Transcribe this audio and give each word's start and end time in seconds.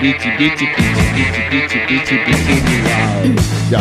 Ya 0.00 0.14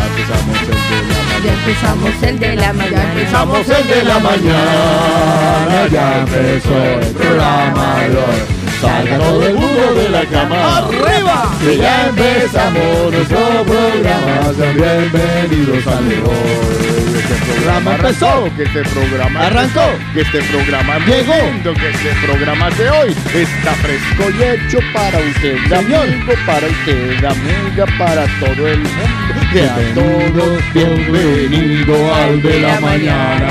empezamos 0.08 0.58
el 0.64 0.80
de 0.80 0.96
la 1.06 1.44
Ya 1.44 1.54
empezamos 1.54 2.24
el 2.24 2.40
de 2.40 2.56
la 2.56 2.74
mañana. 2.74 3.14
Empezamos 3.14 3.70
el 3.70 3.88
de 3.88 4.04
la 4.04 4.20
mañana, 4.20 5.88
ya 5.92 6.20
empezó 6.22 6.76
el 6.76 7.14
programa 7.14 8.00
de 8.02 8.18
hoy. 8.18 8.57
Salga 8.82 9.18
todo 9.18 9.48
el 9.48 9.56
mundo 9.56 9.94
de 9.96 10.10
la 10.10 10.26
cama. 10.26 10.78
¡Arriba! 10.78 11.52
Que 11.60 11.78
ya 11.78 12.08
empezamos 12.10 13.12
nuestro 13.12 13.64
programa. 13.64 14.54
Sean 14.56 14.76
bienvenidos 14.76 15.88
al 15.88 16.10
de 16.10 16.16
hoy. 16.18 16.78
Este 17.18 17.36
programa 17.52 17.96
empezó, 17.96 18.50
que 18.56 18.64
este 18.64 18.84
programa 18.84 19.48
arrancó, 19.48 19.90
que 20.14 20.22
este 20.22 20.42
programa 20.44 21.00
llegó, 21.00 21.74
que 21.74 21.90
este 21.90 22.12
programa 22.26 22.70
de 22.70 22.90
hoy 22.90 23.16
está 23.34 23.74
fresco 23.74 24.30
y 24.30 24.44
hecho 24.44 24.80
para 24.94 25.18
usted, 25.18 25.74
amigo, 25.74 26.34
para 26.46 26.68
usted, 26.68 27.26
amiga, 27.26 27.86
para 27.98 28.26
todo 28.40 28.68
el 28.68 28.80
mundo. 28.80 29.42
Que 29.52 29.64
a 29.64 29.76
todos 29.96 30.74
bienvenido 30.74 32.14
al 32.14 32.42
de 32.42 32.62
la 32.62 32.80
mañana. 32.80 33.48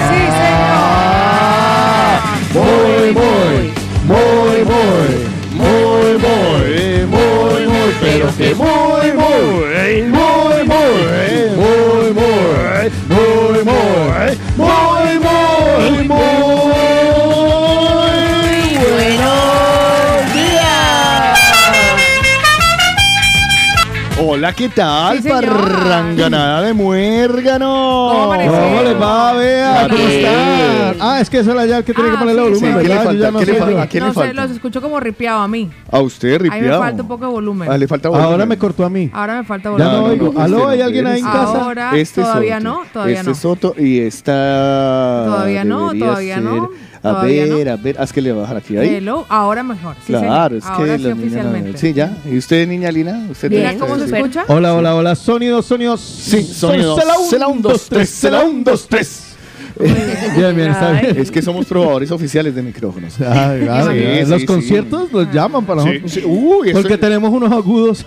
Sí, 2.53 2.59
Muy, 2.59 3.13
muy, 3.13 3.76
muy, 4.07 4.65
muy, 4.65 5.11
muy, 5.53 6.19
muy, 6.19 7.07
muy, 7.07 7.67
muy, 7.67 7.93
pero 8.01 8.29
que 8.37 8.55
muy, 8.55 9.13
muy, 9.13 9.53
muy, 9.53 10.03
muy, 10.03 10.65
muy, 10.65 10.97
muy, 11.47 12.13
muy, 12.13 12.95
muy, 13.09 13.65
muy, 14.57 14.86
¿qué 24.57 24.69
tal? 24.71 25.23
Sí. 25.23 25.29
Parranganada 25.29 26.63
de 26.63 26.73
muérgano. 26.73 28.09
¿Cómo? 28.13 28.29
¿Cómo 28.29 28.83
les 28.83 29.01
va, 29.01 29.33
Bea? 29.35 29.87
¿Cómo 29.91 29.99
están? 30.09 30.97
Ah, 31.01 31.19
es 31.21 31.29
que 31.31 31.39
esa 31.39 31.51
es 31.51 31.57
la 31.57 31.67
llave 31.67 31.85
que 31.85 31.93
tiene 31.93 32.11
que 32.11 32.17
Ah, 32.17 32.21
ponerle 32.21 32.43
sí, 32.43 32.49
volumen, 32.49 32.71
sí. 32.71 32.77
¿verdad? 32.77 32.83
¿Qué 32.83 32.89
le 32.89 32.95
Yo 32.95 33.05
falta? 33.05 33.25
ya 33.27 33.31
no 33.31 33.39
¿Qué 33.39 33.47
le 33.47 33.53
sé. 33.53 33.59
falta? 33.59 33.73
yo. 33.75 33.81
¿A 33.83 33.87
quién 33.87 34.01
no 34.03 34.09
le 34.09 34.15
sé, 34.15 34.21
falta? 34.21 34.43
los 34.43 34.51
escucho 34.53 34.81
como 34.83 35.01
ripiado 35.01 35.41
a 35.41 35.49
mí. 35.49 35.71
A 35.91 36.01
usted, 36.01 36.35
A 36.37 36.39
mí 36.39 36.49
me 36.49 36.57
ripiado. 36.57 36.81
falta 36.83 37.03
un 37.03 37.09
poco 37.09 37.25
de 37.27 37.31
volumen. 37.33 37.71
Ah, 37.71 37.79
le 37.79 37.89
falta 37.89 38.09
volumen. 38.09 38.31
Ahora 38.33 38.47
me 38.47 38.59
cortó 38.59 38.85
a 38.85 38.91
mí. 38.91 39.11
Ahora 39.13 39.37
me 39.39 39.45
falta 39.45 39.65
Ya 39.65 39.71
volumen. 39.73 39.93
no 39.93 40.01
no, 40.01 40.05
oigo. 40.13 40.33
no, 40.33 40.41
¿Aló? 40.41 40.59
este 40.59 40.71
¿Hay 40.73 40.79
no 40.79 40.85
alguien 40.85 41.07
ahí 41.07 41.19
en 41.21 41.25
casa? 41.27 41.61
Ahora 41.65 41.91
Este 41.97 42.21
es 42.21 42.27
todavía 42.27 42.61
no, 42.61 42.81
todavía 42.93 43.15
este 43.17 43.27
no. 43.27 43.33
es 43.33 43.39
Soto 43.39 43.75
y 43.79 44.01
esta. 44.01 45.23
Todavía 45.27 45.65
no, 45.65 45.93
todavía 45.95 46.41
no, 46.41 46.71
A 47.11 47.23
ver, 47.23 47.49
no. 47.67 47.73
a 47.73 47.77
ver, 47.77 48.01
haz 48.01 48.13
que 48.13 48.21
le 48.21 48.31
voy 48.33 48.39
a 48.39 48.43
bajar 48.43 48.57
aquí. 48.59 48.77
Ahí. 48.77 48.97
Hello, 48.97 49.27
ahora 49.29 49.63
mejor. 49.63 49.95
Sí, 50.07 50.13
claro, 50.13 50.27
señor. 50.27 50.53
es 50.55 50.65
que 50.65 50.71
ahora 50.71 50.99
la 50.99 51.15
sí 51.15 51.21
oficialmente. 51.21 51.79
Sí, 51.79 51.93
ya. 51.93 52.17
¿Y 52.31 52.39
usted, 52.39 52.67
niña 52.69 52.91
Lina? 52.91 53.27
¿Usted 53.31 53.49
tiene- 53.51 53.77
cómo 53.79 53.99
se 53.99 54.09
sí. 54.09 54.15
escucha. 54.15 54.45
Hola, 54.49 54.75
hola, 54.75 54.95
hola. 54.95 55.15
Sonidos, 55.15 55.67
sonidos. 55.67 56.01
Sí, 56.01 56.43
sonido. 56.43 56.97
Cela 56.99 57.19
un, 57.19 57.29
Cela 57.31 57.47
un, 57.49 57.63
dos, 57.63 57.87
tres. 57.89 58.11
Cela 58.11 58.45
un, 58.45 58.63
dos, 58.65 58.87
tres. 58.89 59.23
Bien, 59.79 60.57
bien, 60.57 60.71
está 60.71 60.93
bien. 60.93 61.19
Es 61.19 61.31
que 61.31 61.43
somos 61.43 61.67
probadores 61.67 62.11
oficiales 62.11 62.55
de 62.55 62.63
micrófonos. 62.63 63.15
Ah, 63.21 63.55
Sí, 63.93 63.99
sí, 64.25 64.31
Los 64.31 64.41
sí. 64.41 64.47
conciertos 64.47 65.13
los 65.13 65.31
llaman 65.31 65.67
para 65.67 65.83
Sí, 65.83 65.89
nosotros. 65.89 66.13
sí. 66.13 66.23
Uy, 66.25 66.71
eso 66.71 66.81
Porque 66.81 66.97
tenemos 66.97 67.31
unos 67.31 67.53
agudos. 67.53 68.07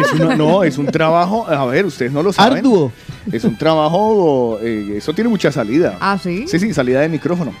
Es 0.00 0.12
una- 0.12 0.36
no, 0.36 0.64
es 0.64 0.78
un 0.78 0.86
trabajo. 0.86 1.46
A 1.48 1.64
ver, 1.66 1.86
ustedes 1.86 2.12
no 2.12 2.22
lo 2.22 2.32
saben. 2.32 2.58
Arduo. 2.58 2.92
Es 3.32 3.44
un 3.44 3.56
trabajo. 3.58 4.58
eh, 4.62 4.94
eso 4.96 5.12
tiene 5.12 5.28
mucha 5.30 5.50
salida. 5.50 5.96
Ah, 6.00 6.18
sí. 6.22 6.44
Sí, 6.46 6.58
sí, 6.58 6.72
salida 6.72 7.00
de 7.00 7.08
micrófono. 7.08 7.52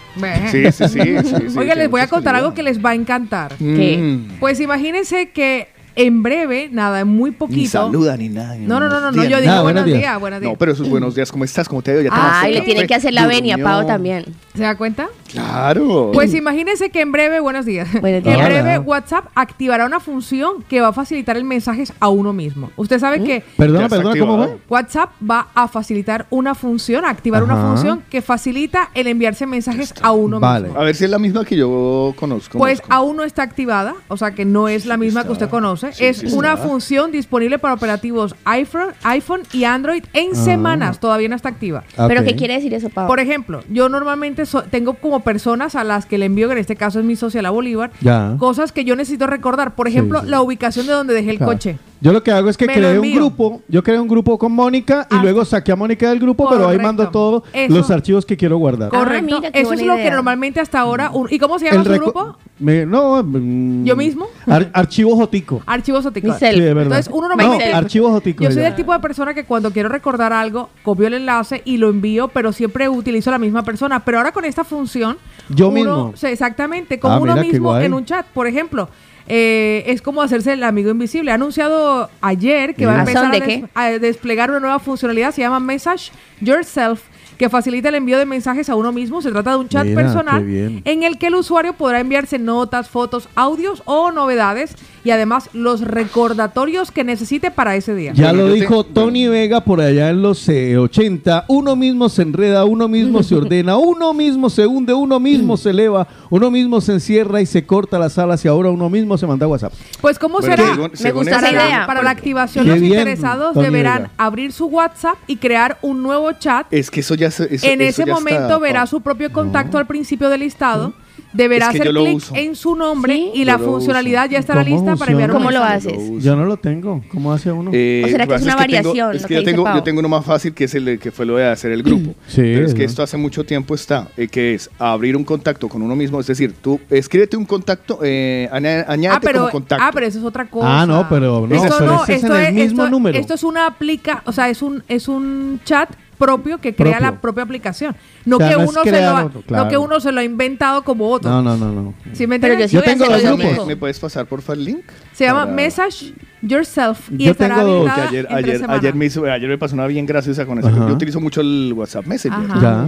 Sí, 0.50 0.70
sí, 0.72 0.88
sí. 0.88 1.00
sí, 1.00 1.50
sí, 1.50 1.58
Oiga, 1.58 1.74
les 1.74 1.90
voy 1.90 2.00
a 2.00 2.06
contar 2.08 2.32
salida. 2.34 2.44
algo 2.46 2.54
que 2.54 2.62
les 2.62 2.84
va 2.84 2.90
a 2.90 2.94
encantar. 2.94 3.52
Mm. 3.58 4.38
Pues 4.40 4.60
imagínense 4.60 5.30
que 5.30 5.68
en 5.96 6.22
breve, 6.22 6.68
nada, 6.70 7.00
en 7.00 7.08
muy 7.08 7.30
poquito. 7.32 7.58
Ni 7.60 7.66
saluda 7.66 8.16
ni 8.16 8.28
nada. 8.28 8.54
No, 8.58 8.78
no, 8.78 8.88
no, 8.88 9.00
no, 9.00 9.10
yo 9.12 9.22
días. 9.22 9.40
digo 9.40 9.50
Nada, 9.50 9.62
buenos 9.62 9.82
buenos 9.82 9.84
días. 9.86 9.98
días, 9.98 10.20
buenos 10.20 10.40
días. 10.40 10.52
No, 10.52 10.58
pero 10.58 10.72
esos 10.72 10.88
buenos 10.88 11.14
días, 11.14 11.32
¿cómo 11.32 11.44
estás? 11.44 11.68
¿Cómo 11.68 11.82
te 11.82 11.90
ha 11.90 11.94
ido? 11.94 12.02
Ya 12.02 12.10
te 12.10 12.16
Ah, 12.16 12.22
vas 12.32 12.44
a 12.44 12.50
y 12.50 12.54
le 12.54 12.60
tienen 12.60 12.86
que 12.86 12.94
hacer 12.94 13.12
la 13.14 13.26
venia. 13.26 13.58
Pau 13.58 13.86
también. 13.86 14.24
¿Se 14.54 14.62
da 14.62 14.76
cuenta? 14.76 15.08
Claro. 15.30 16.10
Pues 16.14 16.32
imagínense 16.34 16.90
que 16.90 17.00
en 17.00 17.12
breve, 17.12 17.40
buenos 17.40 17.66
días, 17.66 17.88
Buenos 18.00 18.22
que 18.22 18.30
en 18.30 18.36
días. 18.36 18.46
breve. 18.48 18.78
WhatsApp 18.78 19.26
activará 19.34 19.84
una 19.86 20.00
función 20.00 20.62
que 20.68 20.80
va 20.80 20.88
a 20.88 20.92
facilitar 20.92 21.36
el 21.36 21.44
mensaje 21.44 21.84
a 22.00 22.08
uno 22.08 22.32
mismo. 22.32 22.70
Usted 22.76 22.98
sabe 22.98 23.22
que 23.22 23.42
Perdona, 23.56 23.88
perdona, 23.88 24.18
¿cómo 24.20 24.36
fue? 24.44 24.56
WhatsApp 24.68 25.10
va 25.28 25.48
a 25.54 25.68
facilitar 25.68 26.26
una 26.30 26.54
función, 26.54 27.04
a 27.04 27.10
activar 27.10 27.42
una 27.42 27.56
función 27.56 28.02
que 28.10 28.22
facilita 28.22 28.90
el 28.94 29.06
enviarse 29.08 29.46
mensajes 29.46 29.92
a 30.02 30.12
uno 30.12 30.40
Vale. 30.40 30.68
mismo. 30.68 30.80
A 30.80 30.84
ver 30.84 30.94
si 30.94 31.04
es 31.04 31.10
la 31.10 31.18
misma 31.18 31.44
que 31.44 31.56
yo 31.56 32.14
conozco. 32.16 32.58
Pues 32.58 32.80
conozco. 32.80 32.94
aún 32.94 33.16
no 33.16 33.22
está 33.24 33.42
activada, 33.42 33.94
o 34.08 34.16
sea 34.16 34.30
que 34.32 34.44
no 34.44 34.68
es 34.68 34.86
la 34.86 34.96
misma 34.96 35.24
que 35.24 35.32
usted 35.32 35.48
conoce. 35.48 35.85
Sí, 35.92 36.04
es 36.04 36.18
sí 36.18 36.26
una 36.32 36.54
está. 36.54 36.66
función 36.68 37.10
disponible 37.12 37.58
para 37.58 37.74
operativos 37.74 38.34
iPhone, 38.44 38.88
iPhone 39.04 39.42
y 39.52 39.64
Android 39.64 40.04
en 40.12 40.30
Ah. 40.32 40.36
semanas. 40.36 41.00
Todavía 41.00 41.28
no 41.28 41.36
está 41.36 41.48
activa. 41.48 41.84
¿Pero 42.08 42.20
Ok. 42.20 42.26
qué 42.28 42.36
quiere 42.36 42.54
decir 42.54 42.72
eso, 42.74 42.88
Pau? 42.88 43.06
Por 43.06 43.20
ejemplo, 43.20 43.62
yo 43.70 43.88
normalmente 43.88 44.46
so- 44.46 44.62
tengo 44.62 44.94
como 44.94 45.20
personas 45.20 45.74
a 45.74 45.84
las 45.84 46.06
que 46.06 46.18
le 46.18 46.26
envío, 46.26 46.48
que 46.48 46.52
en 46.54 46.58
este 46.58 46.76
caso 46.76 46.98
es 47.00 47.04
mi 47.04 47.16
socia 47.16 47.42
la 47.42 47.50
Bolívar, 47.50 47.90
Ya. 48.00 48.36
cosas 48.38 48.72
que 48.72 48.84
yo 48.84 48.96
necesito 48.96 49.26
recordar. 49.26 49.74
Por 49.74 49.88
ejemplo, 49.88 50.20
sí. 50.22 50.28
la 50.28 50.40
ubicación 50.40 50.86
de 50.86 50.92
donde 50.92 51.14
dejé 51.14 51.30
el 51.30 51.36
Claro. 51.38 51.52
coche. 51.52 51.78
Yo 52.00 52.12
lo 52.12 52.22
que 52.22 52.30
hago 52.30 52.50
es 52.50 52.58
que 52.58 52.66
Me 52.66 52.74
creé 52.74 52.98
un 52.98 53.14
grupo. 53.14 53.62
Yo 53.68 53.82
creé 53.82 53.98
un 53.98 54.06
grupo 54.06 54.36
con 54.38 54.52
Mónica 54.52 55.06
y 55.10 55.14
Ah. 55.16 55.20
luego 55.22 55.44
saqué 55.46 55.72
a 55.72 55.76
Mónica 55.76 56.10
del 56.10 56.18
grupo, 56.20 56.46
pero 56.50 56.68
ahí 56.68 56.78
mando 56.78 57.08
todos 57.08 57.42
los 57.68 57.90
archivos 57.90 58.26
que 58.26 58.36
quiero 58.36 58.58
guardar. 58.58 58.90
Co- 58.90 58.98
Correcto. 58.98 59.24
mira, 59.24 59.50
qué 59.50 59.60
Eso 59.60 59.72
es 59.72 59.82
lo 59.82 59.96
que 59.96 60.10
normalmente 60.10 60.60
hasta 60.60 60.78
ahora. 60.80 61.10
un- 61.10 61.26
¿Y 61.30 61.38
cómo 61.38 61.58
se 61.58 61.64
llama 61.70 61.82
su 61.84 61.90
reco- 61.90 62.02
grupo? 62.12 62.38
Me- 62.58 62.86
no, 62.86 63.22
mm, 63.22 63.84
¿Yo 63.84 63.96
mismo? 63.96 64.26
ar- 64.46 64.70
archivo 64.72 65.14
Jotico. 65.16 65.62
Archivos 65.66 66.06
Oticos. 66.06 66.30
Myself. 66.34 66.54
Sí, 66.54 66.60
de 66.60 66.74
verdad. 66.74 66.98
Entonces, 66.98 67.08
uno 67.12 67.28
no, 67.28 67.36
normalmente- 67.36 67.72
archivo 67.72 68.10
Jotico. 68.10 68.44
Yo 68.44 68.50
soy 68.50 68.62
ya. 68.62 68.68
del 68.68 68.74
tipo 68.76 68.92
de 68.92 69.00
persona 69.00 69.34
que 69.34 69.44
cuando 69.44 69.70
quiero 69.72 69.88
recordar 69.88 70.32
algo, 70.32 70.70
copio 70.82 71.06
el 71.06 71.14
enlace 71.14 71.62
y 71.64 71.76
lo 71.76 71.90
envío, 71.90 72.28
pero 72.28 72.52
siempre 72.52 72.88
utilizo 72.88 73.30
la 73.30 73.38
misma 73.38 73.62
persona. 73.62 74.04
Pero 74.04 74.18
ahora 74.18 74.32
con 74.32 74.44
esta 74.44 74.64
función, 74.64 75.18
Yo 75.48 75.68
uno- 75.68 75.74
mismo. 76.12 76.28
exactamente, 76.28 76.98
como 76.98 77.14
Ah, 77.14 77.20
uno 77.20 77.36
mismo 77.36 77.76
en 77.78 77.92
un 77.94 78.04
chat. 78.04 78.24
Por 78.26 78.46
ejemplo, 78.46 78.88
eh, 79.28 79.82
es 79.88 80.00
como 80.02 80.22
hacerse 80.22 80.52
el 80.52 80.62
amigo 80.62 80.90
invisible. 80.90 81.32
Ha 81.32 81.34
anunciado 81.34 82.08
ayer 82.20 82.74
que 82.74 82.86
va 82.86 82.96
a 82.96 82.98
empezar 83.00 83.24
a, 83.26 83.30
¿De 83.30 83.40
des- 83.40 83.48
qué? 83.48 83.64
a 83.74 83.86
desplegar 83.98 84.50
una 84.50 84.60
nueva 84.60 84.78
funcionalidad, 84.78 85.32
se 85.32 85.40
llama 85.42 85.58
Message 85.60 86.12
Yourself 86.40 87.02
que 87.38 87.48
facilita 87.48 87.88
el 87.88 87.96
envío 87.96 88.18
de 88.18 88.26
mensajes 88.26 88.68
a 88.68 88.76
uno 88.76 88.92
mismo. 88.92 89.22
Se 89.22 89.30
trata 89.30 89.50
de 89.50 89.56
un 89.56 89.68
chat 89.68 89.84
Mira, 89.84 90.02
personal 90.02 90.42
en 90.46 91.02
el 91.02 91.18
que 91.18 91.28
el 91.28 91.34
usuario 91.34 91.74
podrá 91.74 92.00
enviarse 92.00 92.38
notas, 92.38 92.88
fotos, 92.88 93.28
audios 93.34 93.82
o 93.84 94.10
novedades 94.10 94.74
y 95.06 95.10
además 95.12 95.48
los 95.52 95.80
recordatorios 95.82 96.90
que 96.90 97.04
necesite 97.04 97.50
para 97.52 97.76
ese 97.76 97.94
día. 97.94 98.12
Ya 98.14 98.32
lo 98.32 98.48
dijo 98.52 98.82
Tony 98.84 99.28
Vega 99.28 99.60
por 99.62 99.80
allá 99.80 100.10
en 100.10 100.20
los 100.22 100.48
eh, 100.48 100.76
80. 100.76 101.44
Uno 101.48 101.76
mismo 101.76 102.08
se 102.08 102.22
enreda, 102.22 102.64
uno 102.64 102.88
mismo 102.88 103.22
se 103.22 103.34
ordena, 103.36 103.76
uno 103.76 104.12
mismo 104.12 104.50
se 104.50 104.66
hunde, 104.66 104.92
uno 104.94 105.20
mismo 105.20 105.56
se 105.56 105.70
eleva, 105.70 106.08
uno 106.30 106.50
mismo 106.50 106.80
se 106.80 106.94
encierra 106.94 107.40
y 107.40 107.46
se 107.46 107.64
corta 107.64 107.98
las 107.98 108.18
alas 108.18 108.44
y 108.44 108.48
ahora 108.48 108.70
uno 108.70 108.90
mismo 108.90 109.16
se 109.16 109.26
manda 109.26 109.46
WhatsApp. 109.46 109.72
Pues 110.00 110.18
cómo 110.18 110.40
Bueno, 110.40 110.56
será 110.56 110.68
según- 110.74 110.90
Me 110.90 110.96
según 110.96 111.22
gusta 111.22 111.38
esa- 111.38 111.52
idea. 111.52 111.86
para 111.86 112.02
la 112.02 112.10
activación 112.10 112.66
los 112.66 112.80
bien, 112.80 112.92
interesados 112.98 113.54
Tony 113.54 113.64
deberán 113.66 114.02
Vega. 114.02 114.10
abrir 114.18 114.52
su 114.52 114.66
WhatsApp 114.66 115.16
y 115.28 115.36
crear 115.36 115.78
un 115.82 116.02
nuevo 116.02 116.32
chat. 116.32 116.66
Es 116.72 116.90
que 116.90 117.00
eso 117.00 117.14
ya 117.14 117.30
se. 117.30 117.54
eso- 117.54 117.66
en 117.66 117.80
eso 117.80 118.02
ese 118.02 118.06
ya 118.08 118.14
momento 118.14 118.42
está- 118.42 118.58
verá 118.58 118.82
oh. 118.82 118.86
su 118.88 119.00
propio 119.00 119.32
contacto 119.32 119.78
al 119.78 119.86
principio 119.86 120.28
del 120.30 120.40
listado. 120.40 120.92
Deberá 121.32 121.66
Es 121.66 121.72
que 121.72 121.80
hacer 121.82 121.92
clic 121.94 122.22
en 122.34 122.54
su 122.56 122.74
nombre 122.76 123.14
Sí. 123.14 123.30
y 123.34 123.44
la 123.44 123.58
funcionalidad 123.58 124.24
uso. 124.24 124.32
ya 124.32 124.38
estará 124.38 124.64
¿Cómo 124.64 124.76
lista 124.76 124.96
para 124.96 125.12
enviar 125.12 125.30
un 125.30 125.36
¿Cómo 125.36 125.50
lo 125.50 125.62
haces? 125.62 125.98
Yo 126.22 126.34
no 126.36 126.44
lo 126.44 126.56
tengo. 126.56 127.02
¿Cómo 127.08 127.32
hace 127.32 127.52
uno? 127.52 127.70
Eh, 127.74 128.02
¿O 128.04 128.08
será 128.08 128.26
que 128.26 128.34
es 128.36 128.42
una 128.42 128.56
variación, 128.56 129.14
es 129.16 129.22
que 129.22 129.28
que 129.28 129.34
yo 129.34 129.42
tengo, 129.44 129.64
yo 129.74 129.82
tengo 129.82 130.00
uno 130.00 130.08
más 130.08 130.24
fácil 130.24 130.54
que 130.54 130.64
es 130.64 130.74
el 130.74 130.98
que 130.98 131.10
fue 131.10 131.26
lo 131.26 131.36
de 131.36 131.46
hacer 131.46 131.72
el 131.72 131.82
grupo. 131.82 132.14
Sí, 132.26 132.40
Pero 132.42 132.66
es 132.66 132.74
que 132.74 132.80
¿no? 132.82 132.86
esto 132.86 133.02
hace 133.02 133.16
mucho 133.16 133.44
tiempo 133.44 133.74
está, 133.74 134.08
eh, 134.16 134.28
que 134.28 134.54
es 134.54 134.70
abrir 134.78 135.16
un 135.16 135.24
contacto 135.24 135.68
con 135.68 135.82
uno 135.82 135.94
mismo. 135.96 136.20
Es 136.20 136.26
decir, 136.26 136.54
tú 136.60 136.80
escríbete 136.90 137.36
un 137.36 137.44
contacto, 137.44 137.98
eh, 138.02 138.48
añá- 138.52 138.84
añádete 138.88 139.16
Ah 139.16 139.20
pero, 139.20 139.38
como 139.40 139.50
contacto. 139.52 139.84
ah, 139.84 139.90
pero 139.92 140.06
eso 140.06 140.18
es 140.18 140.24
otra 140.24 140.46
cosa. 140.46 140.82
Ah, 140.82 140.86
no, 140.86 141.06
pero 141.08 141.46
no, 141.46 141.54
esto 141.54 141.80
no, 141.84 142.02
ese 142.04 142.14
es 142.14 142.24
en 142.24 142.32
el 142.32 142.54
mismo 142.54 142.82
esto- 142.84 142.90
número. 142.90 143.18
Esto 143.18 143.34
es 143.34 143.42
una 143.44 143.66
aplica, 143.66 144.22
o 144.26 144.32
sea, 144.32 144.48
es 144.48 144.62
un, 144.62 144.82
es 144.88 145.08
un 145.08 145.60
chat 145.64 145.88
propio 146.18 146.58
que 146.58 146.74
crea 146.74 146.92
Propio. 146.98 147.10
la 147.12 147.20
propia 147.20 147.42
aplicación. 147.44 147.94
No, 148.24 148.36
O 148.36 148.38
sea, 148.38 148.48
que 148.50 148.54
no 148.56 148.62
uno 148.68 148.82
se 148.84 148.90
lo 148.90 148.98
ha, 149.08 149.24
otro, 149.24 149.42
no 149.48 149.68
que 149.68 149.76
uno 149.76 150.00
se 150.00 150.12
lo 150.12 150.20
ha 150.20 150.24
inventado 150.24 150.82
como 150.82 151.08
otro. 151.10 151.30
No, 151.30 151.42
no, 151.42 151.56
no, 151.56 151.70
no. 151.72 151.94
¿Sí 152.12 152.26
me 152.26 152.36
entiendes? 152.36 152.70
yo 152.72 152.80
sí 152.80 152.86
Yo 152.86 152.92
tengo 152.98 153.04
dos 153.06 153.22
grupos. 153.38 153.66
¿Me 153.66 153.76
puedes 153.76 153.98
pasar 154.00 154.26
por 154.26 154.42
el 154.48 154.64
link? 154.64 154.80
Se 155.12 155.24
llama 155.24 155.40
Para- 155.44 155.52
Message 155.52 156.12
Yourself 156.42 157.10
y 157.10 157.24
Yo 157.24 157.30
estará 157.32 157.56
tengo- 157.56 157.88
ayer, 157.88 158.26
ayer, 158.30 158.94
me 158.94 159.06
hizo, 159.06 159.24
ayer 159.24 159.48
me 159.48 159.58
pasó 159.58 159.74
una 159.74 159.86
bien 159.86 160.06
graciosa 160.06 160.44
con 160.46 160.58
eso. 160.58 160.68
Ajá. 160.68 160.86
Yo 160.88 160.94
utilizo 160.94 161.20
mucho 161.20 161.40
el 161.40 161.72
WhatsApp 161.74 162.06
Messenger. 162.06 162.50
Ajá. 162.50 162.60
Ya. 162.62 162.86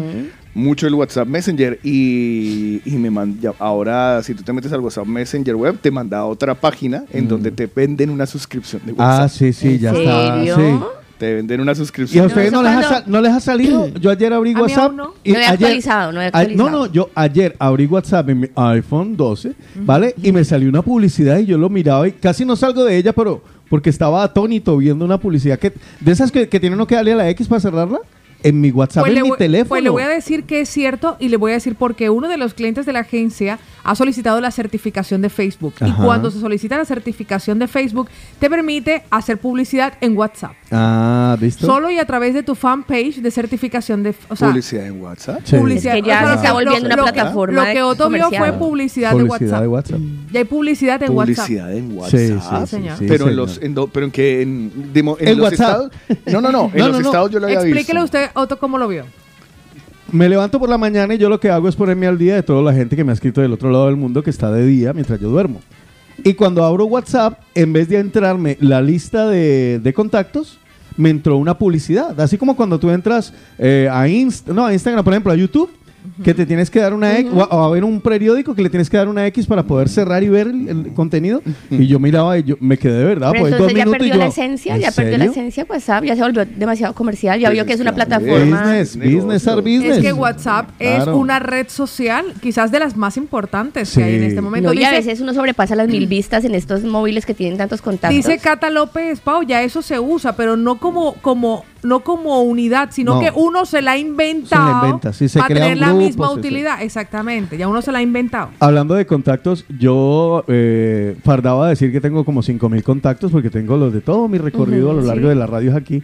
Mucho 0.55 0.87
el 0.87 0.95
WhatsApp 0.95 1.27
Messenger 1.29 1.79
y, 1.83 2.81
y 2.85 2.97
me 2.97 3.11
man- 3.11 3.39
ya- 3.41 3.55
ahora 3.59 4.23
si 4.23 4.35
tú 4.35 4.43
te 4.43 4.53
metes 4.53 4.73
al 4.73 4.81
WhatsApp 4.81 5.07
Messenger 5.07 5.55
web 5.57 5.79
te 5.81 5.91
manda 5.91 6.19
a 6.19 6.25
otra 6.27 6.55
página 6.55 7.05
en 7.13 7.29
donde 7.29 7.51
te 7.51 7.67
venden 7.67 8.11
una 8.11 8.27
suscripción 8.27 8.83
de 8.85 8.93
WhatsApp. 8.93 9.21
Mm. 9.21 9.25
Ah, 9.25 9.29
sí, 9.29 9.53
sí, 9.53 9.69
¿En 9.75 9.79
ya 9.79 9.93
está. 9.93 10.37
serio? 10.37 10.57
Sí. 10.57 10.85
Te 11.19 11.35
venden 11.35 11.61
una 11.61 11.70
¿Y 11.70 11.73
a 11.73 11.75
suscripción. 11.75 12.26
ustedes 12.26 12.53
no, 12.53 12.62
les 12.62 12.73
ha, 12.87 13.03
no 13.06 13.20
les 13.20 13.32
ha 13.32 13.41
salido? 13.41 13.88
Yo 14.00 14.11
ayer 14.11 14.32
abrí 14.32 14.55
A 14.55 14.61
WhatsApp. 14.61 14.93
no. 14.93 15.15
y 15.25 15.32
No 15.32 15.38
he 15.38 15.43
ayer- 15.43 15.53
actualizado, 15.53 16.12
no 16.12 16.20
he 16.23 16.25
a- 16.25 16.29
actualizado. 16.29 16.70
no, 16.70 16.79
no, 16.79 16.87
yo 16.93 17.11
ayer 17.15 17.56
abrí 17.59 17.87
WhatsApp 17.87 18.29
en 18.31 18.41
mi 18.41 18.47
iPhone 18.55 19.17
12, 19.17 19.53
¿vale? 19.76 20.15
Y 20.23 20.32
me 20.32 20.44
salió 20.44 20.69
una 20.69 20.82
publicidad 20.82 21.38
y 21.38 21.47
yo 21.47 21.59
lo 21.59 21.69
miraba 21.69 22.06
y 22.09 22.12
casi 22.12 22.44
no 22.44 22.55
salgo 22.56 22.85
de 22.85 22.97
ella, 22.97 23.12
pero 23.12 23.43
porque 23.69 23.91
estaba 23.91 24.23
atónito 24.23 24.76
viendo 24.76 25.05
una 25.05 25.19
publicidad 25.19 25.59
que 25.59 25.73
de 26.00 26.12
esas 26.12 26.31
que, 26.32 26.49
que 26.49 26.61
tiene 26.61 26.75
uno 26.76 26.87
que 26.87 26.94
darle 26.94 27.12
a 27.12 27.17
la 27.17 27.29
X 27.31 27.49
para 27.49 27.61
cerrarla. 27.61 27.99
En 28.41 28.61
mi 28.61 28.70
WhatsApp, 28.70 29.03
Pues 29.05 29.17
en 29.17 29.25
mi 29.25 29.32
teléfono. 29.37 29.69
pues 29.69 29.82
le 29.82 29.91
voy 29.91 30.05
a 30.05 30.09
decir 30.09 30.44
que 30.44 30.61
es 30.61 30.69
cierto 30.69 31.17
y 31.19 31.29
le 31.29 31.37
voy 31.37 31.50
a 31.50 31.55
decir 31.55 31.75
porque 31.75 32.09
uno 32.09 32.29
de 32.29 32.37
los 32.37 32.55
clientes 32.55 32.87
de 32.87 32.93
la 32.93 33.00
agencia 33.00 33.59
ha 33.82 33.97
solicitado 33.97 34.41
la 34.41 34.53
certificación 34.53 35.23
de 35.23 35.29
Facebook. 35.29 35.75
Ajá. 35.81 35.88
Y 35.88 36.05
cuando 36.05 36.31
se 36.31 36.38
solicita 36.38 36.79
la 36.79 36.85
certificación 36.85 37.59
de 37.59 37.67
Facebook, 37.67 38.09
te 38.38 38.49
permite 38.49 39.03
hacer 39.11 39.38
publicidad 39.38 39.94
en 40.00 40.17
WhatsApp. 40.17 40.53
Ah, 40.70 41.37
¿visto? 41.41 41.67
Solo 41.67 41.91
y 41.91 41.99
a 41.99 42.05
través 42.05 42.35
de 42.35 42.43
tu 42.43 42.55
fanpage 42.55 43.23
de 43.23 43.31
certificación 43.31 44.03
de... 44.03 44.15
O 44.29 44.37
sea, 44.37 44.49
Publicidad 44.49 44.87
en 44.87 45.00
WhatsApp. 45.00 45.41
Sí. 45.44 45.56
publicidad. 45.56 45.97
Es 45.97 46.03
que 46.03 46.09
ya 46.09 46.19
O 46.19 46.20
sea, 46.20 46.29
se 46.29 46.35
está 46.37 46.53
volviendo 46.53 46.88
lo- 46.88 46.94
una 46.94 47.03
plataforma 47.05 47.67
Lo 47.67 47.73
que 47.73 47.82
Otto 47.82 48.09
vio 48.11 48.29
fue 48.31 48.53
publicidad, 48.53 49.12
Publicidad 49.12 49.12
de 49.12 49.62
de 49.62 49.69
WhatsApp. 49.69 49.97
WhatsApp. 49.97 50.00
Ya 50.31 50.38
hay 50.41 50.44
publicidad 50.44 51.03
en 51.03 51.12
WhatsApp. 51.12 51.37
Publicidad 51.47 51.73
en 51.75 51.88
Sí, 51.91 51.97
WhatsApp. 51.97 52.61
sí, 52.65 52.67
señor. 52.76 52.99
sí, 52.99 53.05
pero 53.09 53.12
en 53.15 53.31
señor. 53.31 53.35
los 53.35 53.62
en 53.62 53.75
do- 53.75 53.87
pero 53.88 54.06
en 54.06 54.12
que 54.12 54.43
en, 54.43 54.73
los 54.94 55.38
WhatsApp. 55.41 55.53
estados 55.53 55.91
no 56.26 56.41
no 56.43 56.53
no 56.53 56.70
en 56.75 56.79
No, 56.79 56.88
los 56.88 56.97
no, 56.97 57.00
no. 57.00 57.09
estados 57.09 57.31
yo 57.31 57.38
lo 57.41 57.47
había 57.47 57.61
Explíquele 57.61 58.00
visto 58.03 58.19
usted, 58.19 58.31
Otto, 58.35 58.59
cómo 58.59 58.76
lo 58.76 58.88
vio. 58.88 59.05
Me 60.12 60.29
levanto 60.29 60.59
por 60.59 60.69
la 60.69 60.79
mañana 60.79 61.15
y 61.15 61.19
yo 61.19 61.29
lo 61.29 61.38
que 61.41 61.50
hago 61.50 61.69
es 61.69 61.76
ponerme 61.76 62.06
al 62.06 62.17
día 62.19 62.35
de 62.35 62.43
toda 62.43 62.62
la 62.62 62.73
gente 62.73 62.94
que 62.97 63.05
me 63.05 63.11
ha 63.11 63.15
escrito 63.15 63.41
del 63.41 63.53
otro 63.53 63.70
lado 63.70 63.87
del 63.87 63.97
mundo 63.97 64.23
que 64.23 64.31
está 64.31 64.50
de 64.50 64.65
día 64.67 64.93
mientras 64.93 65.19
yo 65.20 65.29
duermo. 65.31 65.61
Y 66.25 66.35
cuando 66.35 66.65
abro 66.65 66.87
WhatsApp, 66.87 67.41
en 67.55 67.73
vez 67.73 67.88
de 67.88 67.99
entrarme 67.99 68.56
la 68.61 68.82
lista 68.82 69.29
de, 69.29 69.81
de 69.82 69.94
contactos, 69.94 70.59
me 70.99 71.11
entró 71.11 71.37
una 71.37 71.56
publicidad. 71.56 72.20
Así 72.20 72.37
como 72.37 72.56
cuando 72.56 72.79
tú 72.79 72.91
entras 72.91 73.32
eh, 73.56 73.88
a, 73.91 74.06
Inst 74.09 74.49
no, 74.49 74.67
a 74.67 74.73
Instagram, 74.73 75.05
por 75.05 75.15
ejemplo, 75.15 75.32
a 75.32 75.37
YouTube, 75.37 75.70
que 76.22 76.34
te 76.34 76.46
tienes 76.46 76.70
que 76.70 76.81
dar 76.81 76.94
una 76.94 77.19
X, 77.19 77.31
o, 77.34 77.43
a, 77.43 77.46
o 77.46 77.64
a 77.64 77.70
ver 77.70 77.84
un 77.84 78.00
periódico 78.00 78.55
que 78.55 78.62
le 78.62 78.70
tienes 78.70 78.88
que 78.90 78.96
dar 78.96 79.08
una 79.08 79.26
X 79.26 79.46
para 79.46 79.62
poder 79.64 79.88
cerrar 79.88 80.22
y 80.22 80.28
ver 80.28 80.46
el, 80.49 80.69
el 80.69 80.93
contenido. 80.94 81.43
Y 81.70 81.87
yo 81.87 81.99
miraba 81.99 82.38
y 82.38 82.43
yo 82.44 82.56
me 82.60 82.76
quedé 82.78 82.99
de 82.99 83.05
verdad. 83.05 83.31
Pero 83.32 83.43
pues, 83.43 83.52
entonces 83.52 83.75
dos 83.75 83.78
ya 83.78 83.84
minutos 83.84 83.96
y 83.96 83.99
perdió 83.99 84.14
yo, 84.14 84.19
la 84.20 84.26
esencia, 84.26 84.75
¿en 84.76 84.81
ya 84.81 84.90
perdió 84.93 85.19
la 85.19 85.25
esencia 85.26 85.66
WhatsApp, 85.69 86.05
ya 86.05 86.16
se 86.16 86.22
volvió 86.22 86.44
demasiado 86.44 86.94
comercial, 86.94 87.38
ya 87.40 87.49
Pues 87.49 87.55
vio 87.56 87.66
que 87.66 87.72
es 87.72 87.81
una 87.81 87.94
plataforma. 87.94 88.62
Business, 88.62 88.96
business 88.96 89.46
are 89.49 89.60
business. 89.60 89.96
Es 89.99 90.02
que 90.02 90.12
WhatsApp 90.12 90.70
Claro. 90.78 91.02
es 91.12 91.16
una 91.19 91.38
red 91.38 91.66
social, 91.69 92.26
quizás 92.40 92.70
de 92.70 92.78
las 92.81 92.96
más 92.96 93.16
importantes 93.16 93.88
Sí. 93.90 93.99
que 94.00 94.05
hay 94.05 94.14
en 94.16 94.22
este 94.25 94.40
momento. 94.40 94.69
No, 94.72 94.75
y 94.75 94.84
a 94.84 94.90
Dice- 94.90 95.08
veces 95.08 95.20
uno 95.20 95.34
sobrepasa 95.34 95.75
las 95.76 95.88
mil 95.88 96.06
vistas 96.06 96.44
en 96.44 96.55
estos 96.55 96.84
móviles 96.84 97.26
que 97.26 97.34
tienen 97.34 97.58
tantos 97.58 97.82
contactos. 97.82 98.16
Dice 98.16 98.38
Cata 98.38 98.70
López, 98.70 99.20
Pau, 99.20 99.43
ya 99.43 99.62
eso 99.62 99.82
se 99.82 99.99
usa, 100.00 100.34
pero 100.37 100.56
no 100.56 100.78
como, 100.78 101.14
como, 101.22 101.64
no 101.83 102.01
como 102.01 102.43
unidad, 102.43 102.89
sino 102.93 103.15
No. 103.15 103.21
que 103.21 103.31
uno 103.35 103.65
se 103.65 103.83
la 103.83 103.93
ha 103.93 103.99
inventado 103.99 104.67
Se 104.67 104.73
la 104.73 104.87
inventa, 104.87 105.13
sí, 105.13 105.29
se 105.29 105.39
para 105.39 105.55
crea 105.55 105.63
tener 105.65 105.75
un 105.77 105.81
la 105.81 105.87
grupo, 105.89 106.05
misma 106.05 106.27
sí, 106.29 106.33
sí. 106.35 106.39
utilidad. 106.41 106.83
Exactamente, 106.83 107.57
ya 107.59 107.69
uno 107.69 107.83
se 107.83 107.93
la 107.93 107.99
ha 107.99 108.03
inventado. 108.03 108.51
Hablando 108.59 108.95
de 108.95 109.07
contactos, 109.07 109.65
yo 109.79 110.45
eh, 110.49 111.17
fardaba 111.25 111.67
a 111.67 111.69
decir 111.71 111.93
que 111.93 112.01
tengo 112.01 112.25
como 112.25 112.43
5.000 112.43 112.83
contactos 112.83 113.31
porque 113.31 113.51
tengo 113.51 113.77
los 113.77 113.93
de 113.93 114.01
todo 114.01 114.29
mi 114.29 114.39
recorrido 114.39 114.91
a 114.91 114.95
lo 114.95 115.03
largo 115.03 115.23
sí. 115.25 115.29
de 115.29 115.35
las 115.35 115.49
radios 115.51 115.75
aquí. 115.75 116.03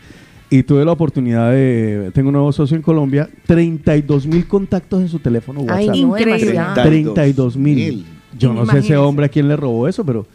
Y 0.50 0.62
tuve 0.62 0.84
la 0.84 0.92
oportunidad 0.92 1.50
de. 1.50 2.10
Tengo 2.14 2.28
un 2.28 2.34
nuevo 2.34 2.52
socio 2.52 2.76
en 2.76 2.82
Colombia, 2.82 3.28
32.000 3.48 4.46
contactos 4.46 5.00
en 5.00 5.08
su 5.08 5.18
teléfono 5.18 5.60
WhatsApp. 5.60 5.78
Ay, 5.78 6.00
Increíble. 6.00 6.52
demasiado. 6.52 6.82
32 6.82 7.56
mil. 7.56 7.78
32.000. 7.78 8.04
Yo 8.38 8.52
no 8.52 8.66
sé 8.66 8.78
ese 8.78 8.96
hombre 8.96 9.26
a 9.26 9.28
quién 9.28 9.48
le 9.48 9.56
robó 9.56 9.88
eso, 9.88 10.04
pero. 10.04 10.26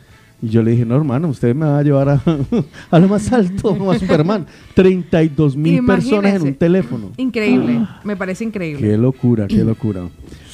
Y 0.42 0.50
yo 0.50 0.64
le 0.64 0.72
dije, 0.72 0.86
no, 0.86 0.96
hermano, 0.96 1.28
usted 1.28 1.54
me 1.54 1.66
va 1.66 1.80
a 1.80 1.84
llevar 1.84 2.10
a, 2.10 2.22
a 2.92 3.00
lo 3.00 3.08
más 3.10 3.32
alto, 3.34 3.78
como 3.78 3.92
a 3.92 4.00
Superman. 4.00 4.46
32 4.74 5.58
mil 5.58 5.86
personas 5.86 6.36
en 6.36 6.42
un 6.44 6.54
teléfono. 6.56 7.12
Increíble, 7.18 7.86
me 8.04 8.16
parece 8.16 8.46
increíble. 8.46 8.88
Qué 8.88 8.98
locura, 8.98 9.48
qué 9.48 9.64
locura. 9.64 10.08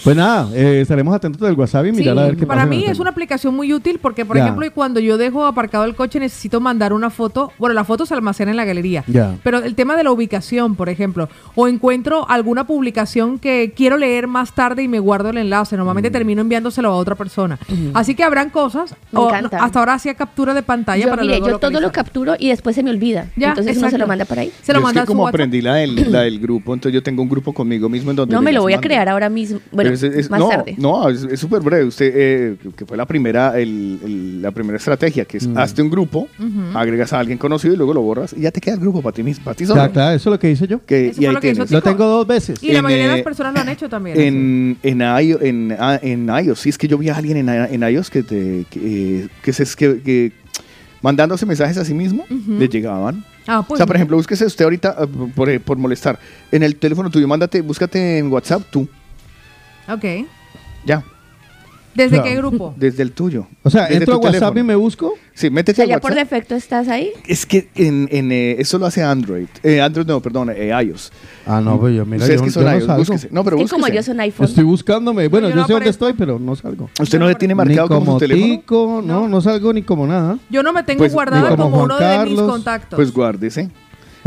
Pues 0.06 0.16
nada, 0.16 0.48
eh, 0.54 0.82
estaremos 0.82 1.16
atentos 1.16 1.42
del 1.42 1.58
WhatsApp 1.58 1.88
y 1.88 1.90
Sí, 1.90 1.96
mirar 1.98 2.20
a 2.20 2.24
ver 2.26 2.38
qué 2.38 2.46
para 2.46 2.62
pasa. 2.62 2.74
en 2.74 2.80
mí 2.80 2.86
es 2.86 3.00
una 3.00 3.10
aplicación 3.10 3.56
muy 3.56 3.74
útil 3.74 3.98
porque, 4.00 4.24
por 4.24 4.38
Ya. 4.38 4.44
ejemplo, 4.44 4.66
cuando 4.72 5.00
yo 5.00 5.18
dejo 5.18 5.48
aparcado 5.48 5.84
el 5.86 5.96
coche 5.96 6.20
necesito 6.20 6.62
mandar 6.62 6.94
una 6.94 7.10
foto. 7.10 7.52
Bueno, 7.58 7.74
la 7.74 7.84
foto 7.86 8.06
se 8.06 8.14
almacena 8.14 8.52
en 8.52 8.58
la 8.58 8.66
galería. 8.66 9.04
Ya. 9.08 9.36
Pero 9.44 9.58
el 9.64 9.74
tema 9.74 9.98
de 9.98 10.04
la 10.04 10.12
ubicación, 10.12 10.76
por 10.76 10.90
ejemplo, 10.90 11.28
o 11.56 11.68
encuentro 11.68 12.30
alguna 12.30 12.68
publicación 12.68 13.40
que 13.40 13.74
quiero 13.76 13.98
leer 13.98 14.28
más 14.28 14.54
tarde 14.54 14.84
y 14.84 14.88
me 14.88 15.00
guardo 15.00 15.32
el 15.32 15.38
enlace. 15.40 15.76
Mm. 15.76 15.80
Normalmente 15.80 16.12
termino 16.12 16.42
enviándoselo 16.42 16.90
a 16.90 16.96
otra 16.96 17.16
persona. 17.16 17.58
Así 17.96 18.14
que 18.14 18.24
habrán 18.24 18.52
cosas. 18.52 18.94
Me 19.12 19.20
o- 19.22 19.28
encanta. 19.30 19.58
hasta 19.64 19.80
ahora 19.80 19.96
hacía 19.96 20.14
captura 20.14 20.54
de 20.54 20.62
pantalla 20.62 21.04
yo, 21.06 21.10
para 21.10 21.24
mire, 21.24 21.40
luego 21.40 21.50
yo 21.54 21.58
todo 21.60 21.82
lo 21.82 21.92
capturo 21.92 22.36
y 22.38 22.50
después 22.50 22.76
se 22.76 22.84
me 22.84 22.92
olvida. 22.92 23.26
Ya, 23.36 23.50
Entonces 23.50 23.76
uno 23.78 23.90
se 23.90 23.98
lo 23.98 24.06
manda 24.06 24.26
para 24.26 24.42
ahí. 24.42 24.52
Se 24.62 24.72
lo 24.72 24.78
Yo 24.78 24.80
es 24.82 24.84
manda 24.84 25.02
que 25.02 25.04
a 25.04 25.06
su 25.08 25.12
como 25.14 25.24
WhatsApp. 25.24 25.36
aprendí 25.36 25.62
la 25.64 25.74
del, 25.76 26.12
la 26.12 26.22
del 26.22 26.40
grupo, 26.40 26.76
entonces 26.76 26.94
yo 26.94 27.02
tengo 27.02 27.24
un 27.24 27.30
grupo 27.30 27.54
conmigo 27.54 27.90
mismo 27.90 28.12
en 28.12 28.18
donde 28.18 28.36
No, 28.36 28.44
me 28.44 28.54
lo 28.54 28.62
voy 28.62 28.74
a 28.74 28.80
crear 28.82 29.10
ahora 29.10 29.30
mismo. 29.30 29.60
Bueno, 29.72 29.95
es- 30.04 30.16
es- 30.16 30.30
más 30.30 30.40
no, 30.40 30.50
tarde. 30.50 30.76
No, 30.78 31.10
es 31.10 31.40
súper 31.40 31.62
breve. 31.62 31.86
Usted, 31.86 32.12
eh, 32.16 32.56
que 32.76 32.86
fue 32.86 32.98
la 32.98 33.06
primera, 33.06 33.60
el- 33.60 34.00
el- 34.04 34.42
la 34.42 34.52
primera 34.52 34.78
estrategia, 34.78 35.26
que 35.26 35.38
es 35.38 35.48
hazte 35.56 35.82
un 35.82 35.90
grupo, 35.90 36.28
agregas 36.74 37.14
a 37.14 37.20
alguien 37.20 37.38
conocido 37.38 37.74
y 37.74 37.78
luego 37.78 37.94
lo 37.94 38.02
borras 38.02 38.34
y 38.38 38.42
ya 38.42 38.52
te 38.52 38.62
queda 38.62 38.76
el 38.76 38.82
grupo 38.82 39.02
para 39.02 39.16
ti 39.16 39.24
mismo, 39.24 39.44
para 39.46 39.56
ti 39.56 39.66
solo. 39.66 39.82
Ya, 39.82 39.92
claro, 39.92 40.16
eso 40.16 40.30
es 40.30 40.32
lo 40.34 40.40
que 40.40 40.52
hice 40.52 40.68
yo. 40.68 40.84
Que, 40.86 41.10
Eso 41.10 41.22
y 41.22 41.26
ahí 41.26 41.34
lo 41.34 41.40
que 41.42 41.48
hizo 41.50 41.56
tienes. 41.66 41.72
Lo 41.72 41.80
Chico. 41.80 41.90
tengo 41.90 42.06
dos 42.06 42.28
veces. 42.28 42.62
Y 42.64 42.72
la 42.72 42.82
mayoría 42.82 43.08
de 43.08 43.14
eh, 43.14 43.16
las 43.18 43.24
personas 43.24 43.54
lo 43.54 43.60
han 43.62 43.70
hecho 43.70 43.90
también. 43.90 44.20
En, 44.20 44.78
en, 44.84 45.00
iO- 45.00 45.42
en, 45.42 45.76
ah, 45.80 46.00
en 46.02 46.28
iOS, 46.30 46.60
sí, 46.60 46.70
es 46.70 46.78
que 46.78 46.88
yo 46.88 46.98
vi 46.98 47.10
a 47.10 47.16
alguien 47.18 47.38
en, 47.38 47.50
en 47.50 47.84
iOS 47.94 48.10
que, 48.10 48.24
te, 48.24 48.66
que, 48.70 48.80
eh, 49.24 49.28
que, 49.42 49.54
se, 49.54 49.66
que, 49.76 50.02
que 50.02 50.32
mandándose 51.02 51.46
mensajes 51.46 51.78
a 51.78 51.86
sí 51.86 51.94
mismo, 51.94 52.26
le 52.30 52.68
llegaban. 52.68 53.24
Ah, 53.48 53.60
o 53.60 53.64
pues, 53.64 53.78
sea, 53.78 53.86
por 53.86 53.96
ejemplo, 53.96 54.18
búsquese 54.18 54.44
usted 54.46 54.64
ahorita, 54.66 54.96
eh, 55.04 55.08
por, 55.36 55.62
por 55.62 55.78
molestar, 55.78 56.18
en 56.52 56.64
el 56.64 56.78
teléfono 56.78 57.12
tuyo, 57.12 57.28
mándate, 57.28 57.62
búscate 57.62 58.18
en 58.18 58.32
WhatsApp 58.32 58.64
tú, 58.72 58.88
Ok. 59.90 60.28
ya, 60.86 61.04
¿Desde 61.94 62.22
qué 62.22 62.36
grupo? 62.36 62.74
desde 62.78 63.04
el 63.04 63.14
tuyo. 63.14 63.48
O 63.64 63.70
sea, 63.70 63.84
desde 63.84 64.00
entro 64.00 64.16
a 64.16 64.18
tu 64.20 64.24
WhatsApp 64.26 64.40
teléfono. 64.54 64.60
y 64.60 64.64
me 64.64 64.76
busco. 64.76 65.14
Sí, 65.34 65.48
O 65.48 65.52
métete 65.52 65.78
sea, 65.78 65.86
a 65.86 65.88
ya 65.88 66.00
por 66.02 66.12
WhatsApp. 66.12 66.30
defecto 66.30 66.56
estás 66.56 66.90
ahí. 66.90 67.12
Es 67.26 67.46
que 67.46 67.70
en, 67.76 68.10
en, 68.12 68.34
eh, 68.34 68.58
eso 68.60 68.78
lo 68.78 68.86
hace 68.86 69.02
Android. 69.02 69.48
Eh, 69.64 69.80
Android 69.80 70.06
no, 70.06 70.20
perdón, 70.20 70.52
eh, 70.54 70.72
iOS. 70.84 71.14
Ah, 71.46 71.62
no, 71.62 71.80
pues 71.80 71.96
yo, 71.96 72.06
mira, 72.06 72.24
Ustedes 72.24 72.42
yo, 72.42 72.46
que 72.46 72.52
son 72.52 72.64
yo 72.64 72.70
no 72.70 72.76
iOS, 72.76 72.86
salgo. 72.86 73.00
búsquese. 73.00 73.30
No, 73.32 73.44
pero 73.46 73.56
Es 73.58 73.64
que 73.64 73.70
como 73.70 73.82
búsquese. 73.86 73.96
yo 73.96 74.14
soy 74.14 74.20
iPhone. 74.20 74.46
Estoy 74.46 74.64
buscándome. 74.66 75.28
Bueno, 75.30 75.48
yo 75.48 75.56
yo, 75.56 75.62
no 75.62 75.68
sé 75.68 75.72
dónde 75.74 75.86
aparezco. 75.90 76.08
estoy, 76.10 76.18
pero 76.20 76.38
no 76.38 76.56
salgo. 76.58 76.90
¿Usted 77.00 77.18
no 77.18 77.28
le 77.30 77.36
tiene 77.36 77.54
Ni 77.54 77.58
marcado 77.60 77.88
como, 77.88 78.00
como 78.02 78.12
su 78.14 78.20
teléfono? 78.20 78.46
tico, 78.56 79.02
no, 79.06 79.30
no 79.30 79.40
salgo 79.40 79.72
ni 79.72 79.82
como 79.84 80.06
nada. 80.06 80.38
Yo 80.50 80.64
no 80.64 80.74
me 80.74 80.84
tengo 80.84 80.98
Pues, 81.00 81.14
guardado 81.14 81.50
ni 81.50 81.56
como 81.56 81.64
como, 81.72 81.76
Juan 81.78 81.86
uno 81.86 81.98
de 81.98 82.06
mis 82.18 82.18
Carlos, 82.36 82.52
contactos. 82.52 82.98
Pues 82.98 83.14
guárdese. 83.14 83.70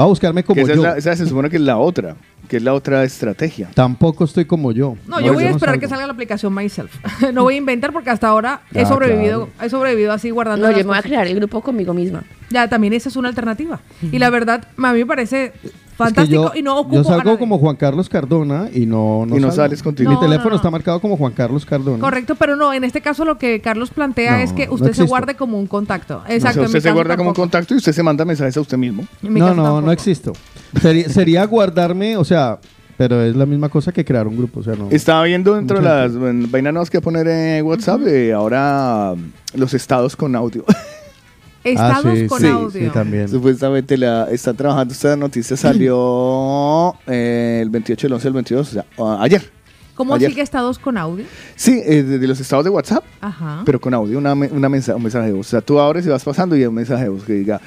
Va 0.00 0.05
a 0.05 0.07
buscarme 0.07 0.43
como 0.43 0.55
Que 0.55 0.62
esa, 0.62 0.75
yo. 0.75 0.81
es 0.81 0.83
la- 0.88 0.97
esa 0.97 1.17
se 1.17 1.27
supone 1.29 1.50
que 1.50 1.57
es 1.57 1.62
la 1.62 1.77
otra, 1.77 2.17
que 2.49 2.57
es 2.57 2.62
la 2.62 2.75
otra 2.75 3.05
estrategia. 3.05 3.69
Tampoco 3.75 4.25
estoy 4.25 4.45
como 4.47 4.73
yo. 4.73 4.97
No, 5.07 5.21
yo 5.21 5.35
voy 5.35 5.45
a 5.45 5.50
esperar 5.50 5.78
que 5.78 5.87
salga 5.88 6.07
la 6.07 6.12
aplicación 6.14 6.55
Myself. 6.55 6.93
no 7.33 7.43
voy 7.43 7.55
a 7.55 7.59
inventar 7.59 7.93
porque 7.93 8.11
hasta 8.11 8.28
ahora 8.28 8.62
he 8.75 8.81
Ya, 8.81 8.87
sobrevivido, 8.87 9.47
claro. 9.47 9.67
he 9.67 9.71
sobrevivido 9.71 10.12
así 10.12 10.31
guardando. 10.31 10.67
No, 10.67 10.73
yo 10.73 10.78
me 10.78 10.85
voy 10.88 10.99
a 10.99 11.02
crear 11.02 11.26
el 11.26 11.35
grupo 11.37 11.61
conmigo 11.61 11.95
misma. 11.95 12.25
Ya, 12.50 12.69
también 12.69 12.93
esa 12.93 13.09
es 13.09 13.17
una 13.17 13.28
alternativa. 13.28 13.81
Y 14.02 14.19
la 14.19 14.31
verdad, 14.31 14.64
a 14.83 14.93
mí 14.93 14.99
me 15.00 15.07
parece 15.07 15.47
Es 15.47 15.61
que 15.62 15.71
fantástico 15.97 16.52
yo, 16.55 16.59
y 16.59 16.62
no 16.62 16.78
ocupo 16.78 16.95
yo 16.95 17.00
a 17.00 17.05
salgo 17.05 17.25
nadie. 17.25 17.38
como 17.38 17.59
Juan 17.59 17.75
Carlos 17.76 18.09
Cardona 18.09 18.69
y 18.73 18.87
no, 18.87 19.26
no, 19.26 19.37
Y 19.37 19.40
no 19.40 19.49
salgo. 19.49 19.57
sales 19.64 19.83
contigo. 19.83 20.09
Mi 20.11 20.14
No, 20.14 20.21
teléfono 20.21 20.45
no, 20.45 20.50
no. 20.50 20.57
está 20.57 20.71
marcado 20.71 21.00
como 21.00 21.17
Juan 21.17 21.33
Carlos 21.33 21.67
Cardona. 21.67 21.99
Correcto, 21.99 22.37
pero 22.37 22.55
no, 22.57 22.73
en 22.73 22.85
este 22.85 23.00
caso 23.00 23.25
lo 23.25 23.37
que 23.37 23.61
Carlos 23.61 23.90
plantea 23.90 24.37
No, 24.38 24.43
es 24.45 24.52
que 24.52 24.67
no 24.67 24.75
usted 24.75 24.93
se 24.93 25.05
guarde 25.05 25.35
como 25.35 25.59
un 25.59 25.67
contacto. 25.67 26.19
O 26.19 26.26
sea, 26.26 26.35
Exacto. 26.37 26.62
usted 26.62 26.75
mi 26.75 26.81
se 26.81 26.93
guarda 26.93 27.17
como 27.17 27.31
un 27.31 27.35
contacto 27.35 27.75
y 27.75 27.78
usted 27.78 27.93
se 27.93 28.02
manda 28.02 28.25
mensajes 28.25 28.57
a 28.57 28.61
usted 28.61 28.78
mismo. 28.78 29.05
Mi 29.23 29.40
No, 29.40 29.52
no, 29.55 29.81
no 29.81 29.93
existo. 29.93 30.33
Sería, 30.81 31.09
sería 31.09 31.45
guardarme, 31.47 32.17
o 32.17 32.25
sea, 32.25 32.59
pero 32.97 33.21
es 33.23 33.35
la 33.37 33.47
misma 33.47 33.69
cosa 33.69 33.93
que 33.93 34.05
crear 34.05 34.26
un 34.26 34.37
grupo, 34.37 34.61
o 34.61 34.62
sea, 34.62 34.75
no. 34.75 34.88
Estaba 34.90 35.25
viendo 35.25 35.55
dentro 35.55 35.78
de 35.78 35.85
las 35.85 36.12
vainas 36.50 36.73
nuevas 36.73 36.90
que 36.90 36.99
voy 36.99 37.02
a 37.02 37.05
poner 37.05 37.28
en 37.28 37.64
WhatsApp, 37.67 38.00
eh, 38.07 38.33
ahora 38.33 39.14
los 39.55 39.75
estados 39.75 40.14
con 40.17 40.35
audio. 40.37 40.64
Estados 41.65 42.07
Ah, 42.07 42.15
sí, 42.17 42.27
con 42.27 42.41
sí, 42.41 42.47
audio. 42.47 42.71
Sí, 42.71 42.88
también. 42.93 43.29
Supuestamente 43.29 43.97
la, 43.99 44.29
está 44.31 44.55
trabajando, 44.55 44.95
esta 44.95 45.17
noticia 45.17 45.57
salió 45.57 46.95
eh, 47.07 47.61
el 47.62 47.71
28 47.71 48.07
del 48.07 48.12
11 48.15 48.25
del 48.25 48.33
22, 48.35 48.69
o 48.69 48.73
sea, 48.73 49.23
ayer. 49.23 49.50
¿Cómo 49.95 50.15
Ayer. 50.15 50.31
sigue 50.31 50.43
estados 50.43 50.79
con 50.79 50.97
audio? 50.97 51.25
Sí, 51.57 51.83
eh, 51.85 52.05
de, 52.05 52.21
de 52.21 52.27
los 52.29 52.38
estados 52.38 52.65
de 52.65 52.71
WhatsApp, 52.71 53.03
Ajá. 53.21 53.62
pero 53.67 53.81
con 53.81 53.93
audio, 53.95 54.17
una, 54.17 54.33
una 54.33 54.69
mensa- 54.69 54.95
un 54.95 55.03
mensaje 55.03 55.27
de 55.27 55.33
voz. 55.33 55.49
O 55.49 55.50
sea, 55.50 55.61
tú 55.61 55.81
abres 55.81 56.07
y 56.07 56.09
vas 56.09 56.23
pasando 56.23 56.55
y 56.57 56.61
hay 56.61 56.67
un 56.67 56.75
mensaje 56.77 57.03
de 57.03 57.09
voz 57.09 57.25
que 57.25 57.33
diga, 57.33 57.61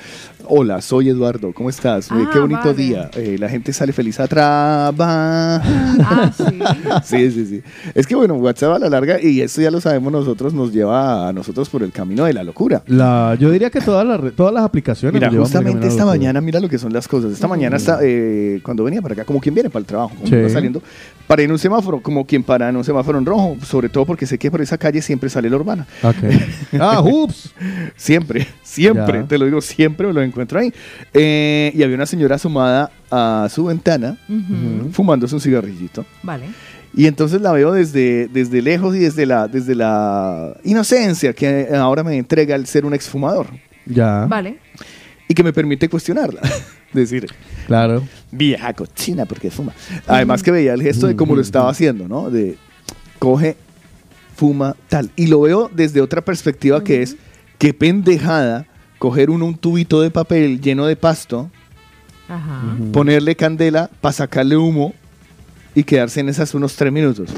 Hola, 0.48 0.82
soy 0.82 1.10
Eduardo, 1.10 1.54
¿cómo 1.54 1.70
estás? 1.70 2.08
Eh, 2.12 2.14
Ah, 2.16 2.30
Qué 2.34 2.40
bonito 2.40 2.62
vale. 2.66 2.74
día. 2.76 3.10
Eh, 3.16 3.38
la 3.40 3.48
gente 3.48 3.72
sale 3.74 3.94
feliz 3.94 4.20
a 4.20 4.28
trabajar. 4.28 5.62
Ah, 5.64 6.32
sí. 6.36 6.60
Sí, 7.04 7.32
sí, 7.32 7.46
sí. 7.46 7.62
Es 7.94 8.06
que 8.08 8.16
bueno, 8.16 8.36
WhatsApp 8.36 8.74
a 8.76 8.80
la 8.80 8.90
larga, 8.90 9.22
y 9.22 9.42
esto 9.42 9.62
ya 9.62 9.72
lo 9.72 9.80
sabemos 9.82 10.12
nosotros, 10.12 10.54
nos 10.54 10.72
lleva 10.74 11.28
a 11.28 11.34
nosotros 11.34 11.70
por 11.70 11.84
el 11.84 11.92
camino 11.92 12.26
de 12.26 12.34
la 12.34 12.44
locura. 12.44 12.82
La, 12.88 13.36
yo 13.40 13.50
diría 13.52 13.70
que 13.70 13.82
todas 13.82 14.06
las, 14.06 14.34
todas 14.34 14.54
las 14.54 14.64
aplicaciones. 14.64 15.14
Mira, 15.14 15.32
justamente 15.32 15.88
esta 15.88 16.06
mañana, 16.06 16.42
mira 16.42 16.60
lo 16.60 16.68
que 16.70 16.78
son 16.78 16.92
las 16.94 17.08
cosas. 17.08 17.32
Esta 17.32 17.48
mañana, 17.48 17.78
está, 17.78 18.00
eh, 18.02 18.60
cuando 18.64 18.84
venía 18.84 19.02
para 19.02 19.14
acá, 19.14 19.26
como 19.26 19.40
quien 19.40 19.54
viene 19.56 19.70
para 19.70 19.82
el 19.82 19.86
trabajo, 19.86 20.16
como 20.16 20.28
Sí. 20.28 20.36
iba 20.36 20.50
saliendo, 20.50 20.82
paré 21.28 21.44
en 21.44 21.52
un 21.52 21.60
semáforo, 21.60 22.02
como 22.02 22.26
quien 22.26 22.44
para 22.44 22.70
en 22.70 22.76
un 22.76 22.84
semáforo 22.84 23.18
en 23.20 23.26
rojo, 23.26 23.58
sobre 23.64 23.90
todo 23.90 24.06
porque 24.06 24.26
sé 24.26 24.38
que 24.38 24.50
por 24.52 24.62
esa 24.62 24.78
calle 24.78 25.02
siempre 25.02 25.30
sale 25.30 25.50
la 25.50 25.56
urbana. 25.56 25.88
Ah, 26.80 27.02
ups. 27.02 27.54
Siempre, 27.96 28.48
siempre, 28.64 29.20
Ya. 29.22 29.28
te 29.28 29.38
lo 29.38 29.46
digo, 29.46 29.62
siempre 29.62 30.08
me 30.08 30.14
lo 30.14 30.22
encuentro 30.32 30.60
ahí. 30.60 30.74
Eh, 31.14 31.72
y 31.76 31.84
había 31.84 31.96
una 31.96 32.06
señora 32.06 32.36
asomada 32.36 32.92
a 33.12 33.48
su 33.52 33.66
ventana, 33.66 34.18
Ujú. 34.28 34.92
fumándose 34.92 35.36
un 35.36 35.42
cigarrillito. 35.42 36.06
Vale. 36.24 36.46
Y 36.94 37.06
entonces 37.06 37.40
la 37.42 37.52
veo 37.54 37.72
desde, 37.72 38.28
desde 38.28 38.62
lejos 38.62 38.96
y 38.96 39.00
desde 39.00 39.26
la, 39.26 39.48
desde 39.48 39.76
la 39.76 40.58
inocencia 40.66 41.32
que 41.34 41.70
ahora 41.74 42.04
me 42.04 42.18
entrega 42.18 42.56
el 42.56 42.66
ser 42.68 42.86
un 42.86 42.94
exfumador 42.94 43.48
Ya. 43.86 44.26
Vale. 44.26 44.58
y 45.28 45.34
que 45.34 45.44
me 45.44 45.54
permite 45.54 45.88
cuestionarla. 45.88 46.42
Decir, 46.94 47.26
Claro. 47.68 48.04
vieja 48.32 48.74
cochina, 48.74 49.26
porque 49.26 49.50
fuma. 49.50 49.72
Además 50.06 50.44
que 50.44 50.52
veía 50.52 50.74
el 50.74 50.82
gesto 50.82 51.08
de 51.08 51.16
cómo 51.16 51.36
lo 51.36 51.42
estaba 51.42 51.70
haciendo, 51.70 52.10
¿no? 52.10 52.30
De 52.30 52.58
coge, 53.20 53.56
fuma, 54.36 54.76
tal. 54.90 55.10
Y 55.16 55.28
lo 55.28 55.40
veo 55.40 55.72
desde 55.74 56.02
otra 56.02 56.20
perspectiva 56.20 56.84
que 56.84 57.02
es, 57.02 57.16
qué 57.58 57.74
pendejada 57.74 58.66
coger 59.02 59.32
uno 59.32 59.46
un 59.48 59.56
tubito 59.56 60.00
de 60.00 60.12
papel 60.12 60.62
lleno 60.62 60.86
de 60.86 60.96
pasto, 60.96 61.50
Ajá. 62.30 62.62
ponerle 62.94 63.36
candela 63.36 63.90
para 64.00 64.14
sacarle 64.14 64.56
humo 64.56 64.94
y 65.74 65.82
quedarse 65.84 66.20
en 66.20 66.30
esas 66.30 66.54
unos 66.54 66.76
tres 66.76 66.94
minutos. 66.94 67.32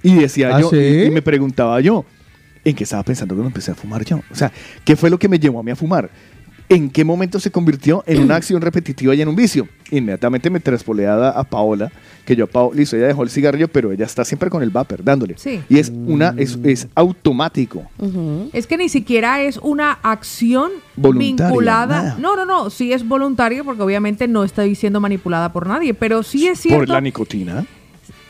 y 0.00 0.14
decía 0.14 0.54
¿Ah, 0.54 0.60
yo, 0.60 0.70
sí? 0.70 0.76
y, 0.76 1.02
y 1.06 1.10
me 1.10 1.22
preguntaba 1.22 1.80
yo, 1.80 2.04
¿en 2.64 2.76
qué 2.76 2.84
estaba 2.84 3.02
pensando 3.02 3.34
cuando 3.34 3.48
empecé 3.48 3.72
a 3.72 3.74
fumar 3.74 4.04
yo? 4.04 4.20
O 4.30 4.34
sea, 4.36 4.52
¿qué 4.84 4.94
fue 4.94 5.10
lo 5.10 5.18
que 5.18 5.28
me 5.28 5.40
llevó 5.40 5.58
a 5.58 5.64
mí 5.64 5.72
a 5.72 5.76
fumar? 5.76 6.08
¿En 6.68 6.90
qué 6.90 7.04
momento 7.04 7.38
se 7.38 7.50
convirtió 7.50 8.02
en 8.06 8.22
una 8.22 8.36
acción 8.36 8.60
repetitiva 8.60 9.14
y 9.14 9.22
en 9.22 9.28
un 9.28 9.36
vicio? 9.36 9.68
Inmediatamente 9.90 10.50
me 10.50 10.58
traspolé 10.58 11.06
a, 11.06 11.44
Paola, 11.44 11.92
que 12.24 12.34
yo 12.34 12.44
a 12.44 12.46
Paola, 12.48 12.76
listo, 12.76 12.96
ella 12.96 13.06
dejó 13.06 13.22
el 13.22 13.30
cigarrillo, 13.30 13.68
pero 13.68 13.92
ella 13.92 14.04
está 14.04 14.24
siempre 14.24 14.50
con 14.50 14.62
el 14.62 14.70
vapor, 14.70 15.04
dándole. 15.04 15.34
Sí. 15.38 15.62
Y 15.68 15.78
es 15.78 15.90
una, 15.90 16.34
es, 16.36 16.58
es 16.64 16.88
automático. 16.94 17.84
Es 18.52 18.66
que 18.66 18.76
ni 18.76 18.88
siquiera 18.88 19.42
es 19.42 19.58
una 19.58 19.92
acción 19.92 20.72
Voluntaria, 20.96 21.46
vinculada. 21.48 22.02
nada. 22.02 22.16
No, 22.18 22.34
no, 22.34 22.44
no. 22.44 22.70
Sí 22.70 22.92
es 22.92 23.06
voluntaria 23.06 23.62
porque 23.62 23.82
obviamente 23.82 24.26
no 24.26 24.42
está 24.42 24.64
siendo 24.74 25.00
manipulada 25.00 25.52
por 25.52 25.68
nadie. 25.68 25.94
Pero 25.94 26.22
sí 26.22 26.48
es 26.48 26.60
cierto. 26.60 26.80
Por 26.80 26.88
la 26.88 27.00
nicotina. 27.00 27.64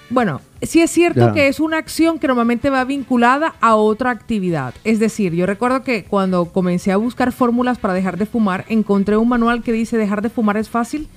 Bueno, 0.09 0.41
sí 0.63 0.81
es 0.81 0.91
cierto 0.91 1.21
Ya. 1.21 1.33
que 1.33 1.49
es 1.49 1.59
una 1.59 1.79
acción 1.79 2.19
que 2.19 2.29
normalmente 2.29 2.71
va 2.71 2.85
vinculada 2.85 3.55
a 3.61 3.75
otra 3.75 4.11
actividad. 4.11 4.73
Es 4.85 5.01
decir, 5.01 5.35
yo 5.35 5.47
recuerdo 5.47 5.83
que 5.83 6.05
cuando 6.05 6.45
comencé 6.47 6.93
a 6.93 6.97
buscar 6.97 7.33
fórmulas 7.33 7.79
para 7.79 7.95
dejar 7.95 8.17
de 8.17 8.27
fumar, 8.27 8.65
encontré 8.69 9.17
un 9.17 9.29
manual 9.29 9.63
que 9.65 9.73
dice 9.73 9.97
dejar 9.97 10.23
de 10.23 10.31
fumar 10.31 10.57
es 10.57 10.69
fácil 10.69 11.09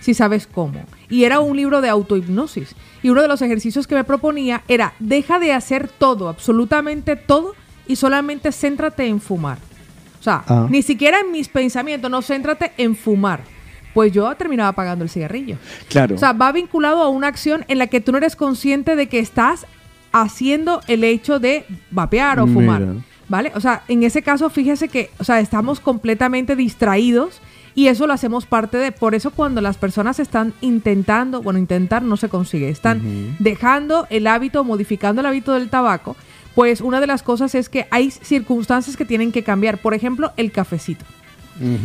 si 0.00 0.12
sabes 0.12 0.46
cómo. 0.46 0.84
Y 1.08 1.24
era 1.24 1.40
un 1.40 1.56
libro 1.56 1.80
de 1.80 1.88
autohipnosis. 1.88 2.74
Y 3.02 3.08
uno 3.08 3.22
de 3.22 3.28
los 3.28 3.40
ejercicios 3.40 3.86
que 3.86 3.94
me 3.94 4.04
proponía 4.04 4.62
era 4.68 4.92
deja 4.98 5.38
de 5.38 5.52
hacer 5.54 5.88
todo, 5.88 6.28
absolutamente 6.28 7.16
todo, 7.16 7.54
y 7.86 7.96
solamente 7.96 8.52
céntrate 8.52 9.06
en 9.06 9.20
fumar. 9.20 9.56
O 10.20 10.22
sea, 10.22 10.44
Ah. 10.46 10.66
ni 10.70 10.82
siquiera 10.82 11.20
en 11.20 11.32
mis 11.32 11.48
pensamientos, 11.48 12.10
no, 12.10 12.20
céntrate 12.20 12.72
en 12.76 12.94
fumar. 12.96 13.40
Pues 13.94 14.12
yo 14.12 14.34
terminaba 14.34 14.70
apagando 14.70 15.04
el 15.04 15.10
cigarrillo. 15.10 15.56
Claro. 15.88 16.16
O 16.16 16.18
sea, 16.18 16.32
va 16.32 16.52
vinculado 16.52 17.02
a 17.02 17.08
una 17.08 17.28
acción 17.28 17.64
en 17.68 17.78
la 17.78 17.86
que 17.86 18.00
tú 18.00 18.12
no 18.12 18.18
eres 18.18 18.36
consciente 18.36 18.96
de 18.96 19.08
que 19.08 19.20
estás 19.20 19.66
haciendo 20.12 20.80
el 20.86 21.04
hecho 21.04 21.38
de 21.38 21.64
vapear 21.90 22.40
o 22.40 22.46
fumar. 22.46 22.86
¿Vale? 23.26 23.52
O 23.54 23.60
sea, 23.60 23.82
en 23.88 24.02
ese 24.02 24.22
caso, 24.22 24.50
fíjese 24.50 24.88
que, 24.88 25.10
o 25.18 25.24
sea, 25.24 25.40
estamos 25.40 25.80
completamente 25.80 26.56
distraídos 26.56 27.40
y 27.74 27.88
eso 27.88 28.06
lo 28.06 28.12
hacemos 28.12 28.46
parte 28.46 28.76
de. 28.76 28.92
Por 28.92 29.14
eso, 29.14 29.30
cuando 29.30 29.60
las 29.60 29.76
personas 29.76 30.20
están 30.20 30.52
intentando, 30.60 31.42
bueno, 31.42 31.58
intentar 31.58 32.02
no 32.02 32.16
se 32.16 32.28
consigue, 32.28 32.68
están 32.68 33.36
dejando 33.38 34.06
el 34.10 34.26
hábito, 34.26 34.62
modificando 34.62 35.20
el 35.20 35.26
hábito 35.26 35.52
del 35.54 35.70
tabaco, 35.70 36.16
pues 36.54 36.80
una 36.80 37.00
de 37.00 37.06
las 37.06 37.22
cosas 37.22 37.54
es 37.54 37.68
que 37.68 37.86
hay 37.90 38.10
circunstancias 38.10 38.96
que 38.96 39.04
tienen 39.04 39.32
que 39.32 39.42
cambiar. 39.42 39.78
Por 39.78 39.94
ejemplo, 39.94 40.32
el 40.36 40.52
cafecito. 40.52 41.04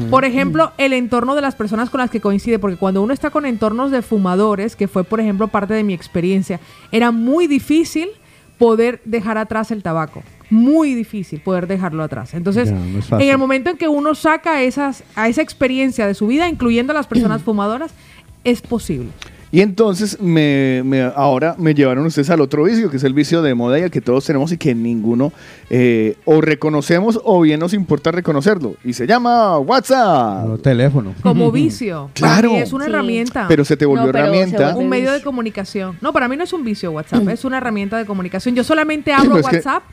Por 0.10 0.26
ejemplo, 0.26 0.72
el 0.78 0.94
entorno 0.94 1.36
de 1.36 1.42
las 1.42 1.56
personas 1.56 1.90
con 1.90 2.00
las 2.00 2.10
que 2.10 2.22
coincide, 2.22 2.60
porque 2.60 2.78
cuando 2.78 3.02
uno 3.02 3.14
está 3.14 3.30
con 3.30 3.46
entornos 3.46 3.92
de 3.92 4.02
fumadores, 4.02 4.76
que 4.76 4.88
fue, 4.88 5.04
por 5.04 5.20
ejemplo, 5.20 5.48
parte 5.48 5.74
de 5.74 5.84
mi 5.84 5.94
experiencia, 5.94 6.60
era 6.92 7.12
muy 7.12 7.48
difícil 7.48 8.10
poder 8.58 9.02
dejar 9.06 9.38
atrás 9.38 9.72
el 9.72 9.84
tabaco. 9.84 10.24
Muy 10.50 10.96
difícil 10.96 11.40
poder 11.40 11.68
dejarlo 11.68 12.04
atrás. 12.04 12.34
Entonces, 12.34 12.72
no 12.72 13.20
en 13.20 13.30
el 13.30 13.38
momento 13.38 13.70
en 13.70 13.78
que 13.78 13.88
uno 13.88 14.16
saca 14.16 14.64
esas, 14.64 15.04
a 15.16 15.28
esa 15.28 15.44
experiencia 15.44 16.08
de 16.08 16.16
su 16.16 16.28
vida, 16.28 16.50
incluyendo 16.50 16.92
a 16.92 16.96
las 16.96 17.08
personas 17.08 17.44
fumadoras, 17.44 17.92
es 18.44 18.62
posible. 18.62 19.10
Y 19.52 19.62
entonces 19.62 20.22
me, 20.22 20.84
me- 20.86 21.02
ahora 21.16 21.56
me 21.58 21.74
llevaron 21.74 22.06
ustedes 22.06 22.30
al 22.30 22.40
otro 22.42 22.64
vicio, 22.64 22.92
que 22.92 22.98
es 22.98 23.04
el 23.04 23.14
vicio 23.14 23.42
de 23.42 23.56
moda 23.56 23.80
y 23.80 23.82
el 23.82 23.90
que 23.90 24.00
todos 24.00 24.24
tenemos 24.26 24.52
y 24.52 24.58
que 24.58 24.76
ninguno 24.76 25.34
eh, 25.72 26.18
o 26.26 26.40
reconocemos 26.40 27.20
o 27.24 27.42
bien 27.42 27.60
nos 27.60 27.74
importa 27.74 28.12
reconocerlo. 28.12 28.76
Y 28.84 28.94
se 28.94 29.08
llama 29.08 29.58
WhatsApp. 29.58 30.46
No, 30.48 30.58
teléfono. 30.60 31.16
Como 31.24 31.52
vicio. 31.54 32.12
Claro. 32.14 32.50
Para 32.50 32.60
mí 32.60 32.64
es 32.64 32.74
una 32.74 32.86
Sí. 32.86 32.92
herramienta. 32.92 33.46
Pero 33.48 33.66
se 33.66 33.76
te 33.76 33.86
volvió 33.88 34.04
No, 34.04 34.10
herramienta. 34.10 34.76
un 34.76 34.88
medio 34.88 35.12
de 35.12 35.22
comunicación. 35.22 35.98
No, 36.02 36.14
para 36.14 36.28
mí 36.28 36.38
no 36.38 36.44
es 36.44 36.54
un 36.54 36.64
vicio 36.64 36.92
WhatsApp, 36.92 37.28
es 37.30 37.44
una 37.44 37.58
herramienta 37.58 37.98
de 37.98 38.06
comunicación. 38.06 38.56
Yo 38.56 38.64
solamente 38.64 39.12
abro 39.14 39.30
pero 39.36 39.40
es 39.40 39.48
que- 39.48 39.56
WhatsApp 39.58 39.84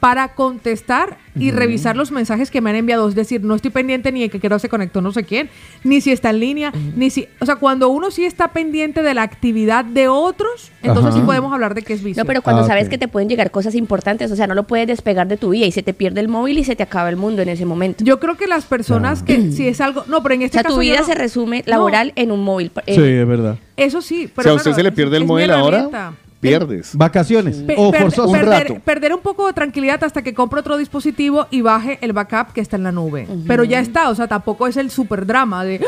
para 0.00 0.34
contestar 0.34 1.18
y 1.38 1.50
revisar 1.50 1.96
los 1.96 2.12
mensajes 2.12 2.50
que 2.50 2.60
me 2.60 2.70
han 2.70 2.76
enviado. 2.76 3.08
Es 3.08 3.14
decir, 3.14 3.42
no 3.44 3.54
estoy 3.54 3.70
pendiente 3.70 4.10
ni 4.12 4.20
de 4.22 4.28
que 4.30 4.40
quiero 4.40 4.58
se 4.58 4.68
conectó 4.68 5.00
no 5.02 5.12
sé 5.12 5.24
quién, 5.24 5.50
ni 5.84 6.00
si 6.00 6.10
está 6.12 6.30
en 6.30 6.40
línea, 6.40 6.72
ni 6.96 7.10
si... 7.10 7.28
O 7.40 7.46
sea, 7.46 7.56
cuando 7.56 7.88
uno 7.90 8.10
sí 8.10 8.24
está 8.24 8.48
pendiente 8.48 9.02
de 9.02 9.12
la 9.14 9.22
actividad 9.22 9.84
de 9.84 10.08
otros, 10.08 10.70
entonces 10.82 11.10
Ajá. 11.12 11.20
sí 11.20 11.26
podemos 11.26 11.52
hablar 11.52 11.74
de 11.74 11.82
que 11.82 11.92
es 11.92 12.02
vicio. 12.02 12.22
No, 12.22 12.26
pero 12.26 12.40
cuando 12.42 12.62
Ah, 12.62 12.66
sabes 12.66 12.88
que 12.88 12.96
te 12.98 13.08
pueden 13.08 13.28
llegar 13.28 13.50
cosas 13.50 13.74
importantes, 13.74 14.30
o 14.30 14.36
sea, 14.36 14.46
no 14.46 14.54
lo 14.54 14.66
puedes 14.66 14.86
despegar 14.86 15.28
de 15.28 15.36
tu 15.36 15.50
vida 15.50 15.66
y 15.66 15.72
se 15.72 15.82
te 15.82 15.92
pierde 15.92 16.20
el 16.20 16.28
móvil 16.28 16.58
y 16.58 16.64
se 16.64 16.74
te 16.76 16.82
acaba 16.82 17.08
el 17.10 17.16
mundo 17.16 17.42
en 17.42 17.48
ese 17.50 17.66
momento. 17.66 18.02
Yo 18.04 18.18
creo 18.20 18.36
que 18.36 18.46
las 18.46 18.64
personas 18.64 19.22
que 19.22 19.52
si 19.52 19.68
es 19.68 19.80
algo... 19.80 20.04
No, 20.08 20.22
pero 20.22 20.34
en 20.36 20.42
o 20.42 20.44
este 20.44 20.56
sea, 20.56 20.62
caso 20.62 20.76
tu 20.76 20.80
vida 20.80 21.00
no- 21.00 21.06
se 21.06 21.14
resume 21.14 21.64
No. 21.66 21.70
laboral 21.70 22.12
en 22.16 22.30
un 22.32 22.42
móvil. 22.44 22.70
Eh, 22.86 22.94
Sí, 22.94 23.02
es 23.02 23.26
verdad. 23.28 23.58
Eso 23.76 24.00
sí, 24.00 24.22
Si 24.22 24.28
pero 24.34 24.50
a 24.50 24.54
usted 24.54 24.70
claro, 24.70 24.76
se 24.76 24.82
le 24.84 24.92
pierde 24.92 25.16
el 25.18 25.26
móvil 25.26 25.50
ahora, 25.50 25.78
herramienta. 25.80 26.12
Pierdes. 26.40 26.94
Vacaciones. 26.94 27.56
Pe- 27.58 27.74
o 27.76 27.90
per- 27.90 28.02
forzoso. 28.02 28.28
Un 28.28 28.32
perder, 28.38 28.68
rato. 28.68 28.80
perder 28.84 29.14
un 29.14 29.20
poco 29.20 29.46
de 29.46 29.52
tranquilidad 29.52 30.02
hasta 30.04 30.22
que 30.22 30.34
compre 30.34 30.60
otro 30.60 30.76
dispositivo 30.76 31.46
y 31.50 31.60
baje 31.62 31.98
el 32.02 32.12
backup 32.12 32.52
que 32.52 32.60
está 32.60 32.76
en 32.76 32.82
la 32.84 32.92
nube. 32.92 33.26
Pero 33.46 33.64
ya 33.64 33.80
está, 33.80 34.10
o 34.10 34.14
sea, 34.14 34.26
tampoco 34.28 34.66
es 34.66 34.76
el 34.76 34.90
super 34.90 35.26
drama 35.26 35.64
de, 35.64 35.80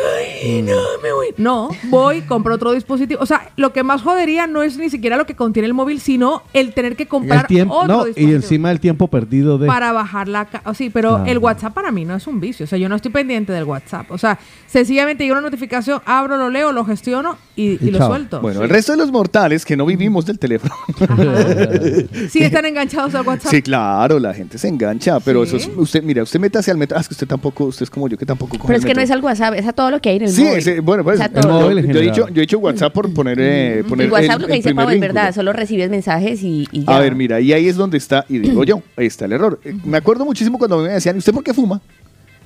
"Ay, 0.42 0.62
no, 0.62 0.76
me 1.02 1.12
voy. 1.12 1.26
No, 1.36 1.68
voy, 1.84 2.22
compro 2.22 2.54
otro 2.54 2.72
dispositivo. 2.72 3.20
O 3.22 3.26
sea, 3.26 3.50
lo 3.56 3.72
que 3.72 3.82
más 3.82 4.02
jodería 4.02 4.46
no 4.46 4.62
es 4.62 4.76
ni 4.78 4.90
siquiera 4.90 5.16
lo 5.16 5.26
que 5.26 5.34
contiene 5.36 5.66
el 5.66 5.74
móvil, 5.74 6.00
sino 6.00 6.42
el 6.52 6.72
tener 6.74 6.96
que 6.96 7.06
comprar 7.06 7.40
El 7.42 7.46
tiempo, 7.46 7.74
otro 7.76 7.88
no, 7.88 8.02
y 8.02 8.06
dispositivo. 8.06 8.36
encima 8.36 8.70
el 8.70 8.80
tiempo 8.80 9.08
perdido 9.08 9.58
de. 9.58 9.66
Para 9.66 9.92
bajar 9.92 10.28
la... 10.28 10.48
oh, 10.64 10.74
sí, 10.74 10.90
pero 10.90 11.16
Claro. 11.16 11.30
el 11.30 11.38
WhatsApp 11.38 11.74
para 11.74 11.90
mí 11.92 12.04
no 12.04 12.14
es 12.16 12.26
un 12.26 12.40
vicio. 12.40 12.64
O 12.64 12.66
sea, 12.66 12.78
yo 12.78 12.88
no 12.88 12.96
estoy 12.96 13.10
pendiente 13.12 13.52
del 13.52 13.64
WhatsApp. 13.64 14.10
O 14.10 14.18
sea, 14.18 14.38
sencillamente 14.66 15.24
llega 15.24 15.34
una 15.34 15.42
notificación, 15.42 16.00
abro, 16.04 16.36
lo 16.36 16.50
leo, 16.50 16.72
lo 16.72 16.84
gestiono 16.84 17.36
y, 17.56 17.72
y 17.84 17.88
Y 17.88 17.90
lo 17.90 18.06
suelto. 18.06 18.40
Bueno, 18.40 18.60
Sí. 18.60 18.64
el 18.64 18.70
resto 18.70 18.92
de 18.92 18.98
los 18.98 19.10
mortales 19.12 19.64
que 19.64 19.76
no 19.76 19.86
vivimos 19.86 20.26
del 20.26 20.37
teléfono. 20.38 20.74
Sí 22.30 22.42
están 22.42 22.64
enganchados 22.66 23.14
al 23.14 23.26
WhatsApp. 23.26 23.50
Sí, 23.50 23.62
claro, 23.62 24.18
la 24.18 24.34
gente 24.34 24.58
se 24.58 24.68
engancha, 24.68 25.18
pero 25.20 25.44
Sí. 25.46 25.56
eso 25.56 25.70
es, 25.70 25.76
usted, 25.76 26.02
mira, 26.02 26.22
usted 26.22 26.38
métase 26.40 26.70
al 26.70 26.76
metro, 26.78 26.96
ah, 26.96 27.00
es 27.00 27.08
que 27.08 27.14
usted 27.14 27.26
tampoco, 27.26 27.64
usted 27.64 27.84
es 27.84 27.90
como 27.90 28.08
yo 28.08 28.16
que 28.18 28.26
tampoco 28.26 28.52
coge 28.58 28.66
pero 28.66 28.76
el 28.76 28.80
es 28.82 28.86
que 28.86 28.94
no 28.94 29.00
es 29.02 29.10
al 29.10 29.22
WhatsApp, 29.22 29.54
es 29.54 29.66
a 29.66 29.72
todo 29.72 29.90
lo 29.90 30.00
que 30.00 30.10
hay 30.10 30.16
en 30.16 30.22
el 30.22 30.28
Sí, 30.30 30.42
móvil. 30.44 30.58
ese- 30.58 30.80
bueno, 30.80 31.04
pues 31.04 31.14
O 31.14 31.18
sea, 31.18 31.26
el 31.26 31.32
todo. 31.32 31.60
móvil 31.60 31.86
yo, 31.92 31.98
he 31.98 32.02
dicho, 32.02 32.28
yo 32.28 32.36
he 32.36 32.40
dicho 32.40 32.58
WhatsApp 32.58 32.92
por 32.92 33.12
poner, 33.12 33.38
eh, 33.40 33.84
poner 33.88 34.06
El 34.06 34.12
WhatsApp 34.12 34.36
el- 34.36 34.42
lo 34.42 34.48
que 34.48 34.54
dice 34.54 34.74
Pablo 34.74 34.90
es 34.94 35.00
verdad, 35.00 35.34
solo 35.34 35.52
recibes 35.52 35.90
mensajes 35.90 36.42
y, 36.42 36.66
y 36.72 36.84
ya. 36.84 36.96
A 36.96 37.00
ver, 37.00 37.14
mira, 37.14 37.40
y 37.40 37.52
ahí 37.52 37.68
es 37.68 37.76
donde 37.76 37.98
está, 37.98 38.24
y 38.28 38.38
digo 38.38 38.64
yo, 38.64 38.82
ahí 38.96 39.06
está 39.06 39.24
el 39.24 39.32
error. 39.32 39.60
Eh, 39.64 39.74
Me 39.84 39.96
acuerdo 39.98 40.24
muchísimo 40.24 40.58
cuando 40.58 40.78
me 40.82 40.88
decían, 40.90 41.16
¿y 41.16 41.18
usted 41.18 41.32
por 41.32 41.42
qué 41.44 41.54
fuma? 41.54 41.80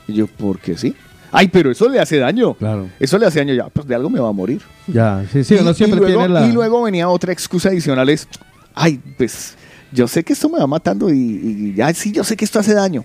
Y 0.09 0.15
yo, 0.15 0.27
porque 0.27 0.77
sí. 0.77 0.95
Ay, 1.33 1.49
pero 1.49 1.71
eso 1.71 1.89
le 1.89 1.99
hace 1.99 2.19
daño. 2.19 2.55
Claro. 2.55 2.91
Eso 3.01 3.19
le 3.19 3.27
hace 3.27 3.39
daño 3.39 3.55
ya, 3.55 3.69
pues 3.69 3.87
de 3.87 3.95
algo 3.95 4.11
me 4.11 4.21
va 4.21 4.29
a 4.29 4.33
morir. 4.33 4.61
Ya, 4.87 5.25
sí, 5.33 5.43
sí, 5.43 5.57
uno 5.59 5.71
y, 5.71 5.75
siempre 5.75 5.99
y 5.99 6.03
luego, 6.03 6.21
tiene 6.21 6.35
la. 6.35 6.47
y 6.47 6.53
luego 6.53 6.83
venía 6.83 7.09
otra 7.09 7.33
excusa 7.33 7.71
adicional, 7.71 8.09
es, 8.11 8.29
ay, 8.75 9.01
pues 9.17 9.57
yo 9.91 10.07
sé 10.07 10.23
que 10.23 10.35
esto 10.35 10.49
me 10.49 10.59
va 10.59 10.67
matando 10.67 11.09
y, 11.11 11.19
y 11.19 11.75
ya 11.75 11.93
sí, 11.95 12.12
yo 12.12 12.23
sé 12.23 12.37
que 12.37 12.45
esto 12.45 12.59
hace 12.59 12.75
daño. 12.75 13.05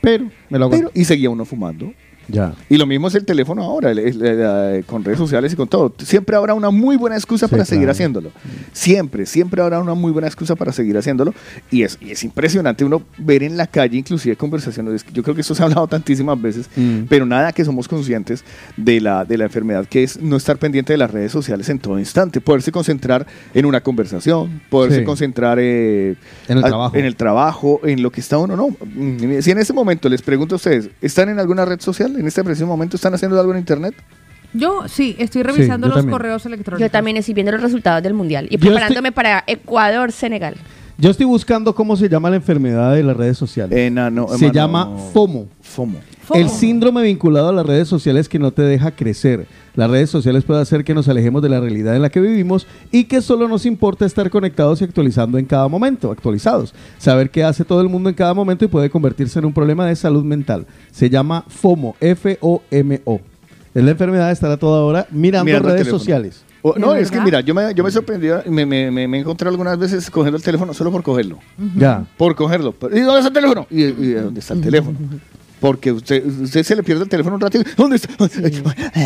Pero, 0.00 0.30
me 0.48 0.58
lo 0.58 0.66
aguanto. 0.66 0.88
Pero, 0.88 1.00
y 1.00 1.04
seguía 1.04 1.30
uno 1.30 1.44
fumando. 1.44 1.92
Ya. 2.28 2.52
Y 2.68 2.76
lo 2.76 2.86
mismo 2.86 3.08
es 3.08 3.14
el 3.14 3.24
teléfono 3.24 3.62
ahora, 3.64 3.90
el- 3.90 3.98
el- 3.98 4.22
el- 4.22 4.84
con 4.84 5.02
redes 5.02 5.18
sociales 5.18 5.52
y 5.52 5.56
con 5.56 5.66
todo. 5.66 5.92
Siempre 5.98 6.36
habrá 6.36 6.54
una 6.54 6.70
muy 6.70 6.96
buena 6.96 7.16
excusa 7.16 7.46
Sí, 7.46 7.50
para 7.50 7.64
seguir 7.64 7.88
haciéndolo. 7.88 8.30
Siempre, 8.72 9.24
siempre 9.26 9.62
habrá 9.62 9.80
una 9.80 9.94
muy 9.94 10.12
buena 10.12 10.28
excusa 10.28 10.54
para 10.54 10.72
seguir 10.72 10.96
haciéndolo. 10.98 11.32
Y 11.70 11.82
es, 11.82 11.98
y 12.00 12.10
es 12.10 12.22
impresionante 12.24 12.84
uno 12.84 13.02
ver 13.18 13.42
en 13.42 13.56
la 13.56 13.66
calle, 13.66 13.96
inclusive 13.96 14.36
conversaciones. 14.36 15.04
Yo 15.12 15.22
creo 15.22 15.34
que 15.34 15.40
esto 15.40 15.54
se 15.54 15.62
ha 15.62 15.66
hablado 15.66 15.86
tantísimas 15.88 16.40
veces, 16.40 16.68
Mm. 16.76 17.04
pero 17.08 17.24
nada 17.26 17.52
que 17.52 17.64
somos 17.64 17.88
conscientes 17.88 18.44
de 18.76 19.00
la, 19.00 19.24
de 19.24 19.38
la 19.38 19.44
enfermedad 19.44 19.86
que 19.86 20.02
es 20.02 20.20
no 20.20 20.36
estar 20.36 20.58
pendiente 20.58 20.92
de 20.92 20.98
las 20.98 21.10
redes 21.10 21.32
sociales 21.32 21.68
en 21.68 21.78
todo 21.78 21.98
instante. 21.98 22.40
Poderse 22.40 22.70
concentrar 22.72 23.26
en 23.54 23.64
una 23.66 23.80
conversación, 23.80 24.60
poderse 24.68 24.98
Sí. 25.00 25.04
concentrar 25.04 25.58
eh, 25.60 26.16
En 26.48 26.58
el 26.58 26.64
trabajo. 26.64 26.96
en 26.96 27.04
el 27.04 27.16
trabajo, 27.16 27.80
en 27.84 28.02
lo 28.02 28.10
que 28.10 28.20
está 28.20 28.38
uno, 28.38 28.56
no. 28.56 28.68
Mm, 28.68 29.40
Si 29.40 29.50
en 29.50 29.58
este 29.58 29.72
momento 29.72 30.08
les 30.08 30.20
pregunto 30.22 30.54
a 30.54 30.56
ustedes, 30.56 30.90
¿están 31.00 31.28
en 31.28 31.38
alguna 31.38 31.64
red 31.64 31.80
social? 31.80 32.17
¿En 32.18 32.26
este 32.26 32.42
preciso 32.42 32.66
momento 32.66 32.96
están 32.96 33.14
haciendo 33.14 33.38
algo 33.38 33.52
en 33.52 33.58
internet? 33.58 33.94
Yo 34.52 34.88
sí, 34.88 35.14
estoy 35.18 35.42
revisando 35.42 35.86
yo 35.86 35.90
los 35.90 35.98
también. 35.98 36.12
correos 36.12 36.46
electrónicos. 36.46 36.80
Yo 36.80 36.90
también 36.90 37.16
estoy 37.16 37.34
viendo 37.34 37.52
los 37.52 37.60
resultados 37.60 38.02
del 38.02 38.14
mundial 38.14 38.46
y 38.50 38.56
Yo 38.56 38.60
preparándome 38.60 39.12
para 39.12 39.44
Ecuador, 39.46 40.10
Senegal. 40.10 40.54
Yo 40.96 41.10
estoy 41.10 41.26
buscando 41.26 41.74
cómo 41.74 41.96
se 41.96 42.08
llama 42.08 42.28
la 42.30 42.36
enfermedad 42.36 42.94
de 42.94 43.02
las 43.04 43.16
redes 43.16 43.38
sociales. 43.38 43.78
Enano, 43.78 44.26
se 44.28 44.46
hermano. 44.46 44.52
llama 44.52 44.84
FOMO. 45.12 45.46
FOMO. 45.62 45.98
FOMO. 46.22 46.40
El 46.40 46.48
síndrome 46.48 47.02
vinculado 47.02 47.50
a 47.50 47.52
las 47.52 47.64
redes 47.64 47.86
sociales 47.88 48.28
que 48.28 48.38
no 48.38 48.50
te 48.50 48.62
deja 48.62 48.90
crecer. 48.90 49.46
Las 49.78 49.88
redes 49.88 50.10
sociales 50.10 50.42
pueden 50.42 50.60
hacer 50.60 50.82
que 50.82 50.92
nos 50.92 51.06
alejemos 51.08 51.40
de 51.40 51.48
la 51.48 51.60
realidad 51.60 51.94
en 51.94 52.02
la 52.02 52.08
que 52.10 52.20
vivimos 52.20 52.66
y 52.90 53.04
que 53.04 53.22
solo 53.22 53.46
nos 53.46 53.64
importa 53.64 54.06
estar 54.06 54.28
conectados 54.28 54.80
y 54.80 54.84
actualizando 54.84 55.38
en 55.38 55.44
cada 55.44 55.68
momento, 55.68 56.10
actualizados. 56.10 56.74
Saber 56.98 57.30
qué 57.30 57.44
hace 57.44 57.64
todo 57.64 57.80
el 57.80 57.88
mundo 57.88 58.08
en 58.08 58.16
cada 58.16 58.34
momento 58.34 58.64
y 58.64 58.68
puede 58.68 58.90
convertirse 58.90 59.38
en 59.38 59.44
un 59.44 59.52
problema 59.52 59.86
de 59.86 59.94
salud 59.94 60.24
mental. 60.24 60.66
Se 60.90 61.08
llama 61.08 61.44
FOMO, 61.46 61.94
F-O-M-O. 62.00 63.20
Es 63.72 63.84
la 63.84 63.90
enfermedad 63.92 64.26
de 64.26 64.32
estar 64.32 64.50
a 64.50 64.56
toda 64.56 64.82
hora 64.82 65.06
mirando, 65.12 65.56
redes 65.60 65.86
sociales. 65.86 66.42
O- 66.60 66.74
no, 66.76 66.94
¿De 66.94 67.02
es 67.02 67.12
que 67.12 67.20
mira, 67.20 67.40
yo 67.40 67.54
me, 67.54 67.72
yo 67.72 67.84
me 67.84 67.92
sorprendí, 67.92 68.26
me, 68.50 68.66
me, 68.66 68.90
me, 68.90 69.06
me 69.06 69.18
encontré 69.20 69.48
algunas 69.48 69.78
veces 69.78 70.10
cogiendo 70.10 70.38
el 70.38 70.42
teléfono 70.42 70.74
solo 70.74 70.90
por 70.90 71.04
cogerlo. 71.04 71.38
Ya. 71.76 72.04
Por 72.16 72.34
cogerlo. 72.34 72.74
¿Y 72.92 72.98
dónde 72.98 73.18
está 73.20 73.28
el 73.28 73.32
teléfono? 73.32 73.66
¿Y, 73.70 73.84
y 73.84 74.10
dónde 74.14 74.40
está 74.40 74.54
el 74.54 74.60
teléfono? 74.60 74.98
Porque 75.60 75.90
usted, 75.90 76.24
usted 76.24 76.62
se 76.62 76.76
le 76.76 76.82
pierde 76.84 77.02
el 77.02 77.08
teléfono 77.08 77.34
un 77.36 77.40
ratito. 77.40 77.68
¿Dónde 77.76 77.96
está? 77.96 78.12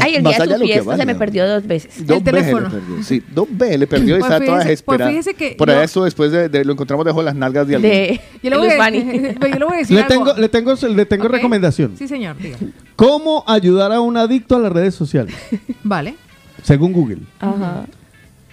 Ay, 0.02 0.16
el 0.16 0.22
Más 0.22 0.36
día 0.36 0.46
de 0.46 0.58
su 0.58 0.64
fiesta 0.64 0.96
se 0.98 1.06
me 1.06 1.14
perdió 1.14 1.48
dos 1.48 1.66
veces. 1.66 2.06
Dos 2.06 2.18
El 2.18 2.22
veces 2.24 2.40
teléfono. 2.40 2.68
le 2.68 2.74
perdió. 2.74 3.02
Sí, 3.02 3.22
dos 3.34 3.48
veces 3.50 3.78
le 3.78 3.86
perdió 3.86 4.16
y 4.16 4.20
Pues 4.20 4.30
estaba 4.32 4.44
toda 4.44 4.58
fíjese- 4.58 4.68
desesperada. 4.68 5.10
pues 5.10 5.24
fíjese 5.24 5.34
que 5.50 5.56
Por 5.56 5.68
yo- 5.70 5.80
eso 5.80 6.04
después 6.04 6.30
de, 6.30 6.48
de- 6.50 6.64
lo 6.64 6.72
encontramos 6.74 7.04
debajo 7.06 7.20
de 7.20 7.24
las 7.26 7.34
nalgas 7.34 7.66
de 7.66 7.76
alguien. 7.76 7.92
De, 7.92 8.20
Yo 8.42 8.50
le 8.50 8.56
voy, 8.58 8.68
a, 8.68 8.76
Bani. 8.76 8.98
yo 9.40 9.58
le 9.58 9.64
voy 9.64 9.74
a 9.74 9.78
decir 9.78 9.96
Le 9.96 10.02
algo. 10.02 10.14
tengo, 10.26 10.34
le 10.40 10.48
tengo, 10.48 10.74
le 10.74 11.06
tengo 11.06 11.28
recomendación. 11.28 11.92
Sí, 11.96 12.06
señor. 12.06 12.36
diga. 12.36 12.58
¿Cómo 12.96 13.44
ayudar 13.46 13.90
a 13.92 14.00
un 14.00 14.16
adicto 14.16 14.56
a 14.56 14.58
las 14.58 14.72
redes 14.72 14.94
sociales? 14.94 15.34
Vale. 15.82 16.16
Según 16.62 16.92
Google. 16.92 17.18
Ajá. 17.40 17.86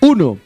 Uno, 0.01 0.37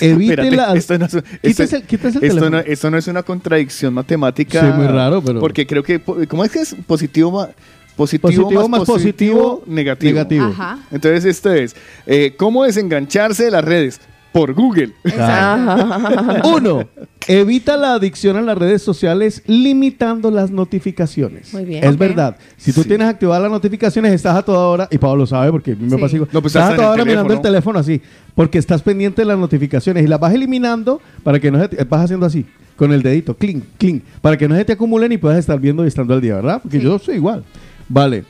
evite 0.00 0.32
Espérate, 0.32 0.56
la... 0.56 0.74
esto 0.74 0.98
no, 0.98 1.06
es- 1.06 1.12
Quítese 1.42 1.62
esto- 1.64 1.76
el- 1.76 1.82
quítese 1.84 2.18
el 2.18 2.24
esto 2.24 2.50
no, 2.50 2.58
esto 2.58 2.90
no 2.90 2.98
es 2.98 3.06
una 3.08 3.22
contradicción 3.22 3.94
matemática. 3.94 4.60
Sí, 4.60 4.66
muy 4.76 4.86
raro, 4.86 5.22
pero- 5.22 5.40
Porque 5.40 5.66
creo 5.66 5.82
que, 5.82 6.00
¿cómo 6.00 6.44
es 6.44 6.50
que 6.50 6.60
es? 6.60 6.74
Positivo, 6.86 7.48
positivo, 7.96 8.22
Positivo 8.28 8.50
más, 8.68 8.68
más 8.68 8.86
positivo, 8.86 9.60
positivo, 9.60 9.62
negativo. 9.66 10.12
negativo. 10.12 10.44
Ajá. 10.46 10.78
Entonces 10.90 11.24
esto 11.24 11.52
es, 11.52 11.74
eh, 12.06 12.34
¿cómo 12.36 12.64
desengancharse 12.64 13.44
de 13.44 13.50
las 13.50 13.64
redes? 13.64 14.00
Por 14.36 14.52
Google. 14.52 14.92
Exacto. 15.02 16.48
Uno, 16.56 16.84
evita 17.26 17.78
la 17.78 17.94
adicción 17.94 18.36
a 18.36 18.42
las 18.42 18.58
redes 18.58 18.82
sociales 18.82 19.42
limitando 19.46 20.30
las 20.30 20.50
notificaciones. 20.50 21.54
Muy 21.54 21.64
bien. 21.64 21.82
Es 21.82 21.96
verdad. 21.96 22.36
Si 22.58 22.70
tú 22.74 22.82
Sí. 22.82 22.88
tienes 22.88 23.08
activadas 23.08 23.42
las 23.44 23.50
notificaciones, 23.50 24.12
estás 24.12 24.36
a 24.36 24.42
toda 24.42 24.66
hora, 24.68 24.88
y 24.90 24.98
Pablo 24.98 25.20
lo 25.20 25.26
sabe 25.26 25.50
porque 25.50 25.72
a 25.72 25.74
mí 25.74 25.84
me 25.84 25.96
Sí. 25.96 26.02
pasa 26.02 26.16
igual. 26.16 26.28
No, 26.34 26.42
pues 26.42 26.54
estás 26.54 26.72
a 26.74 26.76
toda 26.76 26.90
hora 26.90 27.04
mirando 27.06 27.32
el 27.32 27.40
teléfono. 27.40 27.46
teléfono 27.46 27.78
así, 27.78 28.02
porque 28.34 28.58
estás 28.58 28.82
pendiente 28.82 29.22
de 29.22 29.26
las 29.26 29.38
notificaciones 29.38 30.04
y 30.04 30.06
las 30.06 30.20
vas 30.20 30.34
eliminando 30.34 31.00
para 31.24 31.40
que 31.40 31.50
no 31.50 31.58
se 31.58 31.68
te, 31.70 31.84
vas 31.84 32.02
haciendo 32.04 32.26
así, 32.26 32.44
con 32.76 32.92
el 32.92 33.00
dedito, 33.02 33.34
clink, 33.34 33.64
clink, 33.78 34.02
para 34.20 34.36
que 34.36 34.46
no 34.48 34.54
se 34.54 34.66
te 34.66 34.74
acumulen 34.74 35.12
y 35.12 35.16
puedas 35.16 35.38
estar 35.38 35.58
viendo 35.58 35.82
y 35.82 35.88
estando 35.88 36.12
al 36.12 36.20
día, 36.20 36.34
¿verdad? 36.34 36.60
Porque 36.62 36.76
Sí. 36.78 36.84
yo 36.84 36.98
soy 36.98 37.14
igual. 37.14 37.42
Vale. 37.88 38.24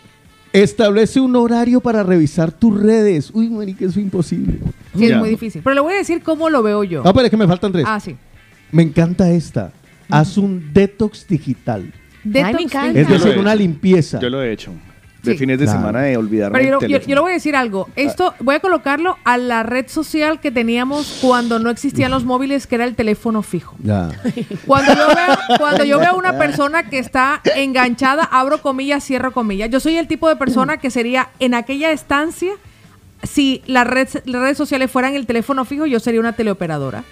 Establece 0.63 1.21
un 1.21 1.37
horario 1.37 1.81
para 1.81 2.03
revisar 2.03 2.51
tus 2.51 2.81
redes. 2.81 3.31
Uy, 3.35 3.51
marica, 3.51 3.85
eso 3.85 3.99
es 3.99 4.05
imposible. 4.05 4.59
Sí, 4.97 5.05
es 5.07 5.17
muy 5.17 5.31
difícil. 5.31 5.61
Pero 5.63 5.75
le 5.75 5.81
voy 5.81 5.95
a 5.95 5.97
decir 5.99 6.23
cómo 6.23 6.49
lo 6.49 6.63
veo 6.63 6.83
yo. 6.83 7.03
Ah, 7.05 7.13
pero 7.13 7.27
es 7.27 7.31
que 7.31 7.37
me 7.37 7.47
faltan 7.47 7.73
tres. 7.73 7.85
Ah, 7.87 8.01
sí. 8.01 8.17
Me 8.73 8.83
encanta 8.83 9.31
esta. 9.31 9.73
Haz 10.09 10.39
un 10.39 10.73
detox 10.73 11.27
digital. 11.29 11.93
Detox 12.25 12.55
me 12.55 12.63
encanta. 12.63 12.93
digital. 12.93 13.17
Es 13.17 13.23
decir, 13.23 13.39
una 13.39 13.55
limpieza. 13.55 14.19
Yo 14.19 14.31
lo 14.31 14.43
he 14.43 14.53
hecho. 14.53 14.73
De 15.27 15.33
Sí. 15.33 15.39
fines 15.39 15.59
de 15.59 15.65
Claro. 15.67 15.81
semana 15.81 16.01
de 16.03 16.17
olvidarme 16.17 16.59
Pero 16.59 16.69
yo, 16.69 16.75
yo- 16.75 16.79
teléfono. 16.81 17.09
yo 17.09 17.15
le 17.17 17.21
voy 17.21 17.31
a 17.33 17.35
decir 17.35 17.57
algo. 17.57 17.89
Esto 17.97 18.35
voy 18.41 18.55
a 18.55 18.61
colocarlo 18.61 19.19
a 19.25 19.37
la 19.39 19.63
red 19.63 19.89
social 19.89 20.41
que 20.41 20.51
teníamos 20.51 21.19
cuando 21.21 21.59
no 21.59 21.69
existían 21.71 22.11
los 22.11 22.25
móviles, 22.25 22.67
que 22.67 22.77
era 22.77 22.85
el 22.85 22.95
teléfono 22.95 23.43
fijo. 23.43 23.77
Ya. 23.83 24.09
Cuando 24.67 24.95
yo 24.95 25.07
veo, 25.09 25.59
cuando 25.59 25.85
yo 25.85 25.99
veo 25.99 26.11
a 26.11 26.15
una 26.15 26.39
persona 26.39 26.89
que 26.89 26.99
está 26.99 27.41
enganchada, 27.57 28.25
abro 28.25 28.63
comillas, 28.63 29.05
cierro 29.05 29.33
comillas. 29.33 29.71
Yo 29.71 29.81
soy 29.81 29.97
el 29.97 30.07
tipo 30.07 30.29
de 30.29 30.37
persona 30.37 30.77
que 30.79 30.91
sería 30.91 31.29
en 31.41 31.55
aquella 31.55 31.91
estancia, 31.91 32.53
si 33.23 33.63
las 33.67 33.87
redes, 33.87 34.23
las 34.27 34.41
redes 34.43 34.57
sociales 34.57 34.91
fueran 34.91 35.15
el 35.15 35.27
teléfono 35.27 35.65
fijo, 35.65 35.87
yo 35.87 35.99
sería 36.01 36.21
una 36.21 36.33
teleoperadora. 36.35 37.03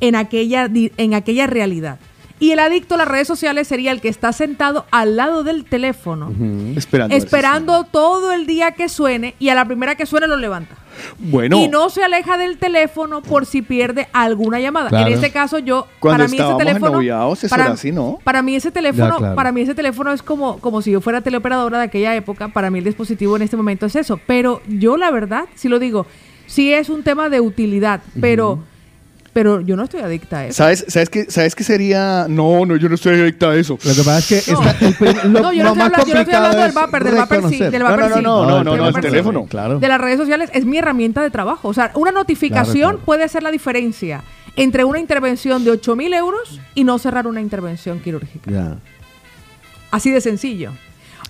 En 0.00 0.14
aquella, 0.14 0.68
en 0.72 1.14
aquella 1.14 1.46
realidad. 1.46 1.98
Y 2.38 2.50
el 2.50 2.58
adicto 2.58 2.94
a 2.94 2.98
las 2.98 3.08
redes 3.08 3.26
sociales 3.26 3.66
sería 3.66 3.92
el 3.92 4.00
que 4.02 4.08
está 4.08 4.32
sentado 4.32 4.84
al 4.90 5.16
lado 5.16 5.42
del 5.42 5.64
teléfono, 5.64 6.30
Esperando. 6.76 7.14
a 7.14 7.16
ver 7.16 7.20
si 7.20 7.24
esperando 7.26 7.84
todo 7.84 8.32
el 8.32 8.46
día 8.46 8.72
que 8.72 8.88
suene 8.90 9.34
y 9.38 9.48
a 9.48 9.54
la 9.54 9.64
primera 9.64 9.94
que 9.94 10.04
suene 10.04 10.26
lo 10.26 10.36
levanta. 10.36 10.74
Bueno. 11.18 11.58
Y 11.58 11.68
no 11.68 11.88
se 11.90 12.02
aleja 12.04 12.36
del 12.36 12.58
teléfono 12.58 13.22
por 13.22 13.46
si 13.46 13.62
pierde 13.62 14.08
alguna 14.12 14.60
llamada. 14.60 14.88
Claro. 14.90 15.06
En 15.08 15.14
este 15.14 15.30
caso 15.30 15.58
yo, 15.58 15.86
Cuando 15.98 16.24
para 16.24 16.28
mí 16.30 16.36
ese 16.36 16.54
teléfono, 16.56 17.00
eso 17.32 17.48
para, 17.48 17.64
era 17.64 17.72
así, 17.72 17.92
¿no? 17.92 18.18
para 18.24 18.42
mí 18.42 18.54
ese 18.56 18.70
teléfono, 18.70 19.12
Ya, 19.12 19.16
claro. 19.18 19.34
para 19.34 19.52
mí 19.52 19.60
ese 19.62 19.74
teléfono 19.74 20.12
es 20.12 20.22
como, 20.22 20.58
como 20.58 20.82
si 20.82 20.90
yo 20.90 21.00
fuera 21.00 21.20
teleoperadora 21.22 21.78
de 21.78 21.84
aquella 21.84 22.14
época. 22.14 22.48
Para 22.48 22.70
mí 22.70 22.78
el 22.78 22.84
dispositivo 22.84 23.36
en 23.36 23.42
este 23.42 23.56
momento 23.56 23.86
es 23.86 23.96
eso. 23.96 24.20
Pero 24.26 24.60
yo 24.68 24.96
la 24.96 25.10
verdad, 25.10 25.44
si 25.54 25.68
lo 25.68 25.78
digo, 25.78 26.06
sí 26.46 26.72
es 26.72 26.88
un 26.90 27.02
tema 27.02 27.28
de 27.28 27.40
utilidad, 27.40 28.00
pero, 28.20 28.58
pero 29.36 29.60
yo 29.60 29.76
no 29.76 29.82
estoy 29.84 30.00
adicta 30.00 30.38
a 30.38 30.46
eso. 30.46 30.56
¿Sabes, 30.56 30.86
sabes, 30.88 31.10
qué, 31.10 31.30
¿Sabes 31.30 31.54
qué 31.54 31.62
sería? 31.62 32.24
No, 32.26 32.64
no, 32.64 32.74
yo 32.76 32.88
no 32.88 32.94
estoy 32.94 33.20
adicta 33.20 33.50
a 33.50 33.54
eso. 33.54 33.78
Lo 33.84 33.94
que 33.94 34.02
pasa 34.02 34.18
es 34.34 34.46
que 34.46 34.50
No. 34.52 34.62
está 34.62 34.86
el 34.86 35.32
lo, 35.34 35.40
No, 35.42 35.52
yo 35.52 35.62
lo 35.62 35.74
no 35.74 35.74
estoy 35.74 35.76
más 35.76 35.76
hablando- 35.76 35.76
yo 35.76 35.84
no 35.84 36.00
estoy 36.00 36.14
complicado 36.14 36.44
hablando 36.46 36.62
del 36.62 36.72
vapor, 36.72 37.04
del 37.04 37.14
vapor 37.16 37.50
sí, 37.50 37.58
del 37.58 37.82
No, 37.82 37.90
no, 37.90 37.96
no, 38.08 38.16
sí. 38.16 38.22
no, 38.22 38.46
no, 38.46 38.54
del 38.56 38.64
no, 38.64 38.64
no, 38.64 38.70
teléfono 38.72 38.86
el 38.88 38.94
sí. 38.94 39.00
teléfono. 39.10 39.44
Claro. 39.46 39.78
de 39.78 39.88
las 39.88 40.00
redes 40.00 40.16
sociales 40.18 40.48
es 40.54 40.64
mi 40.64 40.78
herramienta 40.78 41.22
de 41.22 41.28
trabajo. 41.28 41.68
O 41.68 41.74
sea, 41.74 41.92
una 41.96 42.12
notificación 42.12 42.74
Claro, 42.76 42.88
claro. 42.92 43.04
puede 43.04 43.24
hacer 43.24 43.42
la 43.42 43.50
diferencia 43.50 44.22
entre 44.56 44.84
una 44.84 45.00
intervención 45.00 45.64
de 45.64 45.72
8 45.72 45.96
mil 45.96 46.14
euros 46.14 46.58
y 46.74 46.84
no 46.84 46.98
cerrar 46.98 47.26
una 47.26 47.42
intervención 47.42 48.00
quirúrgica. 48.00 48.50
Ya. 48.50 48.76
Así 49.90 50.10
de 50.12 50.22
sencillo. 50.22 50.72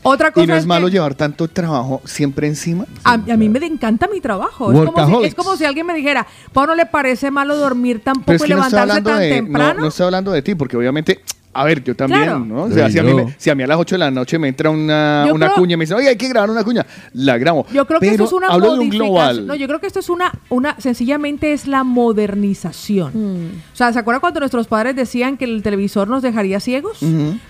Otra 0.03 0.31
cosa 0.31 0.45
Y 0.45 0.47
no 0.47 0.55
es 0.55 0.67
malo 0.67 0.89
llevar 0.89 1.15
tanto 1.15 1.49
trabajo 1.49 2.01
siempre 2.05 2.47
encima. 2.47 2.85
a, 3.05 3.15
a 3.15 3.37
mí 3.37 3.49
me 3.49 3.65
encanta 3.67 4.09
mi 4.13 4.21
trabajo. 4.21 4.71
Es 4.73 4.91
como, 4.91 5.21
si, 5.21 5.25
es 5.27 5.35
como 5.35 5.57
si 5.57 5.65
alguien 5.65 5.87
me 5.87 5.95
dijera, 5.95 6.27
Pau, 6.53 6.67
¿no 6.67 6.75
le 6.75 6.87
parece 6.87 7.31
malo 7.31 7.57
dormir 7.57 8.01
tampoco 8.05 8.27
Pero 8.27 8.37
es 8.37 8.43
y 8.43 8.45
que 8.45 8.49
levantarse 8.55 9.03
tan 9.03 9.19
de, 9.19 9.29
temprano? 9.31 9.81
no 9.81 9.89
estoy 9.89 10.05
hablando 10.05 10.31
de 10.33 10.43
ti, 10.43 10.55
porque 10.55 10.77
obviamente, 10.77 11.21
a 11.53 11.65
ver, 11.65 11.83
yo 11.83 11.97
también, 11.97 12.23
Claro. 12.23 12.39
¿no? 12.41 12.63
O 12.65 12.71
sea, 12.71 12.89
si 12.91 12.99
a, 12.99 13.03
mí 13.03 13.15
me- 13.15 13.35
si 13.39 13.49
a 13.51 13.55
mí 13.55 13.63
a 13.63 13.67
las 13.67 13.79
8 13.79 13.95
de 13.97 13.99
la 13.99 14.11
noche 14.11 14.39
me 14.39 14.47
entra 14.49 14.71
una, 14.71 15.25
Yo 15.27 15.35
una 15.35 15.47
creo- 15.47 15.57
cuña 15.59 15.75
y 15.75 15.77
me 15.79 15.85
dice, 15.85 15.95
oye, 15.95 16.09
hay 16.09 16.17
que 16.17 16.29
grabar 16.29 16.51
una 16.51 16.63
cuña, 16.63 16.87
la 17.15 17.39
grabo. 17.39 17.67
Yo 17.73 17.87
creo 17.87 17.99
que 17.99 18.09
esto 18.11 18.25
es 18.25 18.33
una 18.33 18.49
hablo 18.49 18.67
de 18.67 18.73
un 18.73 18.77
modificación. 18.87 19.09
global. 19.13 19.47
No, 19.47 19.55
yo 19.55 19.67
creo 19.67 19.81
que 19.81 19.87
esto 19.89 19.99
es 20.01 20.09
una, 20.11 20.33
una, 20.51 20.79
sencillamente 20.81 21.53
es 21.53 21.67
la 21.67 21.83
modernización. 21.83 23.53
O 23.73 23.77
sea, 23.77 23.93
¿se 23.93 23.99
acuerdan 23.99 24.21
cuando 24.21 24.41
nuestros 24.41 24.67
padres 24.67 24.95
decían 24.97 25.37
que 25.37 25.45
el 25.47 25.63
televisor 25.63 26.09
nos 26.09 26.23
dejaría 26.23 26.61
ciegos? 26.61 26.99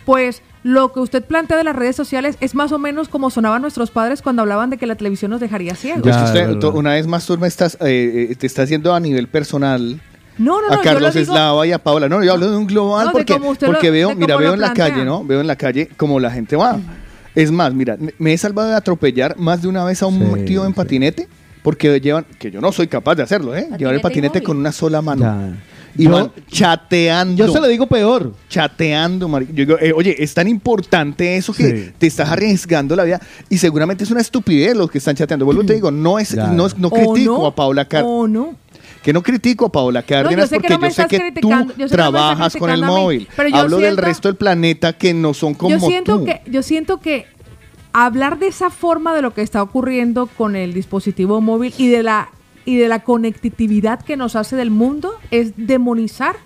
Pues 0.05 0.42
lo 0.66 0.92
que 0.92 0.98
usted 0.98 1.24
plantea 1.24 1.57
de 1.57 1.62
las 1.62 1.76
redes 1.76 1.94
sociales 1.94 2.37
es 2.40 2.57
más 2.57 2.72
o 2.72 2.79
menos 2.79 3.09
como 3.09 3.31
sonaban 3.31 3.62
nuestros 3.62 3.92
padres 3.92 4.20
cuando 4.20 4.42
hablaban 4.42 4.68
de 4.68 4.79
que 4.79 4.87
la 4.87 4.96
televisión 4.96 5.31
nos 5.31 5.40
dejaría 5.40 5.76
ciegos. 5.76 6.02
Pues 6.02 6.14
Ya, 6.16 6.33
que 6.33 6.50
usted, 6.55 6.64
una 6.74 6.90
vez 6.94 7.07
más 7.07 7.24
tú 7.24 7.38
me 7.38 7.46
estás, 7.46 7.76
eh, 7.81 8.29
eh, 8.31 8.35
te 8.35 8.48
estás 8.48 8.64
haciendo 8.64 8.92
a 8.92 8.98
nivel 8.98 9.29
personal 9.29 10.00
No, 10.38 10.61
no, 10.61 10.68
no. 10.68 10.74
a 10.74 10.83
Carlos 10.83 11.14
lo 11.14 11.20
digo- 11.20 11.33
Eslava 11.33 11.66
y 11.68 11.70
a 11.70 11.79
Paola. 11.79 12.09
No, 12.09 12.22
yo 12.24 12.33
hablo 12.33 12.50
de 12.50 12.57
un 12.57 12.66
global 12.66 13.11
porque, 13.12 13.38
lo- 13.38 13.55
porque 13.55 13.90
veo, 13.92 14.12
mira, 14.16 14.37
veo 14.37 14.55
en 14.55 14.61
la 14.61 14.72
calle, 14.74 15.05
¿no? 15.05 15.24
Veo 15.24 15.40
en 15.40 15.46
la 15.46 15.55
calle 15.55 15.88
como 15.96 16.18
la 16.18 16.33
gente 16.33 16.57
va. 16.57 16.79
Es 17.37 17.52
más, 17.52 17.72
mira, 17.72 17.96
me 18.18 18.33
he 18.33 18.38
salvado 18.38 18.70
de 18.70 18.74
atropellar 18.74 19.38
más 19.38 19.62
de 19.62 19.68
una 19.68 19.85
vez 19.85 20.02
a 20.02 20.07
un 20.07 20.35
Sí, 20.38 20.44
tío 20.46 20.64
en 20.64 20.70
sí. 20.72 20.74
patinete 20.74 21.29
porque 21.62 22.00
llevan, 22.00 22.26
que 22.40 22.50
yo 22.50 22.61
no 22.61 22.72
soy 22.72 22.88
capaz 22.88 23.14
de 23.14 23.22
hacerlo, 23.22 23.55
¿eh? 23.55 23.68
Llevar 23.79 23.94
el 23.94 24.00
Patinete 24.00 24.42
con 24.42 24.57
una 24.57 24.72
sola 24.72 25.00
mano. 25.00 25.22
Ya. 25.22 25.55
Y 25.98 26.04
Yo- 26.04 26.11
van 26.11 26.32
chateando. 26.50 27.46
Yo 27.46 27.52
se 27.52 27.61
lo 27.61 27.66
digo 27.68 27.87
peor. 27.87 28.32
chateando, 28.48 29.28
mari- 29.28 29.46
Yo 29.48 29.64
digo, 29.64 29.78
eh, 29.80 29.92
oye, 29.94 30.14
es 30.22 30.35
tan 30.35 30.48
importante 30.48 31.37
eso 31.37 31.52
que 31.52 31.64
Sí. 31.87 31.92
te 31.98 32.06
estás 32.06 32.28
arriesgando 32.30 32.94
la 32.96 33.04
vida 33.04 33.20
y 33.48 33.59
seguramente 33.59 34.04
es 34.04 34.11
una 34.11 34.20
estupidez 34.20 34.76
los 34.76 34.90
que 34.90 34.98
están 34.98 35.14
chateando. 35.16 35.44
Vuelvo 35.44 35.62
y 35.62 35.66
te 35.66 35.74
digo, 35.74 35.90
no 35.90 36.18
es, 36.18 36.30
Ya. 36.30 36.46
no, 36.48 36.66
no 36.76 36.90
critico 36.90 37.38
no, 37.38 37.46
a 37.46 37.54
Paula 37.54 37.85
Cárdenas. 37.87 38.12
O 38.14 38.28
no. 38.28 38.54
Que 39.02 39.12
no 39.12 39.22
critico 39.22 39.66
a 39.66 39.72
Paola 39.72 40.02
Cárdenas 40.02 40.48
sé 40.48 40.56
que 40.56 40.61
porque 40.62 40.74
no 40.74 40.80
me 40.80 40.88
yo 40.88 40.94
sé 40.94 41.02
estás 41.02 41.11
que 41.11 41.16
tú 41.18 41.22
criticando, 41.48 41.64
yo 41.64 41.68
sé 41.68 41.74
que 41.74 41.76
no 41.76 41.78
me 41.78 41.85
estás 41.85 41.96
trabajas 41.96 42.56
con 42.56 42.70
el 42.70 42.82
móvil. 42.82 43.28
pero 43.37 43.48
yo 43.48 43.56
Hablo 43.56 43.78
del 43.78 43.96
resto 43.96 44.26
del 44.28 44.37
planeta 44.37 44.92
que 44.94 45.14
no 45.14 45.32
son 45.32 45.54
como 45.54 45.70
yo 45.70 45.78
siento 45.87 46.18
tú. 46.18 46.24
que 46.24 46.40
yo 46.50 46.62
siento 46.64 46.98
que 47.00 47.26
hablar 47.92 48.38
de 48.38 48.48
esa 48.48 48.68
forma 48.70 49.14
de 49.14 49.22
lo 49.22 49.32
que 49.32 49.42
está 49.42 49.62
ocurriendo 49.62 50.26
con 50.26 50.56
el 50.56 50.74
dispositivo 50.74 51.40
móvil 51.40 51.72
y 51.78 51.88
de 51.88 52.02
la 52.02 52.28
y 52.66 52.76
de 52.76 52.88
la 52.88 53.02
conectividad 53.05 54.02
que 54.02 54.16
nos 54.18 54.37
hace 54.37 54.57
del 54.57 54.70
mundo 54.70 55.14
es 55.31 55.52
demonizar 55.57 56.37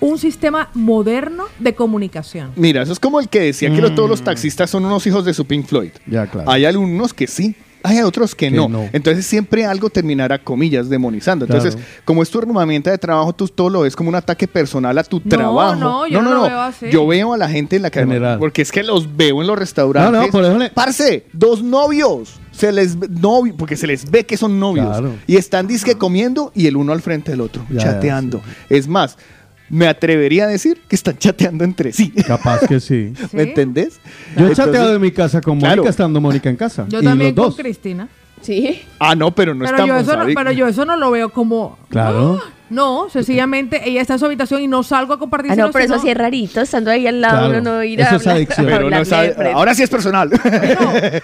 un 0.00 0.18
sistema 0.18 0.70
moderno 0.74 1.44
de 1.58 1.74
comunicación. 1.74 2.50
Mira, 2.56 2.82
eso 2.82 2.92
es 2.92 2.98
como 2.98 3.20
el 3.20 3.28
que 3.28 3.40
decía 3.40 3.70
que 3.70 3.82
lo- 3.82 3.94
todos 3.94 4.08
los 4.08 4.22
taxistas 4.22 4.70
son 4.70 4.84
unos 4.86 5.06
hijos 5.06 5.24
de 5.26 5.34
su 5.34 5.44
Pink 5.44 5.66
Floyd. 5.66 5.90
Ya, 6.06 6.26
claro. 6.26 6.50
Hay 6.50 6.64
algunos 6.64 7.12
que 7.12 7.26
sí, 7.26 7.54
hay 7.82 8.00
otros 8.00 8.34
que, 8.34 8.48
Que 8.50 8.56
no. 8.56 8.66
no. 8.68 8.88
Entonces 8.94 9.26
siempre 9.26 9.66
algo 9.66 9.90
terminará, 9.90 10.38
comillas, 10.42 10.88
demonizando. 10.88 11.44
Entonces, 11.44 11.76
Claro. 11.76 11.90
como 12.06 12.22
es 12.22 12.30
tu 12.30 12.38
herramienta 12.38 12.90
de 12.90 12.96
trabajo, 12.96 13.34
tú 13.34 13.46
todo 13.48 13.68
lo 13.68 13.80
ves 13.82 13.94
como 13.94 14.08
un 14.08 14.14
ataque 14.14 14.48
personal 14.48 14.96
a 14.96 15.04
tu 15.04 15.20
No, 15.22 15.28
trabajo. 15.28 15.74
no, 15.76 16.06
yo 16.06 16.22
no 16.22 16.32
lo 16.34 16.42
veo 16.44 16.60
así. 16.60 16.86
Yo 16.90 17.06
veo 17.06 17.34
a 17.34 17.36
la 17.36 17.50
gente 17.50 17.76
en 17.76 17.82
la 17.82 17.90
calle, 17.90 18.38
porque 18.38 18.62
es 18.62 18.72
que 18.72 18.82
los 18.82 19.16
veo 19.18 19.42
en 19.42 19.46
los 19.46 19.58
restaurantes. 19.58 20.12
No, 20.12 20.22
no, 20.26 20.32
por 20.32 20.44
eso 20.44 20.58
le- 20.58 20.70
Parce, 20.70 21.26
dos 21.34 21.62
novios. 21.62 22.40
Se 22.60 22.72
les 22.72 22.98
ve- 22.98 23.08
novio, 23.08 23.54
porque 23.56 23.76
se 23.76 23.86
les 23.86 24.10
ve 24.10 24.24
que 24.26 24.36
son 24.36 24.58
novios. 24.60 24.86
Claro. 24.86 25.14
Y 25.26 25.36
están 25.36 25.66
disque 25.66 25.94
comiendo 25.96 26.52
y 26.54 26.66
el 26.66 26.76
uno 26.76 26.92
al 26.92 27.00
frente 27.00 27.30
del 27.32 27.40
otro, 27.40 27.64
Ya, 27.70 27.76
ya, 27.78 27.82
chateando. 27.92 28.42
Es 28.68 28.86
más, 28.86 29.16
me 29.68 29.86
atrevería 29.86 30.44
a 30.44 30.46
decir 30.48 30.80
que 30.88 30.96
están 30.96 31.16
chateando 31.16 31.64
entre 31.64 31.92
sí. 31.92 32.10
Capaz 32.10 32.66
que 32.66 32.80
sí. 32.80 33.12
¿Me 33.32 33.44
¿Sí? 33.44 33.48
entendés? 33.50 34.00
Yo 34.36 34.48
he 34.48 34.54
chateado 34.54 34.94
en 34.94 35.00
mi 35.00 35.10
casa 35.10 35.40
con 35.40 35.58
Claro. 35.58 35.76
Mónica 35.76 35.90
estando 35.90 36.20
Mónica 36.20 36.50
en 36.50 36.56
casa. 36.56 36.86
Yo 36.88 37.00
y 37.00 37.04
también 37.04 37.34
los 37.34 37.44
con 37.46 37.50
dos. 37.52 37.56
Cristina. 37.60 38.08
Sí. 38.42 38.82
Ah, 38.98 39.14
no, 39.14 39.34
pero 39.34 39.54
no 39.54 39.64
pero, 39.64 39.76
yo 39.78 39.82
estamos 39.84 40.02
eso 40.02 40.16
no, 40.16 40.22
ahí. 40.24 40.34
pero 40.34 40.52
yo 40.52 40.66
eso 40.66 40.84
no 40.86 40.96
lo 40.96 41.10
veo 41.10 41.28
como... 41.30 41.78
Claro. 41.90 42.40
¡Ah! 42.42 42.50
No, 42.70 43.08
sencillamente 43.10 43.80
ella 43.88 44.00
está 44.00 44.14
en 44.14 44.18
su 44.20 44.26
habitación 44.26 44.62
y 44.62 44.68
no 44.68 44.82
salgo 44.82 45.12
a 45.14 45.18
compartir. 45.18 45.52
Ah, 45.52 45.56
no, 45.56 45.62
sino 45.64 45.72
pero 45.72 45.84
eso 45.86 45.98
sí 45.98 46.08
es 46.08 46.16
rarito, 46.16 46.60
estando 46.60 46.90
ahí 46.90 47.06
al 47.06 47.20
lado, 47.20 47.48
Claro. 47.48 47.60
uno 47.60 47.72
no 47.76 47.84
ir 47.84 48.00
a 48.02 48.06
Eso 48.06 48.16
es 48.16 48.22
hablar- 48.22 48.36
adicción. 48.36 48.66
Pero 48.66 48.90
no 48.90 49.04
sabe- 49.04 49.34
ahora 49.52 49.74
sí 49.74 49.82
es 49.82 49.90
personal. 49.90 50.30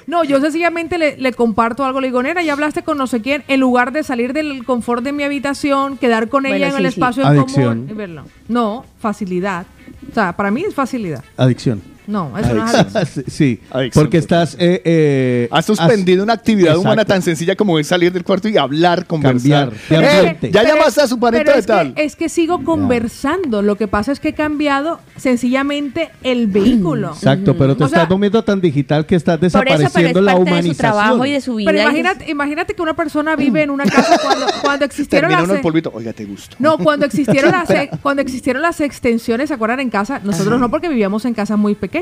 No, 0.06 0.18
no, 0.18 0.24
yo 0.24 0.40
sencillamente 0.40 0.98
le, 0.98 1.16
le 1.16 1.32
comparto 1.32 1.84
algo. 1.84 2.00
Le 2.00 2.08
digo, 2.08 2.22
nena, 2.22 2.42
ya 2.42 2.52
hablaste 2.52 2.82
con 2.82 2.98
no 2.98 3.06
sé 3.06 3.20
quién. 3.22 3.44
En 3.48 3.60
lugar 3.60 3.92
de 3.92 4.02
salir 4.02 4.32
del 4.32 4.64
confort 4.64 5.02
de 5.04 5.12
mi 5.12 5.22
habitación, 5.22 5.96
quedar 5.98 6.28
con 6.28 6.42
Bueno, 6.42 6.56
ella 6.56 6.66
en 6.68 6.72
sí, 6.72 6.78
el 6.78 6.92
sí. 6.92 6.98
espacio 6.98 7.22
en 7.22 7.28
Adicción. 7.28 7.78
común 7.78 7.88
y 7.90 7.92
verlo. 7.94 8.24
No, 8.48 8.84
facilidad. 8.98 9.66
O 10.10 10.14
sea, 10.14 10.32
para 10.34 10.50
mí 10.50 10.62
es 10.66 10.74
facilidad. 10.74 11.22
Adicción. 11.36 11.80
No, 12.06 12.36
eso 12.38 12.54
no 12.54 12.66
es 12.66 12.74
Adicción. 12.74 13.24
sí, 13.28 13.60
Adicción, 13.70 14.02
porque 14.04 14.18
por 14.18 14.22
estás... 14.22 14.56
eh, 14.58 14.82
eh, 14.84 15.48
Has 15.50 15.66
suspendido 15.66 16.22
una 16.22 16.32
actividad 16.34 16.68
Exacto. 16.70 16.80
humana 16.82 17.04
tan 17.04 17.22
sencilla 17.22 17.56
como 17.56 17.78
es 17.78 17.86
salir 17.86 18.12
del 18.12 18.24
cuarto 18.24 18.48
y 18.48 18.56
hablar, 18.56 19.06
conversar. 19.06 19.72
Cambiar 19.88 20.26
Eh, 20.26 20.38
ya 20.52 20.62
Pero 20.62 20.74
llamaste 20.76 21.00
a 21.02 21.08
su 21.08 21.18
pariente 21.18 21.46
pero 21.52 21.56
de 21.56 21.62
que- 21.62 21.66
tal. 21.66 21.92
es 21.96 22.16
que 22.16 22.28
sigo 22.28 22.62
conversando. 22.64 23.62
Lo 23.62 23.76
que 23.76 23.88
pasa 23.88 24.12
es 24.12 24.20
que 24.20 24.28
he 24.28 24.34
cambiado 24.34 25.00
sencillamente 25.16 26.10
el 26.22 26.46
vehículo. 26.46 27.08
Exacto, 27.12 27.56
pero 27.56 27.76
te 27.76 27.84
O 27.84 27.88
sea, 27.88 27.98
estás 27.98 28.08
volviendo 28.08 28.42
tan 28.44 28.60
digital 28.60 29.04
que 29.06 29.14
estás 29.16 29.38
Por 29.38 29.46
eso, 29.46 29.58
pero 29.58 29.74
es 29.74 29.78
desapareciendo 29.80 30.20
la 30.22 30.32
parte 30.32 30.44
de 30.44 30.46
su 30.46 30.52
humanización. 30.52 30.76
trabajo 30.92 31.26
y 31.26 31.32
de 31.32 31.40
su 31.40 31.54
vida. 31.56 31.70
Pero 31.70 31.82
imagínate, 31.82 32.30
imagínate 32.30 32.74
que 32.74 32.82
una 32.82 32.94
persona 32.94 33.36
vive 33.36 33.62
en 33.62 33.70
una 33.70 33.84
casa 33.96 34.18
cuando, 34.22 34.46
cuando 34.62 34.84
existieron 34.84 35.30
las... 35.30 35.48
e- 35.50 35.58
polvito. 35.58 35.90
Oiga, 35.94 36.12
te 36.12 36.24
gusto. 36.24 36.56
No, 36.58 36.78
cuando 36.78 37.04
existieron 37.06 37.50
las 37.52 37.68
e- 37.70 37.90
cuando 38.02 38.22
existieron 38.22 38.62
las 38.62 38.80
extensiones, 38.80 39.48
¿se 39.48 39.54
acuerdan 39.54 39.80
en 39.80 39.90
casa? 39.90 40.20
Nosotros 40.22 40.58
no 40.60 40.70
porque 40.70 40.88
vivíamos 40.88 41.24
en 41.24 41.34
casas 41.34 41.58
muy 41.58 41.74
pequeñas, 41.74 41.95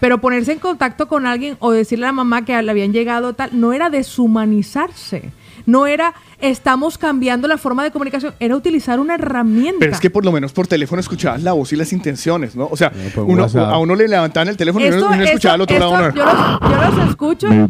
pero 0.00 0.20
ponerse 0.20 0.52
en 0.52 0.58
contacto 0.58 1.08
con 1.08 1.26
alguien 1.26 1.56
o 1.60 1.70
decirle 1.72 2.06
a 2.06 2.08
la 2.08 2.12
mamá 2.12 2.44
que 2.44 2.60
le 2.62 2.70
habían 2.70 2.92
llegado 2.92 3.32
tal, 3.34 3.50
no 3.52 3.72
era 3.72 3.90
deshumanizarse. 3.90 5.32
No 5.64 5.86
era 5.88 6.14
estamos 6.40 6.96
cambiando 6.96 7.48
la 7.48 7.58
forma 7.58 7.82
de 7.82 7.90
comunicación, 7.90 8.34
era 8.38 8.54
utilizar 8.54 9.00
una 9.00 9.14
herramienta. 9.16 9.78
Pero 9.80 9.92
es 9.92 9.98
que 10.00 10.10
por 10.10 10.24
lo 10.24 10.30
menos 10.30 10.52
por 10.52 10.68
teléfono 10.68 11.00
escuchabas 11.00 11.42
la 11.42 11.54
voz 11.54 11.72
y 11.72 11.76
las 11.76 11.92
intenciones, 11.92 12.54
¿no? 12.54 12.68
O 12.70 12.76
sea, 12.76 12.90
No, 12.94 13.10
por 13.10 13.24
uno, 13.24 13.44
a 13.44 13.78
uno 13.78 13.96
le 13.96 14.06
levantaban 14.06 14.46
el 14.48 14.56
teléfono 14.56 14.84
y 14.84 14.88
Esto- 14.88 15.06
uno, 15.06 15.14
uno 15.16 15.24
escuchaba 15.24 15.54
al 15.54 15.60
esto- 15.62 15.74
otro 15.74 15.90
lado. 15.90 16.04
uno, 16.04 16.14
yo, 16.14 16.24
los, 16.24 16.60
yo 16.70 16.98
los 17.00 17.08
escucho. 17.10 17.48
Yo 17.48 17.66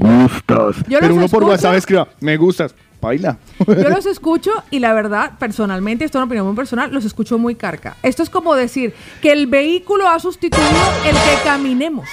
pero 1.01 1.09
los 1.09 1.17
uno 1.17 1.29
por 1.29 1.43
escucho. 1.43 1.47
WhatsApp 1.47 1.75
escriba, 1.77 2.09
me 2.21 2.37
gustas, 2.37 2.75
baila. 3.07 3.39
Yo 3.67 3.89
los 3.89 4.07
escucho 4.07 4.51
y 4.71 4.79
la 4.81 4.93
verdad, 4.93 5.33
personalmente, 5.39 6.05
esto 6.05 6.19
es 6.19 6.21
una 6.21 6.27
opinión 6.27 6.47
muy 6.47 6.55
personal, 6.57 6.93
los 6.93 7.05
escucho 7.05 7.39
muy 7.39 7.55
carca. 7.55 7.97
Esto 8.03 8.23
es 8.23 8.31
como 8.31 8.55
decir 8.55 8.93
que 9.23 9.33
el 9.33 9.47
vehículo 9.47 10.09
ha 10.09 10.19
sustituido 10.19 10.69
el 11.07 11.15
que 11.15 11.43
caminemos. 11.45 12.09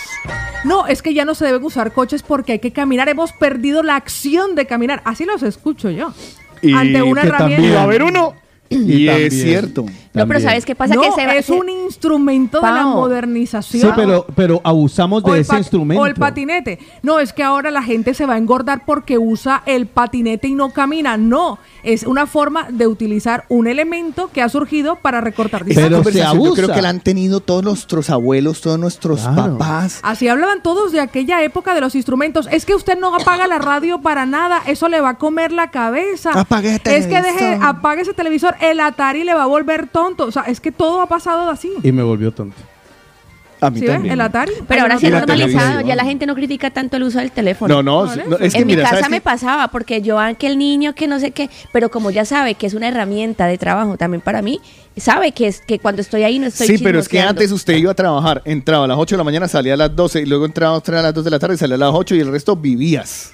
No, 0.63 0.87
es 0.87 1.01
que 1.01 1.13
ya 1.13 1.25
no 1.25 1.35
se 1.35 1.45
deben 1.45 1.63
usar 1.63 1.91
coches 1.91 2.23
porque 2.23 2.53
hay 2.53 2.59
que 2.59 2.71
caminar. 2.71 3.09
Hemos 3.09 3.33
perdido 3.33 3.83
la 3.83 3.95
acción 3.97 4.55
de 4.55 4.65
caminar. 4.65 5.01
Así 5.03 5.25
los 5.25 5.43
escucho 5.43 5.89
yo. 5.89 6.13
Y 6.61 6.73
ante 6.73 7.01
una 7.03 7.21
que 7.21 7.27
herramienta. 7.27 7.37
también- 7.55 7.71
Y 7.71 7.75
va 7.75 7.81
a 7.81 7.83
haber 7.83 8.03
uno. 8.03 8.33
Y, 8.69 9.07
es 9.09 9.33
cierto. 9.43 9.85
No, 10.13 10.27
pero. 10.27 10.39
¿sabes 10.39 10.65
qué 10.65 10.75
pasa? 10.75 10.93
No, 10.95 11.01
que 11.01 11.11
se 11.11 11.25
va- 11.25 11.33
es 11.35 11.49
un 11.49 11.69
instrumento 11.69 12.61
de 12.61 12.71
la 12.71 12.83
modernización. 12.83 13.81
Sí, 13.81 13.89
pero, 13.95 14.25
pero 14.35 14.61
abusamos 14.63 15.23
O 15.25 15.31
de 15.33 15.39
ese 15.41 15.57
instrumento. 15.57 16.01
O 16.01 16.05
el 16.05 16.13
patinete. 16.15 16.79
No, 17.01 17.19
es 17.19 17.33
que 17.33 17.43
ahora 17.43 17.71
la 17.71 17.81
gente 17.83 18.13
se 18.13 18.25
va 18.25 18.35
a 18.35 18.37
engordar 18.37 18.83
porque 18.85 19.17
usa 19.17 19.63
el 19.65 19.87
patinete 19.87 20.47
y 20.47 20.55
no 20.55 20.69
camina. 20.71 21.17
No, 21.17 21.57
es 21.83 22.03
una 22.03 22.27
forma 22.27 22.67
de 22.69 22.87
utilizar 22.87 23.45
un 23.49 23.67
elemento 23.67 24.29
que 24.31 24.41
ha 24.41 24.49
surgido 24.49 24.97
para 24.97 25.21
recortar 25.21 25.65
distancias. 25.65 25.89
Pero 25.89 25.97
se 25.97 26.03
conversación 26.03 26.43
Yo 26.43 26.53
creo 26.53 26.65
abusa. 26.65 26.75
que 26.75 26.81
la 26.81 26.89
han 26.89 26.99
tenido 26.99 27.39
todos 27.39 27.63
nuestros 27.63 28.09
abuelos, 28.09 28.61
todos 28.61 28.77
nuestros 28.79 29.21
Claro. 29.21 29.57
papás. 29.57 29.99
Así 30.03 30.27
hablaban 30.27 30.61
todos 30.61 30.91
de 30.91 30.99
aquella 31.01 31.43
época 31.43 31.73
de 31.73 31.81
los 31.81 31.95
instrumentos. 31.95 32.47
Es 32.51 32.65
que 32.65 32.75
usted 32.75 32.99
no 32.99 33.15
apaga 33.15 33.47
la 33.47 33.57
radio 33.59 34.01
para 34.01 34.25
nada, 34.25 34.61
eso 34.67 34.89
le 34.89 35.01
va 35.01 35.09
a 35.09 35.17
comer 35.17 35.51
la 35.51 35.71
cabeza. 35.71 36.31
Apague 36.33 36.69
el 36.69 36.75
Es 36.93 37.07
que 37.07 37.21
deje, 37.21 37.37
televisor. 37.37 37.65
apague 37.65 38.01
ese 38.01 38.13
televisor, 38.13 38.55
el 38.61 38.79
Atari 38.79 39.23
le 39.23 39.33
va 39.33 39.43
a 39.43 39.47
volver 39.47 39.87
tonto. 40.03 40.25
O 40.25 40.31
sea, 40.31 40.43
es 40.43 40.59
que 40.59 40.71
todo 40.71 41.01
ha 41.01 41.07
pasado 41.07 41.49
así. 41.49 41.71
Y 41.83 41.91
me 41.91 42.03
volvió 42.03 42.31
tonto. 42.31 42.57
A 43.61 43.69
mí 43.69 43.79
¿Sí 43.79 43.85
también. 43.85 44.13
El 44.13 44.19
Atari. 44.19 44.51
Pero 44.67 44.81
ahora 44.81 44.95
es 44.95 45.03
la 45.03 45.19
normalizado, 45.19 45.79
ya 45.81 45.95
la 45.95 46.03
gente 46.03 46.25
no 46.25 46.35
critica 46.35 46.69
tanto 46.69 46.97
el 46.97 47.03
uso 47.03 47.19
del 47.19 47.31
teléfono. 47.31 47.81
No, 47.81 48.05
no, 48.05 48.13
no, 48.13 48.37
es 48.37 48.53
que 48.53 48.59
en 48.61 48.67
mira, 48.67 48.79
mi 48.79 48.83
casa 48.83 48.95
¿sabes 48.95 49.09
me 49.09 49.17
qué? 49.17 49.21
pasaba 49.21 49.69
porque 49.69 50.01
yo, 50.01 50.17
que 50.37 50.47
el 50.47 50.57
niño 50.57 50.93
que 50.95 51.07
no 51.07 51.17
sé 51.17 51.31
qué, 51.31 51.49
pero 51.71 51.89
como 51.89 52.11
ya 52.11 52.25
sabe 52.25 52.55
que 52.55 52.67
es 52.67 52.73
una 52.73 52.89
herramienta 52.89 53.45
de 53.47 53.57
trabajo 53.57 53.95
también 53.95 54.19
para 54.19 54.41
mí, 54.41 54.59
sabe 54.97 55.31
que 55.31 55.47
es 55.47 55.61
que 55.61 55.79
cuando 55.79 56.01
estoy 56.01 56.23
ahí 56.23 56.39
no 56.39 56.47
estoy 56.47 56.67
Sí, 56.67 56.77
pero 56.83 56.99
es 56.99 57.07
que 57.07 57.21
antes 57.21 57.53
usted 57.53 57.77
iba 57.77 57.91
a 57.91 57.95
trabajar, 57.95 58.41
entraba 58.43 58.83
a 58.83 58.87
las 58.89 58.97
8 58.97 59.15
de 59.15 59.17
la 59.19 59.23
mañana, 59.23 59.47
salía 59.47 59.75
a 59.75 59.77
las 59.77 59.95
12 59.95 60.23
y 60.23 60.25
luego 60.25 60.45
entraba 60.45 60.73
otra 60.75 60.99
a 60.99 61.03
las 61.03 61.13
2 61.13 61.23
de 61.23 61.31
la 61.31 61.39
tarde 61.39 61.55
y 61.55 61.57
salía 61.57 61.75
a 61.75 61.79
las 61.79 61.91
8 61.93 62.15
y 62.15 62.19
el 62.19 62.31
resto 62.31 62.57
vivías. 62.57 63.31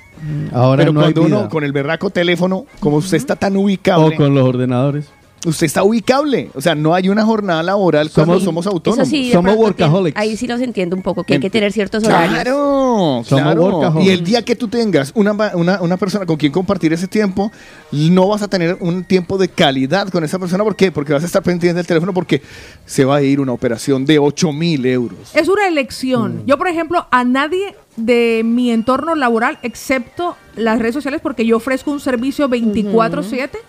Ahora 0.53 0.81
pero 0.81 0.93
no 0.93 0.99
hay 0.99 1.05
cuando 1.05 1.21
uno 1.23 1.37
vida. 1.37 1.49
con 1.49 1.63
el 1.63 1.71
berraco 1.71 2.11
teléfono, 2.11 2.65
como 2.79 2.97
usted 2.97 3.17
está 3.17 3.35
tan 3.35 3.57
ubicable, 3.57 4.13
O 4.13 4.17
con 4.17 4.35
los 4.35 4.47
ordenadores. 4.47 5.09
Usted 5.45 5.65
está 5.65 5.83
ubicable. 5.83 6.49
O 6.55 6.61
sea, 6.61 6.75
no 6.75 6.93
hay 6.93 7.09
una 7.09 7.23
jornada 7.25 7.63
laboral 7.63 8.09
cuando 8.13 8.33
Somos- 8.39 8.43
somos 8.43 8.65
Eso 8.65 8.71
autónomos. 8.75 9.07
sí, 9.07 9.31
Somos 9.31 9.55
workaholics. 9.55 10.17
Ahí 10.17 10.35
sí 10.37 10.47
los 10.47 10.59
entiendo 10.61 10.95
un 10.95 11.01
poco, 11.01 11.23
que 11.23 11.35
hay 11.35 11.39
que 11.39 11.49
tener 11.49 11.71
ciertos 11.71 12.03
horarios. 12.03 12.33
Claro, 12.33 13.21
Somos 13.25 13.25
claro. 13.43 13.61
workaholics. 13.63 14.05
Y 14.05 14.09
el 14.11 14.23
día 14.23 14.43
que 14.43 14.55
tú 14.55 14.67
tengas 14.67 15.11
una, 15.15 15.31
una, 15.53 15.81
una 15.81 15.97
persona 15.97 16.25
con 16.25 16.37
quien 16.37 16.51
compartir 16.51 16.91
ese 16.93 17.07
tiempo, 17.07 17.51
no 17.91 18.27
vas 18.27 18.41
a 18.41 18.47
tener 18.47 18.77
un 18.81 19.03
tiempo 19.03 19.37
de 19.37 19.47
calidad 19.49 20.09
con 20.09 20.23
esa 20.23 20.39
persona. 20.39 20.63
¿Por 20.63 20.75
qué? 20.75 20.91
Porque 20.91 21.13
vas 21.13 21.23
a 21.23 21.25
estar 21.27 21.41
pendiente 21.43 21.75
del 21.77 21.87
teléfono 21.87 22.13
porque 22.13 22.41
se 22.85 23.05
va 23.05 23.17
a 23.17 23.21
ir 23.21 23.39
una 23.39 23.53
operación 23.53 24.05
de 24.05 24.19
8 24.19 24.51
mil 24.51 24.85
euros. 24.85 25.31
Es 25.33 25.47
una 25.47 25.63
Mm. 25.63 25.71
elección. 25.71 26.43
Yo, 26.45 26.57
por 26.57 26.67
ejemplo, 26.67 27.05
a 27.11 27.23
nadie 27.23 27.75
de 27.95 28.41
mi 28.45 28.71
entorno 28.71 29.15
laboral, 29.15 29.59
excepto 29.61 30.35
las 30.55 30.79
redes 30.79 30.93
sociales, 30.95 31.19
porque 31.21 31.45
yo 31.45 31.57
ofrezco 31.57 31.91
un 31.91 31.99
servicio 31.99 32.47
24/7. 32.49 33.59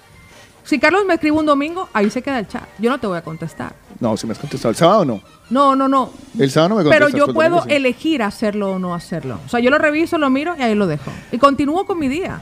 Si 0.64 0.78
Carlos 0.78 1.04
me 1.06 1.14
escribe 1.14 1.36
un 1.36 1.46
domingo, 1.46 1.88
ahí 1.92 2.10
se 2.10 2.22
queda 2.22 2.38
el 2.38 2.48
chat. 2.48 2.64
Yo 2.78 2.90
no 2.90 2.98
te 2.98 3.06
voy 3.06 3.18
a 3.18 3.22
contestar. 3.22 3.74
No, 3.98 4.16
si 4.16 4.26
me 4.26 4.32
has 4.32 4.38
contestado 4.38 4.70
el 4.70 4.76
sábado 4.76 5.04
no. 5.04 5.20
No, 5.50 5.74
no, 5.74 5.88
no. 5.88 6.10
El 6.38 6.50
sábado 6.50 6.70
no 6.70 6.74
me 6.76 6.82
contestas. 6.84 7.08
Pero 7.08 7.18
yo 7.18 7.24
pues, 7.26 7.34
puedo 7.34 7.56
domingo 7.56 7.68
sí. 7.68 7.72
elegir 7.72 8.22
hacerlo 8.22 8.72
o 8.72 8.78
no 8.78 8.94
hacerlo. 8.94 9.38
O 9.46 9.48
sea, 9.48 9.60
yo 9.60 9.70
lo 9.70 9.78
reviso, 9.78 10.18
lo 10.18 10.30
miro 10.30 10.54
y 10.58 10.62
ahí 10.62 10.74
lo 10.74 10.86
dejo. 10.86 11.10
Y 11.32 11.38
continúo 11.38 11.86
con 11.86 11.98
mi 11.98 12.08
día. 12.08 12.40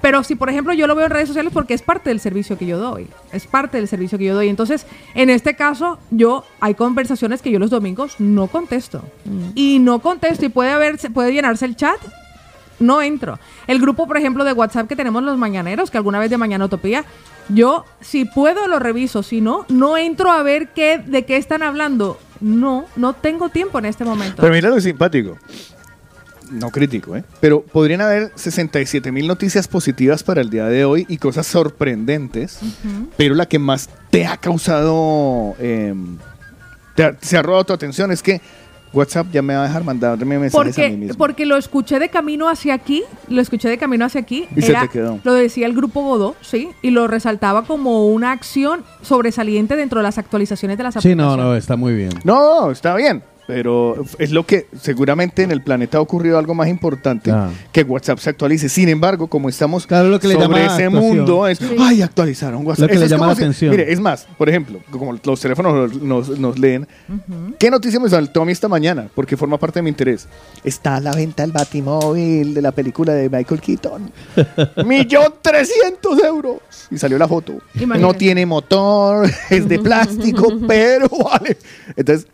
Pero 0.00 0.24
si, 0.24 0.34
por 0.34 0.48
ejemplo, 0.48 0.72
yo 0.72 0.86
lo 0.86 0.94
veo 0.94 1.06
en 1.06 1.10
redes 1.12 1.28
sociales 1.28 1.52
porque 1.52 1.74
es 1.74 1.82
parte 1.82 2.10
del 2.10 2.20
servicio 2.20 2.56
que 2.56 2.66
yo 2.66 2.78
doy. 2.78 3.08
Es 3.32 3.46
parte 3.46 3.76
del 3.76 3.86
servicio 3.86 4.18
que 4.18 4.24
yo 4.24 4.34
doy. 4.34 4.48
Entonces, 4.48 4.86
en 5.14 5.28
este 5.30 5.54
caso, 5.54 5.98
yo 6.10 6.44
hay 6.60 6.74
conversaciones 6.74 7.42
que 7.42 7.50
yo 7.50 7.58
los 7.58 7.70
domingos 7.70 8.14
no 8.18 8.46
contesto. 8.46 9.02
Y 9.54 9.78
no 9.78 10.00
contesto. 10.00 10.46
Y 10.46 10.48
puede 10.48 10.70
haber, 10.70 10.98
puede 11.12 11.32
llenarse 11.32 11.66
el 11.66 11.76
chat. 11.76 11.98
No 12.80 13.00
entro. 13.02 13.38
El 13.66 13.78
grupo, 13.80 14.06
por 14.06 14.16
ejemplo, 14.16 14.42
de 14.44 14.52
WhatsApp 14.52 14.88
que 14.88 14.96
tenemos 14.96 15.22
los 15.22 15.38
mañaneros, 15.38 15.90
que 15.90 15.98
alguna 15.98 16.18
vez 16.18 16.30
de 16.30 16.38
Mañana 16.38 16.64
Utopía, 16.64 17.04
yo, 17.48 17.84
si 18.00 18.24
puedo, 18.24 18.66
lo 18.68 18.78
reviso. 18.78 19.22
Si 19.22 19.40
no, 19.40 19.66
no 19.68 19.96
entro 19.96 20.30
a 20.32 20.42
ver 20.42 20.68
qué, 20.70 20.98
de 20.98 21.24
qué 21.24 21.36
están 21.36 21.62
hablando. 21.62 22.18
No, 22.40 22.86
no 22.96 23.12
tengo 23.12 23.50
tiempo 23.50 23.78
en 23.78 23.84
este 23.84 24.04
momento. 24.04 24.40
Pero 24.40 24.52
mira 24.54 24.70
lo 24.70 24.80
simpático. 24.80 25.36
No 26.50 26.70
crítico, 26.70 27.16
¿eh? 27.16 27.22
Pero 27.40 27.60
podrían 27.62 28.00
haber 28.00 28.32
67 28.34 29.12
mil 29.12 29.28
noticias 29.28 29.68
positivas 29.68 30.24
para 30.24 30.40
el 30.40 30.50
día 30.50 30.64
de 30.66 30.84
hoy 30.84 31.06
y 31.08 31.18
cosas 31.18 31.46
sorprendentes. 31.46 32.58
Pero 33.16 33.34
la 33.36 33.46
que 33.46 33.58
más 33.60 33.88
te 34.10 34.26
ha 34.26 34.36
causado, 34.36 35.54
eh, 35.60 35.94
te 36.96 37.04
ha- 37.04 37.16
se 37.20 37.36
ha 37.36 37.42
robado 37.42 37.66
tu 37.66 37.72
atención 37.72 38.10
es 38.10 38.20
que 38.22 38.40
WhatsApp 38.92 39.28
ya 39.32 39.40
me 39.42 39.54
va 39.54 39.60
a 39.64 39.66
dejar 39.68 39.84
mandarme 39.84 40.38
mensajes 40.38 40.76
a 40.78 40.80
mí 40.82 40.88
Porque, 40.88 40.96
mismo. 40.96 41.16
porque 41.18 41.46
lo 41.46 41.56
escuché 41.56 41.98
de 41.98 42.08
camino 42.08 42.48
hacia 42.48 42.74
aquí, 42.74 43.04
lo 43.28 43.40
escuché 43.40 43.68
de 43.68 43.78
camino 43.78 44.04
hacia 44.04 44.20
aquí. 44.20 44.46
Y 44.56 44.62
se 44.62 44.74
te 44.74 44.88
quedó. 44.88 45.18
Lo 45.22 45.32
decía 45.34 45.66
el 45.66 45.74
grupo 45.74 46.02
Godó, 46.02 46.34
sí, 46.40 46.68
y 46.82 46.90
lo 46.90 47.06
resaltaba 47.06 47.62
como 47.64 48.06
una 48.08 48.32
acción 48.32 48.82
sobresaliente 49.02 49.76
dentro 49.76 50.00
de 50.00 50.04
las 50.04 50.18
actualizaciones 50.18 50.76
de 50.76 50.84
las 50.84 50.94
Sí, 50.94 50.98
aplicaciones. 50.98 51.36
no, 51.36 51.42
no, 51.42 51.54
está 51.56 51.76
muy 51.76 51.94
bien. 51.94 52.10
No, 52.24 52.70
está 52.70 52.94
bien. 52.96 53.22
Pero 53.54 54.04
es 54.18 54.30
lo 54.30 54.46
que 54.46 54.66
seguramente 54.80 55.42
en 55.42 55.50
el 55.50 55.62
planeta 55.62 55.98
ha 55.98 56.00
ocurrido 56.00 56.38
algo 56.38 56.54
más 56.54 56.68
importante 56.68 57.30
Ah. 57.30 57.50
que 57.72 57.82
WhatsApp 57.82 58.18
se 58.18 58.30
actualice. 58.30 58.68
Sin 58.68 58.88
embargo, 58.88 59.26
como 59.26 59.48
estamos 59.48 59.86
Claro, 59.86 60.08
lo 60.08 60.20
que 60.20 60.28
le 60.28 60.34
sobre 60.34 60.60
ese 60.64 60.84
actuación. 60.84 60.92
mundo, 60.94 61.46
es, 61.48 61.58
ay, 61.78 62.02
actualizaron 62.02 62.64
WhatsApp. 62.66 62.82
Lo 62.82 62.88
que 62.88 62.94
Eso 62.94 63.02
le 63.04 63.08
llama 63.10 63.26
la 63.26 63.34
si- 63.34 63.42
atención. 63.42 63.70
Mire, 63.72 63.92
es 63.92 63.98
más, 64.00 64.26
por 64.38 64.48
ejemplo, 64.48 64.80
como 64.90 65.18
los 65.24 65.40
teléfonos 65.40 65.94
nos, 66.00 66.38
nos 66.38 66.58
leen, 66.58 66.86
¿qué 67.58 67.70
noticia 67.70 67.98
me 68.00 68.08
saltó 68.08 68.42
a 68.42 68.44
mí 68.44 68.52
esta 68.52 68.68
mañana? 68.68 69.08
Porque 69.14 69.36
forma 69.36 69.58
parte 69.58 69.80
de 69.80 69.82
mi 69.82 69.88
interés. 69.90 70.28
Está 70.64 70.96
a 70.96 71.00
la 71.00 71.12
venta 71.12 71.42
el 71.44 71.52
Batimóvil 71.52 72.54
de 72.54 72.62
la 72.62 72.72
película 72.72 73.12
de 73.14 73.28
Michael 73.28 73.60
Keaton. 73.60 74.10
Millón 74.86 75.34
trescientos 75.42 76.18
euros. 76.22 76.58
Y 76.90 76.98
salió 76.98 77.18
la 77.18 77.28
foto. 77.28 77.54
Imagínate. 77.74 78.00
No 78.00 78.14
tiene 78.14 78.46
motor, 78.46 79.28
es 79.50 79.68
de 79.68 79.78
plástico, 79.80 80.48
pero 80.66 81.08
vale. 81.08 81.56
Entonces, 81.96 82.26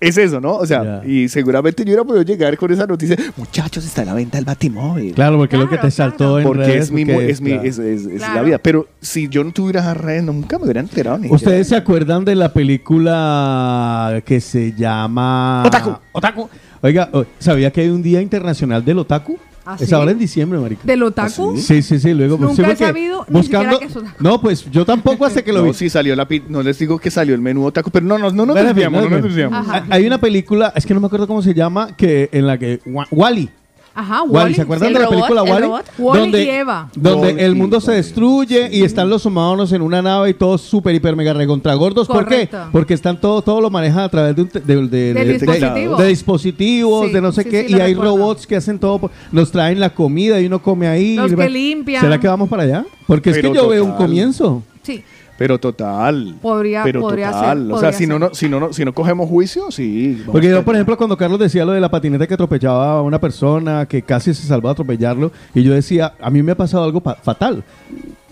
es 0.00 0.18
eso, 0.18 0.40
¿no? 0.40 0.56
O 0.56 0.66
sea, 0.66 1.02
y 1.06 1.28
seguramente 1.28 1.82
yo 1.84 1.88
hubiera 1.90 2.04
podido 2.04 2.22
llegar 2.22 2.56
con 2.56 2.70
esa 2.72 2.86
noticia. 2.86 3.16
Muchachos, 3.36 3.84
está 3.84 4.02
a 4.02 4.04
la 4.06 4.14
venta 4.14 4.38
el 4.38 4.44
Batimóvil. 4.44 5.14
Claro, 5.14 5.38
porque 5.38 5.56
es 5.56 5.62
lo 5.62 5.68
que 5.68 5.78
te 5.78 5.90
saltó 5.90 6.16
claro. 6.34 6.38
en 6.38 6.44
Porque 6.44 6.64
redes, 6.64 6.84
es, 6.84 6.90
mi, 6.92 7.04
porque- 7.06 7.30
es, 7.30 7.40
mi, 7.40 7.50
claro. 7.52 7.64
es, 7.68 7.78
es- 7.78 8.06
es 8.06 8.18
Claro. 8.18 8.34
la 8.34 8.42
vida. 8.42 8.58
Pero 8.58 8.86
si 9.00 9.28
yo 9.28 9.42
no 9.44 9.52
tuviera 9.52 9.80
esas 9.80 9.96
redes, 9.96 10.22
nunca 10.24 10.58
me 10.58 10.64
hubiera 10.64 10.80
enterado. 10.80 11.18
Ni 11.18 11.28
¿Ustedes 11.30 11.68
se 11.68 11.76
acuerdan 11.76 12.24
de 12.24 12.34
la 12.34 12.52
película 12.52 14.22
que 14.24 14.40
se 14.40 14.72
llama 14.72 15.64
Otaku. 15.66 15.96
Otaku. 16.12 16.48
Oiga, 16.82 17.08
oh, 17.12 17.24
¿sabía 17.38 17.70
que 17.72 17.80
hay 17.80 17.88
un 17.88 18.02
día 18.02 18.20
internacional 18.20 18.84
del 18.84 18.98
otaku? 18.98 19.38
¿Ah, 19.68 19.76
Es 19.80 19.88
sí? 19.88 19.94
ahora 19.94 20.12
en 20.12 20.18
diciembre, 20.18 20.58
marica. 20.60 20.82
¿Del 20.84 21.02
otaku? 21.02 21.56
Sí, 21.56 21.82
sí, 21.82 21.98
sí, 21.98 22.14
luego 22.14 22.38
Nunca 22.38 22.54
sí, 22.54 22.62
he 22.70 22.76
sabido 22.76 23.26
ni 23.28 23.42
siquiera 23.42 23.78
que 23.78 23.84
es 23.86 23.96
otaku. 23.96 24.22
No, 24.22 24.40
pues 24.40 24.70
yo 24.70 24.84
tampoco 24.84 25.24
hasta 25.26 25.42
que 25.42 25.52
lo 25.52 25.58
No, 25.62 25.66
vi. 25.66 25.74
sí 25.74 25.90
salió 25.90 26.14
la 26.14 26.28
pi- 26.28 26.44
no 26.48 26.62
les 26.62 26.78
digo 26.78 26.98
que 26.98 27.10
salió 27.10 27.34
el 27.34 27.40
menú 27.40 27.64
otaku, 27.66 27.90
pero 27.90 28.06
no, 28.06 28.16
no, 28.16 28.30
no 28.30 28.46
nos 28.46 28.54
desviamos, 28.54 29.02
no 29.02 29.10
nos 29.10 29.22
desviamos. 29.24 29.66
Hay- 29.90 30.06
una 30.06 30.18
película, 30.18 30.72
es 30.76 30.86
que 30.86 30.94
no 30.94 31.00
me 31.00 31.06
acuerdo 31.06 31.26
cómo 31.26 31.42
se 31.42 31.52
llama, 31.52 31.96
que 31.96 32.28
en 32.32 32.46
la 32.46 32.56
que 32.58 32.80
Wa- 32.86 33.08
Wally. 33.10 33.50
Ajá, 33.98 34.22
Wally, 34.24 34.34
Wally. 34.34 34.54
¿se 34.54 34.62
acuerdan 34.62 34.92
de 34.92 34.98
la 34.98 35.06
robot, 35.06 35.14
película 35.26 35.42
el 35.42 35.50
Wally? 35.50 35.62
robot. 35.66 35.84
Wall-E 35.98 36.44
y 36.44 36.48
Eva. 36.50 36.88
Donde 36.94 37.30
el 37.44 37.54
mundo 37.54 37.80
se 37.80 37.86
Wally, 37.92 37.96
destruye 38.02 38.68
y 38.70 38.82
están 38.82 39.08
los 39.08 39.24
humanos 39.24 39.72
en 39.72 39.80
una 39.80 40.02
nave 40.02 40.30
y 40.30 40.34
todos 40.34 40.60
súper, 40.60 40.94
hiper, 40.94 41.16
mega 41.16 41.32
recontra 41.32 41.72
gordos. 41.74 42.06
¿Por 42.06 42.26
qué? 42.28 42.48
Porque 42.72 42.92
están 42.94 43.18
todo, 43.20 43.40
todo 43.40 43.60
lo 43.62 43.70
manejan 43.70 44.00
a 44.04 44.08
través 44.10 44.36
de, 44.36 44.42
un 44.42 44.48
de, 44.52 44.60
de- 44.60 44.76
de- 44.76 45.14
Del 45.14 45.14
de- 45.14 45.32
dispositivo. 45.38 45.96
de 45.96 46.06
dispositivos, 46.08 47.06
Sí, 47.06 47.12
de 47.14 47.20
no 47.20 47.32
sé 47.32 47.42
sí, 47.44 47.48
qué. 47.50 47.66
sí, 47.68 47.72
y 47.72 47.80
hay 47.80 47.94
recuerdo. 47.94 48.16
robots 48.18 48.46
que 48.46 48.56
hacen 48.56 48.78
todo. 48.78 48.98
por- 48.98 49.10
Nos 49.32 49.50
traen 49.50 49.80
la 49.80 49.90
comida 49.94 50.40
y 50.40 50.46
uno 50.46 50.60
come 50.62 50.86
ahí. 50.88 51.16
Los 51.16 51.32
y 51.32 51.36
que 51.36 51.48
limpian. 51.48 52.02
¿Será 52.02 52.20
que 52.20 52.28
vamos 52.28 52.48
para 52.48 52.64
allá? 52.64 52.84
Porque 53.06 53.30
es 53.30 53.38
que 53.38 53.50
yo 53.52 53.68
veo 53.68 53.84
un 53.84 53.92
comienzo. 53.92 54.62
Sí. 54.82 55.02
Pero 55.38 55.58
total. 55.58 56.34
Podría- 56.40 56.82
pero 56.82 57.00
podría 57.00 57.30
total. 57.30 57.64
ser, 57.66 57.72
o 57.72 57.78
sea, 57.78 57.92
si 57.92 58.06
no, 58.06 58.18
no, 58.18 58.34
si, 58.34 58.48
no, 58.48 58.58
no- 58.60 58.72
si 58.72 58.84
no 58.84 58.94
cogemos 58.94 59.28
juicio, 59.28 59.70
sí. 59.70 60.22
Porque 60.26 60.48
yo, 60.48 60.64
por 60.64 60.74
ejemplo, 60.74 60.96
cuando 60.96 61.16
Carlos 61.16 61.38
decía 61.38 61.64
lo 61.64 61.72
de 61.72 61.80
la 61.80 61.90
patineta 61.90 62.26
que 62.26 62.34
atropellaba 62.34 62.98
a 62.98 63.02
una 63.02 63.20
persona, 63.20 63.84
que 63.86 64.00
casi 64.02 64.32
se 64.32 64.46
salvó 64.46 64.68
de 64.68 64.72
atropellarlo, 64.72 65.32
y 65.54 65.62
yo 65.62 65.74
decía, 65.74 66.14
a 66.20 66.30
mí 66.30 66.42
me 66.42 66.52
ha 66.52 66.56
pasado 66.56 66.84
algo 66.84 67.00
pa- 67.02 67.16
fatal. 67.16 67.62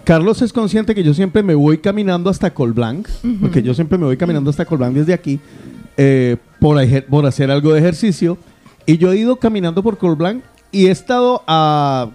Carlos 0.05 0.43
es 0.43 0.53
consciente 0.53 0.95
que 0.95 1.03
yo 1.03 1.15
siempre 1.15 1.43
me 1.43 1.55
voy 1.55 1.79
caminando 1.79 2.29
hasta 2.31 2.53
Colblanc, 2.53 3.07
porque 3.41 3.63
yo 3.63 3.75
siempre 3.75 3.97
me 3.99 4.05
voy 4.05 4.17
caminando 4.17 4.51
hasta 4.51 4.65
Colblanc 4.65 4.95
desde 4.95 5.13
aquí, 5.15 5.41
eh, 5.97 6.37
por, 6.59 6.79
por 7.09 7.27
hacer 7.27 7.51
algo 7.51 7.73
de 7.73 7.81
ejercicio, 7.81 8.37
y 8.87 8.99
yo 8.99 9.13
he 9.13 9.17
ido 9.19 9.37
caminando 9.37 9.83
por 9.83 9.97
Colblanc 9.99 10.43
y 10.73 10.87
he 10.87 10.91
estado 10.91 11.43
a, 11.47 12.09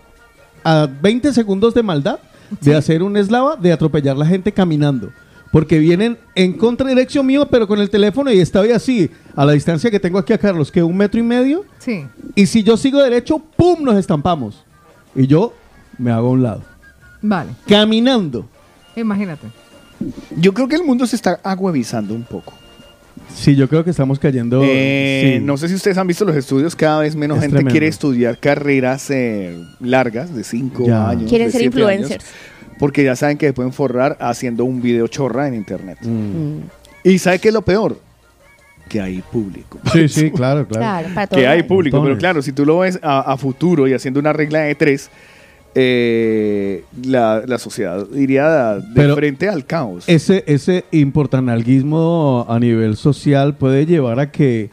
a 0.64 0.88
20 1.02 1.34
segundos 1.34 1.74
de 1.74 1.82
maldad 1.82 2.20
de 2.62 2.76
hacer 2.76 3.04
un 3.04 3.18
eslava, 3.18 3.56
de 3.56 3.72
atropellar 3.72 4.18
la 4.18 4.26
gente 4.26 4.52
caminando. 4.52 5.12
Porque 5.52 5.80
vienen 5.80 6.18
en 6.36 6.54
contradirección 6.54 7.26
mío, 7.26 7.48
pero 7.50 7.68
con 7.68 7.80
el 7.80 7.90
teléfono 7.90 8.32
y 8.32 8.40
estoy 8.40 8.72
así, 8.72 9.10
a 9.36 9.46
la 9.46 9.54
distancia 9.54 9.90
que 9.90 10.00
tengo 10.00 10.20
aquí 10.20 10.32
a 10.32 10.38
Carlos, 10.38 10.72
que 10.72 10.84
un 10.84 10.96
metro 10.96 11.20
y 11.20 11.24
medio. 11.24 11.66
Sí. 11.80 12.06
Y 12.36 12.46
si 12.46 12.62
yo 12.62 12.78
sigo 12.78 13.02
derecho, 13.02 13.40
¡pum! 13.40 13.82
Nos 13.82 13.96
estampamos. 13.96 14.64
Y 15.16 15.26
yo 15.26 15.54
me 15.98 16.12
hago 16.12 16.28
a 16.28 16.32
un 16.32 16.44
lado. 16.44 16.62
Vale. 17.22 17.52
Caminando. 17.68 18.46
Imagínate. 18.96 19.48
Yo 20.38 20.54
creo 20.54 20.68
que 20.68 20.76
el 20.76 20.84
mundo 20.84 21.06
se 21.08 21.16
está 21.16 21.40
aguavizando 21.44 22.14
un 22.14 22.24
poco. 22.24 22.54
Sí, 23.34 23.56
yo 23.56 23.70
creo 23.70 23.84
que 23.84 23.90
estamos 23.92 24.20
cayendo. 24.20 24.62
Eh, 24.64 25.36
sí. 25.38 25.46
No 25.46 25.56
sé 25.58 25.70
si 25.70 25.76
ustedes 25.76 25.98
han 25.98 26.08
visto 26.08 26.26
los 26.26 26.36
estudios, 26.36 26.76
cada 26.76 27.02
vez 27.02 27.16
menos 27.16 27.38
Es 27.38 27.42
gente 27.44 27.56
tremendo. 27.58 27.72
quiere 27.72 27.88
estudiar 27.88 28.38
carreras 28.38 29.10
eh, 29.12 29.58
largas 29.80 30.36
de 30.36 30.44
5 30.44 30.86
Ya. 30.88 31.10
años. 31.10 31.30
Quieren 31.30 31.48
de 31.48 31.52
ser 31.52 31.62
siete 31.62 31.78
años, 31.84 31.92
influencers. 32.10 32.26
porque 32.80 33.04
ya 33.04 33.16
saben 33.16 33.38
que 33.38 33.48
se 33.48 33.54
pueden 33.54 33.72
forrar 33.74 34.18
haciendo 34.20 34.66
un 34.66 34.82
video 34.82 35.08
chorra 35.08 35.48
en 35.48 35.54
internet. 35.56 36.00
Mm. 36.02 36.60
Y 37.04 37.18
¿sabe 37.20 37.40
qué 37.40 37.48
es 37.50 37.54
lo 37.54 37.62
peor? 37.62 38.00
Que 38.90 39.00
hay 39.00 39.22
público. 39.22 39.80
Sí, 39.94 40.08
sí, 40.10 40.32
claro, 40.32 40.68
claro. 40.68 40.82
Claro, 40.84 41.10
para 41.14 41.28
todo. 41.28 41.40
que 41.40 41.48
hay 41.48 41.64
público, 41.64 42.02
pero 42.04 42.18
claro, 42.18 42.42
si 42.42 42.52
tú 42.52 42.66
lo 42.66 42.80
ves 42.80 43.00
a, 43.04 43.20
a 43.32 43.38
futuro 43.38 43.88
y 43.88 43.94
haciendo 43.94 44.20
una 44.20 44.34
regla 44.34 44.60
de 44.62 44.74
tres, 44.76 45.10
eh, 45.82 46.84
la, 47.06 47.42
la 47.48 47.58
sociedad 47.58 48.06
iría 48.14 48.76
de 48.76 48.82
Pero 48.94 49.16
frente 49.16 49.48
al 49.48 49.66
caos. 49.66 50.04
Ese, 50.08 50.44
ese 50.46 50.84
importanalguismo 50.92 52.46
a 52.50 52.60
nivel 52.60 52.98
social 52.98 53.56
puede 53.56 53.86
llevar 53.86 54.20
a 54.20 54.30
que 54.30 54.72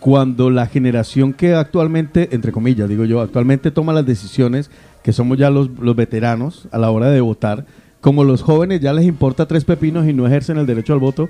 cuando 0.00 0.50
la 0.50 0.66
generación 0.66 1.32
que 1.32 1.54
actualmente, 1.54 2.30
entre 2.32 2.50
comillas, 2.50 2.88
digo 2.88 3.04
yo, 3.04 3.20
actualmente 3.20 3.70
toma 3.70 3.92
las 3.92 4.04
decisiones, 4.04 4.68
que 5.04 5.12
somos 5.12 5.38
ya 5.38 5.48
los, 5.48 5.70
los 5.78 5.94
veteranos 5.94 6.66
a 6.72 6.78
la 6.78 6.90
hora 6.90 7.08
de 7.08 7.20
votar, 7.20 7.64
como 8.00 8.24
los 8.24 8.42
jóvenes 8.42 8.80
ya 8.80 8.92
les 8.92 9.04
importa 9.04 9.46
tres 9.46 9.64
pepinos 9.64 10.08
y 10.08 10.12
no 10.12 10.26
ejercen 10.26 10.58
el 10.58 10.66
derecho 10.66 10.92
al 10.92 10.98
voto, 10.98 11.28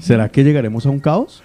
¿será 0.00 0.30
que 0.30 0.42
llegaremos 0.42 0.86
a 0.86 0.90
un 0.90 1.00
caos? 1.00 1.42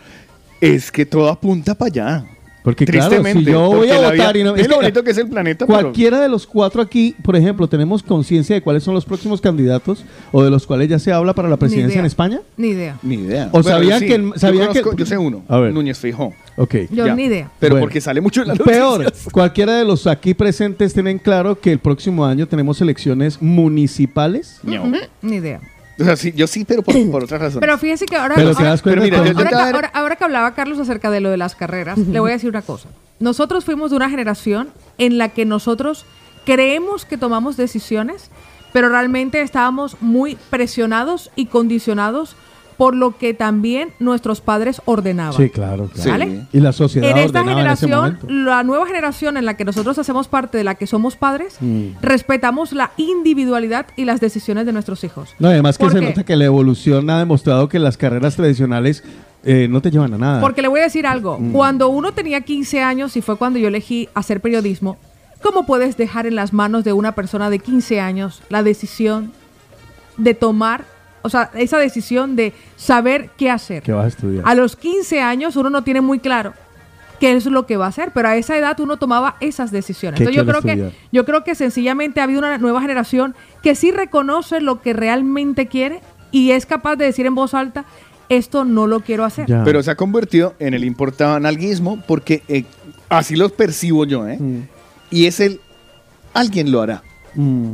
Es 0.61 0.89
que 0.89 1.05
todo 1.05 1.29
apunta 1.29 1.75
para 1.75 1.87
allá. 1.87 2.25
Porque 2.65 2.83
claro, 2.85 3.23
si 3.23 3.43
yo 3.45 3.67
voy 3.69 3.89
a 3.91 3.97
votar 4.09 4.33
vida- 4.33 4.39
y 4.39 4.43
no... 4.43 4.55
Es 4.55 4.63
es 4.63 4.67
lo 4.69 4.77
bonito 4.77 5.03
que 5.03 5.11
es 5.11 5.17
el 5.19 5.29
planeta. 5.29 5.67
pero- 5.67 5.79
Cualquiera 5.81 6.19
de 6.19 6.27
los 6.27 6.47
cuatro 6.47 6.81
aquí, 6.81 7.15
por 7.23 7.35
ejemplo, 7.35 7.67
tenemos 7.69 8.01
conciencia 8.01 8.55
de 8.55 8.61
cuáles 8.61 8.81
son 8.83 8.95
los 8.95 9.05
próximos 9.05 9.39
candidatos 9.39 10.03
o 10.31 10.43
de 10.43 10.49
los 10.49 10.65
cuales 10.65 10.89
ya 10.89 10.97
se 10.97 11.13
habla 11.13 11.33
para 11.35 11.47
la 11.47 11.57
presidencia 11.57 11.99
en 11.99 12.07
España. 12.07 12.41
Ni 12.57 12.69
idea. 12.69 12.97
Ni 13.03 13.15
idea. 13.15 13.49
O 13.51 13.61
sabían 13.61 13.99
que 13.99 14.15
el- 14.15 14.23
yo 14.33 14.33
sabían 14.37 14.73
que- 14.73 14.81
yo 14.97 15.05
sé 15.05 15.15
uno. 15.17 15.43
A 15.47 15.59
ver. 15.59 15.73
Núñez 15.73 15.99
Feijó. 15.99 16.33
Ok. 16.57 16.75
Yo 16.91 17.05
Ya. 17.05 17.13
ni 17.15 17.25
idea. 17.25 17.51
Pero 17.59 17.75
Bueno. 17.75 17.85
porque 17.85 18.01
sale 18.01 18.19
mucho 18.19 18.41
en 18.41 18.47
la 18.47 18.55
Peor, 18.55 19.13
cualquiera 19.31 19.73
de 19.77 19.85
los 19.85 20.07
aquí 20.07 20.33
presentes 20.33 20.91
tienen 20.93 21.19
claro 21.19 21.59
que 21.59 21.71
el 21.71 21.77
próximo 21.77 22.25
año 22.25 22.47
tenemos 22.47 22.81
elecciones 22.81 23.39
municipales. 23.41 24.59
Ni 25.21 25.35
idea. 25.35 25.61
O 25.99 26.03
sea, 26.03 26.15
sí, 26.17 26.33
yo 26.35 26.45
sí, 26.47 26.65
pero 26.65 26.81
por, 26.83 26.93
por 27.11 27.23
otras 27.23 27.39
razones. 27.39 27.59
Pero 27.61 27.77
fíjese 27.77 28.05
que 28.05 28.15
ahora, 28.15 28.35
Pero 28.35 28.47
ahora- 28.49 28.57
te 28.59 28.63
das 28.65 28.81
cuenta 28.81 29.01
pero 29.01 29.03
mira, 29.03 29.23
que- 29.23 29.29
yo- 29.29 29.33
yo- 29.33 29.37
ahora, 29.39 29.49
que, 29.49 29.55
te 29.55 29.55
voy 29.55 29.61
a 29.61 29.65
dar- 29.65 29.75
ahora- 29.75 29.91
ahora 29.93 30.15
que 30.17 30.23
hablaba 30.25 30.53
Carlos 30.55 30.79
acerca 30.79 31.09
de 31.11 31.21
lo 31.21 31.29
de 31.29 31.37
las 31.37 31.55
carreras, 31.55 31.97
le 31.97 32.19
voy 32.19 32.31
a 32.31 32.33
decir 32.33 32.49
una 32.49 32.61
cosa. 32.61 32.89
Nosotros 33.19 33.63
fuimos 33.65 33.91
de 33.91 33.97
una 33.97 34.09
generación 34.09 34.69
en 34.97 35.17
la 35.17 35.29
que 35.29 35.45
nosotros 35.45 36.05
creemos 36.45 37.05
que 37.05 37.17
tomamos 37.17 37.55
decisiones, 37.57 38.29
pero 38.73 38.89
realmente 38.89 39.41
estábamos 39.41 39.95
muy 40.01 40.37
presionados 40.49 41.31
y 41.35 41.45
condicionados 41.45 42.35
por 42.77 42.95
lo 42.95 43.17
que 43.17 43.33
también 43.33 43.89
nuestros 43.99 44.41
padres 44.41 44.81
ordenaban. 44.85 45.33
Sí, 45.33 45.49
claro, 45.49 45.87
claro. 45.87 46.03
Sí. 46.03 46.09
¿Vale? 46.09 46.41
Y 46.51 46.59
la 46.59 46.73
sociedad 46.73 47.09
En 47.09 47.17
esta 47.17 47.39
ordenaba 47.41 47.61
en 47.61 47.67
ese 47.67 47.85
generación, 47.87 48.45
la 48.45 48.63
nueva 48.63 48.85
generación 48.85 49.37
en 49.37 49.45
la 49.45 49.55
que 49.55 49.65
nosotros 49.65 49.97
hacemos 49.97 50.27
parte 50.27 50.57
de 50.57 50.63
la 50.63 50.75
que 50.75 50.87
somos 50.87 51.15
padres, 51.15 51.55
Mm. 51.61 51.89
respetamos 52.01 52.73
la 52.73 52.91
individualidad 52.97 53.87
y 53.95 54.05
las 54.05 54.19
decisiones 54.19 54.65
de 54.65 54.73
nuestros 54.73 55.03
hijos. 55.03 55.33
No, 55.39 55.47
además 55.47 55.77
que 55.77 55.85
¿Por 55.85 55.93
se 55.93 55.99
qué? 55.99 56.05
nota 56.07 56.23
que 56.25 56.35
la 56.35 56.45
evolución 56.45 57.09
ha 57.09 57.19
demostrado 57.19 57.69
que 57.69 57.79
las 57.79 57.97
carreras 57.97 58.35
tradicionales 58.35 59.03
eh, 59.47 59.67
no 59.69 59.79
te 59.81 59.91
llevan 59.91 60.13
a 60.15 60.17
nada. 60.17 60.41
Porque 60.41 60.61
le 60.63 60.67
voy 60.67 60.79
a 60.79 60.83
decir 60.83 61.05
algo. 61.05 61.37
Mm. 61.39 61.51
Cuando 61.51 61.89
uno 61.89 62.13
tenía 62.13 62.41
15 62.41 62.81
años 62.81 63.15
y 63.15 63.21
fue 63.21 63.37
cuando 63.37 63.59
yo 63.59 63.67
elegí 63.67 64.09
hacer 64.15 64.41
periodismo, 64.41 64.97
¿cómo 65.43 65.65
puedes 65.67 65.97
dejar 65.97 66.25
en 66.25 66.35
las 66.35 66.51
manos 66.51 66.83
de 66.83 66.93
una 66.93 67.13
persona 67.13 67.49
de 67.51 67.59
15 67.59 67.99
años 68.01 68.41
la 68.49 68.63
decisión 68.63 69.31
de 70.17 70.33
tomar, 70.33 70.85
o 71.25 71.29
sea, 71.29 71.49
esa 71.55 71.79
decisión 71.79 72.35
de 72.35 72.53
saber 72.75 73.31
qué 73.35 73.49
hacer? 73.49 73.81
que 73.81 73.91
vas 73.91 74.05
a 74.05 74.07
estudiar. 74.09 74.43
A 74.45 74.53
los 74.53 74.75
15 74.75 75.21
años 75.21 75.55
uno 75.55 75.71
no 75.71 75.83
tiene 75.83 76.01
muy 76.01 76.19
claro 76.19 76.53
qué 77.19 77.33
es 77.33 77.45
lo 77.47 77.65
que 77.65 77.77
va 77.77 77.85
a 77.85 77.89
hacer, 77.89 78.11
pero 78.13 78.27
a 78.27 78.37
esa 78.37 78.55
edad 78.57 78.79
uno 78.79 78.97
tomaba 78.97 79.37
esas 79.39 79.71
decisiones. 79.71 80.19
¿Qué 80.19 80.25
Entonces 80.25 80.43
yo 80.43 80.45
creo 80.45 80.61
que 80.61 80.91
yo 81.11 81.25
creo 81.25 81.43
que 81.43 81.55
sencillamente 81.55 82.19
ha 82.19 82.25
habido 82.25 82.39
una 82.39 82.59
nueva 82.59 82.79
generación 82.79 83.35
que 83.63 83.73
sí 83.73 83.91
reconoce 83.91 84.61
lo 84.61 84.81
que 84.81 84.93
realmente 84.93 85.65
quiere 85.65 86.01
y 86.31 86.51
es 86.51 86.67
capaz 86.67 86.95
de 86.95 87.05
decir 87.05 87.25
en 87.25 87.33
voz 87.33 87.55
alta, 87.55 87.85
esto 88.29 88.65
no 88.65 88.85
lo 88.85 88.99
quiero 88.99 89.23
hacer. 89.23 89.47
Ya. 89.47 89.63
Pero 89.63 89.81
se 89.81 89.89
ha 89.89 89.95
convertido 89.95 90.53
en 90.59 90.75
el 90.75 90.83
importanalguismo 90.83 92.03
porque 92.07 92.43
eh, 92.47 92.65
así 93.09 93.35
los 93.35 93.51
percibo 93.51 94.05
yo, 94.05 94.27
¿eh? 94.27 94.37
Mm. 94.39 94.59
Y 95.09 95.25
es 95.25 95.39
el 95.39 95.59
alguien 96.33 96.71
lo 96.71 96.81
hará. 96.81 97.01
Mm. 97.33 97.71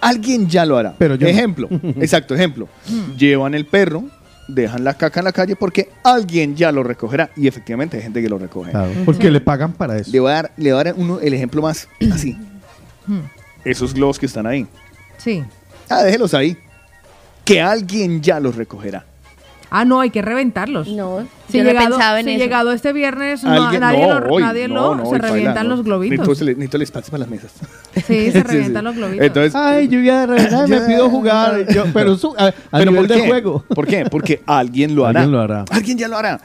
Alguien 0.00 0.48
ya 0.48 0.64
lo 0.64 0.76
hará. 0.76 0.94
Pero 0.98 1.14
yo 1.16 1.26
no. 1.26 1.30
ejemplo, 1.32 1.68
exacto, 2.00 2.34
ejemplo. 2.34 2.68
Llevan 3.16 3.54
el 3.54 3.66
perro, 3.66 4.04
dejan 4.48 4.84
la 4.84 4.94
caca 4.94 5.20
en 5.20 5.24
la 5.24 5.32
calle 5.32 5.56
porque 5.56 5.90
alguien 6.02 6.56
ya 6.56 6.72
lo 6.72 6.82
recogerá. 6.82 7.30
Y 7.36 7.46
efectivamente 7.46 7.96
hay 7.96 8.02
gente 8.02 8.22
que 8.22 8.28
lo 8.28 8.38
recoge. 8.38 8.70
Claro, 8.70 8.90
porque 9.04 9.30
le 9.30 9.40
pagan 9.40 9.72
para 9.72 9.96
eso. 9.96 10.10
Le 10.10 10.20
voy 10.20 10.30
a 10.30 10.34
dar, 10.34 10.52
le 10.56 10.72
voy 10.72 10.80
a 10.80 10.84
dar 10.84 10.94
uno, 10.96 11.20
el 11.20 11.34
ejemplo 11.34 11.62
más 11.62 11.88
así. 12.12 12.36
Esos 13.64 13.94
globos 13.94 14.18
que 14.18 14.26
están 14.26 14.46
ahí. 14.46 14.66
Sí. 15.18 15.42
Ah, 15.88 16.02
déjelos 16.02 16.34
ahí. 16.34 16.56
Que 17.44 17.60
alguien 17.60 18.20
ya 18.20 18.40
los 18.40 18.56
recogerá. 18.56 19.04
Ah, 19.70 19.84
no, 19.84 20.00
hay 20.00 20.10
que 20.10 20.22
reventarlos. 20.22 20.88
No, 20.88 21.26
Si 21.50 21.58
yo 21.58 21.64
no 21.64 21.70
llegado, 21.70 22.16
en 22.16 22.24
si 22.24 22.30
eso. 22.32 22.38
llegado 22.44 22.72
este 22.72 22.92
viernes, 22.94 23.44
no, 23.44 23.50
Alguien- 23.64 23.80
nadie 23.80 24.06
no, 24.06 24.20
lo, 24.20 24.32
hoy, 24.34 24.42
nadie 24.42 24.66
no, 24.68 24.74
lo- 24.74 24.94
no, 24.96 25.04
se 25.04 25.10
baila, 25.12 25.28
revientan 25.28 25.68
los 25.68 25.84
globitos. 25.84 26.18
Necesito, 26.26 26.44
necesito 26.46 26.76
el 26.78 26.82
espacio 26.84 27.10
para 27.10 27.20
las 27.20 27.28
mesas. 27.30 27.52
Sí, 28.06 28.30
se 28.32 28.42
revientan 28.44 28.84
los 28.84 28.96
globitos. 28.96 29.26
Entonces, 29.26 29.54
Ay, 29.54 29.88
lluvia 29.88 30.20
de 30.20 30.26
reventar, 30.38 30.68
me 30.68 30.80
pido 30.80 31.10
jugar. 31.10 31.66
Yo- 31.72 31.84
pero 31.92 32.16
su- 32.16 32.34
a, 32.38 32.46
a 32.48 32.52
¿Pero 32.78 32.90
nivel 32.92 33.06
por 33.06 33.16
de 33.16 33.22
qué? 33.22 33.28
juego. 33.28 33.64
¿Por 33.74 33.86
qué? 33.86 34.04
Porque 34.10 34.40
alguien 34.46 34.94
lo 34.94 35.04
hará. 35.06 35.20
Alguien 35.20 35.32
lo 35.32 35.40
hará. 35.42 35.64
Alguien 35.70 35.98
ya 35.98 36.08
lo 36.08 36.16
hará. 36.16 36.40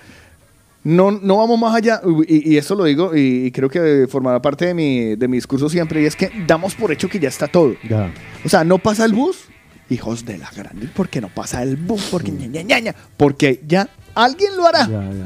No, 0.84 1.12
no 1.12 1.38
vamos 1.38 1.58
más 1.58 1.74
allá, 1.74 2.02
y, 2.28 2.56
y 2.56 2.58
eso 2.58 2.76
lo 2.76 2.84
digo, 2.84 3.16
y, 3.16 3.46
y 3.46 3.52
creo 3.52 3.70
que 3.70 4.06
formará 4.10 4.42
parte 4.42 4.66
de 4.66 4.74
mi, 4.74 5.16
de 5.16 5.28
mi 5.30 5.38
discurso 5.38 5.70
siempre, 5.70 6.02
y 6.02 6.06
es 6.06 6.14
que 6.18 6.30
damos 6.46 6.76
por 6.76 6.92
hecho 6.92 7.08
que 7.08 7.20
ya 7.20 7.30
está 7.30 7.48
todo. 7.48 7.74
Ya. 7.90 8.12
O 8.44 8.50
sea, 8.50 8.66
no 8.66 8.78
pasa 8.80 9.06
el 9.06 9.14
bus, 9.14 9.46
hijos 9.90 10.26
de 10.26 10.38
la 10.38 10.50
grande, 10.56 10.88
¿por 10.88 11.10
qué 11.10 11.22
no 11.22 11.30
pasa 11.30 11.62
el 11.64 11.76
bus? 11.76 12.08
Porque 12.12 12.32
ña, 12.32 12.48
ña, 12.48 12.62
ña, 12.62 12.80
ña, 12.80 12.96
porque 13.18 13.62
ya 13.68 13.88
alguien 14.16 14.56
lo 14.56 14.68
hará. 14.68 14.88
Ya, 14.88 15.02
ya. 15.02 15.26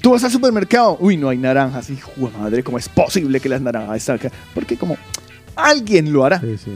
Tú 0.00 0.12
vas 0.12 0.24
al 0.24 0.30
supermercado, 0.30 0.96
uy, 1.00 1.16
no 1.16 1.28
hay 1.28 1.36
naranjas, 1.36 1.90
hijo 1.90 2.10
de 2.16 2.38
madre, 2.38 2.62
¿cómo 2.62 2.78
es 2.78 2.88
posible 2.88 3.38
que 3.38 3.48
las 3.48 3.60
naranjas 3.60 4.08
acá? 4.08 4.30
Porque 4.54 4.76
como 4.76 4.96
alguien 5.54 6.12
lo 6.12 6.24
hará. 6.24 6.40
Sí, 6.40 6.56
sí. 6.56 6.70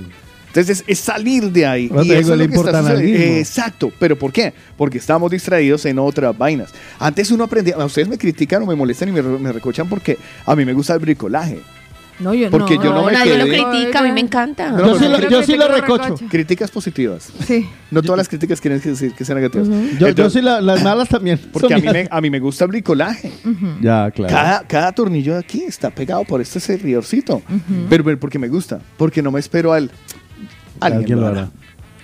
Entonces 0.49 0.85
es, 0.87 1.01
salir 1.01 1.51
de 1.51 1.67
ahí. 1.67 1.91
Y 2.05 2.13
eso 2.13 2.35
es 2.35 2.39
lo 2.39 2.49
que 2.49 2.55
está 2.55 2.81
sucediendo. 2.81 3.39
Exacto. 3.39 3.93
¿Pero 3.99 4.17
por 4.17 4.33
qué? 4.33 4.55
Porque 4.77 4.99
estamos 4.99 5.29
distraídos 5.29 5.85
en 5.85 5.99
otras 5.99 6.37
vainas. 6.39 6.71
Antes 7.01 7.33
uno 7.33 7.43
aprendía, 7.43 7.77
ustedes 7.79 8.07
me 8.07 8.17
critican 8.17 8.63
o 8.63 8.67
me 8.67 8.77
molestan 8.77 9.09
y 9.09 9.13
me, 9.13 9.21
me 9.21 9.53
recochan 9.53 9.89
porque 9.89 10.17
a 10.47 10.55
mí 10.55 10.65
me 10.65 10.73
gusta 10.73 10.95
el 10.95 11.01
bricolaje. 11.01 11.61
No, 12.21 12.33
yo 12.33 12.49
Porque 12.51 12.77
no, 12.77 12.85
yo 12.85 12.93
no 12.95 13.05
me 13.07 13.13
nadie 13.13 13.37
lo 13.37 13.45
critica, 13.47 13.99
a 13.99 14.03
mí 14.05 14.13
me 14.13 14.21
encanta. 14.21 14.71
No, 14.71 14.87
yo 14.87 14.99
sí, 14.99 15.09
lo, 15.09 15.29
yo 15.29 15.43
sí 15.43 15.57
lo 15.57 15.67
recocho. 15.69 16.15
Críticas 16.31 16.71
positivas. 16.71 17.33
Sí. 17.47 17.67
No 17.91 18.03
todas 18.03 18.19
las 18.19 18.29
críticas 18.29 18.61
quieren 18.61 18.81
decir 18.81 19.13
que 19.15 19.25
sean 19.25 19.37
negativas. 19.39 19.67
Yo, 19.69 19.99
yo 19.99 20.07
Entonces, 20.09 20.33
sí 20.41 20.41
la- 20.41 20.61
las 20.61 20.83
malas 20.85 21.09
también. 21.09 21.41
Porque 21.53 21.75
a 21.75 21.79
mí, 21.79 21.89
me, 21.93 22.09
a 22.11 22.21
mí 22.21 22.31
me 22.31 22.39
gusta 22.39 22.65
el 22.65 22.69
bricolaje. 22.71 23.33
Ya, 23.81 24.11
claro. 24.13 24.33
Cada, 24.33 24.67
cada 24.67 24.93
tornillo 24.93 25.33
de 25.35 25.41
aquí 25.41 25.63
está 25.65 25.91
pegado 25.91 26.25
por 26.25 26.41
este 26.41 26.61
servidorcito. 26.61 27.43
pero, 27.91 28.05
pero 28.05 28.19
porque 28.21 28.39
me 28.39 28.49
gusta. 28.49 28.81
Porque 28.97 29.21
no 29.21 29.33
me 29.33 29.41
espero 29.41 29.73
al... 29.73 29.91
Alguien, 30.81 31.21
lo 31.21 31.27
hará. 31.27 31.51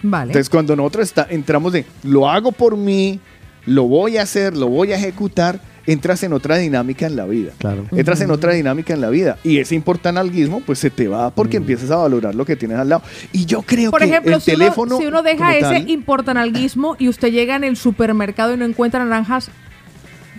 Vale. 0.02 0.30
Entonces, 0.30 0.48
cuando 0.50 0.74
nosotros 0.76 1.06
está- 1.08 1.26
entramos 1.30 1.72
de 1.72 1.84
lo 2.02 2.28
hago 2.28 2.52
por 2.52 2.76
mí, 2.76 3.20
lo 3.66 3.84
voy 3.84 4.16
a 4.16 4.22
hacer, 4.22 4.56
lo 4.56 4.68
voy 4.68 4.92
a 4.92 4.96
ejecutar, 4.96 5.60
entras 5.86 6.22
en 6.22 6.32
otra 6.32 6.56
dinámica 6.56 7.06
en 7.06 7.16
la 7.16 7.26
vida. 7.26 7.52
Claro. 7.58 7.86
Entras 7.92 8.20
en 8.20 8.30
otra 8.30 8.52
dinámica 8.52 8.92
en 8.92 9.00
la 9.00 9.10
vida. 9.10 9.38
Y 9.44 9.58
ese 9.58 9.74
importanalismo, 9.74 10.60
pues 10.60 10.78
se 10.78 10.90
te 10.90 11.08
va 11.08 11.30
porque 11.30 11.56
empiezas 11.56 11.90
a 11.90 11.96
valorar 11.96 12.34
lo 12.34 12.44
que 12.44 12.56
tienes 12.56 12.78
al 12.78 12.88
lado. 12.88 13.02
Y 13.32 13.46
yo 13.46 13.62
creo 13.62 13.90
Por 13.90 14.00
que 14.00 14.06
ejemplo, 14.06 14.36
el 14.36 14.40
si, 14.40 14.50
teléfono. 14.52 14.96
uno, 14.96 15.02
si 15.02 15.06
uno 15.08 15.22
deja 15.22 15.56
ese 15.56 15.62
tal, 15.62 15.90
importanalguismo 15.90 16.96
y 16.98 17.08
usted 17.08 17.30
llega 17.32 17.56
en 17.56 17.64
el 17.64 17.76
supermercado 17.76 18.54
y 18.54 18.56
no 18.56 18.64
encuentra 18.64 19.04
naranjas, 19.04 19.50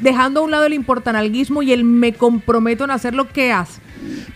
dejando 0.01 0.39
a 0.39 0.43
un 0.43 0.51
lado 0.51 0.65
el 0.65 0.73
importanalguismo 0.73 1.61
y 1.63 1.71
el 1.73 1.83
me 1.83 2.13
comprometo 2.13 2.83
en 2.85 2.91
hacer 2.91 3.13
lo 3.13 3.29
que 3.29 3.51
hace. 3.51 3.81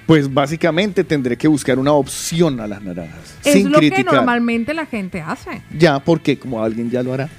pues 0.05 0.31
básicamente 0.31 1.03
tendré 1.03 1.37
que 1.37 1.47
buscar 1.47 1.79
una 1.79 1.91
opción 1.93 2.59
a 2.59 2.67
las 2.67 2.81
naranjas. 2.83 3.35
Es 3.43 3.53
sin 3.53 3.71
lo 3.71 3.79
que 3.79 4.03
normalmente 4.03 4.73
la 4.73 4.85
gente 4.85 5.21
hace. 5.21 5.61
Ya, 5.77 5.99
porque 5.99 6.37
como 6.37 6.63
alguien 6.63 6.89
ya 6.91 7.01
lo 7.01 7.13
hará. 7.13 7.29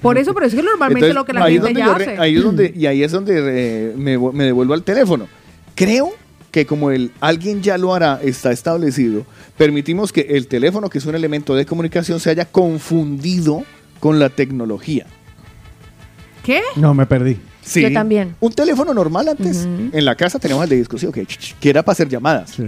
Por 0.00 0.16
eso, 0.18 0.32
pero 0.34 0.46
es 0.46 0.54
que 0.54 0.62
normalmente 0.62 1.08
Entonces, 1.08 1.14
lo 1.14 1.24
que 1.24 1.32
la 1.32 1.42
gente 1.46 1.60
donde 1.60 1.80
ya 1.80 1.94
hace. 1.94 2.18
ahí 2.18 2.36
es 2.36 2.42
donde, 2.42 2.72
y 2.76 2.86
ahí 2.86 3.02
es 3.02 3.12
donde 3.12 3.34
eh, 3.36 3.94
me, 3.96 4.18
vo- 4.18 4.32
me 4.32 4.44
devuelvo 4.44 4.74
al 4.74 4.82
teléfono. 4.82 5.28
Creo 5.74 6.10
que 6.50 6.66
como 6.66 6.90
el 6.90 7.12
alguien 7.20 7.62
ya 7.62 7.78
lo 7.78 7.94
hará 7.94 8.20
está 8.22 8.50
establecido, 8.52 9.24
permitimos 9.56 10.12
que 10.12 10.22
el 10.30 10.46
teléfono, 10.46 10.88
que 10.90 10.98
es 10.98 11.06
un 11.06 11.14
elemento 11.14 11.54
de 11.54 11.64
comunicación, 11.66 12.18
se 12.20 12.30
haya 12.30 12.44
confundido 12.46 13.64
con 14.00 14.18
la 14.18 14.30
tecnología. 14.30 15.06
¿Qué? 16.42 16.62
No, 16.76 16.94
me 16.94 17.06
perdí. 17.06 17.36
Sí. 17.62 17.82
Yo 17.82 17.92
también. 17.92 18.34
Un 18.40 18.52
teléfono 18.52 18.94
normal 18.94 19.28
antes, 19.28 19.64
en 19.92 20.04
la 20.04 20.14
casa 20.16 20.38
teníamos 20.38 20.64
el 20.64 20.70
de 20.70 20.76
discusión, 20.76 21.12
que, 21.12 21.26
que 21.26 21.70
era 21.70 21.82
para 21.82 21.92
hacer 21.92 22.08
llamadas. 22.08 22.50
Sí. 22.56 22.64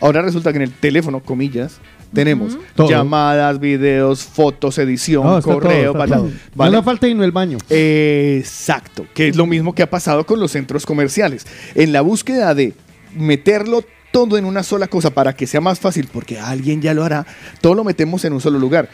Ahora 0.00 0.22
resulta 0.22 0.52
que 0.52 0.56
en 0.58 0.62
el 0.62 0.72
teléfono, 0.72 1.20
comillas, 1.20 1.78
tenemos 2.12 2.58
Todo. 2.74 2.88
llamadas, 2.88 3.60
videos, 3.60 4.24
fotos, 4.24 4.78
edición, 4.78 5.24
No, 5.24 5.38
está 5.38 5.52
correo, 5.52 5.92
todo, 5.92 6.04
está 6.04 6.16
todo. 6.16 6.30
¿vale? 6.54 6.70
No 6.72 6.78
le 6.78 6.84
falta 6.84 7.08
irme 7.08 7.24
al 7.24 7.32
baño. 7.32 7.58
Exacto, 7.68 9.06
que 9.14 9.28
es 9.28 9.36
lo 9.36 9.46
mismo 9.46 9.74
que 9.74 9.82
ha 9.82 9.90
pasado 9.90 10.24
con 10.26 10.40
los 10.40 10.52
centros 10.52 10.86
comerciales. 10.86 11.46
En 11.74 11.92
la 11.92 12.00
búsqueda 12.00 12.54
de 12.54 12.74
meterlo 13.14 13.84
todo 14.12 14.36
en 14.36 14.44
una 14.44 14.62
sola 14.62 14.88
cosa 14.88 15.10
para 15.10 15.34
que 15.34 15.46
sea 15.46 15.60
más 15.60 15.78
fácil, 15.78 16.08
porque 16.12 16.38
alguien 16.38 16.82
ya 16.82 16.94
lo 16.94 17.04
hará, 17.04 17.26
todo 17.60 17.74
lo 17.74 17.84
metemos 17.84 18.24
en 18.24 18.32
un 18.32 18.40
solo 18.40 18.58
lugar. 18.58 18.88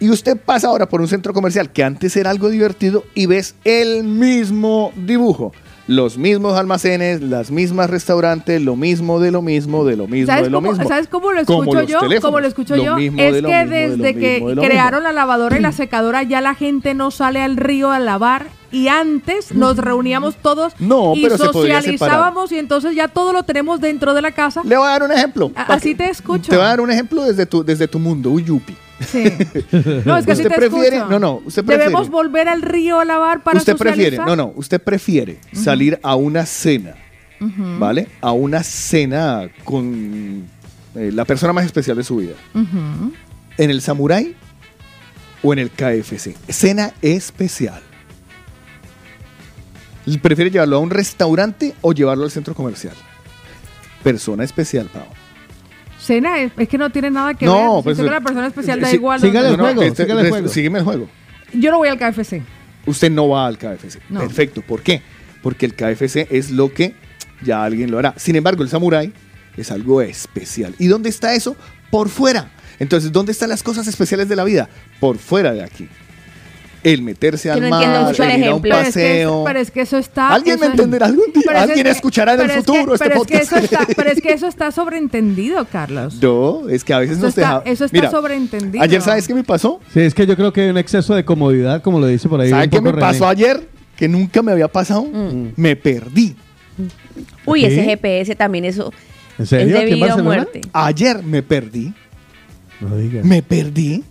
Y 0.00 0.10
usted 0.10 0.36
pasa 0.36 0.68
ahora 0.68 0.88
por 0.88 1.00
un 1.00 1.08
centro 1.08 1.32
comercial 1.32 1.70
que 1.70 1.84
antes 1.84 2.16
era 2.16 2.30
algo 2.30 2.48
divertido 2.48 3.04
y 3.14 3.26
ves 3.26 3.54
el 3.64 4.04
mismo 4.04 4.92
dibujo. 4.96 5.52
Los 5.86 6.16
mismos 6.16 6.56
almacenes, 6.58 7.20
las 7.20 7.50
mismas 7.50 7.90
restaurantes, 7.90 8.62
lo 8.62 8.74
mismo 8.74 9.20
de 9.20 9.30
lo 9.30 9.42
mismo, 9.42 9.84
de 9.84 9.96
lo 9.96 10.06
mismo, 10.06 10.28
¿Sabes 10.28 10.44
de 10.44 10.50
lo 10.50 10.58
cómo, 10.58 10.70
mismo. 10.70 10.88
¿Sabes 10.88 11.08
cómo 11.08 11.32
lo 11.32 11.40
escucho 11.40 11.82
yo? 11.82 12.00
Como 12.22 12.40
lo 12.40 12.46
escucho 12.46 12.76
lo 12.76 12.84
yo. 12.84 12.96
es 12.96 13.34
de 13.34 13.42
lo 13.42 13.48
que 13.48 13.54
de 13.54 13.66
desde 13.66 14.14
que 14.14 14.32
mismo, 14.34 14.48
de 14.48 14.54
lo 14.54 14.62
crearon 14.62 15.00
mismo. 15.00 15.12
la 15.12 15.12
lavadora 15.12 15.58
y 15.58 15.60
la 15.60 15.72
secadora 15.72 16.22
ya 16.22 16.40
la 16.40 16.54
gente 16.54 16.94
no 16.94 17.10
sale 17.10 17.42
al 17.42 17.58
río 17.58 17.90
a 17.90 17.98
lavar 17.98 18.46
y 18.72 18.88
antes 18.88 19.54
nos 19.54 19.76
reuníamos 19.76 20.36
todos 20.36 20.72
No, 20.78 21.12
y 21.14 21.22
pero 21.22 21.36
socializábamos 21.36 22.50
y 22.52 22.58
entonces 22.58 22.94
ya 22.94 23.08
todo 23.08 23.34
lo 23.34 23.42
tenemos 23.42 23.80
dentro 23.80 24.14
de 24.14 24.22
la 24.22 24.32
casa. 24.32 24.62
Le 24.64 24.78
voy 24.78 24.86
a 24.86 24.90
dar 24.90 25.02
un 25.02 25.12
ejemplo. 25.12 25.52
Así 25.54 25.94
te 25.94 26.08
escucho. 26.08 26.50
Te 26.50 26.56
voy 26.56 26.64
a 26.64 26.68
dar 26.68 26.80
un 26.80 26.90
ejemplo 26.90 27.24
desde 27.24 27.44
tu, 27.44 27.62
desde 27.62 27.86
tu 27.88 27.98
mundo, 27.98 28.30
Uyupi. 28.30 28.74
Sí. 29.00 29.24
No, 30.04 30.16
es 30.16 30.24
que 30.26 30.32
¿Usted 30.32 30.48
te 30.48 30.54
prefiere- 30.56 30.96
escucho. 30.96 31.10
no, 31.10 31.18
no, 31.18 31.42
usted 31.44 31.64
prefiere- 31.64 31.84
Debemos 31.90 32.08
volver 32.10 32.48
al 32.48 32.62
río 32.62 33.00
a 33.00 33.04
lavar 33.04 33.42
para 33.42 33.58
usted 33.58 33.76
prefiere, 33.76 34.16
socializar. 34.16 34.26
no, 34.26 34.46
no, 34.46 34.52
usted 34.56 34.80
prefiere 34.80 35.38
salir 35.52 35.98
a 36.02 36.14
una 36.14 36.46
cena, 36.46 36.94
¿vale? 37.78 38.08
A 38.20 38.32
una 38.32 38.62
cena 38.62 39.48
con 39.64 40.44
eh, 40.94 41.10
la 41.12 41.24
persona 41.24 41.52
más 41.52 41.64
especial 41.66 41.96
de 41.96 42.04
su 42.04 42.16
vida. 42.16 42.34
¿En 42.54 43.70
el 43.70 43.80
Samurai 43.82 44.34
o 45.42 45.52
en 45.52 45.58
el 45.58 45.70
KFC? 45.70 46.36
Cena 46.48 46.92
especial. 47.02 47.82
¿Prefiere 50.22 50.50
llevarlo 50.50 50.76
a 50.76 50.80
un 50.80 50.90
restaurante 50.90 51.74
o 51.80 51.92
llevarlo 51.92 52.24
al 52.24 52.30
centro 52.30 52.54
comercial? 52.54 52.94
Persona 54.02 54.44
especial, 54.44 54.88
Pau. 54.92 55.06
Cena 56.04 56.38
es, 56.40 56.52
es 56.56 56.68
que 56.68 56.78
no 56.78 56.90
tiene 56.90 57.10
nada 57.10 57.34
que 57.34 57.46
No, 57.46 57.76
ver. 57.76 57.84
pues, 57.84 57.96
Si 57.96 58.02
tengo 58.02 58.12
la 58.14 58.20
persona 58.20 58.46
especial 58.46 58.80
da 58.80 58.88
sí, 58.88 58.96
igual. 58.96 59.20
sígale 59.20 59.48
el 59.48 59.56
juego, 59.56 59.82
este- 59.82 60.02
sígale 60.04 60.20
el 60.20 60.26
este- 60.26 60.38
juego. 60.38 60.48
sígueme 60.48 60.78
el 60.78 60.84
juego. 60.84 61.08
Yo 61.52 61.70
no 61.70 61.78
voy 61.78 61.88
al 61.88 61.98
KFC. 61.98 62.42
Usted 62.86 63.10
no 63.10 63.28
va 63.28 63.46
al 63.46 63.56
KFC. 63.58 64.00
No. 64.10 64.20
Perfecto. 64.20 64.62
¿Por 64.62 64.82
qué? 64.82 65.02
Porque 65.42 65.66
el 65.66 65.74
KFC 65.74 66.26
es 66.30 66.50
lo 66.50 66.72
que 66.72 66.94
ya 67.42 67.64
alguien 67.64 67.90
lo 67.90 67.98
hará. 67.98 68.14
Sin 68.16 68.36
embargo, 68.36 68.62
el 68.62 68.68
Samurai 68.68 69.12
es 69.56 69.70
algo 69.70 70.02
especial. 70.02 70.74
¿Y 70.78 70.86
dónde 70.88 71.08
está 71.08 71.34
eso? 71.34 71.56
Por 71.90 72.08
fuera. 72.08 72.50
Entonces, 72.78 73.12
¿dónde 73.12 73.32
están 73.32 73.48
las 73.48 73.62
cosas 73.62 73.86
especiales 73.86 74.28
de 74.28 74.36
la 74.36 74.44
vida? 74.44 74.68
Por 75.00 75.16
fuera 75.18 75.52
de 75.52 75.62
aquí. 75.62 75.88
El 76.84 77.02
meterse 77.02 77.50
al 77.50 77.60
no 77.62 77.68
mar, 77.70 77.82
el 77.82 77.90
ir 77.90 77.96
a 77.96 78.00
un 78.02 78.30
ejemplo. 78.30 78.60
Pero 78.62 78.76
es, 78.76 78.84
que, 78.84 78.90
paseo. 78.92 79.42
pero 79.44 79.58
es 79.58 79.70
que 79.70 79.80
eso 79.80 79.98
está. 79.98 80.28
¿Alguien 80.28 80.60
me 80.60 80.66
es- 80.66 80.72
entenderá 80.72 81.06
algún 81.06 81.32
día? 81.32 81.42
¿Alguien 81.62 81.78
es 81.78 81.84
que- 81.84 81.90
escuchará 81.90 82.34
en 82.34 82.40
el 82.42 82.50
es 82.50 82.56
futuro 82.58 82.94
este 82.94 83.04
pero 83.08 83.20
es 83.22 83.26
que 83.26 83.34
podcast? 83.38 83.52
eso 83.52 83.64
está, 83.64 83.86
pero 83.96 84.10
es 84.10 84.20
que 84.20 84.32
eso 84.32 84.46
está 84.46 84.70
sobreentendido, 84.70 85.64
Carlos. 85.64 86.18
No, 86.22 86.68
es 86.68 86.84
que 86.84 86.94
a 86.94 86.98
veces 86.98 87.16
Eso 87.16 87.26
nos 87.26 87.34
deja... 87.34 87.62
eso 87.64 87.84
está 87.86 87.96
Mira, 87.98 88.10
sobreentendido. 88.10 88.84
Ayer, 88.84 89.00
¿sabes 89.02 89.26
qué 89.26 89.34
me 89.34 89.42
pasó? 89.44 89.80
Sí, 89.92 90.00
es 90.00 90.14
que 90.14 90.26
yo 90.26 90.36
creo 90.36 90.52
que 90.52 90.60
hay 90.60 90.68
un 90.70 90.78
exceso 90.78 91.14
de 91.14 91.24
comodidad, 91.24 91.82
como 91.82 91.98
lo 91.98 92.06
dice 92.06 92.28
por 92.28 92.40
ahí. 92.40 92.50
¿Sabes 92.50 92.68
qué 92.68 92.80
me 92.80 92.90
René. 92.92 93.00
pasó 93.00 93.26
ayer? 93.26 93.66
Que 93.96 94.06
nunca 94.08 94.42
me 94.42 94.52
había 94.52 94.68
pasado. 94.68 95.04
Mm. 95.04 95.48
Me 95.56 95.76
perdí. 95.76 96.36
Uy, 97.46 97.60
¿Qué? 97.60 97.66
ese 97.68 97.84
GPS 97.84 98.34
también 98.34 98.64
eso 98.64 98.92
¿En 99.38 99.42
es 99.44 99.48
serio? 99.48 99.76
de 99.76 99.82
¿Aquí 99.84 99.92
en 99.92 99.94
vida 99.96 100.04
o 100.04 100.08
Barcelona? 100.08 100.24
muerte. 100.36 100.60
Ayer 100.72 101.22
me 101.22 101.42
perdí. 101.42 101.94
No 102.80 102.96
digas. 102.96 103.24
Me 103.24 103.42
perdí. 103.42 104.04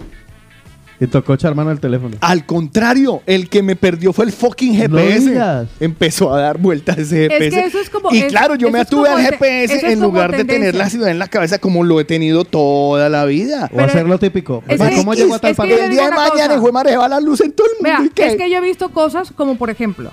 Y 1.04 1.08
tocó 1.08 1.34
echar 1.34 1.54
mano 1.56 1.70
al 1.70 1.80
teléfono. 1.80 2.18
Al 2.22 2.46
contrario, 2.46 3.22
el 3.26 3.50
que 3.50 3.62
me 3.64 3.76
perdió 3.76 4.14
fue 4.14 4.26
el 4.26 4.32
fucking 4.32 4.76
GPS. 4.76 5.68
Empezó 5.80 6.34
a 6.34 6.42
dar 6.42 6.58
vueltas 6.58 6.98
ese 6.98 7.26
Es 7.26 7.30
que 7.30 7.36
GPS. 7.46 7.66
eso 7.68 7.80
es 7.80 7.90
como- 7.90 8.12
y 8.12 8.20
es- 8.20 8.26
claro, 8.26 8.56
yo 8.56 8.70
me 8.72 8.80
atuve 8.80 9.10
al 9.10 9.22
GPS 9.22 9.92
en 9.92 10.00
lugar 10.00 10.32
de 10.36 10.46
tener 10.46 10.76
la 10.76 10.90
ciudad 10.90 11.10
en 11.10 11.20
la 11.20 11.28
cabeza 11.28 11.60
como 11.60 11.84
lo 11.84 12.00
he 12.00 12.06
tenido 12.06 12.46
toda 12.46 13.10
la 13.10 13.26
vida. 13.26 13.66
O 13.72 13.76
Pero- 13.76 13.84
hacer 13.88 14.08
lo 14.08 14.18
típico. 14.20 14.64
es 14.68 14.80
que- 14.82 14.96
¿Cómo 14.96 15.14
llegó 15.14 15.36
a 15.36 15.40
tal 15.40 15.52
el 15.52 15.92
día 15.92 16.10
de 16.10 16.12
mañana, 16.16 16.56
hijo 16.56 16.66
de 16.68 16.72
madre, 16.72 16.98
va 16.98 17.08
la 17.08 17.20
luz 17.20 17.42
en 17.42 17.52
todo 17.52 17.68
el 17.68 17.86
mundo. 17.86 18.12
Es 18.16 18.36
que 18.36 18.50
yo 18.50 18.58
he 18.58 18.62
visto 18.62 18.90
cosas 18.90 19.32
como, 19.32 19.56
por 19.58 19.70
ejemplo, 19.70 20.12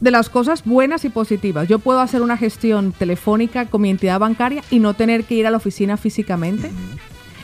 de 0.00 0.10
las 0.10 0.28
cosas 0.28 0.64
buenas 0.64 1.04
y 1.04 1.08
positivas. 1.08 1.66
Yo 1.68 1.78
puedo 1.78 2.00
hacer 2.00 2.22
una 2.22 2.36
gestión 2.36 2.92
telefónica 2.92 3.66
con 3.66 3.82
mi 3.82 3.90
entidad 3.90 4.18
bancaria 4.20 4.62
y 4.70 4.78
no 4.78 4.94
tener 4.94 5.24
que 5.24 5.34
ir 5.34 5.46
a 5.46 5.50
la 5.50 5.56
oficina 5.56 5.96
físicamente. 5.96 6.70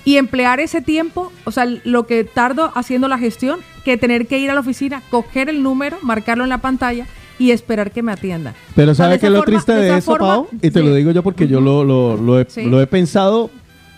Y 0.05 0.17
emplear 0.17 0.61
ese 0.61 0.83
tiempo, 0.83 1.33
o 1.45 1.51
sea, 1.51 1.67
lo 1.85 2.07
que 2.07 2.25
tardo 2.25 2.71
haciendo 2.75 3.09
la 3.09 3.19
gestión, 3.19 3.61
que 3.85 3.97
tener 3.97 4.27
que 4.27 4.38
ir 4.38 4.51
a 4.51 4.55
la 4.55 4.61
oficina, 4.61 5.03
coger 5.11 5.49
el 5.49 5.62
número, 5.62 5.97
marcarlo 6.03 6.45
en 6.45 6.51
la 6.51 6.59
pantalla 6.59 7.07
y 7.38 7.51
esperar 7.53 7.90
que 7.90 8.03
me 8.03 8.12
atienda. 8.12 8.55
Pero 8.77 8.93
O 8.93 8.95
sea, 8.95 9.07
¿sabe 9.07 9.14
de 9.14 9.21
qué 9.21 9.27
es 9.27 9.33
lo 9.33 9.38
forma- 9.38 9.51
triste 9.53 9.73
de, 9.73 9.97
eso, 9.97 10.12
forma- 10.12 10.27
Pau? 10.29 10.49
Y 10.61 10.71
te 10.71 10.81
sí. 10.81 10.87
lo 10.87 10.94
digo 10.94 11.11
yo 11.11 11.23
porque 11.23 11.48
yo 11.48 11.61
lo, 11.61 11.85
lo, 11.85 12.17
lo 12.17 12.38
he, 12.38 12.46
Sí. 12.48 12.65
lo 12.67 12.81
he 12.83 12.87
pensado 12.87 13.50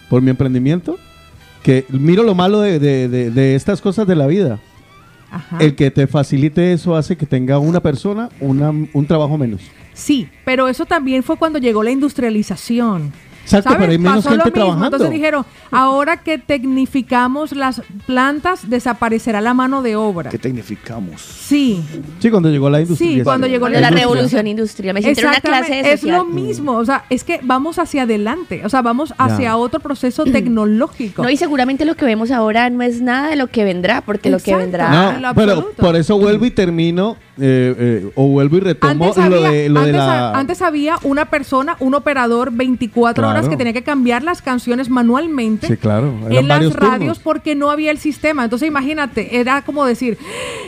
por 0.08 0.22
mi 0.22 0.30
emprendimiento. 0.30 0.96
Que 1.62 1.84
miro 1.88 2.22
lo 2.22 2.36
malo 2.36 2.60
de, 2.60 2.78
de- 2.78 3.08
de- 3.08 3.30
de 3.32 3.56
estas 3.56 3.80
cosas 3.80 4.06
de 4.06 4.14
la 4.16 4.26
vida. 4.28 4.60
Ajá. 5.28 5.58
el 5.58 5.74
que 5.74 5.90
te 5.90 6.06
facilite 6.06 6.72
eso 6.72 6.94
hace 6.94 7.16
que 7.16 7.26
tenga 7.26 7.58
una 7.58 7.80
persona 7.80 8.28
una- 8.38 8.70
un 8.70 9.06
trabajo 9.08 9.36
menos. 9.36 9.60
Sí, 9.92 10.28
pero 10.44 10.68
eso 10.68 10.86
también 10.86 11.24
fue 11.24 11.36
cuando 11.36 11.58
llegó 11.58 11.82
la 11.82 11.90
industrialización. 11.90 13.12
Exacto, 13.46 13.70
¿Sabes? 13.70 13.78
pero 13.78 13.92
hay 13.92 13.98
menos 13.98 14.16
Pasó 14.24 14.30
gente 14.30 14.38
lo 14.38 14.44
mismo. 14.46 14.54
trabajando. 14.64 14.86
Entonces 14.96 15.10
dijeron, 15.10 15.46
ahora 15.70 16.16
que 16.18 16.38
tecnificamos 16.38 17.52
las 17.52 17.80
plantas, 18.06 18.68
desaparecerá 18.68 19.40
la 19.40 19.54
mano 19.54 19.82
de 19.82 19.94
obra. 19.94 20.30
¿Qué 20.30 20.38
tecnificamos? 20.38 21.20
Sí, 21.22 21.80
Sí, 22.18 22.30
cuando 22.30 22.50
llegó 22.50 22.68
la 22.68 22.80
industria. 22.80 23.10
Sí, 23.18 23.22
cuando 23.22 23.46
llegó 23.46 23.68
la 23.68 23.78
industria. 23.78 24.00
revolución 24.00 24.46
industrial. 24.48 24.94
Me 24.94 25.00
en 25.00 25.26
una 25.26 25.40
clase 25.40 25.74
de. 25.82 25.92
Es 25.92 26.00
social. 26.00 26.18
lo 26.18 26.24
mismo, 26.24 26.72
o 26.72 26.84
sea, 26.84 27.04
es 27.08 27.22
que 27.24 27.38
vamos 27.42 27.78
hacia 27.78 28.02
adelante, 28.02 28.62
o 28.64 28.68
sea, 28.68 28.82
vamos 28.82 29.14
hacia 29.16 29.56
otro 29.56 29.78
proceso 29.80 30.24
tecnológico. 30.24 31.22
No, 31.22 31.30
y 31.30 31.36
seguramente 31.36 31.84
lo 31.84 31.94
que 31.94 32.04
vemos 32.04 32.30
ahora 32.30 32.68
no 32.70 32.82
es 32.82 33.00
nada 33.00 33.28
de 33.28 33.36
lo 33.36 33.46
que 33.46 33.64
vendrá, 33.64 34.00
porque 34.00 34.28
lo 34.30 34.38
que 34.38 34.50
Exacto. 34.50 34.58
vendrá. 34.64 34.86
En 35.14 35.22
No, 35.22 35.28
lo 35.28 35.34
pero 35.34 35.70
por 35.76 35.94
eso 35.96 36.18
vuelvo 36.18 36.46
y 36.46 36.50
termino, 36.50 37.16
eh, 37.38 37.74
eh, 37.78 38.10
o 38.14 38.28
vuelvo 38.28 38.56
y 38.56 38.60
retomo 38.60 39.04
Antes 39.04 39.16
lo 39.16 39.22
había, 39.36 39.50
de, 39.50 39.68
lo 39.68 39.80
de 39.80 39.86
antes, 39.90 39.96
la... 39.96 40.30
antes 40.32 40.62
había 40.62 40.96
una 41.02 41.26
persona, 41.26 41.76
un 41.80 41.94
operador 41.94 42.50
24 42.52 43.14
Claro. 43.22 43.30
horas 43.38 43.48
que 43.48 43.56
tenía 43.56 43.72
que 43.72 43.82
cambiar 43.82 44.22
las 44.22 44.40
canciones 44.42 44.88
manualmente 44.88 45.66
Sí, 45.66 45.76
claro, 45.76 46.14
eran 46.30 46.32
en 46.32 46.48
las 46.48 46.72
radios 46.74 46.98
turnos. 46.98 47.18
porque 47.18 47.54
no 47.54 47.70
había 47.70 47.90
el 47.90 47.98
sistema. 47.98 48.44
Entonces 48.44 48.68
imagínate, 48.68 49.38
era 49.38 49.62
como 49.62 49.84
decir, 49.84 50.16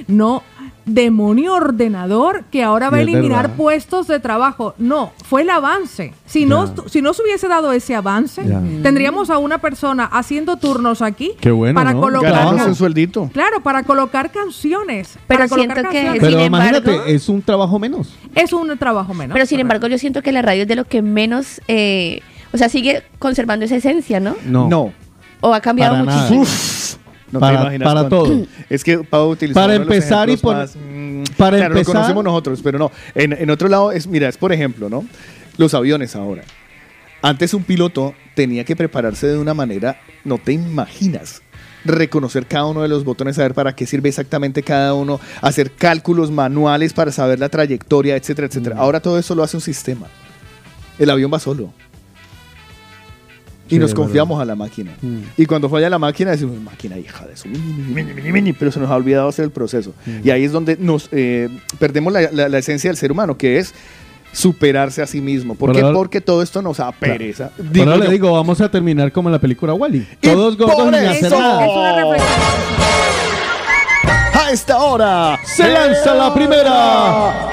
no, 0.07 0.43
demonio 0.89 1.55
ordenador 1.55 2.45
que 2.51 2.62
ahora 2.62 2.91
va 2.91 2.99
a 2.99 3.01
eliminar 3.01 3.43
verdad. 3.43 3.57
puestos 3.57 4.07
de 4.09 4.20
trabajo. 4.20 4.74
No, 4.78 5.12
fue 5.24 5.43
el 5.43 5.51
avance. 5.51 6.12
Si 6.26 6.45
no, 6.47 6.72
si 6.89 7.03
no 7.03 7.14
se 7.14 7.22
hubiese 7.22 7.49
dado 7.49 7.72
ese 7.72 7.95
avance, 7.95 8.43
Ya. 8.47 8.61
tendríamos 8.82 9.30
a 9.30 9.39
una 9.39 9.59
persona 9.59 10.05
haciendo 10.05 10.57
turnos 10.57 11.03
aquí 11.03 11.32
Qué 11.41 11.51
bueno, 11.51 11.74
para 11.74 11.93
¿no? 11.95 12.01
colocar 12.01 12.32
Ganándose 12.32 12.68
un 12.70 12.74
sueldito. 12.74 13.30
Claro, 13.32 13.62
para 13.62 13.82
colocar 13.82 14.30
canciones. 14.30 15.18
Pero 15.26 15.39
para 15.39 15.49
colocar 15.49 15.76
siento 15.76 15.91
que- 15.91 15.97
canciones. 15.97 16.20
Pero 16.20 16.39
sin 16.39 16.47
imagínate, 16.47 16.91
embargo- 16.91 17.11
es 17.12 17.28
un 17.28 17.43
trabajo 17.43 17.78
menos. 17.78 18.14
es 18.34 18.53
un 18.53 18.76
trabajo 18.78 19.14
menos. 19.14 19.34
Pero 19.34 19.47
sin 19.47 19.61
embargo, 19.61 19.86
yo 19.86 19.99
siento 19.99 20.22
que 20.22 20.32
la 20.32 20.43
radio 20.43 20.62
es 20.62 20.68
de 20.68 20.76
lo 20.76 20.84
que 20.84 21.03
menos. 21.03 21.61
eh, 21.68 22.20
o 22.53 22.57
sea, 22.57 22.68
sigue 22.70 23.03
conservando 23.18 23.64
esa 23.66 23.76
esencia, 23.76 24.20
¿no? 24.20 24.34
No. 24.47 24.68
No. 24.68 24.93
O 25.41 25.53
ha 25.55 25.61
cambiado 25.61 25.93
Para 25.95 26.05
nada. 26.05 26.30
muchísimo. 26.30 26.43
Uf, 26.43 26.97
no 27.31 27.41
Para- 27.41 27.57
te 27.59 27.62
imaginas 27.62 27.87
para 27.89 28.01
cuánto. 28.09 28.22
todo. 28.24 28.47
Es 28.70 28.85
que 28.85 28.99
Pau 28.99 29.31
utilizó 29.31 29.59
Para 29.61 29.74
empezar 29.74 30.29
y 30.31 30.37
más, 30.43 30.76
mm, 30.76 31.22
para 31.37 31.57
claro, 31.59 31.74
empezar- 31.74 31.87
lo 31.95 32.01
conocemos 32.01 32.24
nosotros, 32.24 32.61
pero 32.62 32.79
no. 32.79 32.91
En, 33.14 33.33
en 33.33 33.51
otro 33.51 33.68
lado, 33.68 33.93
es, 33.93 34.07
mira, 34.07 34.29
es 34.29 34.37
por 34.37 34.53
ejemplo, 34.53 34.89
¿no? 34.89 35.05
Los 35.57 35.74
aviones 35.74 36.14
ahora. 36.16 36.43
Antes 37.20 37.53
un 37.55 37.64
piloto 37.64 38.14
tenía 38.35 38.64
que 38.64 38.76
prepararse 38.76 39.26
de 39.26 39.39
una 39.39 39.53
manera, 39.55 40.01
no 40.24 40.39
te 40.39 40.53
imaginas. 40.53 41.43
Reconocer 41.85 42.47
cada 42.47 42.66
uno 42.66 42.83
de 42.83 42.89
los 42.89 43.05
botones, 43.05 43.37
saber 43.37 43.55
para 43.55 43.74
qué 43.74 43.87
sirve 43.87 44.09
exactamente 44.09 44.62
cada 44.62 44.95
uno, 44.95 45.20
hacer 45.41 45.72
cálculos 45.72 46.31
manuales 46.31 46.93
para 46.93 47.11
saber 47.12 47.39
la 47.41 47.49
trayectoria, 47.49 48.14
etcétera, 48.16 48.47
etcétera. 48.49 48.76
Mm. 48.76 48.79
Ahora 48.81 49.01
todo 49.01 49.18
eso 49.18 49.35
lo 49.35 49.43
hace 49.43 49.57
un 49.57 49.61
sistema. 49.61 50.07
El 50.99 51.11
avión 51.11 51.31
va 51.33 51.39
solo. 51.39 51.72
Y 53.69 53.75
Sí, 53.75 53.79
nos 53.79 53.95
confiamos 53.95 54.41
a 54.41 54.45
la 54.45 54.57
máquina. 54.57 54.93
Mm. 55.01 55.19
Y 55.37 55.47
cuando 55.47 55.69
falla 55.69 55.89
la 55.91 55.99
máquina 55.99 56.31
decimos, 56.33 56.61
máquina 56.61 56.99
hija 56.99 57.27
de 57.27 57.37
su, 57.37 57.49
mini, 57.49 57.62
mini, 57.64 57.93
mini, 57.95 58.12
mini, 58.14 58.33
mini", 58.33 58.53
pero 58.53 58.73
se 58.73 58.81
nos 58.81 58.91
ha 58.91 58.97
olvidado 58.97 59.29
hacer 59.29 59.45
el 59.45 59.51
proceso. 59.51 59.93
Mm. 60.07 60.27
Y 60.27 60.31
ahí 60.31 60.45
es 60.45 60.53
donde 60.53 60.77
nos 60.79 61.09
eh, 61.12 61.49
perdemos 61.79 62.12
la, 62.12 62.23
la- 62.33 62.49
la 62.49 62.59
esencia 62.59 62.89
del 62.91 62.97
ser 62.97 63.12
humano, 63.12 63.37
que 63.37 63.59
es 63.59 63.75
superarse 64.33 65.01
a 65.03 65.07
sí 65.07 65.21
mismo. 65.21 65.55
¿Por 65.55 65.73
qué? 65.73 65.83
Porque 65.83 66.21
todo 66.21 66.43
esto 66.43 66.61
nos 66.62 66.77
da 66.77 66.93
pereza. 66.93 67.51
Pero 67.57 67.69
Digo 67.71 67.91
ahora 67.91 68.05
le 68.05 68.11
digo, 68.11 68.33
vamos 68.33 68.61
a 68.61 68.71
terminar 68.71 69.11
como 69.11 69.29
en 69.29 69.33
la 69.33 69.39
película 69.39 69.73
Wally. 69.75 70.07
Y 70.21 70.29
Todos 70.29 70.57
gordos 70.57 70.85
sin 70.85 70.95
hacer 70.95 71.31
nada. 71.33 71.64
Es 71.64 71.73
una 71.73 71.97
reflexión. 71.97 72.41
a 74.35 74.51
esta 74.51 74.79
hora 74.79 75.39
Se 75.45 75.69
lanza 75.69 76.14
la 76.14 76.33
primera. 76.35 77.49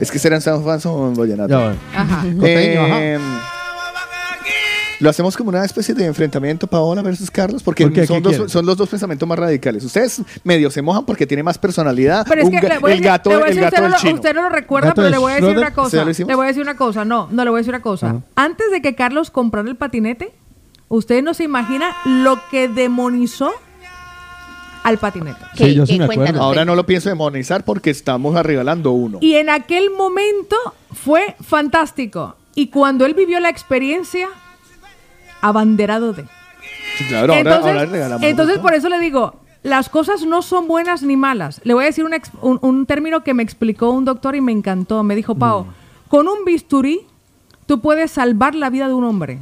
Es 0.00 0.10
que 0.10 0.18
serán 0.18 0.40
San 0.40 0.62
Juan 0.62 0.80
son 0.80 1.14
vallenato. 1.14 1.48
Ya. 1.48 1.76
Ajá. 1.94 2.22
Costeño. 2.22 2.86
Eh, 2.98 3.18
Lo 5.00 5.10
hacemos 5.10 5.36
como 5.36 5.50
una 5.50 5.64
especie 5.64 5.94
de 5.94 6.04
enfrentamiento 6.06 6.66
Paola 6.66 7.02
versus 7.02 7.30
Carlos, 7.30 7.62
porque 7.62 7.84
¿Por 7.84 7.92
qué? 7.92 8.06
son, 8.06 8.64
los 8.66 8.76
dos 8.76 8.88
pensamientos 8.88 9.28
más 9.28 9.38
radicales. 9.38 9.84
Ustedes 9.84 10.22
medio 10.44 10.70
se 10.70 10.82
mojan 10.82 11.04
porque 11.04 11.26
tiene 11.26 11.42
más 11.42 11.58
personalidad. 11.58 12.24
Pero 12.28 12.40
es 12.42 12.46
Un 12.46 12.52
que 12.52 12.58
ga- 12.60 12.68
le 12.74 12.78
voy 12.78 12.90
a 12.90 12.94
el 12.94 13.00
decir- 13.00 13.10
gato, 13.10 13.30
le 13.30 13.36
voy 13.36 13.44
a 13.44 13.48
el 13.48 13.54
decir, 13.56 13.62
gato 13.64 13.74
usted, 13.74 13.82
del 13.82 13.90
no 13.90 13.96
lo, 13.96 14.00
chino. 14.00 14.14
usted 14.14 14.34
no 14.34 14.42
lo 14.42 14.48
recuerda, 14.50 14.88
Gato 14.88 14.96
pero 14.96 15.06
de 15.06 15.10
le 15.12 15.18
voy 15.18 15.32
a 15.32 15.34
decir 15.36 15.50
una 15.50 15.66
¿Sí 15.66 15.70
ya 15.70 15.74
cosa. 15.74 16.04
lo 16.04 16.10
hicimos? 16.10 16.28
Le 16.28 16.34
voy 16.36 16.44
a 16.44 16.48
decir 16.48 16.62
una 16.62 16.76
cosa. 16.76 17.04
No, 17.04 17.28
no 17.30 17.44
le 17.44 17.50
voy 17.50 17.58
a 17.58 17.60
decir 17.60 17.74
una 17.74 17.82
cosa. 17.82 18.06
Ajá. 18.10 18.20
Antes 18.36 18.70
de 18.70 18.82
que 18.82 18.94
Carlos 18.94 19.30
comprara 19.30 19.68
el 19.68 19.76
patinete, 19.76 20.32
usted 20.88 21.22
no 21.22 21.34
se 21.34 21.44
imagina 21.44 21.90
lo 22.04 22.38
que 22.50 22.68
demonizó 22.68 23.52
al 24.84 24.98
patinete. 24.98 25.40
¿Qué- 25.56 25.64
Sí, 25.66 25.74
yo 25.74 25.84
sí 25.86 25.94
qué? 25.94 25.98
me 25.98 26.04
acuerdo. 26.04 26.22
Cuéntanos, 26.22 26.42
Ahora 26.46 26.64
no 26.64 26.76
lo 26.76 26.86
pienso 26.86 27.08
demonizar 27.08 27.64
porque 27.64 27.90
estamos 27.90 28.40
regalando 28.42 28.92
uno. 28.92 29.18
Y 29.20 29.34
en 29.34 29.50
aquel 29.50 29.90
momento 29.90 30.56
fue 30.92 31.34
fantástico. 31.42 32.36
Y 32.54 32.68
cuando 32.68 33.04
él 33.06 33.14
vivió 33.14 33.40
la 33.40 33.48
experiencia, 33.48 34.28
abanderado 35.40 36.12
de. 36.12 36.24
Sí, 36.98 37.04
claro, 37.08 37.32
ahora, 37.34 37.38
entonces, 37.50 37.72
ahora 37.72 37.86
regalamos 37.86 38.22
entonces 38.22 38.58
por 38.58 38.74
eso 38.74 38.88
le 38.88 38.98
digo, 39.00 39.40
las 39.62 39.88
cosas 39.88 40.24
no 40.24 40.42
son 40.42 40.68
buenas 40.68 41.02
ni 41.02 41.16
malas. 41.16 41.60
Le 41.64 41.74
voy 41.74 41.84
a 41.84 41.86
decir 41.86 42.04
un, 42.04 42.14
ex- 42.14 42.30
un- 42.40 42.58
un 42.62 42.86
término 42.86 43.24
que 43.24 43.34
me 43.34 43.42
explicó 43.42 43.90
un 43.90 44.04
doctor 44.04 44.36
y 44.36 44.40
me 44.40 44.52
encantó. 44.52 45.02
Me 45.02 45.16
dijo, 45.16 45.34
Pau, 45.34 45.64
Mm. 45.64 46.08
con 46.08 46.28
un 46.28 46.44
bisturí 46.44 47.06
tú 47.66 47.80
puedes 47.80 48.10
salvar 48.10 48.54
la 48.54 48.70
vida 48.70 48.88
de 48.88 48.94
un 48.94 49.04
hombre. 49.04 49.38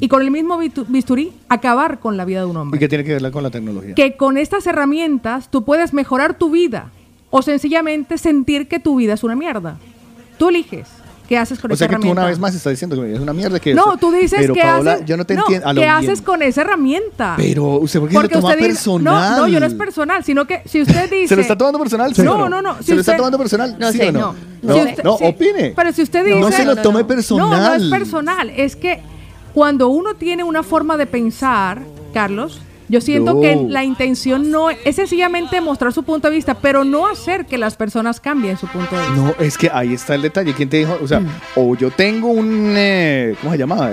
Y 0.00 0.08
con 0.08 0.22
el 0.22 0.30
mismo 0.30 0.58
bisturí 0.58 1.32
acabar 1.48 2.00
con 2.00 2.16
la 2.16 2.24
vida 2.24 2.40
de 2.40 2.46
un 2.46 2.56
¿Y 2.56 2.58
hombre. 2.58 2.80
qué 2.80 2.88
tiene 2.88 3.04
que 3.04 3.14
ver 3.18 3.30
con 3.30 3.42
la 3.42 3.50
tecnología? 3.50 3.94
Que 3.94 4.16
con 4.16 4.36
estas 4.38 4.66
herramientas 4.66 5.50
tú 5.50 5.64
puedes 5.64 5.92
mejorar 5.92 6.38
tu 6.38 6.50
vida 6.50 6.90
o 7.30 7.42
sencillamente 7.42 8.18
sentir 8.18 8.68
que 8.68 8.80
tu 8.80 8.96
vida 8.96 9.14
es 9.14 9.24
una 9.24 9.36
mierda. 9.36 9.78
Tú 10.38 10.48
eliges 10.48 10.88
qué 11.28 11.36
haces 11.38 11.58
con 11.58 11.70
O 11.70 11.74
esa 11.74 11.80
sea 11.80 11.88
que 11.88 11.94
tú 11.94 11.96
herramienta. 12.02 12.20
una 12.22 12.28
vez 12.30 12.38
más 12.38 12.54
estás 12.54 12.70
diciendo 12.72 13.00
que 13.02 13.14
es 13.14 13.20
una 13.20 13.32
mierda 13.32 13.58
que 13.60 13.74
No, 13.74 13.82
eso- 13.90 13.96
tú 13.98 14.10
dices 14.12 14.38
pero 14.40 14.54
que 14.54 14.60
Paola, 14.60 14.92
haces, 14.94 15.06
yo 15.06 15.16
no 15.16 15.24
te 15.24 15.34
no, 15.34 15.42
entiendo. 15.42 15.74
¿Qué 15.74 15.86
haces 15.86 16.22
con 16.22 16.42
esa 16.42 16.60
herramienta? 16.62 17.34
Pero 17.36 17.64
usted 17.78 18.00
por 18.00 18.08
qué 18.08 18.14
se 18.16 18.22
lo 18.22 18.28
toma 18.28 18.48
usted 18.48 18.56
dice- 18.58 18.68
personal. 18.68 19.30
No, 19.32 19.36
no, 19.42 19.48
yo 19.48 19.60
no 19.60 19.66
es 19.66 19.74
personal, 19.74 20.24
sino 20.24 20.46
que 20.46 20.62
si 20.66 20.82
usted 20.82 21.10
dice... 21.10 21.28
¿Se 21.28 21.36
lo 21.36 21.42
está 21.42 21.56
tomando 21.58 21.78
personal? 21.78 22.14
¿sí 22.14 22.22
No, 22.22 22.34
o 22.34 22.48
no, 22.48 22.62
no, 22.62 22.82
¿Se 22.82 22.94
lo 22.94 23.00
está 23.00 23.16
tomando 23.16 23.38
personal? 23.38 23.76
No 23.78 23.92
¿Sí 23.92 23.98
sé, 23.98 24.08
o 24.08 24.12
no? 24.12 24.20
no. 24.20 24.34
No, 24.62 24.74
Si 24.74 24.80
no, 24.80 24.90
usted- 24.90 25.04
no, 25.04 25.18
sí, 25.18 25.24
opine. 25.24 25.72
Pero 25.76 25.92
si 25.92 26.02
usted 26.02 26.24
dice... 26.24 26.40
No 26.40 26.50
se 26.50 26.64
lo 26.64 26.76
tome 26.76 27.04
personal. 27.04 27.50
No, 27.50 27.56
no 27.56 27.74
es 27.74 27.90
personal. 27.90 28.50
Es 28.50 28.76
que 28.76 29.00
cuando 29.54 29.88
uno 29.88 30.14
tiene 30.14 30.44
una 30.44 30.62
forma 30.62 30.96
de 30.96 31.06
pensar, 31.06 31.80
Carlos, 32.12 32.60
yo 32.88 33.00
siento 33.00 33.34
No. 33.34 33.40
que 33.40 33.56
la 33.68 33.84
intención 33.84 34.50
no 34.50 34.70
es 34.70 34.96
sencillamente 34.96 35.60
mostrar 35.60 35.92
su 35.92 36.02
punto 36.02 36.28
de 36.28 36.34
vista, 36.36 36.54
pero 36.54 36.84
no 36.84 37.06
hacer 37.06 37.46
que 37.46 37.58
las 37.58 37.76
personas 37.76 38.20
cambien 38.20 38.56
su 38.56 38.66
punto 38.68 38.94
de 38.96 39.02
vista. 39.02 39.16
No, 39.16 39.34
es 39.38 39.58
que 39.58 39.70
ahí 39.72 39.94
está 39.94 40.14
el 40.14 40.22
detalle. 40.22 40.54
¿Quién 40.54 40.68
te 40.68 40.78
dijo? 40.78 40.98
O 41.02 41.06
sea, 41.08 41.20
Mm. 41.20 41.28
o 41.56 41.74
yo 41.76 41.90
tengo 41.90 42.28
un. 42.28 42.74
eh, 42.76 43.34
¿Cómo 43.40 43.52
se 43.52 43.58
llama? 43.58 43.90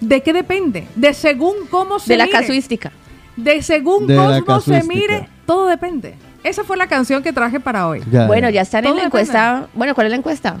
¿De 0.00 0.22
qué 0.22 0.32
depende? 0.32 0.86
De 0.94 1.14
según 1.14 1.54
cómo 1.70 1.98
se 1.98 2.12
de 2.12 2.18
la 2.18 2.26
mire. 2.26 2.38
casuística. 2.38 2.92
De 3.36 3.62
según 3.62 4.06
De 4.06 4.16
cómo 4.46 4.60
se 4.60 4.82
mire, 4.84 5.28
todo 5.46 5.66
depende. 5.66 6.14
Esa 6.44 6.64
fue 6.64 6.76
la 6.76 6.86
canción 6.86 7.22
que 7.22 7.32
traje 7.32 7.58
para 7.60 7.88
hoy. 7.88 8.02
Ya. 8.10 8.26
Bueno, 8.26 8.48
ya 8.50 8.60
están 8.62 8.84
en 8.86 8.96
la 8.96 9.04
encuesta. 9.04 9.68
Bueno, 9.74 9.94
¿cuál 9.94 10.06
es 10.06 10.10
la 10.12 10.16
encuesta? 10.18 10.56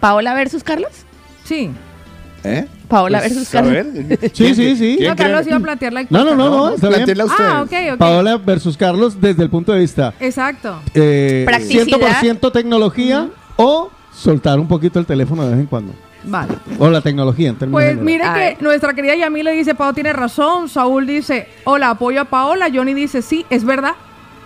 ¿Paola 0.00 0.32
versus 0.34 0.62
Carlos? 0.64 0.90
Sí. 1.44 1.70
¿Eh? 2.44 2.66
Paola 2.88 3.20
versus 3.20 3.48
A 3.54 3.62
Carlos. 3.62 3.72
ver. 3.92 4.30
Sí, 4.32 4.54
sí, 4.54 4.76
sí. 4.76 4.94
¿Quién 4.98 5.10
No, 5.10 5.16
Carlos 5.16 5.40
cree? 5.42 5.50
iba 5.50 5.56
a 5.58 5.60
plantear 5.60 5.92
la 5.92 6.00
No, 6.00 6.06
encuesta. 6.06 6.34
no, 6.34 6.36
no, 6.36 6.50
no, 6.56 6.68
bien. 6.68 6.80
Plantéenla 6.80 7.24
ustedes. 7.26 7.50
Ah, 7.52 7.62
ok, 7.62 7.72
ok. 7.92 7.98
Paola 7.98 8.36
versus 8.38 8.76
Carlos 8.76 9.20
desde 9.20 9.42
el 9.42 9.50
punto 9.50 9.72
de 9.72 9.80
vista 9.80 10.12
Exacto. 10.18 10.80
eh, 10.94 11.42
Practicidad. 11.46 11.86
100% 12.20 12.52
tecnología 12.52 13.28
o 13.56 13.90
soltar 14.12 14.58
un 14.58 14.66
poquito 14.68 14.98
el 14.98 15.06
teléfono 15.06 15.44
de 15.44 15.50
vez 15.50 15.60
en 15.60 15.66
cuando. 15.66 15.92
Vale. 16.24 16.54
O 16.78 16.88
la 16.88 17.00
tecnología 17.00 17.48
en 17.50 17.56
términos 17.56 17.80
Pues 17.80 17.96
generales. 17.96 18.24
mire 18.34 18.56
que 18.56 18.62
nuestra 18.64 18.94
querida 18.94 19.14
Yamile 19.16 19.52
dice, 19.52 19.74
Pau 19.74 19.92
tiene 19.92 20.12
razón. 20.12 20.68
Saúl 20.68 21.06
dice, 21.06 21.48
hola, 21.64 21.90
apoyo 21.90 22.20
a 22.20 22.24
Paola. 22.24 22.68
Johnny 22.72 22.94
dice, 22.94 23.22
sí, 23.22 23.44
es 23.50 23.64
verdad. 23.64 23.94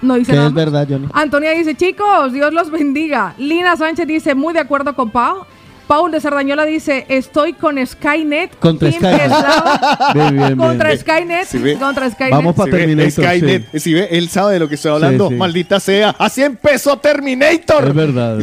No 0.03 0.15
dice 0.15 0.33
Que 0.33 0.37
nada. 0.37 0.49
es 0.49 0.55
más. 0.55 0.65
verdad, 0.65 0.87
Johnny. 0.89 1.07
Antonia 1.13 1.51
dice, 1.53 1.75
chicos, 1.75 2.33
Dios 2.33 2.53
los 2.53 2.71
bendiga. 2.71 3.35
Lina 3.39 3.77
Sánchez 3.77 4.07
dice, 4.07 4.35
muy 4.35 4.53
de 4.55 4.61
acuerdo 4.61 4.95
con 4.95 5.11
Pau. 5.11 5.45
Paul 5.87 6.11
de 6.11 6.21
Sardañola 6.21 6.65
dice, 6.65 7.07
estoy 7.09 7.53
con 7.53 7.85
Skynet. 7.85 8.59
Contra 8.59 8.91
Skynet. 8.91 9.21
Eslava". 9.23 10.11
Bien, 10.15 10.29
bien, 10.37 10.47
bien. 10.47 10.57
Contra 10.57 10.97
Skynet. 10.97 11.47
Sí, 11.47 11.59
ve. 11.59 11.75
contra 11.77 12.11
Skynet. 12.11 12.33
Vamos 12.33 12.55
pa' 12.55 12.65
Si 12.65 12.71
ve, 12.71 12.79
Terminator, 12.79 13.11
Skynet, 13.25 13.79
si 13.79 13.95
ve, 13.95 14.09
él 14.11 14.29
sabe 14.29 14.55
de 14.55 14.59
lo 14.61 14.69
que 14.69 14.75
estoy 14.75 14.93
hablando. 14.93 15.29
Sí, 15.29 15.35
sí. 15.35 15.39
Maldita 15.39 15.81
sea. 15.81 16.11
Así 16.19 16.43
empezó 16.43 16.97
Terminator. 16.99 17.89
Es 17.89 17.95
verdad, 17.95 18.39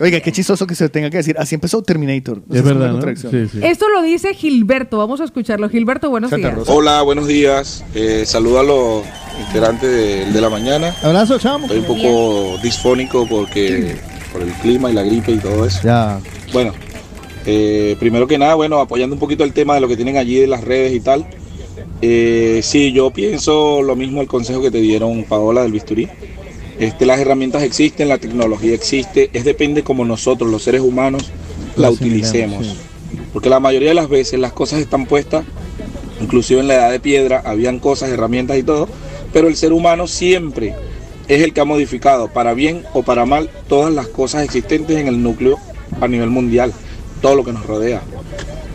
oiga, 0.00 0.20
qué 0.20 0.32
chistoso 0.32 0.66
que 0.66 0.74
se 0.74 0.88
tenga 0.88 1.10
que 1.10 1.18
decir. 1.18 1.36
Así 1.38 1.54
empezó 1.54 1.82
Terminator. 1.82 2.42
Es 2.52 2.62
verdad. 2.62 3.00
Sí, 3.16 3.48
sí. 3.50 3.60
Esto 3.62 3.88
lo 3.88 4.02
dice 4.02 4.34
Gilberto. 4.34 4.98
Vamos 4.98 5.20
a 5.20 5.24
escucharlo. 5.24 5.68
Gilberto, 5.68 6.10
buenos 6.10 6.30
Santa 6.30 6.48
días. 6.48 6.58
Rosa. 6.58 6.72
Hola, 6.72 7.02
buenos 7.02 7.26
días. 7.26 7.84
Eh, 7.94 8.24
saludo 8.26 8.60
a 8.60 8.62
los 8.62 9.04
integrantes 9.46 9.90
de, 9.90 10.30
de 10.30 10.40
la 10.40 10.50
mañana. 10.50 10.94
Abrazo, 11.02 11.38
chamo. 11.38 11.66
Estoy 11.66 11.78
un 11.78 11.86
poco 11.86 12.58
disfónico 12.62 13.26
porque 13.28 13.96
por 14.32 14.42
el 14.42 14.52
clima 14.54 14.90
y 14.90 14.94
la 14.94 15.02
gripe 15.02 15.32
y 15.32 15.38
todo 15.38 15.64
eso. 15.66 15.80
Ya. 15.84 16.20
Bueno, 16.52 16.72
eh, 17.46 17.96
primero 17.98 18.26
que 18.26 18.38
nada, 18.38 18.54
bueno, 18.54 18.80
apoyando 18.80 19.14
un 19.14 19.20
poquito 19.20 19.44
el 19.44 19.52
tema 19.52 19.74
de 19.74 19.80
lo 19.80 19.88
que 19.88 19.96
tienen 19.96 20.16
allí 20.16 20.36
de 20.36 20.46
las 20.46 20.62
redes 20.62 20.92
y 20.92 21.00
tal. 21.00 21.26
Eh, 22.02 22.60
sí, 22.62 22.92
yo 22.92 23.10
pienso 23.10 23.82
lo 23.82 23.96
mismo 23.96 24.20
el 24.20 24.26
consejo 24.26 24.62
que 24.62 24.70
te 24.70 24.80
dieron 24.80 25.24
Paola 25.24 25.62
del 25.62 25.72
bisturí. 25.72 26.08
Este, 26.78 27.04
las 27.04 27.20
herramientas 27.20 27.62
existen, 27.62 28.08
la 28.08 28.18
tecnología 28.18 28.74
existe, 28.74 29.28
es 29.34 29.44
depende 29.44 29.82
como 29.82 30.04
nosotros, 30.04 30.50
los 30.50 30.62
seres 30.62 30.80
humanos, 30.80 31.30
la 31.76 31.90
utilicemos. 31.90 32.66
sí. 32.66 32.76
Porque 33.32 33.48
la 33.48 33.60
mayoría 33.60 33.90
de 33.90 33.94
las 33.94 34.08
veces 34.08 34.40
las 34.40 34.52
cosas 34.52 34.80
están 34.80 35.06
puestas, 35.06 35.44
inclusive 36.20 36.60
en 36.60 36.68
la 36.68 36.74
edad 36.74 36.90
de 36.90 37.00
piedra, 37.00 37.42
habían 37.44 37.78
cosas, 37.78 38.10
herramientas 38.10 38.58
y 38.58 38.62
todo, 38.62 38.88
pero 39.32 39.48
el 39.48 39.56
ser 39.56 39.72
humano 39.72 40.06
siempre 40.06 40.74
es 41.34 41.42
el 41.42 41.52
que 41.52 41.60
ha 41.60 41.64
modificado, 41.64 42.28
para 42.28 42.54
bien 42.54 42.82
o 42.92 43.02
para 43.02 43.24
mal, 43.24 43.48
todas 43.68 43.92
las 43.94 44.08
cosas 44.08 44.42
existentes 44.44 44.96
en 44.98 45.06
el 45.08 45.22
núcleo 45.22 45.58
a 46.00 46.08
nivel 46.08 46.28
mundial, 46.30 46.72
todo 47.22 47.34
lo 47.36 47.44
que 47.44 47.52
nos 47.52 47.64
rodea. 47.66 48.02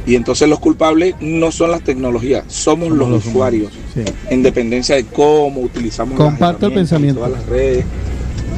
Y 0.07 0.15
entonces 0.15 0.47
los 0.47 0.59
culpables 0.59 1.15
no 1.19 1.51
son 1.51 1.71
las 1.71 1.81
tecnologías, 1.81 2.45
somos 2.47 2.89
los, 2.89 3.09
los 3.09 3.25
usuarios, 3.25 3.71
Sí. 3.93 4.01
en 4.29 4.43
dependencia 4.43 4.95
de 4.95 5.05
cómo 5.05 5.61
utilizamos 5.61 6.17
las 6.19 6.27
Comparto 6.29 6.65
el 6.67 6.71
herramientas 6.71 6.71
y 6.71 6.79
pensamiento. 6.79 7.19
todas 7.21 7.31
las 7.39 7.45
redes 7.49 7.85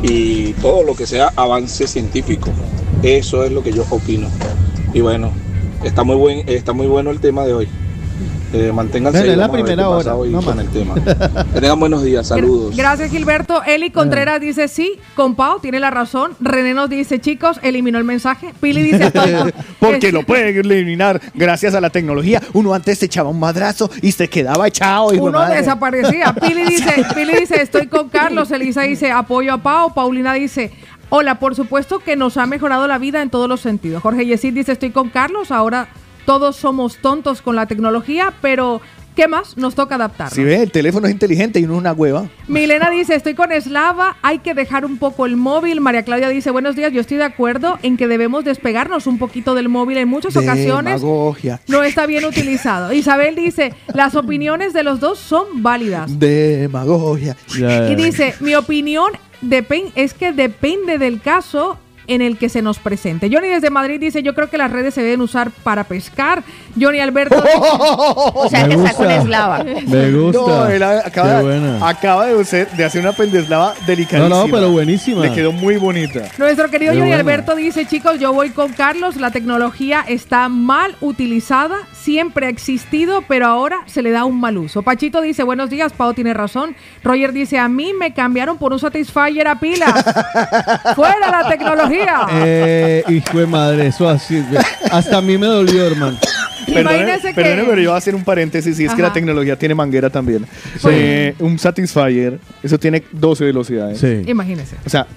y 0.04 0.54
todo 0.54 0.84
lo 0.84 0.96
que 0.96 1.06
sea 1.08 1.32
avance 1.36 1.88
científico. 1.88 2.50
Eso 3.04 3.44
es 3.44 3.52
lo 3.52 3.64
que 3.64 3.72
yo 3.72 3.86
opino. 3.90 4.28
Y 4.94 5.02
bueno, 5.02 5.32
está 5.84 6.04
muy 6.04 6.16
buen, 6.18 6.48
está 6.50 6.74
muy 6.74 6.88
bueno 6.88 7.12
el 7.12 7.20
tema 7.20 7.46
de 7.46 7.54
hoy. 7.54 7.68
Eh, 8.54 8.72
manténganse 8.74 9.20
Dale, 9.20 9.32
ahí, 9.32 9.34
es 9.34 9.38
la 9.40 9.52
primera 9.52 9.90
hora, 9.90 10.16
hoy 10.16 10.30
no 10.30 10.42
con 10.42 10.56
más. 10.56 10.66
el 10.66 10.72
tema. 10.72 10.96
Que 11.54 11.60
tengan 11.62 11.80
buenos 11.80 12.02
días, 12.04 12.28
saludos. 12.28 12.76
Gracias, 12.78 13.12
Gilberto. 13.12 13.62
Eli 13.64 13.92
Contreras 13.92 14.40
dice 14.40 14.68
sí, 14.70 14.94
con 15.16 15.36
Pau 15.36 15.60
tiene 15.60 15.80
la 15.82 15.90
razón. 15.92 16.32
René 16.40 16.74
nos 16.74 16.90
dice, 16.90 17.20
chicos, 17.20 17.60
eliminó 17.62 17.98
el 17.98 18.06
mensaje. 18.06 18.54
Pili 18.62 18.84
dice, 18.84 19.08
estoy 19.08 19.32
con- 19.42 19.54
Porque 19.80 20.12
lo 20.14 20.24
pueden 20.24 20.58
eliminar 20.58 21.20
gracias 21.34 21.76
a 21.76 21.82
la 21.82 21.90
tecnología. 21.90 22.42
Uno 22.54 22.74
antes 22.74 23.00
se 23.00 23.08
echaba 23.08 23.30
un 23.30 23.40
madrazo 23.40 23.90
y 24.02 24.14
se 24.14 24.30
quedaba 24.30 24.68
echado. 24.68 25.10
de 25.12 25.20
Uno 25.20 25.40
madre. 25.40 25.58
desaparecía. 25.58 26.34
Pili 26.34 26.64
dice, 26.70 27.06
Pili 27.14 27.34
dice, 27.40 27.62
estoy 27.62 27.88
con 27.88 28.08
Carlos. 28.08 28.50
Elisa 28.52 28.84
dice, 28.84 29.12
apoyo 29.12 29.54
a 29.54 29.58
Pau. 29.58 29.94
Paulina 29.94 30.34
dice, 30.34 30.72
hola, 31.10 31.40
por 31.40 31.54
supuesto 31.56 32.00
que 32.00 32.16
nos 32.16 32.38
ha 32.38 32.46
mejorado 32.46 32.88
la 32.88 32.98
vida 32.98 33.22
en 33.22 33.30
todos 33.30 33.50
los 33.50 33.60
sentidos. 33.60 34.02
Jorge 34.02 34.26
Yesid 34.26 34.54
dice, 34.54 34.72
estoy 34.72 34.92
con 34.92 35.10
Carlos. 35.10 35.52
Ahora 35.52 35.90
todos 36.28 36.58
somos 36.58 36.98
tontos 36.98 37.42
con 37.42 37.56
la 37.56 37.68
tecnología, 37.68 38.34
pero 38.42 38.82
¿qué 39.16 39.30
más? 39.30 39.56
Nos 39.56 39.76
toca 39.76 39.96
adaptarnos. 39.96 40.34
Si 40.34 40.44
ve, 40.44 40.62
el 40.62 40.72
teléfono 40.72 41.08
es 41.08 41.14
inteligente 41.14 41.62
y 41.62 41.64
uno 41.64 41.76
es 41.76 41.80
una 41.80 41.94
hueva. 41.94 42.28
Milena 42.50 42.90
dice, 42.92 43.16
estoy 43.16 43.34
con 43.34 43.54
Eslava, 43.54 44.18
hay 44.22 44.40
que 44.40 44.54
dejar 44.54 44.84
un 44.84 44.98
poco 44.98 45.26
el 45.26 45.38
móvil. 45.38 45.80
María 45.80 46.04
Claudia 46.04 46.28
dice, 46.28 46.52
buenos 46.52 46.76
días, 46.76 46.92
yo 46.92 47.00
estoy 47.00 47.16
de 47.16 47.24
acuerdo 47.24 47.80
en 47.82 47.96
que 47.96 48.10
debemos 48.10 48.44
despegarnos 48.44 49.08
un 49.08 49.20
poquito 49.20 49.56
del 49.56 49.70
móvil 49.70 50.00
en 50.00 50.10
muchas 50.10 50.36
ocasiones. 50.36 51.00
Demagogia. 51.00 51.62
No 51.70 51.82
está 51.82 52.06
bien 52.06 52.26
utilizado. 52.26 52.92
Isabel 52.92 53.34
dice, 53.36 53.74
las 53.94 54.14
opiniones 54.16 54.74
de 54.74 54.84
los 54.84 55.00
dos 55.00 55.20
son 55.20 55.64
válidas. 55.64 56.20
Demagogia. 56.20 57.38
Y 57.56 57.96
dice, 57.96 58.36
mi 58.42 58.54
opinión 58.56 59.14
es 59.96 60.14
que 60.14 60.34
depende 60.34 60.98
del 60.98 61.22
caso 61.22 61.80
en 62.08 62.22
el 62.22 62.38
que 62.38 62.50
se 62.50 62.62
nos 62.62 62.80
presente. 62.80 63.30
Johnny 63.32 63.48
desde 63.50 63.70
Madrid 63.70 64.00
dice, 64.00 64.24
yo 64.24 64.34
creo 64.34 64.50
que 64.50 64.58
las 64.58 64.72
redes 64.72 64.94
se 64.94 65.02
deben 65.04 65.22
usar 65.22 65.52
para 65.64 65.84
pescar. 65.84 66.44
Johnny 66.80 67.00
Alberto 67.00 67.36
dice, 67.42 67.58
O 67.60 68.48
sea, 68.50 68.64
Me 68.64 68.70
que 68.70 68.76
con 68.76 68.84
gusta. 68.86 69.16
eslava. 69.18 69.64
Me 69.64 70.12
gusta. 70.12 70.40
No, 70.40 70.66
él 70.68 70.84
a- 70.84 71.00
acaba, 71.06 71.38
Qué 71.40 71.44
buena. 71.44 71.88
acaba 71.90 72.26
de, 72.28 72.40
hacer, 72.42 72.70
de 72.72 72.86
hacer 72.86 73.02
una 73.02 73.12
pendeslava 73.14 73.74
delicadísima. 73.86 74.30
No, 74.30 74.48
no, 74.48 74.52
pero 74.54 74.72
buenísima. 74.72 75.22
Le 75.22 75.34
quedó 75.34 75.52
muy 75.52 75.78
bonita. 75.78 76.22
Nuestro 76.38 76.70
querido 76.70 76.94
Qué 76.94 77.00
Johnny. 77.00 77.14
Alberto 77.14 77.56
dice, 77.56 77.86
chicos, 77.86 78.20
yo 78.20 78.32
voy 78.34 78.52
con 78.52 78.72
Carlos, 78.74 79.16
la 79.18 79.32
tecnología 79.32 80.04
está 80.08 80.48
mal 80.50 80.96
utilizada, 81.02 81.76
siempre 81.94 82.46
ha 82.46 82.50
existido, 82.50 83.22
pero 83.28 83.48
ahora 83.48 83.80
se 83.86 84.02
le 84.02 84.12
da 84.12 84.24
un 84.26 84.40
mal 84.40 84.58
uso. 84.58 84.82
Pachito 84.82 85.22
dice, 85.22 85.44
buenos 85.44 85.70
días, 85.70 85.92
Pau 85.94 86.14
tiene 86.14 86.34
razón. 86.34 86.76
Roger 87.04 87.34
dice, 87.34 87.58
a 87.60 87.68
mí 87.68 87.92
me 87.94 88.14
cambiaron 88.14 88.58
por 88.58 88.72
un 88.72 88.80
Satisfyer 88.80 89.48
a 89.48 89.60
pilas. 89.60 89.94
¡Fuera 90.96 91.30
la 91.32 91.50
tecnología! 91.50 91.97
Eh, 92.32 93.04
hijo 93.10 93.40
de 93.40 93.48
madre, 93.48 93.88
eso 93.88 94.08
así. 94.10 94.44
Hasta 94.92 95.18
a 95.18 95.22
mí 95.22 95.38
me 95.38 95.48
dolió, 95.48 95.86
hermano. 95.88 96.18
Perdone, 96.66 96.82
Imagínese 96.82 97.30
que- 97.30 97.34
perdone, 97.34 97.64
pero 97.64 97.82
yo 97.82 97.90
voy 97.92 97.96
a 97.96 97.98
hacer 97.98 98.14
un 98.16 98.24
paréntesis 98.24 98.78
y 98.80 98.86
es 98.86 98.94
que 98.94 99.02
la 99.02 99.14
tecnología 99.14 99.58
tiene 99.58 99.74
manguera 99.74 100.10
también. 100.10 100.46
Sí. 100.80 100.88
Eh, 100.92 101.36
un 101.40 101.58
Satisfyer, 101.58 102.40
eso 102.62 102.78
tiene 102.78 103.04
12 103.12 103.46
velocidades. 103.46 104.00
Sí. 104.00 104.24
Imagínese. 104.30 104.76
O 104.86 104.90
sea, 104.90 105.08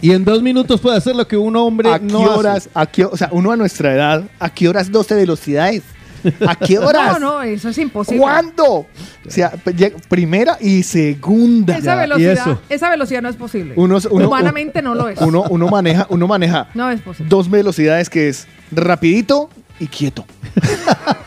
Y 0.00 0.12
en 0.12 0.22
dos 0.24 0.42
minutos 0.42 0.80
puede 0.80 0.98
hacer 0.98 1.16
lo 1.16 1.26
que 1.26 1.36
un 1.36 1.56
hombre 1.56 1.88
¿a 1.90 1.98
qué 1.98 2.04
no 2.06 2.24
hace. 2.30 2.38
horas? 2.38 2.68
A 2.74 2.84
qué, 2.86 3.04
o 3.06 3.16
sea, 3.16 3.28
uno 3.32 3.50
a 3.52 3.56
nuestra 3.56 3.94
edad, 3.94 4.22
¿a 4.38 4.50
qué 4.50 4.68
horas 4.68 4.90
12 4.92 5.14
velocidades? 5.14 5.82
¿A 6.46 6.56
qué 6.56 6.78
horas? 6.78 7.18
No, 7.20 7.34
no, 7.36 7.42
eso 7.42 7.68
es 7.68 7.78
imposible. 7.78 8.20
¿Cuándo? 8.20 8.64
O 8.66 8.86
sea, 9.28 9.52
primera 10.08 10.56
y 10.60 10.82
segunda. 10.82 11.76
Esa 11.76 11.94
y 11.96 11.98
velocidad, 11.98 12.32
eso. 12.32 12.60
esa 12.68 12.90
velocidad 12.90 13.22
no 13.22 13.28
es 13.28 13.36
posible. 13.36 13.74
Uno- 13.76 13.98
uno- 14.10 14.28
Humanamente 14.28 14.82
no 14.82 14.94
lo 14.94 15.08
es. 15.08 15.20
Uno, 15.20 15.44
uno 15.50 15.68
maneja, 15.68 16.06
uno 16.10 16.26
maneja 16.26 16.68
No 16.74 16.90
es 16.90 17.00
posible. 17.00 17.28
dos 17.28 17.50
velocidades 17.50 18.10
que 18.10 18.28
es 18.28 18.46
rapidito 18.72 19.50
y 19.80 19.86
quieto. 19.88 20.24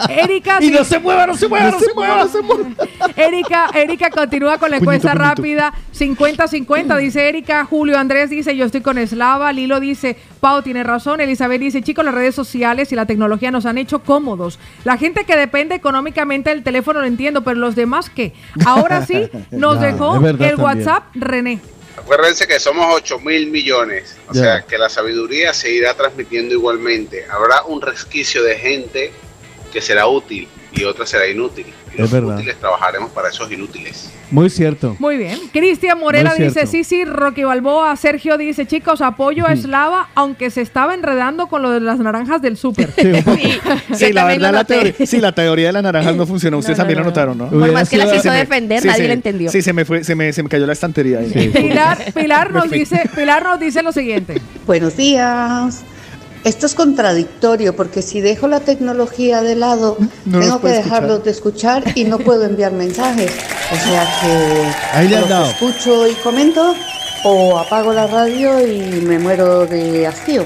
Erika, 0.10 0.58
Y 0.62 0.70
no 0.72 0.84
se 0.84 1.00
mueva, 1.00 1.28
no 1.28 1.36
se 1.36 1.48
mueva, 1.48 1.72
no 1.72 1.80
se 1.80 1.94
mueva. 1.94 2.16
no 2.24 2.28
se 2.28 2.42
mueva. 2.42 2.70
Erika, 3.16 3.70
Erika 3.74 4.10
continúa 4.10 4.58
con 4.58 4.72
la 4.72 4.78
encuesta 4.78 5.12
puñito. 5.12 5.24
rápida. 5.30 5.74
50-50, 5.94 6.98
dice 6.98 7.28
Erika. 7.28 7.66
Julio 7.66 7.98
Andrés 7.98 8.30
dice, 8.30 8.56
yo 8.56 8.66
estoy 8.66 8.82
con 8.82 8.98
Eslava. 8.98 9.52
Lilo 9.52 9.80
dice, 9.80 10.18
Pau 10.40 10.62
tiene 10.62 10.84
razón. 10.84 11.20
Elizabeth 11.20 11.60
dice, 11.60 11.82
chicos, 11.82 12.06
las 12.06 12.14
redes 12.14 12.36
sociales 12.36 12.92
y 12.92 12.96
la 12.96 13.06
tecnología 13.06 13.52
nos 13.52 13.66
han 13.66 13.78
hecho 13.78 14.00
cómodos. 14.00 14.60
La 14.86 14.98
gente 14.98 15.26
que 15.26 15.36
depende 15.36 15.76
económicamente 15.76 16.50
del 16.50 16.64
teléfono 16.64 17.02
lo 17.02 17.06
entiendo, 17.08 17.44
pero 17.44 17.60
los 17.60 17.76
demás, 17.76 18.10
¿qué? 18.10 18.34
Ahora 18.66 19.06
sí, 19.06 19.30
nos 19.52 19.82
dejó 19.82 20.16
el 20.16 20.38
también. 20.38 20.60
WhatsApp 20.62 21.04
René. 21.16 21.60
Acuérdense 21.98 22.48
que 22.48 22.60
somos 22.60 22.86
8 22.94 23.20
mil 23.20 23.48
millones, 23.48 24.16
o 24.30 24.34
sea 24.34 24.62
que 24.62 24.78
la 24.78 24.88
sabiduría 24.88 25.54
se 25.54 25.72
irá 25.72 25.94
transmitiendo 25.96 26.54
igualmente. 26.54 27.26
Habrá 27.30 27.64
un 27.64 27.82
resquicio 27.82 28.44
de 28.44 28.56
gente 28.56 29.12
que 29.74 29.82
será 29.82 30.08
útil 30.08 30.48
y 30.72 30.84
otra 30.84 31.06
será 31.06 31.28
inútil. 31.28 31.66
Es 32.04 32.12
verdad. 32.12 32.40
trabajaremos 32.60 33.12
para 33.12 33.30
esos 33.30 33.52
inútiles. 33.52 34.12
Muy 34.30 34.50
cierto. 34.50 34.96
Muy 35.00 35.18
bien. 35.18 35.40
Cristian 35.54 35.98
Morela 36.00 36.34
dice, 36.36 36.68
sí, 36.68 36.84
sí, 36.84 37.06
Rocky 37.06 37.44
Balboa. 37.46 37.96
Sergio 37.96 38.38
dice, 38.38 38.66
chicos, 38.66 39.02
apoyo 39.02 39.48
a 39.48 39.54
Eslava, 39.54 40.10
aunque 40.16 40.50
se 40.50 40.62
estaba 40.62 40.94
enredando 40.94 41.48
con 41.48 41.62
lo 41.62 41.72
de 41.72 41.80
las 41.80 42.00
naranjas 42.00 42.42
del 42.42 42.58
súper. 42.58 42.92
Sí, 43.96 44.12
la 44.14 44.26
verdad, 44.26 44.52
la 44.54 44.64
teoría, 44.66 44.94
sí, 45.06 45.20
la 45.20 45.32
teoría 45.32 45.68
de 45.68 45.74
las 45.74 45.84
naranjas 45.84 46.16
no 46.16 46.26
funcionó. 46.28 46.58
Ustedes 46.58 46.78
no, 46.78 46.82
también 46.84 47.00
no, 47.00 47.06
lo 47.06 47.10
notaron, 47.12 47.38
¿no? 47.38 47.46
Por 47.50 47.58
Hubiera 47.58 47.74
más 47.74 47.90
que 47.90 47.98
la 47.98 48.04
sido- 48.04 48.14
quiso 48.16 48.24
se 48.24 48.30
me- 48.32 48.36
defender, 48.38 48.82
sí, 48.82 48.88
nadie 48.88 49.08
la 49.08 49.14
entendió. 49.14 49.50
Sí, 49.50 49.62
se 49.62 49.72
me, 49.74 49.86
fue, 49.86 50.04
se 50.04 50.16
me, 50.16 50.34
se 50.34 50.44
me 50.44 50.50
cayó 50.50 50.66
la 50.66 50.74
estantería 50.74 51.20
ahí. 51.20 51.30
Sí. 51.32 51.50
Pilar, 51.50 51.98
Pilar 52.14 52.52
nos 52.52 52.70
dice, 52.70 53.10
Pilar 53.16 53.44
nos 53.44 53.60
dice 53.60 53.82
lo 53.82 53.92
siguiente. 53.94 54.42
Buenos 54.66 54.98
días. 54.98 55.84
Esto 56.48 56.66
es 56.66 56.76
contradictorio 56.76 57.76
porque 57.76 58.02
si 58.02 58.22
dejo 58.22 58.48
la 58.48 58.62
tecnología 58.62 59.42
de 59.42 59.56
lado, 59.56 59.98
No 60.24 60.38
nos 60.38 60.46
tengo 60.46 60.62
que 60.62 60.70
dejarlos 60.70 61.22
de 61.26 61.32
escuchar 61.32 61.84
y 61.94 62.06
no 62.06 62.20
puedo 62.20 62.46
enviar 62.46 62.72
mensajes. 62.72 63.32
O 63.74 63.76
sea 63.76 64.08
que 64.22 64.98
Ahí 64.98 65.10
le 65.10 65.16
han 65.16 65.22
los 65.24 65.30
dado. 65.30 65.46
escucho 65.48 66.08
y 66.08 66.14
comento 66.14 66.74
o 67.26 67.60
apago 67.60 67.92
la 67.92 68.08
radio 68.08 68.66
y 68.66 69.02
me 69.02 69.20
muero 69.20 69.66
de 69.66 70.08
hastío. 70.08 70.46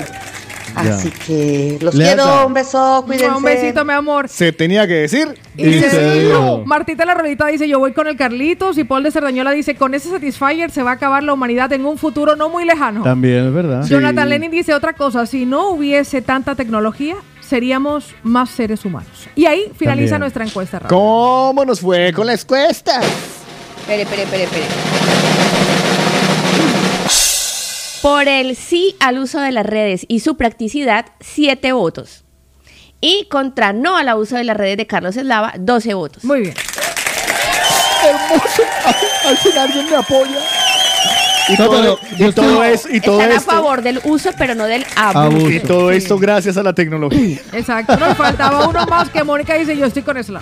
Así 0.76 1.12
que 1.12 1.78
los 1.82 1.96
quiero, 1.96 2.48
un 2.48 2.54
beso, 2.54 3.04
cuídense. 3.06 3.36
Un 3.36 3.44
besito, 3.44 3.86
mi 3.86 3.94
amor. 3.94 4.30
Se 4.30 4.52
tenía 4.52 4.88
que 4.88 4.94
decir. 4.94 5.38
Y 5.58 5.80
se 5.80 6.20
dijo. 6.22 6.64
Martita 6.66 7.06
la 7.06 7.14
Rolita 7.14 7.48
dice, 7.48 7.68
yo 7.68 7.80
voy 7.80 7.94
con 7.94 8.08
el 8.08 8.16
Carlitos. 8.16 8.78
Y 8.78 8.84
Paul 8.84 9.04
de 9.04 9.12
Cerdañola 9.12 9.52
dice, 9.52 9.76
con 9.76 9.94
ese 9.94 10.10
Satisfyer 10.10 10.72
se 10.72 10.84
va 10.84 10.92
a 10.92 10.94
acabar 10.94 11.24
la 11.24 11.34
humanidad 11.34 11.72
en 11.74 11.86
un 11.86 11.98
futuro 11.98 12.36
no 12.36 12.50
muy 12.50 12.66
lejano. 12.66 13.04
También 13.04 13.48
es 13.48 13.54
verdad. 13.54 13.86
Jonathan 13.86 14.30
Lenin 14.30 14.52
dice 14.52 14.74
otra 14.74 14.94
cosa, 14.94 15.26
si 15.26 15.46
no 15.46 15.70
hubiese 15.70 16.22
tanta 16.22 16.56
tecnología, 16.56 17.16
seríamos 17.42 18.16
más 18.24 18.50
seres 18.50 18.86
humanos. 18.86 19.28
Y 19.36 19.46
ahí 19.46 19.72
finaliza 19.76 20.12
También. 20.12 20.20
nuestra 20.22 20.46
encuesta. 20.46 20.80
Rafa. 20.80 20.90
¿Cómo 20.90 21.66
nos 21.66 21.82
fue 21.82 22.14
con 22.14 22.28
las 22.28 22.46
cuestas? 22.46 23.06
Espere, 23.82 24.04
espere, 24.04 24.24
espere, 24.24 24.44
espere. 24.44 24.66
Por 28.02 28.28
el 28.28 28.56
sí 28.56 28.96
al 29.00 29.20
uso 29.20 29.40
de 29.40 29.52
las 29.52 29.66
redes 29.66 30.06
y 30.08 30.22
su 30.22 30.36
practicidad, 30.36 31.06
7 31.20 31.72
votos. 31.74 32.24
Y 33.00 33.28
contra 33.30 33.74
no 33.74 33.96
al 33.98 34.14
uso 34.18 34.36
de 34.38 34.44
las 34.44 34.58
redes 34.58 34.78
de 34.78 34.88
Carlos 34.88 35.16
Eslava, 35.18 35.54
12 35.60 35.94
votos. 35.94 36.24
Muy 36.24 36.42
bien. 36.42 36.54
Hermoso. 38.04 38.64
Al 39.28 39.38
final 39.38 39.60
alguien 39.60 39.90
me 39.90 39.96
apoya. 39.96 40.40
Y 41.48 41.54
No, 41.54 41.66
todo, 41.66 42.00
pero 42.00 42.00
y 42.16 42.20
yo 42.20 42.34
todo 42.34 42.64
estoy- 42.64 42.92
es- 42.92 42.96
y 42.98 43.02
todo 43.02 43.20
Están 43.20 43.32
a 43.32 43.36
esto. 43.40 43.52
favor 43.52 43.82
del 43.82 44.00
uso, 44.04 44.30
pero 44.38 44.56
no 44.56 44.66
del 44.66 44.86
abuso. 44.96 45.20
Abuso. 45.20 45.50
Y 45.52 45.60
todo 45.60 45.92
esto 45.92 46.18
gracias 46.18 46.58
a 46.58 46.64
la 46.64 46.74
tecnología. 46.74 47.40
Exacto. 47.54 47.98
Nos 47.98 48.16
faltaba 48.18 48.68
uno 48.68 48.86
más 48.88 49.10
que 49.10 49.24
Mónica 49.24 49.54
dice, 49.56 49.76
yo 49.78 49.86
estoy 49.86 50.02
con 50.04 50.18
Esla. 50.18 50.42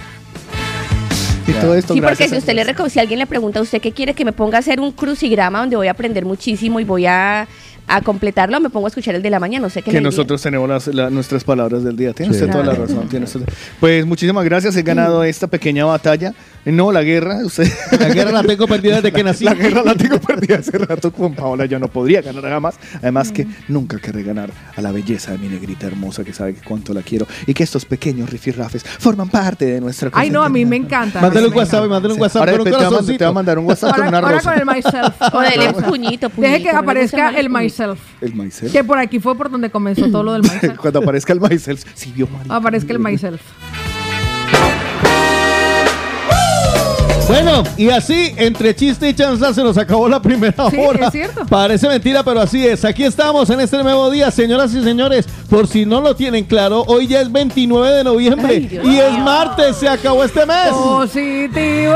Y 1.49 1.53
todo 1.53 1.73
esto 1.75 1.93
Sí, 1.93 2.01
porque 2.01 2.27
si 2.27 2.37
usted 2.37 2.53
le 2.53 2.89
si 2.89 2.99
alguien 2.99 3.19
le 3.19 3.27
pregunta 3.27 3.59
a 3.59 3.61
usted 3.61 3.81
qué 3.81 3.91
quiere 3.91 4.13
que 4.13 4.25
me 4.25 4.31
ponga 4.31 4.57
a 4.57 4.59
hacer 4.59 4.79
un 4.79 4.91
crucigrama 4.91 5.59
donde 5.59 5.75
voy 5.75 5.87
a 5.87 5.91
aprender 5.91 6.25
muchísimo 6.25 6.79
y 6.79 6.83
voy 6.83 7.05
a, 7.05 7.47
a 7.89 8.01
completarlo, 8.01 8.59
me 8.59 8.69
pongo 8.69 8.87
a 8.87 8.89
escuchar 8.89 9.15
el 9.15 9.21
de 9.21 9.29
la 9.29 9.39
mañana, 9.39 9.63
no 9.63 9.69
sé 9.69 9.81
qué 9.81 9.91
que 9.91 9.99
nosotros 10.01 10.41
tenemos 10.41 10.69
las, 10.69 10.87
la- 10.87 11.09
nuestras 11.09 11.43
palabras 11.43 11.83
del 11.83 11.95
día. 11.97 12.13
Tiene 12.13 12.33
Sí. 12.33 12.39
usted 12.39 12.51
toda 12.51 12.63
la 12.65 12.73
razón. 12.75 13.07
tiene 13.09 13.25
usted- 13.25 13.41
Pues 13.79 14.05
muchísimas 14.05 14.45
gracias. 14.45 14.75
He 14.75 14.83
ganado 14.83 15.23
esta 15.23 15.47
pequeña 15.47 15.85
batalla. 15.85 16.33
No, 16.65 16.91
la 16.91 17.01
guerra. 17.03 17.37
Usted... 17.45 17.67
La 17.99 18.09
guerra 18.09 18.31
la 18.31 18.43
tengo 18.43 18.67
perdida 18.67 18.95
desde 18.97 19.11
que 19.11 19.23
nací. 19.25 19.43
La 19.43 19.53
guerra 19.55 19.81
la 19.83 19.95
tengo 19.95 20.19
perdida 20.19 20.57
hace 20.57 20.77
rato 20.77 21.11
con 21.11 21.33
Paola. 21.33 21.65
Yo 21.65 21.79
no 21.79 21.87
podría 21.87 22.21
ganar 22.21 22.43
jamás. 22.43 22.75
Además 23.01 23.31
que 23.31 23.47
nunca 23.67 23.97
querré 23.97 24.23
ganar 24.23 24.51
a 24.75 24.81
la 24.81 24.91
belleza 24.91 25.31
de 25.31 25.37
mi 25.39 25.47
negrita 25.47 25.87
hermosa 25.87 26.23
que 26.23 26.33
sabe 26.33 26.53
que 26.53 26.61
cuánto 26.61 26.93
la 26.93 27.01
quiero 27.01 27.27
y 27.47 27.53
que 27.53 27.63
estos 27.63 27.85
pequeños 27.85 28.29
rifirrafes 28.29 28.83
forman 28.83 29.29
parte 29.29 29.65
de 29.65 29.81
nuestra 29.81 30.11
Ay, 30.13 30.29
no, 30.29 30.43
a 30.43 30.49
mí 30.49 30.65
me 30.65 30.75
encanta. 30.75 31.21
Mándale 31.21 31.47
un 31.47 31.53
WhatsApp, 31.55 31.87
mándale 31.87 32.13
un 32.13 32.17
Sí. 32.17 32.21
WhatsApp 32.21 32.39
Ahora 32.41 32.51
con 32.51 32.59
un 32.61 32.65
te, 32.65 32.71
te 32.71 32.77
va 32.77 32.81
a 32.87 32.89
mandar- 32.91 33.17
te 33.17 33.23
va 33.23 33.29
a 33.29 33.33
corazoncito. 33.33 33.33
mandar 33.33 33.59
un 33.59 33.65
WhatsApp 33.65 33.89
con 33.95 34.03
Ahora, 34.05 34.09
una 34.09 34.17
ahora 34.27 34.37
rosa. 34.37 34.51
con 34.51 34.59
el 34.59 34.65
myself. 34.75 35.33
O 35.33 35.39
dele 35.41 35.73
puñito, 35.73 36.29
puñito. 36.29 36.41
Deje 36.53 36.63
que 36.63 36.69
aparezca 36.69 37.29
el 37.29 37.33
puñito. 37.47 37.49
Myself. 37.79 37.99
El 38.21 38.35
maicel. 38.35 38.71
Que 38.71 38.83
por 38.83 38.97
aquí 38.97 39.19
fue 39.19 39.35
por 39.35 39.49
donde 39.49 39.69
comenzó 39.69 40.09
todo 40.09 40.23
lo 40.23 40.33
del 40.33 40.41
myself. 40.43 40.77
Cuando 40.77 40.99
aparezca 40.99 41.33
el 41.33 41.39
maicel. 41.39 41.77
Sí, 41.93 42.11
vio 42.15 42.27
María. 42.27 42.55
Aparezca 42.55 42.93
el 42.93 42.99
myself. 42.99 43.41
Bueno, 47.29 47.63
y 47.77 47.89
así, 47.89 48.33
entre 48.37 48.75
chiste 48.75 49.07
y 49.07 49.13
chanza, 49.13 49.53
se 49.53 49.63
nos 49.63 49.77
acabó 49.77 50.09
la 50.09 50.19
primera 50.19 50.67
Sí, 50.71 50.77
hora. 50.83 51.05
es 51.07 51.11
cierto. 51.11 51.45
Parece 51.45 51.87
mentira, 51.87 52.23
pero 52.23 52.41
así 52.41 52.65
es. 52.65 52.83
Aquí 52.83 53.03
estamos 53.03 53.47
en 53.51 53.59
este 53.59 53.81
nuevo 53.83 54.09
día, 54.09 54.31
señoras 54.31 54.73
y 54.73 54.83
señores. 54.83 55.27
Por 55.47 55.67
si 55.67 55.85
no 55.85 56.01
lo 56.01 56.15
tienen 56.15 56.45
claro, 56.45 56.83
hoy 56.87 57.05
ya 57.07 57.21
es 57.21 57.31
29 57.31 57.97
de 57.97 58.03
noviembre 58.03 58.67
Ay, 58.71 58.79
y 58.83 58.97
es 58.97 59.11
martes, 59.19 59.75
se 59.77 59.87
acabó 59.87 60.23
este 60.23 60.43
mes. 60.45 60.69
Positivo. 60.71 61.95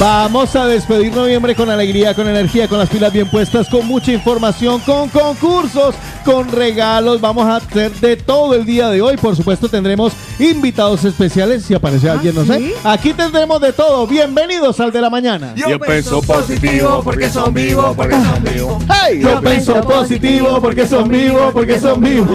Vamos 0.00 0.56
a 0.56 0.66
despedir 0.66 1.14
noviembre 1.14 1.54
con 1.54 1.70
alegría, 1.70 2.14
con 2.14 2.26
energía, 2.28 2.66
con 2.66 2.78
las 2.78 2.88
pilas 2.88 3.12
bien 3.12 3.30
puestas, 3.30 3.68
con 3.68 3.86
mucha 3.86 4.12
información, 4.12 4.80
con 4.80 5.08
concursos, 5.10 5.94
con 6.24 6.50
regalos. 6.50 7.20
Vamos 7.20 7.46
a 7.46 7.56
hacer 7.56 7.92
de 8.00 8.16
todo 8.16 8.54
el 8.54 8.64
día 8.64 8.88
de 8.90 9.00
hoy. 9.02 9.16
Por 9.16 9.36
supuesto, 9.36 9.68
tendremos 9.68 10.12
invitados 10.38 11.04
especiales. 11.04 11.64
Si 11.64 11.74
aparece 11.74 12.10
alguien, 12.10 12.34
no 12.34 12.44
sé. 12.44 12.74
Aquí 12.82 13.12
tendremos 13.12 13.60
de 13.60 13.72
todo. 13.72 14.06
Bienvenidos 14.54 14.78
al 14.78 14.92
de 14.92 15.00
la 15.00 15.10
mañana. 15.10 15.52
Yo 15.56 15.80
pienso 15.80 16.22
positivo 16.22 17.00
porque 17.02 17.28
son 17.28 17.52
vivos, 17.52 17.96
porque 17.96 18.14
son 18.14 18.44
vivos. 18.44 18.84
¡Hey! 18.88 19.18
Yo 19.20 19.40
pienso 19.40 19.80
positivo 19.80 20.60
porque 20.60 20.86
son 20.86 21.08
vivos, 21.08 21.52
porque 21.52 21.80
son 21.80 22.00
vivos. 22.00 22.28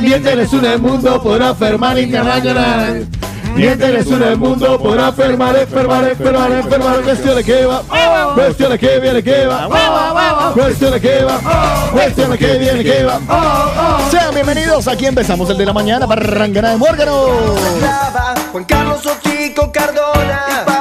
Mientras 0.00 0.52
en 0.52 0.64
el 0.64 0.78
mundo 0.78 1.20
podrá 1.20 1.48
enfermar 1.48 1.98
y 1.98 2.06
llorar. 2.06 3.02
Mientras 3.56 4.06
en 4.06 4.22
el 4.22 4.36
mundo 4.36 4.78
podrá 4.78 5.08
enfermar, 5.08 5.56
enfermar, 5.56 6.04
enfermar, 6.04 6.52
enfermar. 6.52 7.00
Cuestión 7.00 7.42
que 7.42 7.66
va, 7.66 7.82
cuestión 8.36 8.78
que 8.78 9.00
viene 9.00 9.22
que 9.24 9.46
va, 9.46 10.52
cuestión 10.54 11.00
que 11.00 11.24
va, 11.24 11.90
cuestión 11.90 12.38
que 12.38 12.58
viene 12.58 12.84
que 12.84 13.02
va. 13.02 14.08
Sean 14.12 14.32
bienvenidos, 14.32 14.86
aquí 14.86 15.06
empezamos 15.06 15.50
el 15.50 15.58
de 15.58 15.66
la 15.66 15.72
mañana, 15.72 16.06
Barrangana 16.06 16.70
de 16.70 16.76
Mórgano. 16.76 17.26
Juan 18.52 18.64
Carlos 18.64 19.04
Ochico 19.04 19.72
Cardona 19.72 20.77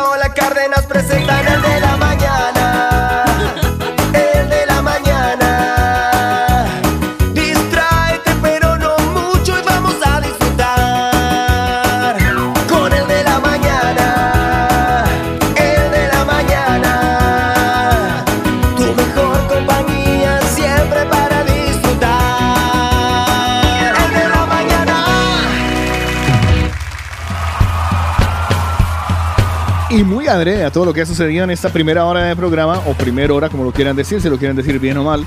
Adrede 30.29 30.65
a 30.65 30.71
todo 30.71 30.83
lo 30.83 30.93
que 30.93 31.01
ha 31.01 31.05
sucedido 31.05 31.45
en 31.45 31.51
esta 31.51 31.69
primera 31.69 32.03
hora 32.03 32.21
de 32.21 32.35
programa, 32.35 32.79
o 32.85 32.93
primera 32.93 33.33
hora, 33.33 33.47
como 33.47 33.63
lo 33.63 33.71
quieran 33.71 33.95
decir, 33.95 34.19
si 34.19 34.29
lo 34.29 34.37
quieren 34.37 34.57
decir 34.57 34.77
bien 34.77 34.97
o 34.97 35.03
mal. 35.03 35.25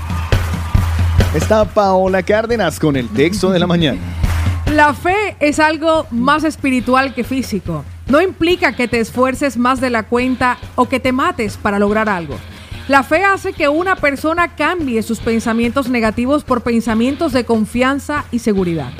Está 1.33 1.65
Paola 1.65 2.21
Cárdenas 2.21 2.79
con 2.79 2.95
el 2.95 3.09
texto 3.09 3.49
de 3.49 3.57
la 3.57 3.65
mañana. 3.65 3.99
La 4.71 4.93
fe 4.93 5.35
es 5.39 5.59
algo 5.59 6.05
más 6.11 6.43
espiritual 6.43 7.15
que 7.15 7.23
físico. 7.23 7.83
No 8.07 8.21
implica 8.21 8.75
que 8.75 8.87
te 8.87 8.99
esfuerces 8.99 9.57
más 9.57 9.81
de 9.81 9.89
la 9.89 10.03
cuenta 10.03 10.59
o 10.75 10.87
que 10.87 10.99
te 10.99 11.11
mates 11.11 11.57
para 11.57 11.79
lograr 11.79 12.07
algo. 12.07 12.37
La 12.87 13.01
fe 13.01 13.23
hace 13.23 13.53
que 13.53 13.69
una 13.69 13.95
persona 13.95 14.55
cambie 14.55 15.01
sus 15.01 15.19
pensamientos 15.19 15.89
negativos 15.89 16.43
por 16.43 16.61
pensamientos 16.61 17.33
de 17.33 17.43
confianza 17.43 18.25
y 18.31 18.39
seguridad, 18.39 18.91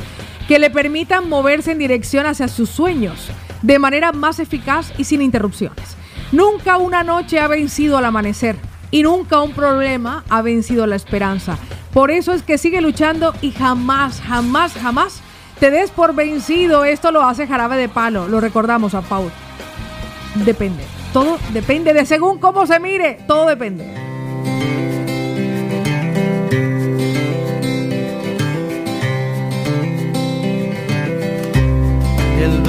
que 0.47 0.57
le 0.57 0.71
permitan 0.71 1.29
moverse 1.29 1.71
en 1.71 1.77
dirección 1.77 2.25
hacia 2.25 2.47
sus 2.47 2.69
sueños 2.69 3.29
de 3.61 3.79
manera 3.79 4.11
más 4.11 4.39
eficaz 4.39 4.93
y 4.97 5.03
sin 5.03 5.21
interrupciones. 5.21 5.95
Nunca 6.31 6.77
una 6.77 7.03
noche 7.03 7.39
ha 7.39 7.47
vencido 7.47 7.97
al 7.97 8.05
amanecer 8.05 8.57
y 8.89 9.03
nunca 9.03 9.41
un 9.41 9.51
problema 9.51 10.23
ha 10.29 10.41
vencido 10.41 10.87
la 10.87 10.95
esperanza. 10.95 11.57
Por 11.93 12.11
eso 12.11 12.33
es 12.33 12.43
que 12.43 12.57
sigue 12.57 12.81
luchando 12.81 13.33
y 13.41 13.51
jamás, 13.51 14.21
jamás, 14.21 14.73
jamás 14.73 15.21
te 15.59 15.71
des 15.71 15.91
por 15.91 16.15
vencido. 16.15 16.85
Esto 16.85 17.11
lo 17.11 17.23
hace 17.23 17.47
jarabe 17.47 17.77
de 17.77 17.89
palo. 17.89 18.27
Lo 18.27 18.39
recordamos 18.39 18.93
a 18.93 19.01
Paul. 19.01 19.31
Depende. 20.45 20.83
Todo 21.13 21.37
depende 21.51 21.93
de 21.93 22.05
según 22.05 22.39
cómo 22.39 22.65
se 22.65 22.79
mire. 22.79 23.19
Todo 23.27 23.45
depende. 23.45 24.80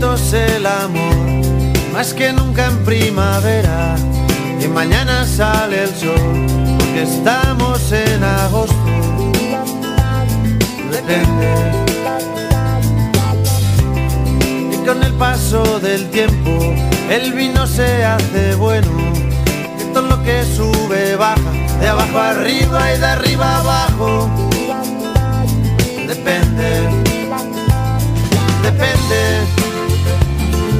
El 0.00 0.64
amor, 0.64 1.16
más 1.92 2.14
que 2.14 2.32
nunca 2.32 2.66
en 2.66 2.84
primavera. 2.84 3.96
Y 4.62 4.68
mañana 4.68 5.26
sale 5.26 5.84
el 5.84 5.94
sol, 5.94 6.46
porque 6.78 7.02
estamos 7.02 7.90
en 7.90 8.22
agosto. 8.22 8.76
Depende. 10.92 11.48
Y 14.72 14.86
con 14.86 15.02
el 15.02 15.12
paso 15.14 15.80
del 15.80 16.08
tiempo, 16.10 16.74
el 17.10 17.32
vino 17.32 17.66
se 17.66 18.04
hace 18.04 18.54
bueno. 18.54 18.90
Que 19.78 19.84
todo 19.92 20.08
lo 20.08 20.22
que 20.22 20.44
sube 20.44 21.16
baja, 21.16 21.52
de 21.80 21.88
abajo 21.88 22.18
arriba 22.18 22.94
y 22.94 22.98
de 22.98 23.06
arriba 23.06 23.58
abajo. 23.58 24.30
Depende 26.06 27.08
depende, 28.70 29.57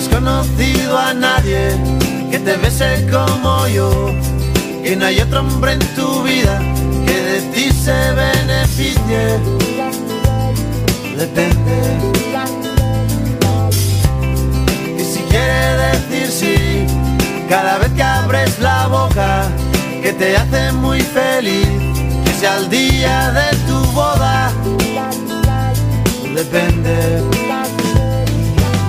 Has 0.00 0.08
conocido 0.08 0.98
a 0.98 1.12
nadie 1.12 1.76
que 2.30 2.38
te 2.38 2.56
bese 2.56 3.06
como 3.10 3.66
yo, 3.68 4.14
que 4.82 4.96
no 4.96 5.04
hay 5.04 5.20
otro 5.20 5.40
hombre 5.40 5.72
en 5.72 5.80
tu 5.94 6.22
vida 6.22 6.58
que 7.06 7.16
de 7.30 7.40
ti 7.52 7.70
se 7.70 7.98
beneficie. 8.12 9.22
Depende. 11.16 11.76
Y 14.98 15.04
si 15.04 15.20
quiere 15.28 15.74
decir 15.92 16.28
sí, 16.30 16.86
cada 17.48 17.76
vez 17.78 17.90
que 17.92 18.02
abres 18.02 18.58
la 18.58 18.86
boca, 18.86 19.48
que 20.02 20.12
te 20.14 20.36
hace 20.36 20.72
muy 20.72 21.00
feliz, 21.00 21.68
que 22.24 22.32
sea 22.40 22.56
el 22.56 22.70
día 22.70 23.32
de 23.32 23.56
tu 23.66 23.78
boda. 23.92 24.50
Depende 26.34 27.50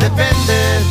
depende, 0.01 0.90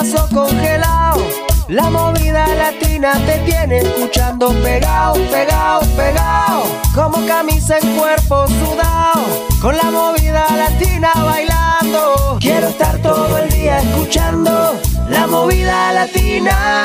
vaso 0.00 0.28
congelado. 0.34 1.22
La 1.68 1.90
movida 1.90 2.46
latina 2.48 3.12
te 3.26 3.38
tiene 3.40 3.78
escuchando 3.78 4.48
pegado, 4.62 5.14
pegado, 5.30 5.80
pegado. 5.96 6.64
Como 6.94 7.24
camisa 7.26 7.78
en 7.78 7.96
cuerpo 7.96 8.46
sudado. 8.48 9.24
Con 9.60 9.76
la 9.76 9.90
movida 9.90 10.46
latina 10.56 11.10
bailando. 11.14 12.38
Quiero 12.40 12.68
estar 12.68 12.98
todo 12.98 13.38
el 13.38 13.50
día 13.50 13.78
escuchando 13.78 14.80
la 15.08 15.26
movida 15.26 15.92
latina. 15.92 16.82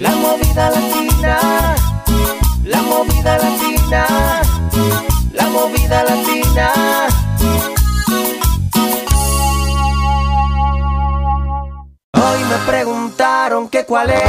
La 0.00 0.10
movida 0.10 0.70
latina. 0.70 1.38
La 2.64 2.82
movida 2.82 3.38
latina. 3.38 4.06
La 5.32 5.48
movida 5.48 6.04
latina. 6.04 6.85
Cuál 13.96 14.25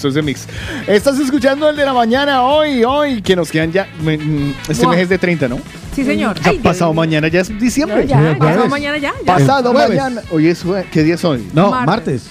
gustó 0.00 0.08
ese 0.08 0.22
mix. 0.22 0.46
Estás 0.86 1.18
escuchando 1.18 1.68
el 1.68 1.76
de 1.76 1.84
la 1.84 1.92
mañana 1.92 2.42
hoy, 2.42 2.84
hoy, 2.84 3.20
que 3.22 3.36
nos 3.36 3.50
quedan 3.50 3.70
ya. 3.72 3.86
me- 4.02 4.16
mm, 4.16 4.54
Este 4.68 4.86
mes 4.86 5.00
es 5.00 5.08
de 5.10 5.18
30, 5.18 5.48
¿no? 5.48 5.58
Sí, 5.94 6.04
señor. 6.04 6.40
Ya 6.40 6.52
pasado 6.62 6.94
mañana 6.94 7.28
ya 7.28 7.40
es 7.40 7.60
diciembre. 7.60 8.06
Ya, 8.06 8.22
ya, 8.32 8.38
pasado 8.38 8.68
mañana 8.68 8.98
ya. 8.98 9.12
ya. 9.26 9.34
Pasado 9.36 9.72
mañana. 9.72 10.22
Hoy 10.30 10.46
es 10.48 10.64
¿Qué 10.90 11.02
día 11.02 11.14
es 11.16 11.24
hoy? 11.24 11.46
No, 11.52 11.70
Martes. 11.70 11.86
martes. 11.86 12.22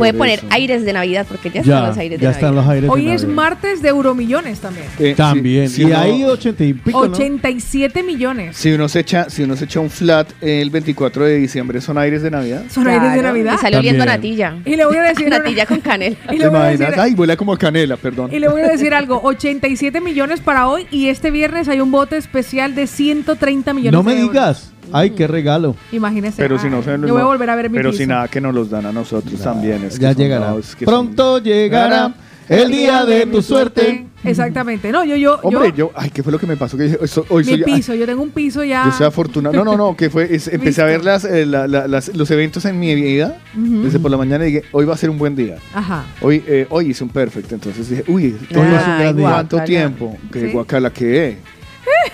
Puede 0.00 0.14
poner 0.14 0.38
eso. 0.40 0.46
aires 0.50 0.84
de 0.84 0.92
Navidad 0.92 1.26
porque 1.28 1.48
ya 1.50 1.62
Ya, 1.62 1.74
están 1.76 1.86
los 1.88 1.98
aires 1.98 2.18
de 2.18 2.24
ya 2.24 2.30
están 2.32 2.42
Navidad. 2.54 2.62
los 2.62 2.70
aires 2.72 2.82
de 2.82 2.88
Hoy 2.90 3.08
es 3.10 3.22
Navidad. 3.22 3.34
martes 3.36 3.82
de 3.82 3.88
Euromillones 3.90 4.60
también. 4.60 4.86
Eh, 4.98 5.14
También. 5.16 5.68
si- 5.68 5.76
si 5.76 5.82
y 5.82 5.84
uno- 5.86 5.98
ahí 5.98 6.24
80 6.24 6.64
y 6.64 6.74
pico, 6.74 7.06
¿no? 7.06 7.12
87 7.12 8.02
millones. 8.02 8.56
Si 8.56 8.72
uno 8.72 8.88
se 8.88 9.00
echa, 9.00 9.30
si 9.30 9.42
uno 9.42 9.56
se 9.56 9.64
echa 9.66 9.80
un 9.80 9.90
flat 9.90 10.28
el 10.40 10.70
24 10.70 11.24
de 11.24 11.36
diciembre, 11.36 11.80
¿son 11.80 11.98
aires 11.98 12.22
de 12.22 12.30
Navidad? 12.30 12.64
Son 12.70 12.86
aires 12.88 13.12
de 13.14 13.22
Navidad. 13.22 13.54
Y 13.54 13.58
sale 13.58 13.76
oliendo 13.78 14.02
a 14.02 14.06
natilla. 14.06 14.56
Y 14.64 14.76
le 14.76 14.84
voy 14.84 14.96
a 14.96 15.02
decir 15.14 15.28
natilla 15.28 15.66
con 15.66 15.80
canela. 15.80 16.16
Y 16.24 16.36
¿Te 16.36 16.38
le, 16.38 16.48
voy 16.48 16.58
a 16.58 16.64
decir, 16.64 16.80
imaginas? 16.86 17.04
Ay, 17.04 17.14
huele 17.14 17.36
como 17.36 17.52
a 17.52 17.58
canela, 17.58 17.96
perdón. 17.96 18.30
y 18.32 18.38
le 18.38 18.48
voy 18.48 18.62
a 18.62 18.68
decir 18.68 18.94
algo, 18.94 19.20
87 19.22 20.00
millones 20.00 20.40
para 20.40 20.66
hoy 20.68 20.86
y 20.90 21.08
este 21.08 21.30
viernes 21.30 21.68
hay 21.68 21.80
un 21.80 21.90
bote 21.90 22.16
especial 22.16 22.74
de 22.74 22.86
130 22.86 23.72
millones 23.74 23.92
No 23.92 24.02
me 24.02 24.14
de 24.14 24.20
euros. 24.20 24.32
digas. 24.32 24.72
Ay, 24.92 25.10
qué 25.10 25.26
regalo. 25.26 25.76
Imagínese. 25.92 26.42
Pero 26.42 26.58
si 26.58 26.68
no 26.68 26.82
se 26.82 26.90
Yo 26.98 27.12
voy 27.12 27.20
a 27.22 27.24
volver 27.24 27.50
a 27.50 27.56
ver 27.56 27.70
mi 27.70 27.76
Pero 27.76 27.90
piso. 27.90 28.02
si 28.02 28.06
nada 28.06 28.28
que 28.28 28.40
nos 28.40 28.54
los 28.54 28.70
dan 28.70 28.86
a 28.86 28.92
nosotros 28.92 29.40
también. 29.40 29.84
Es 29.84 29.96
que 29.96 30.02
ya 30.02 30.12
son- 30.12 30.22
llegará. 30.22 30.50
no, 30.50 30.58
es 30.58 30.74
que 30.74 30.84
son- 30.84 30.92
Pronto 30.94 31.38
llegará 31.38 32.14
el 32.48 32.70
día 32.70 33.04
de 33.04 33.26
tu 33.26 33.42
suerte. 33.42 34.06
Exactamente. 34.22 34.92
No, 34.92 35.02
yo, 35.02 35.16
yo, 35.16 35.38
Hombre, 35.42 35.70
yo, 35.70 35.76
yo, 35.76 35.90
ay, 35.94 36.10
¿qué 36.10 36.22
fue 36.22 36.30
lo 36.30 36.38
que 36.38 36.46
me 36.46 36.54
pasó? 36.58 36.76
Que 36.76 36.98
hoy 37.30 37.42
mi 37.42 37.44
soy, 37.44 37.54
ay, 37.54 37.62
piso, 37.64 37.94
yo 37.94 38.04
tengo 38.04 38.22
un 38.22 38.28
piso 38.32 38.62
ya. 38.62 38.84
yo 38.84 38.92
soy 38.92 39.06
afortunado. 39.06 39.56
No, 39.56 39.64
no, 39.64 39.78
no, 39.78 39.96
que 39.96 40.10
fue, 40.10 40.34
es- 40.34 40.46
empecé 40.48 40.82
a 40.82 40.84
ver 40.84 41.02
las, 41.02 41.24
eh, 41.24 41.46
la- 41.46 41.66
la- 41.66 41.88
las- 41.88 42.14
los 42.14 42.30
eventos 42.30 42.66
en 42.66 42.78
mi 42.78 42.94
vida 42.94 43.38
Ujú. 43.56 43.82
desde 43.84 43.98
por 43.98 44.10
la 44.10 44.18
mañana 44.18 44.46
y 44.46 44.52
dije, 44.52 44.64
hoy 44.72 44.84
va 44.84 44.92
a 44.92 44.96
ser 44.98 45.08
un 45.08 45.16
buen 45.16 45.34
día. 45.36 45.56
Ajá. 45.72 46.04
Hoy, 46.20 46.44
eh, 46.46 46.66
hoy 46.68 46.90
hice 46.90 47.02
un 47.02 47.08
perfecto, 47.10 47.54
entonces 47.54 47.88
dije, 47.88 48.04
uy, 48.08 48.36
Hoy 48.54 48.56
va 48.56 48.78
a 48.78 48.84
ser 48.84 48.90
un 48.92 48.98
gran 49.00 49.16
día. 49.16 49.30
¿cuánto 49.30 49.56
guácala. 49.56 49.64
tiempo? 49.64 50.18
Que 50.30 50.40
Sí. 50.40 50.52
guacala 50.52 50.90
que 50.92 51.38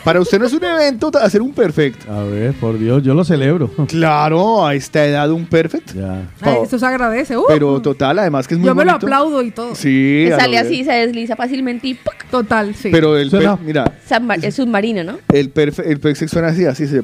Para 0.04 0.20
usted 0.20 0.38
no 0.38 0.46
es 0.46 0.52
un 0.52 0.62
evento 0.64 1.10
hacer 1.20 1.42
un 1.42 1.52
perfecto. 1.52 2.12
A 2.12 2.22
ver, 2.22 2.52
por 2.54 2.78
Dios, 2.78 3.02
yo 3.02 3.12
lo 3.14 3.24
celebro. 3.24 3.68
Claro, 3.88 4.64
a 4.64 4.74
esta 4.74 5.04
edad 5.04 5.30
un 5.32 5.46
perfecto. 5.46 5.94
Ya. 5.96 6.30
Ay, 6.40 6.58
esto 6.62 6.78
se 6.78 6.86
agradece. 6.86 7.36
uh. 7.36 7.44
Pero 7.48 7.82
total, 7.82 8.18
además 8.20 8.46
que 8.46 8.54
es 8.54 8.60
muy 8.60 8.68
yo 8.68 8.74
me 8.74 8.84
lo 8.84 8.92
aplaudo 8.92 9.42
y 9.42 9.50
todo. 9.50 9.74
Sí, 9.74 10.26
Que 10.28 10.34
sale 10.36 10.58
así, 10.58 10.84
se 10.84 10.92
desliza 10.92 11.34
fácilmente 11.34 11.88
y 11.88 11.94
¡puc! 11.94 12.14
Total, 12.30 12.74
sí. 12.74 12.90
Pero 12.92 13.16
el, 13.16 13.30
Suena- 13.30 13.56
per- 13.56 13.66
mira, 13.66 13.92
Subma- 14.08 14.38
es 14.42 14.54
submarino, 14.54 15.02
¿no? 15.04 15.18
el 15.32 15.50
perfecto 15.50 15.90
el 15.90 15.98
perfect 16.00 16.30
suena 16.32 16.48
así, 16.48 16.64
así 16.64 16.86
se 16.86 17.02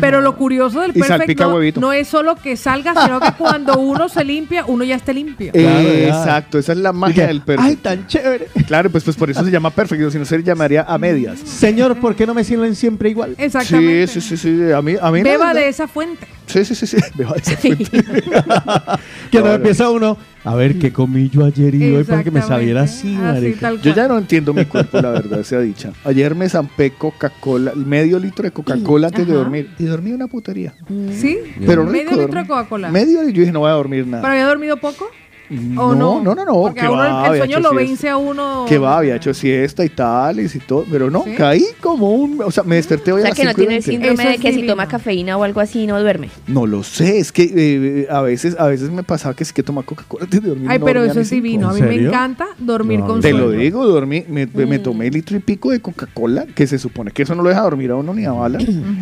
Pero 0.00 0.20
lo 0.20 0.36
curioso 0.36 0.80
del 0.80 0.92
huevito. 0.92 1.80
no 1.80 1.92
es 1.92 2.08
solo 2.08 2.36
que 2.36 2.56
salga, 2.56 2.94
sino 3.04 3.20
que 3.20 3.32
cuando 3.32 3.78
uno 3.78 4.08
se 4.08 4.24
limpia, 4.24 4.64
uno 4.66 4.84
ya 4.84 4.96
esté 4.96 5.14
limpio. 5.14 5.52
Claro, 5.52 5.88
Eh, 5.88 6.08
exacto, 6.08 6.58
esa 6.58 6.72
es 6.72 6.78
la 6.78 6.92
magia 6.92 7.14
que, 7.14 7.26
del 7.28 7.36
Ay, 7.38 7.42
perfecto. 7.44 7.82
tan 7.82 8.06
chévere. 8.06 8.48
Claro, 8.66 8.90
pues, 8.90 9.04
pues 9.04 9.16
por 9.16 9.30
eso 9.30 9.44
se 9.44 9.50
llama 9.50 9.70
perfecto, 9.70 10.10
si 10.10 10.18
no 10.18 10.24
se 10.24 10.42
llamaría 10.42 10.82
a 10.82 10.98
medias. 10.98 11.38
Señor, 11.40 11.98
¿por 11.98 12.14
qué 12.14 12.26
no 12.26 12.34
me 12.34 12.44
sirven 12.44 12.74
siempre 12.74 13.10
igual? 13.10 13.34
Exactamente. 13.38 14.06
Sí, 14.08 14.20
sí, 14.20 14.36
sí, 14.36 14.56
sí, 14.66 14.72
a 14.72 14.82
mí, 14.82 14.94
a 15.00 15.10
mí 15.10 15.18
no, 15.20 15.24
Beba 15.24 15.48
no. 15.48 15.54
de 15.54 15.68
esa 15.68 15.88
fuente. 15.88 16.26
Sí, 16.46 16.64
sí, 16.64 16.74
sí, 16.74 16.86
sí, 16.86 16.96
beba 17.14 17.34
de 17.34 17.40
esa 17.40 17.56
fuente. 17.56 18.04
Que 19.30 19.40
no 19.40 19.52
empieza 19.52 19.88
uno. 19.90 20.16
A 20.44 20.54
ver, 20.56 20.78
¿qué 20.78 20.92
comí 20.92 21.28
yo 21.28 21.44
ayer 21.44 21.74
y 21.74 21.94
hoy 21.94 22.04
para 22.04 22.24
que 22.24 22.30
me 22.32 22.42
saliera 22.42 22.82
así, 22.82 23.14
Así, 23.14 23.16
marica? 23.16 23.74
Yo 23.74 23.94
ya 23.94 24.08
no 24.08 24.18
entiendo 24.18 24.52
mi 24.52 24.64
cuerpo, 24.64 25.00
la 25.00 25.10
verdad, 25.10 25.42
sea 25.44 25.60
dicha. 25.60 25.92
Ayer 26.04 26.34
me 26.34 26.48
zampé 26.48 26.90
Coca-Cola, 26.90 27.72
medio 27.76 28.18
litro 28.18 28.42
de 28.42 28.50
Coca-Cola 28.50 29.08
antes 29.08 29.26
de 29.26 29.32
dormir. 29.34 29.70
Y 29.78 29.84
dormí 29.84 30.10
una 30.10 30.26
putería. 30.26 30.74
¿Sí? 31.12 31.38
Pero 31.64 31.84
Medio 31.84 32.10
litro 32.10 32.40
de 32.40 32.46
Coca-Cola. 32.46 32.90
Medio 32.90 33.22
y 33.28 33.32
yo 33.32 33.40
dije, 33.40 33.52
no 33.52 33.60
voy 33.60 33.70
a 33.70 33.74
dormir 33.74 34.06
nada. 34.06 34.22
¿Pero 34.22 34.32
había 34.32 34.46
dormido 34.46 34.76
poco? 34.78 35.08
No, 35.52 35.86
¿O 35.88 35.94
no? 35.94 36.20
no, 36.22 36.34
no, 36.34 36.44
no. 36.44 36.52
Porque 36.54 36.80
que 36.80 36.86
a 36.86 36.90
uno 36.90 37.04
el- 37.04 37.12
va, 37.12 37.20
el 37.20 37.26
había 37.30 37.38
sueño 37.44 37.60
lo 37.60 37.68
siesta. 37.70 37.76
vence 37.86 38.08
a 38.08 38.16
uno. 38.16 38.64
Que 38.68 38.78
va, 38.78 38.98
había 38.98 39.16
hecho 39.16 39.34
siesta 39.34 39.84
y 39.84 39.88
tales 39.90 40.54
y 40.54 40.58
todo. 40.60 40.84
Pero 40.90 41.10
no, 41.10 41.24
¿Sí? 41.24 41.32
caí 41.36 41.64
como 41.80 42.10
un. 42.12 42.40
O 42.42 42.50
sea, 42.50 42.62
me 42.64 42.76
desperté 42.76 43.12
hoy 43.12 43.20
O 43.22 43.24
a 43.24 43.26
sea 43.26 43.30
las 43.30 43.36
que 43.36 43.44
no 43.44 43.50
5 43.50 43.60
y 43.60 43.66
tiene 43.66 43.76
el 43.76 43.82
20. 43.84 43.90
síndrome 44.06 44.30
de 44.30 44.38
que 44.38 44.52
si 44.52 44.66
toma 44.66 44.88
cafeína 44.88 45.36
o 45.36 45.44
algo 45.44 45.60
así 45.60 45.86
no 45.86 46.00
duerme. 46.00 46.30
No 46.46 46.66
lo 46.66 46.82
sé, 46.82 47.18
es 47.18 47.32
que 47.32 47.50
eh, 47.54 48.06
a 48.10 48.20
veces 48.22 48.56
a 48.58 48.66
veces 48.66 48.90
me 48.90 49.02
pasaba 49.02 49.34
que 49.34 49.44
sí 49.44 49.52
que 49.52 49.62
tomaba 49.62 49.84
Coca-Cola 49.86 50.24
antes 50.24 50.42
de 50.42 50.48
dormir. 50.48 50.68
Ay, 50.70 50.78
no 50.78 50.84
pero 50.84 51.04
eso 51.04 51.20
es 51.20 51.30
divino. 51.30 51.68
A 51.68 51.74
mí 51.74 51.80
¿En 51.80 51.88
me 51.88 51.94
encanta 51.96 52.46
dormir 52.58 53.00
No, 53.00 53.06
con 53.06 53.20
Te 53.20 53.32
lo 53.32 53.50
digo, 53.50 53.86
dormí, 53.86 54.24
me, 54.28 54.46
me 54.46 54.78
tomé 54.78 55.10
litro 55.10 55.36
y 55.36 55.40
pico 55.40 55.70
de 55.70 55.80
Coca-Cola, 55.80 56.46
que 56.54 56.66
se 56.66 56.78
supone 56.78 57.10
que 57.10 57.22
eso 57.24 57.34
no 57.34 57.42
lo 57.42 57.48
deja 57.48 57.60
dormir 57.62 57.90
a 57.90 57.96
uno 57.96 58.14
ni 58.14 58.24
a 58.24 58.32
bala. 58.32 58.58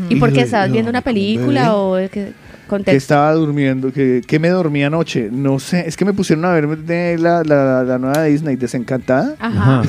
¿Y 0.09 0.16
por 0.16 0.30
qué 0.30 0.40
lo- 0.40 0.44
estabas 0.44 0.72
viendo 0.72 0.90
una 0.90 1.01
película 1.03 1.76
o 1.76 1.96
es 1.96 2.11
que 2.85 2.97
estaba 2.97 3.33
durmiendo, 3.33 3.93
que, 3.93 4.23
que 4.27 4.39
me 4.39 4.49
dormía 4.49 4.87
anoche. 4.87 5.29
No 5.31 5.59
sé, 5.59 5.85
es 5.87 5.97
que 5.97 6.05
me 6.05 6.12
pusieron 6.12 6.45
a 6.45 6.53
ver 6.53 6.79
de 6.79 7.18
la, 7.18 7.43
la, 7.45 7.83
la 7.85 7.99
nueva 7.99 8.25
Disney, 8.25 8.57
Desencantada. 8.57 9.35
Ajá. 9.39 9.83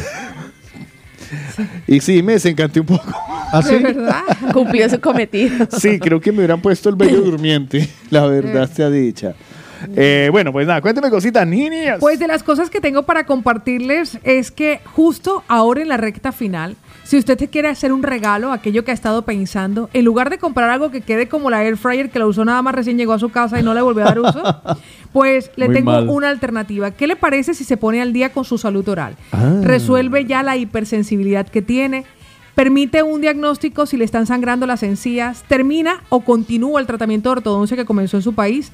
Y 1.88 2.00
sí, 2.02 2.22
me 2.24 2.34
desencanté 2.34 2.80
un 2.80 2.86
poco. 2.86 3.14
¿Ah, 3.54 3.62
sí? 3.62 3.76
De 3.76 3.80
verdad. 3.80 4.24
Cumplió 4.54 4.90
su 4.90 5.00
cometido. 5.00 5.68
Sí, 5.78 6.00
creo 6.00 6.20
que 6.20 6.32
me 6.32 6.40
hubieran 6.40 6.62
puesto 6.62 6.90
el 6.90 6.96
bello 6.96 7.22
durmiente, 7.24 7.88
la 8.10 8.26
verdad 8.26 8.70
sea 8.72 8.90
dicha. 8.90 9.34
Eh, 9.96 10.30
bueno, 10.32 10.52
pues 10.52 10.68
nada, 10.68 10.80
cuénteme 10.82 11.10
cositas, 11.10 11.46
niñas. 11.48 11.98
Pues 12.00 12.20
de 12.20 12.28
las 12.28 12.44
cosas 12.44 12.70
que 12.70 12.80
tengo 12.80 13.04
para 13.04 13.26
compartirles 13.26 14.20
es 14.24 14.52
que 14.52 14.80
justo 14.86 15.44
ahora 15.48 15.82
en 15.82 15.90
la 15.90 15.98
recta 15.98 16.32
final, 16.32 16.76
si 17.12 17.18
usted 17.18 17.38
te 17.38 17.50
quiere 17.50 17.68
hacer 17.68 17.92
un 17.92 18.04
regalo, 18.04 18.54
aquello 18.54 18.86
que 18.86 18.92
ha 18.92 18.94
estado 18.94 19.24
pensando, 19.24 19.90
en 19.92 20.06
lugar 20.06 20.30
de 20.30 20.38
comprar 20.38 20.70
algo 20.70 20.92
que 20.92 21.02
quede 21.02 21.28
como 21.28 21.50
la 21.50 21.62
air 21.62 21.76
fryer 21.76 22.10
que 22.10 22.20
la 22.20 22.26
usó 22.26 22.46
nada 22.46 22.62
más 22.62 22.74
recién 22.74 22.98
llegó 22.98 23.12
a 23.12 23.20
su 23.20 23.28
casa 23.28 23.60
y 23.60 23.64
no 23.64 23.74
le 23.74 23.82
volvió 23.82 24.04
a 24.04 24.06
dar 24.06 24.20
uso, 24.22 24.42
pues 25.12 25.52
le 25.58 25.66
Muy 25.66 25.76
tengo 25.76 25.92
mal. 25.92 26.08
una 26.08 26.30
alternativa. 26.30 26.92
¿Qué 26.92 27.08
le 27.08 27.18
parece 27.18 27.54
si 27.54 27.66
se 27.66 27.76
pone 27.76 28.02
al 28.02 28.14
día 28.14 28.32
con 28.32 28.46
su 28.46 28.58
salud 28.58 28.88
oral? 28.88 29.18
Ah. 29.34 29.60
Resuelve 29.62 30.24
ya 30.24 30.42
la 30.42 30.56
hipersensibilidad 30.56 31.50
que 31.50 31.62
tiene. 31.62 32.06
Permite 32.56 33.04
un 33.04 33.20
diagnóstico 33.20 33.86
si 33.86 33.98
le 33.98 34.06
están 34.06 34.26
sangrando 34.26 34.66
las 34.66 34.82
encías, 34.82 35.44
termina 35.50 36.04
o 36.08 36.22
continúa 36.22 36.80
el 36.80 36.88
tratamiento 36.88 37.28
de 37.28 37.34
ortodoncia 37.34 37.76
que 37.76 37.84
comenzó 37.84 38.16
en 38.16 38.24
su 38.24 38.36
país, 38.36 38.72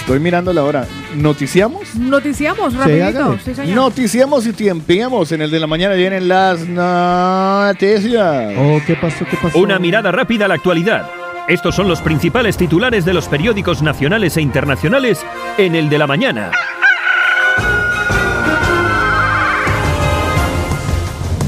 Estoy 0.00 0.18
mirando 0.18 0.52
la 0.52 0.64
hora. 0.64 0.86
¿Noticiamos? 1.14 1.94
Noticiamos 1.94 2.74
rapidito. 2.74 3.38
Sí, 3.44 3.54
señor. 3.54 3.76
Noticiamos 3.76 4.46
y 4.46 4.52
tiempiemos. 4.52 5.30
En 5.32 5.42
el 5.42 5.50
de 5.50 5.60
la 5.60 5.66
mañana 5.66 5.94
vienen 5.94 6.26
las 6.26 6.66
noticias. 6.66 8.54
Oh, 8.58 8.80
¿qué 8.86 8.96
pasó? 8.96 9.24
¿Qué 9.30 9.36
pasó? 9.40 9.58
Una 9.58 9.78
mirada 9.78 10.10
rápida 10.10 10.46
a 10.46 10.48
la 10.48 10.54
actualidad. 10.54 11.19
Estos 11.50 11.74
son 11.74 11.88
los 11.88 12.00
principales 12.00 12.56
titulares 12.56 13.04
de 13.04 13.12
los 13.12 13.26
periódicos 13.26 13.82
nacionales 13.82 14.36
e 14.36 14.40
internacionales 14.40 15.26
en 15.58 15.74
el 15.74 15.90
de 15.90 15.98
la 15.98 16.06
mañana. 16.06 16.52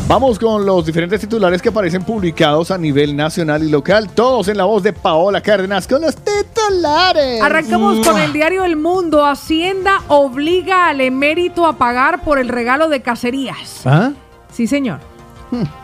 Vamos 0.09 0.40
con 0.40 0.66
los 0.66 0.84
diferentes 0.84 1.20
titulares 1.20 1.62
que 1.62 1.68
aparecen 1.68 2.03
publicados 2.03 2.72
a 2.72 2.78
nivel 2.78 3.14
nacional 3.14 3.62
y 3.62 3.70
local. 3.70 4.11
Todos 4.12 4.48
en 4.48 4.57
la 4.57 4.64
voz 4.64 4.82
de 4.82 4.92
Paola 4.92 5.40
Cárdenas 5.40 5.86
con 5.86 6.03
los 6.03 6.16
titulares. 6.16 7.40
Arrancamos 7.40 8.05
con 8.05 8.20
el 8.20 8.32
diario 8.32 8.64
El 8.64 8.74
Mundo. 8.74 9.24
Hacienda 9.24 10.00
obliga 10.09 10.88
al 10.88 11.00
emérito 11.00 11.64
a 11.64 11.74
pagar 11.74 12.24
por 12.24 12.40
el 12.40 12.48
regalo 12.48 12.88
de 12.88 13.03
cacerías. 13.03 13.86
¿Ah? 13.86 14.11
Sí, 14.53 14.66
señor. 14.66 14.98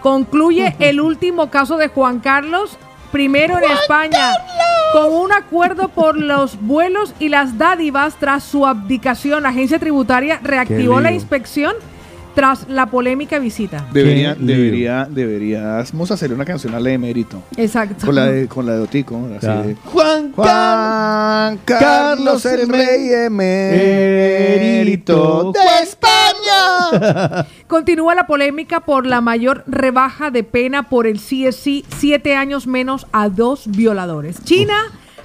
Concluye 0.03 0.75
el 0.81 1.01
último 1.01 1.51
caso 1.51 1.77
de 1.77 1.87
Juan 1.87 2.19
Carlos, 2.19 2.79
primero 3.11 3.59
en 3.59 3.71
España, 3.71 4.33
con 4.93 5.13
un 5.13 5.33
acuerdo 5.33 5.89
por 5.89 6.19
los 6.19 6.61
vuelos 6.61 7.15
y 7.19 7.29
las 7.29 7.59
dádivas 7.59 8.17
tras 8.19 8.45
su 8.45 8.67
abdicación. 8.67 9.43
La 9.43 9.51
agencia 9.51 9.79
tributaria 9.79 10.41
reactivó 10.43 11.01
la 11.01 11.13
inspección 11.13 11.75
tras 12.39 12.69
la 12.69 12.87
polémica 12.87 13.41
visita. 13.41 13.85
Debería, 13.93 14.37
debería, 14.37 15.09
deberíamos 15.11 16.09
hacer 16.13 16.33
una 16.33 16.45
canción 16.45 16.73
a 16.73 16.79
la 16.79 16.91
de 16.91 16.97
mérito. 16.97 17.43
Exacto. 17.57 18.07
Con 18.07 18.15
la 18.15 18.27
de, 18.27 18.47
con 18.47 18.65
la 18.65 18.75
de 18.75 18.81
Otico. 18.83 19.27
así 19.37 19.45
Ya. 19.45 19.61
de- 19.63 19.75
Juan, 19.75 20.33
Juan 20.35 21.59
Carlos 21.65 22.45
Carlos 22.45 22.47
el 22.47 22.69
Rey 22.69 23.09
emérito 23.27 25.53
de 25.53 25.83
España. 25.83 27.45
Continúa 27.67 28.15
la 28.15 28.29
polémica 28.29 28.79
por 28.85 29.05
la 29.05 29.21
mayor 29.21 29.65
rebaja 29.67 30.31
de 30.31 30.45
pena 30.45 30.89
por 30.89 31.09
el 31.09 31.19
CSC, 31.19 31.83
siete 31.99 32.37
años 32.37 32.69
menos 32.69 33.09
a 33.11 33.31
dos 33.31 33.65
violadores. 33.67 34.45
China 34.45 34.77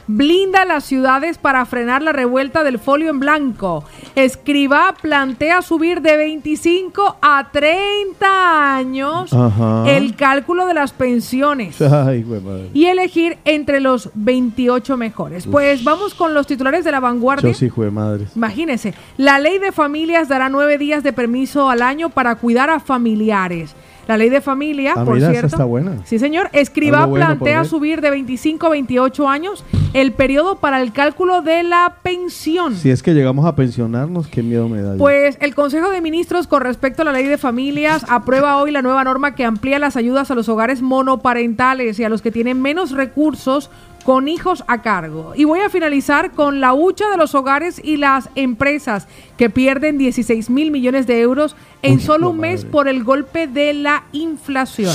blinda 0.07 0.65
las 0.65 0.83
ciudades 0.83 1.37
para 1.37 1.65
frenar 1.65 2.01
la 2.01 2.11
revuelta 2.11 2.63
del 2.63 2.79
folio 2.79 3.09
en 3.09 3.19
blanco. 3.19 3.83
Escriba 4.15 4.93
plantea 5.01 5.61
subir 5.61 6.01
de 6.01 6.17
25 6.17 7.17
a 7.21 7.49
30 7.51 8.75
años 8.75 9.33
Ajá. 9.33 9.83
el 9.87 10.15
cálculo 10.15 10.65
de 10.67 10.73
las 10.73 10.91
pensiones 10.91 11.81
Ay, 11.81 12.23
güey, 12.23 12.41
madre. 12.41 12.69
y 12.73 12.85
elegir 12.85 13.37
entre 13.45 13.79
los 13.79 14.09
28 14.13 14.97
mejores. 14.97 15.47
Pues 15.47 15.83
vamos 15.83 16.13
con 16.13 16.33
los 16.33 16.47
titulares 16.47 16.83
de 16.83 16.91
la 16.91 16.99
vanguardia. 16.99 17.49
Yo 17.51 17.57
sí, 17.57 17.65
hijo 17.65 17.83
de 17.83 17.91
madre. 17.91 18.25
Imagínense, 18.35 18.93
la 19.17 19.39
ley 19.39 19.59
de 19.59 19.71
familias 19.71 20.27
dará 20.27 20.49
nueve 20.49 20.77
días 20.77 21.03
de 21.03 21.13
permiso 21.13 21.69
al 21.69 21.81
año 21.81 22.09
para 22.09 22.35
cuidar 22.35 22.69
a 22.69 22.79
familiares. 22.79 23.75
La 24.07 24.17
ley 24.17 24.29
de 24.29 24.41
familia, 24.41 24.93
Ah, 24.97 25.05
por 25.05 25.15
mira, 25.15 25.27
esa 25.27 25.31
cierto. 25.31 25.47
está 25.55 25.63
buena. 25.65 25.97
Sí, 26.05 26.19
señor. 26.19 26.49
Escriba 26.53 27.05
bueno 27.05 27.25
plantea 27.25 27.63
subir 27.63 28.01
de 28.01 28.09
25 28.09 28.67
a 28.67 28.69
28 28.71 29.29
años 29.29 29.63
el 29.93 30.11
periodo 30.11 30.57
para 30.57 30.81
el 30.81 30.91
cálculo 30.91 31.41
de 31.41 31.63
la 31.63 31.95
pensión. 32.03 32.75
Si 32.75 32.89
es 32.89 33.01
que 33.01 33.13
llegamos 33.13 33.45
a 33.45 33.55
pensionarnos, 33.55 34.27
qué 34.27 34.43
miedo 34.43 34.67
me 34.67 34.81
da. 34.81 34.93
ya. 34.93 34.97
Pues 34.97 35.37
el 35.39 35.55
Consejo 35.55 35.89
de 35.89 36.01
Ministros 36.01 36.47
con 36.47 36.61
respecto 36.63 37.03
a 37.03 37.05
la 37.05 37.11
ley 37.13 37.25
de 37.27 37.37
familias 37.37 38.05
aprueba 38.09 38.57
hoy 38.57 38.71
la 38.71 38.81
nueva 38.81 39.03
norma 39.03 39.35
que 39.35 39.45
amplía 39.45 39.79
las 39.79 39.95
ayudas 39.95 40.29
a 40.31 40.35
los 40.35 40.49
hogares 40.49 40.81
monoparentales 40.81 41.99
y 41.99 42.03
a 42.03 42.09
los 42.09 42.21
que 42.21 42.31
tienen 42.31 42.61
menos 42.61 42.91
recursos 42.91 43.69
con 44.03 44.27
hijos 44.27 44.63
a 44.67 44.81
cargo. 44.81 45.33
Y 45.35 45.45
voy 45.45 45.59
a 45.61 45.69
finalizar 45.69 46.31
con 46.31 46.59
la 46.59 46.73
hucha 46.73 47.09
de 47.09 47.17
los 47.17 47.35
hogares 47.35 47.81
y 47.83 47.97
las 47.97 48.29
empresas 48.35 49.07
que 49.37 49.49
pierden 49.49 49.97
16 49.97 50.49
mil 50.49 50.71
millones 50.71 51.07
de 51.07 51.21
euros 51.21 51.55
en 51.81 51.95
Uy, 51.95 52.01
solo 52.01 52.29
un 52.29 52.37
madre. 52.37 52.51
mes 52.51 52.65
por 52.65 52.87
el 52.87 53.03
golpe 53.03 53.47
de 53.47 53.73
la 53.73 54.03
inflación. 54.11 54.93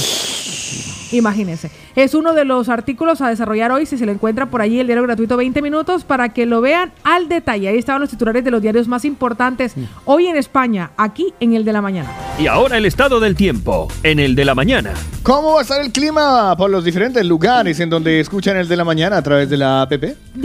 Imagínense. 1.12 1.70
Es 1.99 2.14
uno 2.14 2.32
de 2.32 2.44
los 2.44 2.68
artículos 2.68 3.20
a 3.22 3.28
desarrollar 3.28 3.72
hoy. 3.72 3.84
Si 3.84 3.99
se 3.99 4.07
lo 4.07 4.12
encuentra 4.12 4.46
por 4.46 4.62
allí, 4.62 4.78
el 4.78 4.86
diario 4.86 5.03
gratuito 5.03 5.36
20 5.36 5.61
minutos 5.62 6.05
para 6.05 6.28
que 6.28 6.46
lo 6.46 6.61
vean 6.61 6.92
al 7.03 7.28
detalle. 7.28 7.66
Ahí 7.66 7.76
estaban 7.76 8.01
los 8.01 8.09
titulares 8.09 8.44
de 8.44 8.53
los 8.53 8.62
diarios 8.62 8.86
más 8.86 9.05
importantes 9.05 9.74
hoy 10.05 10.28
en 10.28 10.36
España, 10.36 10.92
aquí 10.96 11.34
en 11.40 11.55
el 11.55 11.64
de 11.64 11.72
la 11.72 11.82
mañana. 11.82 12.09
Y 12.38 12.46
ahora 12.46 12.76
el 12.76 12.84
estado 12.84 13.18
del 13.18 13.34
tiempo, 13.34 13.88
en 14.05 14.20
el 14.20 14.36
de 14.36 14.44
la 14.44 14.55
mañana. 14.55 14.92
¿Cómo 15.24 15.55
va 15.55 15.59
a 15.59 15.62
estar 15.62 15.80
el 15.80 15.90
clima 15.90 16.57
por 16.57 16.70
los 16.70 16.84
diferentes 16.84 17.26
lugares 17.26 17.80
en 17.80 17.90
donde 17.90 18.20
escuchan 18.20 18.57
el 18.57 18.68
de 18.68 18.76
la 18.76 18.84
mañana 18.84 19.16
a 19.16 19.22
través 19.22 19.51
de 19.51 19.57
la 19.57 19.82
app? 19.82 19.92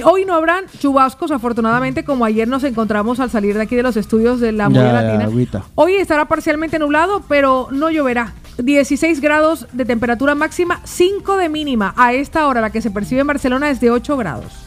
Hoy 0.06 0.26
no 0.26 0.34
habrán 0.34 0.66
chubascos, 0.80 1.30
afortunadamente, 1.30 2.04
como 2.04 2.26
ayer 2.26 2.48
nos 2.48 2.64
encontramos 2.64 3.20
al 3.20 3.30
salir 3.30 3.54
de 3.54 3.62
aquí 3.62 3.76
de 3.76 3.84
los 3.84 3.96
estudios 3.96 4.40
de 4.40 4.54
la 4.54 4.70
Movida 4.70 5.04
Latina. 5.04 5.30
Hoy 5.76 5.94
estará 5.98 6.26
parcialmente 6.26 6.80
nublado, 6.80 7.22
pero 7.30 7.68
no 7.70 7.92
lloverá. 7.92 8.34
16 8.58 9.20
grados 9.20 9.68
de 9.72 9.86
temperatura 9.86 10.36
máxima, 10.36 10.82
5 10.84 11.38
de 11.38 11.43
mínima. 11.50 11.94
A 11.98 12.14
esta 12.14 12.48
hora 12.48 12.62
la 12.62 12.70
que 12.70 12.82
se 12.82 12.92
percibe 12.92 13.22
en 13.22 13.28
Barcelona 13.28 13.70
es 13.70 13.80
de 13.80 13.92
8 13.92 14.18
grados. 14.18 14.64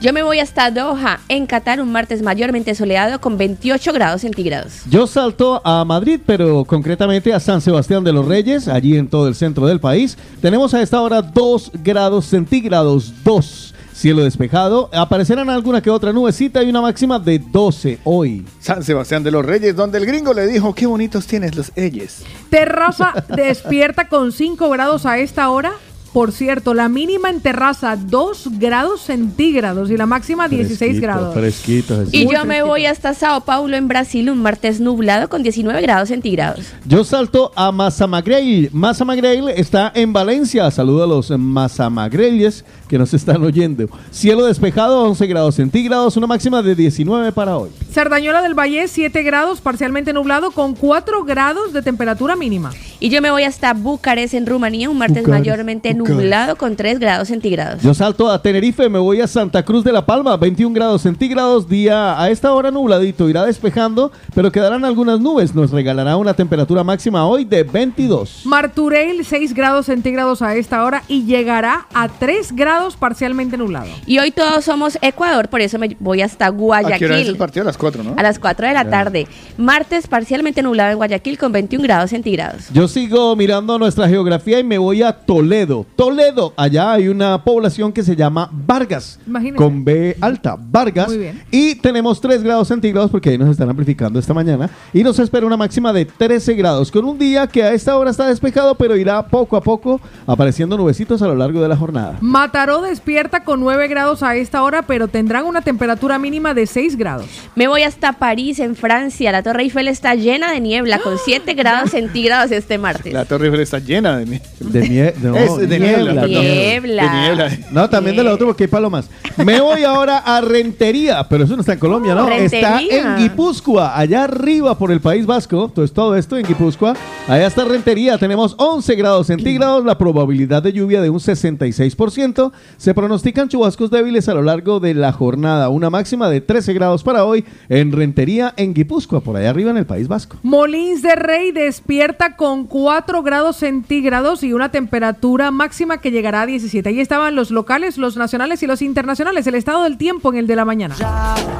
Yo 0.00 0.12
me 0.12 0.22
voy 0.22 0.38
hasta 0.38 0.70
Doha, 0.70 1.20
en 1.28 1.46
Qatar, 1.46 1.80
un 1.80 1.90
martes 1.90 2.20
mayormente 2.20 2.74
soleado 2.74 3.20
con 3.20 3.38
28 3.38 3.92
grados 3.92 4.20
centígrados. 4.20 4.82
Yo 4.90 5.06
salto 5.06 5.62
a 5.64 5.84
Madrid, 5.84 6.20
pero 6.26 6.64
concretamente 6.64 7.32
a 7.32 7.40
San 7.40 7.60
Sebastián 7.60 8.04
de 8.04 8.12
los 8.12 8.26
Reyes, 8.26 8.68
allí 8.68 8.98
en 8.98 9.08
todo 9.08 9.28
el 9.28 9.34
centro 9.34 9.66
del 9.66 9.80
país. 9.80 10.18
Tenemos 10.42 10.74
a 10.74 10.82
esta 10.82 11.00
hora 11.00 11.22
2 11.22 11.72
grados 11.82 12.26
centígrados, 12.26 13.14
2. 13.24 13.74
Cielo 13.94 14.24
despejado. 14.24 14.90
Aparecerán 14.92 15.48
alguna 15.48 15.80
que 15.80 15.88
otra 15.88 16.12
nubecita 16.12 16.62
y 16.62 16.68
una 16.68 16.82
máxima 16.82 17.20
de 17.20 17.38
12 17.38 18.00
hoy. 18.02 18.44
San 18.60 18.82
Sebastián 18.82 19.22
de 19.22 19.30
los 19.30 19.46
Reyes, 19.46 19.76
donde 19.76 19.98
el 19.98 20.04
gringo 20.04 20.34
le 20.34 20.48
dijo, 20.48 20.74
qué 20.74 20.84
bonitos 20.84 21.26
tienes 21.26 21.54
los 21.54 21.70
Eyes. 21.76 22.24
Terraza 22.50 23.14
despierta 23.34 24.08
con 24.08 24.32
5 24.32 24.68
grados 24.68 25.06
a 25.06 25.18
esta 25.18 25.48
hora. 25.48 25.74
Por 26.14 26.30
cierto, 26.30 26.74
la 26.74 26.88
mínima 26.88 27.28
en 27.28 27.40
terraza 27.40 27.96
2 27.96 28.50
grados 28.60 29.00
centígrados 29.00 29.90
y 29.90 29.96
la 29.96 30.06
máxima 30.06 30.46
16 30.46 30.78
Fresquito, 30.78 31.02
grados. 31.02 31.34
Fresquito. 31.34 32.04
Y 32.12 32.32
yo 32.32 32.44
me 32.44 32.62
voy 32.62 32.86
hasta 32.86 33.14
Sao 33.14 33.40
Paulo, 33.40 33.76
en 33.76 33.88
Brasil, 33.88 34.30
un 34.30 34.38
martes 34.40 34.78
nublado 34.78 35.28
con 35.28 35.42
19 35.42 35.82
grados 35.82 36.10
centígrados. 36.10 36.66
Yo 36.86 37.02
salto 37.02 37.50
a 37.56 37.72
Mazamagrell. 37.72 38.70
Mazamagrell 38.72 39.48
está 39.48 39.90
en 39.92 40.12
Valencia. 40.12 40.70
Saludo 40.70 41.02
a 41.02 41.06
los 41.08 41.30
Mazamagrelles 41.36 42.64
que 42.88 42.96
nos 42.96 43.12
están 43.12 43.42
oyendo. 43.42 43.88
Cielo 44.12 44.44
despejado, 44.46 45.02
11 45.02 45.26
grados 45.26 45.56
centígrados, 45.56 46.16
una 46.16 46.28
máxima 46.28 46.62
de 46.62 46.76
19 46.76 47.32
para 47.32 47.56
hoy. 47.56 47.70
Cerdañola 47.90 48.40
del 48.40 48.54
Valle 48.54 48.86
7 48.86 49.20
grados, 49.24 49.60
parcialmente 49.60 50.12
nublado 50.12 50.52
con 50.52 50.76
4 50.76 51.24
grados 51.24 51.72
de 51.72 51.82
temperatura 51.82 52.36
mínima. 52.36 52.70
Y 53.00 53.08
yo 53.08 53.20
me 53.20 53.32
voy 53.32 53.42
hasta 53.42 53.74
Bucarest, 53.74 54.34
en 54.34 54.46
Rumanía, 54.46 54.88
un 54.88 54.98
martes 54.98 55.24
Bucarest, 55.24 55.40
mayormente 55.40 55.88
Bucarest. 55.88 56.03
Nublado 56.08 56.56
con 56.56 56.76
3 56.76 56.98
grados 56.98 57.28
centígrados. 57.28 57.82
Yo 57.82 57.94
salto 57.94 58.30
a 58.30 58.40
Tenerife, 58.40 58.88
me 58.88 58.98
voy 58.98 59.20
a 59.20 59.26
Santa 59.26 59.64
Cruz 59.64 59.84
de 59.84 59.92
la 59.92 60.04
Palma, 60.04 60.36
21 60.36 60.74
grados 60.74 61.02
centígrados, 61.02 61.68
día 61.68 62.20
a 62.20 62.30
esta 62.30 62.52
hora 62.52 62.70
nubladito, 62.70 63.28
irá 63.28 63.44
despejando, 63.44 64.12
pero 64.34 64.50
quedarán 64.52 64.84
algunas 64.84 65.20
nubes. 65.20 65.54
Nos 65.54 65.70
regalará 65.70 66.16
una 66.16 66.34
temperatura 66.34 66.84
máxima 66.84 67.26
hoy 67.26 67.44
de 67.44 67.62
22. 67.62 68.42
Martureil 68.44 69.24
6 69.24 69.54
grados 69.54 69.86
centígrados 69.86 70.42
a 70.42 70.54
esta 70.54 70.84
hora 70.84 71.02
y 71.08 71.24
llegará 71.24 71.86
a 71.94 72.08
3 72.08 72.52
grados 72.52 72.96
parcialmente 72.96 73.56
nublado. 73.56 73.88
Y 74.06 74.18
hoy 74.18 74.30
todos 74.30 74.64
somos 74.64 74.98
Ecuador, 75.02 75.48
por 75.48 75.60
eso 75.60 75.78
me 75.78 75.96
voy 76.00 76.22
hasta 76.22 76.46
¿A 76.46 76.50
qué 76.50 76.64
hora 76.64 76.80
es 76.80 76.92
el 76.92 76.98
Guayaquil. 76.98 77.36
partido? 77.36 77.62
A 77.62 77.66
las 77.66 77.78
4, 77.78 78.02
¿no? 78.02 78.14
A 78.16 78.22
las 78.22 78.38
4 78.38 78.66
de 78.68 78.74
la 78.74 78.88
tarde. 78.88 79.26
Martes 79.56 80.06
parcialmente 80.06 80.62
nublado 80.62 80.90
en 80.90 80.96
Guayaquil 80.96 81.38
con 81.38 81.52
21 81.52 81.82
grados 81.82 82.10
centígrados. 82.10 82.68
Yo 82.72 82.88
sigo 82.88 83.34
mirando 83.36 83.78
nuestra 83.78 84.08
geografía 84.08 84.58
y 84.58 84.64
me 84.64 84.78
voy 84.78 85.02
a 85.02 85.12
Toledo. 85.12 85.86
Toledo, 85.96 86.52
allá 86.56 86.92
hay 86.92 87.08
una 87.08 87.42
población 87.44 87.92
que 87.92 88.02
se 88.02 88.16
llama 88.16 88.48
Vargas, 88.52 89.18
Imagínese. 89.26 89.56
con 89.56 89.84
B 89.84 90.16
alta, 90.20 90.56
Vargas. 90.58 91.08
Muy 91.08 91.18
bien. 91.18 91.42
Y 91.50 91.76
tenemos 91.76 92.20
3 92.20 92.42
grados 92.42 92.68
centígrados 92.68 93.10
porque 93.10 93.30
ahí 93.30 93.38
nos 93.38 93.48
están 93.50 93.68
amplificando 93.68 94.18
esta 94.18 94.34
mañana. 94.34 94.68
Y 94.92 95.02
nos 95.04 95.18
espera 95.18 95.46
una 95.46 95.56
máxima 95.56 95.92
de 95.92 96.04
13 96.04 96.54
grados, 96.54 96.90
con 96.90 97.04
un 97.04 97.18
día 97.18 97.46
que 97.46 97.62
a 97.62 97.72
esta 97.72 97.96
hora 97.96 98.10
está 98.10 98.26
despejado, 98.28 98.74
pero 98.74 98.96
irá 98.96 99.26
poco 99.26 99.56
a 99.56 99.60
poco 99.62 100.00
apareciendo 100.26 100.76
nubecitos 100.76 101.22
a 101.22 101.26
lo 101.28 101.34
largo 101.36 101.62
de 101.62 101.68
la 101.68 101.76
jornada. 101.76 102.18
Mataró 102.20 102.82
despierta 102.82 103.44
con 103.44 103.60
9 103.60 103.86
grados 103.88 104.22
a 104.22 104.34
esta 104.36 104.62
hora, 104.62 104.82
pero 104.82 105.08
tendrán 105.08 105.44
una 105.46 105.62
temperatura 105.62 106.18
mínima 106.18 106.54
de 106.54 106.66
6 106.66 106.96
grados. 106.96 107.26
Me 107.54 107.68
voy 107.68 107.82
hasta 107.82 108.14
París, 108.14 108.58
en 108.58 108.74
Francia. 108.74 109.30
La 109.32 109.42
Torre 109.42 109.62
Eiffel 109.62 109.88
está 109.88 110.14
llena 110.14 110.50
de 110.52 110.60
niebla 110.60 110.98
con 110.98 111.18
7 111.24 111.54
grados 111.54 111.90
centígrados 111.92 112.50
este 112.50 112.78
martes. 112.78 113.12
La 113.12 113.24
Torre 113.24 113.46
Eiffel 113.46 113.60
está 113.60 113.78
llena 113.78 114.18
de, 114.18 114.24
De, 114.24 114.88
nie- 114.88 115.14
no, 115.22 115.36
Es 115.36 115.56
de 115.56 115.66
niebla, 115.66 115.83
Niebla. 115.84 116.26
De 116.26 117.10
niebla. 117.10 117.58
No, 117.70 117.88
también 117.90 118.16
de 118.16 118.22
la 118.22 118.32
otra 118.32 118.46
porque 118.46 118.64
hay 118.64 118.68
palomas. 118.68 119.08
Me 119.36 119.60
voy 119.60 119.82
ahora 119.82 120.18
a 120.18 120.40
Rentería, 120.40 121.26
pero 121.28 121.44
eso 121.44 121.54
no 121.54 121.60
está 121.60 121.72
en 121.72 121.78
Colombia, 121.78 122.14
¿no? 122.14 122.28
Está 122.28 122.80
en 122.80 123.16
Guipúzcoa, 123.16 123.98
allá 123.98 124.24
arriba 124.24 124.78
por 124.78 124.92
el 124.92 125.00
País 125.00 125.26
Vasco. 125.26 125.64
Entonces 125.66 125.92
todo 125.92 126.16
esto 126.16 126.36
en 126.36 126.46
Guipúzcoa. 126.46 126.94
Allá 127.26 127.46
está 127.46 127.64
Rentería, 127.64 128.16
tenemos 128.18 128.54
11 128.58 128.94
grados 128.94 129.26
centígrados, 129.26 129.84
la 129.84 129.98
probabilidad 129.98 130.62
de 130.62 130.72
lluvia 130.72 131.00
de 131.00 131.10
un 131.10 131.18
66%. 131.18 132.52
Se 132.76 132.94
pronostican 132.94 133.48
chubascos 133.48 133.90
débiles 133.90 134.28
a 134.28 134.34
lo 134.34 134.42
largo 134.42 134.78
de 134.78 134.94
la 134.94 135.12
jornada, 135.12 135.68
una 135.68 135.90
máxima 135.90 136.28
de 136.28 136.40
13 136.40 136.72
grados 136.72 137.02
para 137.02 137.24
hoy 137.24 137.44
en 137.68 137.92
Rentería, 137.92 138.54
en 138.56 138.72
Guipúzcoa, 138.72 139.20
por 139.20 139.36
allá 139.36 139.50
arriba 139.50 139.70
en 139.70 139.78
el 139.78 139.86
País 139.86 140.06
Vasco. 140.06 140.36
Molins 140.42 141.02
de 141.02 141.16
Rey 141.16 141.50
despierta 141.50 142.36
con 142.36 142.66
4 142.66 143.22
grados 143.22 143.56
centígrados 143.56 144.42
y 144.42 144.52
una 144.52 144.70
temperatura 144.70 145.50
máxima 145.50 145.73
que 146.00 146.10
llegará 146.12 146.42
a 146.42 146.46
17. 146.46 146.88
Ahí 146.88 147.00
estaban 147.00 147.34
los 147.34 147.50
locales, 147.50 147.98
los 147.98 148.16
nacionales 148.16 148.62
y 148.62 148.66
los 148.66 148.80
internacionales. 148.80 149.46
El 149.46 149.56
estado 149.56 149.82
del 149.82 149.98
tiempo 149.98 150.32
en 150.32 150.38
el 150.38 150.46
de 150.46 150.54
la 150.54 150.64
mañana. 150.64 150.94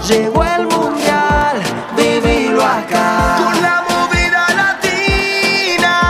Llegó 0.08 0.44
el 0.44 0.66
mundial, 0.68 1.60
vivilo 1.96 2.62
acá. 2.62 3.38
Con 3.42 3.60
la 3.60 3.82
movida 3.90 4.46
latina. 4.54 6.00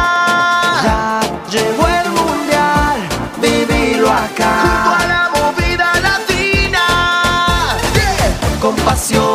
Ya 0.85 1.21
llegó 1.51 1.89
el 1.89 2.11
mundial, 2.11 3.01
vivilo 3.41 4.11
acá. 4.11 4.53
Junto 4.61 4.91
a 5.03 5.07
la 5.09 5.31
movida 5.35 5.93
latina. 6.03 6.85
Yeah. 7.95 8.61
Con 8.61 8.77
pasión 8.77 9.34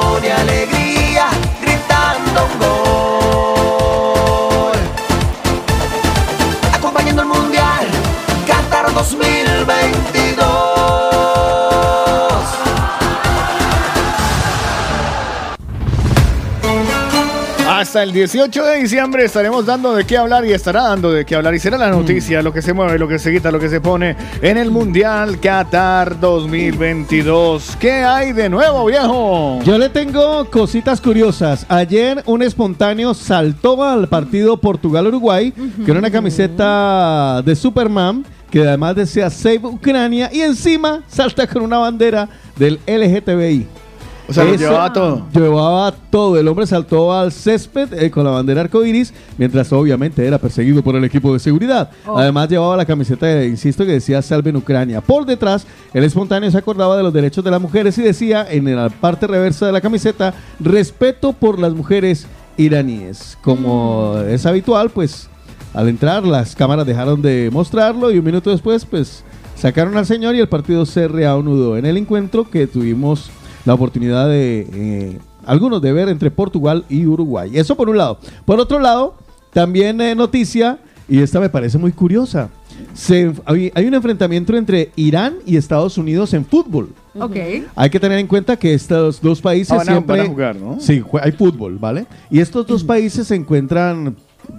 Hasta 17.90 18.04
el 18.04 18.12
18 18.12 18.66
de 18.66 18.82
diciembre 18.82 19.26
estaremos 19.26 19.66
dando 19.66 19.96
de 19.96 20.06
qué 20.06 20.16
hablar 20.16 20.46
y 20.46 20.54
estará 20.54 20.84
dando 20.84 21.12
de 21.12 21.26
qué 21.26 21.34
hablar. 21.34 21.56
Y 21.56 21.60
será 21.60 21.76
la 21.76 21.90
noticia, 21.90 22.44
lo 22.44 22.54
que 22.54 22.62
se 22.62 22.72
mueve, 22.72 23.00
lo 23.00 23.08
que 23.08 23.18
se 23.18 23.34
quita, 23.34 23.50
lo 23.50 23.60
que 23.60 23.68
se 23.68 23.82
pone 23.82 24.16
en 24.44 24.58
el 24.58 24.70
Mundial 24.70 25.40
Qatar 25.40 26.20
2022. 26.20 27.78
¿Qué 27.80 28.04
hay 28.04 28.32
de 28.32 28.48
nuevo, 28.48 28.86
viejo? 28.86 29.60
Yo 29.64 29.80
le 29.80 29.90
tengo 29.90 30.46
cositas 30.52 31.02
curiosas. 31.02 31.66
Ayer 31.68 32.22
un 32.28 32.44
espontáneo 32.44 33.16
saltó 33.16 33.84
al 33.84 34.08
partido 34.08 34.58
Portugal-Uruguay, 34.58 35.52
que 35.52 35.90
era 35.90 36.00
una 36.00 36.12
camiseta 36.12 37.42
de 37.42 37.56
Superman, 37.56 38.24
que 38.52 38.68
además 38.68 38.98
decía 38.98 39.32
Save 39.32 39.62
Ucrania, 39.64 40.30
y 40.32 40.42
encima 40.42 41.02
salta 41.08 41.48
con 41.48 41.64
una 41.64 41.80
bandera 41.80 42.30
del 42.56 42.80
LGTBI. 42.86 43.89
O 44.30 44.34
sea, 44.34 44.44
lo 44.46 44.54
llevaba 44.56 44.94
todo. 44.94 45.26
Llevaba 45.34 45.94
todo. 46.12 46.38
El 46.38 46.48
hombre 46.48 46.68
saltó 46.68 47.12
al 47.12 47.32
césped 47.32 47.92
eh, 47.94 48.12
con 48.12 48.24
la 48.24 48.30
bandera 48.32 48.62
arcoiris, 48.62 49.14
mientras 49.38 49.74
obviamente 49.74 50.26
era 50.26 50.38
perseguido 50.38 50.84
por 50.84 50.96
el 50.96 51.04
equipo 51.04 51.34
de 51.34 51.40
seguridad. 51.40 51.90
Oh. 52.06 52.18
Además 52.18 52.48
llevaba 52.48 52.78
la 52.78 52.86
camiseta, 52.86 53.44
insisto, 53.44 53.86
que 53.86 53.94
decía 53.94 54.22
Salven 54.22 54.56
Ucrania. 54.56 55.02
Por 55.02 55.26
detrás, 55.26 55.66
el 55.94 56.04
espontáneo 56.04 56.52
se 56.52 56.58
acordaba 56.58 56.96
de 56.96 57.04
los 57.04 57.12
derechos 57.12 57.44
de 57.44 57.52
las 57.52 57.60
mujeres 57.60 57.98
y 57.98 58.04
decía 58.04 58.46
en 58.50 58.76
la 58.76 58.90
parte 58.90 59.26
reversa 59.28 59.66
de 59.66 59.72
la 59.72 59.82
camiseta, 59.82 60.34
respeto 60.60 61.34
por 61.34 61.58
las 61.60 61.74
mujeres 61.74 62.28
iraníes. 62.58 63.38
Como 63.42 64.14
Mm. 64.16 64.30
es 64.30 64.46
habitual, 64.46 64.90
pues 64.90 65.28
al 65.74 65.88
entrar 65.88 66.26
las 66.26 66.56
cámaras 66.56 66.86
dejaron 66.86 67.22
de 67.22 67.50
mostrarlo 67.52 68.12
y 68.12 68.18
un 68.20 68.26
minuto 68.26 68.50
después, 68.50 68.86
pues 68.86 69.24
sacaron 69.56 69.98
al 69.98 70.06
señor 70.06 70.36
y 70.36 70.40
el 70.40 70.48
partido 70.50 70.86
se 70.86 71.08
reanudó 71.08 71.78
en 71.78 71.86
el 71.86 71.98
encuentro 71.98 72.50
que 72.50 72.68
tuvimos 72.68 73.30
la 73.70 73.76
oportunidad 73.76 74.28
de 74.28 74.68
eh, 74.74 75.20
algunos 75.46 75.80
de 75.80 75.94
ver 75.94 76.10
entre 76.10 76.32
Portugal 76.32 76.86
y 76.90 77.06
Uruguay. 77.06 77.52
Eso 77.54 77.76
por 77.76 77.88
un 77.88 77.98
lado. 77.98 78.18
Por 78.44 78.60
otro 78.60 78.80
lado, 78.80 79.14
también 79.54 80.02
eh, 80.02 80.16
noticia, 80.16 80.80
y 81.08 81.20
esta 81.20 81.40
me 81.40 81.50
parece 81.50 81.78
muy 81.78 81.92
curiosa. 81.92 82.50
Se- 82.96 83.32
hay, 83.46 83.72
hay 83.76 83.86
un 83.86 83.94
enfrentamiento 83.94 84.56
entre 84.58 84.90
Irán 84.96 85.36
y 85.46 85.56
Estados 85.58 85.98
Unidos 86.00 86.34
en 86.34 86.46
fútbol. 86.46 86.90
Ok. 87.20 87.36
Hay 87.76 87.90
que 87.92 88.00
tener 88.00 88.18
en 88.18 88.26
cuenta 88.26 88.56
que 88.58 88.74
estos 88.74 89.22
dos 89.22 89.40
países 89.40 89.72
Ah, 89.72 89.78
van 89.78 89.90
a- 89.90 89.92
siempre 89.92 90.18
van 90.18 90.26
a 90.26 90.30
jugar, 90.30 90.56
¿no? 90.56 90.80
Sí, 90.80 91.00
jue- 91.02 91.20
hay 91.24 91.32
fútbol, 91.34 91.78
¿vale? 91.78 92.08
Y 92.32 92.40
estos 92.40 92.66
dos 92.66 92.84
países 92.84 93.28
se 93.28 93.36
encuentran 93.36 94.16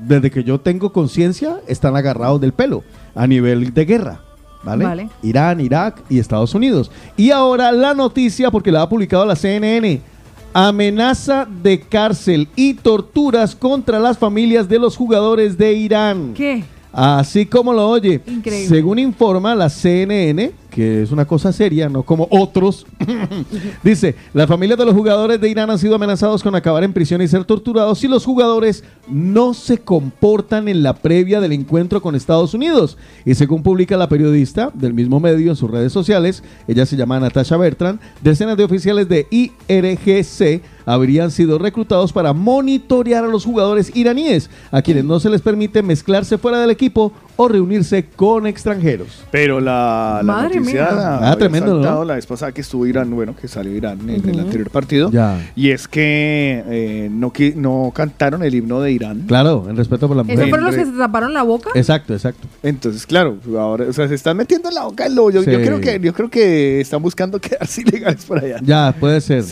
desde 0.07 0.31
que 0.31 0.45
yo 0.45 0.61
tengo 0.61 0.93
conciencia, 0.93 1.57
están 1.67 1.97
agarrados 1.97 2.41
del 2.41 2.53
pelo 2.53 2.85
a 3.17 3.27
nivel 3.27 3.75
de 3.75 3.85
guerra. 3.85 4.21
¿Vale? 4.63 4.85
Vale. 4.85 5.09
Irán, 5.23 5.61
Irak 5.61 6.03
y 6.09 6.19
Estados 6.19 6.55
Unidos. 6.55 6.91
Y 7.17 7.31
ahora 7.31 7.73
la 7.73 7.95
noticia, 7.95 8.51
porque 8.51 8.71
la 8.71 8.83
ha 8.83 8.89
publicado 8.89 9.25
la 9.25 9.37
CNN, 9.37 10.01
amenaza 10.53 11.47
de 11.63 11.81
cárcel 11.81 12.49
y 12.57 12.75
torturas 12.75 13.55
contra 13.55 13.99
las 13.99 14.19
familias 14.19 14.69
de 14.69 14.79
los 14.79 14.97
jugadores 14.97 15.57
de 15.57 15.73
Irán. 15.73 16.35
¿Qué? 16.35 16.65
Así 16.93 17.47
como 17.47 17.73
lo 17.73 17.89
oye. 17.89 18.21
Increíble. 18.27 18.69
Según 18.69 18.99
informa 18.99 19.55
la 19.55 19.69
CNN, 19.69 20.53
que 20.71 21.03
es 21.03 21.11
una 21.11 21.27
cosa 21.27 21.53
seria, 21.53 21.89
no 21.89 22.03
como 22.03 22.27
otros, 22.31 22.87
dice, 23.83 24.15
las 24.33 24.49
familias 24.49 24.79
de 24.79 24.87
los 24.87 24.95
jugadores 24.95 25.41
de 25.41 25.49
Irán 25.49 25.71
han 25.71 25.79
sido 25.79 25.97
amenazados 25.97 26.43
con 26.43 26.55
acabar 26.55 26.85
en 26.85 26.93
prisión 26.93 27.21
y 27.21 27.29
ser 27.29 27.45
torturados 27.45 27.99
si 27.99 28.09
los 28.09 28.25
jugadores 28.25 28.85
no 29.09 29.53
se 29.53 29.79
comportan 29.79 30.69
en 30.69 30.83
la 30.83 30.95
previa 30.95 31.41
del 31.41 31.53
encuentro 31.53 32.01
con 32.01 32.15
Estados 32.15 32.55
Unidos. 32.55 32.97
Y 33.25 33.35
según 33.35 33.63
publica 33.63 33.97
la 33.97 34.09
periodista 34.09 34.71
del 34.73 34.95
mismo 34.95 35.21
medio 35.21 35.51
en 35.51 35.57
sus 35.57 35.71
redes 35.71 35.93
sociales, 35.93 36.43
ella 36.69 36.87
se 36.87 36.97
llama 36.97 37.21
Natasha 37.21 37.57
Bertrand, 37.57 38.01
decenas 38.23 38.57
de 38.57 38.65
oficiales 38.65 39.09
de 39.09 39.27
IRGC 39.31 40.63
habrían 40.87 41.31
sido 41.31 41.59
reclutados 41.59 42.13
para 42.13 42.33
monitorear 42.33 43.25
a 43.25 43.29
los 43.29 43.45
jugadores 43.45 43.95
iraníes, 43.95 44.51
a 44.71 44.83
quienes 44.83 45.05
no 45.05 45.21
se 45.21 45.31
les 45.31 45.41
permite 45.41 45.83
mezclarse 45.83 46.39
fuera 46.39 46.61
del 46.61 46.71
equipo 46.71 47.13
o 47.41 47.49
reunirse 47.49 48.05
con 48.05 48.47
extranjeros. 48.47 49.25
Pero 49.31 49.61
la, 49.61 50.21
la 50.23 50.33
Madre 50.35 50.57
noticia 50.57 50.83
mía. 50.83 50.93
la 50.93 51.31
Ah, 51.31 51.37
tremendo, 51.37 52.05
la 52.05 52.15
vez 52.17 52.27
pasada 52.27 52.53
que 52.53 52.61
estuvo 52.61 52.87
Irán, 52.87 53.11
bueno, 53.15 53.35
que 53.35 53.49
salió 53.49 53.75
Irán 53.75 53.99
en 54.11 54.29
el 54.29 54.41
anterior 54.41 54.69
partido. 54.69 55.11
Ya. 55.11 55.51
Y 55.57 55.71
es 55.71 55.89
que 55.89 56.63
eh, 56.69 57.09
no, 57.11 57.33
no 57.57 57.93
cantaron 57.95 58.43
el 58.43 58.55
himno 58.55 58.83
de 58.83 58.93
Irán. 58.93 59.25
Claro, 59.27 59.67
en 59.71 59.77
respeto 59.77 60.07
por 60.07 60.19
la 60.19 60.23
¿Esos 60.23 60.35
mujer. 60.35 60.49
fueron 60.51 60.67
los 60.67 60.75
que 60.77 60.85
se 60.85 60.93
taparon 60.99 61.33
la 61.33 61.43
boca? 61.43 61.71
Exacto, 61.75 62.13
exacto. 62.13 62.47
Entonces, 62.63 63.07
claro, 63.07 63.39
ahora, 63.59 63.87
o 63.89 63.93
sea, 63.95 64.07
se 64.07 64.17
están 64.17 64.37
metiendo 64.37 64.69
en 64.69 64.75
la 64.75 64.85
boca 64.85 65.05
del 65.05 65.15
lobo. 65.15 65.31
Yo, 65.31 65.43
creo 65.43 65.81
que, 65.81 65.99
yo 65.99 66.13
creo 66.13 66.29
que 66.29 66.83
están 66.83 67.01
buscando 67.01 67.41
quedarse 67.41 67.81
ilegales 67.81 68.23
por 68.27 68.39
allá. 68.39 68.59
Ya, 68.63 68.95
puede 69.01 69.23
ser. 69.23 69.45
Sí, 69.45 69.49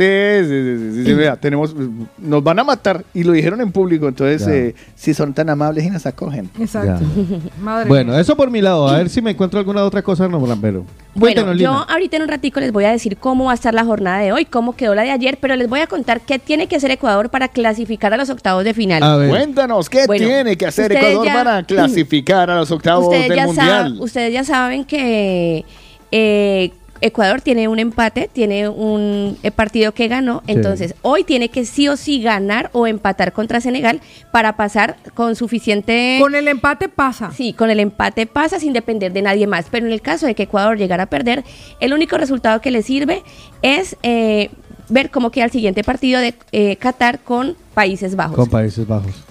sí, 0.46 0.48
sí, 0.48 0.92
sí, 0.94 1.04
sí, 1.06 1.14
vea, 1.14 1.36
tenemos, 1.36 1.74
nos 2.18 2.44
van 2.44 2.58
a 2.58 2.64
matar 2.64 3.02
y 3.14 3.24
lo 3.24 3.32
dijeron 3.32 3.62
en 3.62 3.72
público, 3.72 4.08
entonces 4.08 4.46
eh, 4.46 4.74
si 4.94 5.14
son 5.14 5.32
tan 5.32 5.48
amables 5.48 5.86
y 5.86 5.90
nos 5.90 6.04
acogen. 6.04 6.50
Exacto. 6.60 7.02
Madre 7.78 7.88
Bueno, 7.88 8.18
eso 8.18 8.36
por 8.36 8.50
mi 8.50 8.60
lado. 8.60 8.88
A 8.88 8.98
ver 8.98 9.08
si 9.08 9.20
me 9.22 9.30
encuentro 9.32 9.58
alguna 9.58 9.84
otra 9.84 10.02
cosa, 10.02 10.28
no, 10.28 10.42
pero. 10.60 10.84
Bueno, 11.14 11.52
yo 11.54 11.70
ahorita 11.88 12.16
en 12.16 12.22
un 12.22 12.28
ratico 12.28 12.60
les 12.60 12.70
voy 12.72 12.84
a 12.84 12.90
decir 12.92 13.16
cómo 13.16 13.46
va 13.46 13.52
a 13.52 13.54
estar 13.54 13.74
la 13.74 13.84
jornada 13.84 14.18
de 14.20 14.32
hoy, 14.32 14.44
cómo 14.44 14.76
quedó 14.76 14.94
la 14.94 15.02
de 15.02 15.10
ayer, 15.10 15.38
pero 15.40 15.56
les 15.56 15.68
voy 15.68 15.80
a 15.80 15.86
contar 15.88 16.20
qué 16.20 16.38
tiene 16.38 16.68
que 16.68 16.76
hacer 16.76 16.90
Ecuador 16.92 17.28
para 17.30 17.48
clasificar 17.48 18.14
a 18.14 18.16
los 18.16 18.30
octavos 18.30 18.62
de 18.64 18.72
final. 18.74 19.02
A 19.02 19.16
ver. 19.16 19.28
Cuéntanos, 19.30 19.90
¿qué 19.90 20.06
Bueno, 20.06 20.26
tiene 20.26 20.56
que 20.56 20.66
hacer 20.66 20.92
Ecuador 20.92 21.26
ya- 21.26 21.32
para 21.34 21.62
clasificar 21.66 22.50
a 22.50 22.56
los 22.56 22.70
octavos 22.70 23.06
ustedes, 23.06 23.28
del 23.28 23.36
ya 23.36 23.46
Mundial? 23.46 23.94
sab- 23.96 24.00
ustedes 24.00 24.32
ya 24.32 24.44
saben 24.44 24.84
que 24.84 25.64
eh, 26.12 26.70
Ecuador 27.00 27.40
tiene 27.40 27.68
un 27.68 27.78
empate, 27.78 28.28
tiene 28.32 28.68
un 28.68 29.38
eh, 29.42 29.50
partido 29.50 29.92
que 29.92 30.08
ganó, 30.08 30.42
Sí. 30.46 30.52
entonces 30.52 30.94
hoy 31.02 31.24
tiene 31.24 31.48
que 31.48 31.64
sí 31.64 31.88
o 31.88 31.96
sí 31.96 32.22
ganar 32.22 32.70
o 32.72 32.86
empatar 32.86 33.32
contra 33.32 33.60
Senegal 33.60 34.00
para 34.32 34.56
pasar 34.56 34.96
con 35.14 35.36
suficiente... 35.36 36.18
Con 36.20 36.34
el 36.34 36.48
empate 36.48 36.88
pasa. 36.88 37.30
Sí, 37.32 37.52
con 37.52 37.70
el 37.70 37.80
empate 37.80 38.26
pasa 38.26 38.58
sin 38.60 38.72
depender 38.72 39.12
de 39.12 39.22
nadie 39.22 39.46
más. 39.46 39.66
Pero 39.70 39.86
en 39.86 39.92
el 39.92 40.00
caso 40.02 40.26
de 40.26 40.34
que 40.34 40.44
Ecuador 40.44 40.76
llegara 40.78 41.04
a 41.04 41.06
perder, 41.06 41.44
el 41.80 41.92
único 41.92 42.18
resultado 42.18 42.60
que 42.60 42.70
le 42.70 42.82
sirve 42.82 43.22
es 43.62 43.96
eh, 44.02 44.50
ver 44.88 45.10
cómo 45.10 45.30
queda 45.30 45.44
el 45.46 45.50
siguiente 45.50 45.84
partido 45.84 46.20
de 46.20 46.34
eh, 46.52 46.76
Qatar 46.76 47.20
con 47.20 47.56
Países 47.74 48.16
Bajos. 48.16 48.36
Con 48.36 48.48
Países 48.48 48.86
Bajos. 48.86 49.27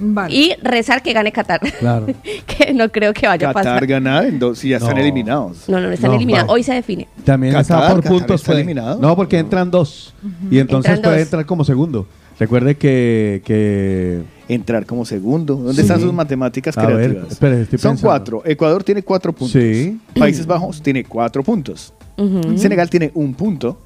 Vale. 0.00 0.34
Y 0.34 0.52
rezar 0.62 1.02
que 1.02 1.12
gane 1.12 1.30
Qatar. 1.32 1.60
Claro. 1.78 2.06
que 2.46 2.72
no 2.74 2.88
creo 2.90 3.12
que 3.12 3.26
vaya 3.26 3.50
a 3.50 3.52
Qatar 3.52 3.64
pasar. 3.74 3.86
ganar 3.86 4.24
en 4.26 4.38
dos, 4.38 4.58
si 4.58 4.70
ya 4.70 4.78
están 4.78 4.94
No. 4.96 5.00
eliminados. 5.02 5.68
No, 5.68 5.80
no, 5.80 5.88
no 5.88 5.92
están 5.92 6.10
No, 6.10 6.16
eliminados. 6.16 6.50
Hoy 6.50 6.62
se 6.62 6.74
define. 6.74 7.06
También 7.24 7.52
Qatar, 7.52 7.62
está 7.82 7.88
por 7.94 8.02
Qatar 8.02 8.12
puntos. 8.18 8.40
está 8.40 8.46
puede- 8.52 8.60
eliminado. 8.60 8.98
No, 9.00 9.14
porque 9.16 9.38
entran 9.38 9.70
dos. 9.70 10.14
Y 10.50 10.58
entonces 10.58 10.92
Entran 10.94 11.02
puede 11.10 11.18
dos. 11.18 11.26
entrar 11.26 11.46
como 11.46 11.64
segundo. 11.64 12.06
Recuerde 12.38 12.76
que. 12.76 13.42
que 13.44 14.22
Entrar 14.48 14.84
como 14.86 15.04
segundo. 15.04 15.54
¿Dónde 15.56 15.74
Sí. 15.74 15.80
están 15.82 16.00
sus 16.00 16.12
matemáticas 16.12 16.76
A 16.76 16.86
ver, 16.86 16.96
creativas? 16.96 17.32
espere, 17.32 17.62
estoy 17.62 17.78
Son 17.78 17.92
pensando. 17.92 18.08
cuatro. 18.08 18.42
Ecuador 18.44 18.82
tiene 18.82 19.02
cuatro 19.02 19.32
puntos. 19.32 19.52
Sí. 19.62 20.00
Países 20.18 20.44
Bajos 20.46 20.82
tiene 20.82 21.04
cuatro 21.04 21.42
puntos. 21.44 21.92
Ujú. 22.16 22.58
Senegal 22.58 22.90
tiene 22.90 23.10
un 23.14 23.34
punto. 23.34 23.78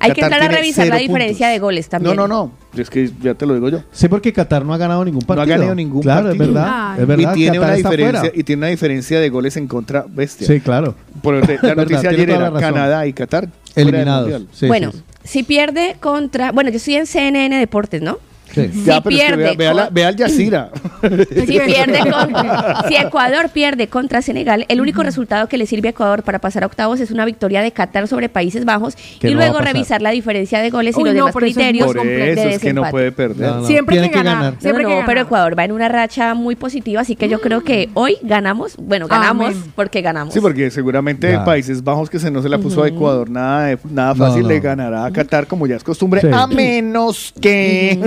Hay 0.00 0.12
que 0.12 0.20
entrar 0.20 0.42
a 0.42 0.48
revisar 0.48 0.86
la 0.88 0.96
diferencia 0.96 1.46
puntos. 1.46 1.52
de 1.54 1.58
goles 1.58 1.88
también. 1.88 2.16
No, 2.16 2.26
no, 2.28 2.52
no. 2.74 2.80
Es 2.80 2.90
que 2.90 3.10
ya 3.20 3.34
te 3.34 3.46
lo 3.46 3.54
digo 3.54 3.68
yo. 3.68 3.82
Sí, 3.92 4.08
porque 4.08 4.32
Qatar 4.32 4.64
no 4.64 4.74
ha 4.74 4.78
ganado 4.78 5.04
ningún 5.04 5.20
No 5.26 5.32
ha 5.32 5.36
partido. 5.36 5.56
ganado 5.58 5.74
ningún 5.74 6.02
claro, 6.02 6.26
partido. 6.28 6.44
es 6.44 6.50
verdad. 6.52 6.68
Ay. 6.92 7.00
Es 7.02 7.06
verdad. 7.06 7.32
y 7.32 7.34
tiene 7.34 7.56
Qatar 7.58 7.68
una 7.68 7.76
está 7.76 7.88
diferencia 7.90 8.20
fuera. 8.20 8.34
y 8.40 8.42
tiene 8.44 8.60
una 8.60 8.66
diferencia 8.68 9.20
de 9.20 9.28
goles 9.30 9.56
en 9.56 9.66
contra 9.68 10.04
bestia. 10.08 10.46
Sí, 10.46 10.60
claro. 10.60 10.94
Por 11.22 11.34
la 11.64 11.74
noticia 11.74 12.10
ayer 12.10 12.30
era. 12.30 12.52
Canadá 12.52 13.06
y 13.06 13.12
Qatar 13.12 13.48
Eliminados. 13.74 14.42
Sí, 14.52 14.66
bueno, 14.66 14.92
sí, 14.92 15.02
si 15.24 15.42
pierde 15.42 15.96
contra... 16.00 16.52
Bueno, 16.52 16.70
yo 16.70 16.76
estoy 16.76 16.94
en 16.96 17.06
CNN 17.06 17.58
Deportes, 17.58 18.02
¿no? 18.02 18.18
Sí. 18.54 18.70
Ya, 18.84 18.96
Si 18.96 19.00
pero 19.00 19.00
es 19.00 19.02
que 19.02 19.10
pierde 19.10 19.36
vea, 19.42 19.54
vea 19.56 19.74
la- 19.74 19.84
con- 19.86 19.94
vea 19.94 20.08
al 20.08 20.16
Yacira. 20.16 20.70
Si, 21.04 21.58
pierde 21.58 21.98
con- 22.10 22.88
si 22.88 22.96
Ecuador 22.96 23.48
pierde 23.50 23.88
contra 23.88 24.22
Senegal, 24.22 24.64
el 24.68 24.80
único 24.80 25.02
resultado 25.02 25.48
que 25.48 25.58
le 25.58 25.66
sirve 25.66 25.88
a 25.88 25.90
Ecuador 25.90 26.22
para 26.22 26.38
pasar 26.38 26.62
a 26.62 26.66
octavos 26.66 27.00
es 27.00 27.10
una 27.10 27.24
victoria 27.24 27.62
de 27.62 27.72
Qatar 27.72 28.08
sobre 28.08 28.28
Países 28.28 28.64
Bajos 28.64 28.96
y 29.22 29.26
no 29.28 29.34
luego 29.34 29.58
revisar 29.60 30.00
la 30.02 30.10
diferencia 30.10 30.60
de 30.60 30.70
goles 30.70 30.96
y 30.96 31.00
los 31.04 31.08
no, 31.08 31.14
demás 31.14 31.32
por 31.32 31.44
eso 31.44 31.50
es 31.50 31.56
muy 31.56 31.64
criterios 31.64 31.86
Por 31.94 32.06
de 32.06 32.32
eso 32.32 32.48
es 32.48 32.58
que 32.60 32.72
no 32.72 32.88
puede 32.90 33.12
perder. 33.12 33.48
No, 33.50 33.60
no. 33.60 33.66
Siempre 33.66 33.94
Tiene 33.96 34.10
que, 34.10 34.18
que 34.18 34.22
ganar. 34.24 34.54
Siempre 34.60 34.82
no, 34.84 34.88
que 34.90 35.02
pero. 35.06 35.20
Ecuador 35.22 35.58
va 35.58 35.64
en 35.64 35.72
una 35.72 35.88
racha 35.88 36.34
muy 36.34 36.56
positiva, 36.56 37.00
así 37.02 37.16
que 37.16 37.28
yo 37.28 37.40
creo 37.40 37.62
que 37.62 37.88
hoy 37.94 38.16
ganamos. 38.22 38.76
Bueno, 38.76 39.06
ganamos 39.08 39.48
Amén. 39.48 39.72
porque 39.74 40.00
ganamos. 40.02 40.32
Sí, 40.34 40.40
porque 40.40 40.70
seguramente 40.70 41.30
Ya. 41.30 41.44
Países 41.44 41.82
Bajos 41.84 42.08
que 42.10 42.18
se 42.18 42.30
no 42.30 42.42
se 42.42 42.48
la 42.48 42.58
puso 42.58 42.82
a 42.82 42.88
Ecuador 42.88 43.28
nada, 43.30 43.66
de- 43.66 43.78
nada 43.90 44.14
fácil 44.14 44.42
no. 44.42 44.48
le 44.48 44.60
ganará 44.60 45.04
a 45.06 45.12
Qatar 45.12 45.46
como 45.46 45.66
ya 45.66 45.76
es 45.76 45.84
costumbre, 45.84 46.20
Sí. 46.20 46.28
a 46.32 46.46
menos 46.46 47.32
que 47.40 47.98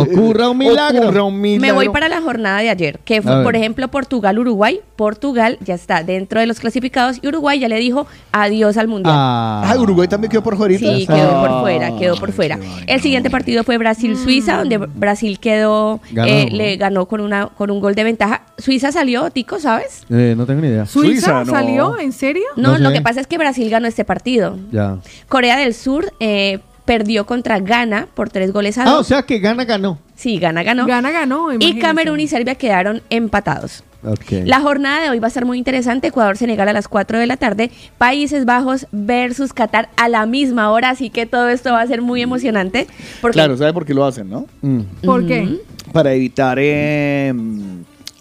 Ocurra 0.00 0.48
un 0.50 0.58
milagro. 0.58 1.02
ocurra 1.04 1.22
un 1.24 1.40
milagro. 1.40 1.66
Me 1.66 1.72
voy 1.72 1.88
para 1.88 2.08
la 2.08 2.20
jornada 2.20 2.60
de 2.60 2.70
ayer, 2.70 2.98
que 3.04 3.22
fue, 3.22 3.42
por 3.42 3.56
ejemplo, 3.56 3.88
Portugal-Uruguay. 3.88 4.80
Portugal 4.96 5.58
ya 5.60 5.74
está 5.74 6.02
dentro 6.02 6.40
de 6.40 6.46
los 6.46 6.58
clasificados 6.60 7.18
y 7.22 7.28
Uruguay 7.28 7.58
ya 7.58 7.68
le 7.68 7.76
dijo 7.78 8.06
adiós 8.32 8.76
al 8.76 8.88
Mundial. 8.88 9.14
Ah, 9.16 9.62
Ah, 9.66 9.76
Uruguay 9.78 10.08
también 10.08 10.30
quedó 10.30 10.42
por 10.42 10.56
fuera. 10.56 10.78
Sí, 10.78 11.06
quedó 11.06 11.40
por 11.40 11.60
fuera, 11.62 11.96
quedó 11.96 12.16
por 12.16 12.32
fuera. 12.32 12.58
El 12.86 13.00
siguiente 13.00 13.30
partido 13.30 13.64
fue 13.64 13.78
Brasil-Suiza, 13.78 14.56
donde 14.58 14.78
Brasil 14.78 15.38
quedó, 15.38 16.00
Ganó, 16.12 16.28
eh, 16.28 16.48
le 16.50 16.76
ganó 16.76 17.06
con 17.06 17.20
una 17.20 17.46
con 17.48 17.70
un 17.70 17.80
gol 17.80 17.94
de 17.94 18.04
ventaja. 18.04 18.42
Suiza 18.58 18.92
salió, 18.92 19.30
Tico, 19.30 19.58
¿sabes? 19.58 20.04
eh, 20.10 20.34
no 20.36 20.46
tengo 20.46 20.60
ni 20.60 20.68
idea. 20.68 20.86
¿Suiza, 20.86 21.12
Suiza, 21.12 21.44
no. 21.44 21.52
salió? 21.52 21.98
¿En 21.98 22.12
serio? 22.12 22.44
No, 22.56 22.72
No 22.72 22.78
lo 22.78 22.92
que 22.92 23.02
pasa 23.02 23.20
es 23.20 23.26
que 23.26 23.38
Brasil 23.38 23.68
ganó 23.70 23.86
este 23.86 24.04
partido. 24.04 24.56
Ya. 24.72 24.96
Corea 25.28 25.56
del 25.56 25.74
Sur 25.74 26.12
eh, 26.20 26.60
perdió 26.86 27.26
contra 27.26 27.58
Ghana 27.60 28.08
por 28.14 28.30
tres 28.30 28.52
goles 28.52 28.78
a 28.78 28.84
Ah, 28.84 28.92
o 28.94 28.96
dos. 28.98 29.06
sea 29.08 29.22
que 29.24 29.38
gana, 29.40 29.64
ganó. 29.66 29.98
sí, 30.14 30.38
Ghana 30.38 30.62
ganó. 30.62 30.86
Gana, 30.86 31.10
ganó. 31.10 31.52
y. 31.52 31.78
Camerún 31.78 32.20
y 32.20 32.28
Serbia 32.28 32.54
quedaron 32.54 33.02
empatados. 33.10 33.84
Ok. 34.04 34.44
La 34.44 34.60
jornada 34.60 35.02
de 35.02 35.10
hoy 35.10 35.18
va 35.18 35.26
a 35.26 35.30
ser 35.30 35.44
muy 35.44 35.58
interesante. 35.58 36.06
Ecuador-Senegal 36.08 36.68
a 36.68 36.72
las 36.72 36.86
4 36.86 37.18
de 37.18 37.26
la 37.26 37.36
tarde. 37.36 37.72
Países 37.98 38.44
Bajos 38.44 38.86
versus 38.92 39.52
Qatar 39.52 39.88
a 39.96 40.08
la 40.08 40.26
misma 40.26 40.70
hora. 40.70 40.90
Así 40.90 41.10
que 41.10 41.26
todo 41.26 41.48
esto 41.48 41.72
va 41.72 41.80
a 41.82 41.86
ser 41.88 42.02
muy 42.02 42.22
emocionante. 42.22 42.86
Porque 43.20 43.34
Claro, 43.34 43.56
¿sabe 43.56 43.72
por 43.72 43.84
qué 43.84 43.94
lo 43.94 44.04
hacen, 44.04 44.30
no? 44.30 44.46
Mm. 44.62 44.80
¿Por 45.04 45.26
qué? 45.26 45.58
Para 45.92 46.12
evitar 46.14 46.56
eh, 46.60 47.34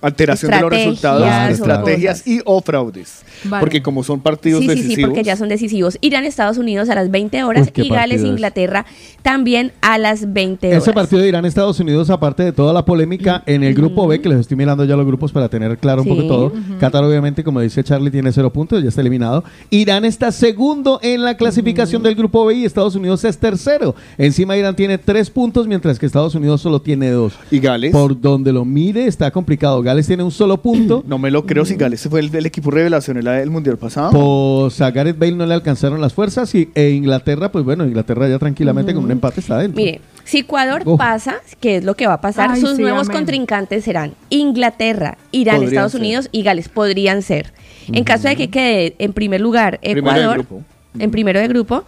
alteración 0.05 0.51
de 0.51 0.61
los 0.61 0.69
resultados, 0.69 1.49
estrategias 1.49 2.27
y 2.27 2.39
o 2.45 2.61
fraudes. 2.61 3.23
Vale. 3.45 3.59
Porque 3.61 3.81
como 3.81 4.03
son 4.03 4.19
partidos 4.21 4.61
Sí, 4.61 4.67
decisivos. 4.67 4.95
sí, 4.95 5.01
porque 5.05 5.23
ya 5.23 5.35
son 5.35 5.49
decisivos. 5.49 5.97
Irán, 6.01 6.23
Estados 6.25 6.57
Unidos 6.57 6.89
a 6.89 6.95
las 6.95 7.11
20 7.11 7.43
horas 7.43 7.71
Uy, 7.75 7.83
y 7.85 7.89
Gales. 7.89 8.23
Inglaterra 8.23 8.85
también 9.21 9.71
a 9.81 9.97
las 9.97 10.31
20 10.33 10.67
horas. 10.67 10.83
Ese 10.83 10.93
partido 10.93 11.21
de 11.21 11.29
Irán-Estados 11.29 11.79
Unidos, 11.79 12.09
aparte 12.09 12.43
de 12.43 12.51
toda 12.51 12.73
la 12.73 12.85
polémica 12.85 13.43
en 13.45 13.63
el 13.63 13.73
grupo 13.73 14.07
B, 14.07 14.21
que 14.21 14.29
les 14.29 14.39
estoy 14.39 14.57
mirando 14.57 14.85
ya 14.85 14.95
los 14.95 15.05
grupos 15.05 15.31
para 15.31 15.49
tener 15.49 15.77
claro 15.77 16.01
un 16.03 16.07
Sí. 16.07 16.13
poco 16.15 16.27
todo. 16.27 16.53
Qatar, 16.79 17.03
obviamente, 17.03 17.43
como 17.43 17.59
dice 17.61 17.83
Charlie, 17.83 18.11
tiene 18.11 18.31
cero 18.31 18.51
puntos, 18.51 18.81
ya 18.83 18.89
está 18.89 19.01
eliminado. 19.01 19.43
Irán 19.69 20.05
está 20.05 20.31
segundo 20.31 20.99
en 21.01 21.23
la 21.23 21.35
clasificación 21.37 22.03
del 22.03 22.15
grupo 22.15 22.45
B 22.45 22.55
y 22.55 22.65
Estados 22.65 22.95
Unidos 22.95 23.23
es 23.23 23.37
tercero. 23.37 23.95
Encima 24.17 24.55
Irán 24.57 24.75
tiene 24.75 24.97
tres 24.97 25.29
puntos, 25.29 25.67
mientras 25.67 25.97
que 25.99 26.05
Estados 26.05 26.35
Unidos 26.35 26.61
solo 26.61 26.81
tiene 26.81 27.09
dos. 27.11 27.33
¿Y 27.51 27.59
Gales? 27.59 27.91
Por 27.91 28.19
donde 28.19 28.51
lo 28.53 28.65
mire 28.65 29.07
está 29.07 29.31
complicado. 29.31 29.81
Gales 29.81 29.94
tiene 30.03 30.23
un 30.23 30.31
solo 30.31 30.61
punto. 30.61 31.03
No 31.07 31.17
me 31.17 31.31
lo 31.31 31.45
creo 31.45 31.65
si 31.65 31.75
Gales 31.75 32.07
fue 32.09 32.19
el 32.19 32.29
del 32.31 32.45
equipo 32.45 32.71
revelación 32.71 33.17
en 33.17 33.25
la 33.25 33.33
del 33.33 33.49
Mundial 33.49 33.77
pasado. 33.77 34.11
Pues 34.11 34.81
a 34.81 34.91
Gareth 34.91 35.17
Bale 35.17 35.33
no 35.35 35.45
le 35.45 35.53
alcanzaron 35.53 36.01
las 36.01 36.13
fuerzas 36.13 36.53
y, 36.55 36.69
e 36.75 36.89
Inglaterra, 36.91 37.51
pues 37.51 37.63
bueno, 37.63 37.85
Inglaterra 37.85 38.27
ya 38.27 38.37
tranquilamente 38.39 38.93
con 38.93 39.03
un 39.03 39.11
empate 39.11 39.39
está 39.39 39.57
dentro. 39.59 39.77
Mire, 39.81 40.01
si 40.23 40.39
Ecuador 40.39 40.81
Oh. 40.85 40.97
pasa, 40.97 41.35
que 41.59 41.77
es 41.77 41.83
lo 41.85 41.95
que 41.95 42.07
va 42.07 42.13
a 42.15 42.21
pasar, 42.21 42.49
Ay, 42.51 42.59
sus 42.61 42.75
sí, 42.75 42.81
nuevos 42.81 43.07
amén. 43.07 43.17
contrincantes 43.19 43.83
serán 43.83 44.13
Inglaterra, 44.29 45.17
Irán, 45.31 45.55
Podrían 45.57 45.73
Estados 45.73 45.91
ser. 45.93 46.01
Unidos 46.01 46.29
y 46.31 46.43
Gales. 46.43 46.69
Podrían 46.69 47.21
ser. 47.21 47.53
En 47.91 48.03
caso 48.03 48.27
de 48.27 48.35
que 48.35 48.49
quede 48.49 48.95
en 48.99 49.13
primer 49.13 49.41
lugar 49.41 49.79
Primero 49.79 50.03
de 50.13 50.19
Ecuador, 50.19 50.37
grupo. 50.37 50.63
en 50.97 51.11
primero 51.11 51.39
de 51.39 51.47
grupo, 51.47 51.83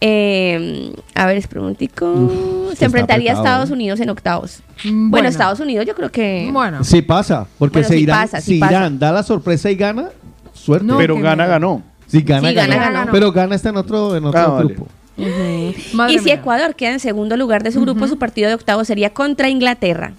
Eh, 0.00 0.92
a 1.14 1.26
ver, 1.26 1.42
momentico. 1.56 2.06
Uf, 2.12 2.78
Se 2.78 2.84
enfrentaría 2.84 3.32
a 3.32 3.34
Estados 3.36 3.70
¿eh? 3.70 3.72
Unidos 3.72 3.98
en 4.00 4.10
octavos. 4.10 4.60
Mm, 4.84 5.10
Bueno, 5.10 5.28
Estados 5.28 5.58
Unidos 5.60 5.86
yo 5.86 5.94
creo 5.94 6.10
que... 6.12 6.48
Bueno. 6.52 6.84
Sí 6.84 7.02
pasa, 7.02 7.46
porque 7.58 7.78
Bueno, 7.78 7.88
se 7.88 7.94
sí 7.94 8.00
irán, 8.02 8.20
pasa, 8.22 8.40
sí 8.40 8.54
si 8.54 8.60
pasa. 8.60 8.72
Irán 8.72 8.98
da 8.98 9.10
la 9.12 9.22
sorpresa 9.24 9.70
y 9.70 9.74
gana, 9.76 10.10
suerte. 10.52 10.86
No, 10.86 10.98
Pero 10.98 11.16
gana, 11.18 11.46
ganó. 11.46 11.82
Si 12.06 12.22
gana, 12.22 12.48
Sí, 12.48 12.54
gana, 12.54 12.76
ganó. 12.76 12.92
ganó. 13.00 13.12
Pero 13.12 13.32
gana 13.32 13.54
está 13.56 13.70
en 13.70 13.76
otro, 13.76 14.16
en 14.16 14.24
otro 14.24 14.40
Ah, 14.40 14.46
vale. 14.48 14.74
grupo. 14.74 14.88
Y 15.16 16.18
si 16.18 16.24
mía. 16.26 16.34
Ecuador 16.34 16.76
queda 16.76 16.92
en 16.92 17.00
segundo 17.00 17.36
lugar 17.36 17.64
de 17.64 17.72
su 17.72 17.80
grupo, 17.80 18.06
su 18.06 18.18
partido 18.18 18.48
de 18.48 18.54
octavos 18.54 18.86
sería 18.86 19.10
contra 19.12 19.48
Inglaterra. 19.48 20.12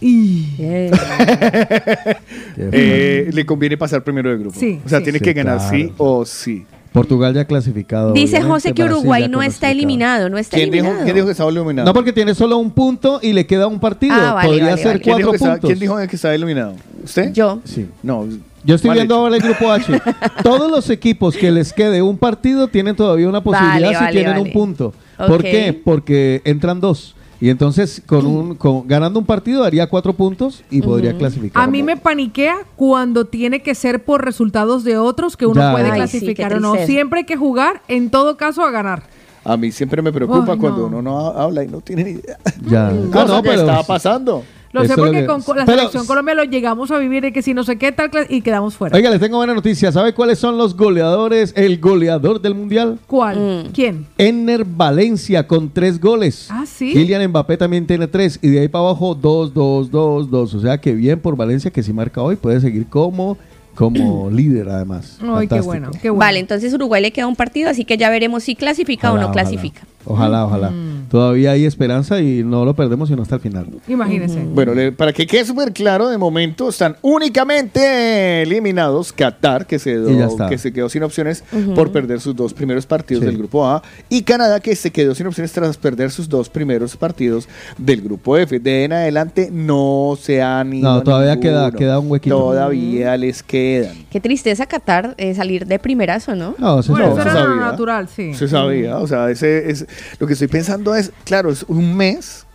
Y- 0.00 0.46
Eh, 0.58 0.90
Eh, 2.56 3.30
le 3.32 3.46
conviene 3.46 3.76
pasar 3.76 4.02
primero 4.02 4.30
del 4.30 4.38
grupo. 4.40 4.58
Sí, 4.58 4.80
o 4.84 4.88
sea, 4.88 4.98
sí. 4.98 5.04
tiene 5.04 5.18
Sí, 5.18 5.24
que 5.24 5.32
ganar 5.34 5.58
claro. 5.58 5.70
sí 5.70 5.92
o 5.98 6.24
sí. 6.26 6.66
Portugal 6.92 7.34
ya 7.34 7.44
clasificado. 7.44 8.12
Dice 8.12 8.42
José 8.42 8.72
que 8.72 8.82
Uruguay 8.84 9.28
no 9.28 9.42
está 9.42 9.70
eliminado, 9.70 10.28
no 10.28 10.38
está 10.38 10.56
¿Quién 10.56 10.70
dijo, 10.70 10.84
eliminado. 10.86 11.04
¿Quién 11.04 11.14
dijo 11.14 11.26
que 11.26 11.32
estaba 11.32 11.50
iluminado? 11.50 11.86
No, 11.86 11.94
porque 11.94 12.12
tiene 12.12 12.34
solo 12.34 12.56
un 12.56 12.70
punto 12.72 13.20
y 13.22 13.32
le 13.32 13.46
queda 13.46 13.66
un 13.68 13.78
partido. 13.78 14.14
Ah, 14.14 14.34
vale, 14.34 14.48
Podría 14.48 14.64
vale, 14.70 14.76
ser 14.76 14.86
vale. 14.88 15.00
¿Quién 15.00 15.16
dijo, 15.16 15.28
cuatro 15.28 15.30
que 15.30 15.36
estaba, 15.36 15.54
puntos. 15.54 15.68
¿Quién 15.68 15.78
dijo 15.78 15.96
que 16.08 16.16
estaba 16.16 16.34
iluminado? 16.34 16.74
¿Usted? 17.04 17.32
Yo. 17.32 17.60
Sí. 17.64 17.88
No. 18.02 18.26
Yo 18.64 18.74
estoy 18.74 18.90
viendo 18.90 19.14
hecho. 19.14 19.22
ahora 19.22 19.36
el 19.36 19.42
grupo 19.42 19.70
H. 19.70 20.02
Todos 20.42 20.70
los 20.70 20.90
equipos 20.90 21.36
que 21.36 21.50
les 21.50 21.72
quede 21.72 22.02
un 22.02 22.18
partido 22.18 22.68
tienen 22.68 22.96
todavía 22.96 23.28
una 23.28 23.42
posibilidad 23.42 23.80
Vale, 23.80 23.88
si 23.88 24.04
vale, 24.04 24.12
tienen 24.12 24.32
vale. 24.32 24.42
un 24.42 24.52
punto. 24.52 24.92
¿Por 25.16 25.42
qué? 25.42 25.80
Porque 25.84 26.42
entran 26.44 26.80
dos. 26.80 27.14
Y 27.40 27.48
entonces, 27.48 28.02
con 28.06 28.26
un, 28.26 28.54
con- 28.54 28.86
ganando 28.86 29.18
un 29.18 29.24
partido, 29.24 29.64
haría 29.64 29.88
cuatro 29.88 30.12
puntos 30.12 30.62
y 30.70 30.82
podría 30.82 31.16
clasificar. 31.16 31.62
A 31.62 31.66
mí 31.66 31.82
me 31.82 31.96
paniquea 31.96 32.58
cuando 32.76 33.24
tiene 33.24 33.62
que 33.62 33.74
ser 33.74 34.04
por 34.04 34.22
resultados 34.24 34.84
de 34.84 34.98
otros 34.98 35.36
que 35.38 35.46
uno 35.46 35.60
Ya. 35.60 35.72
puede 35.72 35.90
Ay, 35.90 35.96
clasificar 36.00 36.52
sí, 36.52 36.58
o 36.58 36.60
no. 36.60 36.74
Siempre 36.84 37.20
hay 37.20 37.24
que 37.26 37.36
jugar, 37.36 37.80
en 37.88 38.10
todo 38.10 38.36
caso, 38.36 38.62
a 38.62 38.70
ganar. 38.70 39.04
A 39.42 39.56
mí 39.56 39.72
siempre 39.72 40.02
me 40.02 40.12
preocupa 40.12 40.54
cuando 40.58 40.80
no. 40.80 40.86
uno 40.98 41.02
no 41.02 41.18
ha- 41.30 41.42
habla 41.44 41.64
y 41.64 41.68
no 41.68 41.80
tiene 41.80 42.04
ni 42.04 42.10
idea. 42.10 42.36
Ya. 42.66 42.88
Ah, 43.14 43.24
no, 43.26 43.42
que 43.42 43.48
pero- 43.48 43.60
estaba 43.62 43.84
pasando. 43.84 44.44
Lo 44.72 44.82
sé 44.82 44.88
lo 44.96 44.96
porque 45.02 45.20
que- 45.20 45.26
con 45.26 45.56
la 45.56 45.64
Pero- 45.64 45.78
selección 45.78 46.06
Colombia 46.06 46.34
lo 46.34 46.44
llegamos 46.44 46.90
a 46.92 46.98
vivir 46.98 47.22
de 47.22 47.32
que 47.32 47.42
si 47.42 47.54
no 47.54 47.64
sé 47.64 47.76
qué 47.76 47.90
tal 47.90 48.10
y 48.28 48.40
quedamos 48.40 48.76
fuera. 48.76 48.96
Oiga, 48.96 49.10
les 49.10 49.18
tengo 49.18 49.36
buena 49.38 49.52
noticia. 49.52 49.90
¿Sabe 49.90 50.14
cuáles 50.14 50.38
son 50.38 50.56
los 50.58 50.76
goleadores? 50.76 51.52
El 51.56 51.80
goleador 51.80 52.40
del 52.40 52.54
mundial. 52.54 52.98
¿Cuál? 53.08 53.38
Mm. 53.66 53.72
¿Quién? 53.72 54.06
Enner 54.16 54.64
Valencia 54.64 55.46
con 55.48 55.70
tres 55.70 56.00
goles. 56.00 56.46
Ah, 56.50 56.64
sí. 56.66 56.92
Kylian 56.92 57.26
Mbappé 57.30 57.56
también 57.56 57.84
tiene 57.86 58.06
tres. 58.06 58.38
Y 58.42 58.48
de 58.48 58.60
ahí 58.60 58.68
para 58.68 58.84
abajo, 58.84 59.14
dos, 59.16 59.52
dos, 59.52 59.90
dos, 59.90 60.30
dos. 60.30 60.54
O 60.54 60.60
sea 60.60 60.78
que 60.78 60.94
bien 60.94 61.18
por 61.18 61.36
Valencia 61.36 61.70
que 61.72 61.82
si 61.82 61.92
marca 61.92 62.22
hoy 62.22 62.36
puede 62.36 62.60
seguir 62.60 62.86
como, 62.86 63.36
como 63.74 64.30
líder 64.30 64.68
además. 64.68 65.18
Ay, 65.20 65.48
qué 65.48 65.60
bueno, 65.62 65.90
qué 66.00 66.10
bueno. 66.10 66.20
Vale, 66.20 66.38
entonces 66.38 66.72
Uruguay 66.72 67.02
le 67.02 67.10
queda 67.12 67.26
un 67.26 67.34
partido, 67.36 67.70
así 67.70 67.84
que 67.84 67.96
ya 67.96 68.08
veremos 68.08 68.44
si 68.44 68.54
clasifica 68.54 69.12
o 69.12 69.18
no 69.18 69.32
clasifica. 69.32 69.80
Ojalá, 69.80 69.90
ojalá. 70.04 70.70
Mm. 70.70 71.08
Todavía 71.10 71.50
hay 71.52 71.64
esperanza 71.64 72.20
y 72.20 72.44
no 72.44 72.64
lo 72.64 72.74
perdemos 72.74 73.08
sino 73.08 73.22
hasta 73.22 73.34
el 73.36 73.40
final. 73.40 73.66
Imagínese. 73.88 74.38
Bueno, 74.44 74.74
le- 74.74 74.92
para 74.92 75.12
que 75.12 75.26
quede 75.26 75.44
súper 75.44 75.72
claro, 75.72 76.08
de 76.08 76.18
momento 76.18 76.68
están 76.68 76.96
únicamente 77.02 78.42
eliminados 78.42 79.12
Qatar, 79.12 79.66
que 79.66 79.78
se, 79.78 79.92
quedó, 79.92 80.28
está. 80.28 80.48
que 80.48 80.58
se 80.58 80.72
quedó 80.72 80.88
sin 80.88 81.02
opciones 81.02 81.44
por 81.74 81.90
perder 81.92 82.20
sus 82.20 82.34
dos 82.36 82.54
primeros 82.54 82.86
partidos 82.86 83.20
Sí. 83.22 83.26
del 83.26 83.36
grupo 83.38 83.66
A, 83.66 83.82
y 84.08 84.22
Canadá, 84.22 84.60
que 84.60 84.74
se 84.76 84.90
quedó 84.90 85.14
sin 85.14 85.26
opciones 85.26 85.52
tras 85.52 85.76
perder 85.76 86.10
sus 86.10 86.28
dos 86.28 86.48
primeros 86.48 86.96
partidos 86.96 87.48
del 87.78 88.00
grupo 88.02 88.36
F. 88.36 88.58
De 88.60 88.70
ahí 88.78 88.84
en 88.84 88.92
adelante 88.92 89.48
no 89.52 90.16
se 90.20 90.42
han 90.42 90.72
ido. 90.74 90.92
No, 90.94 91.02
todavía 91.02 91.38
queda- 91.40 91.62
ninguno. 91.64 91.78
queda 91.78 91.98
un 91.98 92.10
huequito. 92.10 92.36
Todavía 92.36 93.16
les 93.16 93.42
quedan. 93.42 93.96
Qué 94.10 94.20
tristeza 94.20 94.66
Qatar 94.66 95.14
eh, 95.18 95.34
salir 95.34 95.66
de 95.66 95.78
primerazo, 95.78 96.34
¿no? 96.34 96.54
No, 96.58 96.82
se 96.82 96.90
Bueno, 96.92 97.06
No, 97.08 97.12
eso 97.12 97.22
era 97.22 97.32
sabía. 97.32 97.56
natural, 97.56 98.08
sí. 98.08 98.34
Se 98.34 98.48
sabía, 98.48 98.98
o 98.98 99.06
sea, 99.06 99.30
ese 99.30 99.70
es 99.70 99.86
lo 100.18 100.26
que 100.26 100.32
estoy 100.34 100.48
pensando 100.48 100.94
es, 100.94 101.12
claro, 101.24 101.50
es 101.50 101.64
un 101.68 101.96
mes 101.96 102.46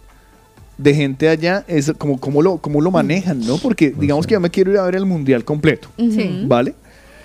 de 0.77 0.93
gente 0.93 1.29
allá, 1.29 1.63
es 1.67 1.93
como 1.97 2.19
cómo 2.19 2.41
lo 2.41 2.57
cómo 2.57 2.81
lo 2.81 2.91
manejan, 2.91 3.39
¿no? 3.45 3.57
Porque 3.57 3.93
digamos 3.97 4.27
que 4.27 4.33
yo 4.33 4.39
me 4.41 4.49
quiero 4.49 4.71
ir 4.71 4.77
a 4.77 4.83
ver 4.83 4.95
el 4.95 5.05
mundial 5.05 5.45
completo, 5.45 5.87
Sí. 5.97 6.43
¿vale? 6.47 6.75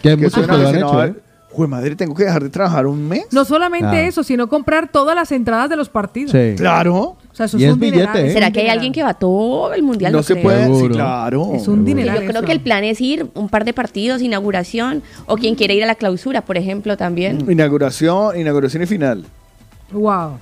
Que 0.03 0.11
hay 0.11 0.17
Que 0.17 0.23
muchos 0.23 0.35
suena 0.45 0.55
que 0.55 0.63
lo 0.63 0.69
han 0.69 0.75
que 0.75 0.81
no, 0.81 1.05
¿eh? 1.05 1.15
Jue 1.53 1.67
madre, 1.67 1.97
tengo 1.97 2.15
que 2.15 2.23
dejar 2.23 2.45
de 2.45 2.49
trabajar 2.49 2.87
un 2.87 3.09
mes. 3.09 3.25
No 3.33 3.45
solamente 3.45 3.89
Ah. 3.89 4.07
eso, 4.07 4.23
sino 4.23 4.49
comprar 4.49 4.87
todas 4.89 5.17
las 5.17 5.33
entradas 5.33 5.69
de 5.69 5.75
los 5.75 5.89
partidos. 5.89 6.31
Sí. 6.31 6.55
Claro. 6.57 6.95
O 6.97 7.35
sea, 7.35 7.47
eso 7.47 7.59
Y 7.59 7.65
es, 7.65 7.69
es 7.71 7.75
un 7.75 7.81
billete, 7.81 7.99
dineral, 8.03 8.17
¿eh? 8.25 8.27
es 8.29 8.33
¿Será 8.35 8.47
un 8.47 8.53
que 8.53 8.61
hay 8.61 8.69
alguien 8.69 8.93
que 8.93 9.03
va 9.03 9.15
todo 9.15 9.75
el 9.75 9.83
mundial? 9.83 10.13
No 10.13 10.23
se 10.23 10.35
creo. 10.35 10.45
puede, 10.45 10.73
sí, 10.81 10.89
claro. 10.91 11.51
Es 11.55 11.67
un 11.67 11.81
Yo 11.81 11.85
dineral. 11.87 12.19
creo 12.19 12.31
eso. 12.31 12.43
que 12.45 12.53
el 12.53 12.61
plan 12.61 12.85
es 12.85 13.01
ir 13.01 13.27
un 13.35 13.49
par 13.49 13.65
de 13.65 13.73
partidos, 13.73 14.23
inauguración, 14.23 15.03
o 15.27 15.35
quien 15.37 15.57
quiere 15.57 15.75
ir 15.75 15.83
a 15.83 15.87
la 15.87 15.97
clausura, 15.97 16.43
por 16.43 16.57
ejemplo, 16.57 16.97
también. 16.97 17.45
Inauguración, 17.51 18.39
inauguración 18.39 18.85
y 18.85 18.87
final. 18.87 19.25
Wow. 19.93 20.39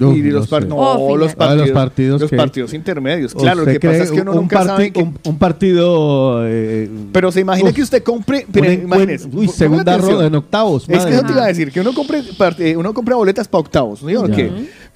Uf, 0.00 0.16
y 0.16 0.20
no 0.22 0.30
los, 0.38 0.46
par- 0.46 0.62
sé. 0.62 0.68
no, 0.68 0.76
Oh, 0.76 1.16
los. 1.16 1.32
Ah, 1.32 1.36
partidos, 1.36 1.66
los 1.66 1.70
partidos 1.74 2.20
los 2.20 2.30
que- 2.30 2.36
partidos 2.36 2.72
intermedios. 2.72 3.34
Claro, 3.34 3.56
lo 3.56 3.62
¿Usted 3.62 3.80
que 3.80 3.88
pasa 3.88 4.02
es 4.04 4.10
que 4.12 4.20
uno 4.20 4.30
un, 4.30 4.36
nunca 4.38 4.64
sabe 4.64 4.92
que- 4.92 5.02
un, 5.02 5.18
un 5.24 5.38
partido... 5.38 6.42
eh, 6.46 6.88
Pero 7.12 7.32
se 7.32 7.40
imagina 7.40 7.70
Uf. 7.70 7.74
que 7.74 7.82
usted 7.82 8.02
compre, 8.04 8.46
pero 8.52 8.70
imagínese, 8.70 9.28
uy, 9.32 9.48
segunda 9.48 9.98
ronda 9.98 10.26
en 10.26 10.34
octavos. 10.36 10.88
Es 10.88 11.04
que 11.04 11.14
eso 11.14 11.22
te 11.24 11.32
iba 11.32 11.42
a 11.42 11.48
decir, 11.48 11.72
que 11.72 11.80
uno 11.80 11.92
compre, 11.92 12.22
parte- 12.38 12.76
uno 12.76 12.94
compra 12.94 13.16
boletas 13.16 13.48
para 13.48 13.60
octavos, 13.60 14.02
¿no? 14.02 14.26
Ya. 14.28 14.48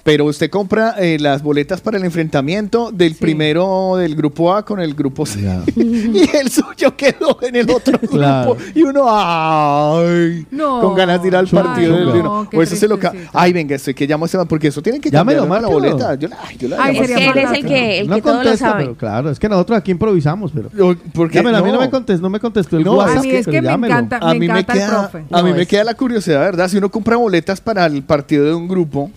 Pero 0.03 0.25
usted 0.25 0.49
compra 0.49 0.95
eh, 0.99 1.17
las 1.17 1.41
boletas 1.41 1.79
para 1.79 1.97
el 1.97 2.03
enfrentamiento 2.03 2.91
del 2.91 3.15
primero 3.15 3.95
del 3.95 4.15
grupo 4.15 4.53
A 4.53 4.65
con 4.65 4.81
el 4.81 4.93
grupo 4.95 5.25
C. 5.25 5.39
Y 5.75 6.29
el 6.35 6.49
suyo 6.51 6.95
quedó 6.97 7.37
en 7.41 7.55
el 7.55 7.69
otro 7.71 7.97
grupo. 7.97 8.15
Claro. 8.17 8.57
Y 8.75 8.83
uno, 8.83 9.05
ay, 9.07 10.45
No. 10.51 10.81
con 10.81 10.95
ganas 10.95 11.21
de 11.21 11.27
ir 11.29 11.35
al 11.35 11.47
partido 11.47 11.95
del 11.95 12.07
uno. 12.09 12.23
No, 12.51 12.57
O 12.57 12.61
eso 12.61 12.75
se 12.75 12.87
lo. 12.87 12.99
Ay, 13.31 13.53
venga, 13.53 13.75
estoy 13.75 13.93
que 13.93 14.05
llamo 14.05 14.25
a 14.25 14.27
Esteban, 14.27 14.47
porque 14.47 14.67
eso 14.67 14.81
tienen 14.81 15.01
que 15.01 15.09
Llámelo, 15.09 15.45
la 15.47 15.67
boleta. 15.67 16.15
Yo 16.15 16.27
la, 16.27 16.37
ay, 16.47 16.57
yo 16.57 16.67
la 16.67 16.83
Ay, 16.83 16.97
Es 16.97 17.07
que 17.07 17.25
él 17.29 17.37
es 17.37 17.51
el 17.51 17.65
que, 17.65 17.99
el 17.99 18.07
No 18.09 18.15
que 18.15 18.21
todo 18.21 18.33
lo 18.33 18.39
contesta, 18.39 18.65
sabe. 18.71 18.83
pero 18.83 18.95
claro, 18.97 19.29
es 19.29 19.39
que 19.39 19.47
nosotros 19.49 19.77
aquí 19.77 19.91
improvisamos, 19.91 20.51
pero... 20.53 20.69
Porque 21.13 21.35
Llámelo, 21.37 21.57
a 21.57 21.61
mí 21.61 21.71
no 21.71 21.79
me 21.79 21.89
contestó, 21.89 22.21
no 22.23 22.29
me 22.29 22.39
contestó 22.39 22.77
el 22.77 22.83
No, 22.83 22.95
WhatsApp, 22.95 23.17
A 23.19 23.21
mí 23.21 23.29
es 23.31 23.45
que 23.45 23.61
me 23.61 23.67
llámelo. 23.67 23.93
encanta, 23.93 24.17
a 24.17 24.33
me 24.33 24.39
mí 24.39 24.47
me 24.47 24.59
encanta 24.59 24.73
el 24.73 24.79
queda, 24.79 25.09
profe. 25.09 25.17
a 25.31 25.43
mí 25.43 25.49
No, 25.51 25.55
me 25.55 25.65
queda 25.65 25.83
la 25.83 25.93
curiosidad, 25.93 26.39
¿verdad? 26.41 26.67
Si 26.67 26.77
uno 26.77 26.89
compra 26.89 27.15
boletas 27.17 27.61
para 27.61 27.85
el 27.85 28.03
partido 28.03 28.45
de 28.45 28.53
un 28.53 28.67
grupo, 28.67 29.11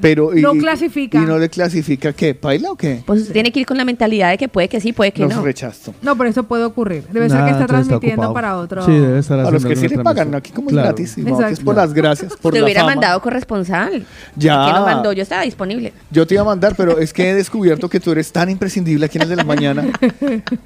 pero 0.00 0.21
y- 0.36 0.40
No 0.42 0.52
clasifica. 0.52 1.18
y 1.18 1.24
no 1.24 1.38
le 1.38 1.48
clasifica, 1.48 2.12
¿qué? 2.12 2.34
¿Paila 2.34 2.70
o 2.72 2.76
qué? 2.76 3.02
Pues 3.06 3.20
usted 3.22 3.32
tiene 3.32 3.50
que 3.52 3.60
ir 3.60 3.66
con 3.66 3.76
la 3.76 3.84
mentalidad 3.84 4.30
de 4.30 4.38
que 4.38 4.48
puede 4.48 4.68
que 4.68 4.80
sí, 4.80 4.92
puede 4.92 5.12
que 5.12 5.22
Los 5.22 5.34
no. 5.36 5.42
rechazo. 5.42 5.94
No, 6.02 6.16
pero 6.16 6.30
eso 6.30 6.42
puede 6.44 6.64
ocurrir. 6.64 7.04
Debe 7.12 7.28
ser 7.28 7.38
que 7.44 7.50
está 7.50 7.62
entonces 7.62 7.68
transmitiendo 7.88 8.22
ocupado. 8.28 8.34
para 8.34 8.56
otro. 8.58 8.84
Sí, 8.84 8.92
debe 8.92 9.18
estar 9.18 9.38
A 9.38 9.42
haciendo 9.42 9.50
los 9.58 9.64
que 9.66 9.76
sí 9.76 9.84
alguna 9.86 10.00
le 10.00 10.04
pagan, 10.04 10.30
transmisión. 10.30 10.38
aquí 10.38 10.52
como 10.52 10.68
es 10.68 10.72
Claro. 10.72 10.88
gratis, 10.88 11.18
y 11.18 11.20
no, 11.22 11.28
es 11.28 11.40
Exacto. 11.40 11.64
por 11.64 11.74
las 11.76 11.92
gracias, 11.94 12.36
por 12.36 12.52
Te 12.52 12.58
la 12.60 12.64
hubiera 12.64 12.80
fama. 12.82 12.92
mandado 12.94 13.20
corresponsal. 13.22 14.04
Ya. 14.36 14.66
Que 14.66 14.72
nos 14.72 14.84
mandó, 14.86 15.12
yo 15.12 15.22
estaba 15.22 15.42
disponible. 15.42 15.92
Yo 16.10 16.26
te 16.26 16.34
iba 16.34 16.42
a 16.42 16.46
mandar, 16.46 16.74
pero 16.76 16.98
es 16.98 17.12
que 17.12 17.30
he 17.30 17.34
descubierto 17.34 17.88
que 17.88 18.00
tú 18.00 18.12
eres 18.12 18.30
tan 18.32 18.50
imprescindible 18.50 19.06
aquí 19.06 19.18
en 19.18 19.22
el 19.22 19.28
de 19.30 19.36
la 19.36 19.44
mañana. 19.44 19.84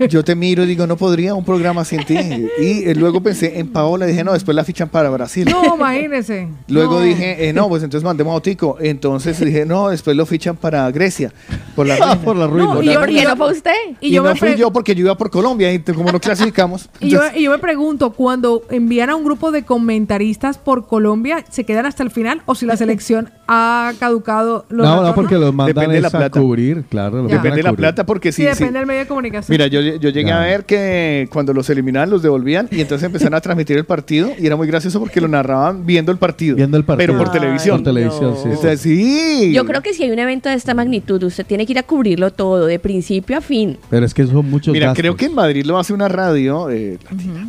Yo 0.08 0.24
te 0.24 0.34
miro 0.34 0.64
y 0.64 0.66
digo, 0.66 0.86
no 0.86 0.96
podría 0.96 1.34
un 1.34 1.44
programa 1.44 1.84
sin 1.84 2.04
ti. 2.04 2.16
Y 2.16 2.84
eh, 2.88 2.94
luego 2.94 3.22
pensé 3.22 3.58
en 3.58 3.68
Paola 3.68 4.06
y 4.06 4.10
dije, 4.10 4.24
no, 4.24 4.32
después 4.32 4.54
la 4.54 4.64
fichan 4.64 4.88
para 4.88 5.10
Brasil. 5.10 5.48
No, 5.50 5.76
imagínese. 5.76 6.48
Luego 6.68 6.94
No. 7.00 7.00
dije, 7.00 7.48
eh, 7.48 7.52
no, 7.52 7.68
pues 7.68 7.82
entonces 7.82 8.04
mandemos 8.04 8.32
a 8.32 8.36
Otico. 8.36 8.76
Entonces 8.80 9.40
dije, 9.50 9.64
no, 9.66 9.88
después 9.88 10.16
lo 10.16 10.26
fichan 10.26 10.56
para 10.56 10.90
Grecia. 10.90 11.32
Por 11.74 11.86
la 11.86 11.94
Ah, 12.00 12.14
ruina. 12.14 12.22
por 12.24 12.36
la 12.36 12.46
ruina. 12.46 12.74
No, 12.74 12.82
¿Y 12.82 12.86
yo- 13.22 13.28
no 13.28 13.36
fue 13.36 13.52
usted? 13.52 13.72
Y 14.00 14.08
Y, 14.08 14.10
yo 14.12 14.22
no 14.22 14.30
me 14.30 14.36
fui 14.36 14.54
yo 14.56 14.70
porque 14.72 14.94
yo 14.94 15.04
iba 15.04 15.16
por 15.16 15.30
Colombia 15.30 15.72
y 15.72 15.78
como 15.80 16.12
no 16.12 16.20
clasificamos. 16.20 16.88
Y 17.00 17.08
yo, 17.10 17.18
entonces- 17.18 17.40
y 17.40 17.44
yo 17.44 17.50
me 17.50 17.58
pregunto, 17.58 18.10
cuando 18.12 18.62
envían 18.70 19.10
a 19.10 19.16
un 19.16 19.24
grupo 19.24 19.50
de 19.50 19.64
comentaristas 19.64 20.58
por 20.58 20.86
Colombia, 20.86 21.44
¿se 21.50 21.64
quedan 21.64 21.86
hasta 21.86 22.02
el 22.02 22.10
final 22.10 22.42
o 22.46 22.54
si 22.54 22.66
la 22.66 22.76
selección 22.76 23.30
ha 23.48 23.92
caducado? 23.98 24.66
los 24.68 24.84
No, 24.84 24.84
no, 24.84 24.90
retornos? 24.96 25.14
porque 25.14 25.34
los 25.38 25.54
mandan 25.54 25.74
Depende 25.74 25.94
de 25.96 26.00
la 26.02 26.08
es 26.08 26.14
a 26.14 26.18
plata. 26.18 26.40
cubrir, 26.40 26.84
claro. 26.88 27.22
los 27.22 27.30
Depende 27.30 27.56
de 27.58 27.62
la 27.62 27.72
plata 27.72 28.04
porque 28.06 28.32
Sí, 28.32 28.42
sí, 28.42 28.48
sí. 28.52 28.58
depende 28.60 28.78
del 28.80 28.86
medio 28.86 29.00
de 29.00 29.06
comunicación. 29.06 29.52
Mira, 29.54 29.66
yo, 29.68 29.80
yo 29.80 30.10
llegué 30.10 30.28
Ya. 30.30 30.42
a 30.42 30.44
ver 30.44 30.64
que 30.64 31.28
cuando 31.32 31.52
los 31.52 31.68
eliminaban 31.70 32.10
los 32.10 32.22
devolvían 32.22 32.68
y 32.70 32.80
entonces 32.80 33.06
empezaron 33.06 33.34
a 33.34 33.40
transmitir 33.40 33.76
el 33.76 33.84
partido 33.84 34.30
y 34.38 34.46
era 34.46 34.56
muy 34.56 34.66
gracioso 34.66 34.98
porque 35.00 35.20
lo 35.20 35.28
narraban 35.28 35.86
viendo 35.86 36.10
el 36.12 36.18
partido. 36.18 36.56
Viendo 36.56 36.76
el 36.76 36.84
partido. 36.84 37.06
Pero 37.12 37.18
por 37.18 37.28
Ay, 37.32 37.40
televisión. 37.40 37.76
Por 37.82 37.84
televisión, 37.94 38.34
sí. 38.36 38.48
Entonces, 38.48 38.80
sí. 38.80 39.35
Yo 39.52 39.64
creo 39.64 39.82
que 39.82 39.94
si 39.94 40.02
hay 40.02 40.10
un 40.10 40.18
evento 40.18 40.48
de 40.48 40.54
esta 40.54 40.74
magnitud, 40.74 41.22
usted 41.22 41.44
tiene 41.46 41.66
que 41.66 41.72
ir 41.72 41.78
a 41.78 41.82
cubrirlo 41.82 42.32
todo, 42.32 42.66
de 42.66 42.78
principio 42.78 43.36
a 43.36 43.40
fin. 43.40 43.78
Pero 43.90 44.06
es 44.06 44.14
que 44.14 44.26
son 44.26 44.48
muchos 44.50 44.72
Mira, 44.72 44.86
gastos. 44.86 45.00
creo 45.02 45.16
que 45.16 45.26
en 45.26 45.34
Madrid 45.34 45.64
lo 45.64 45.78
hace 45.78 45.92
una 45.92 46.08
radio 46.08 46.70
eh, 46.70 46.98
latina. 47.10 47.48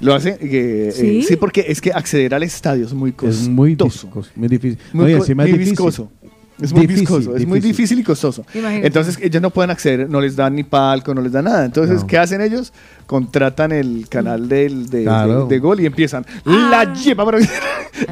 Lo 0.00 0.14
hace, 0.14 0.30
eh, 0.40 0.92
eh, 0.96 1.24
¿Sí? 1.26 1.36
porque 1.36 1.64
es 1.68 1.80
que 1.80 1.92
acceder 1.92 2.34
al 2.34 2.42
estadio 2.42 2.86
es 2.86 2.92
muy 2.92 3.12
costoso. 3.12 3.42
es 3.42 3.48
muy 3.48 3.74
viscoso, 3.74 4.08
muy 4.36 4.48
difícil. 4.48 4.78
Muy, 4.92 5.12
encima 5.12 5.44
es 5.44 5.50
muy 5.50 5.58
difícil. 5.58 5.72
viscoso. 5.72 6.10
Es 6.60 6.72
muy 6.72 6.82
Difícil, 6.82 7.00
viscoso, 7.00 7.36
es 7.36 7.46
muy 7.46 7.60
difícil. 7.60 7.98
y 8.00 8.02
costoso. 8.04 8.44
Imagínate. 8.54 8.86
Entonces 8.86 9.18
ellos 9.22 9.40
no 9.40 9.50
pueden 9.50 9.70
acceder, 9.70 10.08
no 10.10 10.20
les 10.20 10.36
dan 10.36 10.54
ni 10.54 10.62
palco, 10.62 11.14
no 11.14 11.22
les 11.22 11.32
dan 11.32 11.44
nada. 11.46 11.64
Entonces, 11.64 12.00
No. 12.02 12.06
¿qué 12.06 12.18
hacen 12.18 12.40
ellos? 12.40 12.72
Contratan 13.06 13.72
el 13.72 14.06
canal 14.08 14.48
del, 14.48 14.88
de, 14.90 15.04
Claro. 15.04 15.46
de- 15.46 15.54
de 15.54 15.58
gol 15.60 15.80
y 15.80 15.86
empiezan. 15.86 16.24
Ah. 16.44 16.68
La 16.70 16.94
lleva 16.94 17.24
para... 17.24 17.38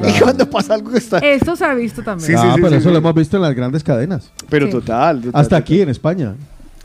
Y 0.07 0.19
cuando 0.19 0.47
pasa 0.49 0.73
algo 0.75 0.91
que 0.91 0.97
está... 0.97 1.19
Esto 1.19 1.55
se 1.55 1.63
ha 1.65 1.73
visto 1.73 2.03
también. 2.03 2.27
Sí, 2.27 2.33
ah, 2.37 2.51
sí, 2.55 2.61
pero 2.61 2.69
sí, 2.69 2.75
eso 2.75 2.89
sí. 2.89 2.93
lo 2.93 2.97
hemos 2.99 3.13
visto 3.15 3.37
en 3.37 3.43
las 3.43 3.55
grandes 3.55 3.83
cadenas. 3.83 4.31
Pero 4.49 4.65
Sí. 4.67 4.71
total, 4.73 5.17
total, 5.21 5.31
Hasta 5.39 5.43
total. 5.57 5.61
aquí 5.61 5.81
en 5.81 5.89
España. 5.89 6.35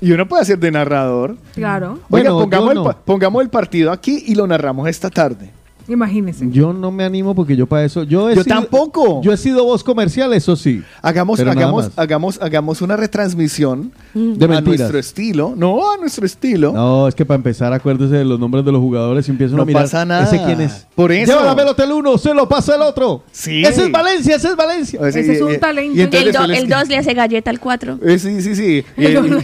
Y 0.00 0.12
uno 0.12 0.26
puede 0.28 0.42
hacer 0.42 0.58
de 0.58 0.70
narrador. 0.70 1.36
Claro. 1.54 1.98
Oiga, 2.10 2.30
Bueno, 2.32 2.42
el, 2.90 2.96
pongamos 3.04 3.42
el 3.42 3.48
partido 3.50 3.90
aquí 3.90 4.22
y 4.26 4.34
lo 4.34 4.46
narramos 4.46 4.88
esta 4.88 5.10
tarde. 5.10 5.50
Imagínese. 5.88 6.48
Yo 6.50 6.72
no 6.72 6.90
me 6.90 7.04
animo 7.04 7.34
porque 7.34 7.56
yo 7.56 7.66
para 7.66 7.84
eso. 7.84 8.04
Yo, 8.04 8.30
he 8.30 8.34
Yo 8.36 8.42
sido- 8.42 8.54
tampoco. 8.56 9.20
Yo 9.22 9.32
he 9.32 9.36
sido 9.36 9.64
voz 9.64 9.84
comercial, 9.84 10.32
eso 10.32 10.56
sí. 10.56 10.82
Hagamos, 11.02 11.38
hagamos, 11.40 11.90
hagamos, 11.96 12.40
hagamos 12.40 12.80
una 12.82 12.96
retransmisión 12.96 13.92
De 14.14 14.44
a 14.44 14.48
mentiras. 14.48 14.64
nuestro 14.78 14.98
estilo. 14.98 15.54
No, 15.56 15.92
a 15.92 15.96
nuestro 15.96 16.24
estilo. 16.24 16.72
No, 16.72 17.08
es 17.08 17.14
que 17.14 17.24
para 17.26 17.36
empezar, 17.36 17.72
acuérdese 17.72 18.14
de 18.16 18.24
los 18.24 18.38
nombres 18.38 18.64
de 18.64 18.70
los 18.72 18.80
jugadores 18.80 19.26
y 19.28 19.32
empiezan 19.32 19.56
No 19.56 19.62
a 19.62 19.66
mirar. 19.66 19.82
pasa 19.82 20.04
nada. 20.04 20.24
¿Ese 20.24 20.42
quién 20.44 20.60
es? 20.60 20.86
Por 20.94 21.10
eso. 21.12 21.32
Lleva 21.32 21.44
la 21.44 21.56
pelota 21.56 21.82
el 21.84 21.92
uno, 21.92 22.16
se 22.16 22.32
lo 22.32 22.48
pasa 22.48 22.76
el 22.76 22.82
otro. 22.82 23.24
Sí. 23.32 23.62
Ese 23.64 23.84
es 23.86 23.90
Valencia, 23.92 24.36
ese 24.36 24.48
es 24.48 24.56
Valencia. 24.56 25.00
Ese- 25.08 25.20
Ese 25.20 25.32
es 25.34 25.40
un 25.42 25.50
y- 25.50 25.54
y- 25.54 25.58
talento. 25.58 25.96
y 25.98 26.00
entonces 26.02 26.26
El, 26.28 26.32
do- 26.32 26.38
después 26.38 26.48
les- 26.50 26.62
el 26.62 26.68
2 26.68 26.88
le 26.88 26.96
hace 26.96 27.14
galleta 27.14 27.50
al 27.50 27.60
4. 27.60 27.98
Eh, 28.02 28.18
sí, 28.18 28.40
sí, 28.40 28.54
sí. 28.54 28.84
Y, 28.96 29.06
y- 29.06 29.14
no. 29.14 29.38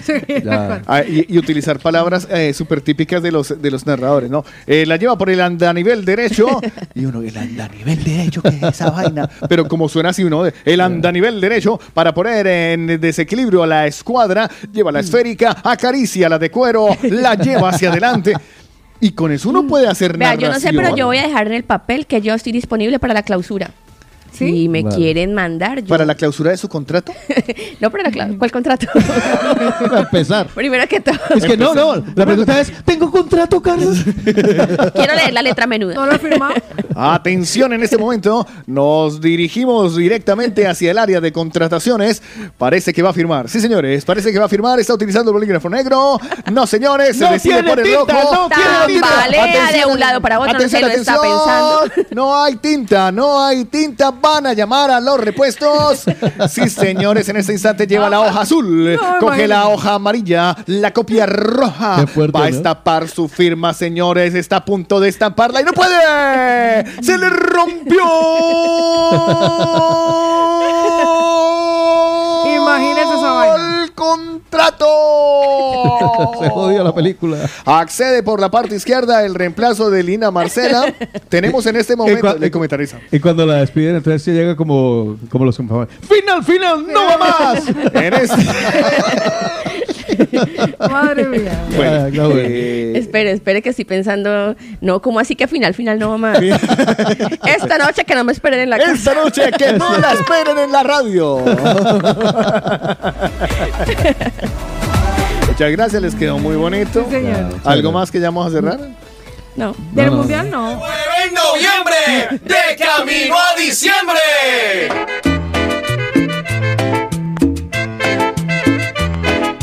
Ya. 0.44 0.82
ah, 0.86 1.02
y- 1.02 1.26
y 1.28 1.38
utilizar 1.38 1.78
palabras 1.80 2.28
eh, 2.30 2.54
súper 2.54 2.80
típicas 2.80 3.22
de 3.22 3.32
los, 3.32 3.60
de 3.60 3.70
los 3.70 3.84
narradores, 3.86 4.30
¿no? 4.30 4.44
Eh, 4.66 4.86
la 4.86 4.96
lleva 4.96 5.18
por 5.18 5.30
el 5.30 5.40
andanivel 5.40 6.04
derecho. 6.04 6.46
y 6.94 7.04
uno, 7.04 7.22
el 7.22 7.36
andanivel 7.36 8.02
derecho, 8.04 8.42
¿qué 8.42 8.48
es 8.50 8.62
esa 8.62 8.90
vaina? 8.90 9.28
Pero 9.48 9.66
como 9.66 9.88
suena 9.88 10.10
así, 10.10 10.22
uno, 10.24 10.44
el 10.64 10.80
andanivel 10.80 11.40
derecho 11.40 11.80
para 11.94 12.14
poner 12.14 12.46
en 12.46 13.00
desequilibrio 13.00 13.62
a 13.62 13.66
la 13.66 13.86
escuadra, 13.86 14.50
lleva 14.72 14.92
la 14.92 15.00
esférica, 15.00 15.56
acaricia 15.62 16.28
la 16.28 16.38
de 16.38 16.50
cuero, 16.50 16.88
la 17.02 17.34
lleva 17.34 17.70
hacia 17.70 17.90
adelante. 17.90 18.34
Y 19.00 19.12
con 19.12 19.32
eso 19.32 19.48
uno 19.48 19.66
puede 19.66 19.88
hacer 19.88 20.16
Vea, 20.18 20.34
yo 20.34 20.50
no 20.50 20.60
sé, 20.60 20.72
pero 20.72 20.94
yo 20.94 21.06
voy 21.06 21.18
a 21.18 21.22
dejar 21.22 21.46
en 21.46 21.54
el 21.54 21.64
papel 21.64 22.06
que 22.06 22.20
yo 22.20 22.34
estoy 22.34 22.52
disponible 22.52 22.98
para 22.98 23.14
la 23.14 23.22
clausura. 23.22 23.70
¿Sí? 24.32 24.46
Si 24.50 24.68
me 24.68 24.82
Vale. 24.82 24.96
quieren 24.96 25.34
mandar, 25.34 25.80
yo... 25.80 25.88
Para 25.88 26.04
la 26.04 26.14
clausura 26.14 26.50
de 26.50 26.56
su 26.56 26.68
contrato. 26.68 27.12
No, 27.80 27.90
para 27.90 28.04
la 28.04 28.10
clau- 28.10 28.36
¿Cuál 28.38 28.50
contrato? 28.50 28.86
Para 29.80 30.00
empezar. 30.00 30.46
Primero 30.48 30.86
que 30.86 31.00
todo, 31.00 31.16
Es 31.34 31.44
que 31.44 31.56
no, 31.56 31.74
no. 31.74 31.96
La 32.14 32.26
pregunta 32.26 32.60
es: 32.60 32.70
¿tengo 32.84 33.10
contrato, 33.10 33.60
Carlos? 33.62 33.98
quiero 34.24 35.14
leer 35.14 35.32
la 35.32 35.40
letra 35.42 35.64
¿No 35.64 35.70
menuda. 35.70 36.06
lo 36.06 36.12
he 36.12 36.18
firmado? 36.18 36.54
Atención 36.94 37.72
en 37.72 37.82
este 37.82 37.96
momento, 37.96 38.46
nos 38.66 39.20
dirigimos 39.20 39.96
directamente 39.96 40.66
hacia 40.66 40.90
el 40.90 40.98
área 40.98 41.20
de 41.20 41.32
contrataciones. 41.32 42.22
Parece 42.58 42.92
que 42.92 43.02
va 43.02 43.10
a 43.10 43.12
firmar. 43.14 43.48
Sí, 43.48 43.60
señores, 43.60 44.04
parece 44.04 44.30
que 44.32 44.38
va 44.38 44.44
a 44.44 44.48
firmar. 44.48 44.78
Está 44.78 44.94
utilizando 44.94 45.30
el 45.30 45.34
bolígrafo 45.34 45.70
negro. 45.70 46.18
No, 46.52 46.66
señores, 46.66 47.16
se 47.16 47.24
No 47.24 47.32
decide 47.32 47.54
tiene 47.54 47.68
por 47.70 47.78
el 47.80 47.84
tinta, 47.86 48.20
rojo. 48.20 48.48
no 48.48 48.48
Tambalea 48.48 49.72
de 49.72 49.86
un 49.86 49.98
lado 49.98 50.20
para 50.20 50.38
otro, 50.40 50.52
no 50.58 50.68
se 50.68 50.80
lo 50.80 50.88
está 50.88 51.18
pensando. 51.20 51.80
No 52.10 52.42
hay 52.42 52.56
tinta, 52.56 53.10
no 53.10 53.42
hay 53.42 53.64
tinta. 53.64 54.12
Van 54.20 54.46
a 54.46 54.52
llamar 54.52 54.90
a 54.90 55.00
los 55.00 55.18
repuestos. 55.20 56.04
Sí, 56.50 56.68
señores, 56.68 57.28
en 57.28 57.36
este 57.36 57.52
instante 57.52 57.86
lleva 57.86 58.10
la 58.10 58.20
hoja 58.20 58.40
azul. 58.42 58.94
No, 58.94 59.18
Coge 59.18 59.46
la 59.48 59.68
hoja 59.68 59.94
amarilla, 59.94 60.56
la 60.66 60.92
copia 60.92 61.26
roja. 61.26 62.06
Fuerte, 62.06 62.38
va 62.38 62.46
a 62.46 62.50
¿no? 62.50 62.56
estampar 62.56 63.08
su 63.08 63.28
firma, 63.28 63.72
señores. 63.74 64.34
Está 64.34 64.56
a 64.56 64.64
punto 64.64 65.00
de 65.00 65.08
estamparla 65.08 65.60
y 65.60 65.64
no 65.64 65.72
puede. 65.72 67.02
Se 67.02 67.16
le 67.16 67.30
rompió. 67.30 68.04
Imagínese 72.56 73.14
esa 73.14 73.32
vaina. 73.32 73.69
Contrato. 74.00 74.86
Se 76.40 76.48
jodió 76.48 76.82
la 76.82 76.94
película. 76.94 77.36
Accede 77.66 78.22
por 78.22 78.40
la 78.40 78.50
parte 78.50 78.74
izquierda 78.74 79.26
el 79.26 79.34
reemplazo 79.34 79.90
de 79.90 80.02
Lina 80.02 80.30
Marcela. 80.30 80.94
Tenemos 81.28 81.66
en 81.66 81.76
este 81.76 81.96
momento. 81.96 82.34
Le 82.38 82.50
comentariza. 82.50 82.98
Y 83.12 83.20
cuando 83.20 83.44
la 83.44 83.56
despiden, 83.56 83.96
entonces 83.96 84.22
se 84.22 84.32
llega 84.32 84.56
como, 84.56 85.18
como 85.28 85.44
los 85.44 85.54
compañeros. 85.54 85.92
¡Final, 86.00 86.42
final! 86.42 86.86
¡No 86.86 87.04
va 87.04 87.18
más! 87.18 87.68
En 87.92 88.14
este. 88.14 88.42
Madre 90.90 91.24
mía. 91.24 91.64
Bueno, 91.76 91.96
Ah, 92.06 92.08
no, 92.12 92.28
bueno. 92.30 92.42
eh, 92.44 92.92
Espere, 92.96 93.32
espere 93.32 93.62
que 93.62 93.70
estoy 93.70 93.84
pensando, 93.84 94.54
no, 94.80 95.00
¿cómo 95.02 95.20
así 95.20 95.34
que 95.36 95.46
final, 95.48 95.74
final 95.74 95.98
no 95.98 96.10
va 96.10 96.18
más? 96.18 96.38
Esta 97.46 97.78
noche 97.78 98.04
que 98.04 98.14
no 98.14 98.24
me 98.24 98.32
esperen 98.32 98.60
en 98.60 98.70
la 98.70 98.78
casa. 98.78 98.92
Esta 98.92 99.14
noche 99.14 99.50
que 99.56 99.72
no 99.74 99.98
la 99.98 100.12
esperen 100.20 100.58
en 100.58 100.72
la 100.72 100.82
radio. 100.82 101.38
Muchas 105.48 105.70
gracias, 105.72 106.02
les 106.02 106.14
quedó 106.14 106.38
muy 106.38 106.56
bonito. 106.56 107.04
Sí, 107.08 107.16
señor. 107.16 107.54
¿Algo 107.64 107.92
más 107.92 108.10
que 108.10 108.18
ya 108.20 108.26
vamos 108.28 108.46
a 108.46 108.50
cerrar? 108.50 108.78
No. 109.56 109.74
Del 109.92 110.06
No, 110.06 110.10
no, 110.12 110.16
mundial 110.18 110.50
no. 110.50 110.80
en 111.24 111.34
noviembre, 111.34 112.40
de 112.44 112.76
camino 112.76 113.34
a 113.36 113.58
diciembre. 113.58 114.18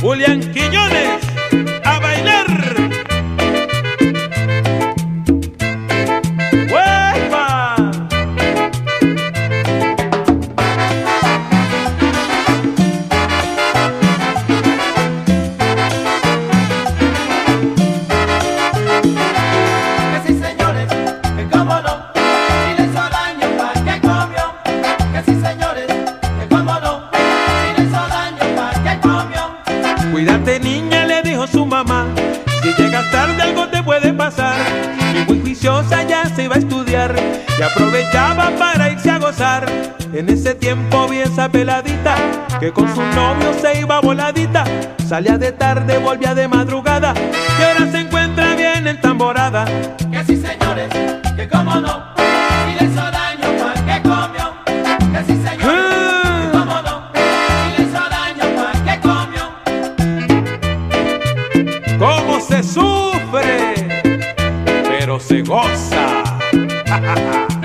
Julián 0.07 0.39
Quiñones, 0.53 1.26
juiciosa 35.77 36.03
ya 36.03 36.25
se 36.35 36.43
iba 36.43 36.55
a 36.55 36.59
estudiar. 36.59 37.15
Y 37.59 37.61
aprovechaba 37.61 38.51
para 38.57 38.89
irse 38.89 39.09
a 39.09 39.19
gozar. 39.19 39.65
En 40.13 40.29
ese 40.29 40.55
tiempo 40.55 41.07
vi 41.07 41.19
esa 41.19 41.49
peladita. 41.49 42.15
Que 42.59 42.71
con 42.71 42.93
su 42.93 43.01
novio 43.01 43.53
se 43.61 43.79
iba 43.79 43.99
voladita. 44.01 44.63
Salía 45.07 45.37
de 45.37 45.51
tarde, 45.51 45.97
volvía 45.99 46.33
de 46.33 46.47
madrugada. 46.47 47.13
Y 47.59 47.63
ahora 47.63 47.91
se 47.91 47.99
encuentra 47.99 48.55
bien 48.55 48.87
entamborada. 48.87 49.65
Que 50.11 50.23
sí, 50.25 50.37
señores, 50.37 50.89
que 51.35 51.47
cómo 51.47 51.75
no, 51.75 52.16
se 65.19 65.41
goza. 65.41 66.23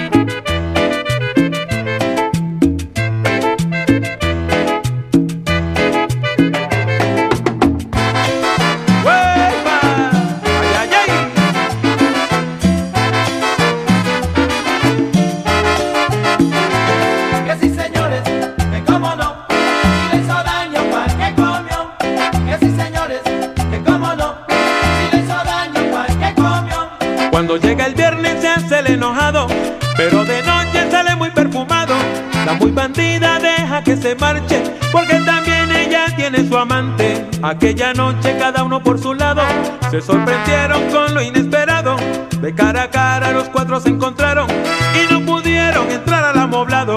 bandida 32.75 33.39
deja 33.39 33.83
que 33.83 33.97
se 33.97 34.15
marche, 34.15 34.63
porque 34.91 35.17
también 35.21 35.71
ella 35.71 36.07
tiene 36.17 36.47
su 36.47 36.57
amante. 36.57 37.27
Aquella 37.43 37.93
noche 37.93 38.37
cada 38.39 38.63
uno 38.65 38.83
por 38.83 38.99
su 38.99 39.15
lado, 39.15 39.43
se 39.91 40.01
sorprendieron 40.01 40.91
con 40.91 41.15
lo 41.15 41.23
inesperado. 41.23 41.97
De 42.41 42.55
cara 42.55 42.85
a 42.85 42.91
cara 42.91 43.33
los 43.33 43.49
cuatro 43.49 43.81
se 43.81 43.89
encontraron 43.89 44.49
y 44.51 45.13
no 45.13 45.21
pudieron 45.25 45.91
entrar 45.91 46.25
al 46.25 46.39
amoblado. 46.39 46.97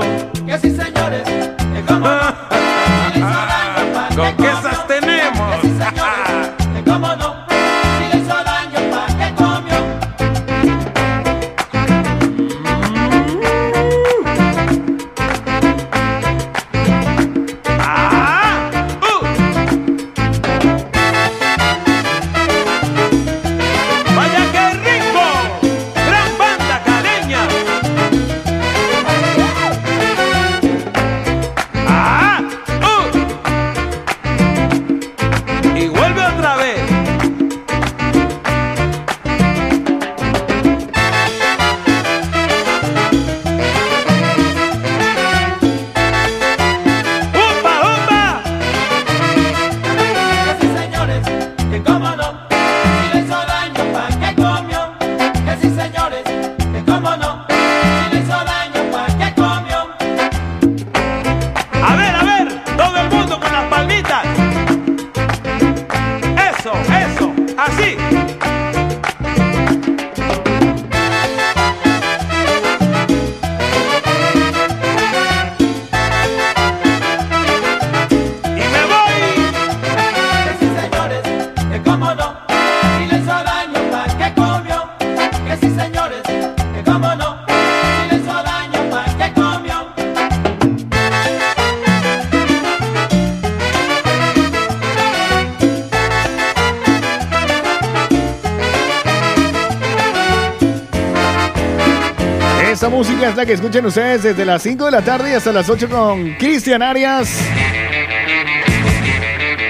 Es 103.30 103.36
la 103.36 103.46
que 103.46 103.54
escuchen 103.54 103.86
ustedes 103.86 104.24
desde 104.24 104.46
las 104.46 104.62
5 104.62 104.86
de 104.86 104.92
la 104.92 105.02
tarde 105.02 105.32
y 105.32 105.34
hasta 105.34 105.52
las 105.52 105.68
8 105.68 105.90
con 105.90 106.34
Cristian 106.36 106.82
Arias. 106.84 107.28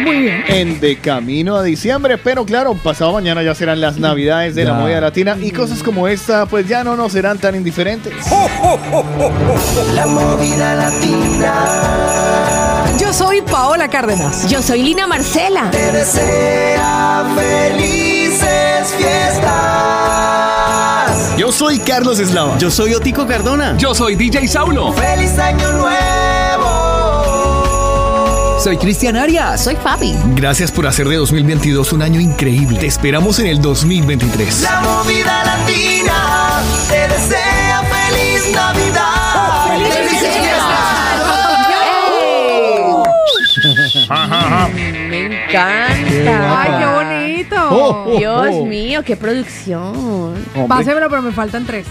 Muy 0.02 0.20
bien. 0.20 0.44
En 0.48 0.80
De 0.80 0.98
Camino 0.98 1.56
a 1.56 1.64
Diciembre, 1.64 2.18
pero 2.18 2.46
claro, 2.46 2.74
pasado 2.76 3.14
mañana 3.14 3.42
ya 3.44 3.56
serán 3.56 3.80
las 3.80 3.98
navidades 3.98 4.56
de 4.56 4.66
la 4.66 4.74
movida 4.74 5.00
latina 5.00 5.38
y 5.42 5.52
cosas 5.52 5.82
como 5.82 6.08
esta 6.08 6.46
pues 6.46 6.68
ya 6.68 6.84
no 6.84 6.96
nos 6.98 7.14
serán 7.14 7.38
tan 7.38 7.56
indiferentes. 7.56 8.14
La 9.94 10.06
movida 10.06 10.76
latina 10.76 11.54
Yo 13.00 13.14
soy 13.14 13.42
Paola 13.42 13.88
Cárdenas. 13.88 14.50
Yo 14.50 14.62
soy 14.62 14.84
Lina 14.84 15.08
Marcela. 15.08 15.72
te 15.72 15.92
desea 15.94 17.26
felices 17.36 18.94
fiestas. 18.98 20.35
Yo 21.38 21.52
soy 21.52 21.80
Carlos 21.80 22.20
Eslava. 22.20 22.58
Yo 22.58 22.72
soy 22.72 22.94
Otico 22.94 23.28
Cardona. 23.28 23.76
Yo 23.78 23.94
soy 23.94 24.16
DJ 24.16 24.48
Saulo. 24.48 24.94
Feliz 24.94 25.38
año 25.38 25.70
nuevo. 25.74 26.66
Soy 28.58 28.78
Cristian 28.78 29.18
Arias. 29.18 29.62
Soy 29.66 29.76
Fabi. 29.76 30.16
Gracias 30.36 30.72
por 30.72 30.88
hacer 30.88 31.10
de 31.10 31.18
2022 31.18 31.92
un 31.92 32.02
año 32.04 32.22
increíble. 32.22 32.80
Te 32.80 32.88
esperamos 32.88 33.40
en 33.40 33.48
el 33.48 33.62
2023. 33.62 34.62
La 34.62 34.80
movida 34.80 35.44
latina 35.44 36.62
te 36.90 37.06
desea 37.14 37.84
feliz 37.84 38.54
Navidad. 38.54 39.68
¡Felices 39.68 40.36
Me 45.10 45.26
encanta. 45.26 46.62
Ay, 46.62 46.72
bonito. 47.50 47.70
Oh, 47.70 48.04
oh, 48.08 48.18
Dios 48.18 48.48
oh. 48.52 48.66
mío, 48.66 49.02
qué 49.04 49.16
producción. 49.16 50.34
Pásemelo, 50.68 51.10
pero 51.10 51.22
me 51.22 51.32
faltan 51.32 51.66
tres. 51.66 51.86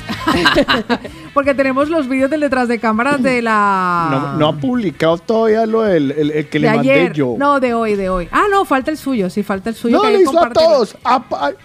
Porque 1.35 1.55
tenemos 1.55 1.89
los 1.89 2.09
vídeos 2.09 2.31
del 2.31 2.41
detrás 2.41 2.69
de 2.69 2.79
cámaras 2.79 3.23
de 3.23 3.43
la. 3.43 4.09
No, 4.11 4.39
no 4.39 4.49
ha 4.49 4.53
publicado 4.57 5.19
todavía 5.19 5.67
lo 5.67 5.83
del 5.83 6.13
el, 6.13 6.31
el 6.31 6.49
que 6.49 6.59
de 6.59 6.67
le 6.69 6.75
mandé 6.77 6.93
ayer. 6.93 7.13
yo. 7.13 7.35
No, 7.39 7.59
de 7.61 7.75
hoy, 7.75 7.97
de 7.97 8.09
hoy. 8.09 8.29
Ah, 8.31 8.45
no, 8.51 8.65
falta 8.65 8.91
el 8.91 8.97
suyo, 8.97 9.29
sí, 9.31 9.43
falta 9.43 9.71
el 9.71 9.77
suyo. 9.77 9.97
No, 9.97 10.03
que 10.03 10.11
le 10.11 10.23
hizo 10.23 10.45
a 10.45 10.51
todos. 10.51 10.97
Ah, 11.05 11.23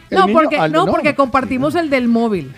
No, 0.09 0.25
niño- 0.25 0.33
porque, 0.33 0.57
al- 0.57 0.71
no, 0.71 0.85
porque 0.87 1.15
compartimos 1.15 1.75
el 1.75 1.89
del 1.89 2.07
móvil. 2.07 2.53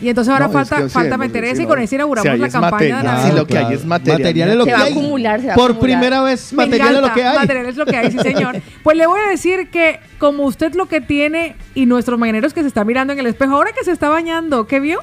Y 0.00 0.08
entonces 0.08 0.32
ahora 0.32 0.46
No, 0.46 0.52
falta, 0.52 0.76
es 0.76 0.82
que 0.84 0.88
sí, 0.88 0.94
falta 0.94 1.14
hemos- 1.16 1.26
meter 1.26 1.44
sí, 1.44 1.50
ese 1.50 1.62
y 1.62 1.66
con 1.66 1.78
ese 1.78 1.94
inauguramos 1.96 2.32
Si 2.32 2.38
la 2.38 2.48
campaña 2.48 2.70
de 2.70 2.70
material, 2.92 3.04
Navidad. 3.04 3.30
sí, 3.30 3.36
lo 3.36 3.46
que 3.46 3.58
hay 3.58 3.74
es 3.74 3.84
material. 3.84 4.18
Material 4.20 4.48
es 4.50 4.56
lo 4.56 4.64
Se 4.64 4.70
que 4.70 4.74
va 4.74 4.80
a 4.80 4.84
hay. 4.84 4.92
acumular, 4.92 5.40
se 5.40 5.46
va 5.48 5.52
a 5.52 5.56
Por 5.56 5.70
acumular. 5.72 6.00
primera 6.00 6.22
vez, 6.22 6.52
material 6.52 6.94
es 6.96 7.00
lo 7.02 7.12
que 7.12 7.24
hay. 7.24 7.38
Material 7.38 7.66
es 7.66 7.76
lo 7.76 7.86
que 7.86 7.96
hay, 7.96 8.10
sí, 8.10 8.18
señor. 8.18 8.56
Pues 8.82 8.96
le 8.96 9.06
voy 9.06 9.20
a 9.20 9.28
decir 9.30 9.68
que 9.70 10.00
como 10.18 10.44
usted 10.44 10.74
lo 10.74 10.86
que 10.86 11.00
tiene 11.00 11.54
y 11.74 11.86
nuestros 11.86 12.18
mañaneros 12.18 12.54
que 12.54 12.62
se 12.62 12.68
está 12.68 12.84
mirando 12.84 13.12
en 13.12 13.18
el 13.18 13.26
espejo, 13.26 13.54
ahora 13.54 13.72
que 13.72 13.84
se 13.84 13.92
está 13.92 14.08
bañando, 14.08 14.66
¿qué 14.66 14.80
vio? 14.80 15.00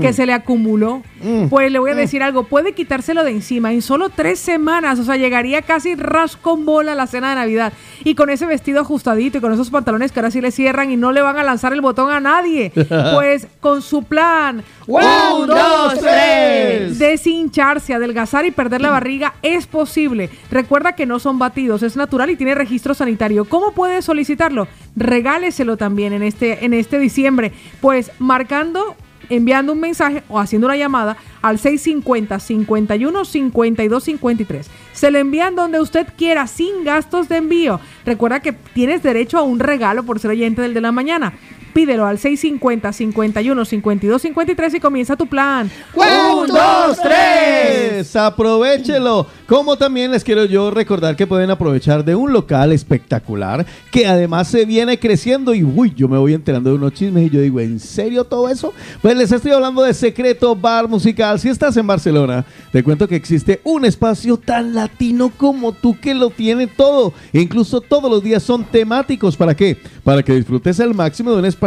Que 0.00 0.12
se 0.12 0.26
le 0.26 0.32
acumuló. 0.32 1.02
Pues 1.50 1.70
le 1.70 1.78
voy 1.78 1.92
a 1.92 1.94
decir 1.94 2.22
algo, 2.22 2.44
puede 2.44 2.72
quitárselo 2.72 3.22
de 3.24 3.30
encima 3.30 3.72
en 3.72 3.82
solo 3.82 4.08
tres 4.08 4.40
semanas, 4.40 4.98
o 4.98 5.04
sea, 5.04 5.16
llegaría 5.16 5.62
casi 5.62 5.94
ras 5.94 6.36
con 6.36 6.64
bola 6.64 6.92
a 6.92 6.94
la 6.94 7.06
cena 7.06 7.30
de 7.30 7.36
Navidad. 7.36 7.72
Y 8.04 8.14
con 8.14 8.30
ese 8.30 8.46
vestido 8.46 8.80
ajustadito 8.80 9.38
y 9.38 9.40
con 9.40 9.52
esos 9.52 9.70
pantalones 9.70 10.10
que 10.10 10.20
ahora 10.20 10.30
sí 10.30 10.40
le 10.40 10.50
cierran 10.50 10.90
y 10.90 10.96
no 10.96 11.12
le 11.12 11.22
van 11.22 11.38
a 11.38 11.44
lanzar 11.44 11.72
el 11.72 11.80
botón 11.80 12.10
a 12.12 12.20
nadie. 12.20 12.72
Pues 13.12 13.46
con 13.60 13.82
su 13.82 14.04
plan. 14.04 14.62
Un, 14.86 15.46
dos, 15.46 15.98
tres. 15.98 16.98
Deshincharse, 16.98 17.94
adelgazar 17.94 18.44
y 18.46 18.50
perder 18.50 18.80
la 18.80 18.90
barriga 18.90 19.34
es 19.42 19.66
posible. 19.66 20.30
Recuerda 20.50 20.92
que 20.92 21.06
no 21.06 21.18
son 21.18 21.38
batidos, 21.38 21.82
es 21.82 21.96
natural 21.96 22.30
y 22.30 22.36
tiene 22.36 22.54
registro 22.54 22.94
sanitario. 22.94 23.44
¿Cómo 23.44 23.72
puede 23.72 24.02
solicitarlo? 24.02 24.68
Regáleselo 24.96 25.76
también 25.76 26.12
en 26.12 26.22
este, 26.22 26.64
en 26.64 26.74
este 26.74 26.98
diciembre. 26.98 27.52
Pues 27.80 28.10
marcando, 28.18 28.96
enviando 29.34 29.72
un 29.72 29.80
mensaje 29.80 30.22
o 30.28 30.38
haciendo 30.38 30.66
una 30.66 30.76
llamada 30.76 31.16
al 31.40 31.58
650 31.58 32.38
51 32.38 33.24
52 33.24 34.04
53. 34.04 34.70
Se 34.92 35.10
lo 35.10 35.18
envían 35.18 35.56
donde 35.56 35.80
usted 35.80 36.06
quiera, 36.16 36.46
sin 36.46 36.84
gastos 36.84 37.28
de 37.28 37.38
envío. 37.38 37.80
Recuerda 38.04 38.40
que 38.40 38.52
tienes 38.52 39.02
derecho 39.02 39.38
a 39.38 39.42
un 39.42 39.58
regalo 39.58 40.02
por 40.02 40.20
ser 40.20 40.32
oyente 40.32 40.60
del 40.60 40.74
de 40.74 40.82
la 40.82 40.92
mañana. 40.92 41.32
Pídelo 41.72 42.04
al 42.04 42.18
650 42.18 42.92
51 42.92 43.64
52 43.64 44.22
53 44.22 44.74
y 44.74 44.80
comienza 44.80 45.16
tu 45.16 45.26
plan. 45.26 45.70
¡Un, 45.94 46.46
dos, 46.48 46.98
tres! 47.02 48.14
Aprovechelo. 48.14 49.26
Como 49.46 49.76
también 49.76 50.10
les 50.10 50.22
quiero 50.22 50.44
yo 50.44 50.70
recordar 50.70 51.16
que 51.16 51.26
pueden 51.26 51.50
aprovechar 51.50 52.04
de 52.04 52.14
un 52.14 52.32
local 52.32 52.72
espectacular 52.72 53.64
que 53.90 54.06
además 54.06 54.48
se 54.48 54.64
viene 54.64 54.98
creciendo 54.98 55.54
y 55.54 55.64
uy, 55.64 55.94
yo 55.96 56.08
me 56.08 56.18
voy 56.18 56.34
enterando 56.34 56.70
de 56.70 56.76
unos 56.76 56.92
chismes 56.92 57.26
y 57.26 57.30
yo 57.30 57.40
digo, 57.40 57.60
¿en 57.60 57.80
serio 57.80 58.24
todo 58.24 58.48
eso? 58.48 58.74
Pues 59.00 59.16
les 59.16 59.32
estoy 59.32 59.52
hablando 59.52 59.82
de 59.82 59.94
Secreto 59.94 60.54
Bar 60.54 60.88
Musical. 60.88 61.40
Si 61.40 61.48
estás 61.48 61.76
en 61.76 61.86
Barcelona, 61.86 62.44
te 62.70 62.82
cuento 62.82 63.08
que 63.08 63.16
existe 63.16 63.60
un 63.64 63.84
espacio 63.84 64.36
tan 64.36 64.74
latino 64.74 65.32
como 65.36 65.72
tú 65.72 65.98
que 65.98 66.14
lo 66.14 66.30
tiene 66.30 66.66
todo. 66.66 67.14
E 67.32 67.40
incluso 67.40 67.80
todos 67.80 68.10
los 68.10 68.22
días 68.22 68.42
son 68.42 68.64
temáticos. 68.64 69.36
¿Para 69.36 69.54
qué? 69.54 69.78
Para 70.04 70.22
que 70.22 70.34
disfrutes 70.34 70.78
al 70.80 70.94
máximo 70.94 71.32
de 71.32 71.38
un 71.38 71.44
espacio 71.46 71.61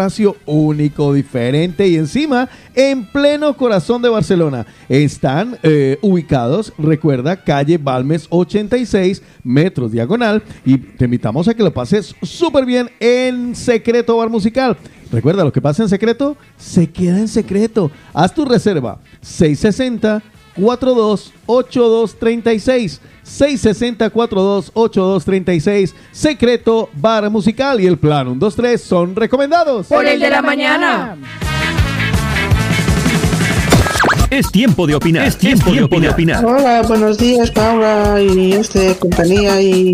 único, 0.46 1.14
diferente 1.14 1.88
y 1.88 1.96
encima 1.96 2.50
en 2.74 3.06
pleno 3.06 3.56
corazón 3.56 4.02
de 4.02 4.10
Barcelona. 4.10 4.66
Están 4.90 5.58
eh, 5.64 5.98
ubicados, 6.02 6.74
recuerda, 6.78 7.38
calle 7.44 7.78
Balmes 7.78 8.28
86, 8.30 9.22
metros 9.44 9.92
diagonal. 9.92 10.44
Y 10.66 10.78
te 10.78 11.06
invitamos 11.06 11.48
a 11.48 11.54
que 11.54 11.64
lo 11.64 11.74
pases 11.74 12.14
súper 12.22 12.66
bien 12.66 12.90
en 13.00 13.56
Secreto 13.56 14.18
Bar 14.18 14.30
Musical. 14.30 14.78
Recuerda, 15.12 15.44
lo 15.44 15.54
que 15.54 15.62
pasa 15.62 15.84
en 15.84 15.90
secreto, 15.90 16.36
se 16.58 16.90
queda 16.90 17.20
en 17.20 17.28
secreto. 17.28 17.90
Haz 18.14 18.34
tu 18.34 18.44
reserva 18.44 19.00
660 19.22 20.22
428236 20.56 23.02
660 23.24 24.10
428236 24.10 25.96
Secreto 26.12 26.90
Bar 26.94 27.30
Musical 27.30 27.82
y 27.82 27.88
el 27.88 27.98
plan 27.98 28.28
1, 28.28 28.40
2, 28.40 28.56
3 28.56 28.82
son 28.82 29.16
recomendados. 29.16 29.88
Por 29.88 30.06
el 30.06 30.20
de 30.20 30.30
la 30.30 30.42
mañana. 30.42 31.18
Es 34.30 34.52
tiempo 34.52 34.88
de 34.88 34.96
opinar. 34.96 35.28
Es 35.28 35.38
tiempo, 35.38 35.72
de 35.72 36.10
opinar. 36.10 36.44
Hola, 36.44 36.82
buenos 36.82 37.18
días, 37.18 37.52
Paula 37.52 38.20
y 38.22 38.54
este 38.54 38.98
compañía 38.98 39.62
y 39.62 39.94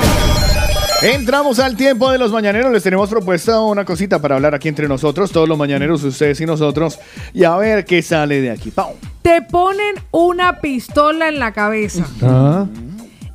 Entramos 1.01 1.57
al 1.59 1.75
tiempo 1.75 2.11
de 2.11 2.19
los 2.19 2.31
mañaneros. 2.31 2.71
Les 2.71 2.83
tenemos 2.83 3.09
propuesta 3.09 3.59
una 3.61 3.83
cosita 3.85 4.19
para 4.21 4.35
hablar 4.35 4.53
aquí 4.53 4.67
entre 4.67 4.87
nosotros, 4.87 5.31
todos 5.31 5.49
los 5.49 5.57
mañaneros, 5.57 6.03
ustedes 6.03 6.39
y 6.41 6.45
nosotros, 6.45 6.99
y 7.33 7.43
a 7.43 7.55
ver 7.57 7.85
qué 7.85 8.01
sale 8.03 8.39
de 8.39 8.51
aquí. 8.51 8.69
¡Pau! 8.69 8.93
Te 9.23 9.41
ponen 9.41 9.95
una 10.11 10.59
pistola 10.61 11.27
en 11.27 11.39
la 11.39 11.53
cabeza 11.53 12.05
Ah. 12.21 12.65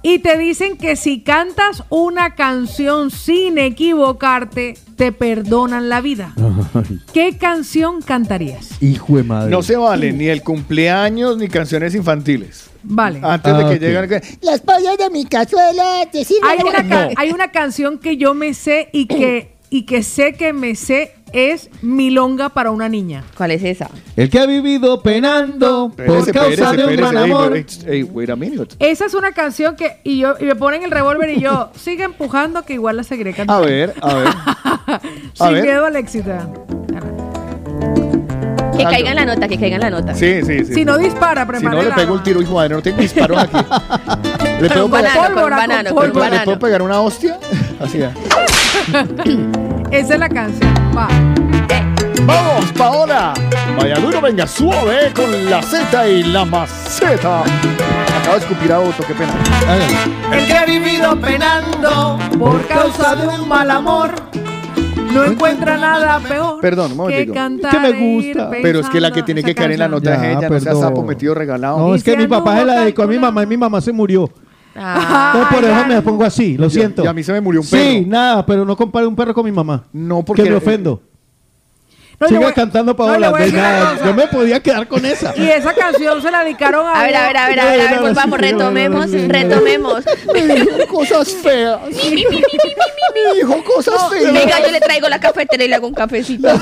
Y 0.08 0.20
te 0.20 0.38
dicen 0.38 0.76
que 0.76 0.94
si 0.94 1.20
cantas 1.22 1.82
una 1.90 2.36
canción 2.36 3.10
sin 3.10 3.58
equivocarte, 3.58 4.74
te 4.96 5.10
perdonan 5.10 5.88
la 5.88 6.00
vida. 6.00 6.32
Ay, 6.74 7.00
¿Qué 7.12 7.36
canción 7.36 8.00
cantarías? 8.02 8.80
hijo 8.80 9.16
de 9.16 9.24
madre. 9.24 9.50
No 9.50 9.62
se 9.62 9.76
vale 9.76 10.12
ni 10.12 10.26
el 10.28 10.42
cumpleaños 10.44 11.36
ni 11.38 11.48
canciones 11.48 11.94
infantiles. 11.96 12.70
Vale. 12.84 13.18
Antes 13.20 13.52
de 13.56 13.64
Ah, 13.64 13.68
que 13.68 13.74
ok. 13.74 13.80
lleguen. 13.80 14.22
Las 14.42 14.60
pollas 14.60 14.96
de 14.96 15.10
mi 15.10 15.24
cazuela. 15.24 16.02
Hay 16.02 16.58
una, 16.62 16.88
ca- 16.88 17.06
No. 17.06 17.10
hay 17.16 17.30
una 17.32 17.50
canción 17.50 17.98
que 17.98 18.16
yo 18.16 18.32
me 18.32 18.54
sé 18.54 18.88
y 18.92 19.06
que, 19.06 19.55
y 19.70 19.82
que 19.82 20.02
sé 20.02 20.34
que 20.34 20.52
me 20.52 20.74
sé 20.74 21.12
es 21.32 21.68
Milonga 21.82 22.50
para 22.50 22.70
una 22.70 22.88
niña. 22.88 23.24
¿Cuál 23.36 23.50
es 23.50 23.62
esa? 23.64 23.90
El 24.16 24.30
que 24.30 24.38
ha 24.38 24.46
vivido 24.46 25.02
penando 25.02 25.92
por 25.94 26.32
causa 26.32 26.72
de 26.72 26.86
un 26.86 26.96
gran 26.96 27.16
amor. 27.16 27.52
wait, 27.52 27.70
ey, 27.86 28.02
wait 28.04 28.30
a 28.30 28.36
minute. 28.36 28.76
Esa 28.78 29.06
es 29.06 29.14
una 29.14 29.32
canción 29.32 29.76
que 29.76 29.98
y 30.04 30.18
yo 30.18 30.34
y 30.40 30.44
me 30.44 30.54
ponen 30.54 30.82
el 30.84 30.90
revólver 30.90 31.30
y 31.30 31.40
yo 31.40 31.70
sigue 31.76 32.04
empujando 32.04 32.62
que 32.62 32.74
igual 32.74 32.96
la 32.96 33.02
seguiré 33.02 33.30
A 33.32 33.34
cantando. 33.34 33.66
ver, 33.66 33.94
a 34.00 34.14
ver. 34.14 34.28
Sin 35.34 35.52
ver. 35.52 35.62
miedo 35.64 35.84
al 35.86 35.96
éxito. 35.96 36.32
Que 38.76 38.84
caiga 38.84 39.10
en 39.10 39.16
la 39.16 39.24
nota, 39.24 39.48
que 39.48 39.58
caiga 39.58 39.76
en 39.76 39.82
la 39.82 39.90
nota. 39.90 40.14
Sí, 40.14 40.42
sí, 40.44 40.64
sí. 40.64 40.74
Si 40.74 40.84
no 40.84 40.98
dispara, 40.98 41.42
Si 41.42 41.48
prepara 41.48 41.76
no 41.76 41.82
le 41.82 41.88
el 41.88 41.94
pego 41.94 42.12
un 42.14 42.22
tiro, 42.22 42.42
hijo 42.42 42.60
de 42.60 42.68
no 42.68 42.82
tengo 42.82 42.98
disparos 42.98 43.38
aquí. 43.38 43.56
¿Le 44.60 44.68
puedo, 44.70 44.86
un 44.86 44.90
pegar, 44.90 45.16
banano, 45.16 45.34
con 45.34 45.50
banano, 45.50 45.94
con 45.94 46.06
¿le 46.06 46.12
puedo- 46.12 46.24
banano. 46.30 46.58
pegar 46.58 46.82
una 46.82 47.00
hostia? 47.00 47.38
Así 47.80 47.98
ya. 47.98 48.12
Esa 49.90 50.14
es 50.14 50.20
la 50.20 50.28
canción. 50.28 50.74
Va. 50.96 51.08
Vamos, 52.24 52.72
Paola. 52.76 53.34
Vaya 53.78 53.96
duro, 53.96 54.20
venga 54.20 54.46
suave 54.46 55.12
con 55.14 55.48
la 55.50 55.62
Z 55.62 56.08
y 56.08 56.22
la 56.24 56.44
maceta. 56.44 57.40
Acabo 57.42 58.32
de 58.32 58.38
escupir 58.38 58.72
a 58.72 58.80
Otto, 58.80 59.04
qué 59.06 59.14
pena. 59.14 59.32
El 60.32 60.46
que 60.46 60.54
ha 60.56 60.64
vivido 60.64 61.20
penando 61.20 62.18
por 62.38 62.66
causa 62.66 63.14
de 63.14 63.28
un 63.28 63.46
mal 63.48 63.70
amor 63.70 64.10
no 65.12 65.24
encuentra 65.24 65.76
nada 65.76 66.18
peor. 66.20 66.60
Perdón, 66.60 66.86
un 66.86 66.90
que 66.92 66.96
momentico. 66.96 67.34
cantar 67.34 67.70
Que 67.70 67.78
me 67.78 67.88
e 67.88 67.90
ir 68.00 68.34
gusta. 68.36 68.50
Pero 68.62 68.80
es 68.80 68.88
que 68.88 69.00
la 69.00 69.12
que 69.12 69.22
tiene 69.22 69.42
que 69.44 69.54
caer 69.54 69.72
en 69.72 69.78
la 69.78 69.88
nota 69.88 70.14
es 70.14 70.20
Ya, 70.20 70.26
ella, 70.30 70.34
no 70.34 70.40
sea 70.40 70.72
perdón. 70.72 70.80
sapo 70.82 71.02
metido 71.04 71.34
regalado. 71.34 71.78
No, 71.78 71.94
es 71.94 72.02
que 72.02 72.16
mi 72.16 72.26
papá 72.26 72.58
se 72.58 72.64
la 72.64 72.80
dedicó 72.80 73.02
a 73.02 73.06
mi 73.06 73.18
mamá 73.18 73.42
y 73.42 73.46
mi 73.46 73.56
mamá 73.56 73.80
se 73.80 73.92
murió. 73.92 74.28
Entonces 74.76 75.54
por 75.54 75.64
eso 75.64 75.86
me 75.86 76.02
pongo 76.02 76.24
así, 76.24 76.56
lo 76.58 76.68
siento. 76.70 77.02
y 77.04 77.06
a 77.06 77.12
mí 77.12 77.22
se 77.22 77.32
me 77.32 77.40
murió 77.40 77.60
un 77.62 77.66
Sí, 77.66 77.76
perro. 77.76 78.06
nada, 78.08 78.44
pero 78.46 78.64
no 78.64 78.76
compare 78.76 79.06
un 79.06 79.16
perro 79.16 79.32
con 79.34 79.44
mi 79.44 79.52
mamá. 79.52 79.84
No, 79.92 80.22
porque- 80.24 80.42
Que 80.44 80.50
me 80.50 80.56
ofendo. 80.56 81.02
No, 82.18 82.28
Sigue 82.28 82.40
voy- 82.40 82.52
cantando 82.54 82.92
no, 82.92 82.96
Paola. 82.96 83.30
de 83.30 83.50
una 83.50 83.60
nada. 83.62 83.98
Yo 84.06 84.14
me 84.14 84.26
podía 84.28 84.58
quedar 84.60 84.88
con 84.88 85.04
esa. 85.04 85.34
Y 85.36 85.48
esa 85.50 85.74
canción 85.74 86.22
se 86.22 86.30
la 86.30 86.44
dedicaron 86.44 86.86
a. 86.86 86.92
A 86.98 87.02
ver, 87.04 87.14
a 87.14 87.26
ver, 87.26 87.36
a 87.36 87.46
ver, 87.48 87.60
a 87.60 87.64
ver, 87.66 87.80
a 87.82 87.90
ver, 87.90 88.00
volvamos, 88.00 88.40
retomemos, 88.40 89.10
retomemos. 89.10 90.02
cosas 90.88 91.30
feas. 91.42 91.78
Mi 92.10 92.22
hijo, 93.38 93.62
cosas 93.64 94.08
feas. 94.08 94.32
Venga, 94.32 94.60
yo 94.64 94.70
le 94.70 94.80
traigo 94.80 95.08
la 95.10 95.20
cafetera 95.20 95.62
y 95.64 95.68
le 95.68 95.74
hago 95.74 95.88
un 95.88 95.94
cafecito. 95.94 96.48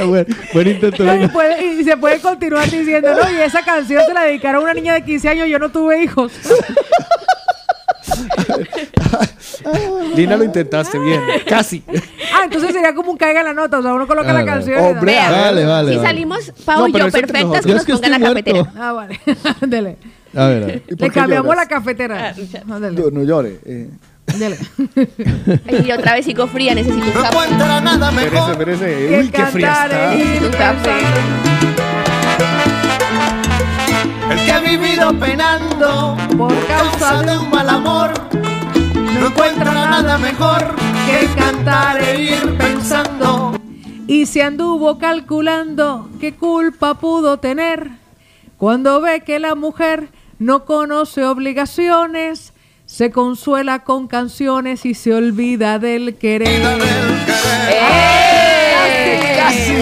Ah, 0.00 0.04
Buen, 0.04 0.26
buen 0.52 0.68
intento. 0.68 1.02
Y, 1.14 1.28
puede- 1.28 1.64
y 1.74 1.84
se 1.84 1.96
puede 1.96 2.20
continuar 2.20 2.70
diciendo, 2.70 3.08
no, 3.14 3.30
y 3.30 3.36
esa 3.40 3.62
canción 3.62 4.02
se 4.06 4.14
la 4.14 4.22
dedicaron 4.24 4.60
a 4.60 4.64
una 4.64 4.74
niña 4.74 4.94
de 4.94 5.02
15 5.04 5.28
años, 5.28 5.48
yo 5.48 5.58
no 5.58 5.70
tuve 5.70 6.02
hijos. 6.02 6.32
Lina, 10.14 10.36
lo 10.36 10.44
intentaste 10.44 10.98
bien. 10.98 11.20
Casi. 11.46 11.82
Ah, 12.32 12.42
entonces 12.44 12.72
sería 12.72 12.94
como 12.94 13.10
un 13.12 13.16
caiga 13.16 13.40
en 13.40 13.46
la 13.46 13.54
nota, 13.54 13.78
o 13.78 13.82
sea, 13.82 13.94
uno 13.94 14.06
coloca 14.06 14.32
la 14.32 14.42
Claro. 14.42 14.58
canción. 14.60 14.78
Hombre, 14.84 15.12
Vea, 15.12 15.30
Vale, 15.30 15.64
vale, 15.64 15.90
si 15.92 15.96
vale. 15.96 16.08
salimos 16.08 16.52
Pau 16.64 16.80
No, 16.80 16.88
y 16.88 16.92
yo 16.92 16.98
perfectas, 17.10 17.64
que 17.64 17.72
nos 17.72 17.80
es 17.80 17.86
que 17.86 17.92
pongan 17.94 18.10
la 18.10 18.16
estoy 18.16 18.28
cafetera. 18.42 18.72
Ah, 18.78 18.92
vale. 18.92 19.20
Dele. 19.66 19.96
A 20.34 20.46
ver, 20.46 20.62
a 20.62 20.66
ver. 20.66 20.82
¿Y 20.88 20.94
por 20.96 21.08
Le 21.08 21.14
cambiamos 21.14 21.46
lloras? 21.46 21.64
la 21.64 21.68
cafetera. 21.68 22.34
No, 22.66 22.78
no 22.80 23.22
llore. 23.24 23.58
eh. 23.64 23.88
Y 25.86 25.92
otra 25.92 26.14
vez 26.14 26.24
sigo 26.24 26.46
fría, 26.46 26.74
necesito 26.74 27.02
un 27.06 27.14
No 27.14 27.22
café. 27.22 27.28
encuentra 27.36 27.80
nada 27.80 28.10
mejor. 28.10 28.58
merece. 28.58 28.84
Que 29.08 29.18
Uy, 29.20 29.28
qué 29.30 29.46
fría 29.46 29.68
cantar 29.68 29.92
está. 29.92 30.14
e 30.14 30.36
ir 30.36 30.42
Un 30.44 30.50
café. 30.52 30.94
El 34.30 34.44
que 34.44 34.52
ha 34.52 34.60
vivido 34.60 35.14
penando 35.18 36.16
Por 36.36 36.66
causa 36.66 37.22
de 37.22 37.38
un 37.38 37.50
mal 37.50 37.68
amor 37.70 38.12
no 39.20 39.26
encuentra 39.26 39.72
nada 39.72 40.16
mejor 40.18 40.76
que 41.06 41.26
cantar 41.34 42.00
e 42.00 42.20
ir 42.22 42.56
pensando. 42.56 43.58
Y 44.06 44.26
se 44.26 44.42
anduvo 44.44 44.96
calculando 44.98 46.08
qué 46.20 46.36
culpa 46.36 46.94
pudo 46.94 47.38
tener 47.40 47.90
cuando 48.58 49.00
ve 49.00 49.22
que 49.24 49.40
la 49.40 49.56
mujer 49.56 50.10
no 50.38 50.64
conoce 50.66 51.24
obligaciones, 51.24 52.52
se 52.88 53.10
consuela 53.10 53.80
con 53.84 54.08
canciones 54.08 54.86
y 54.86 54.94
se 54.94 55.12
olvida 55.12 55.78
del 55.78 56.14
querer. 56.16 56.48
¡Eh! 56.48 56.78
Casi, 59.36 59.74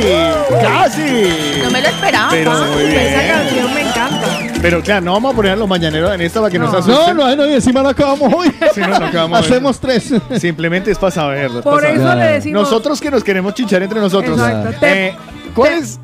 casi. 0.61 1.63
No 1.63 1.71
me 1.71 1.81
lo 1.83 1.89
esperaba. 1.89 2.29
Pero 2.31 2.51
Pau. 2.51 2.65
muy 2.73 2.83
bien. 2.85 2.99
Esa 2.99 3.29
canción 3.35 3.75
me 3.75 3.81
encanta. 3.83 4.27
Pero 4.61 4.83
claro, 4.83 5.05
no 5.05 5.13
vamos 5.13 5.33
a 5.33 5.37
poner 5.37 5.57
los 5.57 5.69
mañaneros 5.69 6.13
en 6.15 6.21
esta 6.21 6.41
para 6.41 6.51
que 6.51 6.59
no, 6.59 6.67
se 6.67 6.73
No, 6.73 6.79
asusten. 6.97 7.17
no, 7.17 7.37
no, 7.37 7.47
y 7.47 7.55
encima 7.55 7.81
lo 7.83 7.91
acabamos 7.91 8.33
hoy. 8.35 8.51
Sí, 8.75 8.81
no, 8.81 8.99
no 8.99 9.07
acabamos 9.07 9.39
hoy. 9.41 9.47
Hacemos 9.47 9.79
tres. 9.81 10.13
Simplemente 10.41 10.91
es 10.91 10.99
para 10.99 11.13
saberlo. 11.13 11.59
es 11.61 11.65
Por 11.65 11.83
para 11.83 11.95
eso 11.95 12.15
le 12.17 12.25
decimos. 12.25 12.63
Nosotros 12.63 13.01
que 13.01 13.11
nos 13.13 13.23
queremos 13.23 13.55
chinchar 13.55 13.83
entre 13.85 14.01
nosotros. 14.01 14.37
Exacto. 14.37 14.85
Eh, 14.87 15.15
¿Cuál 15.55 15.73
es? 15.75 16.01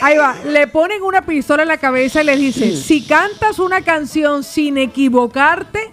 Ahí 0.00 0.16
va, 0.16 0.34
le 0.46 0.66
ponen 0.68 1.02
una 1.02 1.20
pistola 1.22 1.62
en 1.62 1.68
la 1.68 1.76
cabeza 1.76 2.22
y 2.22 2.24
le 2.24 2.36
dice, 2.36 2.76
si 2.76 3.02
cantas 3.02 3.58
una 3.58 3.82
canción 3.82 4.42
sin 4.42 4.78
equivocarte, 4.78 5.90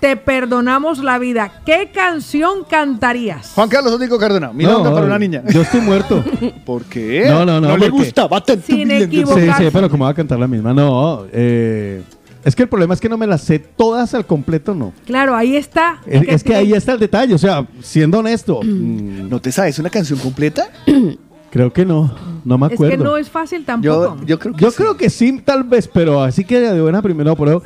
te 0.00 0.16
perdonamos 0.16 0.98
la 1.02 1.18
vida. 1.18 1.62
¿Qué 1.66 1.90
canción 1.92 2.64
cantarías? 2.68 3.52
Juan 3.54 3.68
Carlos 3.68 3.92
Otico 3.92 4.18
Cárdenas. 4.18 4.54
Mira 4.54 4.72
No, 4.72 4.82
para 4.82 5.06
una 5.06 5.18
niña. 5.18 5.42
Yo 5.48 5.62
estoy 5.62 5.80
muerto. 5.80 6.24
¿Por 6.64 6.84
qué? 6.84 7.24
No, 7.28 7.44
no, 7.44 7.60
no, 7.60 7.68
No 7.68 7.76
le 7.76 7.88
gustaba 7.88 8.40
tanto. 8.42 8.64
Sin 8.66 8.88
mi- 8.88 8.98
Sí, 8.98 9.02
equivocarse. 9.04 9.64
sí, 9.64 9.70
pero 9.72 9.90
como 9.90 10.04
va 10.04 10.10
a 10.10 10.14
cantar 10.14 10.38
la 10.38 10.46
misma. 10.48 10.72
No, 10.72 11.24
eh, 11.32 12.02
es 12.44 12.54
que 12.56 12.62
el 12.62 12.68
problema 12.68 12.94
es 12.94 13.00
que 13.00 13.08
no 13.08 13.18
me 13.18 13.26
las 13.26 13.42
sé 13.42 13.58
todas 13.58 14.14
al 14.14 14.24
completo, 14.26 14.74
no. 14.74 14.92
Claro, 15.06 15.34
ahí 15.34 15.56
está. 15.56 16.00
Es, 16.06 16.22
es 16.28 16.44
que 16.44 16.54
ahí 16.54 16.72
está 16.72 16.92
el 16.92 17.00
detalle, 17.00 17.34
o 17.34 17.38
sea, 17.38 17.66
siendo 17.82 18.20
honesto, 18.20 18.60
¿No 18.64 19.40
te 19.40 19.52
sabes 19.52 19.78
una 19.78 19.90
canción 19.90 20.18
completa? 20.18 20.68
creo 21.50 21.72
que 21.72 21.84
no, 21.84 22.14
no 22.44 22.58
me 22.58 22.66
Es 22.68 22.72
acuerdo. 22.74 22.96
que 22.96 23.02
no 23.02 23.16
es 23.16 23.28
fácil 23.30 23.64
tampoco. 23.64 24.16
Yo, 24.20 24.26
yo 24.26 24.38
creo 24.38 24.54
que 24.54 24.60
Yo 24.62 24.70
sí. 24.70 24.76
creo 24.76 24.96
que 24.96 25.10
sí, 25.10 25.40
tal 25.44 25.64
vez, 25.64 25.88
pero 25.88 26.22
así 26.22 26.44
que 26.44 26.60
de 26.60 26.80
buena 26.80 27.02
primera, 27.02 27.34
pero 27.34 27.62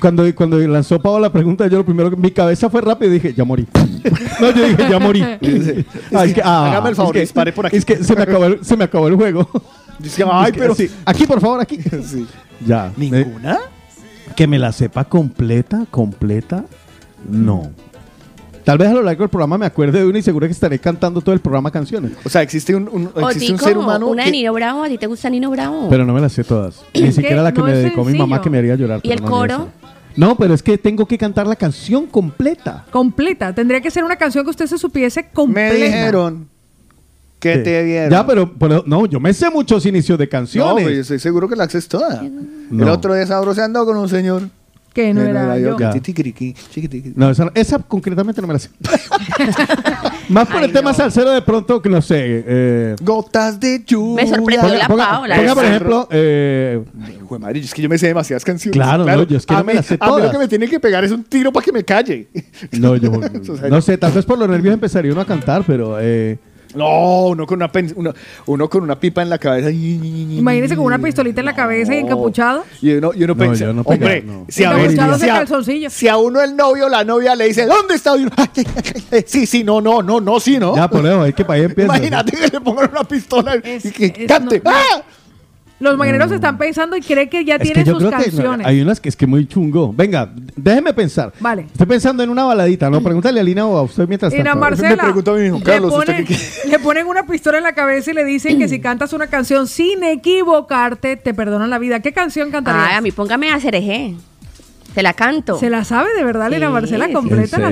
cuando, 0.00 0.34
cuando 0.34 0.58
lanzó 0.58 1.00
Pau 1.00 1.18
la 1.18 1.30
pregunta, 1.32 1.66
yo 1.66 1.78
lo 1.78 1.84
primero 1.84 2.10
que 2.10 2.16
mi 2.16 2.30
cabeza 2.30 2.68
fue 2.70 2.80
rápido 2.80 3.10
y 3.12 3.14
dije, 3.14 3.34
ya 3.34 3.44
morí. 3.44 3.66
no, 4.40 4.50
yo 4.54 4.66
dije, 4.68 4.86
ya 4.90 4.98
morí. 4.98 5.20
Ah, 6.14 6.24
es 6.24 6.34
que- 6.34 6.42
ah, 6.44 6.82
el 6.86 6.94
favor, 6.94 7.10
es 7.10 7.12
que- 7.14 7.20
dispare 7.20 7.52
por 7.52 7.66
aquí. 7.66 7.76
Es 7.76 7.84
que 7.84 8.02
se 8.02 8.14
me 8.14 8.22
acabó 8.22 8.44
el, 8.46 8.64
se 8.64 8.76
me 8.76 8.84
acabó 8.84 9.08
el 9.08 9.14
juego. 9.16 9.48
Dice, 9.98 10.24
ay, 10.30 10.46
Es 10.46 10.52
que- 10.52 10.58
pero 10.60 10.74
sí, 10.74 10.90
aquí, 11.04 11.26
por 11.26 11.40
favor, 11.40 11.60
aquí. 11.60 11.78
Sí. 12.04 12.26
Ya. 12.64 12.92
me- 12.96 13.10
¿Ninguna? 13.10 13.58
que 14.36 14.46
me 14.46 14.58
la 14.58 14.70
sepa 14.72 15.04
completa, 15.04 15.86
completa, 15.90 16.64
no. 17.28 17.70
Tal 18.68 18.76
vez 18.76 18.88
a 18.88 18.92
lo 18.92 19.00
largo 19.02 19.22
del 19.22 19.30
programa 19.30 19.56
me 19.56 19.64
acuerde 19.64 19.98
de 20.00 20.04
una 20.04 20.18
y 20.18 20.22
seguro 20.22 20.46
que 20.46 20.52
estaré 20.52 20.78
cantando 20.78 21.22
todo 21.22 21.32
el 21.34 21.40
programa 21.40 21.70
canciones. 21.70 22.12
O 22.22 22.28
sea, 22.28 22.42
existe 22.42 22.74
un, 22.74 22.86
un- 22.92 23.10
O 23.14 23.30
existe 23.30 23.52
un 23.52 23.56
Tico, 23.56 23.66
ser 23.66 23.78
humano 23.78 24.08
una 24.08 24.24
de 24.24 24.30
que... 24.30 24.36
Nino 24.36 24.52
Bravo. 24.52 24.82
¿A 24.84 24.88
ti 24.90 24.98
te 24.98 25.06
gusta 25.06 25.30
Nino 25.30 25.50
Bravo? 25.50 25.88
Pero 25.88 26.04
no 26.04 26.12
me 26.12 26.20
las 26.20 26.34
sé 26.34 26.44
todas. 26.44 26.82
Ni 26.92 27.10
siquiera 27.10 27.42
la 27.42 27.50
que 27.54 27.60
no 27.60 27.64
me 27.66 27.72
dedicó 27.72 28.04
mi 28.04 28.18
mamá 28.18 28.42
que 28.42 28.50
me 28.50 28.58
haría 28.58 28.74
llorar. 28.74 29.00
¿Y 29.02 29.08
pero 29.08 29.14
el 29.14 29.20
no 29.22 29.26
me 29.26 29.30
coro? 29.30 29.68
No, 30.16 30.36
pero 30.36 30.52
es 30.52 30.62
que 30.62 30.76
tengo 30.76 31.06
que 31.06 31.16
cantar 31.16 31.46
la 31.46 31.56
canción 31.56 32.06
completa. 32.08 32.84
Completa. 32.90 33.54
Tendría 33.54 33.80
que 33.80 33.90
ser 33.90 34.04
una 34.04 34.16
canción 34.16 34.44
que 34.44 34.50
usted 34.50 34.66
se 34.66 34.76
supiese 34.76 35.22
Me 35.22 35.28
completa. 35.32 35.74
dijeron 35.74 36.48
que 37.38 37.54
Sí. 37.54 37.62
te 37.62 37.82
vieron. 37.84 38.10
Ya, 38.10 38.26
pero, 38.26 38.52
pero 38.52 38.84
no, 38.86 39.06
yo 39.06 39.18
me 39.18 39.32
sé 39.32 39.48
muchos 39.48 39.86
inicios 39.86 40.18
de 40.18 40.26
No, 40.26 40.30
canciones. 40.30 40.84
pues, 40.84 40.94
yo 40.94 41.00
estoy 41.00 41.18
seguro 41.20 41.48
que 41.48 41.56
la 41.56 41.64
haces 41.64 41.88
toda. 41.88 42.22
No. 42.70 42.82
El 42.82 42.90
otro 42.90 43.14
día 43.14 43.26
sabroseando 43.26 43.86
con 43.86 43.96
un 43.96 44.10
señor. 44.10 44.42
Que 44.98 45.14
no 45.14 45.20
era 45.22 45.56
yo. 45.60 45.76
No, 47.14 47.30
esa, 47.30 47.52
esa 47.54 47.78
concretamente 47.78 48.40
no 48.40 48.48
me 48.48 48.54
la 48.54 48.58
sé. 48.58 48.70
Más 50.28 50.48
por 50.48 50.56
Ay, 50.56 50.64
el 50.64 50.72
tema 50.72 50.90
no. 50.90 50.96
salsero 50.96 51.30
de 51.30 51.40
pronto 51.40 51.80
que 51.80 51.88
no 51.88 52.02
sé. 52.02 52.44
Eh, 52.44 52.96
Gotas 53.00 53.60
de 53.60 53.84
lluvia. 53.86 54.24
Me 54.24 54.28
sorprendió 54.28 54.74
la 54.74 54.88
ponga, 54.88 55.08
Paola. 55.08 55.36
ponga, 55.36 55.54
por 55.54 55.64
esa. 55.64 55.74
ejemplo, 55.76 56.08
eh, 56.10 56.82
Hijo 57.16 57.34
de 57.36 57.38
madre, 57.38 57.60
es 57.60 57.72
que 57.72 57.80
yo 57.82 57.88
me 57.88 57.96
sé 57.96 58.08
demasiadas 58.08 58.44
canciones. 58.44 58.72
Claro, 58.76 59.04
no, 59.04 59.22
yo 59.22 59.36
es 59.36 59.46
que 59.46 59.54
a 59.54 59.58
no 59.58 59.64
me 59.64 59.72
mí- 59.72 59.76
las 59.76 59.86
sé 59.86 59.96
A 60.00 60.10
mí 60.16 60.22
lo 60.22 60.30
que 60.32 60.38
me 60.38 60.48
tiene 60.48 60.66
que 60.66 60.80
pegar 60.80 61.04
es 61.04 61.12
un 61.12 61.22
tiro 61.22 61.52
para 61.52 61.64
que 61.64 61.70
me 61.72 61.84
calle. 61.84 62.26
no, 62.72 62.96
yo 62.96 63.12
O 63.52 63.56
sea, 63.56 63.68
no 63.68 63.80
sé, 63.80 63.96
tal 63.98 64.10
vez 64.10 64.24
por 64.26 64.36
los 64.36 64.48
nervios 64.48 64.74
empezaría 64.74 65.12
uno 65.12 65.20
a 65.20 65.26
cantar, 65.26 65.62
pero 65.64 65.96
eh, 66.00 66.38
No, 66.74 67.28
uno 67.28 67.46
con 67.46 67.56
una, 67.56 67.72
pen- 67.72 67.92
uno, 67.96 68.12
uno 68.46 68.68
con 68.68 68.82
una 68.82 69.00
pipa 69.00 69.22
en 69.22 69.30
la 69.30 69.38
cabeza. 69.38 69.70
Imagínese 69.70 70.76
con 70.76 70.84
una 70.84 70.98
pistolita 70.98 71.40
en 71.40 71.46
la 71.46 71.54
cabeza 71.54 71.94
y 71.94 71.98
encapuchado. 71.98 72.64
Y 72.82 72.92
uno, 72.92 73.12
y 73.14 73.24
uno 73.24 73.34
No, 73.34 73.38
pensa, 73.40 73.64
yo 73.64 73.72
no 73.72 73.82
hombre, 73.82 74.22
no. 74.22 74.44
si, 74.48 74.64
a 74.64 74.72
Encapuchados 74.72 75.20
si, 75.20 75.28
a, 75.30 75.34
calzoncillo. 75.34 75.90
si 75.90 76.08
a 76.08 76.16
uno 76.18 76.42
el 76.42 76.54
novio 76.54 76.86
o 76.86 76.88
la 76.88 77.04
novia 77.04 77.34
le 77.34 77.46
dice, 77.46 77.64
¿dónde 77.66 77.94
está? 77.94 78.16
Y 78.16 78.22
uno, 78.22 78.32
"Ay, 78.36 78.48
ay, 78.56 78.64
ay, 78.76 79.04
ay, 79.12 79.24
sí, 79.26 79.46
sí, 79.46 79.64
no, 79.64 79.80
no, 79.80 80.02
no, 80.02 80.20
no, 80.20 80.38
sí, 80.40 80.58
no. 80.58 80.76
ya 80.76 80.88
por 80.90 81.06
eso, 81.06 81.22
hay 81.22 81.32
que 81.32 81.44
para 81.44 81.58
ahí 81.60 81.64
empieza. 81.64 81.86
Imagínate 81.96 82.36
que 82.36 82.48
le 82.48 82.60
pongan 82.60 82.90
una 82.90 83.04
pistola 83.04 83.54
Es- 83.54 83.84
y 83.86 83.90
que 83.90 84.06
es- 84.06 84.26
cante. 84.28 84.60
no, 84.62 84.70
no. 84.70 84.76
¡Ah! 84.76 85.02
Los 85.80 85.96
mañaneros 85.96 86.32
están 86.32 86.58
pensando 86.58 86.96
y 86.96 87.00
creen 87.00 87.28
que 87.28 87.44
ya 87.44 87.54
Es 87.54 87.58
que 87.60 87.64
tienen 87.66 87.84
yo 87.84 87.92
sus 87.92 88.08
creo 88.08 88.10
que 88.18 88.24
canciones. 88.24 88.66
hay 88.66 88.80
unas 88.80 88.98
que 89.00 89.08
es 89.08 89.16
que 89.16 89.26
muy 89.28 89.46
chungo. 89.46 89.92
Venga, 89.92 90.28
déjeme 90.56 90.92
pensar. 90.92 91.32
Vale. 91.38 91.62
Estoy 91.70 91.86
pensando 91.86 92.22
en 92.24 92.30
una 92.30 92.44
baladita, 92.44 92.90
¿no? 92.90 93.00
Pregúntale 93.00 93.38
a 93.38 93.42
Lina 93.44 93.64
o 93.64 93.76
a 93.78 93.82
usted 93.82 94.08
mientras 94.08 94.32
tanto. 94.52 94.60
Marcela 94.60 94.88
Me 94.88 94.94
a 94.94 95.12
le, 95.58 95.62
Carlos, 95.62 95.92
¿usted 95.92 96.06
ponen, 96.06 96.26
qué 96.26 96.36
le 96.68 96.78
ponen 96.80 97.06
una 97.06 97.24
pistola 97.26 97.58
en 97.58 97.64
la 97.64 97.74
cabeza 97.74 98.10
y 98.10 98.14
le 98.14 98.24
dicen 98.24 98.58
que 98.58 98.68
si 98.68 98.80
cantas 98.80 99.12
una 99.12 99.28
canción 99.28 99.68
sin 99.68 100.02
equivocarte, 100.02 101.16
te 101.16 101.32
perdonan 101.32 101.70
la 101.70 101.78
vida. 101.78 102.00
¿Qué 102.00 102.12
canción 102.12 102.50
cantarías? 102.50 102.86
Ay, 102.90 102.96
a 102.96 103.00
mí 103.00 103.12
póngame 103.12 103.52
a 103.52 103.60
Cereje. 103.60 104.16
Se 104.94 105.02
la 105.02 105.12
canto. 105.12 105.58
¿Se 105.58 105.70
la 105.70 105.84
sabe 105.84 106.08
de 106.16 106.24
verdad, 106.24 106.50
Lina 106.50 106.66
Sí, 106.66 106.72
Marcela, 106.72 107.06
sí. 107.06 107.12
completa 107.12 107.56
¿En 107.56 107.62
la 107.62 107.68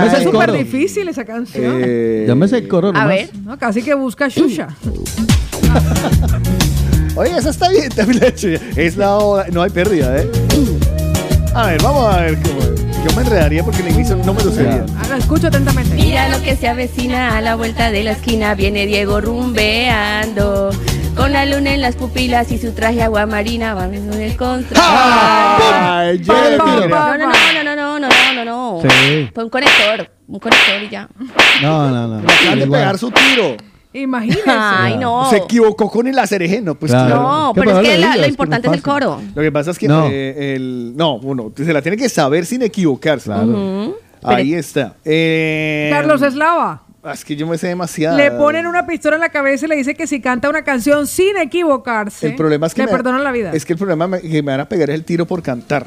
me 0.00 0.10
sé 0.10 0.16
Es 0.16 0.22
el 0.22 0.22
súper 0.24 0.46
coro. 0.46 0.52
difícil 0.58 1.08
esa 1.08 1.26
canción. 1.26 1.80
Eh, 1.84 2.24
sé 2.48 2.56
el 2.58 2.68
coro 2.68 2.88
A 2.88 2.92
nomás. 2.92 3.08
ver. 3.08 3.28
No, 3.44 3.58
casi 3.58 3.82
que 3.82 3.92
busca 3.92 4.28
Shusha. 4.28 4.68
Oye, 7.18 7.36
esa 7.36 7.50
está 7.50 7.68
bien 7.68 7.88
también 7.96 8.20
la 8.20 8.28
hecho. 8.28 8.48
Es 8.76 8.96
la 8.96 9.16
hora. 9.16 9.46
No 9.50 9.62
hay 9.62 9.70
pérdida, 9.70 10.16
¿eh? 10.18 10.30
A 11.52 11.66
ver, 11.66 11.82
vamos 11.82 12.14
a 12.14 12.20
ver 12.20 12.38
cómo. 12.40 12.60
Yo 12.60 13.16
me 13.16 13.22
enredaría 13.22 13.64
porque 13.64 13.82
el 13.82 13.88
inicio 13.90 14.14
no 14.16 14.32
me 14.34 14.44
lo 14.44 14.52
sabía. 14.52 14.84
Ah, 14.98 15.16
escucho 15.18 15.48
atentamente. 15.48 15.94
Mira 15.96 16.28
lo 16.28 16.40
que 16.42 16.54
se 16.56 16.68
avecina 16.68 17.36
a 17.36 17.40
la 17.40 17.56
vuelta 17.56 17.90
de 17.90 18.04
la 18.04 18.12
esquina. 18.12 18.54
Viene 18.54 18.86
Diego 18.86 19.20
rumbeando 19.20 20.70
Con 21.16 21.32
la 21.32 21.44
luna 21.46 21.74
en 21.74 21.80
las 21.80 21.96
pupilas 21.96 22.52
y 22.52 22.58
su 22.58 22.72
traje 22.72 23.02
aguamarina 23.02 23.74
van 23.74 23.94
en 23.94 24.12
el 24.12 24.36
contra. 24.36 24.80
Ay, 24.80 26.20
No, 26.24 26.34
no, 26.34 26.56
no, 26.56 26.86
no, 26.88 27.18
no, 27.18 27.76
no, 27.76 27.76
no, 27.76 28.08
no, 28.08 28.34
no, 28.34 28.44
no. 28.44 28.82
Sí. 28.82 29.28
Fue 29.34 29.42
un 29.44 29.50
conector, 29.50 30.08
un 30.28 30.38
conector 30.38 30.82
y 30.84 30.88
ya. 30.88 31.08
No, 31.62 31.90
no, 31.90 32.06
no. 32.06 32.18
Acaban 32.18 32.58
de 32.60 32.66
pegar 32.68 32.96
su 32.98 33.10
tiro. 33.10 33.56
Imagínense. 34.02 34.42
Ay, 34.46 34.96
no. 34.98 35.28
Se 35.30 35.36
equivocó 35.38 35.90
con 35.90 36.06
el 36.06 36.18
acerejeno. 36.18 36.74
Pues 36.74 36.92
Claro. 36.92 37.06
claro. 37.08 37.22
No, 37.22 37.52
¿Qué 37.54 37.60
pero 37.60 37.80
es 37.80 37.88
que 37.88 37.98
la- 37.98 38.06
lo 38.08 38.12
es 38.14 38.20
que 38.22 38.28
importante 38.28 38.68
no 38.68 38.74
es 38.74 38.78
el 38.78 38.82
coro. 38.82 39.20
Lo 39.34 39.42
que 39.42 39.52
pasa 39.52 39.70
es 39.72 39.78
que 39.78 39.88
No. 39.88 40.06
eh, 40.10 40.54
el, 40.56 40.92
no, 40.96 41.16
uno 41.16 41.52
se 41.56 41.72
la 41.72 41.82
tiene 41.82 41.96
que 41.96 42.08
saber 42.08 42.46
sin 42.46 42.62
equivocarse. 42.62 43.30
Ujú. 43.30 43.94
Ahí 44.22 44.54
está. 44.54 44.96
Eh, 45.04 45.88
Carlos 45.92 46.22
Eslava. 46.22 46.82
Es 47.12 47.24
que 47.24 47.36
yo 47.36 47.46
me 47.46 47.56
sé 47.56 47.68
demasiado. 47.68 48.16
Le 48.18 48.30
ponen 48.32 48.66
una 48.66 48.84
pistola 48.86 49.14
en 49.16 49.20
la 49.20 49.28
cabeza 49.28 49.66
y 49.66 49.68
le 49.68 49.76
dice 49.76 49.94
que 49.94 50.06
si 50.06 50.20
canta 50.20 50.48
una 50.50 50.62
canción 50.62 51.06
sin 51.06 51.36
equivocarse, 51.36 52.26
El 52.26 52.34
problema 52.36 52.66
es 52.66 52.74
que 52.74 52.82
le 52.82 52.86
me- 52.86 52.92
perdonan 52.92 53.22
la 53.22 53.30
vida. 53.30 53.52
Es 53.52 53.64
que 53.64 53.74
el 53.74 53.78
problema 53.78 54.08
me- 54.08 54.20
que 54.20 54.42
me 54.42 54.50
van 54.52 54.60
a 54.60 54.68
pegar 54.68 54.90
es 54.90 54.94
el 54.96 55.04
tiro 55.04 55.24
por 55.24 55.40
cantar. 55.42 55.86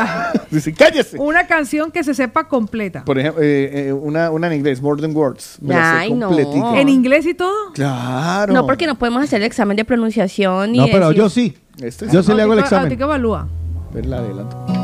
Dicen, 0.50 0.74
cállese. 0.74 1.18
Una 1.18 1.46
canción 1.46 1.90
que 1.90 2.04
se 2.04 2.12
sepa 2.14 2.46
completa. 2.46 3.04
Por 3.04 3.18
ejemplo, 3.18 3.42
eh, 3.42 3.88
eh, 3.88 3.92
una, 3.92 4.30
una 4.30 4.48
en 4.48 4.52
inglés, 4.54 4.82
More 4.82 5.00
Than 5.00 5.16
Words. 5.16 5.58
Me 5.62 5.74
la 5.74 5.80
sé 5.92 5.96
Ay, 5.98 6.12
no. 6.12 6.76
¿En 6.76 6.88
inglés 6.88 7.24
y 7.26 7.34
todo? 7.34 7.72
Claro. 7.72 8.52
No, 8.52 8.66
porque 8.66 8.86
no 8.86 8.96
podemos 8.96 9.22
hacer 9.24 9.40
el 9.40 9.46
examen 9.46 9.76
de 9.76 9.84
pronunciación. 9.84 10.72
No, 10.72 10.86
y 10.86 10.92
pero 10.92 11.08
decir- 11.08 11.16
yo 11.18 11.28
sí. 11.30 11.56
Este 11.80 12.06
Yo 12.10 12.22
sí 12.22 12.34
le 12.34 12.42
hago 12.42 12.52
el 12.52 12.58
examen. 12.58 12.84
Autico 12.84 13.04
evalúa. 13.04 13.48
Ver 13.94 14.04
la 14.06 14.18
adelanto. 14.18 14.79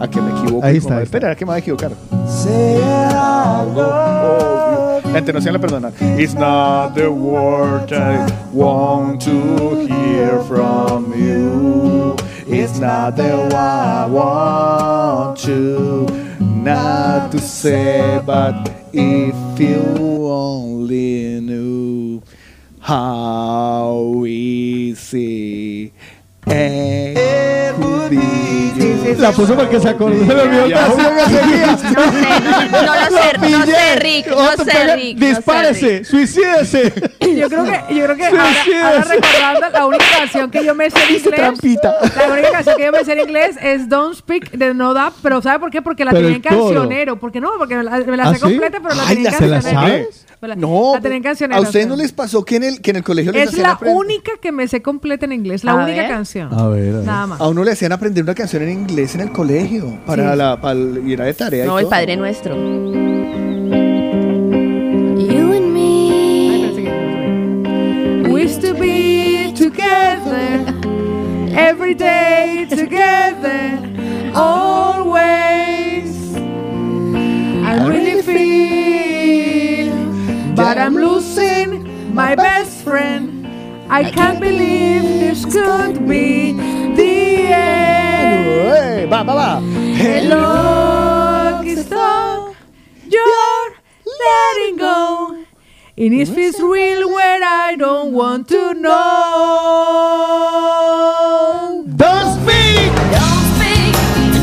A 0.00 0.08
que 0.08 0.20
me 0.20 0.30
equivoco. 0.30 0.64
Ahí 0.66 0.76
está, 0.78 0.88
como- 0.88 0.98
ahí 0.98 1.02
está. 1.04 1.16
Espera, 1.16 1.30
¿a 1.32 1.36
qué 1.36 1.44
me 1.44 1.50
va 1.50 1.54
a 1.56 1.58
equivocar? 1.58 1.92
La 5.12 5.18
entonación 5.18 5.52
la 5.54 5.58
perdona. 5.60 5.92
It's 6.18 6.34
not 6.34 6.94
the 6.94 7.08
word 7.08 7.92
I 7.92 8.26
want 8.52 9.20
to 9.24 9.86
hear 9.86 10.40
from 10.48 11.12
you. 11.14 12.14
It's 12.46 12.78
not 12.80 13.16
the 13.16 13.34
one 13.36 13.54
I 13.54 14.06
want 14.06 15.38
to 15.44 16.06
not 16.40 17.30
to 17.32 17.38
say, 17.38 18.20
but 18.24 18.54
if 18.92 19.34
you 19.58 20.26
only 20.30 21.40
knew 21.40 22.22
how 22.80 24.24
easy 24.26 25.92
it 26.46 27.78
would 27.78 28.10
be. 28.10 28.69
La 29.18 29.32
puso 29.32 29.54
porque 29.54 29.80
se 29.80 29.88
acordó. 29.88 30.18
Se 30.26 30.34
le 30.34 30.40
olvidó 30.42 30.64
obvio 30.64 31.10
que 31.16 31.24
seguía. 31.36 31.66
No 31.66 31.78
sé, 31.78 31.90
no, 31.90 32.82
no 32.82 32.94
lo 32.94 33.16
sé, 33.16 33.38
no 33.50 33.66
sé, 33.66 33.96
Rick, 33.96 34.26
no 34.28 34.50
sé, 34.64 34.96
Rick. 34.96 35.16
no 35.16 35.20
sé, 35.20 35.26
Dispárese, 35.26 36.04
suicídese. 36.04 36.92
Yo 37.36 37.48
creo 37.48 37.64
que, 37.64 37.94
yo 37.94 38.04
creo 38.04 38.16
que 38.16 38.26
ahora, 38.26 39.04
recordando 39.04 39.70
la 39.72 39.86
única 39.86 40.04
canción 40.18 40.50
que 40.50 40.64
yo 40.64 40.74
me 40.74 40.90
sé 40.90 40.98
en 41.08 41.14
inglés. 41.16 41.34
trampita. 41.36 41.94
La 42.16 42.32
única 42.32 42.50
canción 42.50 42.76
que 42.76 42.84
yo 42.84 42.92
me 42.92 43.04
sé 43.04 43.12
en 43.12 43.20
inglés 43.20 43.56
es 43.62 43.88
Don't 43.88 44.16
Speak 44.16 44.50
de 44.50 44.74
No 44.74 44.92
That, 44.94 45.12
pero 45.22 45.40
¿sabe 45.40 45.58
por 45.60 45.70
qué? 45.70 45.80
Porque 45.80 46.04
la 46.04 46.12
tenía 46.12 46.30
en 46.36 46.42
cancionero. 46.42 47.16
Porque 47.20 47.40
no, 47.40 47.52
porque 47.56 47.76
me 47.76 47.84
la, 47.84 47.98
me 47.98 48.16
la 48.16 48.24
¿Ah, 48.24 48.32
sé 48.32 48.36
sí? 48.36 48.40
completa, 48.42 48.78
pero 48.82 48.94
la 48.94 49.04
tenía 49.04 49.18
en 49.18 49.24
¿la- 49.24 49.38
¿se 49.38 49.46
la 49.46 49.54
cancionero. 49.60 49.80
sabes? 49.88 50.26
Me 50.42 50.48
la- 50.48 50.56
No, 50.56 50.92
la. 50.98 51.56
¿a 51.56 51.60
ustedes 51.60 51.86
no 51.86 51.96
les 51.96 52.12
pasó 52.12 52.42
que 52.46 52.56
en 52.56 52.62
el, 52.64 52.80
que 52.80 52.90
en 52.92 52.96
el 52.96 53.02
colegio 53.04 53.30
les 53.30 53.42
Es 53.42 53.48
hacían 53.50 53.64
la 53.64 53.72
aprender- 53.74 53.94
única 53.98 54.32
que 54.40 54.52
me 54.52 54.66
sé 54.68 54.80
completa 54.80 55.26
en 55.26 55.32
inglés, 55.32 55.64
la 55.64 55.72
A 55.72 55.84
única 55.84 56.00
ver. 56.00 56.08
canción. 56.10 56.48
A 56.54 56.66
ver, 56.68 56.94
a 56.94 56.96
ver. 56.98 57.04
Nada 57.04 57.26
más. 57.26 57.40
A 57.42 57.48
uno 57.48 57.62
le 57.62 57.72
hacían 57.72 57.92
aprender 57.92 58.24
una 58.24 58.34
canción 58.34 58.62
en 58.62 58.70
inglés 58.70 59.14
en 59.14 59.20
el 59.20 59.32
colegio 59.32 59.98
para 60.06 60.32
Sí. 60.32 60.38
la 60.38 60.58
para 60.60 60.72
el- 60.78 61.02
ir 61.06 61.20
a 61.20 61.26
de 61.26 61.34
tarea. 61.34 61.64
y 61.64 61.68
No, 61.68 61.78
el 61.78 61.84
todo. 61.84 61.90
Padre 61.90 62.16
Nuestro. 62.16 62.54
Ay, 65.32 66.62
pensé 66.62 66.82
que- 66.84 68.28
We 68.32 68.44
used 68.44 68.60
to 68.62 68.74
be 68.74 69.52
together 69.56 70.64
every 71.54 71.94
day 71.94 72.66
together 72.68 73.78
always 74.34 74.89
my 82.12 82.34
best 82.34 82.82
friend 82.84 83.46
I 83.88 84.10
can't 84.10 84.40
believe 84.40 85.02
this 85.02 85.44
could 85.44 86.06
be 86.08 86.52
the 86.94 87.46
end 87.52 88.46
¡Eh! 88.72 89.06
Va, 89.06 89.22
va, 89.24 89.34
va. 89.34 89.60
Hello, 89.96 91.62
stop 91.76 92.54
You're 93.08 93.74
letting 94.24 94.76
go 94.76 95.44
And 95.96 96.14
it 96.14 96.28
feels 96.28 96.58
real 96.60 97.08
when 97.12 97.42
I 97.44 97.76
don't 97.76 98.12
want 98.14 98.48
to 98.48 98.72
know. 98.72 98.94
Don't 101.94 102.40
speak. 102.40 102.90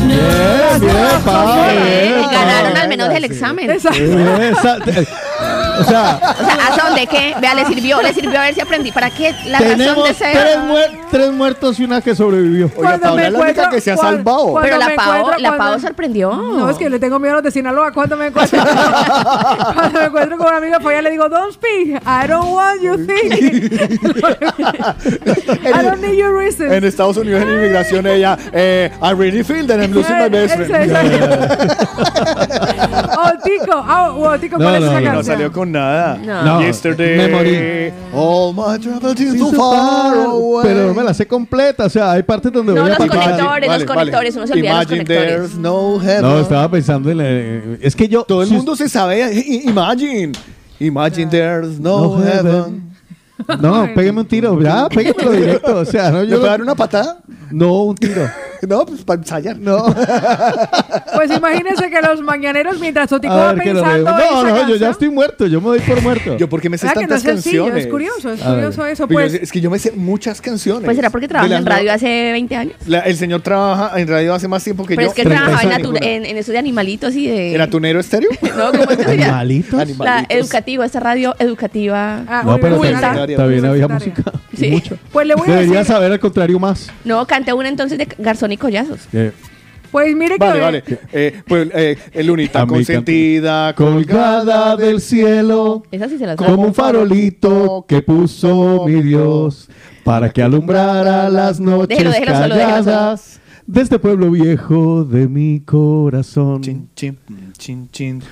Bien, 0.06 0.80
bien, 0.80 1.20
Pablo, 1.24 1.62
bien, 1.64 2.22
Ganaron 2.30 2.72
Pablo. 2.72 2.80
al 2.80 2.88
menos 2.88 3.08
el 3.12 3.24
examen. 3.24 3.70
Exacto. 3.70 4.92
O 5.78 5.84
sea, 5.84 6.20
O 6.40 6.44
sea, 6.44 6.56
¿a 6.72 6.86
dónde 6.88 7.06
qué? 7.06 7.34
Vea, 7.40 7.54
le 7.54 7.64
sirvió, 7.66 8.02
le 8.02 8.12
sirvió 8.12 8.38
a 8.38 8.42
ver 8.42 8.54
si 8.54 8.60
aprendí. 8.60 8.92
¿Para 8.92 9.10
qué? 9.10 9.34
La 9.46 9.58
razón 9.58 9.76
tenemos 9.78 10.08
de 10.08 10.14
ser. 10.14 10.32
tres, 10.32 10.56
muer- 10.58 10.98
tres 11.10 11.32
muertos 11.32 11.80
y 11.80 11.84
una 11.84 12.00
que 12.00 12.14
sobrevivió. 12.14 12.66
Oiga, 12.66 12.74
Cuando 12.76 13.02
Paola 13.06 13.16
me 13.22 13.26
es 13.26 13.32
la 13.32 13.38
única 13.38 13.50
encuentro- 13.52 13.74
que 13.76 13.80
se 13.80 13.90
ha 13.92 13.96
cuando- 13.96 14.16
salvado. 14.16 14.42
cuando 14.52 14.60
Pero 14.62 14.78
la 14.78 14.86
me 14.86 14.92
encuentro- 14.94 15.38
la 15.38 15.56
cuando- 15.56 15.80
sorprendió. 15.80 16.32
No, 16.34 16.70
es 16.70 16.76
que 16.76 16.90
le 16.90 16.98
tengo 16.98 17.18
miedo 17.18 17.32
a 17.32 17.36
los 17.36 17.44
de 17.44 17.50
Sinaloa. 17.50 17.92
Cuando 17.92 18.16
me 18.16 18.26
encuentro, 18.26 18.60
cuando 19.74 20.00
me 20.00 20.06
encuentro 20.06 20.38
con 20.38 20.46
una 20.48 20.56
amiga, 20.56 20.80
pues 20.80 20.96
ya 20.96 21.02
le 21.02 21.10
digo, 21.10 21.28
don't 21.28 21.52
speak. 21.52 22.02
I 22.04 22.26
don't 22.28 22.52
want 22.52 22.80
you 22.82 22.96
think. 23.06 23.32
I 25.64 25.82
don't 25.82 26.00
need 26.00 26.14
your 26.16 26.34
reasons. 26.36 26.72
En 26.72 26.84
Estados 26.84 27.16
Unidos 27.16 27.42
en 27.42 27.50
inmigración 27.50 28.06
ella, 28.06 28.36
eh, 28.52 28.90
I 29.02 29.12
really 29.14 29.42
feel 29.44 29.66
that 29.66 29.78
I'm 29.80 29.92
losing 29.92 30.16
my 30.18 30.28
best 30.28 30.54
friend. 30.56 30.92
Otico, 33.18 33.72
ah, 33.86 34.10
Otico, 34.14 34.58
No, 34.58 34.64
¿cuál 34.64 34.74
es 34.76 34.80
no, 34.82 34.86
esa 34.86 34.94
no. 34.94 35.00
No 35.00 35.04
canción? 35.14 35.24
salió 35.24 35.52
con 35.52 35.67
nada. 35.68 36.16
No. 36.24 36.42
No, 36.44 36.60
Yesterday. 36.62 37.16
me 37.16 37.28
morí. 37.28 37.92
All 38.14 38.52
my 38.54 38.78
troubles 38.78 39.20
is 39.20 39.34
too 39.38 39.50
so 39.50 39.56
far 39.56 40.14
away. 40.16 40.62
Pero 40.64 40.86
no 40.88 40.94
me 40.94 41.02
la 41.04 41.12
sé 41.14 41.26
completa. 41.26 41.84
O 41.86 41.88
sea, 41.90 42.12
hay 42.12 42.22
partes 42.22 42.50
donde 42.52 42.72
No, 42.74 42.82
voy 42.82 42.90
a 42.90 42.98
los 42.98 43.08
conectores, 43.08 43.68
los 43.70 43.84
conectores, 43.84 44.36
uno 44.36 44.46
se 44.46 44.52
olvida 44.54 44.68
de 44.70 44.74
los 44.74 44.82
Imagine 44.92 45.04
conectores. 45.04 45.28
there's 45.34 45.54
no 45.56 45.98
heaven. 46.00 46.22
No, 46.22 46.38
estaba 46.40 46.70
pensando 46.70 47.10
en 47.10 47.18
la- 47.18 47.76
Es 47.86 47.94
que 47.94 48.08
yo. 48.08 48.24
Todo 48.24 48.42
el 48.42 48.48
si- 48.48 48.54
mundo 48.54 48.74
se 48.76 48.88
sabe. 48.88 49.20
i- 49.32 49.38
i- 49.64 49.68
Imagine. 49.68 50.32
Imagine 50.80 51.26
there's 51.30 51.78
no, 51.80 52.16
No 52.16 52.22
heaven. 52.24 52.46
heaven. 52.46 52.88
No, 53.60 53.88
pégueme 53.94 54.20
un 54.20 54.26
tiro. 54.26 54.60
Ya, 54.60 54.88
péguemelo 54.88 55.30
directo. 55.32 55.76
O 55.78 55.84
sea, 55.84 56.10
no, 56.10 56.22
¿Le 56.22 56.28
yo. 56.30 56.36
puedo 56.38 56.50
dar 56.50 56.60
una 56.60 56.74
patada? 56.74 57.18
No, 57.50 57.84
un 57.84 57.94
tiro. 57.94 58.28
No, 58.68 58.84
pues 58.86 59.02
para 59.02 59.20
ensayar. 59.20 59.56
No. 59.58 59.84
Pues 61.14 61.30
imagínense 61.36 61.90
que 61.90 62.00
los 62.00 62.20
mañaneros, 62.22 62.78
mientras 62.78 63.10
Otico 63.10 63.34
va 63.34 63.52
pensando 63.54 64.04
No, 64.12 64.42
no, 64.44 64.48
yo 64.48 64.54
canción, 64.54 64.78
ya 64.78 64.90
estoy 64.90 65.08
muerto. 65.10 65.46
Yo 65.46 65.60
me 65.60 65.66
doy 65.68 65.80
por 65.80 66.00
muerto. 66.02 66.36
Yo 66.36 66.48
porque 66.48 66.68
me 66.70 66.78
sé 66.78 66.86
¿verdad 66.86 67.00
que 67.00 67.06
no 67.08 67.14
es 67.16 67.22
tantas 67.22 67.42
sencillo? 67.42 67.64
canciones. 67.64 67.84
Es 67.86 67.90
curioso, 67.90 68.30
es 68.32 68.40
curioso 68.40 68.86
eso. 68.86 69.08
Pero 69.08 69.20
Pues, 69.20 69.34
es 69.34 69.50
que 69.50 69.60
yo 69.60 69.70
me 69.70 69.78
sé 69.78 69.92
muchas 69.92 70.40
canciones. 70.40 70.84
Pues 70.84 70.96
será 70.96 71.10
porque 71.10 71.26
trabaja 71.26 71.56
en 71.56 71.66
radio 71.66 71.86
no- 71.88 71.92
hace 71.94 72.32
20 72.32 72.56
años. 72.56 72.74
La- 72.86 73.00
el 73.00 73.16
señor 73.16 73.40
trabaja 73.42 73.98
en 73.98 74.06
radio 74.06 74.34
hace 74.34 74.46
más 74.48 74.62
tiempo 74.62 74.84
que 74.86 74.94
Pero 74.94 75.06
yo. 75.06 75.10
es 75.10 75.14
que 75.14 75.22
él 75.22 75.28
trabajaba 75.28 75.62
en, 75.62 75.68
36 75.82 76.00
atu- 76.02 76.06
en, 76.06 76.26
en 76.26 76.36
eso 76.36 76.52
de 76.52 76.58
animalitos 76.58 77.14
y 77.16 77.26
de. 77.26 77.54
¿En 77.54 77.60
atunero 77.60 78.00
estéreo? 78.00 78.30
No, 78.56 78.70
¿cómo 78.72 78.90
es 78.90 78.96
que? 78.96 79.04
¿Animalitos? 79.12 79.98
La 79.98 80.24
educativa, 80.28 80.84
esta 80.84 81.00
radio 81.00 81.34
educativa. 81.38 82.22
ah, 82.28 82.42
No, 82.44 82.58
pero 82.58 82.80
también 83.36 83.64
había 83.64 83.88
música. 83.88 84.22
Sí. 84.58 84.70
Mucho. 84.70 84.98
pues 85.12 85.26
le 85.26 85.34
voy 85.34 85.48
a 85.48 85.52
Debería 85.52 85.78
decir, 85.78 85.92
saber 85.92 86.12
al 86.12 86.20
contrario 86.20 86.58
más. 86.58 86.90
No, 87.04 87.26
canté 87.26 87.52
una 87.52 87.68
entonces 87.68 87.98
de 87.98 88.08
Garzón 88.18 88.52
y 88.52 88.56
Collazos. 88.56 89.00
Eh, 89.12 89.32
pues 89.90 90.14
mire 90.14 90.38
que 90.38 90.44
Vale, 90.46 90.60
vale. 90.60 90.84
Eh, 91.12 91.40
pues 91.46 91.68
eh, 91.74 91.96
el 92.12 92.26
lunita 92.26 92.60
A 92.60 92.66
mí 92.66 92.72
consentida, 92.74 93.74
colgada 93.74 94.76
del 94.76 95.00
cielo. 95.00 95.82
Esa 95.90 96.08
sí 96.08 96.18
se 96.18 96.26
la 96.26 96.36
sabe. 96.36 96.50
Como 96.50 96.64
un 96.66 96.74
farolito 96.74 97.86
que 97.88 98.02
puso 98.02 98.84
mi 98.86 99.02
Dios 99.02 99.68
para 100.04 100.30
que 100.30 100.42
alumbrara 100.42 101.28
las 101.28 101.58
noches 101.60 101.88
Déjelo, 101.88 102.10
déjelo 102.10 102.32
solo, 102.32 102.54
déjelo 102.54 102.68
solo. 102.70 102.84
calladas 102.84 103.40
de 103.66 103.82
este 103.82 103.98
pueblo 103.98 104.30
viejo 104.30 105.04
de 105.04 105.28
mi 105.28 105.60
corazón. 105.60 106.62
Chin, 106.62 106.88
chin, 106.94 107.18
chin, 107.58 107.88
chin. 107.92 108.22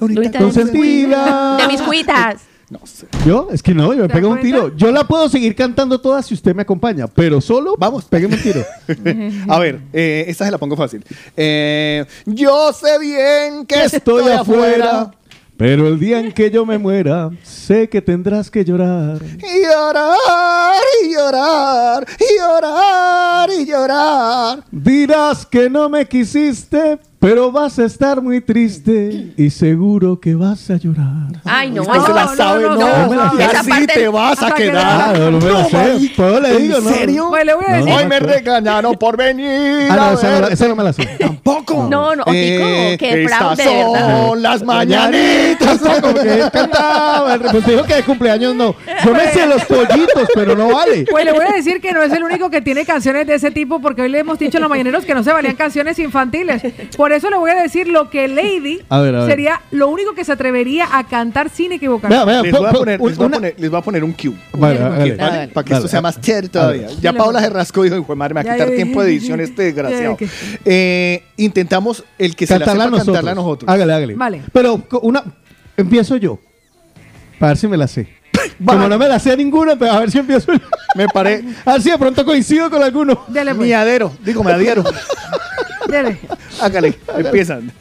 Lunita 0.00 0.38
Consentida. 0.38 1.58
De 1.58 1.68
mis 1.68 1.82
cuitas. 1.82 2.40
No 2.70 2.80
sé. 2.84 3.06
Yo, 3.26 3.48
es 3.50 3.62
que 3.62 3.72
no, 3.72 3.94
yo 3.94 4.02
me 4.02 4.08
¿Te 4.08 4.14
pego 4.14 4.28
un 4.28 4.40
tiro. 4.40 4.76
Yo 4.76 4.92
la 4.92 5.08
puedo 5.08 5.28
seguir 5.30 5.54
cantando 5.54 5.98
toda 6.00 6.22
si 6.22 6.34
usted 6.34 6.54
me 6.54 6.62
acompaña, 6.62 7.06
pero 7.06 7.40
solo, 7.40 7.74
vamos, 7.78 8.04
pégueme 8.04 8.34
un 8.36 8.42
tiro. 8.42 8.62
A 9.48 9.58
ver, 9.58 9.80
eh, 9.92 10.24
esta 10.28 10.44
se 10.44 10.50
la 10.50 10.58
pongo 10.58 10.76
fácil. 10.76 11.02
Eh, 11.34 12.04
yo 12.26 12.72
sé 12.74 12.98
bien 12.98 13.64
que 13.64 13.84
Estoy 13.84 14.30
afuera, 14.32 15.10
pero 15.56 15.88
el 15.88 15.98
día 15.98 16.20
en 16.20 16.30
que 16.30 16.50
yo 16.50 16.66
me 16.66 16.76
muera, 16.76 17.30
sé 17.42 17.88
que 17.88 18.02
tendrás 18.02 18.50
que 18.50 18.64
llorar. 18.64 19.18
Y 19.24 19.62
llorar, 19.64 20.82
y 21.02 21.14
llorar, 21.14 22.06
y 22.20 22.38
llorar, 22.38 23.50
y 23.50 23.66
llorar. 23.66 24.64
Dirás 24.70 25.46
que 25.46 25.70
no 25.70 25.88
me 25.88 26.06
quisiste, 26.06 26.98
Pero 27.20 27.50
vas 27.50 27.76
a 27.80 27.84
estar 27.84 28.22
muy 28.22 28.40
triste 28.40 29.32
y 29.36 29.50
seguro 29.50 30.20
que 30.20 30.36
vas 30.36 30.70
a 30.70 30.76
llorar. 30.76 31.26
Ay, 31.44 31.68
no, 31.72 31.82
Usted 31.82 32.00
se 32.02 32.12
la 32.14 32.28
sabe, 32.28 32.62
no, 32.62 32.76
no 32.76 33.40
esa 33.40 33.58
así 33.60 33.70
parte- 33.70 33.86
te 33.92 34.06
vas 34.08 34.40
a 34.40 34.52
que 34.52 34.62
quedar. 34.66 35.14
Claro, 35.16 35.30
no 35.32 35.38
me 35.40 35.50
la 35.50 35.64
sé. 35.64 36.12
¿Puedo 36.16 36.40
le 36.40 36.56
digo, 36.60 36.78
¿En 36.78 36.84
no? 36.84 36.90
serio? 36.90 37.26
Pues 37.30 37.44
le 37.44 37.54
voy 37.54 37.64
a 37.66 37.72
decir. 37.78 37.92
Hoy 37.92 38.06
me 38.06 38.20
regañaron 38.20 38.94
por 38.94 39.16
venir. 39.16 39.88
Ah, 39.90 39.96
no, 39.96 40.02
a 40.02 40.48
esa 40.52 40.64
no, 40.66 40.68
no 40.70 40.76
me 40.76 40.84
la 40.84 40.92
sé. 40.92 41.06
Tampoco. 41.18 41.88
No, 41.90 42.14
no, 42.14 42.22
Eh, 42.28 42.96
fraude, 43.28 43.64
de 43.64 43.84
verdad. 43.84 44.26
son 44.28 44.40
las 44.42 44.62
mañanitas. 44.62 45.80
Que 46.22 46.48
cantaba. 46.52 47.36
Pues 47.50 47.64
te 47.64 47.72
dijo 47.72 47.82
que 47.84 47.94
de 47.94 48.02
cumpleaños 48.04 48.54
no. 48.54 48.76
Yo 49.04 49.12
me 49.12 49.26
sé 49.32 49.44
los 49.44 49.64
pollitos, 49.64 50.28
pero 50.34 50.54
no 50.54 50.68
vale. 50.72 51.04
Pues 51.10 51.24
le 51.24 51.32
voy 51.32 51.46
a 51.46 51.52
decir 51.52 51.80
que 51.80 51.92
no 51.92 52.00
es 52.00 52.12
el 52.12 52.22
único 52.22 52.48
que 52.48 52.60
tiene 52.62 52.84
canciones 52.84 53.26
de 53.26 53.34
ese 53.34 53.50
tipo, 53.50 53.80
porque 53.80 54.02
hoy 54.02 54.08
le 54.08 54.20
hemos 54.20 54.38
dicho 54.38 54.58
a 54.58 54.60
los 54.60 54.70
mañaneros 54.70 55.04
que 55.04 55.14
no 55.14 55.24
se 55.24 55.32
valían 55.32 55.56
canciones 55.56 55.98
infantiles. 55.98 56.62
Por 56.96 57.07
eso 57.12 57.30
le 57.30 57.36
voy 57.36 57.50
a 57.50 57.54
decir 57.54 57.88
lo 57.88 58.10
que 58.10 58.28
Lady 58.28 58.80
A 58.88 59.00
ver, 59.00 59.14
a 59.14 59.20
ver. 59.20 59.30
sería 59.30 59.60
lo 59.70 59.88
único 59.88 60.14
que 60.14 60.24
se 60.24 60.32
atrevería 60.32 60.88
a 60.98 61.06
cantar 61.06 61.50
sin 61.50 61.72
equivocarse. 61.72 62.14
Vea, 62.16 62.24
vea, 62.24 62.42
Les 62.42 62.52
voy, 62.52 62.66
a 62.66 62.70
po- 62.70 62.78
poner, 62.78 63.00
les, 63.00 63.16
voy 63.16 63.24
a 63.24 63.26
una- 63.26 63.36
poner, 63.36 63.54
les 63.58 63.70
voy 63.70 63.78
a 63.78 63.82
poner 63.82 64.04
un 64.04 64.12
cue. 64.12 64.32
Vale, 64.52 64.78
¿vale? 64.78 65.16
Dale. 65.16 65.48
Para 65.48 65.64
que 65.64 65.70
Dale. 65.70 65.78
esto 65.84 65.88
sea 65.88 66.00
más 66.00 66.20
chévere 66.20 66.48
todavía. 66.48 66.82
Dale. 66.82 66.94
Ya 66.96 67.00
Dale, 67.12 67.18
Paula 67.18 67.38
pues. 67.38 67.44
Gerrasco 67.50 67.82
dijo, 67.82 67.96
hijo 67.96 68.06
de 68.12 68.16
madre, 68.16 68.34
me 68.34 68.42
va 68.44 68.50
a 68.50 68.54
quitar 68.54 68.70
tiempo 68.70 69.02
de 69.02 69.10
edición 69.10 69.40
este 69.40 69.62
desgraciado. 69.64 70.16
Eh, 70.64 71.22
intentamos 71.36 72.04
el 72.18 72.34
que 72.36 72.46
se 72.46 72.54
la 72.54 72.58
cantarla 72.60 72.84
sepa 72.84 72.90
nosotros. 72.90 73.14
cantarla 73.16 73.30
a 73.30 73.34
nosotros. 73.34 73.68
Hágale, 73.70 73.92
hágale. 73.92 74.14
Vale. 74.14 74.42
Pero 74.52 74.82
una. 75.02 75.22
Empiezo 75.76 76.16
yo. 76.16 76.38
Para 77.38 77.50
ver 77.52 77.58
si 77.58 77.68
me 77.68 77.76
la 77.76 77.86
sé. 77.86 78.08
Como 78.64 78.88
no 78.88 78.98
me 78.98 79.08
la 79.08 79.18
sé 79.20 79.36
ninguna, 79.36 79.76
pero 79.78 79.92
a 79.92 80.00
ver 80.00 80.10
si 80.10 80.18
empiezo 80.18 80.52
yo. 80.52 80.58
Me 80.96 81.06
paré 81.08 81.44
A 81.64 81.72
ver 81.74 81.82
si 81.82 81.90
de 81.90 81.98
pronto 81.98 82.24
coincido 82.24 82.68
con 82.70 82.82
alguno. 82.82 83.24
Dele, 83.28 83.54
pues. 83.54 83.66
miadero. 83.68 84.12
Digo, 84.24 84.42
me 84.42 84.52
adhiero. 84.52 84.82
Dele. 85.88 86.18
Hágale, 86.60 86.94
empiezan. 87.16 87.72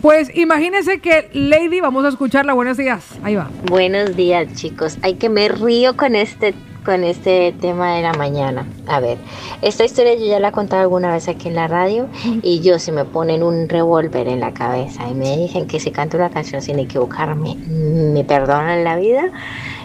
Pues 0.00 0.30
imagínense 0.36 1.00
que 1.00 1.30
Lady, 1.32 1.80
vamos 1.80 2.04
a 2.04 2.08
escucharla. 2.08 2.52
Buenos 2.52 2.76
días. 2.76 3.04
Ahí 3.22 3.36
va. 3.36 3.50
Buenos 3.64 4.14
días, 4.14 4.52
chicos. 4.54 4.98
Ay, 5.02 5.14
que 5.14 5.30
me 5.30 5.48
río 5.48 5.96
con 5.96 6.14
este 6.14 6.54
con 6.84 7.02
este 7.02 7.54
tema 7.58 7.94
de 7.94 8.02
la 8.02 8.12
mañana. 8.12 8.66
A 8.86 9.00
ver, 9.00 9.16
esta 9.62 9.86
historia 9.86 10.14
yo 10.16 10.26
ya 10.26 10.38
la 10.38 10.48
he 10.48 10.52
contado 10.52 10.82
alguna 10.82 11.10
vez 11.10 11.28
aquí 11.28 11.48
en 11.48 11.54
la 11.54 11.66
radio 11.66 12.08
y 12.42 12.60
yo 12.60 12.78
si 12.78 12.92
me 12.92 13.06
ponen 13.06 13.42
un 13.42 13.70
revólver 13.70 14.28
en 14.28 14.40
la 14.40 14.52
cabeza 14.52 15.08
y 15.08 15.14
me 15.14 15.34
dicen 15.38 15.66
que 15.66 15.80
si 15.80 15.90
canto 15.90 16.18
una 16.18 16.28
canción 16.28 16.60
sin 16.60 16.78
equivocarme, 16.78 17.54
me 17.56 18.22
perdonan 18.24 18.84
la 18.84 18.96
vida. 18.96 19.32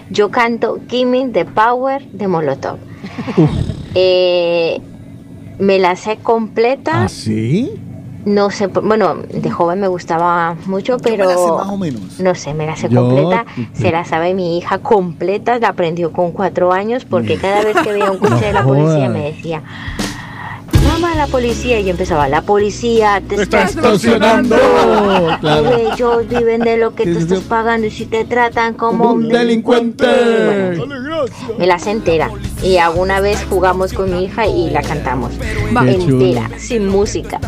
Yo 0.10 0.30
canto 0.30 0.80
Gimme 0.90 1.30
the 1.30 1.45
Power 1.45 2.03
de 2.11 2.28
Molotov. 2.28 2.78
Eh, 3.95 4.82
me 5.60 5.77
la 5.80 5.95
sé 5.95 6.18
completa. 6.18 7.03
¿Ah, 7.03 7.07
sí? 7.10 7.72
No 8.26 8.49
sé, 8.49 8.68
por- 8.68 8.86
bueno, 8.86 9.15
de 9.15 9.49
joven 9.49 9.80
me 9.80 9.88
gustaba 9.88 10.56
mucho, 10.65 10.98
me 11.03 11.18
la 11.18 11.26
sé 11.26 11.34
pero 11.36 11.57
más 11.57 11.69
o 11.69 11.77
menos. 11.77 12.19
no 12.19 12.36
sé, 12.36 12.53
me 12.53 12.65
la 12.65 12.76
sé 12.76 12.90
Yo- 12.90 13.02
completa. 13.02 13.45
Se 13.73 13.91
la 13.91 14.03
sabe 14.03 14.34
mi 14.34 14.57
hija 14.57 14.80
completa, 14.80 15.57
la 15.57 15.69
aprendió 15.69 16.11
con 16.11 16.31
cuatro 16.34 16.73
años, 16.73 17.06
porque 17.06 17.38
cada 17.41 17.64
vez 17.64 17.77
que 17.77 17.94
veía 17.94 18.11
un 18.11 18.18
coche 18.18 18.45
de 18.48 18.53
la 18.53 18.64
policía 18.64 19.10
me 19.10 19.31
decía, 19.31 19.64
llama 20.99 21.13
a 21.13 21.15
la 21.15 21.27
policía, 21.27 21.80
y 21.80 21.89
empezaba, 21.89 22.27
la 22.27 22.41
policía 22.41 23.21
te 23.27 23.41
está 23.41 23.63
extorsionando. 23.63 24.57
Claro. 25.39 25.76
Ellos 25.93 26.27
viven 26.27 26.61
de 26.61 26.77
lo 26.77 26.95
que 26.95 27.05
tú 27.05 27.19
estás 27.19 27.39
pagando 27.41 27.88
y 27.88 27.91
si 27.91 28.05
te 28.05 28.26
tratan 28.26 28.73
como 28.73 29.13
Un 29.13 29.30
delincuente. 29.30 30.05
me 31.57 31.67
la 31.67 31.80
sé 31.80 31.91
entera. 31.91 32.30
Y 32.61 32.77
alguna 32.77 33.19
vez 33.21 33.45
jugamos 33.49 33.93
con 33.93 34.11
mi 34.11 34.26
hija 34.26 34.47
y 34.47 34.69
la 34.69 34.81
cantamos. 34.81 35.31
Va. 35.76 35.85
Qué 35.85 35.97
chulo. 35.97 36.26
entera, 36.26 36.49
sin 36.57 36.88
música. 36.88 37.39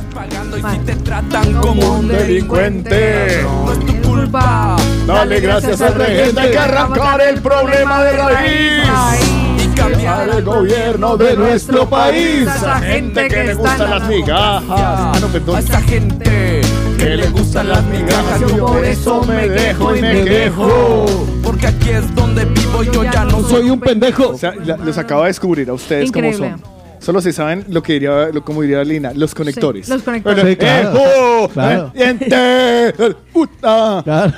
Como 1.61 1.95
un 1.95 2.07
delincuente. 2.07 3.41
No 3.43 3.73
es 3.73 3.79
tu 3.79 4.01
culpa. 4.09 4.75
Dale 5.05 5.39
gracias 5.39 5.81
al 5.81 5.95
regente, 5.95 6.39
hay 6.39 6.51
que 6.51 6.57
arrancar 6.57 7.21
el 7.21 7.41
problema 7.41 8.03
de 8.03 8.11
raíz. 8.11 9.50
Cambiar 9.75 10.29
el 10.29 10.43
gobierno 10.43 11.17
de 11.17 11.35
nuestro 11.35 11.89
país. 11.89 12.47
A 12.47 12.55
esa 12.55 12.79
gente 12.79 13.27
que 13.27 13.43
le 13.43 13.53
gustan 13.53 13.89
las 13.89 14.07
migajas. 14.07 14.63
Ah, 14.69 15.17
no, 15.21 15.27
perdón. 15.27 15.55
A 15.55 15.59
esa 15.59 15.81
gente 15.81 16.61
Que 16.97 17.15
le 17.17 17.27
gustan 17.29 17.69
las 17.69 17.83
migajas. 17.85 18.39
Yo 18.41 18.65
por 18.65 18.85
eso 18.85 19.23
me 19.23 19.49
dejo 19.49 19.95
y 19.95 20.01
me 20.01 20.23
quejo. 20.23 21.05
Porque 21.43 21.67
aquí 21.67 21.89
es 21.89 22.13
donde 22.15 22.45
vivo 22.45 22.83
yo 22.83 23.03
ya 23.03 23.25
no 23.25 23.41
soy 23.41 23.49
Soy 23.49 23.69
un 23.69 23.79
pendejo. 23.79 24.29
O 24.29 24.37
sea, 24.37 24.53
la- 24.63 24.77
los 24.77 24.97
acabo 24.97 25.21
de 25.23 25.27
descubrir 25.29 25.69
a 25.69 25.73
ustedes 25.73 26.07
Increíble. 26.07 26.37
cómo 26.51 26.57
son. 26.57 26.80
Solo 27.01 27.19
se 27.19 27.33
saben 27.33 27.65
lo 27.67 27.81
que 27.81 27.93
diría, 27.93 28.27
lo, 28.31 28.43
como 28.45 28.61
diría 28.61 28.83
Lina, 28.83 29.11
los 29.15 29.33
conectores. 29.33 29.89
los 29.89 30.03
conectores. 30.03 30.45
Sí, 30.47 30.55
claro. 30.55 30.91
¡Ejo! 30.95 31.49
Claro. 31.49 31.91
¡Diente! 31.95 32.93
¡Puta! 33.33 34.01
Claro. 34.03 34.33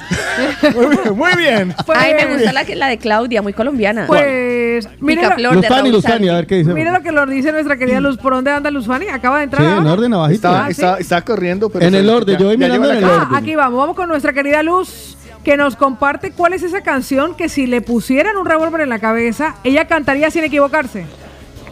Muy 0.74 0.86
bien, 0.96 1.18
muy 1.18 1.36
bien. 1.38 1.76
Pues, 1.86 2.00
Ay, 2.02 2.14
me 2.14 2.34
gusta 2.34 2.54
la, 2.54 2.64
que- 2.66 2.76
la 2.78 2.88
de 2.88 2.98
Claudia, 2.98 3.42
muy 3.42 3.52
colombiana. 3.52 4.06
Pues, 4.08 4.88
mire, 5.02 5.22
Picaflor 5.24 5.52
de 5.52 5.58
Luzfani, 5.58 5.82
Raúl 5.82 5.92
Luzfani, 5.92 6.14
Santi. 6.16 6.30
a 6.30 6.34
ver 6.36 6.48
qué 6.48 6.56
dice. 6.56 6.74
mire 6.74 6.92
lo 6.92 7.02
que 7.02 7.12
nos 7.12 7.30
dice 7.30 7.52
nuestra 7.52 7.76
querida 7.78 8.00
Luz. 8.00 8.18
¿Por 8.18 8.34
dónde 8.34 8.52
anda 8.52 8.72
Luz 8.72 8.88
Fanny? 8.88 9.08
Acaba 9.10 9.40
de 9.40 9.44
entrar. 9.44 9.62
Sí, 9.62 9.68
en 9.82 9.86
orden 9.88 10.14
abajito. 10.14 10.48
Está, 10.48 10.66
Ah, 10.66 10.70
está, 10.70 10.96
¿sí? 10.96 11.02
está 11.02 11.22
corriendo, 11.22 11.70
pero. 11.70 11.86
En 11.86 11.94
el 11.96 12.10
orden, 12.10 12.38
yo 12.38 12.48
voy 12.48 12.58
mirando 12.58 12.90
en 12.90 12.94
la 12.94 12.98
el 13.00 13.04
orden. 13.04 13.28
Ah, 13.34 13.38
aquí 13.38 13.56
vamos, 13.56 13.78
vamos 13.80 13.96
con 13.98 14.08
nuestra 14.08 14.32
querida 14.32 14.64
Luz, 14.64 15.18
que 15.44 15.58
nos 15.58 15.76
comparte 15.76 16.32
cuál 16.32 16.54
es 16.54 16.64
esa 16.64 16.82
canción 16.82 17.36
que 17.36 17.50
si 17.50 17.68
le 17.68 17.82
pusieran 17.82 18.38
un 18.38 18.46
revólver 18.46 18.80
en 18.82 18.90
la 18.90 19.00
cabeza, 19.00 19.56
ella 19.66 19.86
cantaría 19.86 20.32
sin 20.32 20.46
equivocarse. 20.46 21.06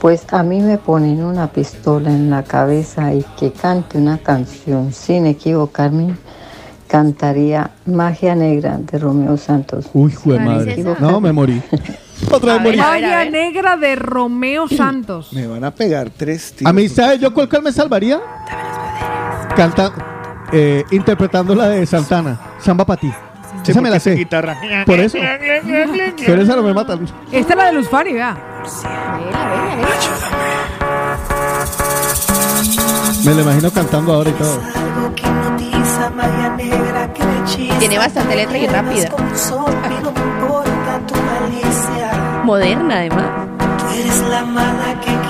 Pues 0.02 0.26
a 0.34 0.42
mí 0.42 0.62
me 0.62 0.80
ponen 0.80 1.24
una 1.24 1.46
pistola 1.52 2.10
en 2.10 2.32
la 2.32 2.42
cabeza 2.42 3.14
y 3.14 3.24
que 3.40 3.52
cante 3.52 4.00
una 4.00 4.18
canción 4.18 4.92
sin 4.92 5.28
equivocarme, 5.28 6.16
cantaría 6.88 7.70
Magia 7.86 8.34
Negra 8.34 8.80
de 8.80 8.98
Romeo 8.98 9.38
Santos. 9.38 9.86
Uy, 9.94 10.12
jue 10.12 10.40
madre. 10.40 10.84
No, 11.00 11.22
me 11.22 11.32
morí. 11.32 11.62
Otra 12.32 12.54
vez 12.54 12.60
A 12.60 12.64
morí. 12.64 12.78
ver, 12.78 12.82
a 12.82 12.92
ver, 12.92 13.06
a 13.06 13.10
Magia. 13.18 13.30
Negra 13.32 13.78
de 13.78 13.96
Romeo 13.96 14.68
Santos. 14.68 15.32
Me 15.34 15.46
van 15.46 15.64
a 15.64 15.70
pegar 15.70 16.10
tres 16.10 16.54
tiros. 16.54 16.70
A 16.70 16.74
mí, 16.74 16.90
¿sabes 16.90 17.20
yo 17.20 17.32
cuál 17.32 17.48
cuál 17.48 17.62
me 17.62 17.72
salvaría? 17.72 18.20
Canta, 19.56 19.92
eh, 20.52 20.84
interpretando 20.90 21.54
la 21.54 21.70
de 21.70 21.86
Santana, 21.86 22.40
Samba 22.60 22.86
para 22.86 23.00
ti. 23.02 23.12
Sí, 23.64 23.72
Esa 23.72 23.82
me 23.82 23.90
la 23.90 24.00
sé. 24.00 24.16
Guitarra. 24.16 24.58
Por 24.86 25.00
eso. 25.00 25.18
Pero 26.26 26.42
esa 26.42 26.56
no 26.56 26.64
me 26.64 26.74
mata. 26.74 26.98
Esta 27.32 27.54
es 27.54 27.58
la 27.58 27.66
de 27.66 27.74
Luz 27.74 27.90
Fanny, 27.90 28.14
vea. 28.14 28.38
Me 33.24 33.34
la 33.36 33.42
imagino 33.42 33.72
cantando 33.72 34.14
ahora 34.14 34.30
y 34.30 34.34
todo. 34.34 34.60
Tiene 37.80 37.98
bastante 37.98 38.36
letra 38.36 38.58
y 38.58 38.68
rápida. 38.68 39.10
Moderna, 42.44 42.96
además. 42.98 43.26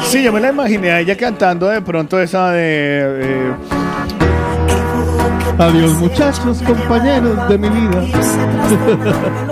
Sí, 0.06 0.24
yo 0.24 0.32
me 0.32 0.40
la 0.40 0.50
imaginé 0.50 0.92
a 0.92 1.00
ella 1.00 1.18
cantando 1.18 1.68
de 1.68 1.82
pronto 1.82 2.20
esa 2.20 2.52
de. 2.52 2.62
eh, 3.22 3.54
Adiós 5.58 5.94
muchachos, 6.00 6.62
compañeros 6.66 7.48
de 7.50 7.58
mi 7.58 7.70
vida. 7.70 8.02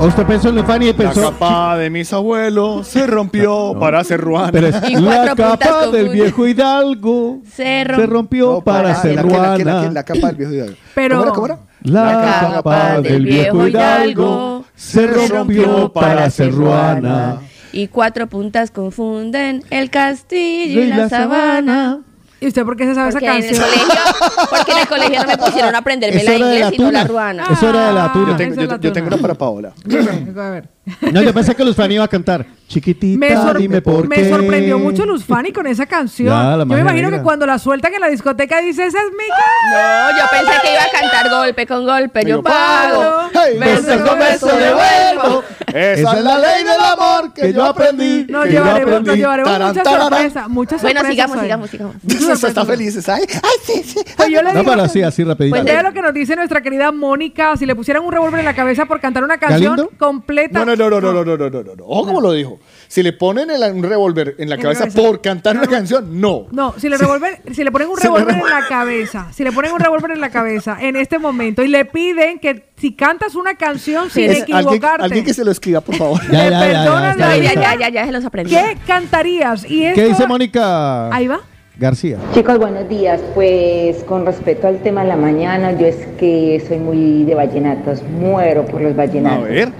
¿O 0.00 0.06
usted 0.06 0.24
pensó 0.26 0.48
en 0.48 0.56
Lufani 0.56 0.86
y 0.86 0.92
la 0.92 0.96
pensó... 0.96 1.30
capa 1.30 1.76
de 1.76 1.90
mis 1.90 2.12
abuelos 2.12 2.86
se 2.88 3.06
rompió 3.06 3.74
para 3.80 4.00
hacer 4.00 4.20
ruana. 4.20 4.50
Pero 4.52 4.68
es 4.68 4.76
Y 4.88 4.96
la 4.96 5.34
capa 5.34 5.86
del 5.88 6.08
viejo 6.08 6.46
Hidalgo 6.46 7.40
Se 7.50 7.84
se 7.84 8.06
rompió 8.06 8.52
No, 8.54 8.60
para 8.62 8.92
la- 8.92 9.04
la, 9.04 9.04
la, 9.04 9.14
la, 9.14 9.22
que- 9.56 9.64
ruana. 9.64 9.90
la 9.92 10.02
capa 10.04 10.26
del 10.32 10.36
viejo 10.36 10.52
Hidalgo. 10.52 10.76
Pero- 10.94 11.18
¿Cómo 11.18 11.24
era? 11.24 11.34
¿Cómo 11.34 11.46
era? 11.46 11.58
La 11.82 12.50
capa 12.54 13.00
del 13.00 13.24
viejo 13.24 13.66
Hidalgo 13.66 14.64
se 14.74 15.06
rompió 15.06 15.92
para 15.92 16.24
hacer 16.24 16.52
ruana. 16.52 17.38
Y 17.72 17.88
cuatro 17.88 18.28
puntas 18.28 18.70
confunden 18.70 19.62
el 19.70 19.90
castillo 19.90 20.80
y 20.80 20.86
la 20.86 21.08
sabana. 21.08 22.00
¿Y 22.44 22.48
usted 22.48 22.62
por 22.64 22.76
qué 22.76 22.84
se 22.84 22.94
sabe 22.94 23.08
esa 23.08 23.18
Porque 23.20 23.30
en 23.30 23.42
el 23.42 23.56
canción? 23.56 23.64
colegio, 23.70 24.46
porque 24.50 24.72
en 24.72 24.78
el 24.78 24.86
colegio 24.88 25.20
no 25.22 25.26
me 25.26 25.38
pusieron 25.38 25.74
a 25.74 25.78
aprenderme 25.78 26.16
Eso 26.20 26.26
la 26.30 26.36
era 26.36 26.46
de 26.46 26.50
inglés 26.52 26.60
la 26.60 26.70
sino 26.70 26.90
la 26.90 27.04
ruana. 27.04 27.46
Eso 27.50 27.68
era 27.70 27.86
de 27.88 27.92
la 27.94 28.04
Ah, 28.04 28.12
tuna. 28.12 28.30
Yo 28.32 28.36
tengo, 28.36 28.52
esa 28.52 28.60
es 28.62 28.68
yo, 28.68 28.74
la 28.74 28.80
yo 28.80 28.92
tengo 28.92 29.06
una 29.08 29.16
para 29.16 29.34
Paola. 29.34 29.72
A 30.36 30.50
ver. 30.50 30.68
No, 31.12 31.22
yo 31.22 31.32
pensé 31.32 31.54
que 31.54 31.64
Lufani 31.64 31.94
iba 31.94 32.04
a 32.04 32.08
cantar. 32.08 32.44
Chiquitita, 32.68 33.18
Me, 33.18 33.34
sor- 33.34 33.58
dime 33.58 33.80
por 33.82 34.08
me 34.08 34.28
sorprendió 34.28 34.78
mucho 34.78 35.04
Luz 35.04 35.24
Fanny 35.24 35.52
con 35.52 35.66
esa 35.66 35.84
canción. 35.86 36.28
Ya, 36.28 36.56
la 36.56 36.64
Yo 36.64 36.66
me 36.66 36.80
imagino 36.80 37.02
negra. 37.08 37.18
que 37.18 37.22
cuando 37.22 37.46
la 37.46 37.58
sueltan 37.58 37.92
en 37.94 38.00
la 38.00 38.08
discoteca 38.08 38.58
dice, 38.60 38.86
esa 38.86 38.98
es 38.98 39.10
mi 39.12 39.24
canción. 39.28 39.72
No, 39.72 40.18
yo 40.18 40.24
pensé 40.30 40.60
que 40.62 40.72
iba 40.72 40.82
a 40.82 41.00
cantar 41.00 41.30
golpe 41.30 41.66
con 41.66 41.84
golpe. 41.84 42.22
Yo 42.22 42.28
Yo 42.36 42.42
pago. 42.42 43.28
Hey, 43.32 43.58
Beso 43.58 44.04
con 44.04 44.18
beso 44.18 44.46
devuelvo. 44.46 45.42
Esa 45.68 46.18
es 46.18 46.24
la 46.24 46.38
ley 46.38 46.64
del 46.64 46.80
amor 46.80 47.32
que 47.34 47.52
yo 47.52 47.64
aprendí. 47.64 48.26
Nos 48.28 48.46
llevaremos, 48.46 49.02
nos 49.02 49.16
llevaremos 49.16 49.58
muchas 49.60 49.84
sorpresas. 49.86 50.48
Muchas 50.48 50.82
Bueno, 50.82 51.00
sorpresas 51.00 51.10
sigamos, 51.10 51.36
hoy. 51.36 51.42
sigamos, 51.42 51.70
sigamos. 51.70 51.96
Eso 52.08 52.46
está 52.46 52.64
feliz, 52.64 52.94
¿sabes? 53.02 53.26
Ay, 53.42 53.58
sí, 53.64 53.82
sí. 53.84 54.00
Pues 54.16 54.28
yo 54.30 54.42
le 54.42 54.52
No, 54.52 54.60
digo, 54.60 54.70
pero 54.72 54.82
así, 54.84 55.02
así 55.02 55.22
rapidito. 55.24 55.54
Pues 55.54 55.64
Vea 55.64 55.82
lo 55.82 55.92
que 55.92 56.00
nos 56.02 56.14
dice 56.14 56.34
nuestra 56.36 56.60
querida 56.62 56.92
Mónica. 56.92 57.56
Si 57.56 57.66
le 57.66 57.74
pusieran 57.74 58.02
un 58.04 58.12
revólver 58.12 58.40
en 58.40 58.46
la 58.46 58.54
cabeza 58.54 58.86
por 58.86 59.00
cantar 59.00 59.22
una 59.24 59.38
canción 59.38 59.88
completa. 59.98 60.64
No, 60.76 60.90
no, 60.90 61.00
no, 61.00 61.12
no, 61.12 61.24
no, 61.24 61.36
no, 61.36 61.50
no, 61.50 61.62
no, 61.62 61.74
no. 61.76 61.84
Ojo, 61.84 62.06
como 62.06 62.20
lo 62.20 62.32
dijo. 62.32 62.58
Si 62.88 63.02
le 63.02 63.12
ponen 63.12 63.50
el- 63.50 63.72
un 63.72 63.82
revólver 63.82 64.34
en 64.38 64.48
la 64.50 64.56
cabeza 64.58 64.80
cabeza. 64.84 65.00
por 65.02 65.20
cantar 65.20 65.56
una 65.56 65.66
canción, 65.66 66.20
no. 66.20 66.46
No, 66.52 66.74
si 66.78 66.88
le, 66.88 66.96
revolver, 66.96 67.40
si 67.52 67.64
le 67.64 67.72
ponen 67.72 67.88
un 67.88 67.96
le 67.98 68.02
revólver 68.02 68.34
en 68.36 68.48
la 68.48 68.66
cabeza, 68.68 69.28
si 69.32 69.42
le 69.44 69.52
ponen 69.52 69.72
un 69.72 69.80
revólver 69.80 70.10
en 70.12 70.20
la 70.20 70.30
cabeza 70.30 70.76
en 70.80 70.96
este 70.96 71.18
momento 71.18 71.62
y 71.62 71.68
le 71.68 71.84
piden 71.84 72.38
que 72.38 72.66
si 72.76 72.92
cantas 72.94 73.34
una 73.34 73.54
canción 73.56 74.10
sin 74.10 74.30
Es 74.30 74.40
alguien, 74.42 74.58
equivocarte, 74.58 75.04
alguien 75.04 75.24
que 75.24 75.34
se 75.34 75.44
lo 75.44 75.50
escriba, 75.50 75.80
por 75.80 75.94
favor. 75.96 76.20
Ya, 76.30 76.44
ya, 76.44 76.50
ya, 76.50 76.50
ya, 76.50 76.66
perdonan 76.82 77.18
la. 77.18 77.36
Ya, 77.36 77.40
vida, 77.40 77.54
ya, 77.54 77.76
ya, 77.78 77.88
ya 77.90 78.06
se 78.06 78.12
los 78.12 78.24
aprendió. 78.24 78.58
¿qué 78.58 78.76
cantarías? 78.86 79.64
Y 79.68 79.92
¿Qué 79.92 80.04
dice 80.04 80.26
Mónica 80.26 81.14
Ahí 81.14 81.26
va. 81.28 81.40
García? 81.76 82.18
Chicos, 82.34 82.56
buenos 82.58 82.88
días. 82.88 83.20
Pues 83.34 84.04
con 84.04 84.24
respecto 84.24 84.68
al 84.68 84.78
tema 84.82 85.02
de 85.02 85.08
la 85.08 85.16
mañana, 85.16 85.72
yo 85.72 85.86
es 85.86 85.96
que 86.20 86.62
soy 86.68 86.78
muy 86.78 87.24
de 87.24 87.34
vallenatos, 87.34 88.00
muero 88.04 88.64
por 88.64 88.80
los 88.80 88.92
A 88.92 88.96
vallenatos. 88.96 89.44
ver. 89.48 89.72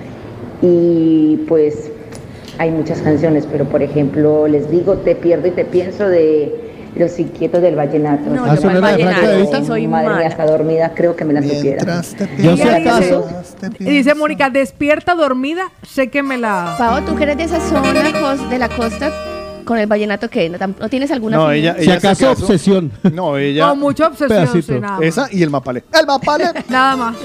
Y 0.66 1.36
pues 1.49 1.91
hay 2.59 2.70
muchas 2.70 3.01
canciones, 3.01 3.47
pero 3.51 3.65
por 3.66 3.82
ejemplo, 3.82 4.47
les 4.49 4.70
digo, 4.70 4.95
te 4.95 5.15
pierdo 5.15 5.49
y 5.49 5.51
te 5.51 5.65
pienso 5.65 6.09
de 6.09 6.61
los 6.97 7.19
inquietos 7.19 7.61
del 7.61 7.74
vallenato. 7.74 8.31
No, 8.31 8.45
¿Ah, 8.45 8.55
yo 8.55 8.62
no 8.62 8.69
el 8.70 8.74
de 8.77 8.81
vallenato 8.81 9.65
soy 9.66 9.86
Madre 9.89 10.09
mala. 10.11 10.27
hasta 10.27 10.47
dormida 10.47 10.93
creo 10.95 11.16
que 11.16 11.24
me 11.24 11.35
la 11.35 11.43
supiera. 11.43 12.03
Yo 12.39 12.57
si 12.57 12.62
Ella 12.62 12.77
acaso... 12.77 13.27
dice, 13.78 13.91
dice 13.93 14.15
Mónica, 14.15 14.49
despierta 14.49 15.15
dormida, 15.15 15.65
sé 15.82 16.09
que 16.09 16.23
me 16.23 16.39
la... 16.39 16.77
Pao, 16.78 17.03
tú 17.03 17.16
que 17.16 17.24
eres 17.24 17.36
de 17.36 17.45
esa 17.45 17.61
zona 17.61 17.93
de 17.93 18.59
la 18.59 18.69
costa 18.69 19.11
con 19.65 19.78
el 19.78 19.86
vallenato 19.86 20.28
que 20.31 20.49
no, 20.51 20.59
¿no 20.78 20.89
tienes 20.89 21.11
alguna 21.11 21.36
No, 21.39 21.51
ella, 21.51 21.74
Si 21.78 21.85
ella 21.85 21.93
se 22.01 22.07
acaso, 22.07 22.27
casó- 22.35 22.43
obsesión. 22.45 22.93
No, 23.12 23.39
ella. 23.39 23.70
Con 23.70 23.81
mucha 23.81 24.07
obsesión, 24.07 24.28
pedacito. 24.28 24.74
sí, 24.74 24.78
nada 24.81 24.99
más. 24.99 25.03
Esa 25.03 25.28
y 25.32 25.43
el 25.43 25.51
mapale. 25.51 25.82
El 25.99 26.07
mapale. 26.07 26.45
Nada 26.69 26.97
más. 26.97 27.16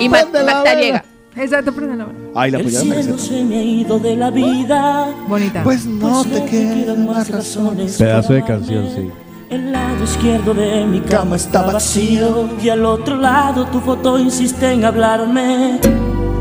y 0.00 0.08
Ma- 0.08 0.18
Prende 0.20 0.38
la 0.44 0.54
Magda 0.54 0.70
vela. 0.74 0.80
llega. 0.80 1.04
Exacto, 1.38 1.72
prende. 1.72 2.04
Ay, 2.34 2.50
la 2.50 2.58
apoyaron. 2.58 2.88
me 2.88 2.96
dice. 2.96 3.18
se 3.18 3.44
me 3.44 3.58
ha 3.58 3.62
ido 3.62 3.98
de 3.98 4.16
la 4.16 4.30
vida. 4.30 5.14
Bonita. 5.28 5.62
Pues 5.62 5.86
no 5.86 6.24
te 6.24 6.44
quedan 6.44 7.06
más 7.06 7.30
razones. 7.30 7.96
Pedazo 7.96 8.32
de 8.32 8.44
canción, 8.44 8.88
sí. 8.94 9.10
El 9.48 9.72
lado 9.72 10.04
izquierdo 10.04 10.52
de 10.52 10.84
mi 10.84 11.00
cama 11.00 11.36
está 11.36 11.62
vacío 11.62 12.50
y 12.62 12.68
al 12.68 12.84
otro 12.84 13.16
lado 13.16 13.66
tu 13.66 13.80
foto 13.80 14.18
insiste 14.18 14.72
en 14.72 14.84
hablarme. 14.84 15.80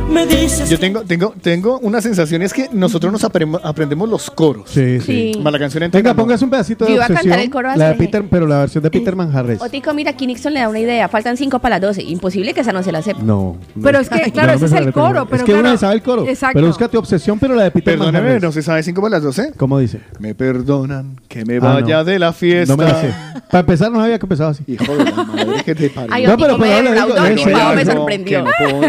Me 0.10 0.26
dices 0.26 0.70
Yo 0.70 0.80
tengo, 0.80 1.02
tengo, 1.02 1.34
tengo 1.42 1.80
una 1.80 2.02
sensación, 2.02 2.42
es 2.42 2.54
que 2.54 2.70
nosotros 2.72 3.12
nos 3.12 3.24
apremo- 3.24 3.60
aprendemos 3.62 4.08
los 4.10 4.32
coros. 4.32 4.70
Sí, 4.70 5.00
sí. 5.02 5.34
Sí. 5.34 5.40
Más 5.42 5.52
la 5.54 5.60
canción 5.60 5.84
entera. 5.84 6.00
Venga, 6.02 6.14
no. 6.14 6.18
póngase 6.24 6.44
un 6.46 6.50
pedacito 6.50 6.86
de 6.86 6.92
Yo 6.92 6.96
iba 6.96 7.04
a 7.06 7.08
cantar 7.08 7.24
obsesión. 7.26 7.44
el 7.44 7.50
coro 7.52 7.68
la 7.70 7.76
de 7.76 7.86
hace- 7.86 7.98
Peter, 7.98 8.24
pero 8.30 8.48
la 8.48 8.60
versión 8.60 8.84
de 8.84 8.90
Peter 8.90 9.16
Manjarres. 9.16 9.62
Otico, 9.62 9.94
mira, 9.94 10.12
aquí 10.12 10.26
Nixon 10.26 10.54
le 10.54 10.62
da 10.62 10.70
una 10.70 10.80
idea. 10.80 11.08
Faltan 11.10 11.36
cinco 11.38 11.60
para 11.60 11.76
las 11.76 11.82
12. 11.82 12.04
Imposible 12.04 12.54
que 12.54 12.62
esa 12.62 12.72
no 12.74 12.82
se 12.84 12.92
la 12.92 13.02
sepa. 13.02 13.20
No. 13.22 13.58
no. 13.76 13.84
Pero 13.84 14.00
es 14.00 14.10
que, 14.10 14.32
claro, 14.32 14.48
No, 14.50 14.54
ese 14.56 14.66
es 14.66 14.72
el 14.72 14.94
coro, 14.94 15.26
pero 15.26 15.38
Es 15.38 15.44
que 15.44 15.52
claro, 15.52 15.68
uno 15.70 15.78
sabe 15.78 15.96
el 15.96 16.02
coro. 16.02 16.26
exacto. 16.26 16.54
Pero 16.56 16.68
búscate 16.68 16.98
obsesión, 16.98 17.38
pero 17.38 17.54
la 17.54 17.64
de 17.64 17.72
Peter 17.72 17.94
Perdóname, 17.96 18.20
Manjarres. 18.20 18.44
no 18.44 18.52
se 18.52 18.62
sabe 18.62 18.82
cinco 18.84 19.02
para 19.02 19.16
las 19.18 19.24
doce. 19.24 19.52
¿Cómo 19.58 19.78
dice? 19.78 20.00
Me 20.20 20.34
perdonan 20.34 21.20
que 21.28 21.44
me 21.46 21.58
Ah, 21.58 21.60
vaya 21.82 21.98
no. 21.98 22.04
de 22.06 22.18
la 22.20 22.34
fiesta. 22.34 22.74
No 22.74 22.78
me 22.78 22.90
la 22.90 23.02
sé. 23.02 23.14
Para 23.52 23.60
empezar, 23.60 23.92
no 23.92 24.00
sabía 24.00 24.18
que 24.18 24.26
empezaba 24.26 24.52
así. 24.52 24.64
Hijo 24.68 24.96
de 24.98 25.04
la 25.06 25.12
madre 25.24 25.64
que 25.66 25.76
te 25.76 25.90
parió. 25.90 26.14
Ay, 26.14 26.26
No, 26.26 26.34
Otico 26.34 26.48
pero- 26.48 26.58
me 26.58 26.68
pero 26.68 26.82
le 26.84 26.94
digo, 26.94 27.08
defraudó 27.08 27.76
me 27.76 27.86
No, 27.86 27.92
sorprendió. 27.92 28.46
que 28.58 28.74
no 28.74 28.88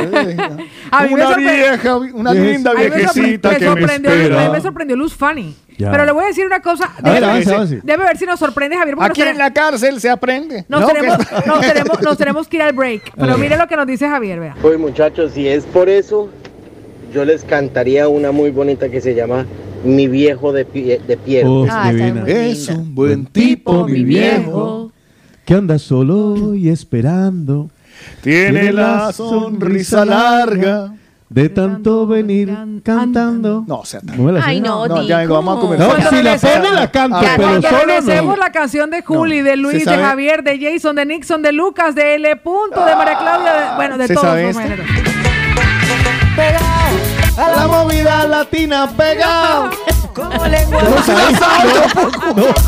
Una 1.12 1.24
sorpre- 1.30 1.54
vieja, 1.56 1.96
una 1.96 2.32
Yes. 2.34 2.42
linda 2.42 2.72
viejecita 2.74 3.50
que 3.56 3.60
me 3.60 3.66
sorprendió, 3.66 4.10
a 4.10 4.14
mí 4.14 4.20
espera. 4.22 4.50
me 4.50 4.60
sorprendió 4.60 4.96
Luz 4.96 5.14
Fanny. 5.14 5.54
Ya. 5.78 5.90
Pero 5.92 6.04
le 6.06 6.12
voy 6.12 6.24
a 6.24 6.26
decir 6.28 6.44
una 6.46 6.60
cosa. 6.60 6.84
A 6.96 7.02
ver, 7.02 7.20
Déjame- 7.22 7.24
avance, 7.30 7.54
avance. 7.54 7.80
Déjame 7.84 8.04
ver 8.04 8.16
si 8.16 8.26
nos 8.26 8.38
sorprende, 8.40 8.76
Javier. 8.76 8.96
Aquí 9.00 9.20
nos 9.20 9.30
en 9.30 9.38
la 9.38 9.52
cárcel 9.52 10.00
se 10.00 10.10
aprende. 10.10 10.64
Nos, 10.68 10.80
No, 10.80 10.86
tenemos, 10.88 11.18
que- 11.18 11.46
nos, 11.46 11.60
tenemos, 11.60 12.02
nos 12.02 12.18
tenemos 12.18 12.48
que 12.48 12.56
ir 12.56 12.62
al 12.62 12.72
break. 12.72 13.12
Pero 13.16 13.38
mire 13.38 13.56
lo 13.56 13.66
que 13.68 13.76
nos 13.76 13.86
dice 13.86 14.08
Javier, 14.08 14.40
vea. 14.40 14.54
Pues 14.60 14.78
muchachos, 14.78 15.32
si 15.34 15.46
es 15.46 15.64
por 15.64 15.88
eso, 15.88 16.28
yo 17.14 17.24
les 17.24 17.44
cantaría 17.44 18.08
una 18.08 18.32
muy 18.32 18.50
bonita 18.50 18.88
que 18.88 19.00
se 19.00 19.14
llama 19.14 19.46
Mi 19.84 20.08
viejo 20.08 20.52
de, 20.52 20.66
pie- 20.66 21.00
de 21.06 21.16
piedra. 21.16 21.48
Oh, 21.48 21.64
Ah, 21.70 21.92
Es 22.26 22.68
un 22.68 22.94
buen 22.96 23.26
tipo, 23.26 23.86
mi 23.86 24.02
viejo. 24.02 24.90
Que 25.44 25.54
anda 25.54 25.78
solo 25.78 26.54
y 26.54 26.68
esperando. 26.68 27.70
Tiene 28.20 28.72
la 28.72 29.12
sonrisa 29.12 30.04
larga. 30.04 30.92
De 31.30 31.48
tanto 31.50 32.06
venir 32.06 32.48
can- 32.48 32.80
cantando. 32.80 33.62
No, 33.66 33.80
o 33.80 33.84
sea, 33.84 34.00
No 34.02 34.22
me 34.22 34.32
la 34.32 34.40
sé. 34.42 34.46
Ay, 34.48 34.60
no, 34.62 34.86
No, 34.88 35.02
ya 35.02 35.18
vengo, 35.18 35.34
vamos 35.34 35.58
a 35.58 35.60
comer. 35.60 35.78
No, 35.78 35.94
si 36.08 36.22
la 36.22 36.36
pone 36.38 36.70
la 36.72 36.90
canto, 36.90 37.20
Ya, 37.20 37.34
pero 37.36 37.48
Cuando 37.48 37.68
solo 38.02 38.22
no. 38.22 38.36
la 38.36 38.50
canción 38.50 38.90
de 38.90 39.02
Juli, 39.02 39.38
No. 39.40 39.44
de 39.44 39.56
Luis, 39.58 39.84
¿Se 39.84 39.90
de? 39.90 39.98
Javier, 39.98 40.42
de 40.42 40.58
Jason, 40.58 40.96
de 40.96 41.04
Nixon, 41.04 41.42
de 41.42 41.52
Lucas, 41.52 41.94
de 41.94 42.14
L. 42.14 42.36
Punto, 42.36 42.82
de 42.84 42.96
María 42.96 43.18
Claudia, 43.18 43.52
de- 43.52 43.76
bueno, 43.76 43.98
de 43.98 44.06
¿Se 44.06 44.14
todos 44.14 44.26
los 44.28 44.36
esta? 44.38 44.62
géneros. 44.62 44.86
A 47.36 47.50
la 47.56 47.66
movida 47.68 48.26
latina 48.26 48.88
pegado. 48.96 49.70
Como 50.18 50.46
lengua 50.46 50.82
¿No 50.82 51.02
sabes? 51.04 51.38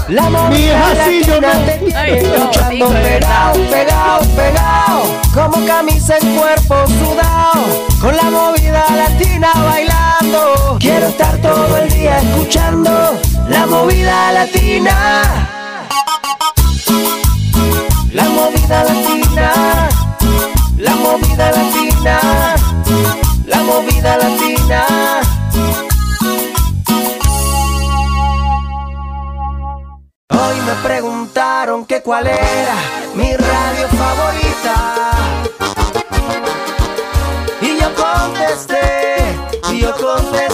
La 0.09 0.23
Mi 0.31 0.31
movida 0.31 0.63
hija 0.63 1.05
sí, 1.05 1.23
yo 1.27 1.41
latina 1.41 1.41
no. 1.41 1.49
no, 1.49 2.89
pegado, 2.91 3.61
pegado, 3.71 4.21
pegado. 4.37 5.03
Como 5.35 5.67
camisa 5.67 6.17
en 6.19 6.37
cuerpo 6.37 6.87
sudado. 6.87 7.89
Con 8.01 8.17
la 8.17 8.23
movida 8.31 8.85
latina 8.95 9.51
bailando. 9.65 10.79
Quiero 10.79 11.09
estar 11.09 11.39
todo 11.39 11.77
el 11.79 11.89
día 11.91 12.19
escuchando 12.19 13.19
la 13.49 13.67
movida 13.67 14.31
latina. 14.31 15.23
La 18.13 18.25
movida 18.25 18.85
latina. 18.85 19.89
La 20.79 20.95
movida 20.95 21.51
latina. 21.51 22.21
La 23.47 23.63
movida 23.65 24.17
latina. 24.19 25.20
Hoy 30.31 30.61
me 30.61 30.75
preguntaron 30.83 31.85
que 31.85 32.03
cuál 32.03 32.27
era 32.27 32.75
mi 33.15 33.35
radio 33.35 33.89
favorita. 33.89 35.11
Y 37.61 37.81
yo 37.81 37.93
contesté, 37.95 39.37
y 39.73 39.81
yo 39.81 39.93
contesté, 39.97 40.50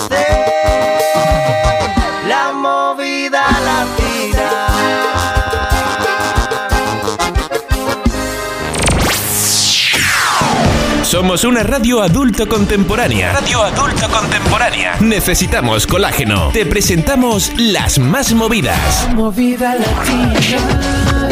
Somos 11.26 11.42
una 11.42 11.64
radio 11.64 12.02
adulto 12.02 12.46
contemporánea. 12.46 13.32
Radio 13.32 13.60
adulto 13.60 14.08
contemporánea. 14.08 14.94
Necesitamos 15.00 15.84
colágeno. 15.84 16.50
Te 16.52 16.64
presentamos 16.64 17.50
las 17.56 17.98
más 17.98 18.32
movidas. 18.32 19.08
Movida 19.12 19.74
latina. 19.74 21.26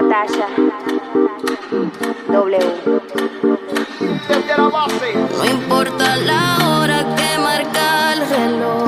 Natasha. 0.00 0.67
W. 2.28 2.58
No 5.38 5.44
importa 5.44 6.16
la 6.16 6.58
hora 6.68 6.98
que 7.16 7.38
marca 7.38 8.12
el 8.12 8.20
reloj, 8.28 8.86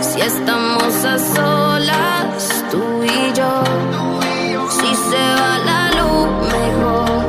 si 0.00 0.20
estamos 0.20 1.04
a 1.04 1.18
solas, 1.18 2.64
tú 2.70 3.02
y 3.02 3.32
yo. 3.32 3.64
Si 4.70 4.94
se 4.94 5.24
va 5.40 5.58
la 5.70 5.90
luz, 5.98 6.28
mejor. 6.52 7.24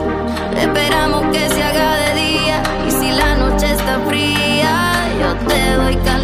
Esperamos 0.57 1.22
que 1.32 1.49
se 1.49 1.64
haga 1.64 1.95
de 1.95 2.14
día, 2.14 2.64
y 2.88 2.91
si 2.91 3.11
la 3.11 3.36
noche 3.36 3.72
está 3.72 3.99
fría, 4.07 4.74
yo 5.22 5.30
te 5.48 5.72
doy 5.74 5.95
calor. 5.98 6.16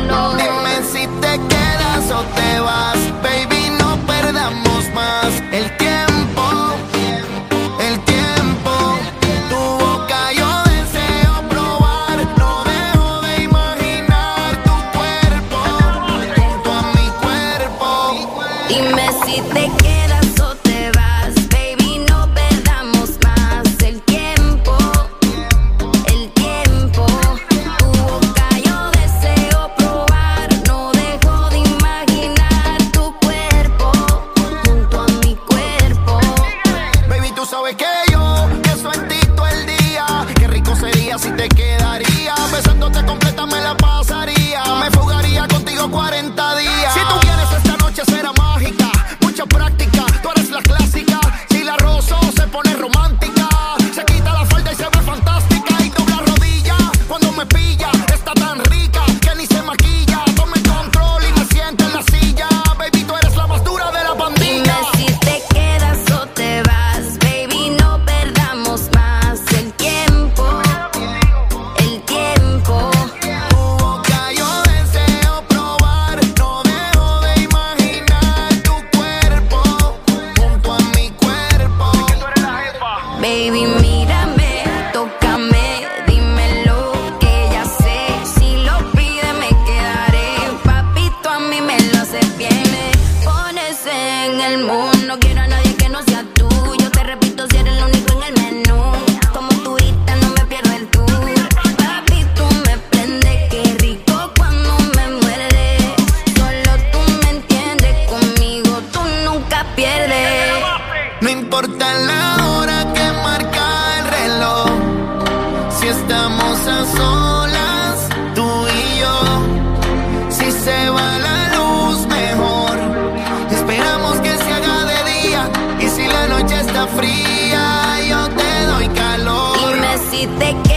Fría, 126.87 127.99
yo 128.07 128.29
te 128.29 128.65
doy 128.65 128.87
calor. 128.89 129.57
Dime 129.57 129.97
si 130.09 130.27
te 130.39 130.72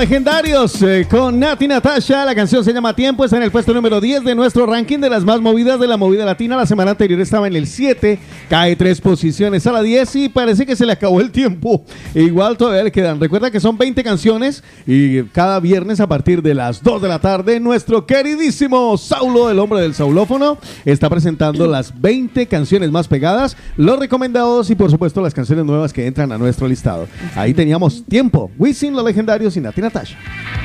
Wisin, 0.00 0.24
los 0.50 0.80
legendarios, 0.80 0.82
eh, 0.82 1.06
con 1.08 1.38
Nati 1.38 1.68
Natasha. 1.68 2.24
La 2.24 2.34
canción 2.34 2.64
se 2.64 2.72
llama 2.72 2.94
Tiempo, 2.94 3.24
está 3.24 3.36
en 3.36 3.44
el 3.44 3.50
puesto 3.50 3.72
número 3.72 4.00
10 4.00 4.24
de 4.24 4.34
nuestro 4.34 4.66
ranking 4.66 4.98
de 4.98 5.10
las 5.10 5.24
más 5.24 5.40
movidas 5.40 5.78
de 5.78 5.86
la 5.86 5.96
movida 5.96 6.24
latina. 6.24 6.56
La 6.56 6.66
semana 6.66 6.92
anterior 6.92 7.20
estaba 7.20 7.46
en 7.46 7.56
el 7.56 7.66
7, 7.66 8.18
cae 8.48 8.74
tres 8.76 9.00
posiciones 9.00 9.66
a 9.66 9.72
la 9.72 9.82
10 9.82 10.16
y 10.16 10.28
parece 10.28 10.66
que 10.66 10.76
se 10.76 10.86
le 10.86 10.92
acabó 10.92 11.20
el 11.20 11.30
tiempo. 11.30 11.84
Igual 12.14 12.56
todavía 12.56 12.82
le 12.82 12.92
quedan. 12.92 13.20
Recuerda 13.20 13.50
que 13.50 13.60
son 13.60 13.78
20 13.78 14.02
canciones 14.02 14.64
y 14.86 15.22
cada 15.24 15.60
viernes 15.60 16.00
a 16.00 16.08
partir 16.08 16.42
de 16.42 16.54
las 16.54 16.82
2 16.82 17.02
de 17.02 17.08
la 17.08 17.18
tarde, 17.20 17.60
nuestro 17.60 18.06
queridísimo 18.06 18.96
Saulo, 18.98 19.50
el 19.50 19.58
hombre 19.58 19.80
del 19.80 19.94
saulófono, 19.94 20.58
está 20.84 21.08
presentando 21.08 21.66
las 21.66 22.00
20 22.00 22.46
canciones 22.46 22.90
más 22.90 23.08
pegadas, 23.08 23.56
los 23.76 23.98
recomendados 23.98 24.70
y 24.70 24.74
por 24.74 24.90
supuesto 24.90 25.20
las 25.20 25.34
canciones 25.34 25.64
nuevas 25.64 25.92
que 25.92 26.06
entran 26.06 26.32
a 26.32 26.38
nuestro 26.38 26.66
listado. 26.66 27.06
Ahí 27.36 27.54
teníamos 27.54 28.04
tiempo. 28.04 28.50
Wisin, 28.58 28.94
los 28.94 29.04
legendarios 29.04 29.56
y 29.56 29.60
Nati 29.60 29.80
Natasha. 29.80 30.16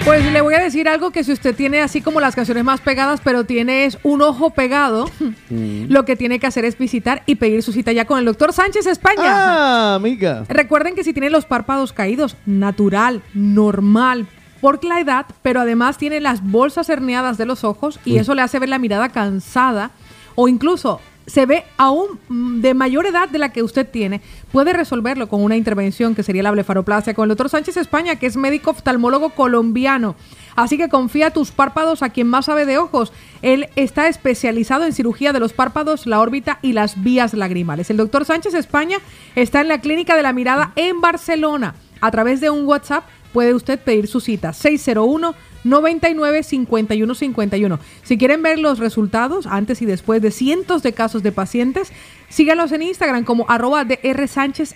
Pues 0.03 0.23
le 0.31 0.41
voy 0.41 0.53
a 0.53 0.59
decir 0.59 0.87
algo 0.87 1.09
que 1.09 1.23
si 1.23 1.31
usted 1.31 1.55
tiene 1.55 1.81
así 1.81 1.99
como 1.99 2.19
las 2.19 2.35
canciones 2.35 2.63
más 2.63 2.79
pegadas, 2.79 3.21
pero 3.23 3.43
tiene 3.43 3.85
es 3.85 3.97
un 4.03 4.21
ojo 4.21 4.51
pegado, 4.51 5.09
lo 5.49 6.05
que 6.05 6.15
tiene 6.15 6.37
que 6.37 6.45
hacer 6.45 6.63
es 6.63 6.77
visitar 6.77 7.23
y 7.25 7.35
pedir 7.35 7.63
su 7.63 7.71
cita 7.71 7.91
ya 7.91 8.05
con 8.05 8.19
el 8.19 8.25
doctor 8.25 8.53
Sánchez 8.53 8.85
España. 8.85 9.23
Ah, 9.23 9.95
amiga. 9.95 10.45
Recuerden 10.47 10.93
que 10.93 11.03
si 11.03 11.11
tiene 11.11 11.31
los 11.31 11.45
párpados 11.45 11.91
caídos, 11.91 12.37
natural, 12.45 13.23
normal, 13.33 14.27
por 14.61 14.83
la 14.83 14.99
edad, 14.99 15.25
pero 15.41 15.61
además 15.61 15.97
tiene 15.97 16.19
las 16.19 16.43
bolsas 16.43 16.89
herniadas 16.89 17.37
de 17.37 17.45
los 17.45 17.63
ojos 17.63 17.99
y 18.05 18.13
Uy. 18.13 18.19
eso 18.19 18.35
le 18.35 18.41
hace 18.43 18.59
ver 18.59 18.69
la 18.69 18.79
mirada 18.79 19.09
cansada 19.09 19.91
o 20.35 20.47
incluso 20.47 21.01
se 21.25 21.45
ve 21.45 21.63
aún 21.77 22.19
mm, 22.29 22.61
de 22.61 22.73
mayor 22.73 23.05
edad 23.05 23.29
de 23.29 23.39
la 23.39 23.51
que 23.51 23.63
usted 23.63 23.87
tiene, 23.89 24.21
puede 24.51 24.73
resolverlo 24.73 25.27
con 25.27 25.43
una 25.43 25.57
intervención 25.57 26.15
que 26.15 26.23
sería 26.23 26.43
la 26.43 26.51
blefaroplastia 26.51 27.13
con 27.13 27.23
el 27.23 27.29
doctor 27.29 27.49
Sánchez 27.49 27.77
España, 27.77 28.17
que 28.17 28.27
es 28.27 28.37
médico 28.37 28.71
oftalmólogo 28.71 29.31
colombiano. 29.31 30.15
Así 30.55 30.77
que 30.77 30.89
confía 30.89 31.31
tus 31.31 31.51
párpados 31.51 32.01
a 32.01 32.09
quien 32.09 32.27
más 32.27 32.45
sabe 32.45 32.65
de 32.65 32.77
ojos. 32.77 33.11
Él 33.41 33.69
está 33.75 34.07
especializado 34.07 34.85
en 34.85 34.93
cirugía 34.93 35.33
de 35.33 35.39
los 35.39 35.53
párpados, 35.53 36.05
la 36.05 36.19
órbita 36.19 36.59
y 36.61 36.73
las 36.73 37.03
vías 37.03 37.33
lagrimales. 37.33 37.89
El 37.89 37.97
doctor 37.97 38.23
Sánchez 38.25 38.53
España 38.53 38.99
está 39.35 39.61
en 39.61 39.67
la 39.67 39.81
Clínica 39.81 40.15
de 40.15 40.23
la 40.23 40.33
Mirada 40.33 40.71
en 40.75 41.01
Barcelona. 41.01 41.75
A 41.99 42.11
través 42.11 42.39
de 42.39 42.49
un 42.49 42.65
WhatsApp 42.65 43.03
puede 43.33 43.53
usted 43.53 43.79
pedir 43.79 44.07
su 44.07 44.21
cita 44.21 44.53
601 44.53 45.35
99 45.65 46.43
51 46.43 47.15
51. 47.15 47.79
Si 48.03 48.17
quieren 48.17 48.41
ver 48.41 48.59
los 48.59 48.79
resultados 48.79 49.47
antes 49.47 49.81
y 49.81 49.85
después 49.85 50.21
de 50.21 50.31
cientos 50.31 50.83
de 50.83 50.93
casos 50.93 51.23
de 51.23 51.33
pacientes, 51.33 51.91
síganos 52.29 52.71
en 52.71 52.83
Instagram 52.83 53.25
como 53.25 53.45
arroba 53.49 53.83
DR 53.83 54.27
Sánchez 54.27 54.75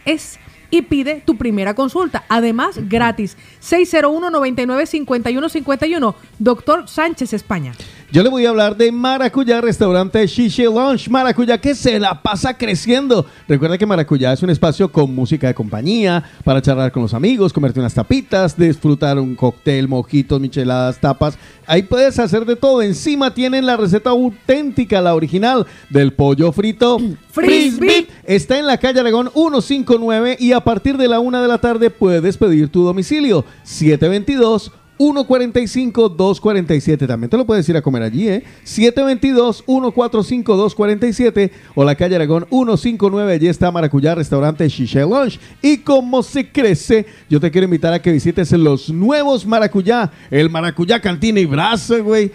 y 0.71 0.81
pide 0.81 1.21
tu 1.25 1.37
primera 1.37 1.73
consulta. 1.73 2.25
Además, 2.27 2.79
gratis. 2.89 3.37
601 3.59 4.29
99 4.29 4.85
51 4.85 5.49
51. 5.49 6.15
Doctor 6.39 6.87
Sánchez 6.87 7.33
España. 7.33 7.73
Yo 8.11 8.23
le 8.23 8.29
voy 8.29 8.43
a 8.43 8.49
hablar 8.49 8.75
de 8.75 8.91
Maracuyá, 8.91 9.61
restaurante 9.61 10.25
Shishi 10.25 10.63
Lounge. 10.63 11.07
Maracuyá 11.11 11.59
que 11.59 11.75
se 11.75 11.99
la 11.99 12.23
pasa 12.23 12.57
creciendo. 12.57 13.23
Recuerda 13.47 13.77
que 13.77 13.85
Maracuyá 13.85 14.33
es 14.33 14.41
un 14.41 14.49
espacio 14.49 14.91
con 14.91 15.13
música 15.13 15.45
de 15.45 15.53
compañía, 15.53 16.23
para 16.43 16.59
charlar 16.59 16.91
con 16.91 17.03
los 17.03 17.13
amigos, 17.13 17.53
comerte 17.53 17.79
unas 17.79 17.93
tapitas, 17.93 18.57
disfrutar 18.57 19.19
un 19.19 19.35
cóctel, 19.35 19.87
mojitos, 19.87 20.41
micheladas, 20.41 20.99
tapas. 20.99 21.37
Ahí 21.67 21.83
puedes 21.83 22.17
hacer 22.17 22.45
de 22.45 22.55
todo. 22.55 22.81
Encima 22.81 23.31
tienen 23.31 23.67
la 23.67 23.77
receta 23.77 24.09
auténtica, 24.09 25.01
la 25.01 25.13
original 25.13 25.67
del 25.91 26.11
pollo 26.11 26.51
frito. 26.51 26.97
Frisbee. 27.29 28.07
Está 28.23 28.57
en 28.57 28.65
la 28.65 28.79
calle 28.79 29.01
Aragón 29.01 29.29
159 29.35 30.37
y 30.39 30.53
a 30.53 30.61
partir 30.61 30.97
de 30.97 31.07
la 31.07 31.19
una 31.19 31.43
de 31.43 31.47
la 31.47 31.59
tarde 31.59 31.91
puedes 31.91 32.37
pedir 32.37 32.69
tu 32.69 32.83
domicilio. 32.83 33.45
722 33.61 34.71
145-247. 34.99 37.07
También 37.07 37.29
te 37.29 37.37
lo 37.37 37.45
puedes 37.45 37.69
ir 37.69 37.77
a 37.77 37.81
comer 37.81 38.03
allí, 38.03 38.27
¿eh? 38.27 38.43
722-145-247 38.65 41.51
o 41.73 41.85
la 41.85 41.95
calle 41.95 42.17
Aragón 42.17 42.45
159. 42.49 43.33
Allí 43.33 43.47
está 43.47 43.71
Maracuyá, 43.71 44.15
restaurante 44.15 44.67
Shisha 44.67 45.01
Lunch. 45.01 45.39
Y 45.61 45.77
como 45.77 46.21
se 46.21 46.51
crece, 46.51 47.05
yo 47.29 47.39
te 47.39 47.49
quiero 47.49 47.63
invitar 47.65 47.93
a 47.93 48.01
que 48.01 48.11
visites 48.11 48.51
los 48.51 48.89
nuevos 48.89 49.45
Maracuyá. 49.45 50.11
El 50.29 50.49
Maracuyá 50.49 50.99
Cantina 50.99 51.39
y 51.39 51.45
Brazo, 51.45 52.03
güey. 52.03 52.31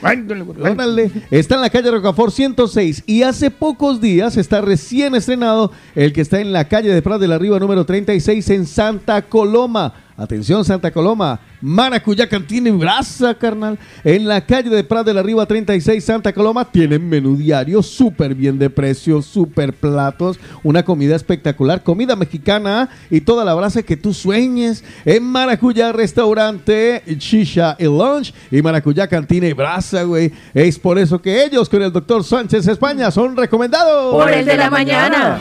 Órale. 0.60 1.10
Está 1.30 1.56
en 1.56 1.60
la 1.60 1.68
calle 1.70 1.90
Rocafort 1.90 2.32
106 2.32 3.02
y 3.06 3.22
hace 3.22 3.50
pocos 3.50 4.00
días 4.00 4.38
está 4.38 4.62
recién 4.62 5.14
estrenado 5.14 5.70
el 5.94 6.12
que 6.12 6.22
está 6.22 6.40
en 6.40 6.52
la 6.52 6.68
calle 6.68 6.92
de 6.92 7.02
Prat 7.02 7.20
de 7.20 7.28
la 7.28 7.38
Riva 7.38 7.58
número 7.58 7.84
36 7.84 8.48
en 8.50 8.66
Santa 8.66 9.22
Coloma. 9.22 10.03
Atención 10.16 10.64
Santa 10.64 10.92
Coloma, 10.92 11.40
Maracuyá 11.60 12.28
Cantina 12.28 12.68
y 12.68 12.72
Brasa, 12.72 13.34
carnal. 13.34 13.78
En 14.04 14.28
la 14.28 14.40
calle 14.46 14.70
de 14.70 14.84
Prat 14.84 15.04
de 15.04 15.12
la 15.12 15.24
Riva 15.24 15.44
36 15.44 16.04
Santa 16.04 16.32
Coloma 16.32 16.64
tienen 16.64 17.08
menú 17.08 17.36
diario 17.36 17.82
súper 17.82 18.34
bien 18.34 18.56
de 18.56 18.70
precio, 18.70 19.20
súper 19.22 19.72
platos, 19.72 20.38
una 20.62 20.84
comida 20.84 21.16
espectacular, 21.16 21.82
comida 21.82 22.14
mexicana 22.14 22.88
y 23.10 23.22
toda 23.22 23.44
la 23.44 23.54
brasa 23.54 23.82
que 23.82 23.96
tú 23.96 24.14
sueñes. 24.14 24.84
En 25.04 25.24
Maracuyá 25.24 25.90
Restaurante, 25.90 27.02
Shisha 27.06 27.76
y 27.80 27.84
Lunch 27.84 28.32
y 28.52 28.62
Maracuyá 28.62 29.08
Cantina 29.08 29.48
y 29.48 29.52
Brasa, 29.52 30.04
güey. 30.04 30.32
Es 30.54 30.78
por 30.78 30.96
eso 30.96 31.20
que 31.20 31.44
ellos 31.44 31.68
con 31.68 31.82
el 31.82 31.92
doctor 31.92 32.22
Sánchez 32.22 32.68
España 32.68 33.10
son 33.10 33.36
recomendados. 33.36 34.14
Por 34.14 34.30
el 34.30 34.46
de 34.46 34.56
la 34.56 34.70
mañana. 34.70 35.40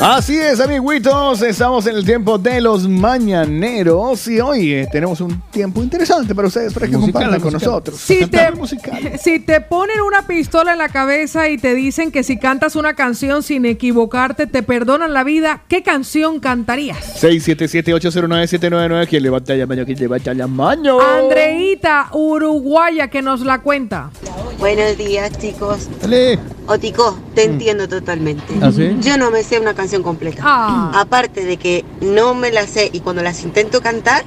Así 0.00 0.38
es, 0.38 0.58
amiguitos, 0.60 1.42
estamos 1.42 1.86
en 1.86 1.94
el 1.94 2.06
tiempo 2.06 2.38
de 2.38 2.62
los 2.62 2.88
mañaneros 2.88 4.26
y 4.28 4.40
hoy 4.40 4.72
eh, 4.72 4.88
tenemos 4.90 5.20
un 5.20 5.42
tiempo 5.50 5.82
interesante 5.82 6.34
para 6.34 6.48
ustedes, 6.48 6.72
para 6.72 6.86
que 6.86 6.96
Musical, 6.96 7.12
compartan 7.12 7.40
con 7.42 7.52
musical. 7.52 7.70
nosotros. 7.70 8.00
Si 8.00 8.24
te, 8.26 9.18
si 9.22 9.44
ponen 9.68 10.00
una 10.00 10.26
pistola 10.26 10.72
en 10.72 10.78
la 10.78 10.88
cabeza 10.88 11.50
y 11.50 11.58
te 11.58 11.74
dicen 11.74 12.12
que 12.12 12.22
si 12.22 12.38
cantas 12.38 12.76
una 12.76 12.94
canción 12.94 13.42
sin 13.42 13.66
equivocarte 13.66 14.46
te 14.46 14.62
perdonan 14.62 15.12
la 15.12 15.22
vida, 15.22 15.64
¿qué 15.68 15.82
canción 15.82 16.40
cantarías? 16.40 17.22
677-809-799, 17.22 19.06
quien 19.06 19.22
levanta 19.22 19.54
la 19.54 19.66
mano, 19.66 19.84
quien 19.84 19.98
levanta 19.98 20.32
la 20.32 20.46
mano. 20.46 20.98
Andreita, 20.98 22.08
uruguaya, 22.14 23.08
que 23.08 23.20
nos 23.20 23.42
la 23.42 23.58
cuenta. 23.58 24.10
Buenos 24.60 24.98
días, 24.98 25.32
chicos. 25.38 25.88
Dale. 26.02 26.38
Otico, 26.66 27.18
te 27.34 27.44
entiendo 27.44 27.88
totalmente. 27.88 28.44
¿Ah, 28.60 28.70
sí? 28.70 28.94
Yo 29.00 29.16
no 29.16 29.30
me 29.30 29.42
sé 29.42 29.58
una 29.58 29.72
canción 29.74 30.02
completa. 30.02 30.42
Ah. 30.44 30.92
Aparte 30.94 31.44
de 31.46 31.56
que 31.56 31.84
no 32.02 32.34
me 32.34 32.52
la 32.52 32.66
sé 32.66 32.90
y 32.92 33.00
cuando 33.00 33.22
las 33.22 33.42
intento 33.42 33.80
cantar, 33.80 34.22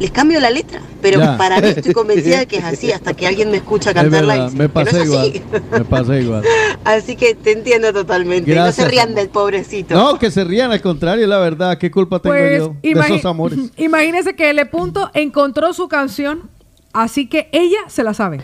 les 0.00 0.10
cambio 0.10 0.40
la 0.40 0.48
letra. 0.50 0.80
Pero 1.02 1.20
Ya. 1.20 1.36
para 1.36 1.60
mí 1.60 1.68
estoy 1.68 1.92
convencida 1.92 2.38
de 2.38 2.46
que 2.46 2.56
es 2.56 2.64
así, 2.72 2.92
hasta 2.92 3.12
que 3.12 3.26
alguien 3.26 3.50
me 3.50 3.58
escucha 3.58 3.90
Es 3.90 3.94
cantarla 3.94 4.36
y 4.36 4.38
verdad, 4.38 4.50
dice 4.52 4.56
me 4.58 4.64
no 4.68 4.72
pasa 4.72 4.98
es 5.02 5.04
igual. 5.06 5.28
así. 5.28 5.42
Me 5.70 5.84
pasa 5.84 6.18
igual. 6.18 6.44
Así 6.84 7.16
que 7.16 7.34
te 7.34 7.52
entiendo 7.52 7.92
totalmente. 7.92 8.50
Gracias, 8.50 8.78
no 8.78 8.84
se 8.84 8.90
rían 8.90 9.14
del 9.14 9.28
pobrecito. 9.28 9.94
No, 9.94 10.18
que 10.18 10.30
se 10.30 10.44
rían, 10.44 10.72
al 10.72 10.80
contrario, 10.80 11.26
la 11.26 11.38
verdad, 11.38 11.76
¿qué 11.76 11.90
culpa 11.90 12.18
tengo 12.20 12.34
Pues 12.34 12.58
yo 12.58 12.74
de 13.02 13.06
esos 13.06 13.24
amores? 13.26 13.58
imagínese 13.76 14.34
que 14.34 14.48
L. 14.48 14.64
Punto 14.66 15.10
encontró 15.12 15.74
su 15.74 15.88
canción, 15.88 16.48
así 16.94 17.26
que 17.28 17.50
ella 17.52 17.78
se 17.88 18.02
la 18.02 18.14
sabe. 18.14 18.40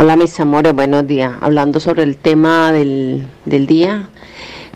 Hola 0.00 0.14
mis 0.14 0.38
amores, 0.38 0.74
buenos 0.74 1.08
días. 1.08 1.32
Hablando 1.40 1.80
sobre 1.80 2.04
el 2.04 2.16
tema 2.16 2.70
del, 2.70 3.26
del 3.46 3.66
día, 3.66 4.08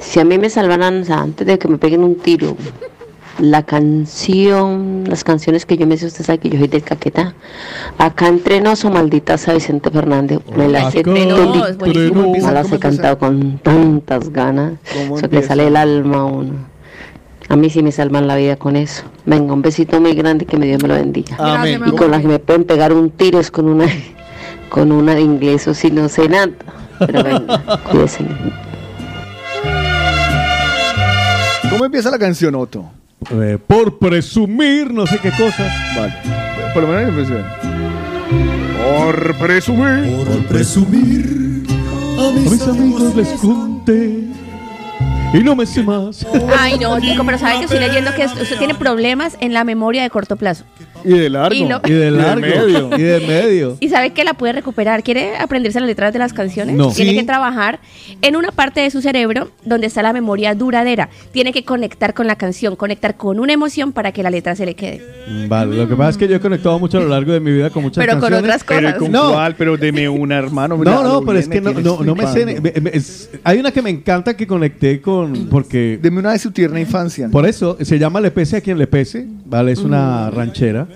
si 0.01 0.19
a 0.19 0.25
mí 0.25 0.37
me 0.37 0.51
salvaran, 0.51 1.03
o 1.03 1.05
sea, 1.05 1.21
antes 1.21 1.47
de 1.47 1.61
que 1.61 1.69
me 1.69 1.79
peguen 1.79 2.03
un 2.03 2.17
tiro, 2.17 2.57
la 3.39 3.63
canción, 3.63 5.05
las 5.07 5.23
canciones 5.23 5.65
que 5.65 5.77
yo 5.77 5.87
me 5.87 5.97
sé, 5.97 6.07
usted 6.07 6.25
sabe 6.25 6.39
que 6.39 6.49
yo 6.51 6.59
soy 6.59 6.67
del 6.67 6.83
Caquetá. 6.83 7.35
Acá 7.99 8.27
entrenoso, 8.27 8.91
maldita 8.91 9.39
sea 9.39 9.55
Vicente 9.55 9.93
Fernández. 9.93 10.41
Me 10.57 10.67
la 10.67 10.91
sé 10.91 10.99
Acá 11.01 11.11
Entrenos, 11.11 11.71
es 11.71 11.79
buenísimo. 11.79 12.23
todita, 12.25 12.51
las 12.51 12.73
he 12.73 12.81
cantado 12.81 13.19
con 13.19 13.59
tantas 13.59 14.31
ganas. 14.31 14.73
¿Cómo 14.93 15.19
Eso 15.19 15.31
que 15.31 15.43
sale 15.43 15.69
el 15.69 15.77
alma 15.77 16.19
a 16.19 16.25
uno. 16.25 16.73
A 17.49 17.55
mí 17.55 17.71
sí 17.71 17.81
me 17.85 17.93
salvan 17.93 18.27
la 18.27 18.35
vida 18.35 18.57
con 18.57 18.75
eso. 18.75 19.05
Venga, 19.25 19.53
un 19.53 19.63
besito 19.63 20.01
muy 20.01 20.15
grande 20.15 20.47
que 20.47 20.57
mi 20.57 20.67
Dios 20.67 20.83
me 20.83 20.89
lo 20.89 20.95
bendiga. 20.95 21.37
Amén. 21.39 21.81
Y 21.87 21.93
con 21.93 22.11
las 22.11 22.23
que 22.23 22.29
me 22.29 22.41
pueden 22.41 22.65
pegar 22.65 22.93
un 22.93 23.11
tiro 23.11 23.39
es 23.39 23.53
con 23.53 23.69
una 23.69 23.87
con 24.73 24.91
una 24.91 25.15
de 25.15 25.21
inglés 25.21 25.69
o 25.69 25.75
si 25.75 25.91
no 25.91 26.09
sé 26.09 26.31
nada. 26.31 26.49
Pero 26.99 27.23
venga, 27.23 27.59
cuídense. 27.91 28.25
¿Cómo 31.69 31.85
empieza 31.85 32.11
la 32.11 32.19
canción, 32.19 32.55
Otto? 32.55 32.91
Eh, 33.31 33.59
por 33.67 33.99
presumir, 33.99 34.91
no 34.91 35.07
sé 35.07 35.19
qué 35.19 35.31
cosas. 35.31 35.71
Vale. 35.95 36.15
Por 36.73 36.85
lo 36.85 36.89
menos 36.89 37.11
impresión. 37.11 37.45
Por 38.83 39.35
presumir. 39.35 40.25
Por 40.25 40.47
presumir, 40.47 41.65
a 42.19 42.31
mis 42.31 42.63
amigos 42.63 43.15
les 43.15 43.29
conté. 43.41 44.25
Y 45.35 45.39
no 45.43 45.55
me 45.55 45.67
sé 45.67 45.83
más. 45.83 46.27
Ay, 46.59 46.79
no, 46.79 46.99
Tico, 46.99 47.25
pero 47.27 47.37
sabe 47.37 47.59
que 47.59 47.65
estoy 47.65 47.79
leyendo 47.79 48.15
que 48.15 48.25
usted 48.25 48.57
tiene 48.57 48.75
problemas 48.75 49.37
en 49.41 49.53
la 49.53 49.65
memoria 49.65 50.03
de 50.03 50.09
corto 50.09 50.37
plazo. 50.37 50.65
Y 51.05 51.19
de 51.19 51.31
largo. 51.31 51.55
Y 51.55 51.67
lo- 51.67 51.81
Y 51.85 51.91
de 51.93 52.11
largo. 52.11 52.41
medio. 52.41 52.91
Y 52.99 53.03
de 53.03 53.21
medio. 53.27 53.77
Y 53.81 53.89
sabe 53.89 54.11
que 54.11 54.25
la 54.25 54.35
puede 54.35 54.53
recuperar. 54.53 55.03
¿Quiere 55.03 55.37
aprenderse 55.37 55.81
las 55.81 55.87
letras 55.89 56.13
de 56.13 56.19
las 56.19 56.33
canciones? 56.33 56.77
No. 56.77 56.91
Tiene 56.93 57.13
Sí. 57.13 57.17
que 57.19 57.25
trabajar 57.25 57.81
en 58.21 58.37
una 58.37 58.51
parte 58.53 58.81
de 58.81 58.91
su 58.91 59.01
cerebro 59.03 59.51
donde 59.65 59.87
está 59.87 60.03
la 60.03 60.13
memoria 60.13 60.55
duradera. 60.55 61.09
Tiene 61.33 61.53
que 61.53 61.65
conectar 61.65 62.15
con 62.15 62.27
la 62.27 62.37
canción, 62.37 62.77
conectar 62.77 63.17
con 63.17 63.41
una 63.41 63.53
emoción 63.53 63.93
para 63.93 64.13
que 64.13 64.23
la 64.23 64.31
letra 64.31 64.55
se 64.57 64.67
le 64.67 64.75
quede. 64.75 65.03
Vale, 65.49 65.77
lo 65.77 65.89
que 65.89 65.95
pasa 65.97 66.11
es 66.11 66.17
que 66.17 66.29
yo 66.29 66.37
he 66.37 66.41
conectado 66.41 66.79
mucho 66.79 66.99
a 66.99 67.01
lo 67.01 67.09
largo 67.09 67.33
de 67.33 67.41
mi 67.41 67.53
vida 67.53 67.71
con 67.71 67.83
muchas 67.83 68.03
Pero 68.05 68.13
con 68.19 68.31
canciones. 68.31 68.45
otras 68.45 68.65
cosas. 68.65 68.83
Pero 68.85 68.99
con 68.99 69.13
No. 69.13 69.33
cuál, 69.33 69.55
pero 69.57 69.77
deme 69.77 70.09
una, 70.09 70.39
hermano. 70.39 70.77
mira, 70.77 70.93
No, 70.95 71.03
no, 71.03 71.23
pero 71.25 71.39
es 71.39 71.49
que 71.49 71.61
no, 71.61 71.73
no, 71.73 72.03
no 72.03 72.15
me 72.15 72.27
sé. 72.27 72.61
hay 73.45 73.59
una 73.59 73.71
que 73.73 73.83
me 73.83 73.91
encanta 73.91 74.35
que 74.37 74.47
conecté 74.47 75.01
con. 75.01 75.47
Porque. 75.49 75.99
Deme 76.03 76.19
una 76.21 76.33
de 76.33 76.39
su 76.39 76.51
tierna 76.51 76.81
infancia. 76.81 77.29
Por 77.31 77.47
eso 77.47 77.77
se 77.81 77.99
llama 77.99 78.21
Le 78.21 78.31
Pese 78.31 78.57
a 78.57 78.61
quien 78.61 78.79
le 78.79 78.87
pese. 78.87 79.27
Vale, 79.45 79.73
es 79.73 79.79
una 79.81 80.31
ranchera. 80.31 80.87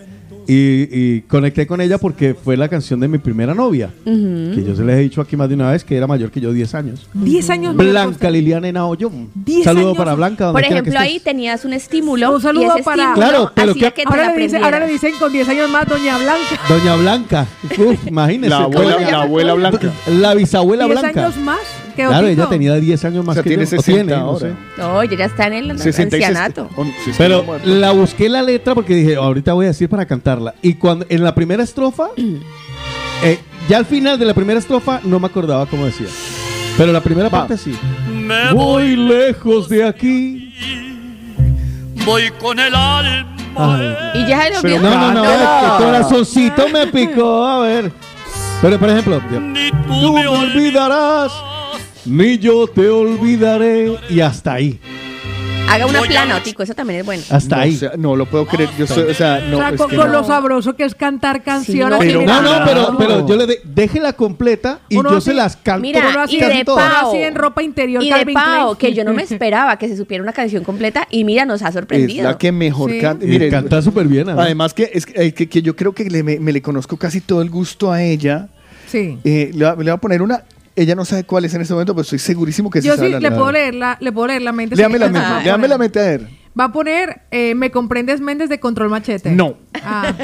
Y, 0.49 0.89
y 0.91 1.21
conecté 1.23 1.67
con 1.67 1.81
ella 1.81 1.99
porque 1.99 2.35
fue 2.35 2.57
la 2.57 2.69
canción 2.69 3.01
de 3.01 3.09
mi 3.09 3.19
primera 3.19 3.55
novia. 3.55 3.91
Que 4.05 4.63
yo 4.67 4.77
se 4.77 4.85
les 4.85 4.97
he 4.97 5.01
dicho 5.01 5.21
aquí 5.21 5.37
más 5.37 5.49
de 5.49 5.55
una 5.57 5.73
vez 5.73 5.83
que 5.85 5.97
era 5.97 6.07
mayor 6.07 6.31
que 6.31 6.41
yo 6.41 6.53
10 6.53 6.75
años. 6.75 7.09
10 7.15 7.51
años 7.51 7.77
Blanca 7.77 8.31
Liliana 8.31 8.69
Henao 8.69 8.97
Diez 9.35 9.65
Saludo 9.65 9.87
años. 9.89 9.97
para 9.99 10.15
Blanca. 10.15 10.53
Por 10.53 10.63
ejemplo, 10.63 10.99
ahí 10.99 11.19
tenías 11.21 11.65
un 11.65 11.73
estímulo. 11.73 12.35
Un 12.35 12.41
saludo 12.41 12.65
y 12.77 12.81
ese 12.81 12.83
para- 12.85 13.13
Claro, 13.15 13.51
pero 13.55 13.73
hacía 13.73 13.91
¿qué- 13.91 14.03
que 14.03 14.09
Ahora 14.09 14.35
le, 14.35 14.43
dice- 14.43 14.57
ahora 14.57 14.71
le 14.71 14.77
aprendieras. 14.85 15.03
dicen 15.03 15.19
con 15.19 15.33
10 15.33 15.49
años 15.49 15.71
más 15.71 15.87
Doña 15.89 16.17
Blanca. 16.19 16.61
Doña 16.69 16.97
Blanca. 16.97 17.47
Uf, 17.79 18.07
imagínese. 18.07 18.51
La 18.51 18.59
abuela, 18.59 19.01
la 19.01 19.23
abuela 19.23 19.55
blanca. 19.55 19.93
La 20.21 20.35
bisabuela 20.35 20.85
10 20.87 21.01
Blanca. 21.01 21.21
años 21.27 21.37
más 21.39 21.59
que 21.97 22.07
Claro, 22.07 22.27
ella 22.29 22.47
tenía 22.49 22.75
10 22.75 23.05
años 23.07 23.25
más 23.25 23.33
O 23.33 23.35
sea, 23.35 23.43
que 23.43 23.49
tiene 23.51 23.65
yo. 23.65 23.77
O 23.77 23.83
60 23.83 23.93
tiene, 23.93 24.13
no 24.13 24.29
ahora. 24.29 24.49
sé. 24.49 24.55
No, 24.79 25.03
ella 25.03 25.17
ya 25.17 25.25
está 25.25 25.47
en 25.49 25.53
el 25.55 25.79
60 25.79 26.17
y 26.19 26.23
ancianato. 26.23 26.69
60. 26.69 26.99
Sí, 27.05 27.11
sí, 27.11 27.17
Pero 27.19 27.45
la 27.65 27.91
busqué 27.93 28.29
la 28.29 28.43
letra 28.43 28.75
porque 28.75 28.95
dije, 28.95 29.17
ahorita 29.17 29.53
voy 29.55 29.65
a 29.67 29.69
decir 29.69 29.89
para 29.89 30.07
cantarla. 30.07 30.55
Y 30.63 30.75
cuando 30.75 31.07
en 31.09 31.25
la 31.25 31.35
primera 31.35 31.63
estrofa, 31.65 32.09
eh, 33.25 33.39
ya 33.69 33.79
al 33.79 33.87
final 33.87 34.19
de 34.19 34.25
la 34.27 34.35
primera 34.35 34.59
estrofa 34.61 35.01
no 35.03 35.19
me 35.19 35.27
acordaba 35.27 35.67
cómo 35.67 35.87
decía. 35.87 36.07
Pero 36.77 36.93
la 36.93 37.01
primera 37.01 37.31
parte 37.31 37.57
sí. 37.57 37.77
Me 38.13 38.53
Voy 38.53 38.97
lejos 38.97 39.69
de 39.69 39.85
aquí. 39.85 40.55
voy 42.05 42.31
con 42.39 42.59
el 42.59 42.75
alma. 42.75 43.33
Ay. 43.59 44.21
Y 44.23 44.27
ya 44.29 44.43
se 44.43 44.51
le 44.51 44.57
Pero 44.61 44.75
olvidó. 44.77 44.91
no, 44.91 44.97
no, 45.01 45.13
no, 45.15 45.23
Cántela. 45.23 45.77
el 45.79 45.85
corazoncito 45.85 46.69
me 46.69 46.87
picó. 46.89 47.45
A 47.47 47.61
ver. 47.63 47.91
Pero 48.61 48.79
por 48.79 48.91
ejemplo, 48.91 49.23
Ni 49.41 49.71
tú 49.71 50.01
tú 50.01 50.13
me 50.13 50.23
me 50.23 50.29
olvidarás, 50.29 51.33
ni 52.07 52.39
yo 52.39 52.67
te 52.69 52.89
olvidaré. 52.89 53.97
Y 54.09 54.21
hasta 54.21 54.55
ahí. 54.55 54.79
Haga 55.69 55.85
una 55.87 56.01
plana, 56.03 56.41
Tico, 56.45 56.63
eso 56.63 56.75
también 56.75 57.01
es 57.01 57.07
bueno. 57.07 57.25
Hasta 57.29 57.57
no, 57.57 57.63
ahí. 57.63 57.75
o 57.75 57.79
sea, 57.79 57.93
no 57.99 58.15
lo 58.15 58.25
puedo 58.27 58.47
creer. 58.47 58.71
Yo 58.79 58.87
soy, 58.87 59.11
o 59.11 59.15
sea, 59.15 59.41
no, 59.51 59.57
O 59.57 59.61
sea, 59.61 59.71
es 59.71 59.77
con, 59.77 59.91
que 59.91 59.97
con 59.97 60.07
no. 60.07 60.13
lo 60.21 60.25
sabroso 60.25 60.77
que 60.77 60.85
es 60.85 60.95
cantar 60.95 61.43
canciones. 61.43 61.91
no, 61.91 61.99
pero- 61.99 62.23
No, 62.23 62.41
no, 62.41 62.97
pero, 62.99 63.27
yo 63.27 63.37
le 63.37 63.47
de, 63.49 63.61
déjela 63.65 64.13
completa 64.13 64.79
y 64.89 64.97
Uno 64.97 65.11
yo 65.11 65.17
así- 65.17 65.31
se 65.31 65.35
las 65.35 65.57
canto. 65.57 65.81
Mira, 65.83 66.07
uno 66.09 66.21
así, 66.21 66.37
y 66.37 66.41
de. 66.41 66.63
Uno 66.69 66.79
así 66.79 67.17
en 67.17 67.35
ropa 67.35 67.65
interior. 67.65 68.01
Y 68.01 68.11
de 68.11 68.23
Klein. 68.25 68.39
que 68.79 68.95
yo 68.95 69.03
no 69.05 69.13
me 69.13 69.23
esperaba 69.29 69.77
que 69.77 69.89
se 69.89 69.97
supiera 69.97 70.23
una 70.23 70.33
canción 70.33 70.63
completa 70.63 71.09
y 71.11 71.25
mira, 71.25 71.45
nos 71.45 71.61
ha 71.63 71.69
Es 71.69 71.75
sorprendido. 71.75 72.23
la 72.23 72.39
que 72.39 72.53
mejor 72.53 72.93
Sí. 72.93 73.01
canta. 73.01 73.27
Mire, 73.27 73.51
canta 73.51 73.83
súper 73.83 74.07
bien. 74.07 74.29
además. 74.29 74.45
además 74.47 74.73
que, 74.73 74.89
es, 74.95 75.05
que, 75.05 75.21
eh, 75.21 75.35
que- 75.35 75.49
que 75.49 75.63
yo 75.63 75.75
creo 75.75 75.93
que 75.93 76.05
le, 76.09 76.23
me, 76.23 76.39
me 76.39 76.53
le 76.53 76.63
conozco 76.63 76.97
casi 76.97 77.21
todo 77.21 77.43
el 77.43 77.51
gusto 77.51 77.91
a 77.91 78.05
ella. 78.05 78.49
Sí. 78.87 79.19
Eh, 79.25 79.51
le 79.53 79.75
voy 79.75 79.89
a 79.89 79.97
poner 79.97 80.23
una. 80.23 80.45
Ella 80.77 80.95
no 80.95 81.05
sabe 81.07 81.25
cuál 81.25 81.45
es 81.47 81.55
en 81.55 81.63
este 81.63 81.73
momento, 81.73 81.95
pero 81.95 82.03
estoy 82.03 82.19
segurísimo 82.19 82.69
que 82.71 82.83
se 82.83 82.89
Yo 82.89 82.97
sabe 82.97 83.09
sí 83.09 83.13
la 83.15 83.21
le 83.21 83.31
puedo 83.33 83.51
leer 83.51 83.75
la, 83.75 83.97
le 83.99 84.13
puedo 84.13 84.27
leer 84.27 84.43
la 84.43 84.53
mente. 84.53 84.77
Léame 84.77 84.99
la 84.99 85.07
mente, 85.09 85.21
Va 85.29 85.39
a 85.39 85.43
léame 85.43 85.69
la 85.69 85.79
mente 85.79 85.99
a 85.99 86.03
ver. 86.03 86.29
Va 86.59 86.65
a 86.65 86.73
poner 86.73 87.21
eh, 87.31 87.55
Me 87.55 87.71
comprendes 87.71 88.21
Méndez 88.23 88.49
de 88.49 88.59
Control 88.61 88.89
Machete. 88.89 89.31
No. 89.31 89.57
Ah. 89.85 90.15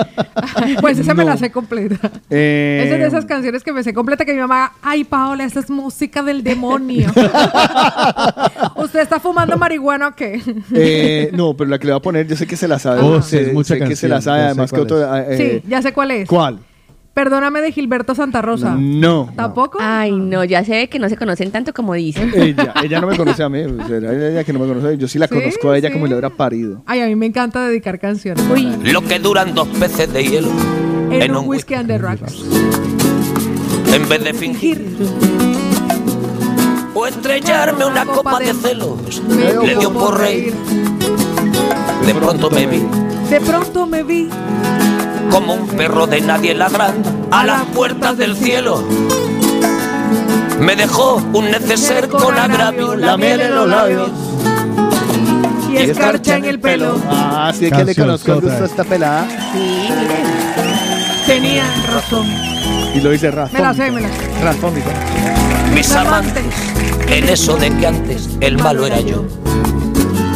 pues 0.82 0.98
esa 0.98 1.14
me 1.14 1.24
la 1.24 1.36
sé 1.38 1.50
completa. 1.50 2.10
Eh, 2.28 2.82
Esa 2.84 2.94
es 2.94 3.00
de 3.00 3.06
esas 3.06 3.24
canciones 3.24 3.62
que 3.62 3.72
me 3.72 3.82
sé 3.82 3.94
completa 3.94 4.24
que 4.24 4.34
mi 4.34 4.40
mamá, 4.40 4.72
ay 4.82 5.04
Paola, 5.04 5.44
esta 5.44 5.60
es 5.60 5.70
música 5.70 6.22
del 6.22 6.42
demonio. 6.42 7.08
¿Usted 8.76 9.00
está 9.00 9.18
fumando 9.20 9.56
marihuana 9.56 10.08
o 10.08 10.14
qué? 10.14 10.42
eh, 10.74 11.30
no, 11.32 11.54
pero 11.56 11.70
la 11.70 11.78
que 11.78 11.86
le 11.86 11.92
voy 11.92 11.98
a 11.98 12.02
poner, 12.02 12.26
yo 12.26 12.36
sé 12.36 12.46
que 12.46 12.56
se 12.56 12.68
la 12.68 12.78
sabe. 12.78 13.00
Oh, 13.02 13.22
sé, 13.22 13.38
sí, 13.38 13.44
es 13.48 13.54
mucha 13.54 13.74
sé 13.74 13.80
que 13.84 13.96
se 13.96 14.08
la 14.08 14.20
sabe, 14.20 14.42
además 14.42 14.70
que 14.72 14.80
otro. 14.80 15.16
eh, 15.16 15.60
sí, 15.62 15.68
ya 15.68 15.80
sé 15.82 15.92
cuál 15.92 16.10
es. 16.10 16.28
¿Cuál? 16.28 16.58
Perdóname 17.14 17.60
de 17.60 17.72
Gilberto 17.72 18.14
Santa 18.14 18.40
Rosa. 18.40 18.74
No. 18.78 19.30
¿Tampoco? 19.36 19.78
Ay, 19.82 20.12
no, 20.12 20.44
ya 20.44 20.64
se 20.64 20.72
ve 20.72 20.88
que 20.88 20.98
no 20.98 21.10
se 21.10 21.16
conocen 21.18 21.50
tanto 21.50 21.74
como 21.74 21.92
dicen. 21.92 22.32
Ella, 22.34 22.72
ella 22.82 23.00
no 23.02 23.06
me 23.06 23.16
conoce 23.18 23.42
a 23.42 23.50
mí, 23.50 23.60
o 23.60 23.86
sea, 23.86 23.96
era 23.98 24.30
ella 24.30 24.44
que 24.44 24.52
no 24.54 24.58
me 24.60 24.66
conoce, 24.66 24.96
yo 24.96 25.06
sí 25.06 25.18
la 25.18 25.26
Sí, 25.28 25.34
conozco 25.34 25.70
a 25.70 25.76
ella 25.78 25.88
sí. 25.88 25.92
como 25.92 26.06
si 26.06 26.10
la 26.10 26.16
hubiera 26.16 26.30
parido. 26.34 26.82
Ay, 26.86 27.00
a 27.00 27.06
mí 27.06 27.14
me 27.16 27.26
encanta 27.26 27.66
dedicar 27.66 27.98
canciones. 27.98 28.42
Lo 28.84 29.02
que 29.02 29.18
duran 29.18 29.54
dos 29.54 29.68
peces 29.68 30.10
de 30.12 30.24
hielo 30.24 30.48
En, 31.10 31.36
un 31.36 31.46
whisky 31.46 31.74
and 31.74 31.88
the 31.88 31.98
rocks. 31.98 32.44
en 33.94 34.08
vez 34.08 34.24
de 34.24 34.32
fingir. 34.32 34.82
O 36.94 37.06
estrellarme 37.06 37.84
una 37.84 38.06
copa 38.06 38.38
de 38.38 38.54
celos. 38.54 39.22
Le 39.28 39.76
dio 39.76 39.92
por 39.92 40.18
reír. 40.18 40.54
De 42.06 42.14
pronto 42.14 42.50
me 42.50 42.66
vi 42.66 42.82
De 43.30 43.40
pronto 43.40 43.86
me 43.86 44.02
vi 44.02 44.28
como 45.30 45.54
un 45.54 45.66
perro 45.68 46.06
de 46.06 46.20
nadie 46.20 46.54
ladrando 46.54 47.10
a 47.30 47.44
las 47.44 47.64
puertas 47.66 48.16
del 48.16 48.36
cielo. 48.36 48.82
Me 50.60 50.76
dejó 50.76 51.16
un 51.32 51.50
neceser 51.50 52.08
con 52.08 52.36
agravio, 52.38 52.94
la 52.94 53.16
miel 53.16 53.40
en 53.40 53.54
los 53.54 53.68
labios. 53.68 54.10
Y 55.70 55.76
escarcha 55.76 56.36
en 56.36 56.44
el 56.44 56.60
pelo. 56.60 56.96
Ah, 57.08 57.52
sí, 57.58 57.70
que 57.70 57.84
le 57.84 57.94
conozco 57.94 58.32
el 58.32 58.40
gusto 58.42 58.62
a 58.62 58.66
esta 58.66 58.84
pelada. 58.84 59.26
Sí, 59.52 59.88
miren. 59.88 61.26
Tenían 61.26 61.70
razón. 61.92 62.26
Y 62.94 63.00
lo 63.00 63.10
dice 63.10 63.30
Rafa. 63.30 63.56
Me 63.56 63.60
la 63.60 63.74
sé, 63.74 63.90
me 63.90 64.00
la 64.02 64.08
sé. 64.08 64.14
Razón, 64.42 64.74
dijo. 64.74 64.90
Mis 65.74 65.90
amantes, 65.92 66.44
en 67.08 67.28
eso 67.28 67.56
de 67.56 67.70
que 67.76 67.86
antes 67.86 68.28
el 68.40 68.58
malo 68.58 68.86
era 68.86 69.00
yo. 69.00 69.24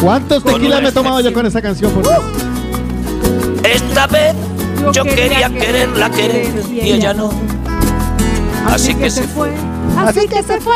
¿Cuántos 0.00 0.42
tequilas 0.42 0.82
me 0.82 0.88
he 0.88 0.92
tomado 0.92 1.20
yo 1.20 1.32
con 1.32 1.44
esa 1.46 1.60
canción? 1.60 1.92
Por 1.92 2.02
Dios? 2.02 2.20
Esta 3.62 4.06
vez 4.06 4.34
yo 4.92 5.04
quería 5.04 5.48
quererla 5.50 6.10
querer 6.10 6.52
y 6.72 6.80
ella 6.92 7.14
no. 7.14 7.30
Así 8.66 8.94
que 8.94 9.10
se 9.10 9.22
fue. 9.22 9.50
Así 9.96 10.26
que 10.28 10.42
se 10.42 10.60
fue. 10.60 10.74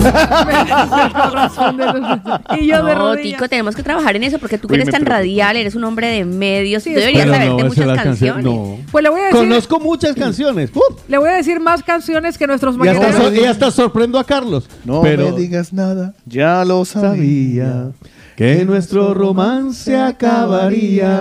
y 2.58 2.66
yo 2.66 2.82
de 2.84 2.94
no. 2.94 3.14
Tico, 3.16 3.46
tenemos 3.48 3.74
que 3.76 3.82
trabajar 3.82 4.16
en 4.16 4.24
eso 4.24 4.38
porque 4.38 4.56
tú 4.56 4.66
que 4.68 4.76
eres 4.76 4.86
me 4.86 4.92
tan 4.92 5.04
radial, 5.04 5.56
eres 5.56 5.74
un 5.74 5.84
hombre 5.84 6.06
de 6.08 6.24
medios, 6.24 6.84
tú 6.84 6.88
Sí, 6.90 6.94
deberías 6.96 7.28
saberte 7.28 7.62
no, 7.62 7.68
muchas 7.68 8.02
canciones. 8.02 8.42
No. 8.44 8.78
Pues 8.90 9.04
le 9.04 9.10
voy 9.10 9.20
a 9.20 9.24
decir, 9.24 9.38
Conozco 9.40 9.78
muchas 9.80 10.14
canciones. 10.16 10.70
Le 11.08 11.18
voy 11.18 11.28
a 11.28 11.34
decir 11.34 11.60
más 11.60 11.82
canciones 11.82 12.38
que 12.38 12.46
nuestros 12.46 12.78
mañaneros. 12.78 13.14
so- 13.14 13.34
y 13.34 13.44
hasta 13.44 13.70
sorprendo 13.70 14.18
a 14.18 14.24
Carlos. 14.24 14.70
No 14.84 15.02
pero 15.02 15.32
me 15.32 15.38
digas 15.38 15.74
nada, 15.74 16.14
ya 16.24 16.64
lo 16.64 16.86
sabía 16.86 17.90
que 18.36 18.64
nuestro 18.64 19.12
romance 19.12 19.98
acabaría. 19.98 21.18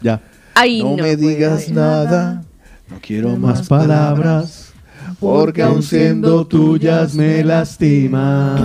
Ya. 0.00 0.20
Ay, 0.58 0.82
No 0.82 0.96
no. 0.96 1.02
me 1.02 1.16
digas 1.16 1.68
nada, 1.68 2.42
no 2.90 2.96
quiero 3.02 3.36
más 3.36 3.58
Más 3.58 3.68
palabras, 3.68 4.72
porque 5.20 5.62
aun 5.62 5.82
siendo 5.82 6.46
tuyas 6.46 7.14
me 7.14 7.44
lastima. 7.44 8.56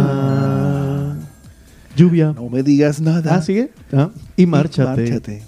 Lluvia. 1.96 2.32
No 2.34 2.48
me 2.50 2.64
digas 2.64 3.02
nada. 3.02 3.36
Ah, 3.36 3.42
sigue. 3.42 3.72
Ah, 3.92 4.10
Y 4.38 4.46
márchate. 4.46 5.02
Márchate. 5.02 5.44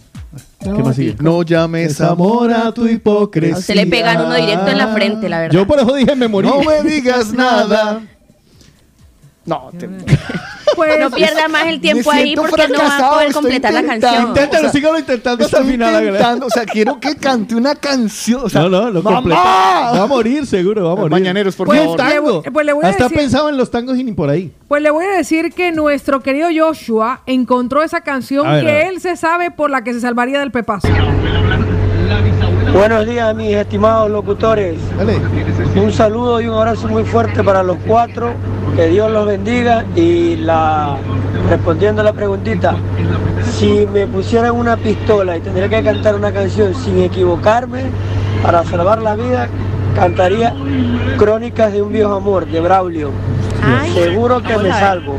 ¿Qué 0.59 0.69
más 0.83 0.95
sigue? 0.97 1.15
No 1.21 1.43
llames 1.43 1.91
Es 1.93 2.01
amor 2.01 2.51
a 2.51 2.73
tu 2.73 2.85
hipocresía. 2.87 3.55
A 3.55 3.59
usted 3.59 3.75
le 3.75 3.87
pegan 3.87 4.25
uno 4.25 4.35
directo 4.35 4.67
en 4.67 4.77
la 4.77 4.87
frente, 4.89 5.29
la 5.29 5.39
verdad. 5.39 5.55
Yo 5.55 5.65
por 5.65 5.79
eso 5.79 5.95
dije 5.95 6.13
me 6.15 6.27
morí. 6.27 6.49
No 6.49 6.61
me 6.61 6.83
digas 6.83 7.31
nada. 7.33 8.01
No, 9.45 9.71
te... 9.77 9.87
Pues, 10.75 10.99
no 10.99 11.11
pierda 11.11 11.47
más 11.47 11.65
el 11.67 11.79
tiempo 11.79 12.11
ahí 12.11 12.35
porque 12.35 12.67
no 12.67 12.79
va 12.79 12.97
a 12.97 13.09
poder 13.11 13.31
completar 13.33 13.73
la 13.73 13.83
canción. 13.83 14.27
Inténtalo, 14.29 14.59
O 14.59 14.61
sea, 14.61 14.71
sígalo 14.71 14.99
intentando 14.99 15.45
hasta 15.45 15.57
el 15.59 15.65
final. 15.65 16.03
intentando, 16.05 16.45
o 16.47 16.49
sea, 16.49 16.65
quiero 16.65 16.99
que 16.99 17.15
cante 17.15 17.55
una 17.55 17.75
canción. 17.75 18.41
O 18.43 18.49
sea, 18.49 18.61
no, 18.61 18.69
no, 18.69 18.89
lo 18.91 19.03
completa. 19.03 19.41
Va 19.41 20.03
a 20.03 20.07
morir, 20.07 20.45
seguro, 20.45 20.85
va 20.85 20.91
a 20.93 20.95
morir. 20.95 21.11
Mañaneros, 21.11 21.55
por 21.55 21.67
Pues, 21.67 21.79
favor. 21.79 21.97
le 21.99 22.03
tango. 22.03 22.41
voy- 22.41 22.51
pues 22.51 22.65
le 22.65 22.73
voy 22.73 22.85
a 22.85 22.89
Hasta 22.89 23.03
decir- 23.05 23.17
pensaba 23.17 23.49
en 23.49 23.57
los 23.57 23.69
tangos 23.71 23.97
y 23.97 24.03
ni 24.03 24.11
por 24.13 24.29
ahí. 24.29 24.51
Pues 24.67 24.81
le 24.81 24.89
voy 24.89 25.05
a 25.05 25.17
decir 25.17 25.53
que 25.53 25.71
nuestro 25.71 26.21
querido 26.21 26.49
Joshua 26.55 27.21
encontró 27.25 27.83
esa 27.83 28.01
canción 28.01 28.47
ver, 28.49 28.63
que 28.65 28.87
él 28.87 28.99
se 29.01 29.15
sabe 29.15 29.51
por 29.51 29.69
la 29.69 29.83
que 29.83 29.93
se 29.93 29.99
salvaría 30.01 30.39
del 30.39 30.51
pepazo. 30.51 30.87
Buenos 32.73 33.05
días, 33.05 33.35
mis 33.35 33.53
estimados 33.55 34.09
locutores. 34.09 34.75
Dale. 34.97 35.17
Un 35.75 35.91
saludo 35.91 36.41
y 36.41 36.47
un 36.47 36.55
abrazo 36.55 36.87
muy 36.87 37.03
fuerte 37.03 37.43
para 37.43 37.61
los 37.63 37.77
cuatro. 37.87 38.33
Que 38.75 38.87
Dios 38.87 39.11
los 39.11 39.25
bendiga. 39.25 39.85
Y 39.95 40.37
la 40.37 40.97
respondiendo 41.49 42.01
a 42.01 42.05
la 42.05 42.13
preguntita, 42.13 42.75
si 43.51 43.87
me 43.91 44.07
pusieran 44.07 44.55
una 44.55 44.77
pistola 44.77 45.37
y 45.37 45.41
tendría 45.41 45.69
que 45.69 45.83
cantar 45.83 46.15
una 46.15 46.31
canción 46.31 46.73
sin 46.73 46.99
equivocarme 46.99 47.83
para 48.41 48.63
salvar 48.63 49.01
la 49.01 49.15
vida, 49.15 49.49
cantaría 49.95 50.53
Crónicas 51.17 51.71
de 51.73 51.81
un 51.81 51.91
viejo 51.91 52.13
amor 52.13 52.47
de 52.47 52.59
Braulio. 52.61 53.11
Ay, 53.61 53.93
Seguro 53.93 54.41
que 54.41 54.57
me 54.57 54.69
salvo. 54.69 55.17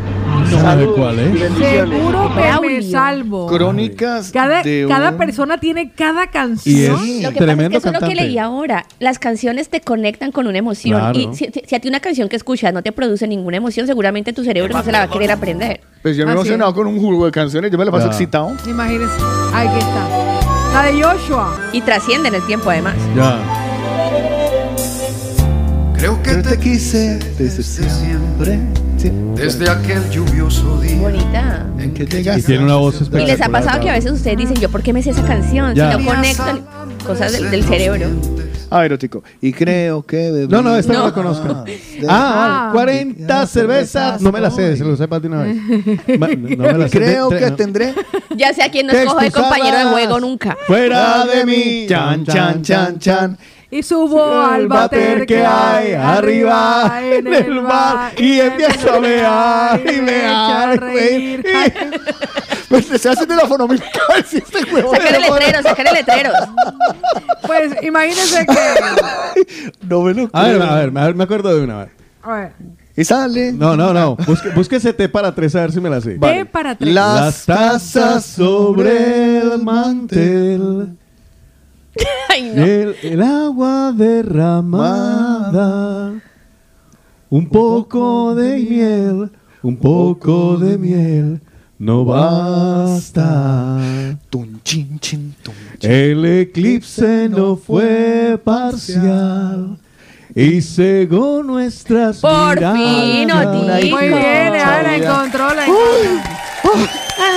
No 0.51 0.61
sabe 0.61 0.87
cuál, 0.87 1.19
¿eh? 1.19 1.29
bendiciones. 1.29 1.99
Seguro 1.99 2.31
que 2.35 2.69
me 2.69 2.83
salvo. 2.83 3.47
Crónicas 3.47 4.31
Cada, 4.33 4.62
de 4.62 4.87
cada 4.89 5.11
un- 5.11 5.16
persona 5.19 5.59
tiene 5.59 5.91
cada 5.93 6.25
Y 6.25 6.29
canción. 6.29 6.97
es 7.05 7.23
Lo 7.23 7.31
que 7.33 7.39
tremendo 7.39 7.79
pasa 7.79 7.79
es 7.79 7.83
que 7.83 7.89
eso 7.89 7.97
es 7.97 8.01
lo 8.03 8.09
que 8.09 8.15
leí 8.15 8.39
ahora. 8.39 8.87
Las 9.01 9.19
canciones 9.19 9.69
te 9.69 9.81
conectan 9.81 10.33
con 10.33 10.47
una 10.47 10.59
emoción. 10.59 10.99
Claro. 10.99 11.19
Y 11.19 11.29
si, 11.35 11.49
si 11.66 11.75
a 11.75 11.81
ti 11.81 11.89
una 11.89 12.01
canción 12.01 12.29
que 12.29 12.37
escuchas 12.37 12.73
no 12.73 12.83
te 12.83 12.93
produce 12.93 13.27
ninguna 13.27 13.57
emoción, 13.57 13.87
seguramente 13.87 14.33
tu 14.33 14.45
cerebro 14.45 14.73
no 14.75 14.83
se 14.83 14.93
la 14.93 14.99
va 14.99 15.05
a 15.05 15.11
querer 15.11 15.31
aprender. 15.33 15.81
Pues 16.03 16.16
yo 16.16 16.25
me 16.27 16.33
he 16.33 16.35
emocionado 16.35 16.75
con 16.75 16.87
un 16.87 16.99
jugo 17.01 17.25
de 17.27 17.33
canciones, 17.33 17.71
yo 17.71 17.79
me 17.79 17.85
la 17.85 17.91
paso 17.91 18.07
excitado. 18.09 18.53
Imagínense. 18.66 19.15
Aquí 19.55 19.79
está. 19.79 20.07
La 20.75 20.83
de 20.83 21.03
Joshua. 21.03 21.57
Y 21.73 21.81
trasciende 21.81 22.29
en 22.29 22.35
el 22.35 22.47
tiempo, 22.47 22.69
además. 22.71 22.95
Ya. 23.16 23.39
Creo 25.97 26.23
que 26.23 26.35
te 26.35 26.59
quise 26.59 27.19
desde 27.39 27.62
siempre. 27.62 28.59
Desde 29.10 29.68
aquel 29.68 30.09
lluvioso 30.10 30.81
día 30.81 30.97
Bonita. 30.98 31.66
En 31.78 31.93
que 31.93 32.05
Y 32.05 32.43
tiene 32.43 32.64
una 32.64 32.76
voz 32.76 32.94
Y 32.94 32.97
espectacular. 33.05 33.28
les 33.28 33.40
ha 33.43 33.48
pasado 33.51 33.81
que 33.81 33.90
a 33.90 33.93
veces 33.93 34.12
ustedes 34.12 34.36
dicen, 34.39 34.56
yo, 34.56 34.70
¿por 34.70 34.82
qué 34.82 34.93
me 34.93 35.02
sé 35.02 35.10
esa 35.10 35.22
canción? 35.24 35.74
Ya. 35.74 35.93
Si 35.93 35.98
no 36.02 36.05
conectan 36.14 36.62
cosas 37.06 37.32
del, 37.32 37.51
del 37.51 37.64
cerebro. 37.64 38.06
Ah, 38.70 38.85
erótico. 38.86 39.22
Y 39.43 39.52
creo 39.52 40.02
que 40.05 40.47
No, 40.48 40.62
no, 40.62 40.74
esta 40.76 40.93
no, 40.94 41.01
No. 41.01 41.05
la 41.06 41.12
conozco. 41.12 41.64
Ah, 42.09 42.68
Ah. 42.68 42.70
40 42.72 43.47
cervezas. 43.47 44.20
No 44.22 44.32
me 44.32 44.40
la 44.40 44.51
sé, 44.51 44.76
se 44.76 44.85
lo 44.85 44.97
sepas 44.97 45.20
de 45.20 45.28
una 45.28 45.43
vez. 45.43 45.56
Ma- 46.18 46.28
No 46.28 46.62
me 46.64 46.78
la 46.78 46.89
sé. 46.89 46.98
Creo 46.98 47.28
De- 47.28 47.39
que 47.39 47.51
tendré 47.52 47.94
Ya 48.36 48.52
sea 48.55 48.70
quien 48.70 48.86
nos 48.86 48.97
Textos 48.97 49.12
coja 49.14 49.24
de 49.26 49.31
compañero 49.31 49.78
de 49.78 49.85
juego 49.85 50.18
nunca. 50.20 50.56
Fuera 50.66 51.24
de 51.26 51.44
mí. 51.44 51.86
Chan, 51.89 52.24
chan, 52.24 52.62
chan, 52.62 52.98
chan. 52.98 53.39
Y 53.74 53.82
subo 53.82 54.22
al 54.40 54.68
bater 54.68 55.26
que 55.26 55.44
hay 55.44 55.94
arriba 55.94 57.01
en 57.02 57.26
el 57.26 57.60
mar. 57.60 58.12
y 58.16 58.38
empiezo 58.38 58.94
a 58.94 59.01
mear 59.01 59.80
y 59.80 59.96
me 59.96 60.02
me 60.02 60.18
echa 60.18 60.62
a 60.70 60.76
reír. 60.76 61.44
Pues 62.68 62.86
se 63.02 63.09
hace 63.09 63.26
de 63.26 63.34
la 63.34 63.48
fonomímica 63.48 63.88
si 64.26 64.36
este 64.36 64.62
huevón. 64.72 64.94
Sacar 64.96 65.14
el 65.16 65.22
letrero, 65.22 65.62
sacar 65.62 65.88
el 65.88 65.94
letrero. 65.94 66.30
Pues 67.44 67.74
imagínense 67.82 68.46
que. 68.46 69.72
No 69.88 70.02
me 70.02 70.14
lo 70.14 70.30
A 70.32 70.44
ver, 70.44 70.56
creo. 70.56 70.70
a 70.70 70.76
ver, 70.76 70.92
a 70.96 71.06
ver, 71.06 71.14
me 71.16 71.24
acuerdo 71.24 71.56
de 71.56 71.64
una. 71.64 71.74
a 71.80 71.84
ver. 71.86 71.92
A 72.22 72.32
ver. 72.32 72.52
Y 72.96 73.05
sale. 73.05 73.52
No, 73.52 73.76
no, 73.76 73.92
no. 73.92 74.14
Busque, 74.14 74.51
búsquese 74.51 74.92
T 74.92 75.09
para 75.09 75.34
tres 75.34 75.56
a 75.56 75.62
ver 75.62 75.72
si 75.72 75.80
me 75.80 75.90
la 75.90 76.01
sé. 76.01 76.16
T 76.16 76.44
para 76.44 76.76
tres. 76.76 76.94
Las 76.94 77.44
tazas 77.44 78.24
sobre 78.24 79.38
el 79.38 79.64
mantel. 79.64 80.96
Ay, 82.29 82.53
no. 82.55 82.65
El, 82.65 82.97
el 83.03 83.23
agua 83.23 83.93
derramada. 83.97 85.55
Un 87.31 87.49
poco 87.49 88.35
de 88.35 88.59
miel. 88.59 89.31
Un 89.62 89.77
poco 89.77 90.57
de 90.57 90.77
miel. 90.79 91.41
No 91.79 92.05
basta. 92.05 93.79
Tun, 94.31 94.61
chin, 94.62 94.99
chin, 95.01 95.35
tun, 95.43 95.55
El 95.81 96.25
eclipse 96.25 97.29
no 97.29 97.57
fue 97.57 98.39
parcial. 98.43 99.77
Y 100.35 100.62
cegó 100.62 101.43
nuestras 101.43 102.21
Por 102.21 102.57
miradas. 102.57 102.79
fin, 102.79 103.31
Otico. 103.31 103.97
Muy 103.97 104.09
bien, 104.09 104.55
ahora 104.55 104.83
la 104.83 104.97
encontró, 104.97 105.55
la 105.55 105.66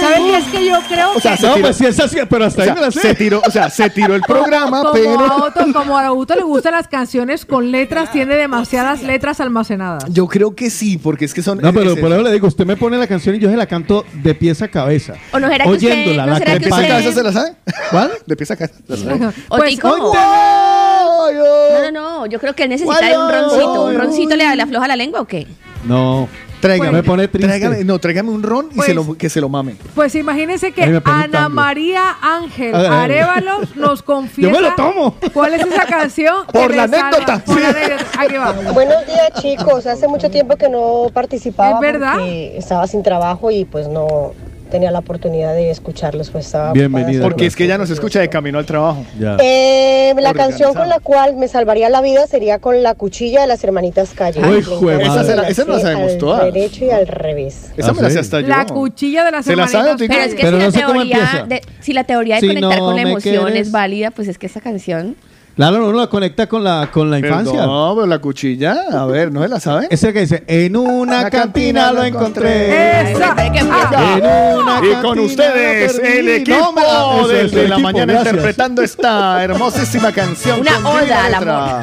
¿Sabes 0.01 0.19
qué? 0.19 0.37
Es 0.37 0.45
que 0.45 0.65
yo 0.65 0.79
creo 0.87 1.11
O 1.15 1.19
sea, 1.19 1.31
que. 1.31 1.37
se 1.37 1.47
No, 1.47 1.53
tiró, 1.53 1.65
pues 1.67 1.77
sí 1.77 1.85
es 1.85 1.99
así, 1.99 2.17
pero 2.29 2.45
hasta 2.45 2.61
o 2.61 2.65
ahí 2.65 2.71
me 2.73 2.81
la 2.81 2.91
sé. 2.91 2.99
se 3.01 3.15
tiró, 3.15 3.41
o 3.45 3.51
sea, 3.51 3.69
se 3.69 3.89
tiró 3.89 4.15
el 4.15 4.21
programa, 4.21 4.81
como 4.81 4.93
pero 4.93 5.19
a 5.19 5.35
Otto, 5.43 5.65
como 5.73 5.97
a 5.97 6.05
Auto 6.07 6.35
le 6.35 6.43
gustan 6.43 6.73
las 6.73 6.87
canciones 6.87 7.45
con 7.45 7.71
letras, 7.71 8.11
tiene 8.11 8.35
demasiadas 8.35 9.03
letras 9.03 9.39
almacenadas. 9.39 10.05
yo 10.09 10.27
creo 10.27 10.55
que 10.55 10.69
sí, 10.69 10.97
porque 10.97 11.25
es 11.25 11.33
que 11.33 11.41
son. 11.41 11.59
No, 11.59 11.73
pero 11.73 11.95
por 11.95 12.11
eso 12.11 12.21
le 12.21 12.31
digo, 12.31 12.47
usted 12.47 12.65
me 12.65 12.75
pone 12.77 12.97
la 12.97 13.07
canción 13.07 13.35
y 13.35 13.39
yo 13.39 13.49
se 13.49 13.55
la 13.57 13.65
canto 13.67 14.05
de 14.13 14.35
pieza 14.35 14.65
a 14.65 14.67
cabeza. 14.69 15.13
¿O 15.31 15.39
no 15.39 15.47
será 15.49 15.65
que 15.65 15.71
usted- 15.71 15.87
Oyéndola, 15.91 16.25
no 16.25 16.31
la 16.33 16.37
será 16.39 16.53
¿De 16.53 16.59
que 16.59 16.63
pieza 16.65 16.75
a 16.75 16.79
usted- 16.79 16.89
cabeza 16.93 17.11
se 17.13 17.23
la 17.23 17.31
sabe? 17.33 17.55
¿Cuál? 17.91 18.11
De 18.25 18.35
pieza 18.35 18.53
a 18.53 18.57
cabeza. 18.57 18.79
¿La 18.87 18.97
sabe? 18.97 19.25
¿O 19.49 19.57
Pues, 19.57 19.69
Tico? 19.71 20.13
¡Ay, 20.15 21.35
No, 21.35 21.91
no, 21.91 21.91
no. 21.91 22.25
Yo 22.25 22.39
creo 22.39 22.53
que 22.55 22.63
él 22.63 22.69
necesita 22.69 23.05
de 23.05 23.17
un 23.17 23.29
roncito. 23.29 23.85
¿Un 23.85 23.95
roncito 23.95 24.35
le 24.35 24.45
afloja 24.61 24.87
la 24.87 24.95
lengua 24.95 25.21
o 25.21 25.25
qué? 25.25 25.47
No. 25.85 26.27
Tráigame, 26.59 26.91
me 26.91 27.03
pone 27.03 27.27
triste. 27.27 27.47
Tráigame, 27.47 27.83
no, 27.83 27.99
tráigame 27.99 28.29
un 28.31 28.43
ron 28.43 28.69
y 28.71 28.75
Pues- 28.75 28.87
se 28.87 28.93
lo, 28.93 29.17
que 29.17 29.29
se 29.29 29.41
lo 29.41 29.49
mame. 29.49 29.75
Pues 29.95 30.15
imagínense 30.15 30.71
que 30.71 31.01
Ana. 31.05 31.49
María 31.49 32.17
Ángel 32.21 32.73
A 32.73 32.77
ver, 32.79 32.87
a 32.87 32.89
ver. 32.89 32.99
Arévalos 32.99 33.75
nos 33.75 34.01
confiesa. 34.03 34.51
Yo 34.51 34.55
me 34.55 34.61
lo 34.61 34.73
tomo. 34.75 35.15
¿Cuál 35.33 35.53
es 35.53 35.65
esa 35.65 35.85
canción? 35.85 36.45
Por 36.53 36.73
la 36.75 36.83
anécdota. 36.83 37.43
Por 37.45 37.59
la 37.61 37.69
anécdota. 37.69 38.05
Aquí 38.19 38.37
va. 38.37 38.51
Buenos 38.73 39.05
días 39.05 39.31
chicos, 39.41 39.85
hace 39.85 40.07
mucho 40.07 40.29
tiempo 40.31 40.55
que 40.55 40.69
no 40.69 41.09
participaba 41.13 41.75
¿Es 41.75 41.79
verdad? 41.81 42.13
porque 42.15 42.57
estaba 42.57 42.87
sin 42.87 43.03
trabajo 43.03 43.51
y 43.51 43.65
pues 43.65 43.87
no 43.87 44.33
tenía 44.67 44.91
la 44.91 44.99
oportunidad 44.99 45.53
de 45.53 45.69
escucharlos, 45.71 46.29
pues 46.29 46.45
estaba 46.45 46.73
Bienvenida. 46.73 47.23
Porque 47.23 47.45
es 47.45 47.55
que 47.55 47.63
ella 47.65 47.77
nos 47.77 47.89
escucha 47.89 48.19
de 48.19 48.29
camino 48.29 48.59
al 48.59 48.65
trabajo. 48.65 49.05
Ya. 49.19 49.37
Eh, 49.41 50.13
la 50.19 50.33
canción 50.33 50.73
con 50.73 50.89
la 50.89 50.99
cual 50.99 51.35
me 51.35 51.47
salvaría 51.47 51.89
la 51.89 52.01
vida 52.01 52.27
sería 52.27 52.59
con 52.59 52.83
la 52.83 52.93
cuchilla 52.95 53.41
de 53.41 53.47
las 53.47 53.63
hermanitas 53.63 54.11
Calle. 54.15 54.41
Uy. 54.41 54.59
Esa 55.01 55.23
se 55.23 55.35
la- 55.35 55.47
esa 55.47 55.65
no 55.65 55.73
la 55.73 55.79
sé 55.79 55.81
sabemos 55.83 56.11
al 56.13 56.17
todas. 56.17 56.43
derecho 56.53 56.85
y 56.85 56.89
al 56.89 57.07
revés. 57.07 57.71
Esa 57.77 57.89
Ah, 57.89 57.93
me 57.93 58.01
la 58.01 58.07
sé 58.09 58.13
sí. 58.13 58.19
hasta 58.19 58.41
yo. 58.41 58.47
La 58.47 58.65
cuchilla 58.65 59.23
de 59.25 59.31
las 59.31 59.45
¿Se 59.45 59.55
la 59.55 59.67
sabe, 59.67 59.91
hermanitas. 59.91 59.97
Tico? 60.07 60.13
Pero 60.13 60.25
es 60.27 60.33
que 60.35 60.41
Pero 60.43 60.57
si, 60.57 60.57
no 60.57 60.65
la 60.65 60.71
sé 60.71 60.77
teoría 60.93 61.45
de, 61.47 61.61
si 61.81 61.93
la 61.93 62.03
teoría 62.03 62.35
de 62.35 62.41
Si 62.41 62.47
conectar 62.47 62.77
no 62.79 62.85
con 62.85 62.95
la 62.95 63.01
emoción 63.03 63.45
quieres. 63.45 63.67
es 63.67 63.71
válida, 63.71 64.11
pues 64.11 64.27
es 64.27 64.37
que 64.37 64.47
esa 64.47 64.61
canción 64.61 65.15
Claro, 65.57 65.87
uno 65.89 65.97
la 65.97 66.05
conecta 66.07 66.45
con 66.47 66.63
la, 66.63 66.87
con 66.91 67.09
la 67.09 67.17
infancia. 67.17 67.65
No, 67.65 67.93
pero 67.95 68.05
la 68.05 68.19
cuchilla, 68.19 68.75
a 68.93 69.05
ver, 69.07 69.31
¿no 69.31 69.41
se 69.41 69.47
la 69.49 69.59
sabe? 69.59 69.87
Es 69.89 70.03
el 70.03 70.13
que 70.13 70.19
dice, 70.21 70.43
en 70.45 70.77
una 70.77 71.23
La 71.23 71.29
cantina 71.31 71.91
lo 71.91 72.03
encontré. 72.03 73.11
Esa. 73.11 73.35
En 73.43 73.65
una 73.65 74.79
Y 74.83 75.01
con 75.01 75.17
ustedes, 75.17 75.97
el 75.97 76.29
equipo 76.29 76.57
No, 76.59 76.71
me 76.73 76.83
la- 76.83 77.27
desde 77.41 77.63
el 77.63 77.69
la 77.71 77.79
mañana 77.79 78.13
gracias. 78.13 78.33
interpretando 78.35 78.83
esta 78.83 79.43
hermosísima 79.43 80.11
canción. 80.11 80.59
Una 80.59 80.77
oda 80.87 81.25
al 81.25 81.31
letra. 81.31 81.81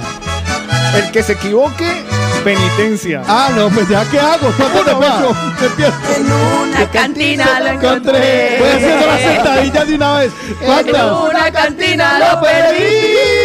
El 0.96 1.10
que 1.10 1.24
se 1.24 1.32
equivoque, 1.32 1.84
penitencia. 2.44 3.22
Ah, 3.26 3.50
no, 3.56 3.68
pues 3.70 3.88
ya, 3.88 4.04
¿qué 4.08 4.20
hago? 4.20 4.52
¿Cuánto 4.56 4.84
le 4.84 4.94
pecho? 4.94 5.36
¿Qué 5.58 5.66
empiezo? 5.66 5.92
En 6.16 6.32
una 6.32 6.90
cantina 6.92 7.58
lo 7.58 7.66
encontré. 7.66 8.56
Voy 8.60 8.68
haciendo 8.68 9.06
las 9.06 9.20
sentadillas 9.20 9.88
de 9.88 9.94
una 9.96 10.18
vez. 10.18 10.32
En 10.62 10.94
una 10.94 11.50
cantina 11.50 12.18
lo 12.20 12.40
perdí. 12.40 13.43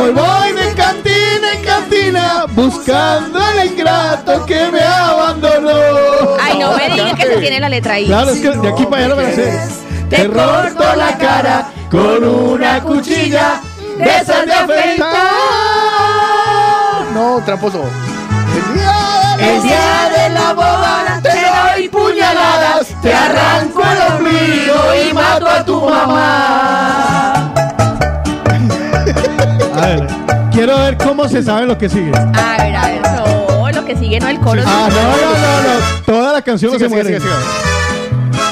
Hoy 0.00 0.12
voy 0.12 0.52
de 0.52 0.72
cantina 0.74 1.52
en 1.52 1.62
cantina 1.62 2.46
buscando 2.54 3.38
al 3.38 3.66
ingrato 3.66 4.46
que 4.46 4.70
me 4.70 4.80
abandonó. 4.80 5.70
Ay, 6.40 6.58
no 6.58 6.74
me 6.74 6.88
digan 6.88 7.16
que 7.16 7.26
se 7.26 7.36
tiene 7.36 7.60
la 7.60 7.68
letra 7.68 7.94
ahí. 7.94 8.06
Claro, 8.06 8.30
es 8.30 8.40
que 8.40 8.50
de 8.50 8.68
aquí 8.68 8.86
para 8.86 9.04
allá 9.04 9.08
no 9.08 9.16
me 9.16 9.24
la 9.24 9.32
sé. 9.34 9.60
Te 10.08 10.26
corto 10.26 10.96
la 10.96 11.18
cara 11.18 11.70
con 11.90 12.24
una 12.24 12.80
cuchilla 12.82 13.60
de 13.98 14.04
esas 14.04 14.46
de 14.46 14.52
afeitar. 14.54 15.08
No, 17.12 17.42
tramposo. 17.44 17.84
El 19.38 19.62
día 19.62 20.10
de 20.16 20.30
la 20.30 20.52
boda 20.54 21.20
te 21.22 21.30
doy 21.30 21.88
puñaladas, 21.88 22.88
te 23.02 23.12
arranco 23.12 23.82
el 23.82 24.14
ombligo 24.14 24.94
y 24.94 25.12
mato 25.12 25.46
a 25.46 25.64
tu 25.64 25.80
mamá. 25.80 27.39
A 29.80 29.86
ver, 29.86 30.06
quiero 30.52 30.78
ver 30.78 30.96
cómo 30.98 31.26
se 31.28 31.42
sabe 31.42 31.66
lo 31.66 31.78
que 31.78 31.88
sigue. 31.88 32.12
Ah, 32.14 32.56
A 32.58 32.62
ver, 32.62 32.76
a 32.76 32.86
ver, 32.86 33.00
no, 33.02 33.70
lo 33.70 33.84
que 33.84 33.96
sigue 33.96 34.20
no 34.20 34.28
el 34.28 34.38
coro. 34.40 34.62
no, 34.62 34.88
no, 34.88 34.90
no, 34.90 34.90
no. 34.90 36.02
Toda 36.04 36.32
la 36.34 36.42
canción 36.42 36.72
Sigue, 36.72 36.84
se 36.84 36.88
sigue, 36.90 37.02
muere. 37.02 37.20
sigue, 37.20 37.20
sigue. 37.20 38.50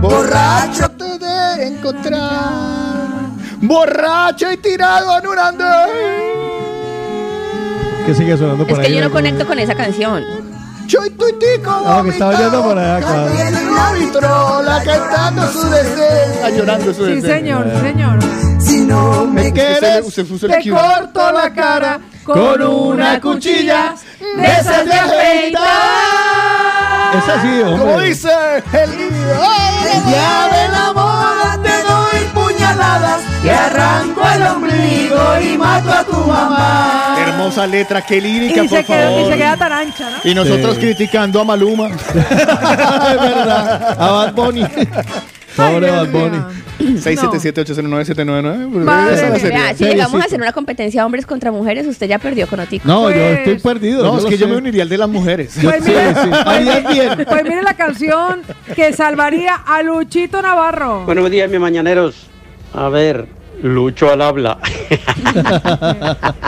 Borracho 0.00 0.88
te 0.90 1.18
de 1.18 1.68
encontrar. 1.68 3.08
Borracho 3.60 4.50
y 4.52 4.56
tirado 4.58 5.18
en 5.18 5.26
un 5.26 5.38
andén. 5.38 5.66
Que 8.06 8.14
sigue 8.14 8.36
sonando 8.36 8.66
por 8.66 8.78
Es 8.78 8.78
ahí. 8.84 8.92
que 8.92 8.98
yo 9.00 9.04
no 9.04 9.10
conecto 9.10 9.46
con 9.46 9.58
esa 9.58 9.74
canción. 9.74 10.22
Yo 10.86 11.04
y 11.06 11.10
tu 11.10 11.26
tico. 11.38 11.70
Ah, 11.86 12.00
que 12.04 12.10
estaba 12.10 12.34
oyendo 12.36 12.62
por 12.62 12.78
allá, 12.78 12.98
claro. 13.00 13.30
en 13.30 13.74
la 13.74 13.92
vitrola 13.92 14.82
cantando 14.84 15.52
su 15.52 15.68
desdén. 15.70 16.30
Está 16.32 16.50
llorando 16.50 16.94
su 16.94 17.04
Sí, 17.06 17.12
desdén. 17.14 17.32
señor, 17.40 17.64
sí, 17.74 17.80
señor. 17.80 18.18
Si 18.60 18.80
no 18.80 19.24
me 19.26 19.52
quieres, 19.52 20.04
puso 20.04 20.20
el 20.46 20.52
Te 20.52 20.62
cue. 20.62 20.72
corto 20.72 21.32
la 21.32 21.52
cara 21.52 22.00
con 22.24 22.62
una 22.62 23.20
cuchilla 23.20 23.94
de 24.36 24.46
esas 24.46 24.84
de 24.84 24.92
afeitar. 24.94 25.62
Es 27.18 27.28
así, 27.28 27.62
hombre. 27.62 27.78
Como 27.78 28.00
dice 28.00 28.28
el 28.72 28.90
niño. 28.90 29.34
El 29.94 30.04
día 30.06 30.48
de 30.52 30.68
la 30.68 30.90
boda 30.92 31.58
te 31.62 31.82
doy 31.82 32.24
puñaladas, 32.34 33.20
te 33.44 33.50
arranco 33.50 34.22
el 34.34 34.42
ombligo 34.42 35.22
y 35.42 35.58
mato 35.58 35.90
a 35.90 36.04
tu 36.04 36.16
mamá. 36.16 37.16
Hermosa 37.18 37.66
letra, 37.66 38.00
qué 38.02 38.20
lírica, 38.20 38.64
Y 38.64 38.68
por 38.68 38.78
se, 38.78 38.84
queda, 38.84 39.20
y 39.20 39.24
se 39.30 39.36
queda 39.36 39.56
tan 39.56 39.72
ancha, 39.72 40.10
¿no? 40.10 40.30
Y 40.30 40.34
nosotros 40.34 40.74
Sí. 40.76 40.80
criticando 40.80 41.40
a 41.40 41.44
Maluma. 41.44 41.88
es 42.14 42.14
verdad. 43.20 43.96
A 44.00 44.10
Bad 44.12 44.32
Bunny. 44.34 44.64
Pobre 45.56 45.90
Bad 45.90 46.08
Bunny. 46.08 46.38
677-809-799. 46.80 48.66
Madre 48.68 49.14
Esa 49.14 49.26
es 49.26 49.28
la 49.28 49.28
mía. 49.30 49.38
serie. 49.40 49.58
Vea, 49.58 49.74
si 49.76 49.84
llegamos 49.84 50.20
a 50.22 50.24
hacer 50.24 50.40
una 50.40 50.52
competencia 50.52 51.04
hombres 51.06 51.26
contra 51.26 51.52
mujeres, 51.52 51.86
usted 51.86 52.08
ya 52.08 52.18
perdió 52.18 52.46
con 52.48 52.60
Otico. 52.60 52.86
No, 52.88 53.10
yo 53.10 53.16
Pues- 53.16 53.38
estoy 53.38 53.58
perdido. 53.60 54.02
No, 54.04 54.16
es 54.16 54.24
lo 54.24 54.28
que 54.30 54.38
yo 54.38 54.46
sé. 54.46 54.52
me 54.52 54.58
uniría 54.58 54.82
al 54.82 54.88
de 54.88 54.98
las 54.98 55.08
mujeres. 55.08 55.54
Yo 55.60 55.70
Pues 55.70 55.84
sí, 55.84 55.90
mire, 55.90 56.14
sí. 56.14 56.30
Harías 56.46 56.88
bien. 56.88 57.24
Pues 57.28 57.42
mire 57.44 57.62
la 57.62 57.74
canción 57.74 58.40
que 58.74 58.92
salvaría 58.94 59.54
a 59.54 59.82
Luchito 59.82 60.40
Navarro. 60.42 61.04
Buenos 61.04 61.30
días, 61.30 61.48
mis 61.50 61.60
mañaneros. 61.60 62.26
A 62.74 62.88
ver, 62.88 63.26
Lucho 63.62 64.10
al 64.10 64.20
habla. 64.20 64.58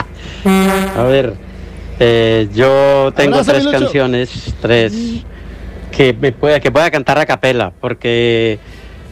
A 0.97 1.03
ver, 1.05 1.35
eh, 2.01 2.49
yo 2.53 3.13
tengo 3.15 3.43
tres 3.43 3.65
Lucho. 3.65 3.79
canciones, 3.79 4.55
tres, 4.61 4.93
que, 5.91 6.13
me 6.15 6.33
pueda, 6.33 6.59
que 6.61 6.71
pueda 6.73 6.91
cantar 6.91 7.19
a 7.19 7.27
capela, 7.27 7.73
porque 7.81 8.59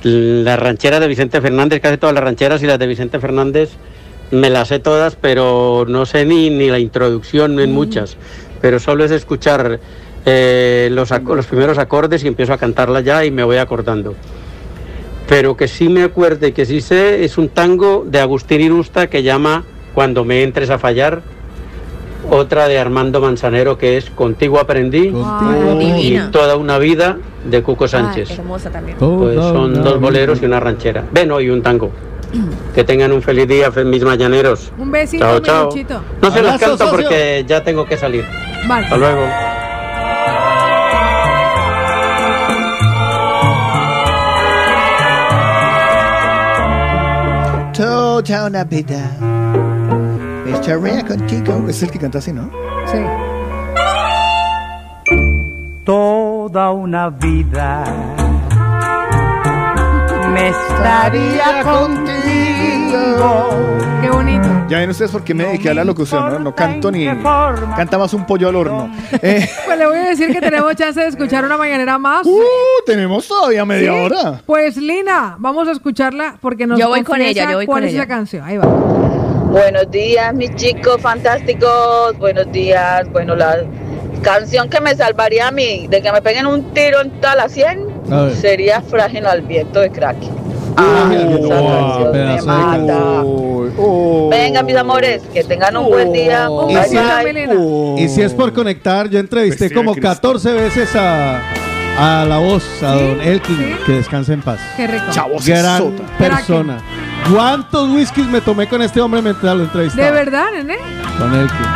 la 0.02 0.56
ranchera 0.56 0.98
de 1.00 1.06
Vicente 1.06 1.40
Fernández, 1.40 1.80
casi 1.80 1.96
todas 1.98 2.14
las 2.14 2.24
rancheras 2.24 2.62
y 2.62 2.66
las 2.66 2.78
de 2.78 2.86
Vicente 2.86 3.20
Fernández, 3.20 3.70
me 4.30 4.50
las 4.50 4.68
sé 4.68 4.80
todas, 4.80 5.16
pero 5.16 5.86
no 5.88 6.06
sé 6.06 6.24
ni, 6.24 6.50
ni 6.50 6.68
la 6.68 6.78
introducción 6.80 7.60
en 7.60 7.72
muchas, 7.72 8.16
pero 8.60 8.80
solo 8.80 9.04
es 9.04 9.12
escuchar 9.12 9.78
eh, 10.26 10.88
los, 10.90 11.10
los 11.10 11.46
primeros 11.46 11.78
acordes 11.78 12.24
y 12.24 12.28
empiezo 12.28 12.52
a 12.52 12.58
cantarlas 12.58 13.04
ya 13.04 13.24
y 13.24 13.30
me 13.30 13.44
voy 13.44 13.58
acordando 13.58 14.14
pero 15.28 15.56
que 15.56 15.68
sí 15.68 15.88
me 15.88 16.02
acuerde, 16.02 16.52
que 16.52 16.66
sí 16.66 16.80
sé, 16.80 17.24
es 17.24 17.38
un 17.38 17.48
tango 17.48 18.04
de 18.06 18.20
Agustín 18.20 18.60
Irusta 18.60 19.08
que 19.08 19.22
llama 19.22 19.64
Cuando 19.94 20.24
me 20.24 20.42
entres 20.42 20.70
a 20.70 20.78
fallar. 20.78 21.22
Otra 22.30 22.68
de 22.68 22.78
Armando 22.78 23.20
Manzanero 23.20 23.76
que 23.76 23.98
es 23.98 24.08
Contigo 24.10 24.58
aprendí. 24.58 25.08
Y 25.08 25.92
Divina. 25.92 26.30
Toda 26.30 26.56
una 26.56 26.78
vida 26.78 27.18
de 27.44 27.62
Cuco 27.62 27.84
Ay, 27.84 27.90
Sánchez. 27.90 28.30
hermosa 28.30 28.70
también. 28.70 28.96
Pues 28.98 29.34
son 29.36 29.82
dos 29.82 30.00
boleros 30.00 30.40
y 30.42 30.46
una 30.46 30.58
ranchera. 30.58 31.04
Bueno, 31.12 31.40
y 31.40 31.50
un 31.50 31.62
tango. 31.62 31.90
Que 32.74 32.82
tengan 32.82 33.12
un 33.12 33.22
feliz 33.22 33.46
día, 33.46 33.70
mis 33.84 34.02
mañaneros. 34.02 34.72
Un 34.78 34.90
besito, 34.90 35.24
Chao, 35.24 35.40
chao. 35.40 35.98
No 36.20 36.30
se 36.32 36.42
los 36.42 36.52
canto 36.52 36.78
socio. 36.78 36.90
porque 36.90 37.44
ya 37.46 37.62
tengo 37.62 37.84
que 37.86 37.96
salir. 37.96 38.24
Vale. 38.66 38.86
Hasta 38.86 38.96
luego. 38.96 39.53
Toda 48.24 48.46
una 48.46 48.64
vida. 48.64 49.10
Estaría 50.46 51.06
contigo. 51.06 51.68
Es 51.68 51.82
el 51.82 51.90
que 51.90 51.98
canta 51.98 52.18
así, 52.18 52.32
¿no? 52.32 52.50
Sí. 52.86 52.98
toda 55.84 56.70
una 56.72 57.10
vida 57.10 57.84
me 60.32 60.48
estaría 60.48 61.62
contigo. 61.62 62.43
Qué 64.02 64.10
bonito. 64.10 64.48
Ya 64.68 64.78
ven 64.78 64.90
ustedes 64.90 65.10
por 65.10 65.22
qué 65.24 65.34
me 65.34 65.44
dediqué 65.44 65.70
a 65.70 65.74
la 65.74 65.84
locución, 65.84 66.30
¿no? 66.30 66.38
No 66.38 66.54
canto 66.54 66.90
ni... 66.90 67.06
Canta 67.06 67.98
más 67.98 68.12
un 68.14 68.26
pollo 68.26 68.48
al 68.48 68.56
horno. 68.56 68.90
Eh, 69.22 69.48
Pues 69.66 69.78
le 69.78 69.86
voy 69.86 69.96
a 69.98 70.08
decir 70.10 70.32
que 70.32 70.40
tenemos 70.40 70.74
chance 70.76 71.00
de 71.00 71.06
escuchar 71.08 71.44
una 71.44 71.56
mañanera 71.56 71.98
más. 71.98 72.26
uh, 72.26 72.40
tenemos 72.86 73.26
todavía 73.26 73.64
media 73.64 73.92
¿Sí? 73.92 73.98
hora. 73.98 74.40
Pues 74.46 74.76
Lina, 74.76 75.36
vamos 75.38 75.68
a 75.68 75.72
escucharla 75.72 76.36
porque 76.40 76.66
nos 76.66 76.78
Yo 76.78 76.88
voy 76.88 77.02
con 77.02 77.20
ella, 77.20 77.50
yo 77.50 77.56
voy 77.56 77.66
cuál 77.66 77.80
con 77.82 77.88
es 77.88 77.92
ella. 77.94 78.02
esa 78.02 78.08
canción. 78.08 78.44
Ahí 78.46 78.56
va. 78.58 78.66
Buenos 78.66 79.90
días, 79.90 80.34
mis 80.34 80.54
chicos 80.56 81.00
fantásticos. 81.00 82.16
Buenos 82.18 82.50
días. 82.52 83.08
Bueno, 83.12 83.34
la 83.36 83.58
canción 84.22 84.68
que 84.68 84.80
me 84.80 84.94
salvaría 84.96 85.48
a 85.48 85.50
mí 85.50 85.86
de 85.88 86.02
que 86.02 86.10
me 86.12 86.20
peguen 86.22 86.46
un 86.46 86.72
tiro 86.74 87.00
en 87.00 87.10
toda 87.20 87.36
la 87.36 87.48
100 87.48 87.86
A 88.10 88.22
ver. 88.22 88.34
sería 88.36 88.80
Frágil 88.82 89.26
al 89.26 89.42
viento 89.42 89.80
de 89.80 89.90
Crack. 89.90 90.16
Ah, 90.76 91.06
me. 91.08 91.16
Venga, 94.30 94.62
mis 94.62 94.76
amores, 94.76 95.22
que 95.32 95.44
tengan 95.44 95.76
un 95.76 95.88
buen 95.88 96.12
día. 96.12 96.50
Oh. 96.50 96.66
Bye, 96.66 96.74
Y 96.74 96.88
si- 96.88 96.96
bye. 96.96 98.02
Y 98.04 98.08
si 98.08 98.22
es 98.22 98.32
por 98.34 98.52
conectar, 98.52 99.08
yo 99.08 99.18
entrevisté 99.18 99.68
de 99.68 99.74
como 99.74 99.92
Cristo. 99.92 100.08
14 100.08 100.52
veces 100.52 100.94
a, 100.96 101.40
a 101.98 102.24
la 102.24 102.38
voz, 102.38 102.64
a 102.82 102.94
¿Sí? 102.98 103.04
don 103.06 103.20
Elkin, 103.20 103.56
¿Sí? 103.56 103.74
que 103.86 103.92
descanse 103.92 104.32
en 104.32 104.42
paz. 104.42 104.58
Qué 104.76 104.86
rico. 104.86 105.04
Chavos, 105.10 105.46
Gran 105.46 105.78
sota. 105.78 106.02
persona. 106.18 106.78
¿Cuántos 107.32 107.88
whiskies 107.90 108.26
me 108.26 108.40
tomé 108.40 108.66
con 108.68 108.82
este 108.82 109.00
hombre 109.00 109.22
mientras 109.22 109.56
lo 109.56 109.62
entrevistaba? 109.64 110.04
¿De 110.06 110.10
verdad, 110.12 110.46
nene? 110.54 110.76
Con 111.18 111.34
Elkin. 111.34 111.66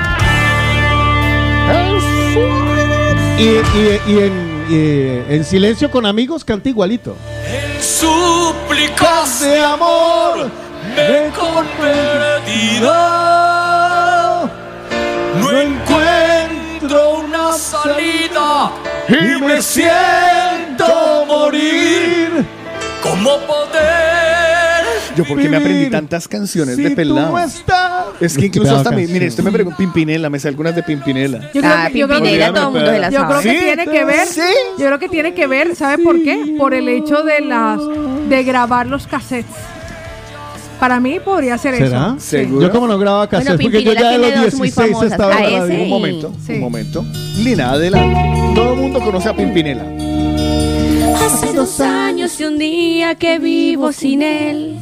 Y, 3.39 3.45
y- 3.45 4.01
y 4.13 4.19
en, 4.25 4.48
y 4.69 5.23
en 5.33 5.45
silencio 5.45 5.91
con 5.91 6.07
amigos 6.07 6.45
canta 6.45 6.69
igualito. 6.69 7.17
Súplicas 7.81 9.41
de 9.41 9.61
amor 9.61 10.51
me 10.97 11.31
convertida. 11.31 12.95
No 15.41 15.51
encuentro 15.51 17.19
una 17.21 17.53
salida 17.53 18.73
y 19.09 19.41
me 19.43 19.63
siento 19.63 21.25
morir. 21.27 22.47
¿Cómo 23.03 23.39
poder 23.47 24.08
Yo 25.19 25.25
porque 25.29 25.49
me 25.49 25.57
aprendí 25.57 25.91
tantas 25.91 26.27
canciones 26.29 26.77
de 26.77 26.91
pelado. 26.93 27.27
tú 27.29 27.33
no 27.33 27.39
estás. 27.39 28.05
Es 28.21 28.37
que 28.39 28.47
incluso 28.47 28.77
hasta 28.77 28.91
mi, 28.91 29.07
mire, 29.07 29.29
usted 29.29 29.43
me 29.43 29.51
pregunta 29.53 29.77
Pimpinela, 29.77 30.31
me 30.31 30.39
sé 30.39 30.49
algunas 30.49 30.75
de 30.75 30.83
Pimpinela. 30.83 31.51
Yo 31.53 31.61
creo 31.61 31.65
Ah, 31.75 31.89
que, 31.93 31.99
yo 31.99 32.07
creo 32.07 32.19
que- 32.21 32.25
Pimpinela, 32.25 32.53
todo 32.55 32.69
el 32.69 32.73
mundo 32.75 32.91
se 32.91 32.99
la 32.99 33.11
yo 33.11 33.27
creo 33.27 33.31
sabe. 33.31 33.43
que 33.43 33.59
¿Sí? 33.59 33.65
tiene 33.65 33.85
que 33.87 34.05
ver, 34.05 34.29
yo 34.79 34.87
creo 34.87 34.99
que 34.99 35.09
tiene 35.09 35.35
que 35.35 35.47
ver, 35.47 35.77
¿sabe 35.77 36.03
por 36.03 36.23
qué? 36.23 36.55
Por 36.59 36.75
el 36.75 36.89
hecho 36.89 37.23
de 37.23 37.41
las 37.41 37.79
de 38.29 38.43
grabar 38.45 38.87
los 38.87 39.07
cassettes. 39.07 39.55
Para 40.81 41.01
mí 41.01 41.19
podría 41.19 41.59
ser 41.59 41.75
¿Será? 41.77 42.15
eso. 42.17 42.17
Sí. 42.21 42.49
Yo 42.61 42.71
como 42.71 42.87
no 42.87 42.99
grababa 42.99 43.29
cassettes, 43.29 43.61
porque 43.61 43.83
yo 43.83 43.93
ya 43.95 44.11
de 44.13 44.19
los 44.19 44.27
tiene 44.29 44.45
dos 44.45 44.55
muy 44.55 44.69
16 44.69 44.75
famosas, 44.93 45.11
estaba 45.13 45.33
en 45.33 45.39
a 45.39 45.41
la 45.51 45.59
radio. 45.61 45.73
ese 45.75 45.83
Un 45.83 45.89
momento, 45.89 46.33
Sí. 46.47 46.53
un 46.53 46.61
momento. 46.61 47.05
Lina, 47.39 47.71
adelante. 47.73 48.55
Todo 48.55 48.75
el 48.75 48.81
mundo 48.81 49.01
conoce 49.01 49.29
a 49.29 49.35
Pimpinela. 49.35 49.85
Hace 51.27 51.53
dos 51.53 51.81
años 51.81 52.39
y 52.41 52.45
un 52.45 52.59
día 52.59 53.15
que 53.17 53.39
vivo 53.41 53.91
sin 53.93 54.23
él. 54.23 54.77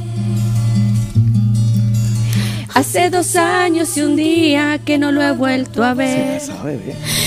Hace 2.86 3.10
dos 3.10 3.34
años 3.34 3.96
y 3.96 4.02
un 4.02 4.14
día 4.14 4.78
que 4.78 4.96
no 4.96 5.10
lo 5.10 5.20
he 5.20 5.32
vuelto 5.32 5.82
a 5.82 5.92
ver. 5.92 6.40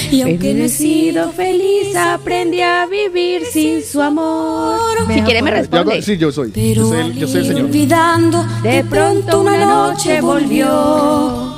Y 0.10 0.22
aunque 0.22 0.54
no 0.54 0.64
he 0.64 0.70
sido 0.70 1.34
feliz, 1.34 1.94
aprendí 1.98 2.62
a 2.62 2.86
vivir 2.86 3.44
sin 3.46 3.84
su 3.84 4.02
amor. 4.02 4.80
Si 5.14 5.22
quiere 5.22 5.42
me 5.42 5.52
Yo 5.52 5.58
responde. 5.58 6.02
sí, 6.02 6.18
yo 6.18 6.32
soy. 6.32 6.54
Yo 6.74 6.86
soy, 6.88 7.00
el, 7.02 7.14
yo 7.14 7.28
soy 7.28 7.42
el 7.42 7.48
señor. 7.48 7.66
Olvidando, 7.66 8.46
de 8.64 8.86
pronto 8.86 9.42
una 9.42 9.58
noche 9.58 10.22
volvió. 10.22 11.54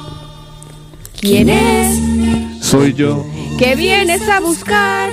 ¿Quién 1.22 1.50
es 1.50 2.00
Soy 2.66 2.96
yo. 2.96 3.24
que 3.60 3.76
vienes 3.76 4.28
a 4.28 4.40
buscar? 4.40 5.12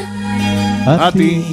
A 0.87 1.13
ti. 1.13 1.45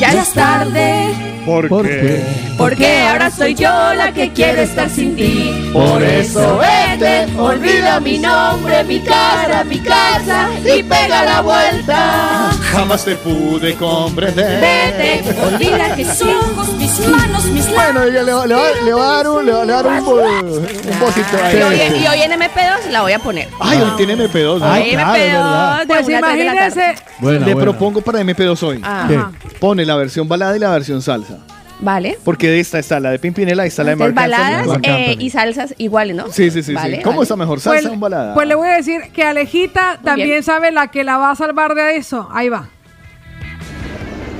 Ya 0.00 0.12
es 0.12 0.32
tarde, 0.32 1.14
¿Por, 1.46 1.68
¿Por 1.68 1.86
qué? 1.86 2.00
qué? 2.00 2.24
porque 2.58 3.00
ahora 3.02 3.30
soy 3.30 3.54
yo 3.54 3.70
la 3.94 4.12
que 4.12 4.30
quiero 4.32 4.60
estar 4.62 4.90
sin 4.90 5.14
ti. 5.16 5.70
Por 5.72 6.02
eso 6.02 6.58
vete, 6.58 7.26
olvida 7.38 8.00
mi 8.00 8.18
nombre, 8.18 8.82
mi 8.84 9.00
cara, 9.00 9.62
mi 9.64 9.78
casa 9.78 10.48
y 10.60 10.82
pega 10.82 11.24
la 11.24 11.40
vuelta. 11.40 12.50
Jamás 12.72 13.04
te 13.04 13.14
pude 13.16 13.74
comprender. 13.74 14.60
Vete, 14.60 15.40
olvida 15.40 15.94
que 15.94 16.04
mis 16.04 16.22
ojos, 16.22 16.72
mis 16.74 16.98
manos, 17.08 17.44
mis 17.46 17.66
Bueno, 17.72 18.02
ella 18.04 18.22
le, 18.22 18.32
va- 18.32 18.46
le, 18.46 18.54
va, 18.54 18.62
le 18.84 18.92
va 18.92 19.04
a 19.10 19.16
dar 19.16 19.28
un, 19.28 19.46
le 19.46 19.52
va, 19.52 19.64
le 19.64 19.72
va 19.72 19.78
a 19.78 19.82
dar 19.82 20.02
un, 20.02 20.08
un 20.08 21.00
bocito 21.00 21.36
ahí. 21.44 21.58
Y 21.58 21.62
hoy, 21.62 21.76
y 22.02 22.06
hoy 22.08 22.22
en 22.22 22.32
MP2 22.32 22.90
la 22.90 23.02
voy 23.02 23.12
a 23.12 23.18
poner. 23.20 23.48
Ay, 23.60 23.78
hoy 23.80 23.90
tiene 23.96 24.16
MP2. 24.16 24.58
¿no? 24.60 24.66
Ay, 24.72 24.90
claro, 24.92 25.14
es 25.14 25.32
verdad. 25.32 25.76
MP2 25.76 25.78
de 25.80 25.86
Pues 25.86 26.08
imagínese, 26.08 26.94
Buena, 27.18 27.46
le 27.46 27.54
buena. 27.54 27.70
propongo 27.70 28.00
para 28.02 28.20
MP2 28.20 28.62
hoy. 28.62 28.80
Ajá. 28.82 29.30
La 29.86 29.96
versión 29.96 30.28
balada 30.28 30.56
y 30.56 30.60
la 30.60 30.70
versión 30.70 31.00
salsa. 31.02 31.38
Vale. 31.78 32.18
Porque 32.24 32.48
de 32.48 32.58
esta 32.60 32.78
está 32.78 33.00
la 33.00 33.10
de 33.10 33.18
Pimpinela 33.18 33.64
y 33.64 33.68
está 33.68 33.82
la 33.84 33.94
de 33.94 34.04
Entonces, 34.04 34.14
Marc 34.14 34.32
Anthony. 34.32 34.40
baladas 34.40 34.66
Marc 34.66 34.86
eh, 34.86 34.90
Anthony. 35.10 35.22
y 35.24 35.30
salsas 35.30 35.74
iguales, 35.78 36.16
¿no? 36.16 36.28
Sí, 36.32 36.50
sí, 36.50 36.62
sí. 36.62 36.72
Vale, 36.72 36.96
sí. 36.96 37.02
¿Cómo 37.02 37.16
vale. 37.18 37.22
está 37.24 37.36
mejor, 37.36 37.60
pues, 37.62 37.82
salsa 37.82 37.92
o 37.92 37.96
balada? 37.98 38.34
pues 38.34 38.48
le 38.48 38.54
voy 38.54 38.68
a 38.68 38.72
decir 38.76 39.02
que 39.12 39.22
Alejita 39.24 39.98
también 40.02 40.28
bien. 40.30 40.42
sabe 40.42 40.70
la 40.72 40.88
que 40.88 41.04
la 41.04 41.18
va 41.18 41.30
a 41.32 41.36
salvar 41.36 41.74
de 41.74 41.96
eso. 41.96 42.28
Ahí 42.32 42.48
va. 42.48 42.68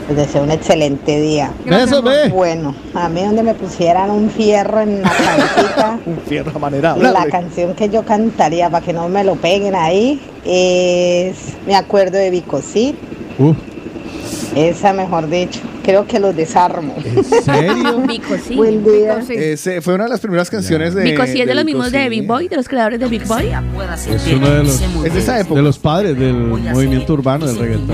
Les 0.09 0.17
deseo 0.17 0.45
un 0.45 0.51
excelente 0.53 1.21
día. 1.21 1.53
Gracias, 1.65 1.91
Eso, 1.91 2.03
ve. 2.03 2.29
Bueno, 2.29 2.75
a 2.95 3.09
mí 3.09 3.23
donde 3.25 3.43
me 3.43 3.55
pusieran 3.55 4.09
un 4.11 4.31
fierro 4.31 4.81
en 4.81 5.03
la 5.03 5.11
cabecita, 5.11 5.99
Un 6.07 6.19
fierro 6.21 6.53
amanerado. 6.55 7.03
la 7.03 7.27
canción 7.27 7.75
que 7.75 7.89
yo 7.89 8.05
cantaría 8.05 8.71
para 8.71 8.85
que 8.87 8.93
no 8.93 9.09
me 9.09 9.25
lo 9.25 9.35
peguen 9.35 9.75
ahí 9.75 10.21
es 10.45 11.37
Me 11.67 11.75
acuerdo 11.75 12.17
de 12.19 12.31
Vicosí. 12.31 12.97
Uh, 13.39 13.53
Esa, 14.57 14.95
mejor 14.95 15.29
dicho. 15.29 15.61
Creo 15.85 16.07
que 16.07 16.19
los 16.19 16.35
desarmo. 16.35 16.95
¿En 17.05 17.23
serio? 17.23 18.01
Vico, 18.09 18.35
sí. 18.43 18.57
Buen 18.57 18.83
día. 18.83 19.23
Sí. 19.23 19.35
Ese 19.37 19.83
fue 19.83 19.95
una 19.95 20.05
de 20.05 20.11
las 20.11 20.21
primeras 20.21 20.49
canciones 20.49 20.95
de. 20.95 21.05
Vico 21.05 21.25
sí 21.27 21.43
es 21.43 21.47
de 21.47 21.55
los 21.55 21.65
Vico, 21.65 21.79
mismos 21.79 21.93
de. 21.93 22.09
Big 22.09 22.27
Boy, 22.27 22.49
de 22.49 22.57
los 22.57 22.67
creadores 22.67 22.99
de 22.99 23.07
Big 23.07 23.27
Boy. 23.27 23.51
es 23.51 24.27
uno 24.33 24.51
de 24.51 24.65
los, 24.65 24.81
Es 25.05 25.13
de 25.13 25.19
esa 25.21 25.39
época. 25.41 25.57
de 25.57 25.63
los 25.63 25.79
padres 25.79 26.19
del 26.19 26.35
movimiento 26.35 27.13
urbano 27.13 27.47
del 27.47 27.59
reggaetón. 27.59 27.91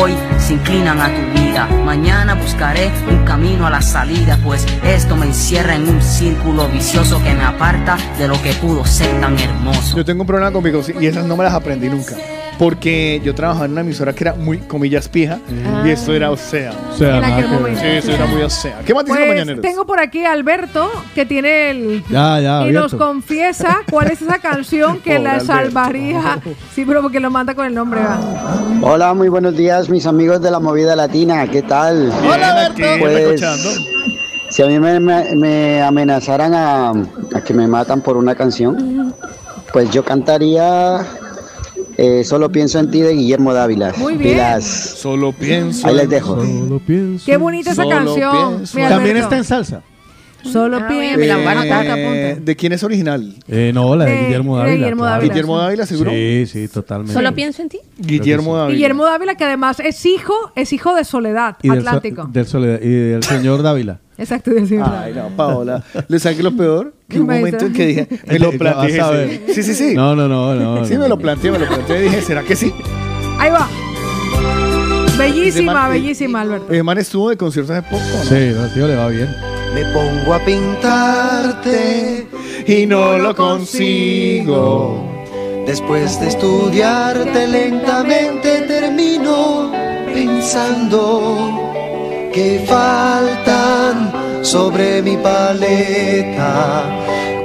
hoy 0.00 0.12
se 0.38 0.54
inclinan 0.54 1.00
a 1.00 1.08
tu 1.08 1.40
vida. 1.40 1.66
Mañana 1.84 2.34
buscaré 2.34 2.88
un 3.10 3.24
camino 3.24 3.66
a 3.66 3.70
la 3.70 3.82
salida, 3.82 4.38
pues 4.44 4.64
esto 4.86 5.16
me 5.16 5.26
encierra 5.26 5.74
en 5.74 5.88
un 5.88 6.00
círculo 6.00 6.68
vicioso 6.68 7.20
que 7.22 7.34
me 7.34 7.42
aparta 7.42 7.98
de 8.16 8.28
lo 8.28 8.40
que 8.40 8.52
pudo 8.54 8.84
ser 8.84 9.20
tan 9.20 9.36
hermoso. 9.36 9.96
Yo 9.96 10.04
tengo 10.04 10.22
un 10.22 10.26
problema 10.28 10.52
con 10.52 10.62
Vico 10.62 10.84
sí, 10.84 10.94
y 11.00 11.06
esas 11.06 11.26
no 11.26 11.36
me 11.36 11.42
las 11.42 11.52
aprendí 11.52 11.88
nunca. 11.88 12.14
Porque 12.60 13.22
yo 13.24 13.34
trabajaba 13.34 13.64
en 13.64 13.72
una 13.72 13.80
emisora 13.80 14.12
que 14.12 14.22
era 14.22 14.34
muy, 14.34 14.58
comillas, 14.58 15.08
pija. 15.08 15.38
Ah. 15.66 15.82
Y 15.86 15.90
esto 15.92 16.12
era 16.12 16.30
Osea. 16.30 16.72
O 16.92 16.94
sea, 16.94 17.16
En 17.16 17.24
aquel 17.24 17.48
momento. 17.48 17.80
Sí, 17.80 17.86
eso 17.86 18.12
era 18.12 18.26
muy 18.26 18.42
Osea. 18.42 18.80
¿Qué 18.84 18.92
más 18.92 19.06
dicen 19.06 19.16
Pues 19.16 19.28
mañaneros? 19.30 19.62
tengo 19.62 19.86
por 19.86 19.98
aquí 19.98 20.26
a 20.26 20.32
Alberto 20.32 20.90
que 21.14 21.24
tiene 21.24 21.70
el 21.70 22.04
Ya, 22.10 22.38
ya, 22.38 22.66
y 22.68 22.72
nos 22.72 22.94
confiesa 22.94 23.78
cuál 23.90 24.10
es 24.10 24.20
esa 24.20 24.40
canción 24.40 24.98
que 25.00 25.12
Pobre 25.16 25.22
la 25.22 25.30
Alberto. 25.36 25.46
salvaría. 25.54 26.38
Sí, 26.74 26.84
pero 26.86 27.00
porque 27.00 27.18
lo 27.18 27.30
manda 27.30 27.54
con 27.54 27.64
el 27.64 27.74
nombre. 27.74 28.02
va. 28.02 28.20
Hola, 28.82 29.14
muy 29.14 29.30
buenos 29.30 29.56
días, 29.56 29.88
mis 29.88 30.04
amigos 30.06 30.42
de 30.42 30.50
la 30.50 30.60
movida 30.60 30.94
latina. 30.94 31.46
¿Qué 31.50 31.62
tal? 31.62 32.12
Hola, 32.30 32.66
aquí, 32.66 32.82
Pues, 33.00 33.40
si 34.50 34.62
a 34.62 34.66
mí 34.66 34.78
me, 34.78 35.00
me- 35.00 35.34
me 35.34 35.80
amenazaran 35.82 36.52
a, 36.52 36.90
a 36.90 37.40
que 37.42 37.54
me 37.54 37.66
matan 37.66 38.02
por 38.02 38.18
una 38.18 38.34
canción, 38.34 39.14
pues 39.72 39.90
yo 39.92 40.04
cantaría 40.04 41.06
eh, 42.00 42.24
Solo 42.24 42.50
pienso 42.50 42.78
en 42.78 42.90
ti 42.90 43.00
de 43.00 43.12
Guillermo 43.14 43.52
Dávila. 43.52 43.92
Muy 43.98 44.14
bien. 44.16 44.34
Pilas. 44.34 44.64
Solo 44.64 45.32
pienso. 45.32 45.86
Ahí 45.86 45.94
les 45.96 46.08
dejo. 46.08 46.36
Solo 46.44 46.78
pienso. 46.86 47.24
Qué 47.26 47.36
bonita 47.36 47.72
esa 47.72 47.86
canción. 47.88 48.64
También 48.64 48.86
Alberto. 48.92 49.18
está 49.20 49.36
en 49.36 49.44
salsa. 49.44 49.82
Solo 50.42 50.78
Ah, 50.78 50.88
pienso. 50.88 51.20
Eh. 51.20 52.38
¿De 52.42 52.56
quién 52.56 52.72
es 52.72 52.82
original? 52.82 53.34
Eh, 53.46 53.72
no, 53.74 53.94
la 53.94 54.06
de, 54.06 54.12
De- 54.12 54.24
Guillermo 54.24 54.56
Dávila. 54.56 54.74
Guillermo 54.76 55.02
claro. 55.02 55.14
Dávila. 55.16 55.32
¿Guillermo 55.34 55.58
Dávila, 55.58 55.86
seguro? 55.86 56.10
Sí, 56.12 56.44
sí, 56.46 56.68
totalmente. 56.68 57.12
Solo 57.12 57.34
pienso 57.34 57.60
en 57.60 57.68
ti. 57.68 57.78
Guillermo 57.98 58.56
Dávila. 58.56 58.74
Guillermo 58.74 59.04
Dávila, 59.04 59.34
que 59.34 59.44
además 59.44 59.80
es 59.80 60.06
hijo, 60.06 60.32
es 60.56 60.72
hijo 60.72 60.94
de 60.94 61.04
Soledad, 61.04 61.56
Y 61.62 61.68
del, 61.68 61.82
so- 61.82 61.88
Atlántico. 61.88 62.28
del 62.32 62.46
Soledad- 62.46 62.80
y 62.82 62.88
del 62.88 63.22
señor 63.22 63.62
Dávila. 63.62 64.00
Exacto, 64.20 64.50
señor 64.52 64.88
Ay, 65.02 65.14
no, 65.14 65.28
Paola. 65.34 65.82
¿Le 66.08 66.18
saqué 66.20 66.42
lo 66.42 66.54
peor? 66.56 66.92
Que 67.08 67.18
un 67.20 67.26
momento 67.26 67.64
en 67.66 67.72
que 67.72 67.86
dije, 67.86 68.08
me 68.26 68.38
lo 68.38 68.52
planteé. 68.52 69.02
ver. 69.02 69.40
Sí, 69.48 69.54
sí, 69.54 69.62
sí. 69.62 69.74
sí. 69.74 69.94
No, 69.96 70.14
no, 70.14 70.28
no, 70.28 70.54
no. 70.54 70.84
Sí, 70.84 70.94
no. 70.94 71.00
me 71.00 71.08
lo 71.08 71.18
planteé, 71.18 71.50
me 71.50 71.58
lo 71.58 71.66
planteé. 71.66 72.00
Y 72.00 72.02
dije, 72.02 72.20
¿será 72.22 72.42
que 72.42 72.54
sí? 72.54 72.72
Ahí 73.38 73.50
va. 73.50 73.66
Bellísima, 75.18 75.72
man- 75.74 75.90
bellísima, 75.90 76.40
Alberto. 76.42 76.72
El 76.72 76.84
man 76.84 76.98
estuvo 76.98 77.30
de 77.30 77.36
conciertos 77.36 77.74
hace 77.76 77.88
poco, 77.90 78.02
¿no? 78.02 78.24
Sí, 78.24 78.52
no, 78.54 78.62
al 78.62 78.72
tío 78.74 78.86
le 78.86 78.96
va 78.96 79.08
bien. 79.08 79.28
Me 79.74 79.84
pongo 79.92 80.34
a 80.34 80.44
pintarte 80.44 82.26
Y 82.66 82.86
no 82.86 83.18
lo 83.18 83.34
consigo. 83.36 85.06
Después 85.66 86.18
de 86.20 86.28
estudiarte 86.28 87.46
lentamente 87.46 88.62
termino 88.66 89.70
pensando 90.12 91.69
que 92.32 92.64
faltan 92.66 94.12
sobre 94.44 95.02
mi 95.02 95.16
paleta 95.16 96.84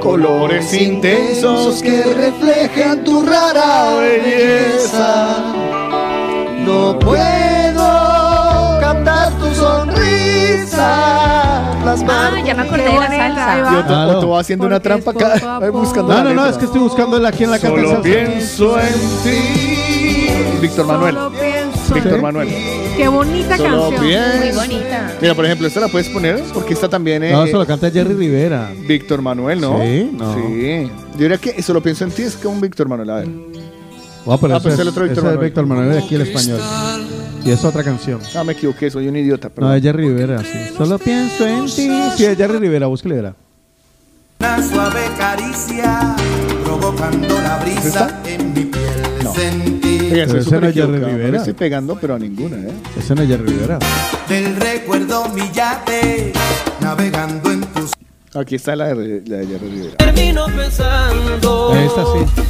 Colores 0.02 0.74
intensos 0.74 1.82
que 1.82 2.04
reflejan 2.04 3.04
tu 3.04 3.24
rara 3.26 3.96
belleza. 4.00 5.38
No 6.64 6.98
puedo 7.00 8.80
cantar 8.80 9.32
tu 9.40 9.52
sonrisa, 9.56 10.92
Ah, 12.08 12.32
ya 12.46 12.54
me 12.54 12.62
acordé 12.64 12.84
de 12.84 12.94
la 13.00 13.08
salsa. 13.08 13.62
va. 13.64 13.72
Yo 13.72 13.80
te, 13.82 13.88
Claro. 13.88 14.20
te 14.20 14.26
voy 14.26 14.40
haciendo 14.42 14.66
una 14.68 14.80
trampa 14.80 15.12
acá. 15.12 15.60
buscando 15.72 16.14
No, 16.14 16.18
la 16.18 16.24
no, 16.24 16.34
no, 16.36 16.46
es 16.46 16.58
que 16.58 16.66
estoy 16.66 16.82
buscando 16.82 17.28
aquí 17.28 17.44
en 17.46 17.52
la 17.52 17.58
Solo 17.58 18.02
pienso 18.04 18.80
en 18.80 18.94
ti. 19.24 20.30
Víctor 20.62 20.86
Manuel. 20.86 21.18
Víctor 21.94 22.22
Manuel. 22.22 22.50
Qué 22.98 23.08
bonita 23.08 23.58
Solo 23.58 23.90
canción. 23.90 24.02
pienso. 24.08 24.38
Muy 24.40 24.52
bonita. 24.52 25.12
Mira, 25.22 25.36
por 25.36 25.46
ejemplo, 25.46 25.68
esta 25.68 25.80
la 25.82 25.88
puedes 25.88 26.10
poner 26.10 26.42
porque 26.54 26.74
esta 26.74 26.90
también 26.90 27.24
es. 27.24 27.32
No, 27.34 27.44
eso 27.46 27.58
lo 27.58 27.66
canta 27.66 27.90
Jerry 27.92 28.14
Rivera. 28.14 28.72
Víctor 28.88 29.22
Manuel, 29.22 29.62
¿no? 29.62 29.80
Sí, 29.82 30.10
no. 30.14 30.34
Sí. 30.36 30.90
Yo 31.14 31.20
diría 31.20 31.38
que 31.38 31.52
eso 31.58 31.74
lo 31.74 31.82
pienso 31.82 32.04
en 32.06 32.12
ti, 32.12 32.24
es 32.24 32.36
como 32.36 32.56
un 32.56 32.62
Víctor 32.62 32.88
Manuel. 32.88 33.10
A 33.10 33.16
ver. 33.18 33.28
Voy 34.26 34.34
a 34.36 34.38
poner 34.38 34.58
Ah, 34.58 34.60
pues 34.60 34.80
el 34.80 34.88
otro 34.88 35.04
Víctor 35.04 35.12
ese 35.12 35.20
es 35.20 35.24
Manuel. 35.34 35.46
Víctor 35.46 35.66
Manuel 35.68 35.92
de 35.92 36.00
aquí 36.00 36.16
el 36.16 36.22
español. 36.22 36.60
Y 37.44 37.52
es 37.52 37.64
otra 37.64 37.84
canción. 37.84 38.20
Ah, 38.36 38.44
me 38.44 38.54
equivoqué, 38.54 38.90
soy 38.90 39.08
un 39.08 39.16
idiota. 39.18 39.50
No, 39.50 39.54
Perdón. 39.56 39.76
es 39.76 39.84
Jerry 39.84 40.08
Rivera, 40.08 40.40
sí. 40.42 40.74
Solo 40.76 40.98
pienso 40.98 41.46
en 41.46 41.66
ti. 41.66 41.90
Sí, 42.16 42.26
es 42.26 42.36
Jerry 42.38 42.58
Rivera, 42.58 42.88
búsquele. 42.88 43.16
verá. 43.16 43.36
Una 44.40 44.64
suave 44.68 45.02
caricia 45.18 46.16
provocando 46.64 47.40
la 47.42 47.58
brisa 47.58 48.22
en 48.26 48.54
mi 48.54 48.66
piel 48.66 48.84
No. 49.24 49.34
Oiga, 50.12 50.24
ese 50.26 50.60
no 50.60 50.68
es 50.68 50.74
Jerry 50.76 51.00
Rivera. 51.00 51.38
estoy 51.38 51.54
pegando, 51.54 51.98
pero 52.00 52.16
a 52.16 52.20
ninguna, 52.20 52.58
¿eh? 52.58 52.72
Ese 52.98 53.16
no 53.16 53.22
es 53.24 53.28
Jerry 53.30 53.46
Rivera. 53.46 53.80
del 54.30 54.56
recuerdo 54.56 55.28
mi 55.30 55.50
yate 55.52 56.32
navegando 56.82 57.52
en 57.52 57.62
tus 57.62 57.92
Aquí 58.36 58.56
está 58.56 58.76
la 58.76 58.94
de, 58.94 59.24
la 59.26 59.38
de 59.38 59.48
Jerry 59.48 59.70
Rivera. 59.70 59.96
Termino 59.98 60.46
pensando 60.48 61.74
Esta 61.76 62.04
sí. 62.04 62.44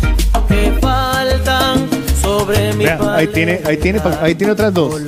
que 0.47 0.71
faltan 0.81 1.87
sobre 2.21 2.73
Vea, 2.73 2.97
ahí 3.15 3.27
tiene, 3.27 3.61
ahí 3.65 3.77
tiene, 3.77 4.01
ahí 4.21 4.33
tiene 4.35 4.53
otras 4.53 4.73
dos. 4.73 4.99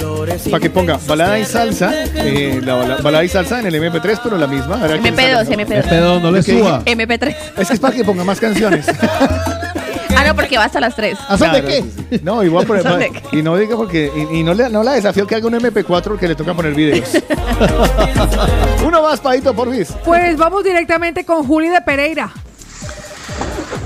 Para 0.51 0.59
que 0.61 0.69
ponga 0.69 0.99
balada 1.07 1.39
y 1.39 1.45
salsa, 1.45 1.91
eh, 2.15 2.61
la 2.63 2.75
bala- 2.75 2.97
balada 2.97 3.23
y 3.23 3.27
salsa 3.29 3.59
en 3.59 3.65
el 3.65 3.75
MP3, 3.75 4.19
pero 4.23 4.37
la 4.37 4.45
misma. 4.47 4.75
a 4.75 4.87
ver 4.87 4.99
a 4.99 5.01
quién 5.01 5.15
MP2, 5.15 5.45
sale. 5.45 5.55
MP2. 5.65 5.83
MP2, 5.83 6.21
no 6.21 6.31
le 6.31 6.43
suba. 6.43 6.83
MP3. 6.85 7.35
Es 7.57 7.67
que 7.67 7.73
es 7.73 7.79
para 7.79 7.95
que 7.95 8.03
ponga 8.03 8.23
más 8.23 8.39
canciones. 8.39 8.85
No, 10.27 10.35
porque 10.35 10.57
va 10.57 10.65
hasta 10.65 10.79
las 10.79 10.95
3. 10.95 11.17
¿A 11.27 11.37
son 11.37 11.51
de 11.51 11.61
Claro, 11.61 11.67
qué? 11.67 11.81
sí, 11.83 12.05
sí. 12.11 12.21
No, 12.23 12.43
igual 12.43 12.65
por 12.65 12.81
¿Son 12.81 12.99
de 12.99 13.09
qué? 13.11 13.37
Y 13.37 13.41
no 13.41 13.55
diga 13.57 13.75
porque. 13.75 14.11
Y, 14.31 14.39
y 14.39 14.43
no, 14.43 14.53
le, 14.53 14.69
no 14.69 14.83
la 14.83 14.93
desafío 14.93 15.25
que 15.25 15.35
haga 15.35 15.47
un 15.47 15.53
MP4 15.53 16.17
que 16.17 16.27
le 16.27 16.35
toca 16.35 16.53
poner 16.53 16.73
videos. 16.73 17.09
Uno 18.85 19.01
más, 19.01 19.19
Paito, 19.19 19.53
por 19.53 19.69
mis. 19.69 19.91
Pues 20.05 20.37
vamos 20.37 20.63
directamente 20.63 21.25
con 21.25 21.45
Juli 21.45 21.69
de 21.69 21.81
Pereira. 21.81 22.31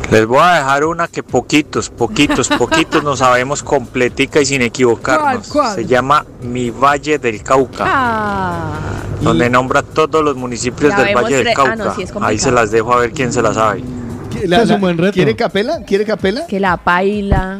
Les 0.09 0.25
voy 0.25 0.39
a 0.41 0.55
dejar 0.55 0.83
una 0.83 1.07
que 1.07 1.23
poquitos, 1.23 1.89
poquitos, 1.89 2.49
poquitos 2.57 3.01
nos 3.01 3.19
sabemos 3.19 3.63
completica 3.63 4.41
y 4.41 4.45
sin 4.45 4.61
equivocarnos. 4.61 5.47
¿Cuál, 5.47 5.63
cuál? 5.67 5.75
Se 5.75 5.85
llama 5.85 6.25
Mi 6.41 6.69
Valle 6.69 7.17
del 7.17 7.41
Cauca, 7.41 7.85
Ah. 7.87 8.73
donde 9.21 9.49
nombra 9.49 9.81
todos 9.83 10.21
los 10.21 10.35
municipios 10.35 10.91
Ya 10.91 10.97
del 10.97 11.05
vemos 11.07 11.23
Valle 11.23 11.37
del 11.37 11.47
ah, 11.47 11.53
Cauca. 11.53 11.75
no, 11.77 11.95
sí 11.95 12.03
es 12.03 12.11
Ahí 12.21 12.37
se 12.37 12.51
las 12.51 12.71
dejo 12.71 12.93
a 12.93 12.97
ver 12.97 13.13
quién 13.13 13.31
se 13.31 13.41
la 13.41 13.53
sabe. 13.53 13.83
La- 14.45 14.61
es 14.63 14.69
un 14.69 14.81
buen 14.81 14.97
reto. 14.97 15.13
¿Quiere 15.13 15.35
capela? 15.35 15.79
¿Quiere 15.85 16.05
capela? 16.05 16.45
Que 16.47 16.59
la 16.59 16.77
paila. 16.77 17.59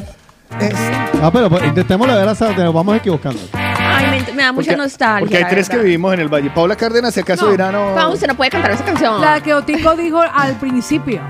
Ah, 1.22 1.30
pero 1.31 1.49
pues, 1.49 1.64
intentémoslo 1.64 2.14
a 2.14 2.18
ver 2.18 2.27
hasta 2.27 2.48
donde 2.48 2.64
nos 2.65 2.73
vamos 2.73 2.98
equivocando. 2.98 3.39
Ay, 3.53 4.06
me, 4.27 4.34
me 4.34 4.43
da 4.43 4.52
mucha 4.52 4.72
Porque- 4.72 4.77
nostalgia. 4.77 5.19
Porque 5.22 5.38
hay 5.38 5.43
la 5.43 5.49
tres 5.49 5.68
que 5.69 5.76
verdad. 5.77 5.85
vivimos 5.85 6.14
en 6.14 6.19
el 6.19 6.27
Valle. 6.27 6.49
Paula 6.49 6.76
Cárdenas, 6.76 7.14
si 7.14 7.19
acaso 7.22 7.45
No, 7.45 7.52
dirá 7.52 7.72
no. 7.72 7.93
Pau, 7.95 8.11
usted 8.14 8.27
no 8.27 8.35
puede 8.35 8.49
cantar 8.52 8.72
esa 8.72 8.84
canción. 8.84 9.22
La 9.22 9.39
que 9.41 9.53
Otico 9.53 9.95
dijo 9.95 10.22
al 10.22 10.56
principio. 10.56 11.22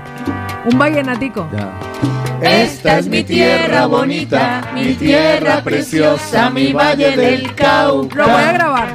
Un 0.64 0.78
vallenatico. 0.78 1.46
Esta 2.40 2.98
es 2.98 3.06
mi 3.06 3.22
tierra 3.22 3.86
bonita, 3.86 4.62
mi 4.74 4.94
tierra 4.94 5.62
preciosa, 5.62 6.50
mi 6.50 6.72
valle 6.72 7.16
del 7.16 7.54
Cauca. 7.54 8.16
Lo 8.16 8.24
voy 8.28 8.42
a 8.42 8.52
grabar. 8.52 8.88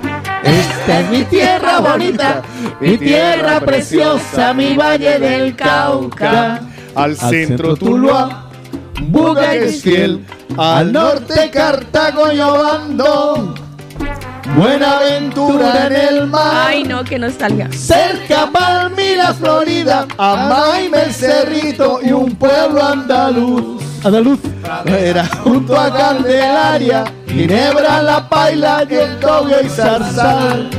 Esta 0.48 0.99
es 1.02 1.10
mi 1.10 1.24
tierra 1.26 1.80
bonita, 1.80 2.41
mi 2.80 2.98
tierra 2.98 3.60
preciosa, 3.60 4.53
mi 4.53 4.76
valle 4.76 5.19
del 5.19 5.56
Cauca. 5.56 6.61
Al 6.95 7.15
centro 7.18 7.76
Tuluá, 7.76 8.49
Buga 9.10 9.52
que 9.52 9.68
fiel. 9.68 10.26
Al 10.57 10.91
norte 10.91 11.49
Cartago 11.52 12.32
y 12.32 12.40
Obando. 12.40 13.53
Buenaventura 14.56 15.88
en 15.88 15.95
el 15.95 16.28
mar. 16.28 16.68
Ay, 16.68 16.84
no, 16.84 17.03
qué 17.03 17.19
nostalgia. 17.19 17.69
Cerca 17.72 18.49
Palmira, 18.52 19.34
Florida, 19.34 20.07
Amaime 20.18 21.03
el 21.03 21.14
Cerrito 21.14 21.99
y 22.02 22.11
un 22.11 22.36
pueblo 22.36 22.84
andaluz. 22.84 23.87
Andaluz. 24.03 24.40
Era 24.86 25.26
junto 25.44 25.80
a 25.80 25.91
Candelaria, 25.91 27.03
Ginebra, 27.28 28.02
La 28.02 28.28
Paila, 28.28 28.86
y 28.90 28.94
el 28.95 29.65
y 29.65 29.69
Zarzal. 29.69 30.69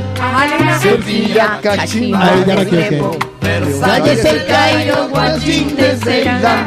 Sevilla, 0.81 1.59
Cachimba, 1.61 2.19
Ay, 2.21 2.43
ya 2.45 2.55
me 2.55 2.61
equivoqué. 2.61 3.19
Versalles, 3.41 4.25
el 4.25 4.45
Cairo, 4.45 5.09
Guachín 5.09 5.75
de 5.75 5.97
Ceilán. 5.97 6.65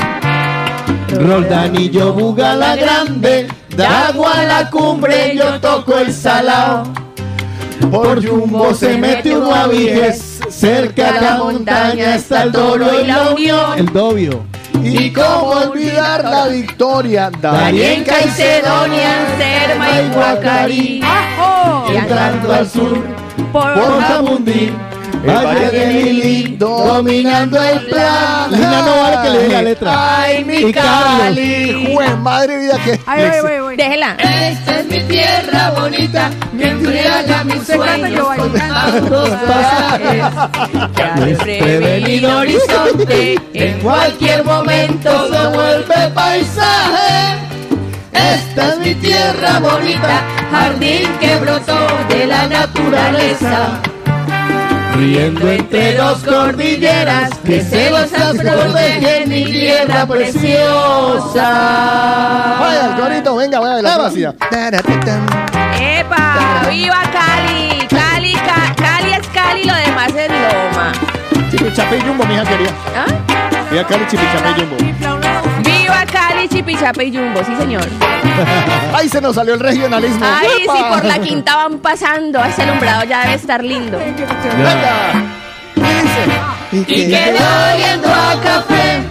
Roldanillo, 1.15 2.13
Buga 2.13 2.55
la 2.55 2.77
grande, 2.77 3.49
Dagua 3.77 4.33
a 4.41 4.45
la 4.45 4.71
cumbre, 4.71 5.37
yo 5.37 5.61
toco 5.61 5.99
el 5.99 6.13
salao. 6.13 6.85
Por 7.91 8.27
Jumbo 8.27 8.75
se 8.75 8.97
mete 8.97 9.35
uno 9.37 9.55
a 9.55 9.67
Viges, 9.67 10.32
cerca 10.63 11.13
de 11.13 11.21
la 11.21 11.39
montaña 11.39 12.15
está 12.15 12.45
el 12.45 12.53
Dolo 12.53 13.01
y 13.01 13.05
la 13.05 13.31
Unión. 13.31 13.79
El 13.79 13.87
Dobio. 13.87 14.45
Y 14.81 15.11
cómo 15.11 15.49
olvidar 15.49 16.23
la 16.23 16.47
victoria, 16.47 17.31
Darien, 17.41 18.05
Caicedonia, 18.05 19.27
Serma 19.39 20.01
y 20.01 20.15
Guacarí. 20.15 21.03
Y 21.93 21.97
entrando 21.97 22.53
al 22.53 22.71
sur 22.71 23.03
por 23.53 23.75
por 23.75 24.03
Jamundí. 24.03 24.73
El 25.25 25.47
Valle 25.47 25.71
de 25.71 25.87
Lili 25.87 26.57
dominando 26.57 27.63
el 27.63 27.87
plan. 27.87 28.51
Lina 28.51 28.83
no 28.83 28.97
vale 28.97 29.17
que 29.23 29.31
le 29.31 29.39
dé 29.39 29.49
la 29.49 29.63
letra. 29.63 30.23
Ay, 30.23 30.45
mi. 30.45 30.73
Cali, 30.73 31.87
jue 31.93 32.17
madre 32.17 32.59
vida 32.59 32.79
que. 32.85 33.01
Ay, 33.07 33.31
voy, 33.41 33.61
voy. 33.61 33.77
Déjela. 33.77 34.17
Esta 34.19 34.81
es 34.81 34.87
mi 34.87 35.01
tierra 35.05 35.71
bonita, 35.79 36.31
que 36.59 36.69
embriaga 36.69 37.45
mis 37.45 37.63
sueños 37.67 38.29
con 38.37 38.53
tantos 38.53 39.31
pasajes. 39.31 40.25
Que 40.97 41.25
desprevenido 41.25 42.39
horizonte 42.39 43.41
en 43.55 43.79
cualquier 43.81 44.45
momento 44.45 45.29
se 45.33 45.47
vuelve 45.49 46.09
paisaje. 46.15 47.39
Esta 48.13 48.69
es 48.69 48.79
mi 48.79 48.95
tierra 48.97 49.61
bonita, 49.61 50.23
jardín 50.51 51.09
que 51.21 51.37
brotó 51.37 51.79
de 52.09 52.27
la 52.27 52.47
naturaleza. 52.47 53.81
Riendo 54.95 55.51
entre 55.51 55.97
dos 55.97 56.19
cordilleras 56.23 57.31
que 57.45 57.61
celosas 57.63 58.37
protegen 58.37 59.29
mi 59.29 59.45
tierra 59.45 60.07
preciosa. 60.07 61.49
Vaya, 62.61 62.87
el 62.95 63.01
corito, 63.01 63.37
venga, 63.37 63.59
voy 63.59 63.69
a 63.71 63.73
bailar 63.75 63.99
vacía. 63.99 64.35
¡Epa! 65.81 66.63
¡Viva 66.71 67.03
Cali! 67.13 67.87
Cali, 67.89 68.33
Ca- 68.35 68.75
Cali 68.77 69.13
es 69.15 69.27
Cali, 69.29 69.65
lo 69.65 69.75
demás 69.75 70.09
es 70.15 70.29
Loma. 70.31 70.93
Chipichape 71.51 71.97
y 71.97 72.01
Jumbo, 72.03 72.25
mija 72.25 72.45
querida. 72.45 72.71
¿Ah? 72.97 73.07
Viva 73.71 73.85
Cali, 73.87 74.07
Chipichape 74.07 74.51
y 74.51 74.61
Jumbo. 74.61 75.72
¡Viva 76.03 76.13
Cali, 76.13 76.49
Chipichape 76.49 77.05
y 77.05 77.17
Jumbo! 77.17 77.45
Sí, 77.45 77.55
señor. 77.57 77.85
Ay, 78.95 79.09
se 79.09 79.21
nos 79.21 79.35
salió 79.35 79.55
el 79.55 79.61
regionalismo. 79.61 80.25
Ay, 80.25 80.49
¡Epa! 80.63 80.77
sí, 80.77 80.83
por 80.89 81.05
la 81.05 81.19
quinta 81.21 81.57
van 81.57 81.79
pasando. 81.79 82.43
Ese 82.45 82.63
alumbrado 82.63 83.05
ya 83.05 83.23
debe 83.23 83.35
estar 83.35 83.63
lindo. 83.63 83.99
Venga. 83.99 85.13
Y 85.77 85.81
dice. 85.81 86.93
Y 86.93 87.11
quedó 87.11 87.45
oliendo 87.75 88.09
a 88.09 88.41
café, 88.43 89.03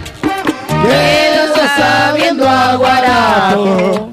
quedó 0.82 1.54
sabiendo 1.76 2.48
a 2.48 2.76
guarapo. 2.76 4.12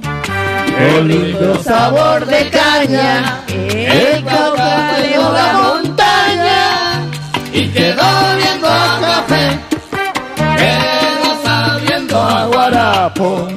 El 0.77 1.07
lindo 1.07 1.61
sabor 1.63 2.25
de 2.25 2.49
caña, 2.49 3.41
el 3.47 4.23
Cauca 4.23 4.97
de 4.97 5.17
la 5.17 5.53
montaña. 5.53 7.01
Y 7.51 7.67
quedó 7.69 7.88
guarapo. 13.15 13.47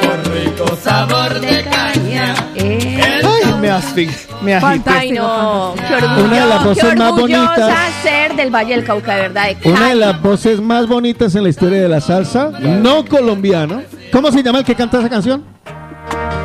Con 0.00 0.32
rico 0.34 0.76
sabor 0.82 1.40
de 1.40 1.64
caña. 1.64 2.34
Ay, 2.58 3.54
me 3.60 3.70
asfixio. 3.70 4.36
Me 4.42 4.54
agité. 4.54 4.90
Ay, 4.90 5.12
no. 5.12 5.74
Qué 5.88 5.94
orgullo, 5.94 6.24
Una 6.24 6.40
de 6.40 6.46
las 6.46 6.64
voces 6.64 6.96
más 6.96 7.10
bonitas. 7.12 7.72
ser 8.02 8.36
del 8.36 8.54
Valle 8.54 8.76
del 8.76 8.84
Cauca, 8.84 9.14
de 9.16 9.20
verdad. 9.22 9.44
de 9.56 9.68
Una 9.68 9.80
de 9.80 9.86
Cali. 9.88 10.00
las 10.00 10.22
voces 10.22 10.60
más 10.60 10.86
bonitas 10.86 11.34
en 11.34 11.42
la 11.42 11.48
historia 11.48 11.80
de 11.80 11.88
la 11.88 12.00
salsa, 12.00 12.50
no 12.60 13.04
colombiano. 13.04 13.82
¿Cómo 14.12 14.30
se 14.30 14.42
llama 14.42 14.58
el 14.60 14.64
que 14.64 14.74
canta 14.74 14.98
esa 15.00 15.08
canción? 15.08 15.44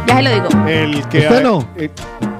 Ya 0.07 0.15
se 0.17 0.21
lo 0.23 0.30
digo. 0.31 0.47
El 0.67 1.07
que 1.07 1.19
¿Usted 1.19 1.38
hay- 1.38 1.43
no? 1.43 1.67
eh, 1.77 1.89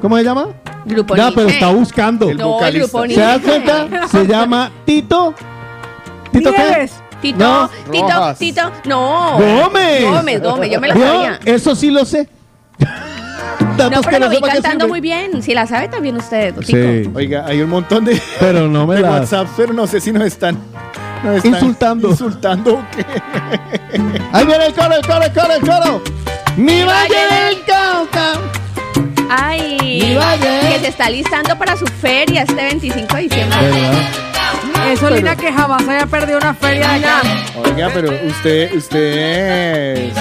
¿Cómo 0.01 0.17
se 0.17 0.23
llama? 0.23 0.48
Grupo 0.83 1.15
Ya, 1.15 1.23
Nietzsche. 1.25 1.35
pero 1.41 1.49
está 1.49 1.67
buscando. 1.69 2.30
El 2.30 2.38
No, 2.38 2.43
el 2.43 2.49
vocalista. 2.53 2.98
grupo 2.99 3.14
¿Se 3.14 3.22
da 3.22 3.40
cuenta? 3.40 4.07
Se 4.07 4.25
llama 4.27 4.72
Tito. 4.85 5.33
¿Tito 6.31 6.51
qué? 6.51 6.57
Nieves. 6.57 6.93
Tito, 7.22 7.38
No. 7.40 7.69
Tito, 7.91 8.08
Rojas. 8.08 8.38
Tito, 8.40 8.72
no. 8.85 9.38
Gómez. 9.38 10.03
Gómez, 10.03 10.41
Gómez, 10.41 10.72
yo 10.72 10.82
me 10.82 10.88
la 10.88 10.93
sabía. 10.95 11.40
Eso 11.45 11.75
sí 11.75 11.90
lo 11.91 12.06
sé. 12.06 12.27
No, 13.90 14.01
pero 14.01 14.19
lo 14.19 14.30
vi 14.30 14.40
cantando 14.41 14.88
muy 14.88 15.01
bien. 15.01 15.41
Si 15.41 15.53
la 15.56 15.66
sabe 15.66 15.88
también 15.88 16.16
usted, 16.16 16.53
Tico. 16.56 16.77
Sí. 16.77 17.09
Oiga, 17.16 17.45
hay 17.48 17.61
un 17.61 17.69
montón 17.69 18.06
de, 18.06 18.22
Pero 18.40 18.67
no 18.67 18.85
me 18.85 18.95
de 18.95 19.01
la. 19.01 19.11
WhatsApp, 19.11 19.48
pero 19.58 19.74
no 19.74 19.88
sé 19.88 20.00
si 20.00 20.11
nos 20.11 20.24
están, 20.24 20.58
nos 21.24 21.38
están 21.38 21.53
Insultando. 21.53 22.09
Insultando 22.09 22.74
o 22.75 22.83
qué. 22.95 23.06
Ahí 24.33 24.45
viene 24.45 24.66
el 24.67 24.74
coro, 24.74 24.93
el 24.95 25.06
coro, 25.06 25.24
el 25.24 25.32
coro, 25.32 25.53
el 25.53 25.61
coro. 25.61 26.01
Mi 26.58 26.83
valle 26.83 27.16
del 27.16 27.64
Cauca. 27.66 28.33
Ay, 29.30 30.17
que 30.72 30.80
se 30.80 30.88
está 30.88 31.09
listando 31.09 31.58
para 31.58 31.75
su 31.77 31.85
feria 31.85 32.43
este 32.43 32.56
25 32.56 33.16
de 33.16 33.22
diciembre. 33.24 33.58
Eso, 34.91 35.09
Lina, 35.09 35.35
que 35.35 35.51
jamás 35.51 35.88
haya 35.88 36.06
perdido 36.06 36.38
una 36.38 36.53
feria 36.53 36.90
de 36.90 37.06
acá. 37.06 37.22
Oiga, 37.64 37.90
pero 37.93 38.11
usted, 38.27 38.74
usted, 38.75 40.11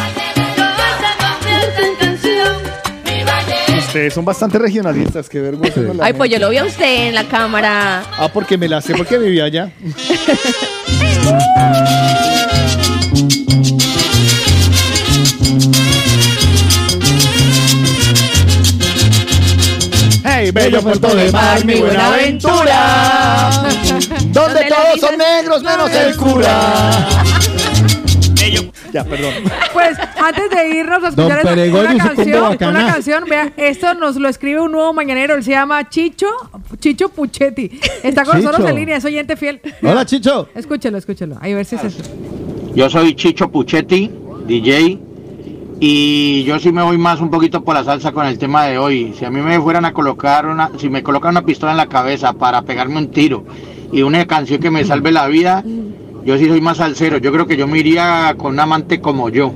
ustedes 3.79 4.15
son 4.15 4.25
bastante 4.25 4.59
regionalistas, 4.59 5.29
qué 5.29 5.41
vergüenza. 5.41 5.81
Ay, 6.01 6.13
pues 6.13 6.31
yo 6.31 6.39
lo 6.39 6.51
vi 6.51 6.59
a 6.59 6.65
usted 6.65 7.09
en 7.09 7.15
la 7.15 7.25
cámara. 7.25 8.03
Ah, 8.19 8.29
porque 8.33 8.57
me 8.57 8.69
la 8.69 8.81
sé 8.81 8.95
porque 8.95 9.19
vivía 9.19 9.45
allá. 9.45 9.71
Bello 20.53 20.83
puerto 20.83 21.15
de 21.15 21.31
mar, 21.33 21.65
mi 21.65 21.75
buena 21.81 22.15
aventura. 22.15 23.51
Donde 24.33 24.61
todos 24.69 25.01
son 25.01 25.19
negros 25.19 25.63
menos 25.63 25.91
el 25.91 26.17
cura. 26.17 27.01
Ya, 28.93 29.05
perdón. 29.05 29.33
Pues 29.73 29.97
antes 30.21 30.51
de 30.51 30.69
irnos 30.79 31.05
a 31.05 31.09
escuchar 31.11 31.45
Don 31.45 31.59
esa- 31.61 31.79
una 31.79 32.15
canción, 32.15 32.71
una 32.75 32.93
canción, 32.93 33.25
vea, 33.29 33.53
esto 33.57 33.95
nos 33.95 34.17
lo 34.17 34.29
escribe 34.29 34.61
un 34.61 34.73
nuevo 34.73 34.93
mañanero, 34.93 35.35
él 35.35 35.45
se 35.45 35.53
llama 35.53 35.89
Chicho, 35.89 36.27
Chicho 36.81 37.09
Puchetti. 37.11 37.79
Está 38.03 38.25
con 38.25 38.39
nosotros 38.39 38.57
Chicho. 38.63 38.69
en 38.71 38.75
línea, 38.77 38.97
es 38.97 39.05
oyente 39.05 39.37
fiel. 39.37 39.61
Hola, 39.83 40.05
Chicho. 40.05 40.49
Escúchelo, 40.57 40.99
escúchelo. 40.99 41.37
Ahí 41.41 41.53
a 41.53 41.57
ver 41.57 41.65
si 41.67 41.77
es 41.77 41.85
eso. 41.85 42.03
Yo 42.75 42.91
soy 42.91 43.15
Chicho 43.15 43.49
Puchetti, 43.49 44.11
DJ, 44.49 44.99
y 45.83 46.45
yo 46.45 46.59
sí 46.59 46.73
me 46.73 46.83
voy 46.83 46.99
más 46.99 47.21
un 47.21 47.31
poquito 47.31 47.65
por 47.65 47.75
la 47.75 47.83
salsa 47.85 48.13
con 48.13 48.27
el 48.27 48.39
tema 48.39 48.67
de 48.67 48.77
hoy. 48.79 49.15
Si 49.19 49.25
a 49.25 49.31
mí 49.31 49.41
me 49.41 49.59
fueran 49.61 49.85
a 49.87 49.93
colocar 49.93 50.47
una, 50.47 50.71
si 50.79 50.91
me 50.91 51.03
colocan 51.03 51.31
una 51.31 51.43
pistola 51.43 51.73
en 51.73 51.79
la 51.79 51.87
cabeza 51.87 52.35
para 52.35 52.63
pegarme 52.63 52.99
un 52.99 53.11
tiro 53.11 53.45
y 53.93 54.03
una 54.03 54.27
canción 54.27 54.61
que 54.61 54.71
me 54.71 54.85
salve 54.85 55.11
la 55.11 55.27
vida, 55.27 55.65
yo 56.25 56.37
sí 56.37 56.47
soy 56.47 56.61
más 56.61 56.77
salsero. 56.77 57.17
Yo 57.19 57.33
creo 57.33 57.47
que 57.47 57.57
yo 57.57 57.67
me 57.67 57.79
iría 57.79 58.35
con 58.37 58.53
un 58.53 58.61
amante 58.61 59.01
como 59.01 59.31
yo, 59.31 59.53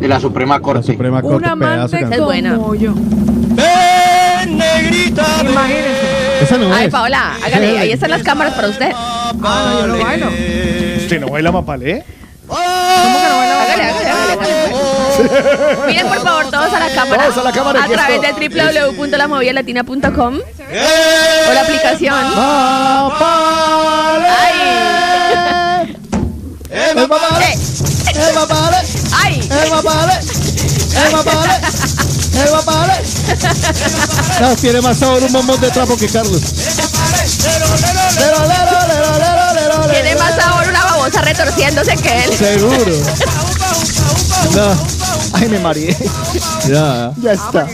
de 0.00 0.08
la 0.08 0.18
Suprema 0.18 0.60
Corte. 0.60 0.92
Suprema 0.92 1.20
Un 1.22 1.44
amante 1.44 2.00
Es 2.10 2.20
buena. 2.22 2.56
como 2.56 2.74
yo. 2.74 2.94
negrita! 4.46 5.26
Imagínense. 5.42 6.42
Esa 6.42 6.58
no 6.58 6.74
Ay. 6.74 6.90
Paola, 6.90 7.34
hágale, 7.44 7.78
ahí 7.78 7.92
están 7.92 8.10
las 8.10 8.22
cámaras 8.22 8.54
para 8.54 8.68
usted. 8.68 8.92
Ah, 8.94 9.32
no, 9.86 9.96
yo 9.98 10.04
bailo. 10.04 10.26
¿Usted 10.96 11.20
no 11.20 11.28
baila 11.28 11.52
mapalé? 11.52 12.02
Hágale, 12.48 13.26
hágale, 13.26 13.52
hágale, 13.52 13.82
hágale. 13.84 14.03
Miren, 15.86 16.08
por 16.08 16.22
favor, 16.22 16.50
todos 16.50 16.72
a 16.72 16.80
la 16.80 16.94
cámara. 16.94 17.24
Todos 17.24 17.38
a 17.38 17.42
la 17.42 17.52
cámara, 17.52 17.84
A 17.84 17.88
través 17.88 18.20
de 18.20 18.32
www.lamovialatina.com 18.32 20.34
o 20.36 21.52
la 21.52 21.60
aplicación. 21.60 22.24
¡Ay! 29.16 29.22
¡Ay! 29.22 29.48
Tiene 34.60 34.80
más 34.80 34.98
sabor 34.98 35.22
un 35.22 35.32
bombón 35.32 35.60
de 35.60 35.70
trapo 35.70 35.96
que 35.96 36.08
Carlos. 36.08 36.40
Tiene 39.90 40.16
más 40.16 40.34
sabor 40.36 40.68
una 40.68 40.84
babosa 40.84 41.22
retorciéndose 41.22 41.96
que 41.96 42.24
él. 42.24 42.36
Seguro. 42.36 42.92
No. 44.54 44.74
Ay, 45.32 45.48
me 45.48 45.58
mareé. 45.58 45.96
Ya. 46.68 47.12
Ya 47.20 47.32
está. 47.32 47.66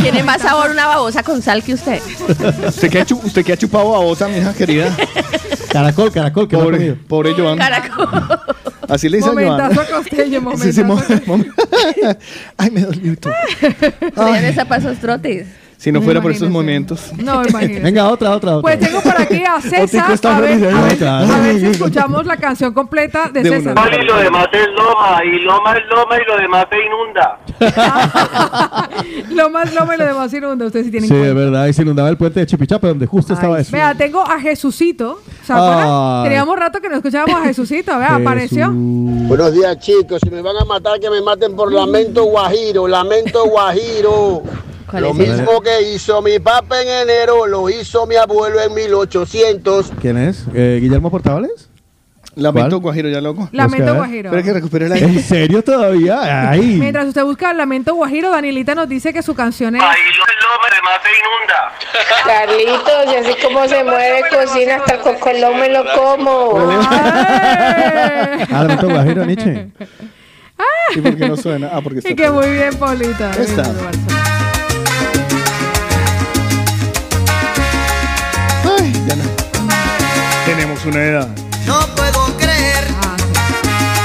Tiene 0.00 0.22
más 0.22 0.42
sabor 0.42 0.70
una 0.70 0.86
babosa 0.86 1.22
con 1.22 1.40
sal 1.42 1.62
que 1.62 1.74
usted. 1.74 2.00
¿Usted 2.66 2.90
que 2.90 3.00
ha, 3.00 3.06
chu- 3.06 3.20
usted 3.24 3.44
que 3.44 3.52
ha 3.52 3.56
chupado 3.56 3.94
a 3.94 4.00
otra, 4.00 4.28
mi 4.28 4.38
hija 4.38 4.52
querida? 4.52 4.94
Caracol, 5.70 6.12
caracol, 6.12 6.46
que 6.48 6.56
no 6.56 6.62
ha 6.62 6.64
Pobre, 6.64 6.76
comido. 6.78 6.96
pobre 7.08 7.34
Joan. 7.34 7.58
Caracol. 7.58 8.08
Así 8.88 9.08
le 9.08 9.18
dice 9.18 9.28
a 9.30 9.32
Joan. 9.32 9.46
Momentazo 9.46 9.94
costeño, 9.94 10.40
Sí, 10.56 10.72
sí, 10.72 10.84
momentazo. 10.84 11.22
mo- 11.26 11.36
mo- 11.38 11.44
Ay, 12.58 12.70
me 12.70 12.82
dolió 12.82 13.16
todo. 13.18 13.32
Se 13.58 14.40
le 14.42 14.52
zapa 14.54 14.76
esos 14.76 14.98
trotes. 14.98 15.46
Si 15.78 15.92
no 15.92 16.02
fuera 16.02 16.20
por 16.20 16.32
Imagínese. 16.32 16.52
momentos. 16.52 17.12
No, 17.18 17.44
imagínense. 17.48 17.80
Venga, 17.84 18.08
otra, 18.08 18.32
otra, 18.32 18.56
otra. 18.56 18.62
Pues 18.62 18.80
tengo 18.80 19.00
por 19.00 19.16
aquí 19.20 19.44
a 19.44 19.60
César. 19.60 20.10
está 20.12 20.36
A 20.36 20.40
ver, 20.40 20.52
a 20.74 20.82
ver, 20.82 21.04
a 21.06 21.38
ver 21.40 21.60
si 21.60 21.66
escuchamos 21.66 22.26
la 22.26 22.36
canción 22.36 22.74
completa 22.74 23.30
de, 23.32 23.44
De 23.44 23.48
César. 23.48 23.74
una. 23.78 23.96
Y 23.96 24.04
lo 24.04 24.16
demás 24.18 24.48
es 24.52 24.66
loma, 24.76 25.24
y 25.24 25.38
loma 25.38 25.72
es 25.74 25.86
loma, 25.88 26.16
y 26.16 26.24
lo 26.28 26.36
demás 26.36 26.66
se 26.68 26.76
inunda. 26.84 27.38
lo 29.30 29.50
más 29.50 29.72
loma 29.72 29.94
y 29.94 29.98
lo 29.98 30.04
demás 30.06 30.32
inunda. 30.34 30.66
Ustedes 30.66 30.86
sí 30.86 30.90
tienen 30.90 31.08
Sí, 31.08 31.14
cuenta. 31.14 31.28
es 31.28 31.34
verdad. 31.36 31.66
Y 31.68 31.72
se 31.72 31.82
inundaba 31.82 32.08
el 32.08 32.16
puente 32.16 32.40
de 32.40 32.46
Chipichape, 32.46 32.88
donde 32.88 33.06
justo 33.06 33.34
estaba 33.34 33.60
eso. 33.60 33.70
Vea, 33.72 33.94
tengo 33.94 34.20
a 34.22 34.40
Jesucito. 34.40 35.20
¿Se 35.44 35.52
acuerdan? 35.52 35.86
Ay. 35.88 36.22
Teníamos 36.24 36.58
rato 36.58 36.80
que 36.80 36.88
no 36.88 36.96
escuchábamos 36.96 37.40
a 37.40 37.44
Jesucito. 37.44 37.96
Vea, 37.98 38.16
apareció. 38.16 38.70
Buenos 38.72 39.52
días 39.52 39.78
chicos, 39.78 40.20
si 40.24 40.30
me 40.30 40.42
van 40.42 40.56
a 40.56 40.64
matar 40.64 40.98
que 40.98 41.08
me 41.08 41.20
maten 41.22 41.54
por 41.54 41.72
lamento 41.72 42.24
guajiro, 42.24 42.88
lamento 42.88 43.44
guajiro. 43.46 44.42
¿Cuál 44.90 45.02
Lo 45.02 45.10
es 45.10 45.16
mismo 45.16 45.60
que 45.60 45.92
hizo 45.92 46.22
mi 46.22 46.38
papá 46.38 46.80
en 46.80 46.88
enero, 46.88 47.46
lo 47.46 47.68
hizo 47.68 48.06
mi 48.06 48.16
abuelo 48.16 48.60
en 48.60 48.72
1800. 48.74 49.92
¿Quién 50.00 50.16
es? 50.16 50.44
Eh, 50.54 50.78
¿Guillermo 50.80 51.10
Portavales? 51.10 51.68
Lamento 52.38 52.76
¿Cuál? 52.76 52.82
Guajiro, 52.82 53.08
ya 53.08 53.20
loco. 53.20 53.48
Lamento. 53.52 53.94
Guajiro. 53.96 54.30
Que 54.30 54.88
la 54.88 54.96
¿En 54.96 55.20
serio 55.22 55.62
todavía? 55.62 56.50
Ay. 56.50 56.76
Mientras 56.78 57.06
usted 57.08 57.24
busca 57.24 57.52
Lamento 57.52 57.94
Guajiro, 57.96 58.30
Danilita 58.30 58.76
nos 58.76 58.88
dice 58.88 59.12
que 59.12 59.22
su 59.22 59.34
canción 59.34 59.74
es. 59.74 59.82
Ahí 59.82 59.98
lo 60.16 60.24
se 61.02 61.10
inunda. 61.18 61.72
Carlitos, 62.24 63.12
y 63.12 63.16
así 63.16 63.42
como 63.42 63.66
se 63.66 63.82
mueve 63.82 64.22
cocina, 64.30 64.76
hasta 64.76 64.94
el 64.94 65.00
cocolón 65.00 65.58
me 65.58 65.68
lo 65.68 65.84
como. 65.94 66.70
Ah, 68.50 68.62
Lamento 68.62 68.88
Guajiro, 68.88 69.24
Nietzsche. 69.24 69.68
¿Y 70.94 71.00
por 71.00 71.16
qué 71.16 71.28
no 71.28 71.36
suena? 71.36 71.70
Ah, 71.72 71.80
porque 71.82 71.98
está. 72.00 72.10
Y 72.10 72.14
que 72.14 72.30
muy 72.30 72.50
bien, 72.50 72.74
Paulita. 72.76 73.30
Ahí 73.32 73.42
está. 73.42 73.64
Una 80.88 81.04
edad. 81.04 81.28
No 81.66 81.80
puedo 81.94 82.36
creer, 82.38 82.84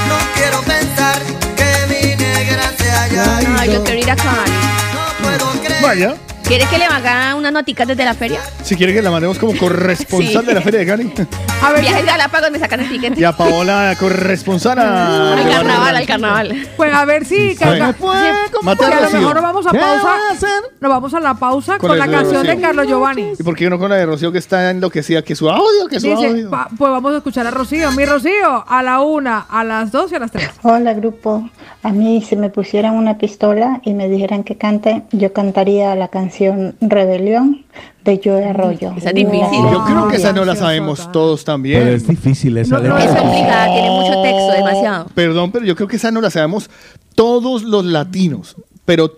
no 0.08 0.16
quiero 0.34 0.60
pensar 0.62 1.20
que 1.56 1.74
mi 1.88 2.14
negra 2.16 2.70
se 2.78 2.90
haya 2.90 3.42
ido. 3.42 3.56
Ay, 3.58 3.72
yo 3.72 3.82
quiero 3.84 4.00
ir 4.00 4.10
a 4.10 4.16
Cali. 4.16 4.52
No 4.92 5.24
puedo 5.24 5.50
creer. 5.62 5.82
Vaya, 5.82 6.14
¿Quiere 6.44 6.66
que 6.66 6.76
le 6.76 6.84
haga 6.84 7.34
unas 7.36 7.52
noticas 7.52 7.88
desde 7.88 8.04
la 8.04 8.12
feria? 8.14 8.38
si 8.62 8.76
quiere 8.76 8.92
que 8.92 9.00
la 9.00 9.10
mandemos 9.10 9.38
como 9.38 9.56
corresponsal 9.56 10.42
Sí. 10.42 10.46
de 10.46 10.54
la 10.54 10.60
Feria 10.60 10.80
de 10.80 10.86
Cali. 10.86 11.12
A 11.64 11.72
ver, 11.72 11.80
Viajes 11.80 12.04
Galápagos 12.06 12.50
me 12.50 12.58
sacan 12.58 12.80
el 12.80 12.88
ticket. 12.88 13.18
Y 13.18 13.24
a 13.24 13.32
Paola, 13.32 13.94
corresponsal 13.98 14.78
a. 14.78 15.32
Al 15.34 15.48
carnaval, 15.50 15.96
al 15.96 16.06
carnaval. 16.06 16.68
pues 16.76 16.92
a 16.94 17.04
ver 17.04 17.24
si. 17.24 17.54
sabe. 17.54 17.78
Carla- 17.78 17.94
Fue 17.94 18.16
si- 18.16 18.52
como 18.52 18.74
si 18.74 18.84
a 18.84 18.88
lo 18.88 19.00
Rocío. 19.00 19.18
mejor 19.20 19.34
nos 19.34 19.42
vamos 19.42 19.66
a 19.66 19.70
¿Qué 19.70 19.78
pausa. 19.78 20.04
va 20.04 20.16
a 20.28 20.32
hacer? 20.32 20.48
Nos 20.80 20.90
vamos 20.90 21.14
a 21.14 21.20
la 21.20 21.34
pausa 21.34 21.78
Con 21.78 21.88
con, 21.88 21.92
el 21.92 21.98
la 22.00 22.06
de 22.06 22.12
canción 22.12 22.42
de 22.42 22.48
Rocío. 22.52 22.62
Carlos 22.62 22.86
Giovanni. 22.86 23.32
¿Y 23.38 23.42
por 23.42 23.56
qué 23.56 23.70
no 23.70 23.78
con 23.78 23.88
la 23.90 23.96
de 23.96 24.06
Rocío 24.06 24.30
que 24.32 24.38
está 24.38 24.70
enloquecida? 24.70 25.22
Que 25.22 25.34
su 25.34 25.48
audio, 25.48 25.86
que 25.88 26.00
su 26.00 26.06
Dice, 26.08 26.26
audio. 26.28 26.50
pa- 26.50 26.68
pues 26.76 26.90
vamos 26.90 27.14
a 27.14 27.16
escuchar 27.18 27.46
a 27.46 27.50
Rocío. 27.50 27.90
Mi 27.92 28.04
Rocío, 28.04 28.64
a 28.68 28.82
la 28.82 29.00
una, 29.00 29.40
a 29.48 29.64
las 29.64 29.90
dos 29.90 30.12
y 30.12 30.16
a 30.16 30.18
las 30.18 30.30
tres. 30.30 30.50
Hola 30.62 30.92
grupo, 30.94 31.48
a 31.82 31.88
mí 31.90 32.20
si 32.22 32.36
me 32.36 32.50
pusieran 32.50 32.94
una 32.94 33.16
pistola 33.18 33.80
y 33.84 33.94
me 33.94 34.08
dijeran 34.08 34.44
que 34.44 34.56
cante, 34.58 35.02
yo 35.12 35.32
cantaría 35.32 35.94
la 35.94 36.08
canción 36.08 36.76
Rebelión 36.80 37.64
de 38.04 38.20
Joe 38.22 38.44
Arroyo. 38.44 38.92
Esa 38.96 39.08
es 39.10 39.14
difícil. 39.14 39.62
Yo 39.72 39.84
creo 39.84 40.08
que 40.08 40.16
esa 40.16 40.32
no 40.32 40.44
la 40.44 40.54
sabemos 40.54 41.10
todos 41.10 41.42
Pero 41.42 41.54
también. 41.54 41.88
es 41.88 42.06
difícil 42.06 42.56
esa 42.58 42.78
No, 42.78 42.88
no. 42.88 42.98
Es 42.98 43.06
complicada, 43.06 43.66
tiene 43.72 43.90
mucho 43.90 44.22
texto, 44.22 44.52
demasiado. 44.52 45.06
Perdón, 45.14 45.50
pero 45.52 45.64
yo 45.64 45.74
creo 45.74 45.88
que 45.88 45.96
esa 45.96 46.10
no 46.10 46.20
la 46.20 46.30
sabemos 46.30 46.68
todos 47.14 47.62
los 47.62 47.84
latinos. 47.84 48.56
Pero 48.84 49.10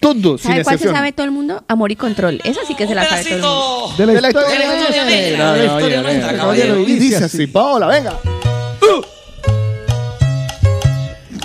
todos, 0.00 0.40
sin 0.40 0.50
¿Sabe 0.50 0.64
cuál 0.64 0.78
se 0.80 0.90
sabe 0.90 1.12
todo 1.12 1.24
el 1.24 1.30
mundo? 1.30 1.62
Amor 1.68 1.92
y 1.92 1.96
control. 1.96 2.40
Esa 2.42 2.60
sí 2.66 2.74
que 2.74 2.88
se 2.88 2.94
la 2.96 3.04
sabe 3.04 3.22
todo 3.22 3.34
el 3.36 3.40
mundo. 3.42 3.94
De 3.96 4.06
la 4.06 4.12
De 4.14 4.20
la 4.20 4.28
historia. 4.28 5.04
De 5.04 5.36
la 5.36 5.64
historia 5.64 6.02
nuestra, 6.02 6.36
caballero. 6.36 6.80
Y 6.80 6.96
dice 6.96 7.24
así, 7.24 7.46
Paola, 7.46 7.86
venga. 7.86 8.14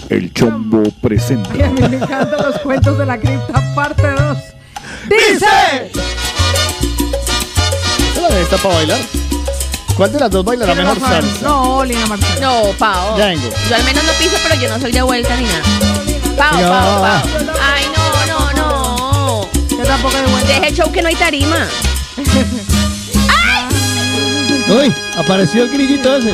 El 0.10 0.34
chombo 0.34 0.84
presenta. 1.02 1.50
Ay, 1.54 1.62
a 1.64 1.70
mí 1.70 1.82
me 1.82 1.98
encantan 1.98 2.42
los 2.44 2.60
cuentos 2.60 2.98
de 2.98 3.06
la 3.06 3.20
cripta, 3.20 3.62
parte 3.76 4.04
2. 4.08 4.38
¡Dice! 5.10 5.92
¿Esa 8.26 8.30
la 8.30 8.36
de 8.38 8.42
esta 8.44 8.58
para 8.58 8.76
bailar? 8.76 9.00
¿Cuál 9.96 10.12
de 10.12 10.20
las 10.20 10.30
dos 10.32 10.44
baila 10.44 10.66
la 10.66 10.74
¿Quién 10.74 10.86
mejor 10.86 11.00
salsa? 11.00 11.42
No, 11.42 11.84
Lina 11.86 12.06
Marcela. 12.08 12.40
No, 12.42 12.64
Pao. 12.78 13.18
Ya 13.18 13.28
vengo. 13.28 13.50
Yo 13.70 13.76
al 13.76 13.84
menos 13.84 14.04
no 14.04 14.12
piso, 14.14 14.36
pero 14.44 14.56
yo 14.60 14.68
no 14.70 14.80
soy 14.82 14.92
de 14.92 15.02
vuelta 15.04 15.36
ni 15.38 15.44
nada. 15.44 15.62
Pao, 16.36 16.58
Venga, 16.58 16.70
Pao. 16.70 17.02
Pao. 17.02 17.22
Ay, 17.62 17.86
no, 17.96 18.26
no, 18.34 18.52
no. 18.54 19.50
Yo 19.70 19.84
tampoco 19.86 20.18
de 20.18 20.24
vuelta. 20.24 20.48
Deje 20.48 20.68
el 20.68 20.76
show 20.76 20.92
que 20.92 21.02
no 21.02 21.08
hay 21.08 21.16
tarima. 21.16 21.68
Uy, 24.68 24.94
apareció 25.18 25.64
el 25.64 25.70
grillito 25.70 26.18
ese. 26.18 26.34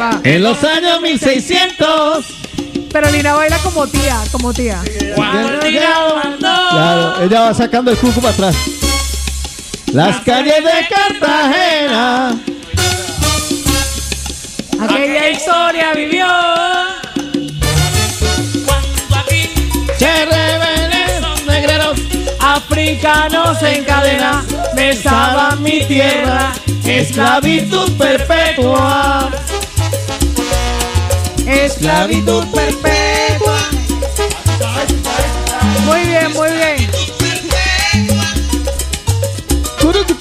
Va. 0.00 0.20
En 0.22 0.42
los 0.42 0.62
años 0.62 1.00
1600. 1.02 2.24
Pero 2.92 3.10
Lina 3.10 3.34
baila 3.34 3.58
como 3.58 3.86
tía, 3.88 4.22
como 4.32 4.54
tía. 4.54 4.80
Claro, 5.14 5.60
ella 7.22 7.40
va 7.40 7.52
sacando 7.54 7.90
el 7.90 7.98
cuco 7.98 8.20
para 8.20 8.32
atrás. 8.32 8.54
Las 9.92 10.20
calles 10.20 10.62
de 10.62 10.88
Cartagena. 10.94 12.38
Aquella 14.80 15.30
historia 15.30 15.94
vivió. 15.94 16.26
Se 19.98 20.24
rebelen 20.26 21.22
los 21.22 21.46
negreros. 21.46 21.98
Africanos 22.40 23.62
en 23.62 23.84
cadena 23.84 24.44
besaban 24.74 25.62
mi 25.62 25.84
tierra. 25.84 26.52
Esclavitud 26.84 27.96
perpetua. 27.96 29.30
Esclavitud 31.46 32.44
perpetua. 32.48 33.58
Muy 35.86 36.00
bien, 36.00 36.32
muy 36.32 36.50
bien. 36.50 36.65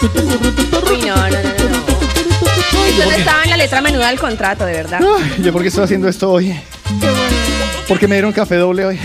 Uy, 0.05 1.01
no, 1.01 1.15
no, 1.15 1.29
no, 1.29 1.35
no. 3.05 3.11
estaba 3.11 3.43
en 3.43 3.49
la 3.49 3.57
letra 3.57 3.81
menuda 3.81 4.07
del 4.09 4.19
contrato, 4.19 4.65
de 4.65 4.73
verdad. 4.73 4.99
Ay, 5.01 5.43
¿Yo 5.43 5.51
por 5.51 5.61
qué 5.61 5.69
estoy 5.69 5.83
haciendo 5.83 6.07
esto 6.07 6.31
hoy? 6.31 6.55
Porque 7.87 8.07
me 8.07 8.15
dieron 8.15 8.31
café 8.31 8.55
doble 8.55 8.85
hoy. 8.85 8.99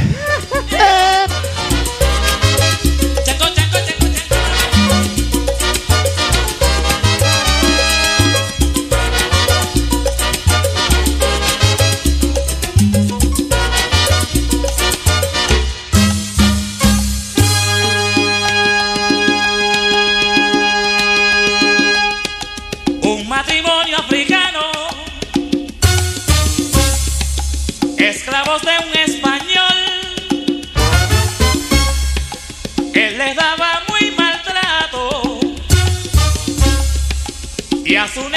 Él 33.00 33.16
les 33.16 33.34
daba 33.34 33.82
muy 33.88 34.10
maltrato. 34.10 35.40
Y 37.82 37.96
a 37.96 38.06
su 38.06 38.28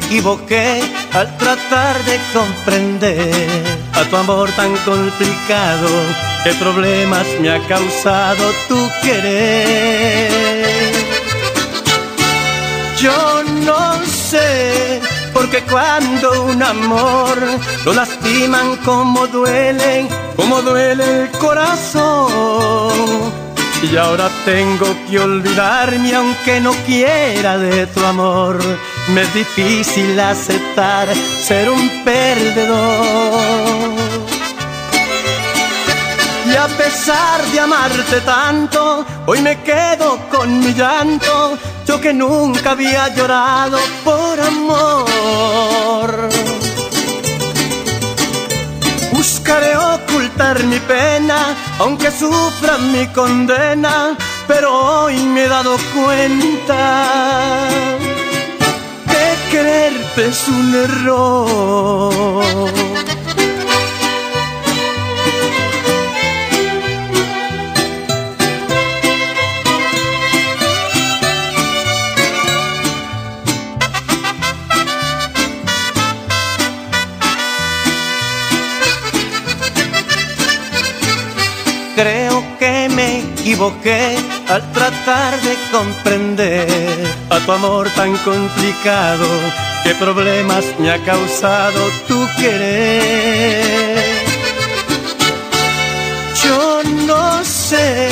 Equivoqué 0.08 0.82
al 1.14 1.38
tratar 1.38 1.96
de 2.06 2.18
comprender 2.34 3.80
a 3.94 4.04
tu 4.10 4.16
amor 4.16 4.50
tan 4.52 4.74
complicado. 4.78 5.90
¿Qué 6.44 6.54
problemas 6.54 7.28
me 7.42 7.50
ha 7.50 7.60
causado 7.68 8.54
tu 8.70 8.90
querer? 9.04 10.32
Yo 13.02 13.44
no 13.66 14.02
sé, 14.06 15.02
porque 15.34 15.62
cuando 15.64 16.44
un 16.44 16.64
amor 16.64 17.38
lo 17.86 17.94
lastiman 17.94 18.78
como 18.78 19.28
duele, 19.28 20.08
como 20.38 20.62
duele 20.62 21.24
el 21.24 21.32
corazón. 21.32 22.94
Y 23.84 23.96
ahora 23.96 24.30
tengo 24.46 24.88
que 25.08 25.20
olvidarme 25.20 26.16
aunque 26.16 26.60
no 26.62 26.72
quiera 26.86 27.58
de 27.58 27.86
tu 27.88 28.04
amor. 28.04 28.58
Me 29.14 29.22
es 29.22 29.34
difícil 29.34 30.20
aceptar 30.20 31.08
ser 31.42 31.70
un 31.70 32.04
perdedor. 32.04 33.80
Y 36.46 36.56
a 36.56 36.68
pesar 36.68 37.42
de 37.54 37.60
amarte 37.60 38.22
tanto, 38.22 39.06
hoy 39.26 39.42
me 39.42 39.62
quedo 39.64 40.20
con 40.30 40.60
mi 40.60 40.74
llanto. 40.74 41.58
Yo 41.86 42.02
que 42.02 42.14
nunca 42.14 42.72
había 42.72 43.08
llorado 43.16 43.80
por 44.04 44.42
amor. 44.42 46.30
Buscaré 49.14 49.78
ocultar 49.78 50.62
mi 50.66 50.80
pena, 50.82 51.56
aunque 51.80 52.12
sufra 52.12 52.78
mi 52.78 53.08
condena, 53.08 54.18
pero 54.48 55.04
hoy 55.04 55.16
me 55.24 55.46
he 55.46 55.48
dado 55.48 55.78
cuenta 55.96 57.97
quererte 59.58 60.28
es 60.28 60.48
un 60.48 60.76
error. 60.76 62.44
Creo 81.96 82.44
que 82.60 82.90
me 82.96 83.20
equivoqué 83.22 84.37
al 84.50 84.72
tratar 84.72 85.40
de 85.42 85.58
comprender 85.72 86.68
a 87.30 87.40
tu 87.40 87.52
amor 87.52 87.90
tan 87.96 88.16
complicado. 88.18 89.26
¿Qué 89.84 89.94
problemas 89.96 90.66
me 90.80 90.92
ha 90.92 90.98
causado 91.04 91.80
tu 92.08 92.28
querer? 92.38 94.26
Yo 96.44 96.82
no 97.06 97.44
sé, 97.44 98.10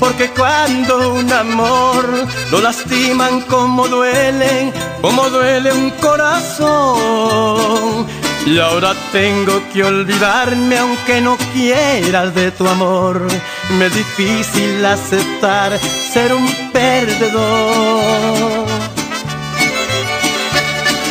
porque 0.00 0.30
cuando 0.30 1.14
un 1.14 1.32
amor 1.32 2.26
lo 2.50 2.60
lastiman 2.60 3.42
como 3.42 3.86
duele, 3.88 4.72
como 5.00 5.28
duele 5.30 5.72
un 5.72 5.90
corazón. 5.90 7.38
Y 8.46 8.58
ahora 8.58 8.94
tengo 9.12 9.60
que 9.72 9.84
olvidarme 9.84 10.78
aunque 10.78 11.20
no 11.20 11.36
quieras 11.52 12.34
de 12.34 12.50
tu 12.50 12.66
amor. 12.66 13.28
Me 13.70 13.86
es 13.86 13.94
difícil 13.94 14.84
aceptar 14.84 15.78
ser 15.78 16.32
un 16.32 16.48
perdedor. 16.72 18.66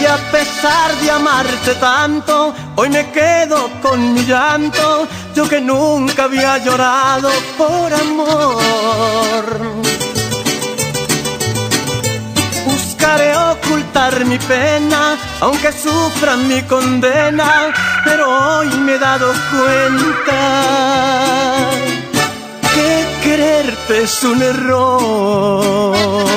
Y 0.02 0.06
a 0.06 0.18
pesar 0.32 0.96
de 0.96 1.12
amarte 1.12 1.76
tanto, 1.76 2.54
hoy 2.76 2.90
me 2.90 3.12
quedo 3.12 3.70
con 3.82 4.14
mi 4.14 4.26
llanto. 4.26 5.08
Yo 5.36 5.48
que 5.48 5.62
nunca 5.62 6.24
había 6.24 6.58
llorado 6.58 7.30
por 7.60 7.94
amor. 7.94 9.46
Buscaré 12.66 13.38
ocultar 13.38 14.26
mi 14.26 14.40
pena, 14.40 15.16
aunque 15.42 15.72
sufra 15.72 16.36
mi 16.36 16.64
condena, 16.64 17.72
pero 18.04 18.58
hoy 18.58 18.70
me 18.80 18.96
he 18.96 19.00
dado 19.00 19.32
cuenta 19.52 21.57
que 22.78 22.90
quererte 23.24 24.04
es 24.04 24.24
un 24.24 24.42
error. 24.44 26.37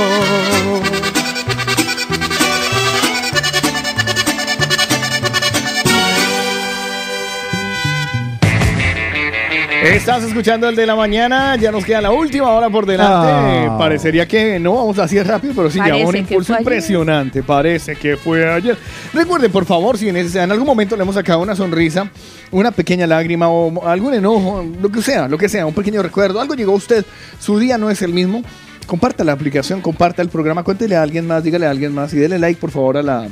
Estás 9.82 10.22
escuchando 10.24 10.68
el 10.68 10.76
de 10.76 10.84
la 10.84 10.94
mañana, 10.94 11.56
ya 11.56 11.72
nos 11.72 11.84
queda 11.84 12.02
la 12.02 12.10
última 12.10 12.50
hora 12.50 12.68
por 12.68 12.84
delante. 12.84 13.28
Ah. 13.32 13.76
Parecería 13.78 14.26
que 14.28 14.58
no 14.60 14.74
vamos 14.74 14.98
así 14.98 15.16
de 15.16 15.24
rápido, 15.24 15.54
pero 15.56 15.70
sí 15.70 15.80
llevamos 15.82 16.08
un 16.10 16.16
impulso 16.16 16.52
ayer. 16.52 16.60
impresionante. 16.62 17.42
Parece 17.42 17.96
que 17.96 18.16
fue 18.18 18.46
ayer. 18.52 18.76
Recuerden, 19.14 19.50
por 19.50 19.64
favor, 19.64 19.96
si 19.96 20.08
en, 20.10 20.16
ese- 20.18 20.42
en 20.42 20.52
algún 20.52 20.66
momento 20.66 20.96
le 20.96 21.02
hemos 21.02 21.14
sacado 21.14 21.40
una 21.40 21.56
sonrisa, 21.56 22.10
una 22.50 22.70
pequeña 22.72 23.06
lágrima 23.06 23.48
o 23.48 23.86
algún 23.86 24.12
enojo, 24.12 24.64
lo 24.82 24.90
que 24.90 25.00
sea, 25.00 25.28
lo 25.28 25.38
que 25.38 25.48
sea, 25.48 25.64
un 25.64 25.74
pequeño 25.74 26.02
recuerdo, 26.02 26.40
algo 26.40 26.54
llegó 26.54 26.72
a 26.72 26.76
usted, 26.76 27.04
su 27.38 27.58
día 27.58 27.78
no 27.78 27.88
es 27.90 28.02
el 28.02 28.12
mismo. 28.12 28.42
Comparta 28.86 29.24
la 29.24 29.32
aplicación, 29.32 29.80
comparta 29.80 30.20
el 30.20 30.28
programa, 30.28 30.62
cuéntele 30.62 30.96
a 30.96 31.02
alguien 31.02 31.26
más, 31.26 31.42
dígale 31.42 31.64
a 31.66 31.70
alguien 31.70 31.94
más 31.94 32.12
y 32.12 32.18
dele 32.18 32.38
like, 32.38 32.60
por 32.60 32.70
favor, 32.70 32.98
a 32.98 33.02
la, 33.02 33.28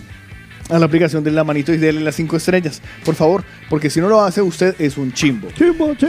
a 0.69 0.79
la 0.79 0.87
aplicación 0.87 1.25
de 1.25 1.31
la 1.31 1.45
manito 1.45 1.73
y 1.73 1.77
dele 1.79 2.01
las 2.01 2.15
cinco 2.15 2.37
estrellas, 2.37 2.81
por 3.05 3.15
favor, 3.15 3.43
porque 3.71 3.89
si 3.91 4.01
no 4.01 4.09
lo 4.09 4.21
hace 4.21 4.43
usted 4.43 4.75
es 4.79 4.97
un 4.99 5.13
chimbo. 5.13 5.49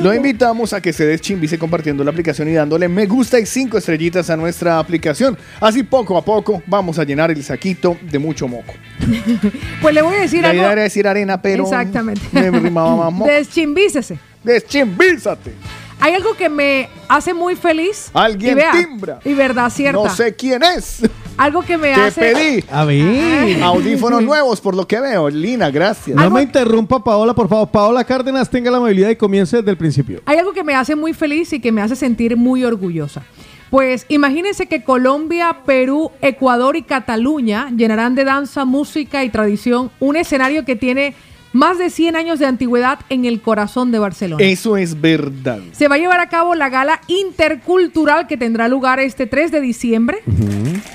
Lo 0.02 0.14
invitamos 0.14 0.74
a 0.74 0.82
que 0.82 0.92
se 0.94 1.06
deschimbice 1.06 1.58
compartiendo 1.58 2.04
la 2.04 2.12
aplicación 2.12 2.50
y 2.50 2.54
dándole 2.54 2.88
me 2.90 3.06
gusta 3.06 3.40
y 3.40 3.46
cinco 3.46 3.78
estrellitas 3.78 4.30
a 4.30 4.36
nuestra 4.38 4.80
aplicación. 4.80 5.38
Así 5.62 5.84
poco 5.84 6.18
a 6.18 6.24
poco 6.26 6.62
vamos 6.68 7.00
a 7.00 7.04
llenar 7.04 7.32
el 7.32 7.44
saquito 7.44 7.98
de 8.02 8.20
mucho 8.20 8.48
moco. 8.48 8.74
Pues 9.82 9.96
le 9.96 10.02
voy 10.02 10.16
a 10.16 10.22
decir 10.22 10.42
La 10.42 10.50
algo. 10.50 10.62
idea 10.62 10.72
era 10.74 10.82
decir 10.84 11.08
arena, 11.08 11.42
pero 11.42 11.64
Exactamente. 11.64 12.22
me 12.32 12.52
rimaba 12.52 12.96
más 12.96 13.14
moco. 13.14 13.32
Deschimbícese. 13.32 14.20
Deschimbízate. 14.44 15.54
Hay 16.02 16.14
algo 16.14 16.34
que 16.36 16.50
me 16.50 16.90
hace 17.08 17.34
muy 17.34 17.56
feliz. 17.56 18.10
Alguien 18.14 18.52
y 18.52 18.56
vea, 18.56 18.72
timbra. 18.72 19.20
Y 19.26 19.34
verdad 19.34 19.70
cierta. 19.70 20.02
No 20.02 20.10
sé 20.14 20.36
quién 20.36 20.62
es. 20.64 21.02
Algo 21.40 21.62
que 21.64 21.78
me 21.78 21.94
Te 21.94 22.02
hace. 22.02 22.22
pedí. 22.22 22.64
A 22.70 22.84
ver. 22.86 23.64
Audífonos 23.64 24.22
nuevos, 24.32 24.60
por 24.60 24.76
lo 24.76 24.86
que 24.88 25.00
veo. 25.00 25.30
Lina, 25.30 25.72
gracias. 25.72 26.16
No 26.16 26.30
me 26.30 26.42
interrumpa, 26.44 27.04
Paola, 27.04 27.34
por 27.34 27.48
favor. 27.48 27.70
Paola 27.70 28.04
Cárdenas, 28.04 28.50
tenga 28.50 28.70
la 28.70 28.78
amabilidad 28.78 29.10
y 29.10 29.16
comience 29.16 29.58
desde 29.58 29.72
el 29.72 29.78
principio. 29.78 30.22
Hay 30.26 30.38
algo 30.38 30.52
que 30.52 30.64
me 30.64 30.76
hace 30.76 30.96
muy 30.96 31.14
feliz 31.14 31.54
y 31.54 31.60
que 31.60 31.72
me 31.72 31.82
hace 31.82 31.96
sentir 31.96 32.36
muy 32.36 32.66
orgullosa. 32.66 33.24
Pues 33.70 34.06
imagínense 34.10 34.66
que 34.66 34.84
Colombia, 34.84 35.58
Perú, 35.66 36.12
Ecuador 36.22 36.76
y 36.76 36.82
Cataluña 36.82 37.70
llenarán 37.76 38.16
de 38.16 38.26
danza, 38.26 38.66
música 38.66 39.24
y 39.24 39.30
tradición 39.30 39.92
un 40.00 40.16
escenario 40.18 40.66
que 40.66 40.76
tiene 40.76 41.14
más 41.54 41.78
de 41.78 41.90
100 41.90 42.16
años 42.16 42.40
de 42.40 42.46
antigüedad 42.46 43.00
en 43.10 43.26
el 43.26 43.42
corazón 43.42 43.92
de 43.92 44.00
Barcelona. 44.00 44.44
Eso 44.44 44.78
es 44.78 45.00
verdad. 45.00 45.60
Se 45.72 45.88
va 45.88 45.96
a 45.96 45.98
llevar 45.98 46.20
a 46.20 46.30
cabo 46.30 46.56
la 46.56 46.70
gala 46.70 47.02
intercultural 47.08 48.28
que 48.28 48.38
tendrá 48.38 48.68
lugar 48.68 49.00
este 49.00 49.28
3 49.28 49.52
de 49.52 49.62
diciembre 49.62 50.20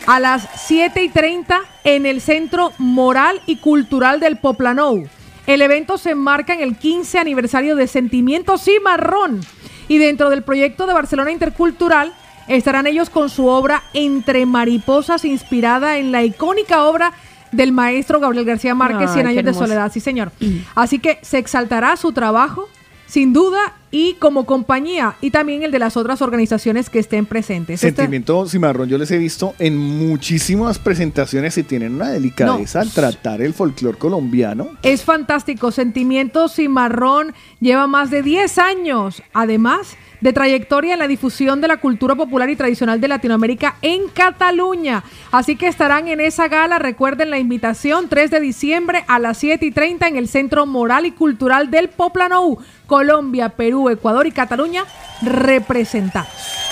a 0.07 0.21
las 0.21 0.49
7 0.67 1.03
y 1.03 1.09
30 1.09 1.61
en 1.85 2.07
el 2.07 2.21
Centro 2.21 2.73
Moral 2.79 3.41
y 3.47 3.57
Cultural 3.57 4.21
del 4.21 4.39
Poplanou. 4.39 5.07
El 5.47 5.61
evento 5.61 5.99
se 5.99 6.11
enmarca 6.11 6.55
en 6.55 6.61
el 6.61 6.77
15 6.77 7.19
aniversario 7.19 7.77
de 7.77 7.87
Sentimiento 7.87 8.57
Cimarrón 8.57 9.41
y 9.89 9.99
dentro 9.99 10.31
del 10.31 10.43
proyecto 10.43 10.87
de 10.87 10.95
Barcelona 10.95 11.33
Intercultural 11.33 12.15
estarán 12.49 12.87
ellos 12.87 13.11
con 13.11 13.29
su 13.29 13.47
obra 13.47 13.83
Entre 13.93 14.47
Mariposas 14.47 15.25
inspirada 15.25 15.99
en 15.99 16.13
la 16.13 16.23
icónica 16.23 16.85
obra 16.85 17.13
del 17.55 17.73
maestro 17.73 18.21
Gabriel 18.21 18.45
García 18.45 18.75
Márquez, 18.75 19.09
Ay, 19.11 19.15
100 19.15 19.27
qué 19.27 19.31
años 19.33 19.45
de 19.45 19.55
soledad, 19.55 19.91
sí 19.93 20.01
señor. 20.01 20.33
Así 20.75 20.99
que 20.99 21.19
se 21.23 21.39
exaltará 21.39 21.97
su 21.97 22.13
trabajo, 22.13 22.69
sin 23.07 23.33
duda, 23.33 23.75
y 23.91 24.15
como 24.15 24.45
compañía, 24.45 25.15
y 25.21 25.31
también 25.31 25.63
el 25.63 25.71
de 25.71 25.79
las 25.79 25.97
otras 25.97 26.21
organizaciones 26.21 26.91
que 26.91 26.99
estén 26.99 27.27
presentes. 27.27 27.85
Este- 27.85 28.03
Sentimiento 28.03 28.45
cimarrón, 28.49 28.89
yo 28.89 28.99
les 28.99 29.09
he 29.13 29.19
visto 29.19 29.55
en 29.61 29.77
muchísimas 29.79 30.81
presentaciones 30.81 31.57
y 31.59 31.63
tienen 31.63 31.95
una 31.95 32.09
delicadeza 32.11 32.81
al 32.81 32.91
tratar 32.91 33.41
el 33.41 33.55
folclore 33.55 33.99
colombiano. 33.99 34.71
Es 34.83 35.05
fantástico. 35.05 35.71
Sentimiento 35.71 36.49
Cimarrón 36.49 37.35
lleva 37.61 37.87
más 37.87 38.11
de 38.11 38.23
10 38.23 38.59
años, 38.59 39.23
además 39.33 39.97
de 40.21 40.33
trayectoria 40.33 40.95
en 40.95 40.99
la 40.99 41.09
difusión 41.09 41.61
de 41.61 41.69
la 41.69 41.79
cultura 41.79 42.15
popular 42.15 42.51
y 42.51 42.57
tradicional 42.57 43.01
de 43.01 43.09
Latinoamérica 43.09 43.77
en 43.83 44.09
Cataluña. 44.09 45.05
Así 45.31 45.57
que 45.57 45.69
estarán 45.69 46.09
en 46.09 46.21
esa 46.21 46.49
gala. 46.49 46.79
Recuerden 46.79 47.31
la 47.31 47.39
invitación 47.39 48.09
3 48.09 48.31
de 48.31 48.41
diciembre 48.41 49.05
a 49.09 49.19
las 49.19 49.39
7 49.39 49.65
y 49.65 49.71
30 49.71 50.09
en 50.09 50.17
el 50.17 50.29
Centro 50.29 50.67
Moral 50.67 51.07
y 51.07 51.13
Cultural 51.13 51.71
del 51.71 51.89
Poplanou. 51.89 52.59
Colombia, 52.87 53.51
Perú, 53.51 53.89
Ecuador 53.89 54.27
y 54.27 54.33
Cataluña 54.33 54.85
representados. 55.23 56.64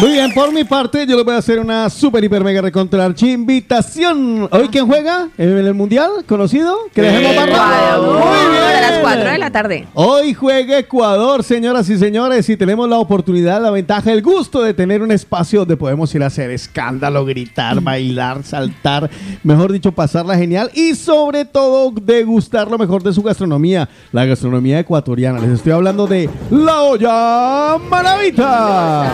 Muy 0.00 0.12
bien, 0.12 0.32
por 0.32 0.52
mi 0.52 0.62
parte, 0.62 1.04
yo 1.08 1.16
les 1.16 1.24
voy 1.24 1.34
a 1.34 1.38
hacer 1.38 1.58
una 1.58 1.90
super, 1.90 2.22
hiper, 2.22 2.44
mega 2.44 2.62
recontra 2.62 3.04
archi 3.04 3.32
invitación. 3.32 4.48
¿Hoy 4.52 4.68
quién 4.68 4.86
juega 4.86 5.28
en 5.36 5.58
el 5.58 5.74
Mundial? 5.74 6.10
¿Conocido? 6.24 6.76
¿Que 6.94 7.02
dejemos? 7.02 7.32
Ecuador, 7.44 8.24
Muy 8.24 8.52
bien. 8.52 8.62
a 8.62 8.80
las 8.80 8.98
4 9.00 9.30
de 9.32 9.38
la 9.38 9.50
tarde. 9.50 9.88
Hoy 9.94 10.34
juega 10.34 10.78
Ecuador, 10.78 11.42
señoras 11.42 11.90
y 11.90 11.98
señores, 11.98 12.48
y 12.48 12.56
tenemos 12.56 12.88
la 12.88 12.98
oportunidad, 12.98 13.60
la 13.60 13.72
ventaja, 13.72 14.12
el 14.12 14.22
gusto 14.22 14.62
de 14.62 14.72
tener 14.72 15.02
un 15.02 15.10
espacio 15.10 15.60
donde 15.60 15.76
podemos 15.76 16.14
ir 16.14 16.22
a 16.22 16.26
hacer 16.26 16.52
escándalo, 16.52 17.24
gritar, 17.24 17.80
bailar, 17.80 18.44
saltar, 18.44 19.10
mejor 19.42 19.72
dicho, 19.72 19.90
pasarla 19.90 20.36
genial 20.36 20.70
y 20.74 20.94
sobre 20.94 21.44
todo 21.44 21.90
degustar 21.90 22.70
lo 22.70 22.78
mejor 22.78 23.02
de 23.02 23.12
su 23.12 23.22
gastronomía, 23.24 23.88
la 24.12 24.24
gastronomía 24.26 24.78
ecuatoriana. 24.78 25.40
Les 25.40 25.50
estoy 25.50 25.72
hablando 25.72 26.06
de 26.06 26.30
La 26.52 26.82
Olla 26.82 27.78
Maravita. 27.90 29.12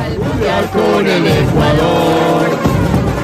Con 0.75 1.07
el 1.07 1.27
Ecuador. 1.27 2.59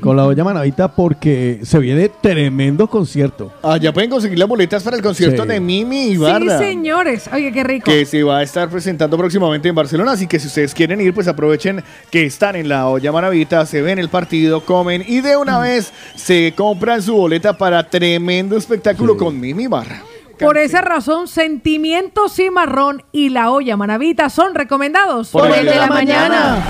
con 0.00 0.16
la 0.16 0.24
olla 0.26 0.44
manavita 0.44 0.88
porque 0.88 1.60
se 1.62 1.78
viene 1.78 2.10
tremendo 2.20 2.86
concierto. 2.88 3.52
Ah, 3.62 3.76
ya 3.76 3.92
pueden 3.92 4.10
conseguir 4.10 4.38
las 4.38 4.48
boletas 4.48 4.82
para 4.82 4.96
el 4.96 5.02
concierto 5.02 5.42
Sí. 5.42 5.48
de 5.48 5.60
Mimi 5.60 6.04
Sí, 6.06 6.12
Ibarra. 6.12 6.58
señores. 6.58 7.28
Oye, 7.32 7.52
qué 7.52 7.64
rico. 7.64 7.84
que 7.90 8.04
se 8.06 8.22
va 8.22 8.38
a 8.38 8.42
estar 8.42 8.68
presentando 8.68 9.16
próximamente 9.16 9.68
en 9.68 9.74
Barcelona, 9.74 10.12
así 10.12 10.26
que 10.26 10.38
si 10.38 10.46
ustedes 10.48 10.74
quieren 10.74 11.00
ir, 11.00 11.12
pues 11.14 11.28
aprovechen 11.28 11.82
que 12.10 12.24
están 12.24 12.56
en 12.56 12.68
la 12.68 12.86
olla 12.88 13.12
maravita, 13.12 13.66
se 13.66 13.82
ven 13.82 13.98
el 13.98 14.08
partido, 14.08 14.60
comen 14.64 15.04
y 15.06 15.20
de 15.20 15.36
una 15.36 15.58
vez 15.58 15.92
se 16.14 16.52
compran 16.56 17.02
su 17.02 17.14
boleta 17.16 17.56
para 17.58 17.88
tremendo 17.88 18.56
espectáculo 18.56 19.16
con 19.16 19.38
Mimi 19.40 19.66
Barra. 19.66 20.02
Por 20.38 20.58
esa 20.58 20.82
razón, 20.82 21.28
Sentimiento 21.28 22.28
Cimarrón 22.28 23.02
y 23.10 23.30
La 23.30 23.50
Olla 23.50 23.74
Manavita 23.78 24.28
son 24.28 24.54
recomendados 24.54 25.30
Por 25.30 25.50
el 25.50 25.64
de 25.64 25.74
la 25.76 25.86
mañana. 25.86 26.62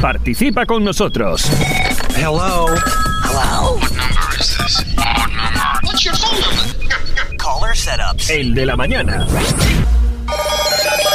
Participa 0.00 0.66
con 0.66 0.84
nosotros. 0.84 1.48
Hello. 2.16 2.66
Hello. 3.24 3.76
What 3.76 3.90
number 3.92 4.40
is 4.40 4.56
this? 4.56 4.84
What 4.96 5.28
number? 5.30 5.86
What's 5.86 6.04
your 6.04 6.14
phone 6.16 6.40
number? 6.40 7.36
Caller 7.38 7.74
setups. 7.74 8.30
El 8.30 8.54
de 8.54 8.66
la 8.66 8.76
mañana. 8.76 9.26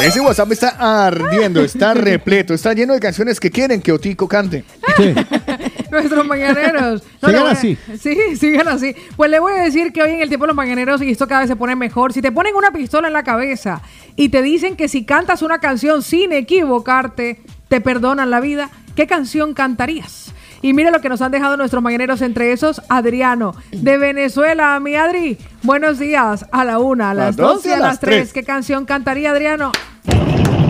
Ese 0.01 0.19
WhatsApp 0.19 0.51
está 0.51 0.69
ardiendo, 1.05 1.61
está 1.63 1.93
repleto, 1.93 2.53
está 2.53 2.73
lleno 2.73 2.93
de 2.93 2.99
canciones 2.99 3.39
que 3.39 3.51
quieren 3.51 3.81
que 3.81 3.91
Otico 3.91 4.27
cante. 4.27 4.63
Nuestros 5.91 6.25
mañaneros. 6.25 7.03
Sigan 7.25 7.47
a- 7.47 7.51
así. 7.51 7.77
Sí, 7.99 8.35
sigan 8.37 8.67
así. 8.69 8.95
Pues 9.17 9.29
le 9.29 9.39
voy 9.39 9.53
a 9.53 9.63
decir 9.63 9.91
que 9.91 10.01
hoy 10.01 10.11
en 10.11 10.21
el 10.21 10.29
tiempo 10.29 10.45
de 10.45 10.47
los 10.47 10.55
mañaneros, 10.55 11.01
y 11.01 11.11
esto 11.11 11.27
cada 11.27 11.41
vez 11.41 11.49
se 11.49 11.55
pone 11.55 11.75
mejor, 11.75 12.13
si 12.13 12.21
te 12.21 12.31
ponen 12.31 12.55
una 12.55 12.71
pistola 12.71 13.07
en 13.07 13.13
la 13.13 13.23
cabeza 13.23 13.81
y 14.15 14.29
te 14.29 14.41
dicen 14.41 14.75
que 14.77 14.87
si 14.87 15.03
cantas 15.05 15.41
una 15.41 15.59
canción 15.59 16.01
sin 16.01 16.31
equivocarte, 16.31 17.41
te 17.67 17.81
perdonan 17.81 18.29
la 18.29 18.39
vida, 18.39 18.69
¿qué 18.95 19.05
canción 19.07 19.53
cantarías? 19.53 20.30
Y 20.63 20.73
mire 20.73 20.91
lo 20.91 21.01
que 21.01 21.09
nos 21.09 21.21
han 21.23 21.31
dejado 21.31 21.57
nuestros 21.57 21.81
mañaneros, 21.81 22.21
entre 22.21 22.51
esos, 22.51 22.83
Adriano, 22.87 23.55
de 23.71 23.97
Venezuela. 23.97 24.79
Mi 24.79 24.95
Adri, 24.95 25.39
buenos 25.63 25.97
días. 25.97 26.45
A 26.51 26.63
la 26.65 26.77
una, 26.77 27.11
a 27.11 27.13
las 27.15 27.35
dos 27.35 27.65
y 27.65 27.71
a 27.71 27.79
las 27.79 27.99
tres. 27.99 28.31
¿Qué 28.31 28.43
canción 28.43 28.85
cantaría 28.85 29.31
Adriano? 29.31 29.71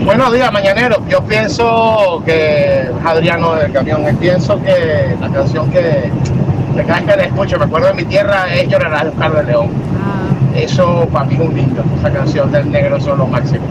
Buenos 0.04 0.32
días, 0.32 0.50
mañanero. 0.50 0.96
Yo 1.08 1.22
pienso 1.24 2.22
que 2.24 2.88
Adriano 3.04 3.54
del 3.54 3.70
camión, 3.72 4.02
pienso 4.18 4.60
que 4.62 5.14
la 5.20 5.28
canción 5.28 5.70
que, 5.70 6.10
que 6.74 6.84
cada 6.84 7.00
que 7.02 7.16
la 7.16 7.24
escucho, 7.24 7.58
me 7.58 7.66
acuerdo 7.66 7.88
de 7.88 7.94
mi 7.94 8.04
tierra, 8.04 8.52
es 8.54 8.68
Llorarás 8.68 9.04
de 9.04 9.08
Oscar 9.10 9.34
de 9.34 9.44
León. 9.44 9.70
Eso 10.56 11.06
para 11.12 11.26
mí 11.26 11.34
es 11.34 11.40
un 11.40 11.54
lindo, 11.54 11.84
esa 11.98 12.10
canción 12.10 12.50
del 12.50 12.70
negro 12.70 12.98
son 12.98 13.18
lo 13.18 13.26
máximo. 13.26 13.64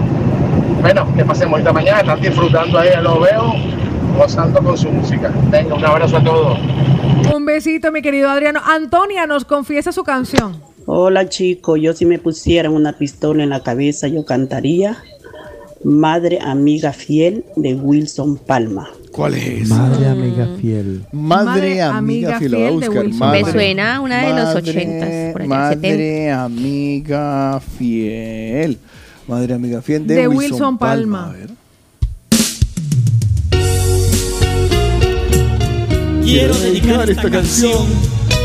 Bueno, 0.81 1.07
que 1.15 1.25
pasemos 1.25 1.59
esta 1.59 1.73
mañana, 1.73 1.99
están 1.99 2.21
disfrutando 2.21 2.79
ahí, 2.79 2.89
lo 3.01 3.19
veo, 3.19 3.53
gozando 4.17 4.61
con 4.61 4.77
su 4.77 4.89
música. 4.89 5.31
Venga, 5.49 5.75
un 5.75 5.85
abrazo 5.85 6.17
a 6.17 6.23
todos. 6.23 6.57
Un 7.33 7.45
besito, 7.45 7.91
mi 7.91 8.01
querido 8.01 8.29
Adriano. 8.29 8.59
Antonia 8.65 9.25
nos 9.27 9.45
confiesa 9.45 9.91
su 9.91 10.03
canción. 10.03 10.61
Hola 10.85 11.29
chico, 11.29 11.77
yo 11.77 11.93
si 11.93 12.05
me 12.05 12.17
pusieran 12.19 12.73
una 12.73 12.93
pistola 12.93 13.43
en 13.43 13.49
la 13.51 13.61
cabeza 13.61 14.07
yo 14.07 14.25
cantaría 14.25 14.97
Madre 15.83 16.39
Amiga 16.41 16.91
Fiel 16.91 17.45
de 17.55 17.75
Wilson 17.75 18.37
Palma. 18.37 18.89
¿Cuál 19.11 19.35
es? 19.35 19.67
Madre 19.69 20.07
amiga 20.07 20.47
fiel. 20.59 21.03
Madre, 21.11 21.45
Madre 21.45 21.81
amiga, 21.81 21.97
amiga 21.97 22.39
fiel, 22.39 22.51
lo 22.51 22.57
voy 22.57 22.65
a 22.65 22.69
fiel 22.69 22.79
de 22.79 22.87
buscar. 22.87 23.03
Wilson 23.05 23.19
Madre- 23.19 23.43
Me 23.43 23.51
suena 23.51 24.01
una 24.01 24.17
de 24.21 24.29
los 24.29 24.43
Madre- 24.45 24.59
ochentas, 24.71 25.31
por 25.33 25.41
allá, 25.41 25.49
Madre 25.49 26.31
amiga 26.31 27.59
fiel. 27.77 28.77
Madre 29.27 29.53
amiga 29.53 29.81
fiel 29.81 30.07
de, 30.07 30.15
De 30.15 30.27
Wilson, 30.27 30.51
Wilson 30.53 30.77
Palma. 30.77 31.19
Palma. 31.27 31.29
A 31.29 31.37
ver. 31.37 31.49
Quiero 36.31 36.53
dedicar 36.53 37.09
esta 37.09 37.29
canción 37.29 37.85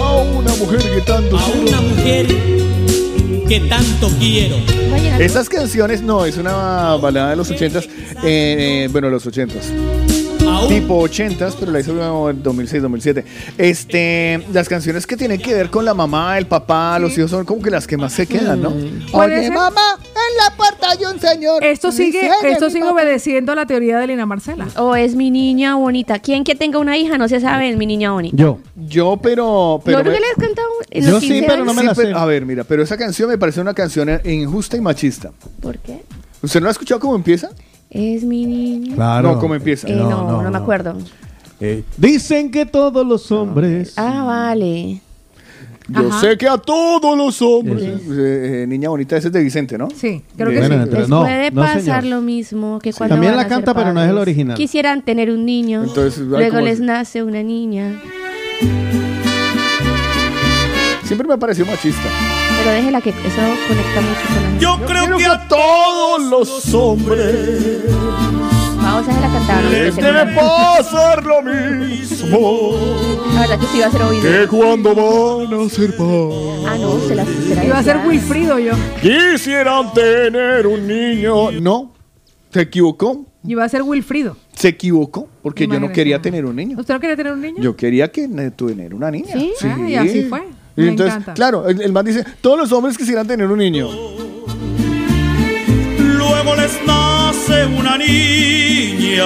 a 0.01 0.17
una 0.17 0.53
mujer 0.57 0.81
que 0.83 1.01
tanto 1.03 1.39
a 1.39 1.47
una 1.47 1.81
mujer 1.83 2.27
que 3.47 3.61
tanto 3.69 4.09
quiero. 4.19 4.57
Estas 5.21 5.49
canciones 5.49 6.03
no, 6.03 6.25
es 6.25 6.37
una 6.37 6.97
balada 6.97 7.31
de 7.31 7.37
los 7.37 7.49
ochentas, 7.49 7.85
eh, 8.25 8.87
eh, 8.87 8.89
bueno, 8.91 9.09
los 9.09 9.25
ochentas. 9.25 9.73
Tipo 10.69 10.99
ochentas, 10.99 11.55
pero 11.55 11.71
la 11.71 11.79
hizo 11.79 12.29
en 12.29 12.43
2006, 12.43 12.83
2007. 12.83 13.25
Este, 13.57 14.45
las 14.53 14.69
canciones 14.69 15.07
que 15.07 15.17
tienen 15.17 15.41
que 15.41 15.55
ver 15.55 15.71
con 15.71 15.85
la 15.85 15.95
mamá, 15.95 16.37
el 16.39 16.49
papá, 16.49 16.99
los 16.99 17.17
hijos 17.17 17.31
son 17.31 17.45
como 17.45 17.63
que 17.63 17.71
las 17.71 17.87
que 17.87 17.97
más 17.97 18.13
se 18.13 18.27
quedan, 18.27 18.63
¿no? 18.63 18.71
¿Puede 19.13 19.39
Oye, 19.39 19.51
mamá, 19.53 20.01
la 20.37 20.57
puerta 20.57 20.91
hay 20.91 21.05
un 21.13 21.21
señor. 21.21 21.65
Esto 21.65 21.93
sigue, 21.93 22.31
esto 22.45 22.71
sigue 22.71 22.85
obedeciendo 22.85 23.55
la 23.55 23.67
teoría 23.67 23.99
de 23.99 24.07
Lina 24.07 24.27
Marcela. 24.27 24.67
O 24.77 24.95
es 24.97 25.15
mi 25.15 25.31
niña 25.31 25.75
bonita. 25.77 26.19
¿Quién 26.19 26.45
que 26.45 26.55
tenga 26.55 26.79
una 26.79 26.97
hija 26.99 27.19
no 27.19 27.29
se 27.29 27.41
sabe, 27.41 27.71
es 27.71 27.77
mi 27.77 27.87
niña 27.87 28.13
bonita. 28.13 28.37
Yo. 28.37 28.59
Yo, 28.77 29.19
pero. 29.23 29.81
pero 29.85 29.99
¿No 29.99 30.05
me- 30.05 30.13
que 30.15 30.21
le 30.21 30.27
has 30.27 30.37
cantado 30.47 30.69
en 30.91 31.05
Yo 31.07 31.21
sí, 31.21 31.29
15 31.29 31.47
pero 31.47 31.65
no 31.65 31.75
me 31.75 31.81
Sí, 31.83 31.87
la 31.87 31.95
pero- 31.95 32.09
sé. 32.11 32.15
a 32.15 32.25
ver, 32.25 32.47
mira, 32.47 32.65
pero 32.65 32.83
esa 32.83 32.97
canción 32.97 33.29
me 33.29 33.39
parece 33.39 33.61
una 33.61 33.75
canción 33.75 34.09
injusta 34.25 34.77
y 34.77 34.81
machista. 34.81 35.33
¿Por 35.61 35.79
qué? 35.79 36.03
¿Usted 36.43 36.61
no 36.61 36.69
ha 36.69 36.71
escuchado 36.71 37.01
cómo 37.01 37.17
empieza? 37.17 37.51
Es 37.91 38.25
mi 38.25 38.45
niña. 38.47 38.95
Claro. 38.95 39.33
No, 39.33 39.39
¿cómo 39.39 39.55
empieza? 39.55 39.89
Eh, 39.89 39.95
no, 39.97 40.43
no, 40.43 40.51
me 40.51 40.59
acuerdo. 40.59 40.97
Eh, 41.61 41.85
dicen 41.97 42.51
que 42.51 42.67
todos 42.67 43.07
los 43.07 43.33
hombres. 43.33 43.95
Ah, 43.97 44.25
vale. 44.25 45.01
Yo 45.89 46.09
Ajá. 46.09 46.21
sé 46.21 46.37
que 46.37 46.49
a 46.49 46.59
todos 46.59 47.17
los 47.17 47.41
hombres. 47.43 47.83
Eh, 47.85 48.63
eh, 48.63 48.67
niña 48.67 48.89
bonita, 48.89 49.17
ese 49.17 49.29
es 49.29 49.33
de 49.33 49.41
Vicente, 49.43 49.79
¿no? 49.79 49.89
Sí, 49.95 50.21
creo 50.37 50.51
que 50.51 50.59
Bueno, 50.59 50.75
sí. 50.75 50.81
entonces, 50.83 50.99
Les 51.01 51.09
no, 51.09 51.21
puede 51.23 51.51
no, 51.53 51.61
pasar 51.63 51.81
señor. 51.83 52.05
lo 52.05 52.21
mismo 52.23 52.79
que 52.81 52.93
cuando 52.93 53.15
También 53.15 53.33
van 53.33 53.37
la 53.37 53.43
a 53.43 53.45
ser 53.45 53.53
canta, 53.57 53.75
pero 53.75 53.93
no 53.93 54.01
es 54.01 54.07
el 54.09 54.15
padres. 54.15 54.23
original. 54.23 54.57
Quisieran 54.57 55.03
tener 55.03 55.31
un 55.31 55.45
niño. 55.47 55.85
Entonces, 55.85 56.19
ay, 56.23 56.27
luego 56.27 56.51
¿cómo 56.55 56.65
les 56.65 56.75
es? 56.75 56.81
nace 56.81 57.23
una 57.23 57.43
niña. 57.45 58.01
Siempre 61.05 61.29
me 61.29 61.35
ha 61.35 61.37
parecido 61.37 61.67
machista. 61.67 62.03
Pero 62.59 62.71
déjela 62.73 63.01
que 63.01 63.11
eso 63.11 63.43
conecta 63.69 64.01
mucho 64.01 64.21
con 64.27 64.55
la 64.55 64.59
Yo 64.59 64.87
creo 64.87 65.17
que 65.19 65.25
a 65.27 65.47
todos 65.47 66.23
los 66.25 66.75
hombres 66.75 67.81
Vamos 68.97 69.15
a 69.15 69.20
la 69.20 69.28
cantar. 69.33 69.62
no 69.65 69.70
me 69.70 69.78
les 69.78 69.94
parece 69.94 70.02
debe 70.12 70.25
bien. 70.25 70.36
pasar 70.36 71.25
lo 71.25 71.42
mismo 71.42 72.73
La 73.34 73.41
verdad 73.41 73.58
que 73.60 73.66
sí 73.66 73.76
iba 73.76 73.86
a 73.86 73.91
ser 73.91 74.02
oído. 74.02 74.23
que 74.23 74.47
cuando 74.49 74.94
van 74.94 75.60
a 75.66 75.68
ser 75.68 75.97
padres. 75.97 76.65
Ah, 76.66 76.76
no, 76.81 76.99
se 77.00 77.15
la, 77.15 77.25
se 77.26 77.55
la 77.55 77.65
Iba 77.66 77.78
a 77.78 77.83
ser. 77.83 77.99
Wilfrido 78.07 78.58
yo. 78.58 78.73
Quisieran 79.02 79.92
tener 79.92 80.66
un 80.66 80.86
niño. 80.86 81.50
No, 81.60 81.92
se 82.50 82.62
equivocó. 82.62 83.26
Iba 83.44 83.65
a 83.65 83.68
ser 83.68 83.83
Wilfrido. 83.83 84.36
Se 84.55 84.68
equivocó 84.68 85.28
porque 85.42 85.66
yo 85.66 85.78
no 85.78 85.92
quería 85.92 86.23
tener 86.23 86.47
un 86.47 86.57
niño. 86.57 86.78
¿Usted 86.81 86.94
no 86.94 87.00
quería 87.00 87.16
tener 87.16 87.33
un 87.34 87.41
niño? 87.42 87.58
Yo 87.62 87.76
quería 87.76 88.10
que 88.10 88.26
ne- 88.26 88.50
tener 88.50 88.94
una 88.94 89.10
niña. 89.10 89.34
¿Sí? 89.34 89.52
Ah, 89.62 89.76
y 89.89 89.94
así 89.94 90.23
fue. 90.25 90.42
Y 90.75 90.81
Me 90.83 90.89
entonces, 90.89 91.15
encanta. 91.16 91.34
claro, 91.34 91.68
el, 91.68 91.81
el 91.83 91.92
man 91.92 92.05
dice, 92.07 92.25
todos 92.41 92.58
los 92.58 92.73
hombres 92.73 92.97
quisieran 92.99 93.26
tener 93.26 93.47
un 93.47 93.58
niño. 93.58 93.89
Luego 96.29 96.55
les 96.57 96.73
nace 96.87 97.67
una 97.67 97.97
niña. 97.99 99.25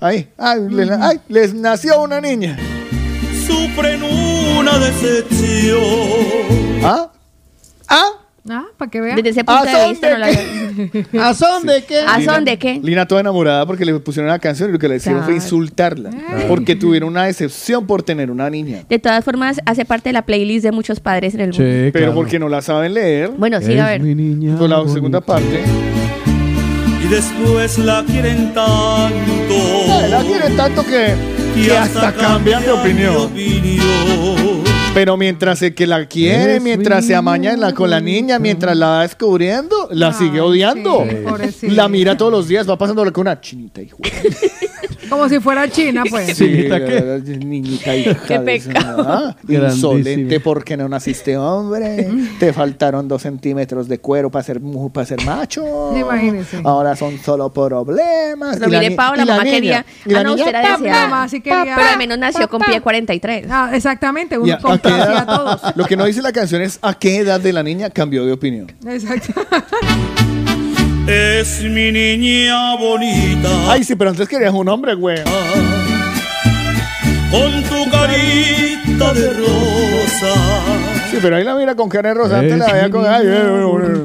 Ay, 0.00 0.28
ay, 0.38 0.60
le- 0.70 0.94
ay, 1.00 1.20
les 1.28 1.54
nació 1.54 2.02
una 2.02 2.20
niña. 2.20 2.56
Sufren 3.46 4.02
una 4.02 4.78
decepción. 4.78 5.80
¿Ah? 6.84 7.10
¿Ah? 7.88 8.08
Ah, 8.50 8.64
para 8.76 8.90
que 8.90 9.00
vean. 9.00 9.16
Desde 9.16 9.30
ese 9.30 9.40
¿A 9.40 9.44
punto 9.44 9.64
de 9.64 9.88
vista 9.88 10.10
no 10.10 10.18
la 10.18 11.28
¿A 11.28 11.34
son 11.34 11.66
de 11.66 11.84
qué? 11.84 12.00
¿A 12.00 12.20
son 12.22 12.44
de 12.44 12.58
qué? 12.58 12.80
Lina 12.82 13.06
toda 13.06 13.20
enamorada 13.20 13.66
porque 13.66 13.84
le 13.84 13.98
pusieron 13.98 14.30
la 14.30 14.38
canción 14.38 14.70
y 14.70 14.72
lo 14.72 14.78
que 14.78 14.88
le 14.88 14.96
hicieron 14.96 15.24
fue 15.24 15.34
insultarla. 15.34 16.10
Porque 16.48 16.76
tuvieron 16.76 17.10
una 17.10 17.24
decepción 17.24 17.86
por 17.86 18.02
tener 18.02 18.30
una 18.30 18.48
niña. 18.50 18.84
De 18.88 18.98
todas 18.98 19.24
formas, 19.24 19.60
hace 19.66 19.84
parte 19.84 20.10
de 20.10 20.12
la 20.14 20.22
playlist 20.22 20.64
de 20.64 20.72
muchos 20.72 21.00
padres 21.00 21.34
en 21.34 21.40
el 21.40 21.48
mundo. 21.50 21.90
Pero 21.92 22.14
porque 22.14 22.38
no 22.38 22.48
la 22.48 22.62
saben 22.62 22.94
leer. 22.94 23.30
Bueno, 23.36 23.60
sí, 23.60 23.78
a 23.78 23.86
ver. 23.86 24.00
Con 24.00 24.70
la 24.70 24.88
segunda 24.88 25.20
parte. 25.20 25.62
Y 27.02 27.06
después 27.08 27.78
la 27.78 28.04
quieren 28.04 28.52
tanto. 28.52 29.54
La 30.10 30.20
quieren 30.22 30.56
tanto 30.56 30.84
que, 30.84 31.14
que 31.54 31.76
hasta 31.76 32.12
cambian 32.12 32.62
de 32.62 32.70
opinión. 32.72 33.30
Pero 34.94 35.16
mientras 35.16 35.62
el 35.62 35.74
que 35.74 35.86
la 35.86 36.06
quiere, 36.06 36.56
Es 36.56 36.62
mientras 36.62 37.04
se 37.06 37.14
amaña 37.14 37.52
en 37.52 37.60
la- 37.60 37.72
con 37.72 37.88
la 37.88 38.00
niña, 38.00 38.38
mientras 38.40 38.76
la 38.76 38.88
va 38.88 39.02
descubriendo, 39.02 39.88
la 39.92 40.12
sigue 40.12 40.40
odiando. 40.40 41.04
sí, 41.08 41.16
pobrecita. 41.24 41.72
la 41.72 41.88
mira 41.88 42.16
todos 42.16 42.32
los 42.32 42.48
días, 42.48 42.68
va 42.68 42.76
pasándola 42.76 43.12
con 43.12 43.22
una 43.22 43.40
chinita, 43.40 43.80
hijo. 43.80 43.98
Como 45.08 45.28
si 45.28 45.40
fuera 45.40 45.68
China, 45.70 46.02
pues. 46.08 46.28
Sí, 46.36 46.44
¿Niñita 46.44 46.84
qué? 46.84 46.94
la- 47.00 47.18
la 47.18 47.36
niñita 47.36 47.96
hija 47.96 48.20
Qué 48.26 48.38
de 48.38 48.54
esa- 48.56 48.68
pecado. 48.72 49.04
ah. 49.08 49.36
Insolente 49.48 50.40
porque 50.40 50.76
no 50.76 50.88
naciste 50.88 51.36
hombre. 51.36 52.08
Te 52.38 52.52
faltaron 52.52 53.06
dos 53.08 53.22
centímetros 53.22 53.88
de 53.88 53.98
cuero 53.98 54.30
para 54.30 54.42
ser, 54.42 54.60
para 54.92 55.06
ser 55.06 55.22
macho. 55.24 55.96
Imagínese. 55.96 56.60
Ahora 56.64 56.96
son 56.96 57.18
solo 57.18 57.52
problemas. 57.52 58.56
Pero 58.56 58.68
Y 58.68 58.72
la 58.72 58.78
mire, 58.78 58.90
ni- 58.90 58.96
Paola, 58.96 59.22
y 59.22 59.26
la 59.26 59.32
mamá 59.32 59.44
niña- 59.44 59.54
quería. 59.54 59.86
y 60.06 60.10
la 60.10 60.20
Ah, 60.20 60.22
no, 60.24 60.30
niña, 60.30 60.44
usted 60.46 60.58
era 60.58 60.76
deseada. 60.76 61.08
Mamá 61.08 61.28
sí 61.28 61.40
quería. 61.40 61.74
Pero 61.76 61.88
al 61.88 61.98
menos 61.98 62.18
nació 62.18 62.48
con 62.48 62.60
pie 62.62 62.80
43. 62.80 63.46
Ah, 63.50 63.70
exactamente, 63.74 64.34
y 64.34 64.38
uno 64.38 64.54
a- 64.54 64.70
a 64.72 65.20
a 65.20 65.26
todos. 65.26 65.60
Lo 65.76 65.84
que 65.84 65.96
no 65.96 66.04
dice 66.06 66.22
la 66.22 66.32
canción 66.32 66.60
es 66.62 66.78
a 66.82 66.94
qué 66.94 67.18
edad 67.18 67.40
de 67.40 67.52
la 67.52 67.62
niña 67.62 67.90
cambió 67.90 68.24
de 68.26 68.32
opinión. 68.32 68.72
Exacto. 68.86 69.32
Es 71.08 71.62
mi 71.62 71.90
niña 71.90 72.76
bonita. 72.76 73.48
Ay, 73.72 73.82
sí, 73.82 73.96
pero 73.96 74.10
antes 74.10 74.28
querías 74.28 74.52
un 74.52 74.68
hombre, 74.68 74.92
güey. 74.92 75.16
Con 77.30 77.62
tu 77.62 77.90
carita 77.90 79.14
de 79.14 79.32
rosa. 79.32 80.34
Sí, 81.10 81.16
pero 81.22 81.36
ahí 81.36 81.44
la 81.44 81.54
mira 81.54 81.74
con 81.74 81.88
cara 81.88 82.10
de 82.10 82.14
rosa. 82.14 82.40
Antes 82.40 82.52
Es 82.52 82.58
la 82.58 82.72
veía 82.74 82.90
con. 82.90 83.06
Ay, 83.06 83.26
eh, 83.26 83.40
eh, 83.40 84.04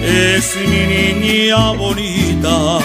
eh. 0.00 0.36
Es 0.38 0.56
mi 0.56 1.42
niña 1.44 1.72
bonita. 1.72 2.78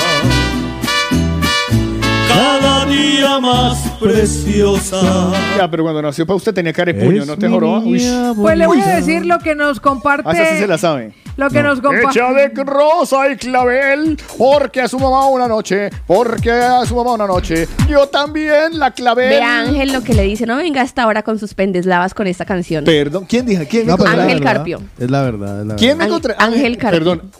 Cada 2.34 2.86
día 2.86 3.40
más 3.40 3.78
preciosa. 4.00 5.32
Ya, 5.58 5.70
pero 5.70 5.84
cuando 5.84 6.02
nació 6.02 6.26
para 6.26 6.38
usted 6.38 6.54
tenía 6.54 6.72
cara 6.72 6.94
de 6.94 7.04
puño, 7.04 7.26
¿no 7.26 7.38
te 7.38 7.50
niña 7.50 8.34
Pues 8.36 8.58
le 8.58 8.68
voy 8.68 8.80
a 8.82 8.96
decir 8.96 9.26
lo 9.26 9.40
que 9.40 9.54
nos 9.54 9.80
comparte. 9.80 10.30
Ah, 10.30 10.32
esa 10.34 10.54
sí 10.54 10.60
se 10.60 10.68
la 10.68 10.78
sabe. 10.78 11.14
Lo 11.38 11.50
que 11.50 11.62
nos 11.62 11.82
comparte. 11.82 12.20
Hecha 12.20 12.32
de 12.34 12.64
rosa 12.64 13.30
y 13.32 13.36
clavel, 13.36 14.18
porque 14.38 14.82
a 14.82 14.88
su 14.88 15.00
mamá 15.00 15.28
una 15.28 15.48
noche, 15.48 15.90
porque 16.08 16.52
a 16.52 16.86
su 16.86 16.96
mamá 16.96 17.14
una 17.14 17.28
noche, 17.28 17.68
yo 17.90 18.08
también 18.08 18.80
la 18.80 18.92
clavé. 18.92 19.28
Ve 19.30 19.42
a 19.42 19.62
Ángel 19.62 19.92
lo 19.92 20.02
que 20.02 20.14
le 20.14 20.24
dice, 20.24 20.46
no 20.46 20.56
venga 20.58 20.82
hasta 20.82 21.04
ahora 21.04 21.24
con 21.24 21.40
sus 21.40 21.54
pendeslavas 21.54 22.14
con 22.14 22.28
esta 22.28 22.46
canción. 22.46 22.84
Perdón, 22.86 23.26
¿quién 23.28 23.46
dijo? 23.46 23.64
¿Quién 23.70 23.86
me 23.86 23.92
No, 23.92 23.98
pero 23.98 24.10
es 24.10 24.18
la 24.18 24.24
Ángel 24.24 24.40
verdad. 24.40 24.54
Carpio. 24.54 24.82
Es 25.00 25.12
la 25.12 25.22
verdad. 25.22 25.62
Es 25.62 25.68
la 25.68 25.76
¿Quién 25.76 25.98
me 25.98 26.06
Ángel 26.38 26.78
Carpio. 26.78 27.00
Perdón. 27.00 27.32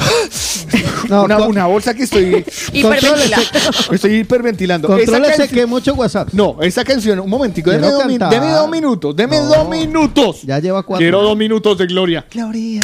No, 1.08 1.24
una, 1.48 1.66
bolsa 1.66 1.92
que 1.94 2.04
estoy. 2.04 2.44
Hiperventila. 2.72 3.38
estoy 3.92 4.18
hiperventilando. 4.20 4.88
Esa 4.88 4.96
Contrólese 5.12 5.36
canción- 5.38 5.58
que 5.60 5.66
mucho 5.66 5.94
WhatsApp. 5.94 6.28
No, 6.32 6.58
esa 6.62 6.84
canción, 6.84 7.18
un 7.20 7.28
momentico, 7.28 7.70
deme 7.70 7.88
dos, 7.90 8.04
deme 8.06 8.50
dos 8.52 8.70
minutos, 8.70 9.16
deme 9.16 9.38
No. 9.38 9.46
dos 9.46 9.68
minutos. 9.68 10.42
Ya 10.42 10.58
lleva 10.60 10.82
cuatro. 10.84 11.02
Quiero 11.02 11.22
dos 11.22 11.36
minutos 11.36 11.76
de 11.78 11.86
gloria. 11.86 12.24
Gloria, 12.32 12.80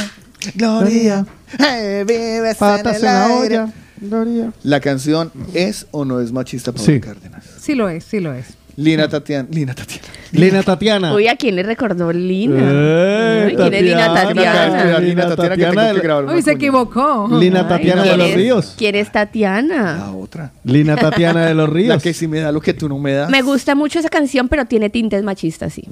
gloria, 0.54 1.26
eh, 1.58 2.04
vives 2.06 2.56
Patas 2.56 2.96
en 2.96 2.96
el 2.96 3.02
la 3.02 3.26
aire. 3.26 3.58
olla. 3.60 3.72
Gloria. 3.98 4.52
¿La 4.62 4.80
canción 4.80 5.30
es 5.54 5.86
o 5.90 6.04
no 6.04 6.20
es 6.20 6.32
machista 6.32 6.72
para 6.72 6.84
Sí. 6.84 7.00
Cárdenas? 7.00 7.44
Sí 7.60 7.74
lo 7.74 7.88
es, 7.88 8.04
sí 8.04 8.20
lo 8.20 8.34
es. 8.34 8.46
Lina 8.76 9.08
Tatiana. 9.08 9.48
Lina 9.50 9.74
Tatiana. 9.74 10.06
Lina 10.32 10.62
Tatiana. 10.62 11.14
Uy, 11.14 11.28
¿a 11.28 11.36
quién 11.36 11.56
le 11.56 11.62
recordó 11.62 12.12
Lina? 12.12 12.56
Eh, 12.60 13.46
Uy, 13.48 13.56
¿Quién 13.56 13.74
es 13.74 13.82
Lina 13.82 14.12
Tatiana. 14.14 14.52
Tatiana? 14.52 14.98
Lina 15.00 15.28
Tatiana 15.28 15.56
que 15.56 15.64
tengo 15.66 15.80
del- 15.80 15.96
que 15.96 16.02
grabar 16.02 16.24
una 16.24 16.32
Uy, 16.34 16.42
se 16.42 16.44
cuña. 16.52 16.54
equivocó. 16.56 17.28
Lina 17.40 17.60
Ay, 17.60 17.68
Tatiana 17.68 18.02
de 18.02 18.08
¿quién 18.08 18.18
los 18.18 18.32
Ríos. 18.34 18.74
¿Quién 18.76 18.94
es 18.96 19.10
Tatiana? 19.12 19.96
La 19.98 20.12
otra. 20.12 20.52
Lina 20.64 20.94
Tatiana 20.96 21.46
de 21.46 21.54
los 21.54 21.68
La 21.70 21.74
Ríos. 21.74 22.02
que 22.02 22.12
si 22.12 22.28
me 22.28 22.40
da 22.40 22.52
lo 22.52 22.60
que 22.60 22.74
tú 22.74 22.88
no 22.88 22.98
me 22.98 23.12
das. 23.14 23.30
Me 23.30 23.40
gusta 23.40 23.74
mucho 23.74 23.98
esa 23.98 24.10
canción, 24.10 24.48
pero 24.48 24.66
tiene 24.66 24.90
tintes 24.90 25.22
machistas, 25.22 25.72
sí. 25.72 25.84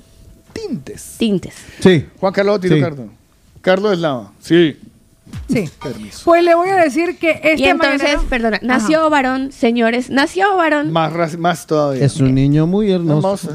Tintes. 0.53 1.15
Tintes. 1.19 1.55
Sí. 1.81 2.05
Juan 2.19 2.33
Carlos 2.33 2.61
Tiro 2.61 2.77
Sí. 2.77 2.81
Cardo. 2.83 3.09
Carlos 3.63 3.93
Eslava. 3.95 4.31
Sí. 4.41 4.77
Sí. 5.49 5.69
Permiso. 5.83 6.23
Pues 6.25 6.43
le 6.45 6.55
voy 6.55 6.69
a 6.71 6.77
decir 6.77 7.19
que 7.19 7.33
este 7.43 7.63
y 7.63 7.65
entonces, 7.67 8.01
mañanero- 8.03 8.29
perdona, 8.29 8.59
nació 8.63 9.09
varón, 9.11 9.53
señores, 9.53 10.11
nació 10.11 10.57
varón. 10.57 10.93
Más, 10.93 11.39
más 11.39 11.67
todavía. 11.67 12.05
Es 12.05 12.21
un 12.21 12.35
niño 12.35 12.67
muy 12.67 12.91
hermoso. 12.93 13.51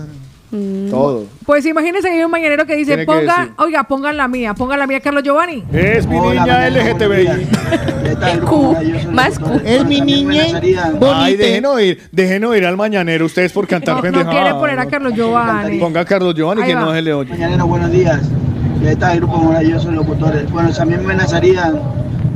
Mm. 0.51 0.89
Todo. 0.89 1.27
Pues 1.45 1.63
imagínense 1.67 2.07
que 2.09 2.15
hay 2.15 2.23
un 2.23 2.31
mañanero 2.31 2.65
que 2.65 2.75
dice, 2.75 2.95
que 2.97 3.05
ponga, 3.05 3.53
oiga, 3.59 3.83
pongan 3.83 4.17
la 4.17 4.27
mía, 4.27 4.55
pongan 4.55 4.79
la 4.79 4.87
mía, 4.87 4.99
Carlos 4.99 5.21
Giovanni. 5.23 5.63
Es 5.71 6.07
mi 6.07 6.17
Hola, 6.17 6.41
niña 6.43 6.69
LGTBI. 6.71 7.47
¿Qué 8.03 8.15
tal? 8.15 8.39
Q, 8.41 8.75
más. 9.11 9.37
Q. 9.37 9.61
Es 9.63 9.85
mi 9.85 10.01
niña 10.01 10.41
Ay, 11.13 11.35
dejen 11.35 11.67
oír, 11.67 12.01
dejen 12.11 12.43
oír 12.45 12.65
al 12.65 12.77
mañanero 12.77 13.27
ustedes 13.27 13.51
por 13.51 13.67
cantar 13.67 14.03
No, 14.03 14.23
no 14.23 14.29
quiere 14.31 14.51
poner 14.55 14.79
a 14.79 14.87
Carlos 14.87 15.13
Giovanni. 15.13 15.77
Ponga 15.77 16.01
a 16.01 16.05
Carlos 16.05 16.33
Giovanni 16.33 16.63
Ahí 16.63 16.69
que 16.69 16.75
va. 16.75 16.81
no 16.81 16.93
se 16.93 17.01
le 17.03 17.13
oye. 17.13 17.29
Mañanero, 17.29 17.67
buenos 17.67 17.91
días. 17.91 18.19
¿Qué 18.81 18.95
tal, 18.95 19.17
grupo 19.17 19.37
maravilloso 19.39 19.91
locutores? 19.91 20.49
Bueno, 20.51 20.71
si 20.73 20.81
a 20.81 20.85
mí 20.85 20.93
me 20.95 21.03
amenazarían 21.03 21.79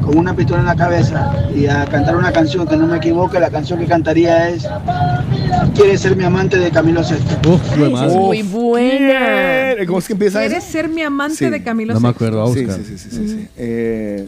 con 0.04 0.18
una 0.18 0.36
pistola 0.36 0.60
en 0.60 0.66
la 0.66 0.76
cabeza 0.76 1.32
y 1.56 1.66
a 1.68 1.86
cantar 1.86 2.16
una 2.18 2.32
canción 2.32 2.68
que 2.68 2.76
no 2.76 2.86
me 2.88 2.98
equivoque, 2.98 3.40
la 3.40 3.50
canción 3.50 3.80
que 3.80 3.86
cantaría 3.86 4.50
es 4.50 4.68
¿Quieres 5.74 6.02
ser 6.02 6.16
mi 6.16 6.24
amante 6.26 6.58
de 6.60 6.70
Camilo 6.72 7.02
VI? 7.02 7.50
Uf. 7.50 7.78
Muy 7.78 8.44
buena. 8.44 9.76
¿Cómo 9.88 10.00
es 10.00 10.08
que 10.08 10.14
empieza 10.14 10.40
¿Quieres 10.40 10.64
ser 10.64 10.90
mi 10.90 11.02
amante 11.02 11.36
Sí. 11.38 11.50
de 11.50 11.64
Camilo 11.64 11.94
No 11.94 12.00
me 12.02 12.10
acuerdo, 12.10 12.44
a 12.44 12.54
Sí, 12.54 12.66
buscar. 12.66 12.84
sí, 12.86 12.98
sí, 12.98 12.98
sí, 12.98 13.10
sí, 13.10 13.28
sí. 13.30 13.48
Eh, 13.58 14.26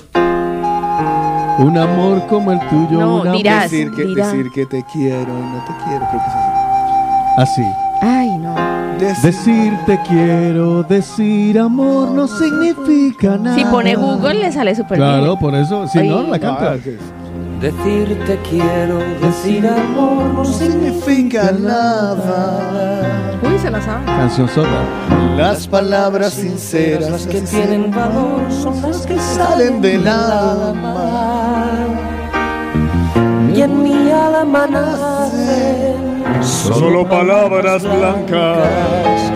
Un 1.59 1.77
amor 1.77 2.25
como 2.27 2.51
el 2.51 2.59
tuyo. 2.67 2.99
No, 2.99 3.15
un 3.21 3.27
amor- 3.27 3.37
dirás. 3.37 3.69
decir, 3.71 3.91
que, 3.91 4.03
decir 4.05 4.49
que 4.53 4.65
te 4.65 4.83
quiero 4.91 5.21
y 5.21 5.41
no 5.41 5.63
te 5.65 5.71
quiero, 5.85 6.05
creo 6.09 6.21
que 6.21 6.27
es 6.27 6.35
así. 6.35 7.61
Así. 7.61 7.61
Ay, 8.01 8.29
no. 8.37 8.55
Decir 9.21 9.73
te 9.85 9.99
quiero, 10.07 10.83
decir 10.83 11.59
amor 11.59 12.11
no 12.11 12.27
significa 12.27 13.37
nada. 13.37 13.55
Si 13.57 13.65
pone 13.65 13.95
Google 13.95 14.35
le 14.35 14.51
sale 14.51 14.73
súper 14.75 14.97
Claro, 14.97 15.23
bien. 15.25 15.39
por 15.39 15.55
eso, 15.55 15.87
si 15.87 16.07
no, 16.07 16.19
Oye. 16.19 16.29
la 16.29 16.39
canta. 16.39 16.75
Decirte 17.61 18.39
quiero, 18.49 18.99
decir 19.21 19.67
amor 19.67 20.25
no 20.35 20.45
significa 20.45 21.51
nada. 21.51 23.01
Uy, 23.41 23.57
se 23.59 23.69
la 23.71 23.81
sabe. 23.81 24.05
Canción 24.05 24.47
sota. 24.49 24.69
Las 25.37 25.67
palabras 25.67 26.33
sinceras 26.33 27.09
Las 27.09 27.27
que 27.27 27.41
tienen 27.41 27.91
valor 27.91 28.41
son 28.51 28.81
las 28.81 29.05
que 29.05 29.17
salen 29.19 29.81
del 29.81 30.07
alma. 30.07 31.65
y 33.55 33.61
en 33.61 33.83
mi 33.83 34.11
alma 34.11 34.67
nacen 34.67 36.14
Solo 36.45 37.07
palabras 37.09 37.81
blancas, 37.81 39.31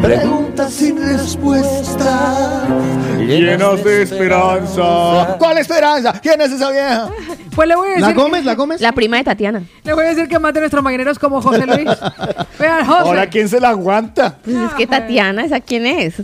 preguntas 0.00 0.72
sin 0.72 0.96
respuesta. 0.96 2.66
llenas 3.18 3.82
de 3.82 4.02
esperanza. 4.02 5.36
¿Cuál 5.38 5.58
esperanza? 5.58 6.12
¿Quién 6.22 6.40
es 6.40 6.52
esa 6.52 6.70
vieja? 6.70 7.10
Pues 7.54 7.66
le 7.66 7.74
voy 7.74 7.88
a 7.88 7.90
decir. 7.90 8.06
¿La 8.06 8.14
comes? 8.14 8.44
¿La 8.44 8.56
comes? 8.56 8.80
La 8.80 8.92
prima 8.92 9.16
de 9.16 9.24
Tatiana. 9.24 9.62
Le 9.82 9.94
voy 9.94 10.04
a 10.04 10.08
decir 10.10 10.28
que 10.28 10.38
más 10.38 10.54
de 10.54 10.60
nuestros 10.60 10.84
mañaneros 10.84 11.18
como 11.18 11.42
José 11.42 11.66
Luis. 11.66 11.88
Vean, 12.60 12.86
José. 12.86 13.00
Ahora, 13.00 13.26
¿quién 13.26 13.48
se 13.48 13.58
la 13.58 13.70
aguanta? 13.70 14.36
Pues 14.44 14.56
es 14.56 14.74
que 14.74 14.86
Tatiana, 14.86 15.44
¿esa 15.44 15.58
quién 15.60 15.84
es? 15.86 16.22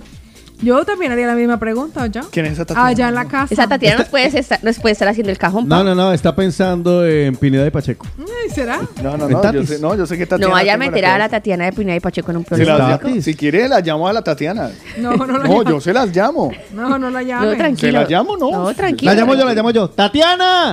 Yo 0.63 0.85
también 0.85 1.11
haría 1.13 1.27
la 1.27 1.35
misma 1.35 1.59
pregunta, 1.59 2.07
¿ya? 2.07 2.23
¿Quién 2.31 2.47
es 2.47 2.53
esa 2.53 2.65
Tatiana? 2.65 2.89
Allá 2.89 3.09
en 3.09 3.15
la 3.15 3.25
casa. 3.27 3.53
Esa 3.53 3.67
Tatiana 3.67 3.99
nos 3.99 4.09
puede 4.09 4.27
estar, 4.39 4.63
nos 4.63 4.79
puede 4.79 4.93
estar 4.93 5.09
haciendo 5.09 5.31
el 5.33 5.39
cajón. 5.39 5.69
No, 5.69 5.77
pa. 5.79 5.85
no, 5.85 5.95
no, 5.95 6.13
está 6.13 6.35
pensando 6.37 7.05
en 7.07 7.35
Pineda 7.37 7.67
y 7.67 7.71
Pacheco. 7.71 8.07
¿Será? 8.55 8.81
No, 9.03 9.17
no, 9.17 9.27
¿En 9.27 9.33
no. 9.33 9.39
Yo 9.39 9.41
Tatis? 9.41 9.69
sé, 9.69 9.79
no, 9.81 9.95
yo 9.97 10.07
sé 10.07 10.17
que 10.19 10.27
Tatiana. 10.27 10.49
No 10.49 10.53
vaya 10.55 10.75
a 10.75 10.77
meter 10.77 11.05
a 11.07 11.19
la. 11.19 11.29
Tatiana 11.29 11.65
de 11.65 11.73
Pineda 11.73 11.97
y 11.97 12.01
Pacheco 12.01 12.31
en 12.31 12.37
un 12.39 12.43
Se 12.45 12.49
problema. 12.55 12.99
llamo- 13.03 13.21
si 13.23 13.35
quiere, 13.35 13.69
la 13.69 13.81
llamo 13.81 14.07
a 14.09 14.13
la 14.13 14.23
Tatiana. 14.23 14.71
No, 14.99 15.17
no 15.17 15.27
la 15.27 15.33
No, 15.33 15.59
llamo. 15.59 15.63
yo 15.65 15.81
se 15.81 15.93
las 15.93 16.15
llamo. 16.15 16.51
No, 16.75 16.99
no 16.99 17.11
la 17.11 17.23
llame. 17.23 17.47
No, 17.47 17.51
¿Se 17.53 17.57
tranquilo. 17.59 17.93
la 18.03 18.09
llamo? 18.09 18.37
No. 18.37 18.51
No, 18.51 18.75
tranquilo. 18.75 19.13
La 19.13 19.19
llamo 19.19 19.35
yo, 19.35 19.45
la 19.45 19.55
llamo 19.55 19.71
yo. 19.71 19.89
¡Tatiana! 19.91 20.73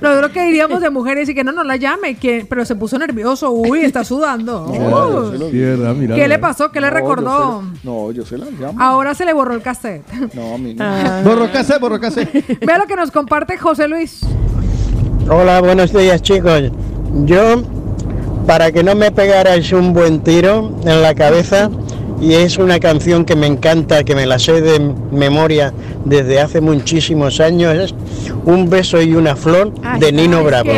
Nosotros 0.00 0.30
que 0.32 0.42
diríamos 0.44 0.80
de 0.80 0.90
mujeres 0.90 1.28
y 1.28 1.34
que 1.34 1.44
no, 1.44 1.52
no 1.52 1.64
la 1.64 1.76
llame, 1.76 2.16
que, 2.16 2.46
pero 2.48 2.64
se 2.64 2.74
puso 2.76 2.98
nervioso. 2.98 3.50
Uy, 3.50 3.80
está 3.80 4.04
sudando. 4.04 4.70
se 4.72 5.44
Uy. 5.44 5.50
Tierra, 5.50 5.94
mira. 5.94 6.14
¿Qué 6.14 6.28
le 6.28 6.38
pasó? 6.38 6.70
¿Qué 6.70 6.80
le 6.80 6.88
No, 6.88 6.92
yo 6.92 6.98
recordó? 6.98 7.62
No, 7.88 8.12
yo 8.12 8.22
se 8.26 8.36
las 8.36 8.50
llamo. 8.52 8.78
Ahora 8.78 9.14
se 9.14 9.24
le 9.24 9.32
borró 9.32 9.54
el 9.54 9.62
cassette. 9.62 10.04
No, 10.34 10.56
a 10.56 10.58
mí 10.58 10.74
no. 10.74 10.84
Ah. 10.84 11.22
Borro 11.24 11.50
casé, 11.50 11.78
borro 11.78 11.98
casé. 11.98 12.28
Vea 12.60 12.76
lo 12.76 12.86
que 12.86 12.94
nos 12.94 13.10
comparte 13.10 13.56
José 13.56 13.88
Luis. 13.88 14.20
Hola, 15.30 15.62
buenos 15.62 15.90
días 15.94 16.20
chicos. 16.20 16.64
Yo, 17.24 17.62
para 18.46 18.72
que 18.72 18.84
no 18.84 18.94
me 18.94 19.10
pegarais 19.10 19.72
un 19.72 19.94
buen 19.94 20.20
tiro 20.20 20.78
en 20.84 21.00
la 21.00 21.14
cabeza, 21.14 21.70
y 22.20 22.34
es 22.34 22.58
una 22.58 22.78
canción 22.78 23.24
que 23.24 23.36
me 23.36 23.46
encanta, 23.46 24.04
que 24.04 24.14
me 24.14 24.26
la 24.26 24.38
sé 24.38 24.60
de 24.60 24.80
memoria 25.10 25.72
desde 26.04 26.42
hace 26.42 26.60
muchísimos 26.60 27.40
años, 27.40 27.74
es 27.74 27.94
Un 28.44 28.68
beso 28.68 29.00
y 29.00 29.14
una 29.14 29.34
flor 29.34 29.72
Ay, 29.82 29.98
de 29.98 30.12
Nino 30.12 30.44
Bravo. 30.44 30.70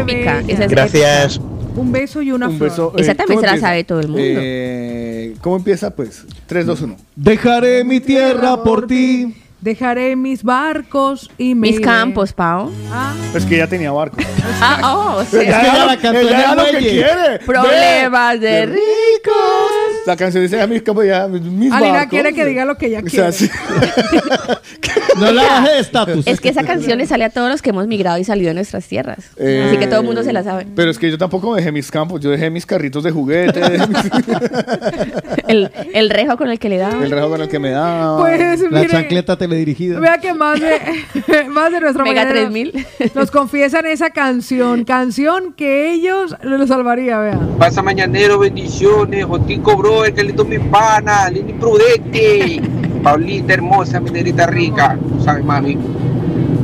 Esa 0.47 0.69
Gracias. 0.69 1.41
Un 1.75 1.93
beso 1.93 2.23
y 2.23 2.31
una 2.31 2.49
Un 2.49 2.57
flor. 2.57 2.71
beso. 2.71 2.93
Esa 2.97 3.13
eh, 3.13 3.15
también 3.17 3.41
¿cómo 3.41 3.49
se 3.49 3.57
la 3.57 3.61
sabe 3.61 3.85
todo 3.85 4.01
el 4.01 4.09
mundo. 4.09 4.23
Eh, 4.23 5.10
¿Cómo 5.41 5.57
empieza? 5.57 5.91
Pues 5.95 6.25
3, 6.47 6.67
2, 6.67 6.81
1. 6.83 6.97
Dejaré 7.17 7.85
mi 7.85 8.01
tierra 8.01 8.63
por 8.63 8.87
ti. 8.87 9.35
Dejaré 9.61 10.17
mis 10.17 10.43
barcos 10.43 11.31
y 11.37 11.55
me 11.55 11.69
Mis 11.69 11.77
iré. 11.77 11.85
campos, 11.85 12.33
Pau. 12.33 12.71
Ah, 12.91 13.13
Es 13.35 13.45
que 13.45 13.59
ya 13.59 13.67
tenía 13.67 13.93
barco. 13.93 14.17
Ah, 14.63 14.81
oh, 14.95 15.17
o 15.21 15.25
sea, 15.25 15.41
Es 15.43 15.47
que 15.47 15.53
ya 15.53 15.85
la 15.87 15.97
cantó 15.99 16.19
en 16.21 16.27
ella 16.29 16.55
lo 16.55 16.65
que 16.67 16.73
muelle. 16.73 16.91
quiere. 16.91 17.39
Problemas 17.47 18.41
de 18.41 18.67
ricos. 18.67 20.03
La 20.07 20.17
canción 20.17 20.43
dice 20.43 20.61
a 20.61 20.67
mis 20.67 20.83
campos 20.83 21.05
ya, 21.07 21.27
mis 21.29 21.71
Alina 21.73 21.93
barcos. 21.93 22.11
quiere 22.11 22.33
que 22.35 22.45
diga 22.47 22.65
lo 22.65 22.77
que 22.79 22.87
ella 22.87 23.03
O 23.05 23.09
sea, 23.11 23.31
quiere. 23.31 23.33
sí. 23.33 23.51
No 25.21 25.33
la 25.33 25.43
baje 25.43 25.71
de 25.75 25.79
estatus. 25.81 26.27
Es 26.27 26.41
que 26.41 26.49
esa 26.49 26.63
canción 26.65 26.99
le 26.99 27.07
sale 27.07 27.25
a 27.25 27.31
todos 27.31 27.51
los 27.51 27.63
que 27.63 27.71
hemos 27.71 27.87
migrado 27.87 28.19
y 28.19 28.25
salido 28.25 28.49
de 28.49 28.55
nuestras 28.55 28.87
tierras. 28.87 29.31
Eh, 29.37 29.65
Así 29.69 29.77
que 29.79 29.87
todo 29.87 30.01
el 30.01 30.07
mundo 30.07 30.23
se 30.23 30.33
la 30.33 30.43
sabe. 30.43 30.67
Pero 30.75 30.91
es 30.91 30.99
que 30.99 31.11
yo 31.11 31.19
tampoco 31.19 31.55
dejé 31.55 31.73
mis 31.73 31.91
campos, 31.91 32.21
yo 32.21 32.31
dejé 32.31 32.51
mis 32.51 32.67
carritos 32.67 33.05
de 33.05 33.11
juguete, 33.11 33.61
El, 35.49 35.71
el 35.95 36.11
rejo 36.11 36.37
con 36.37 36.49
el 36.51 36.59
que 36.59 36.69
le 36.69 36.79
da. 36.79 36.91
el 37.03 37.11
rejo 37.11 37.29
con 37.31 37.41
el 37.41 37.49
que 37.49 37.59
me 37.59 37.71
daba. 37.71 38.19
Pues 38.21 38.61
La 38.63 38.81
mire, 38.81 38.89
chancleta 38.89 39.37
teledirigida. 39.37 39.99
vea 39.99 40.19
que 40.19 40.33
más 40.33 40.61
de, 40.61 40.79
más 41.49 41.73
de 41.73 41.81
nuestro 41.81 42.05
Mega 42.05 42.25
mañanero 42.25 42.51
3000. 42.51 42.87
nos 43.15 43.31
confiesan 43.31 43.87
esa 43.87 44.11
canción, 44.11 44.85
canción 44.85 45.53
que 45.55 45.93
ellos 45.93 46.37
lo 46.43 46.67
salvaría, 46.67 47.19
vea. 47.19 47.39
Pasa 47.59 47.83
mañanero, 47.83 48.39
bendiciones. 48.39 49.25
Jotico, 49.25 49.77
bro, 49.77 50.05
el 50.05 50.15
que 50.15 50.25
le 50.25 50.33
mi 50.45 50.59
pana, 50.59 51.29
Lini 51.31 51.53
Prudente. 51.53 52.61
Paulita 53.03 53.55
hermosa, 53.55 54.01
mi 54.01 54.11
negrita 54.11 54.47
rica. 54.47 54.99
¿Sabes, 55.25 55.45
mami? 55.45 55.79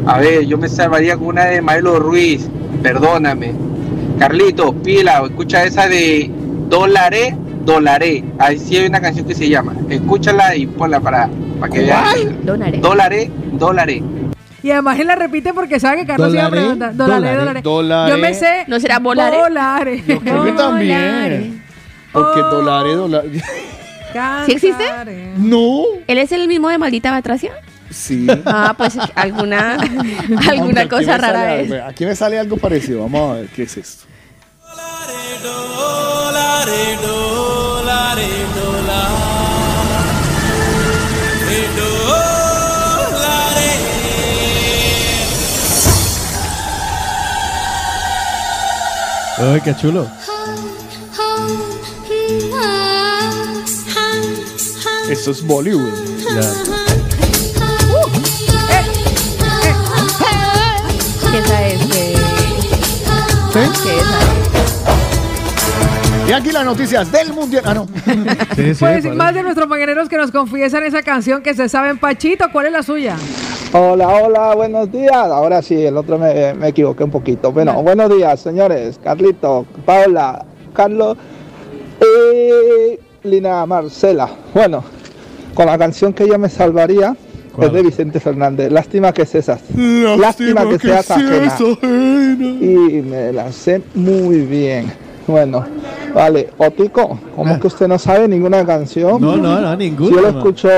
A 0.06 0.18
ver, 0.18 0.46
yo 0.46 0.58
me 0.58 0.68
salvaría 0.68 1.16
con 1.16 1.28
una 1.28 1.46
de 1.46 1.60
Maelo 1.60 1.98
Ruiz. 1.98 2.48
Perdóname. 2.82 3.52
Carlito, 4.18 4.72
pila, 4.72 5.22
escucha 5.24 5.64
esa 5.64 5.88
de 5.88 6.30
Dolaré, 6.68 7.36
Dolaré. 7.64 8.24
Ahí 8.38 8.58
sí 8.58 8.76
hay 8.76 8.86
una 8.86 9.00
canción 9.00 9.26
que 9.26 9.34
se 9.34 9.48
llama. 9.48 9.74
Escúchala 9.88 10.54
y 10.56 10.66
ponla 10.66 11.00
para, 11.00 11.28
para 11.60 11.72
que 11.72 11.80
vean. 11.80 12.44
Donaré. 12.44 12.78
Dolaré, 12.78 13.30
Dolaré. 13.52 14.02
Y 14.62 14.70
además 14.70 14.98
él 14.98 15.06
la 15.06 15.16
repite 15.16 15.52
porque 15.54 15.78
sabe 15.78 15.98
que 15.98 16.06
Carlos 16.06 16.32
iba 16.32 16.42
a 16.42 16.44
Dolaré, 16.46 16.62
preguntar. 16.62 16.96
Dolaré, 16.96 17.20
dolaré, 17.20 17.38
dolaré. 17.38 17.62
dolaré. 17.62 18.12
Yo 18.12 18.18
me 18.18 18.34
sé. 18.34 18.64
¿No 18.68 18.80
será 18.80 18.98
volare? 18.98 19.38
Volare. 19.38 20.02
Yo 20.06 20.20
creo 20.20 20.44
que 20.44 20.52
también. 20.52 21.62
Porque 22.12 22.40
dólares, 22.40 22.96
dólares. 22.96 23.42
¿Sí 24.46 24.52
existe? 24.52 24.84
Cantaré. 24.84 25.32
No. 25.36 25.82
¿Él 26.06 26.18
es 26.18 26.32
el 26.32 26.48
mismo 26.48 26.68
de 26.68 26.78
Maldita 26.78 27.10
Batracia? 27.10 27.52
Sí. 27.90 28.26
Ah, 28.44 28.74
pues 28.76 28.96
alguna, 29.14 29.76
Hombre, 30.28 30.48
alguna 30.48 30.80
aquí 30.82 30.90
cosa 30.90 31.18
rara 31.18 31.40
sale 31.40 31.62
es. 31.62 31.82
Aquí 31.84 32.04
me 32.04 32.16
sale 32.16 32.38
algo 32.38 32.56
parecido. 32.56 33.02
Vamos 33.02 33.32
a 33.36 33.40
ver 33.40 33.48
qué 33.48 33.62
es 33.62 33.76
esto. 33.76 34.06
Ay, 49.38 49.60
qué 49.60 49.76
chulo. 49.76 50.06
Esto 55.10 55.30
es 55.30 55.46
Bollywood. 55.46 55.92
¿Qué 61.30 61.38
esa 61.38 61.66
es? 61.68 61.80
¿Qué, 63.52 63.68
¿Qué? 63.82 63.98
Y 66.28 66.32
aquí 66.32 66.50
las 66.50 66.64
noticias 66.64 67.12
del 67.12 67.32
mundial. 67.32 67.62
Ah, 67.66 67.74
no. 67.74 67.86
Sí, 68.56 68.74
sí, 68.74 68.80
Pues 68.80 69.04
más 69.14 69.32
de 69.32 69.44
nuestros 69.44 69.68
mañaneros 69.68 70.08
que 70.08 70.16
nos 70.16 70.32
confiesan 70.32 70.82
esa 70.82 71.02
canción 71.02 71.40
que 71.42 71.54
se 71.54 71.68
saben. 71.68 71.98
Pachito, 71.98 72.46
¿cuál 72.52 72.66
es 72.66 72.72
la 72.72 72.82
suya? 72.82 73.16
Hola, 73.72 74.08
hola, 74.08 74.54
buenos 74.56 74.90
días. 74.90 75.12
Ahora 75.14 75.62
sí, 75.62 75.84
el 75.84 75.96
otro 75.96 76.18
me, 76.18 76.52
me 76.54 76.68
equivoqué 76.68 77.04
un 77.04 77.12
poquito. 77.12 77.52
Bueno, 77.52 77.80
buenos 77.82 78.10
días, 78.10 78.40
señores. 78.40 78.98
Carlito, 79.02 79.66
Paula, 79.84 80.44
Carlos 80.74 81.16
y 82.00 82.98
Lina 83.28 83.64
Marcela. 83.66 84.28
Bueno, 84.52 84.82
con 85.56 85.66
la 85.66 85.76
canción 85.78 86.12
que 86.12 86.28
yo 86.28 86.38
me 86.38 86.48
salvaría 86.48 87.16
¿Cuál? 87.52 87.68
es 87.68 87.72
de 87.72 87.82
Vicente 87.82 88.20
Fernández. 88.20 88.70
Lástima 88.70 89.12
que 89.12 89.24
seas. 89.26 89.48
Lástima, 90.18 90.68
que, 90.68 90.78
seas 90.78 91.10
ajena. 91.10 91.56
Y 91.80 93.02
me 93.02 93.32
la 93.32 93.50
sé 93.50 93.82
muy 93.94 94.42
bien. 94.42 94.92
Bueno, 95.26 95.64
vale. 96.14 96.50
Otico, 96.58 97.18
¿cómo 97.34 97.54
es 97.54 97.60
que 97.60 97.66
usted 97.66 97.88
no 97.88 97.98
sabe 97.98 98.28
ninguna 98.28 98.64
canción? 98.66 99.20
No, 99.20 99.36
no, 99.36 99.60
no, 99.60 99.74
ninguna. 99.74 100.10
Yo 100.10 100.20
lo 100.20 100.28
escucho 100.28 100.68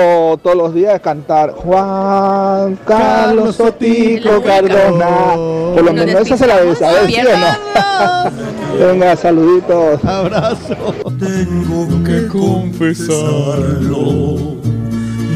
todos 0.43 0.57
los 0.57 0.73
días 0.73 1.01
cantar 1.01 1.51
Juan 1.51 2.79
Carlos 2.87 3.57
Carlos 3.57 3.61
Otico. 3.61 4.41
Cardona. 4.41 5.35
Por 5.75 5.83
lo 5.83 5.93
Nos 5.93 6.07
menos 6.07 6.23
esa 6.23 6.37
se 6.37 6.47
la 6.47 6.61
debe 6.61 6.77
saber, 6.77 7.11
¿sí 7.11 7.17
o 7.21 7.37
no? 7.37 7.49
Venga, 8.87 9.17
saluditos. 9.17 10.05
Abrazo. 10.05 10.77
Tengo 11.19 12.05
que 12.05 12.29
confesarlo. 12.29 13.39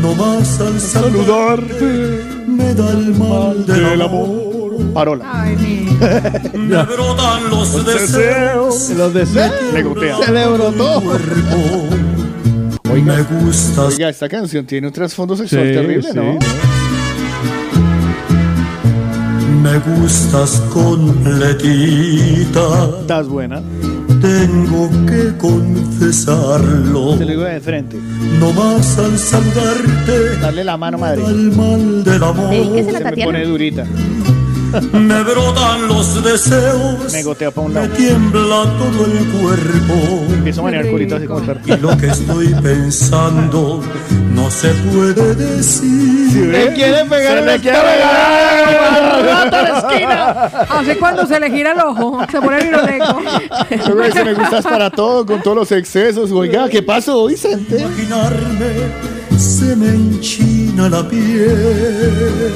No 0.03 0.15
más 0.17 0.61
al 0.61 0.81
saludarte 0.81 2.33
me 2.47 2.75
da 2.75 2.91
el 2.91 3.15
mal 3.15 3.65
del 3.65 4.03
amor. 4.03 4.93
Parola. 4.93 5.25
Ay, 5.33 5.57
mi. 5.57 5.83
Me 6.59 6.83
brotan 6.83 7.51
los 7.51 7.87
deseos. 7.87 8.91
Los 8.91 9.15
deseos. 9.15 9.53
Le 9.73 9.83
gotea. 9.85 10.17
Se 10.19 10.33
le 10.33 10.47
brotó. 10.49 11.03
Oiga, 12.93 13.27
Oiga, 13.87 14.09
esta 14.09 14.29
canción 14.29 14.67
tiene 14.67 14.89
un 14.89 14.93
trasfondo 14.93 15.37
sexual 15.37 15.69
Sí, 15.69 15.73
terrible, 15.73 16.03
sí, 16.03 16.19
¿no? 16.19 16.39
Me 19.63 19.79
gustas 19.79 20.61
completita. 20.73 22.61
Estás 23.03 23.29
buena. 23.29 23.63
Tengo 24.23 24.89
que 25.07 25.37
confesarlo. 25.37 27.17
Se 27.19 27.25
lo 27.25 27.31
digo 27.31 27.43
de 27.43 27.61
frente. 27.61 27.97
No 28.39 28.53
más 28.53 28.99
al 28.99 29.19
saludarte. 29.19 30.39
Darle 30.41 30.65
la 30.65 30.77
mano, 30.77 30.99
madre. 30.99 31.25
Al 31.27 31.53
mal 31.57 32.05
del 32.05 32.23
amor. 32.23 32.49
Dedíquesela, 32.51 32.99
Se 32.99 33.05
me 33.05 33.11
Tatiana. 33.11 33.33
pone 33.33 33.45
durita. 33.45 33.85
Me 34.93 35.23
brotan 35.23 35.87
los 35.89 36.23
deseos. 36.25 37.13
Me 37.13 37.23
gotea 37.23 37.51
para 37.51 37.67
un 37.67 37.75
Me 37.75 37.81
lado. 37.81 37.93
tiembla 37.95 38.63
todo 38.79 39.05
el 39.07 39.27
cuerpo. 39.29 39.95
Empiezo 40.33 40.61
a 40.61 40.65
manejar 40.65 40.91
culito 40.91 41.17
así 41.17 41.27
como 41.27 41.41
el 41.41 41.47
perro. 41.47 41.61
Y 41.67 41.77
lo 41.81 41.97
que 41.97 42.07
estoy 42.07 42.55
pensando 42.55 43.83
no 44.35 44.51
se 44.51 44.69
puede 44.69 45.35
decir. 45.35 46.47
Me 46.47 46.73
quiere 46.73 47.05
pegar 47.05 47.39
Se 47.39 47.45
la 47.45 47.59
quiere 47.59 47.79
cara. 47.79 49.23
Gato 49.23 49.57
a 49.57 49.63
la 49.63 49.79
esquina. 49.79 50.31
Así 50.69 50.95
cuando 50.99 51.27
se 51.27 51.39
le 51.41 51.51
gira 51.51 51.73
el 51.73 51.81
ojo, 51.81 52.21
se 52.31 52.41
pone 52.41 52.63
viroleco. 52.65 53.21
Luego 53.89 54.03
dice, 54.05 54.25
me 54.25 54.35
gustas 54.35 54.65
para 54.65 54.91
todo, 54.91 55.27
con 55.27 55.43
todos 55.43 55.57
los 55.57 55.73
excesos. 55.73 56.31
Oiga, 56.33 56.69
¿qué 56.69 56.83
pasó, 56.83 57.27
Vicente? 57.27 57.81
Imaginarme 57.81 59.13
se 59.39 59.77
me 59.77 59.89
enchina 59.89 60.89
la 60.89 61.07
piel. 61.09 62.53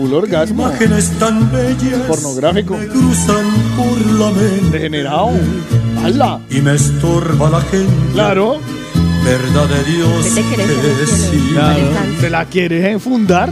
Full 0.00 0.14
orgasmo. 0.14 0.62
Imágenes 0.62 1.10
tan 1.18 1.52
bellas 1.52 2.00
Pornográfico. 2.08 2.74
me 2.74 2.86
cruzan 2.86 3.46
por 3.76 4.06
la 4.18 4.30
mente. 4.30 4.70
Degenerado. 4.70 5.32
¡Hala! 6.02 6.40
Y 6.48 6.62
me 6.62 6.74
estorba 6.74 7.50
la 7.50 7.60
gente. 7.60 7.92
Claro. 8.14 8.56
Verdad 9.22 9.66
de 9.68 9.84
Dios 9.84 10.26
¿Qué 10.34 12.16
te 12.22 12.30
la 12.30 12.46
quiere 12.46 12.92
enfundar? 12.92 13.50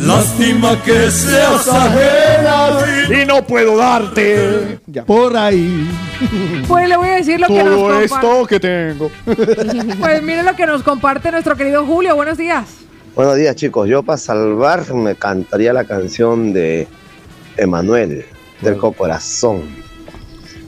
Lástima 0.00 0.82
que 0.82 1.12
seas 1.12 1.68
ajena. 1.68 3.22
Y 3.22 3.24
no 3.24 3.46
puedo 3.46 3.76
darte. 3.76 4.80
Ya. 4.86 5.04
Por 5.04 5.36
ahí. 5.36 5.88
Pues 6.66 6.88
le 6.88 6.96
voy 6.96 7.08
a 7.10 7.14
decir 7.14 7.38
lo 7.38 7.46
que 7.46 7.62
nos 7.62 7.76
comparte. 7.76 8.04
esto 8.04 8.46
que 8.48 8.58
tengo. 8.60 9.10
Pues 10.00 10.22
mire 10.24 10.42
lo 10.42 10.56
que 10.56 10.66
nos 10.66 10.82
comparte 10.82 11.30
nuestro 11.30 11.56
querido 11.56 11.86
Julio. 11.86 12.16
Buenos 12.16 12.36
días. 12.36 12.64
Buenos 13.18 13.34
días 13.34 13.56
chicos, 13.56 13.88
yo 13.88 14.04
para 14.04 14.16
salvar 14.16 14.94
me 14.94 15.16
cantaría 15.16 15.72
la 15.72 15.82
canción 15.82 16.52
de 16.52 16.86
Emanuel, 17.56 18.24
Terco 18.62 18.92
Corazón. 18.92 19.62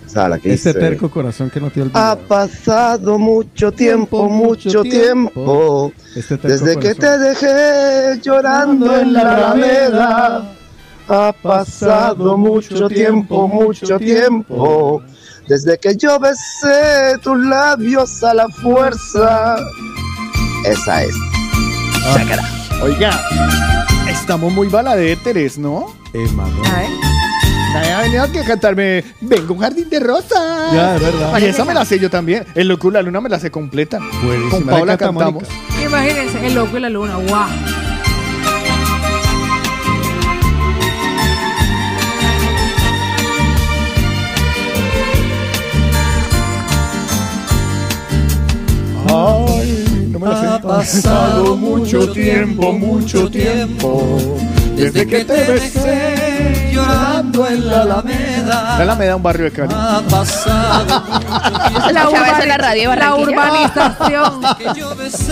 O 0.04 0.08
sea, 0.08 0.28
la 0.28 0.40
que 0.40 0.52
Este 0.52 0.70
dice... 0.70 0.80
terco 0.80 1.08
corazón 1.08 1.48
que 1.48 1.60
no 1.60 1.70
te. 1.70 1.88
Ha 1.94 2.16
pasado 2.16 3.20
mucho 3.20 3.70
tiempo, 3.70 4.28
mucho 4.28 4.82
tiempo, 4.82 5.92
Este 6.16 6.36
terco 6.38 6.48
desde 6.48 6.76
que 6.80 6.94
te 6.96 7.18
dejé 7.18 8.20
llorando 8.20 8.98
en 8.98 9.12
la 9.12 9.36
alameda. 9.36 10.52
Ha 11.06 11.32
pasado 11.32 12.36
mucho 12.36 12.88
tiempo, 12.88 13.46
mucho 13.46 13.96
tiempo, 13.96 15.00
desde 15.46 15.78
que 15.78 15.94
yo 15.96 16.18
besé 16.18 17.16
tus 17.22 17.38
labios 17.38 18.24
a 18.24 18.34
la 18.34 18.48
fuerza. 18.48 19.56
Esa 20.64 21.04
es. 21.04 21.14
Chácara. 22.14 22.42
Oiga, 22.82 23.20
estamos 24.08 24.52
muy 24.52 24.68
baladéteres, 24.68 25.58
¿no? 25.58 25.94
Emanuel. 26.12 26.66
A 26.70 26.78
ver. 26.78 26.90
Nadie 27.72 27.92
ha 27.92 28.00
venido 28.00 28.22
aquí 28.24 28.38
a 28.38 28.44
cantarme 28.44 29.04
Vengo 29.20 29.54
un 29.54 29.60
jardín 29.60 29.88
de 29.88 30.00
rosas. 30.00 30.72
Ya, 30.72 30.96
es 30.96 31.02
verdad. 31.02 31.38
Y 31.38 31.44
esa 31.44 31.64
me 31.64 31.72
la 31.74 31.84
sé 31.84 31.98
yo 31.98 32.10
también. 32.10 32.44
El 32.54 32.68
loco 32.68 32.88
y 32.88 32.92
la 32.92 33.02
luna 33.02 33.20
me 33.20 33.28
la 33.28 33.38
sé 33.38 33.50
completa. 33.50 34.00
Buenísima. 34.24 34.50
Con 34.50 34.64
Paula 34.66 34.92
La 34.92 34.98
canta 34.98 35.24
cantamos. 35.24 35.44
Imagínense, 35.84 36.46
el 36.46 36.54
loco 36.54 36.76
y 36.76 36.80
la 36.80 36.88
luna. 36.88 37.16
¡Wow! 37.16 37.46
Ay, 49.12 49.44
no 49.46 49.49
me 50.20 50.28
la 50.28 50.40
sé. 50.40 50.46
Ha 50.46 50.58
pasado 50.60 51.56
mucho 51.56 52.12
tiempo, 52.12 52.72
mucho 52.72 53.30
tiempo, 53.30 54.18
desde 54.76 55.06
que 55.06 55.24
te 55.24 55.44
besé 55.44 56.70
llorando 56.72 57.46
en 57.46 57.66
la 57.66 57.82
Alameda. 57.82 58.76
Dale 58.78 58.94
me 58.96 59.06
da 59.06 59.16
un 59.16 59.22
barrio 59.22 59.44
de 59.46 59.52
Cali. 59.52 59.74
Ha 59.76 60.00
pasado 60.08 61.02
La, 61.92 62.00
escuchaba 62.02 62.28
eso 62.30 62.42
en 62.42 62.48
la 62.48 62.58
radio 62.58 62.94
la 62.96 63.14
urbanización. 63.14 64.42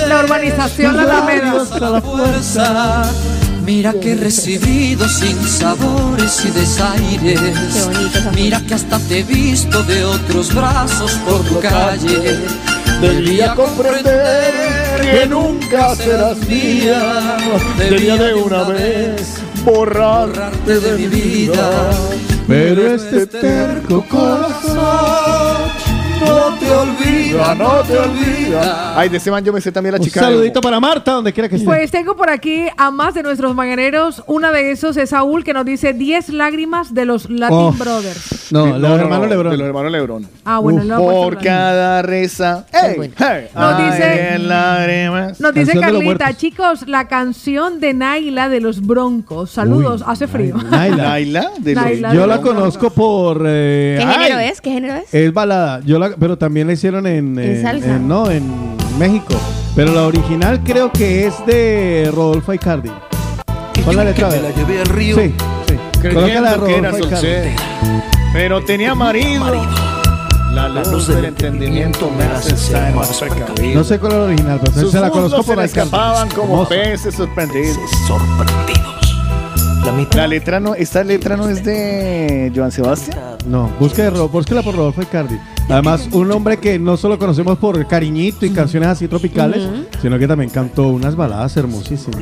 La 0.08 0.20
urbanización 0.20 0.96
La 0.96 1.02
Alameda. 1.02 1.64
la 1.80 2.00
fuerza. 2.00 3.02
Mira 3.64 3.92
que 3.92 4.12
he 4.12 4.16
recibido 4.16 5.06
sin 5.08 5.36
sabores 5.46 6.42
y 6.46 6.50
desaires. 6.50 7.40
Mira 8.34 8.60
que 8.62 8.72
hasta 8.74 8.98
te 8.98 9.18
he 9.18 9.22
visto 9.22 9.82
de 9.82 10.04
otros 10.06 10.54
brazos 10.54 11.12
por 11.26 11.44
tu 11.44 11.60
calle. 11.60 12.38
Debía 13.00 13.54
comprender 13.54 15.00
que 15.00 15.26
nunca 15.26 15.94
serás 15.94 16.36
mía. 16.48 17.36
Debía 17.78 18.16
de 18.16 18.34
una 18.34 18.64
vez 18.64 19.38
borrarte 19.64 20.80
de 20.80 20.98
mi 20.98 21.06
vida. 21.06 21.90
Pero 22.48 22.94
este 22.94 23.26
terco 23.26 24.04
corazón 24.08 25.87
no 26.20 26.54
te 26.58 26.70
olvida, 26.70 27.54
no 27.54 27.70
te 27.82 27.98
olvida. 27.98 28.98
Ay, 28.98 29.08
de 29.08 29.16
ese 29.18 29.30
man 29.30 29.44
yo 29.44 29.52
me 29.52 29.60
sé 29.60 29.70
también 29.72 29.92
la 29.94 29.98
Un 30.00 30.04
chica. 30.04 30.20
de 30.20 30.26
saludito 30.26 30.60
para 30.60 30.80
Marta, 30.80 31.12
donde 31.12 31.32
quiera 31.32 31.48
que 31.48 31.56
esté. 31.56 31.64
Pues 31.66 31.90
tengo 31.90 32.16
por 32.16 32.30
aquí 32.30 32.66
a 32.76 32.90
más 32.90 33.14
de 33.14 33.22
nuestros 33.22 33.54
mañaneros. 33.54 34.22
Una 34.26 34.50
de 34.52 34.70
esos 34.72 34.96
es 34.96 35.10
Saúl, 35.10 35.44
que 35.44 35.52
nos 35.52 35.64
dice 35.64 35.92
10 35.92 36.30
lágrimas 36.30 36.94
de 36.94 37.04
los 37.04 37.28
Latin 37.30 37.56
Oh. 37.58 37.72
Brothers. 37.72 38.50
no, 38.52 38.64
Sí, 38.66 38.72
los 38.80 39.00
hermanos 39.00 39.28
Lebron. 39.28 39.52
De 39.52 39.58
los 39.58 39.66
hermanos 39.66 39.92
Lebrón. 39.92 40.26
Ah, 40.44 40.58
bueno, 40.58 40.80
Uf, 40.80 40.84
no, 40.86 40.96
pues, 41.02 41.16
Por 41.16 41.38
cada 41.38 42.02
reza. 42.02 42.66
¡Ey! 42.72 42.96
hey, 43.16 43.48
Nos 43.54 43.74
ay, 43.74 43.90
dice- 43.90 44.38
lágrimas. 44.38 45.40
Nos 45.40 45.54
dice 45.54 45.72
de 45.72 45.74
los 45.76 45.84
Carlita, 45.84 46.34
chicos, 46.36 46.88
la 46.88 47.06
canción 47.08 47.80
de 47.80 47.94
Naila 47.94 48.48
de 48.48 48.60
los 48.60 48.84
Broncos. 48.84 49.50
Saludos, 49.50 50.00
Uy, 50.02 50.06
hace 50.10 50.26
frío. 50.26 50.56
Naila. 50.70 50.96
Naila. 50.96 51.50
De 51.58 51.74
los- 51.74 51.84
Naila. 51.84 52.14
Yo 52.14 52.26
la 52.26 52.40
conozco 52.40 52.90
por. 52.90 53.42
eh, 53.46 53.96
¿Qué 53.98 54.04
ay, 54.04 54.14
género 54.24 54.38
es? 54.40 54.60
¿Qué 54.60 54.70
género 54.70 54.94
es? 54.94 55.14
Es 55.14 55.32
balada. 55.32 55.80
Yo 55.84 55.98
la, 55.98 56.07
pero 56.18 56.36
también 56.38 56.66
la 56.66 56.72
hicieron 56.74 57.06
en. 57.06 57.38
En 57.38 57.62
salsa. 57.62 57.98
no, 57.98 58.30
en 58.30 58.44
México. 58.98 59.34
Pero 59.74 59.94
la 59.94 60.06
original 60.06 60.60
creo 60.64 60.90
que 60.90 61.26
es 61.26 61.34
de 61.46 62.10
Rodolfo 62.12 62.52
Icardi. 62.52 62.90
¿Cuál 63.84 63.90
es 63.90 63.96
la 63.96 64.04
letra? 64.04 64.28
la 64.30 64.50
llevé 64.50 64.80
al 64.80 64.86
río. 64.86 65.16
Sí, 65.16 65.34
sí. 65.68 65.74
Coloca 66.02 66.40
la 66.40 66.52
de 66.52 66.58
Creyendo 66.58 66.66
que 66.66 66.76
era 66.76 66.90
Rodolfo 66.90 66.98
Icardi. 67.06 67.26
soltera. 67.26 67.56
Pero 68.32 68.64
tenía 68.64 68.94
marido. 68.94 69.44
La 70.52 70.68
luz 70.68 71.06
del 71.06 71.24
entendimiento 71.26 72.10
me 72.10 72.24
hace 72.24 72.54
estar 72.54 72.92
más 72.94 73.16
precavido. 73.18 73.74
No 73.76 73.84
sé 73.84 73.98
cuál 74.00 74.12
es 74.12 74.18
la 74.18 74.24
original, 74.24 74.60
pero 74.60 74.80
Sus 74.80 74.90
se 74.90 75.00
la 75.00 75.06
muslos 75.08 75.22
conozco 75.30 75.42
se 75.42 75.46
por 75.46 75.58
le 75.58 75.64
escapaban 75.64 76.28
como 76.30 76.68
peces 76.68 77.14
sorprendidos. 77.14 77.78
La 80.14 80.26
letra 80.26 80.60
no, 80.60 80.74
esta 80.74 81.02
letra 81.02 81.36
no 81.36 81.48
es 81.48 81.64
de 81.64 82.52
Joan 82.54 82.70
Sebastián. 82.72 83.38
No, 83.46 83.70
busque, 83.78 84.08
búsquela 84.10 84.62
por 84.62 84.74
Rodolfo 84.74 85.02
Icardi. 85.02 85.38
Además, 85.68 86.08
un 86.12 86.32
hombre 86.32 86.56
que 86.56 86.78
no 86.78 86.96
solo 86.96 87.18
conocemos 87.18 87.58
por 87.58 87.86
cariñito 87.86 88.46
y 88.46 88.50
canciones 88.50 88.88
así 88.88 89.06
tropicales, 89.06 89.68
sino 90.00 90.18
que 90.18 90.26
también 90.26 90.50
cantó 90.50 90.88
unas 90.88 91.14
baladas 91.14 91.56
hermosísimas. 91.56 92.20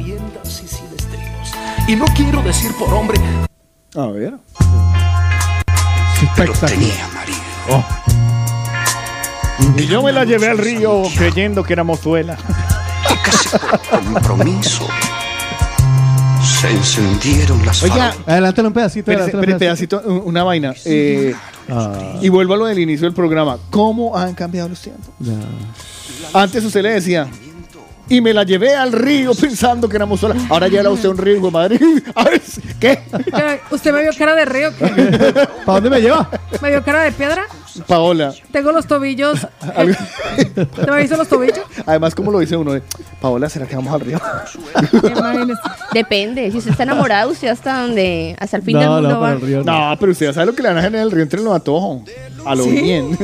Y 1.89 1.95
no 1.95 2.05
quiero 2.17 2.43
decir 2.43 2.73
por 2.77 2.93
hombre, 2.93 3.21
A 3.95 4.07
ver. 4.09 4.35
Espectacular. 6.23 6.73
Oh. 7.71 7.85
Y 9.77 9.87
yo 9.87 10.03
me 10.03 10.13
la 10.13 10.25
llevé 10.25 10.49
al 10.49 10.59
río 10.59 11.03
creyendo 11.17 11.63
que 11.63 11.73
era 11.73 11.85
mozuela. 11.85 12.37
compromiso. 14.13 14.89
Se 16.67 16.73
encendieron 16.73 17.65
las 17.65 17.81
Oiga, 17.85 18.13
Adelántale 18.27 18.67
un 18.69 18.75
pedacito. 18.75 19.11
Espérate, 19.13 19.31
adelántale 19.37 19.53
un 19.53 19.59
pedacito, 19.61 20.03
un- 20.05 20.23
una 20.25 20.43
vaina. 20.43 20.75
Eh, 20.85 21.35
Ah. 21.69 22.19
Y 22.23 22.29
vuelvo 22.29 22.55
a 22.55 22.57
lo 22.57 22.67
del 22.67 22.79
inicio 22.79 23.07
del 23.07 23.15
programa. 23.15 23.59
¿Cómo 23.71 24.17
han 24.17 24.35
cambiado 24.35 24.69
los 24.69 24.81
tiempos? 24.81 25.07
Antes 26.33 26.65
usted 26.65 26.83
le 26.83 26.91
decía, 26.91 27.27
y 28.09 28.21
me 28.21 28.33
la 28.33 28.45
llevé 28.45 28.75
al 28.75 28.93
río 28.93 29.33
pensando 29.35 29.89
que 29.89 29.97
éramos 29.97 30.21
sola. 30.21 30.37
Ahora 30.49 30.69
ya 30.69 30.83
la 30.83 30.91
usé 30.91 31.07
a 31.09 31.11
un 31.11 31.19
río, 31.19 31.41
de 31.41 31.51
madre. 31.51 31.79
A 32.15 32.25
ver, 32.25 32.41
¿qué? 32.81 33.01
¿Usted 33.71 33.93
me 33.93 34.03
vio 34.03 34.11
cara 34.17 34.35
de 34.37 34.45
río? 34.45 34.71
¿Para 35.67 35.81
dónde 35.81 35.91
me 35.91 36.01
lleva? 36.01 36.29
¿Me 36.63 36.71
vio 36.71 36.85
cara 36.85 37.03
de 37.03 37.13
piedra? 37.13 37.47
Paola. 37.87 38.33
Tengo 38.53 38.73
los 38.73 38.87
tobillos. 38.87 39.47
Algo- 39.77 39.95
¿Te 40.55 40.91
me 40.91 41.01
visto 41.01 41.17
los 41.17 41.29
tobillos? 41.29 41.61
Además, 41.87 42.15
como 42.15 42.31
lo 42.33 42.39
dice 42.39 42.57
uno, 42.57 42.73
de, 42.73 42.83
Paola, 43.21 43.49
¿será 43.49 43.67
que 43.67 43.77
vamos 43.77 43.93
al 43.95 44.01
río? 44.01 44.21
Depende. 45.93 46.51
Si 46.51 46.59
usted 46.59 46.73
está 46.73 46.83
enamorado, 46.85 47.31
usted 47.31 47.49
hasta 47.49 47.83
donde, 47.83 48.37
hasta 48.39 48.57
el 48.57 48.63
fin 48.63 48.79
del 48.79 48.87
No, 48.87 48.95
mundo 48.95 49.09
no, 49.09 49.15
va. 49.17 49.21
para 49.21 49.33
el 49.35 49.41
río 49.41 49.65
no. 49.65 49.97
pero 49.99 50.13
usted 50.13 50.27
ya 50.27 50.33
sabe 50.33 50.47
lo 50.47 50.55
que 50.55 50.63
le 50.63 50.69
van 50.69 50.79
a 50.79 50.83
generar 50.83 51.01
en 51.03 51.07
el 51.07 51.11
río 51.13 51.23
entre 51.23 51.41
los 51.41 51.55
antojos. 51.55 52.03
A 52.45 52.55
lo 52.55 52.65
¿Sí? 52.65 52.71
bien. 52.83 53.17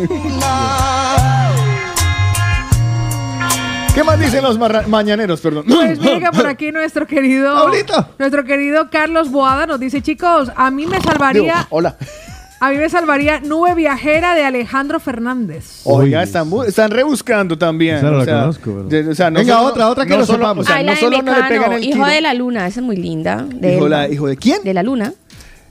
¿Qué 3.94 4.02
más 4.04 4.18
dicen 4.18 4.42
los 4.42 4.58
mañaneros, 4.88 5.40
perdón? 5.42 5.64
Pues 5.68 6.00
mira 6.00 6.32
por 6.32 6.46
aquí 6.46 6.72
nuestro 6.72 7.06
querido 7.06 7.70
nuestro 8.18 8.44
querido 8.44 8.88
Carlos 8.90 9.30
Boada 9.30 9.66
nos 9.66 9.78
dice, 9.80 10.00
chicos, 10.00 10.50
a 10.56 10.70
mí 10.70 10.86
me 10.86 10.98
salvaría 11.00 11.42
Digo, 11.42 11.66
hola. 11.70 11.96
A 12.64 12.70
mí 12.70 12.76
me 12.76 12.88
salvaría 12.88 13.40
Nube 13.40 13.74
Viajera 13.74 14.36
de 14.36 14.44
Alejandro 14.44 15.00
Fernández. 15.00 15.80
Oiga, 15.82 16.22
están, 16.22 16.48
bu- 16.48 16.64
están 16.64 16.92
rebuscando 16.92 17.58
también. 17.58 17.96
Esa 17.96 18.06
no 18.10 18.16
o 18.16 18.18
la 18.20 18.24
sea, 18.24 18.40
conozco, 18.42 18.64
pero- 18.72 18.82
de- 18.84 19.08
o 19.10 19.14
sea, 19.16 19.30
no 19.32 19.40
Venga, 19.40 19.54
solo- 19.56 19.66
otra, 19.68 19.88
otra 19.88 20.06
que 20.06 20.16
no 20.16 20.24
solo- 20.24 20.38
sepamos. 20.38 20.64
o 20.64 20.68
sea, 20.68 20.76
Ay, 20.76 20.84
no 20.84 20.86
la 20.90 20.94
de 20.94 21.00
solo 21.00 21.16
no 21.16 21.22
le 21.24 21.30
Mecano, 21.32 21.48
pegan 21.48 21.72
el 21.72 21.84
Hijo 21.84 21.92
tiro. 21.94 22.06
de 22.06 22.20
la 22.20 22.34
Luna, 22.34 22.66
esa 22.68 22.78
es 22.78 22.86
muy 22.86 22.96
linda. 22.96 23.44
De 23.52 23.74
Hijo, 23.76 23.88
la- 23.88 24.08
¿Hijo 24.08 24.28
de 24.28 24.36
quién? 24.36 24.62
De 24.62 24.74
la 24.74 24.84
Luna. 24.84 25.12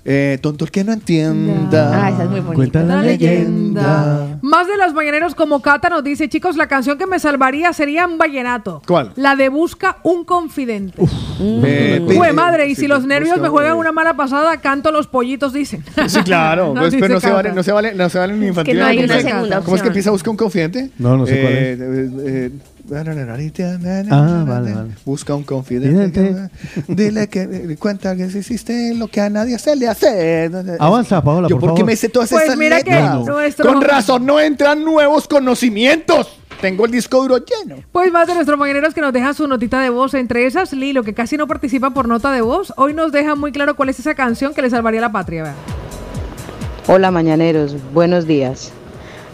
Eh, 0.04 0.40
tonto 0.42 0.66
el 0.66 0.72
que 0.72 0.84
no 0.84 0.94
entienda. 0.94 2.06
Ah, 2.06 2.10
esa 2.10 2.24
es 2.24 2.30
muy 2.30 2.40
bonita. 2.40 2.56
Cuenta 2.56 2.84
la 2.84 2.96
La 2.98 3.02
leyenda. 3.04 3.82
leyenda. 3.82 4.40
Más 4.42 4.68
de 4.68 4.76
los 4.78 4.94
mañaneros 4.96 5.36
como 5.36 5.62
Cata 5.62 5.90
nos 5.90 6.04
dice, 6.04 6.28
chicos, 6.28 6.58
la 6.58 6.68
canción 6.68 6.98
que 6.98 7.06
me 7.06 7.20
salvaría 7.20 7.72
sería 7.74 8.08
un 8.08 8.18
vallenato. 8.18 8.82
¿Cuál? 8.88 9.12
La 9.16 9.36
de 9.36 9.50
Busca 9.50 9.98
un 10.04 10.24
confidente. 10.26 10.98
Eh, 11.40 12.04
Uy, 12.08 12.28
eh, 12.28 12.34
madre, 12.34 12.66
y 12.68 12.74
sí, 12.76 12.82
si 12.82 12.88
los 12.88 13.06
nervios 13.06 13.36
busca- 13.36 13.44
me 13.44 13.50
juegan 13.50 13.78
una 13.78 13.92
mala 13.92 14.16
pasada, 14.16 14.58
canto 14.58 14.92
los 14.92 15.06
pollitos, 15.08 15.54
dicen. 15.54 15.84
Sí, 16.08 16.22
claro, 16.24 16.74
Nos 16.74 16.90
pues, 16.90 16.96
pero 17.00 17.14
no 17.14 17.20
se 17.20 17.28
Cata. 17.28 17.36
vale, 17.36 17.52
no 17.54 17.62
se 17.64 17.72
vale, 17.72 17.94
no 17.94 18.10
se 18.10 18.18
vale 18.20 18.34
ni 18.34 18.48
infantil. 18.48 18.80
no 18.80 18.86
hay 18.86 19.04
una 19.04 19.22
segunda 19.22 19.62
¿Cómo 19.62 19.76
es 19.76 19.82
que 19.84 19.88
empieza 19.90 20.10
a 20.10 20.14
buscar 20.14 20.32
un 20.32 20.38
confidente? 20.38 20.90
No, 20.98 21.16
no 21.16 21.26
sé 21.28 21.40
cuál 21.42 21.54
Eh, 21.54 21.78
eh, 21.80 22.10
eh, 22.26 22.52
Ah, 24.10 24.44
vale, 24.48 24.74
vale. 24.74 24.92
Busca 25.06 25.36
un 25.36 25.44
confidente. 25.44 26.50
Dile 26.88 27.28
que 27.28 27.42
eh, 27.44 27.76
cuenta 27.78 28.16
que 28.16 28.26
hiciste 28.26 28.94
lo 28.96 29.08
que 29.08 29.22
a 29.22 29.30
nadie 29.30 29.58
se 29.60 29.76
le 29.76 29.88
hace. 29.88 30.50
Avanza, 30.80 31.24
Paola, 31.24 31.48
Yo, 31.48 31.56
por 31.60 31.70
¿por 31.70 31.70
qué 31.76 31.82
favor. 31.82 31.86
me 31.92 31.96
sé 31.96 32.10
todas 32.10 32.30
Pues 32.30 32.44
esas 32.46 32.58
mira 32.58 32.82
que 32.82 32.92
nuestro- 33.00 33.72
Con 33.74 33.82
razón 33.82 34.26
no 34.26 34.40
entran 34.40 34.84
nuevos 34.84 35.28
conocimientos. 35.28 36.38
Tengo 36.60 36.86
el 36.86 36.92
disco 36.92 37.22
duro 37.22 37.38
lleno. 37.38 37.78
Pues 37.92 38.12
más 38.12 38.28
de 38.28 38.36
nuestros 38.36 38.58
mañaneros 38.60 38.94
que 38.94 39.02
nos 39.02 39.12
dejan 39.14 39.34
su 39.34 39.48
notita 39.48 39.80
de 39.82 39.90
voz. 39.90 40.14
Entre 40.14 40.46
esas, 40.46 40.74
Lilo, 40.74 41.02
que 41.04 41.14
casi 41.14 41.36
no 41.38 41.48
participa 41.48 41.90
por 41.92 42.08
nota 42.08 42.32
de 42.32 42.42
voz, 42.42 42.72
hoy 42.78 42.94
nos 42.94 43.12
deja 43.12 43.36
muy 43.36 43.52
claro 43.52 43.76
cuál 43.76 43.90
es 43.90 44.00
esa 44.00 44.14
canción 44.14 44.54
que 44.54 44.62
le 44.62 44.70
salvaría 44.70 45.00
a 45.00 45.04
la 45.04 45.12
patria. 45.12 45.54
Hola 46.88 47.10
mañaneros, 47.10 47.76
buenos 47.94 48.28
días. 48.28 48.72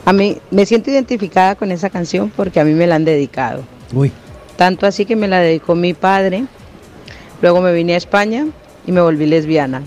A 0.08 0.14
mí 0.14 0.38
me 0.52 0.66
siento 0.66 0.90
identificada 0.90 1.56
con 1.56 1.70
esa 1.70 1.90
canción 1.90 2.32
porque 2.34 2.62
a 2.62 2.64
mí 2.64 2.74
me 2.74 2.88
la 2.88 2.96
han 2.96 3.04
dedicado. 3.04 3.66
Uy. 3.94 4.10
Tanto 4.56 4.86
así 4.88 5.06
que 5.06 5.18
me 5.18 5.28
la 5.28 5.40
dedicó 5.42 5.76
mi 5.76 5.94
padre. 5.94 6.46
Luego 7.42 7.60
me 7.60 7.74
vine 7.74 7.94
a 7.94 7.98
España 7.98 8.48
y 8.86 8.94
me 8.94 9.02
volví 9.02 9.26
lesbiana. 9.26 9.82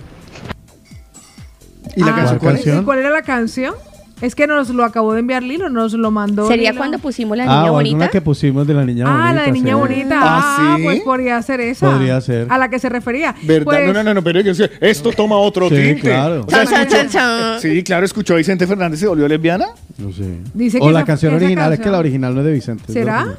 ¿Y 1.97 2.01
la 2.05 2.13
Ah, 2.13 2.17
canción 2.39 2.39
cuál 2.75 2.85
cuál 2.85 2.99
era 2.99 3.09
la 3.09 3.23
canción? 3.23 3.75
Es 4.21 4.35
que 4.35 4.47
nos 4.47 4.69
lo 4.71 4.85
acabó 4.85 5.15
de 5.15 5.21
enviar 5.21 5.43
Lilo, 5.43 5.69
nos 5.71 5.93
lo 5.95 6.11
mandó. 6.11 6.47
Sería 6.47 6.71
Lilo. 6.71 6.81
cuando 6.81 6.99
pusimos 6.99 7.37
la 7.37 7.45
Ah, 7.45 7.47
niña 7.47 7.71
o 7.71 7.73
bonita. 7.75 7.95
alguna 7.97 8.09
que 8.11 8.21
pusimos 8.21 8.67
de 8.67 8.75
la 8.75 8.85
niña 8.85 9.05
bonita. 9.07 9.29
Ah, 9.29 9.33
la 9.35 9.43
de 9.45 9.53
niña 9.53 9.75
sí. 9.75 9.81
bonita. 9.81 10.21
¿Ah, 10.23 10.57
Ah, 10.59 10.75
sí? 10.77 10.83
pues 10.85 11.01
podría 11.01 11.41
ser 11.43 11.61
esa. 11.61 11.91
Podría 11.91 12.21
ser. 12.21 12.47
A 12.51 12.59
la 12.59 12.69
que 12.69 12.79
se 12.79 12.89
refería. 12.89 13.35
¿Verdad? 13.43 13.65
Pues, 13.65 13.87
no, 13.87 13.93
no, 13.95 14.03
no, 14.03 14.15
no, 14.15 14.23
pero 14.23 14.41
esto 14.81 15.13
toma 15.13 15.37
otro 15.37 15.69
Sí, 15.69 15.75
tinte. 15.77 16.01
claro. 16.03 16.45
O 16.47 16.51
sea, 16.51 16.65
Chan, 16.65 16.83
escuchó- 16.83 16.97
chan, 16.97 17.09
chan. 17.09 17.61
Sí, 17.61 17.83
claro, 17.83 18.05
escuchó 18.05 18.35
a 18.35 18.37
Vicente 18.37 18.67
Fernández 18.67 18.99
y 18.99 19.03
se 19.03 19.09
volvió 19.09 19.27
lesbiana. 19.27 19.67
No 19.99 20.13
sé. 20.13 20.39
Dice 20.55 20.79
o 20.81 20.87
que 20.87 20.93
la 20.93 20.99
esa- 21.01 21.07
canción 21.07 21.35
esa 21.35 21.45
original, 21.45 21.73
es 21.73 21.81
que 21.81 21.91
la 21.91 21.99
original 21.99 22.35
no 22.35 22.41
es 22.41 22.47
de 22.47 22.53
Vicente. 22.53 22.93
¿Será? 22.93 23.39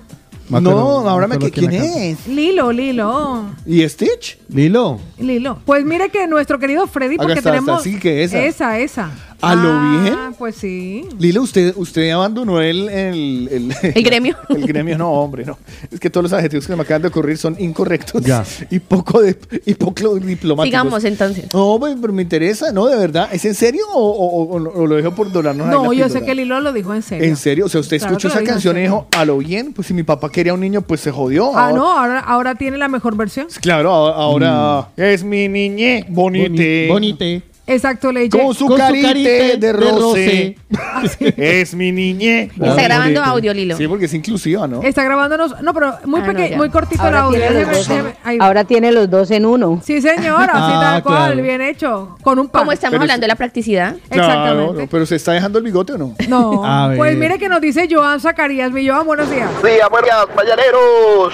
No, 0.49 1.07
ahora 1.07 1.27
me 1.27 1.39
que 1.39 1.49
quién 1.49 1.71
es. 1.71 2.27
Lilo, 2.27 2.73
Lilo. 2.73 3.45
¿Y 3.65 3.87
Stitch? 3.87 4.37
Lilo. 4.49 4.99
Lilo. 5.17 5.59
Pues 5.65 5.85
mire 5.85 6.09
que 6.09 6.27
nuestro 6.27 6.59
querido 6.59 6.87
Freddy, 6.87 7.15
porque 7.15 7.33
está, 7.33 7.51
tenemos. 7.51 7.77
está, 7.85 7.89
sí, 7.89 7.99
que 7.99 8.23
esa. 8.23 8.43
Esa, 8.43 8.79
esa. 8.79 9.11
¿A 9.41 9.55
lo 9.55 9.69
Ah, 9.71 9.99
bien? 10.03 10.15
Pues 10.37 10.55
sí. 10.55 11.05
Lilo, 11.19 11.41
usted, 11.41 11.73
usted 11.75 12.09
abandonó 12.11 12.61
el, 12.61 12.89
el, 12.89 13.47
el, 13.51 13.75
El 13.95 14.03
gremio. 14.03 14.35
El 14.49 14.65
gremio, 14.65 14.97
no, 14.97 15.11
hombre, 15.11 15.45
no. 15.45 15.57
Es 15.91 15.99
que 15.99 16.09
todos 16.09 16.23
los 16.23 16.33
adjetivos 16.33 16.67
que 16.67 16.75
me 16.75 16.81
acaban 16.83 17.01
de 17.01 17.07
ocurrir 17.09 17.37
son 17.37 17.55
incorrectos 17.59 18.23
Ya. 18.23 18.43
y 18.69 18.79
poco, 18.79 19.21
de, 19.21 19.37
y 19.65 19.73
poco 19.75 20.15
diplomáticos. 20.15 20.65
Sigamos 20.65 21.03
entonces. 21.03 21.45
No, 21.53 21.77
pues, 21.79 21.95
pero 21.99 22.13
me 22.13 22.21
interesa, 22.23 22.71
¿no? 22.71 22.85
De 22.87 22.95
verdad. 22.97 23.29
¿Es 23.31 23.43
en 23.45 23.55
serio 23.55 23.83
o, 23.93 23.99
o- 23.99 24.57
o- 24.57 24.81
o 24.81 24.87
lo 24.87 24.95
dejo 24.95 25.13
por 25.15 25.31
donarnos 25.31 25.67
ahí 25.67 25.73
No, 25.73 25.93
yo 25.93 26.09
sé 26.09 26.23
que 26.23 26.35
Lilo 26.35 26.59
lo 26.61 26.73
dijo 26.73 26.93
en 26.93 27.01
serio. 27.01 27.27
¿En 27.27 27.35
serio? 27.35 27.65
O 27.65 27.69
sea, 27.69 27.81
usted 27.81 27.97
Claro 27.99 28.13
escuchó 28.17 28.27
esa 28.27 28.43
canción 28.43 28.77
y 28.77 28.81
dijo, 28.81 29.07
a 29.15 29.25
lo 29.25 29.37
bien, 29.39 29.73
pues 29.73 29.87
si 29.87 29.93
mi 29.93 30.03
papá 30.03 30.31
quería 30.31 30.53
un 30.53 30.59
niño, 30.61 30.81
pues 30.81 31.01
se 31.01 31.11
jodió. 31.11 31.55
Ah, 31.55 31.65
Ahora- 31.67 31.75
no, 31.77 31.99
ahora, 31.99 32.19
ahora 32.19 32.55
tiene 32.55 32.77
la 32.77 32.87
mejor 32.87 33.15
versión. 33.15 33.47
Claro, 33.61 33.91
ahora, 33.91 34.51
ahora 34.55 34.89
es 34.97 35.23
mi 35.23 35.47
niñe 35.47 36.05
bonite. 36.09 36.87
Bonite. 36.89 37.41
Exacto, 37.67 38.11
le 38.11 38.27
Con 38.27 38.53
su 38.55 38.65
Con 38.65 38.77
su 38.77 38.83
carite, 38.83 39.57
de 39.57 39.57
de 39.57 39.71
roce. 39.73 40.57
es 41.37 41.73
mi 41.75 41.91
niñe. 41.91 42.49
Está 42.59 42.81
grabando 42.83 43.23
audio, 43.23 43.53
Lilo. 43.53 43.77
Sí, 43.77 43.87
porque 43.87 44.05
es 44.05 44.13
inclusiva, 44.13 44.67
¿no? 44.67 44.81
Está 44.81 45.03
grabándonos. 45.03 45.61
No, 45.61 45.73
pero 45.73 45.93
muy 46.05 46.21
Ah, 46.21 46.25
pequeño, 46.25 46.57
muy 46.57 46.69
cortito 46.69 47.07
el 47.07 47.15
audio. 47.15 47.39
tiene, 47.39 47.65
Déjeme- 47.67 48.13
déjeme- 48.25 48.37
ahora 48.41 48.63
tiene 48.65 48.91
los 48.91 49.09
dos 49.09 49.29
en 49.31 49.45
uno. 49.45 49.79
Sí, 49.85 50.01
señora, 50.01 50.51
así 50.53 50.73
Ah, 50.75 50.79
tal 50.81 51.03
cual, 51.03 51.25
claro. 51.33 51.43
bien 51.43 51.61
hecho. 51.61 52.17
Con 52.23 52.39
un 52.39 52.49
par. 52.49 52.61
Como 52.61 52.71
estamos 52.71 52.93
Pero 52.93 53.03
hablando 53.03 53.21
de 53.21 53.27
la 53.27 53.35
practicidad. 53.35 53.95
Claro, 54.09 54.27
Exactamente. 54.29 54.81
no, 54.81 54.87
pero 54.89 55.05
¿se 55.05 55.15
está 55.15 55.31
dejando 55.33 55.59
el 55.59 55.63
bigote 55.63 55.93
o 55.93 55.97
no? 55.97 56.15
No, 56.27 56.65
A 56.65 56.87
ver. 56.89 56.97
pues 56.97 57.15
mire 57.15 57.37
que 57.37 57.47
nos 57.47 57.61
dice 57.61 57.87
Joan 57.89 58.19
Zacarías. 58.19 58.71
Mi 58.71 58.87
Joan, 58.87 59.05
buenos 59.05 59.29
días. 59.29 59.49
Buenos 59.61 59.71
días, 59.77 59.89
buenos 59.89 60.09
días, 60.09 60.27
mañaneros. 60.35 61.33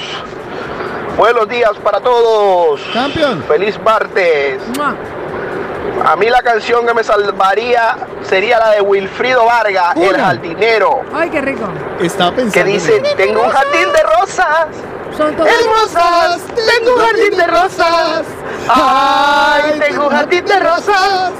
Buenos 1.18 1.50
días 1.50 1.72
para 1.84 2.00
todos. 2.00 2.82
Campeón. 2.94 3.44
Feliz 3.48 3.80
martes. 3.84 4.60
Mua. 4.78 4.96
A 6.06 6.16
mí 6.16 6.30
la 6.30 6.42
canción 6.42 6.86
que 6.86 6.94
me 6.94 7.04
salvaría 7.04 7.98
sería 8.24 8.60
la 8.60 8.72
de 8.72 8.82
Wilfrido 8.82 9.46
Vargas, 9.46 9.96
El 9.96 10.16
jardinero, 10.18 11.02
Ay, 11.14 11.30
qué 11.30 11.42
rico. 11.42 11.68
Estaba 12.00 12.32
que 12.32 12.38
pensando. 12.44 12.72
dice, 12.72 12.98
en 12.98 13.06
eso. 13.06 13.16
tengo 13.18 13.42
un 13.44 13.50
jardín 13.50 13.92
de 13.92 14.04
rosas. 14.20 14.68
Son. 15.16 15.34
Hermosas, 15.34 16.42
tengo 16.56 16.96
un 16.96 17.02
jardín 17.02 17.38
de 17.38 17.48
rosas. 17.48 18.24
Ay, 18.68 19.80
tengo 19.80 20.08
un 20.08 20.12
jardín 20.12 20.46
de 20.46 20.60
rosas. 20.60 21.32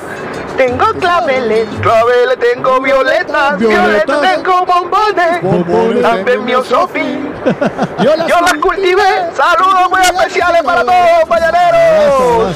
Tengo 0.58 0.86
claveles, 1.00 1.68
claveles, 1.82 2.40
tengo 2.40 2.82
violetas, 2.82 3.60
violetas, 3.60 4.22
tengo 4.22 4.66
bombones, 4.66 5.42
Bombones, 5.44 6.02
también 6.02 6.46
tengo 6.46 6.64
Sofi. 6.64 7.00
Yo 8.04 8.16
las 8.16 8.28
Yo 8.28 8.42
las 8.42 8.54
cultivé. 8.56 9.04
Saludos 9.36 9.90
muy 9.92 10.02
especiales 10.02 10.64
para 10.64 10.82
todos, 10.84 11.30
mañaneros. 11.30 12.56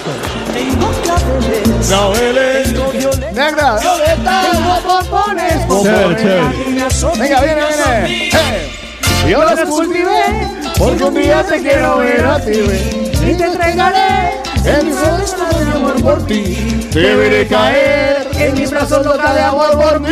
Negra. 3.33 3.77
Chévere, 5.83 6.15
chévere. 6.17 7.19
Venga, 7.19 7.41
viene, 7.41 7.61
viene. 7.67 8.71
Yo 9.29 9.43
las 9.43 9.59
cultivé 9.65 10.60
porque 10.81 11.03
un 11.03 11.13
día 11.13 11.43
te 11.43 11.61
quiero 11.61 11.99
ver 11.99 12.25
a 12.25 12.39
ti. 12.39 12.59
Y 13.23 13.35
te 13.35 13.43
entregaré 13.45 14.41
En 14.65 14.87
mis 14.87 14.99
brazos 14.99 15.65
de 15.65 15.71
amor 15.71 16.01
por 16.01 16.25
ti. 16.25 16.43
Deberé 16.91 17.47
caer 17.47 18.27
en 18.33 18.55
mis 18.55 18.71
brazos 18.71 19.05
loca 19.05 19.33
de 19.33 19.41
amor 19.43 19.79
por 19.79 19.99
mí. 19.99 20.09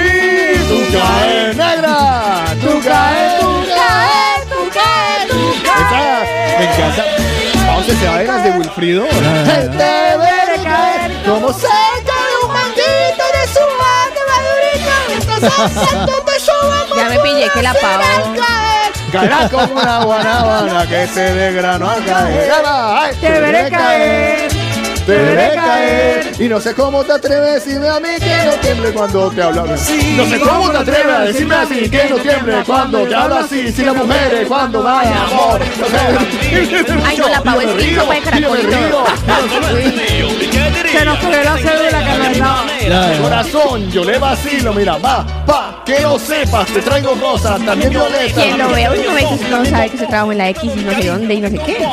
Tú 0.68 0.78
caes, 0.94 1.56
negra. 1.58 2.46
Tú 2.62 2.82
caes, 2.86 3.40
tú 3.40 3.50
caes, 3.76 4.48
tú 4.48 4.70
caes, 4.72 5.28
tú 5.28 5.40
caes. 5.66 6.30
Me 6.60 6.66
encanta. 6.66 7.04
Vamos 7.66 7.90
a 7.90 7.94
se 8.00 8.06
va 8.08 8.38
de 8.44 8.52
Wilfrido. 8.52 9.04
Deberé 9.06 10.58
caer 10.64 11.12
como 11.26 11.52
cerca 11.52 12.16
de 12.30 12.46
un 12.46 12.52
maldito 12.54 13.26
de 13.38 13.44
su 13.56 13.66
madre 13.82 14.22
madurita. 14.30 14.96
Ya 16.96 17.06
me 17.10 17.18
pillé 17.22 17.50
que 17.56 17.62
la 17.64 17.74
pavo. 17.74 18.79
Caerá 19.12 19.50
como 19.50 19.74
una 19.74 20.04
guanábana 20.04 20.88
que 20.88 21.08
se 21.08 21.34
desgranó 21.34 21.90
a 21.90 21.96
caer. 21.96 22.52
Ay, 22.66 23.16
Te 23.20 23.30
veré 23.40 23.70
caer. 23.70 24.52
Te 25.06 25.18
veré 25.18 25.56
caer. 25.56 26.32
Y 26.40 26.48
no 26.48 26.60
sé 26.62 26.76
cómo 26.76 27.04
te 27.04 27.14
atreves 27.14 27.50
a 27.50 27.54
decirme 27.56 27.90
a 27.90 28.00
mí 28.00 28.10
que 28.20 28.46
no 28.46 28.52
tiemble 28.62 28.92
cuando 28.92 29.32
te 29.32 29.42
hablo 29.42 29.66
así. 29.74 30.14
No 30.16 30.26
sé 30.26 30.40
cómo 30.40 30.70
te 30.70 30.78
atreves 30.78 31.16
a 31.16 31.20
decirme 31.22 31.56
así 31.56 31.90
que 31.90 32.10
no 32.10 32.18
tiemble 32.18 32.64
cuando 32.66 33.04
te 33.08 33.16
hablo 33.16 33.36
así. 33.38 33.72
Si 33.72 33.84
las 33.84 33.96
mujeres 33.96 34.48
cuando 34.48 34.84
vaya 34.84 35.24
amor. 35.24 35.60
No 35.80 35.86
sé. 35.88 35.98
Ay, 37.06 37.18
no, 37.18 37.30
la 37.30 37.42
pavo 37.42 37.62
es 37.62 37.74
rico, 37.76 38.06
puede 38.06 38.22
caracol 38.22 38.60
y 38.60 38.68
todo. 38.68 39.04
Se 40.92 41.06
nos 41.06 41.18
quedó 41.20 41.44
la 41.44 41.58
cédula, 41.58 42.04
Carlos. 42.06 43.20
Corazón, 43.22 43.92
yo 43.92 44.04
le 44.04 44.18
vacilo, 44.18 44.74
mira, 44.74 44.98
va, 44.98 45.26
pa, 45.46 45.84
que 45.86 46.00
lo 46.02 46.18
sepas, 46.18 46.68
te 46.68 46.82
traigo 46.82 47.16
rosas, 47.16 47.64
también 47.66 47.92
violeta. 47.92 48.42
Quien 48.42 48.58
lo 48.58 48.70
vea 48.70 48.92
últimamente 48.92 49.50
no 49.50 49.66
sabe 49.66 49.90
que 49.90 49.98
se 49.98 50.08
trabaja 50.08 50.32
en 50.32 50.38
la 50.38 50.50
X 50.50 50.72
y 50.76 50.80
no 50.80 50.92
sé 50.92 51.08
dónde 51.08 51.34
y 51.34 51.42
no 51.42 51.50
sé 51.50 51.58
qué. 51.66 51.88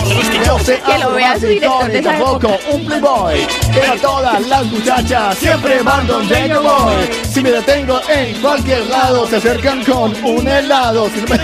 Yo 0.47 0.59
sé 0.59 0.81
Que 0.87 0.99
lo 0.99 1.13
vea 1.13 1.39
su 1.39 1.47
director 1.47 1.91
de 1.91 1.99
esa 1.99 2.17
época. 2.17 2.49
un 2.71 2.87
playboy. 2.87 3.47
Pero 3.75 3.95
todas 4.01 4.47
las 4.47 4.65
muchachas 4.67 5.39
siempre 5.39 5.83
van 5.83 6.07
donde 6.07 6.49
yo 6.49 6.63
voy. 6.63 6.95
Si 7.29 7.43
me 7.43 7.51
detengo 7.51 8.01
en 8.09 8.41
cualquier 8.41 8.87
lado 8.87 9.27
Se 9.27 9.37
acercan 9.37 9.85
con 9.85 10.15
un 10.25 10.49
helado. 10.49 11.09
Si 11.11 11.21
me, 11.21 11.39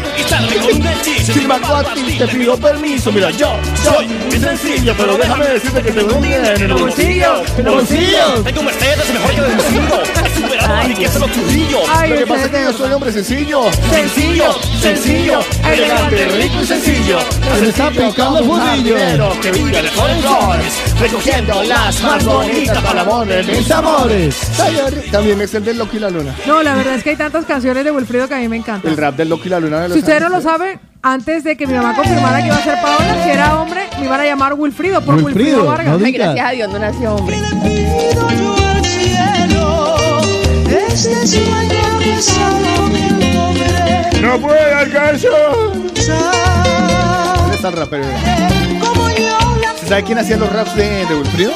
si 1.22 1.46
me 1.46 1.54
a 1.54 1.94
ti 1.94 2.18
te 2.18 2.26
pido 2.28 2.56
permiso. 2.56 3.12
Mira 3.12 3.30
yo 3.30 3.56
soy 3.82 4.06
muy 4.06 4.38
sencillo 4.38 4.94
Pero 4.96 5.16
déjame 5.16 5.46
decirte 5.46 5.82
que 5.82 5.92
tengo 5.92 6.14
un 6.14 6.22
bien 6.22 6.44
en 6.44 6.62
el 6.62 6.74
bolsillo 6.74 7.21
En 7.58 7.66
el 7.66 7.72
bolsillo 7.72 8.42
Tengo 8.44 8.60
un 8.60 8.66
Mercedes 8.66 9.12
mejor 9.12 9.30
que 9.34 9.40
de 9.40 9.48
vencido. 9.48 10.02
He 10.02 10.40
superado 10.40 10.74
la 10.76 10.82
riqueza 10.82 11.12
de 11.14 11.20
los 11.20 11.32
churrillos. 11.32 11.80
Ay, 11.88 12.10
Lo 12.10 12.16
que 12.16 12.26
pasa 12.26 12.44
es 12.44 12.50
que 12.50 12.60
yo 12.62 12.66
de- 12.72 12.78
soy 12.78 12.92
hombre 12.92 13.12
sencillo. 13.12 13.62
Sencillo, 13.90 14.44
sencillo, 14.80 15.40
elegante, 15.70 16.24
rico 16.28 16.54
y 16.62 16.66
sencillo. 16.66 17.18
Se 17.58 17.68
está 17.68 17.90
picando 17.90 18.38
el 18.38 18.44
fundillo. 18.46 18.96
Que 19.40 19.52
vive 19.52 19.78
en 19.78 19.86
flores, 19.86 20.72
recogiendo 21.00 21.62
las 21.64 22.02
más 22.02 22.24
bonitas 22.24 22.78
para 22.82 23.24
de 23.24 23.42
mis 23.44 23.70
amores. 23.70 24.36
También 25.10 25.40
es 25.40 25.54
el 25.54 25.64
del 25.64 25.78
Loco 25.78 25.96
y 25.96 26.00
la 26.00 26.10
Luna. 26.10 26.34
No, 26.46 26.62
la 26.62 26.74
verdad 26.74 26.94
es 26.94 27.02
que 27.02 27.10
hay 27.10 27.16
tantas 27.16 27.44
canciones 27.44 27.84
de 27.84 27.90
Wilfrido 27.90 28.28
que 28.28 28.34
a 28.34 28.38
mí 28.38 28.48
me 28.48 28.56
encantan. 28.56 28.90
El 28.90 28.96
rap 28.96 29.16
del 29.16 29.28
Loco 29.28 29.42
y 29.46 29.48
la 29.48 29.60
Luna. 29.60 29.80
de 29.80 29.88
los 29.88 29.94
Si 29.94 30.00
ustedes 30.00 30.20
no 30.22 30.28
lo 30.28 30.36
Ángeles. 30.36 30.80
Antes 31.02 31.42
de 31.44 31.56
que 31.56 31.66
mi 31.66 31.74
mamá 31.74 31.94
confirmara 31.96 32.40
que 32.40 32.46
iba 32.46 32.56
a 32.56 32.62
ser 32.62 32.80
Paola, 32.80 33.24
si 33.24 33.30
era 33.30 33.60
hombre, 33.60 33.82
me 33.98 34.04
iban 34.06 34.20
a 34.20 34.24
llamar 34.24 34.54
Wilfrido 34.54 35.00
por 35.04 35.16
Wilfrido, 35.16 35.34
Wilfrido, 35.36 35.66
Vargas. 35.66 35.98
no 35.98 36.06
Ay, 36.06 36.12
gracias 36.12 36.46
a 36.46 36.50
Dios 36.50 36.72
no 36.72 36.78
nació 36.78 37.14
hombre. 37.16 37.38
Este 40.70 41.40
No 44.20 44.38
puede 44.38 44.74
alcanzar. 44.74 45.30
¿Dónde 47.36 47.54
está 47.56 47.68
el 47.68 47.74
rapero? 47.74 48.04
como 48.80 49.08
yo 49.10 49.38
la 49.60 49.74
¿Se 49.78 49.86
sabe 49.88 50.04
quién 50.04 50.18
hacía 50.18 50.36
los 50.36 50.52
raps 50.52 50.74
de, 50.76 51.04
de 51.06 51.14
Wilfrido? 51.14 51.52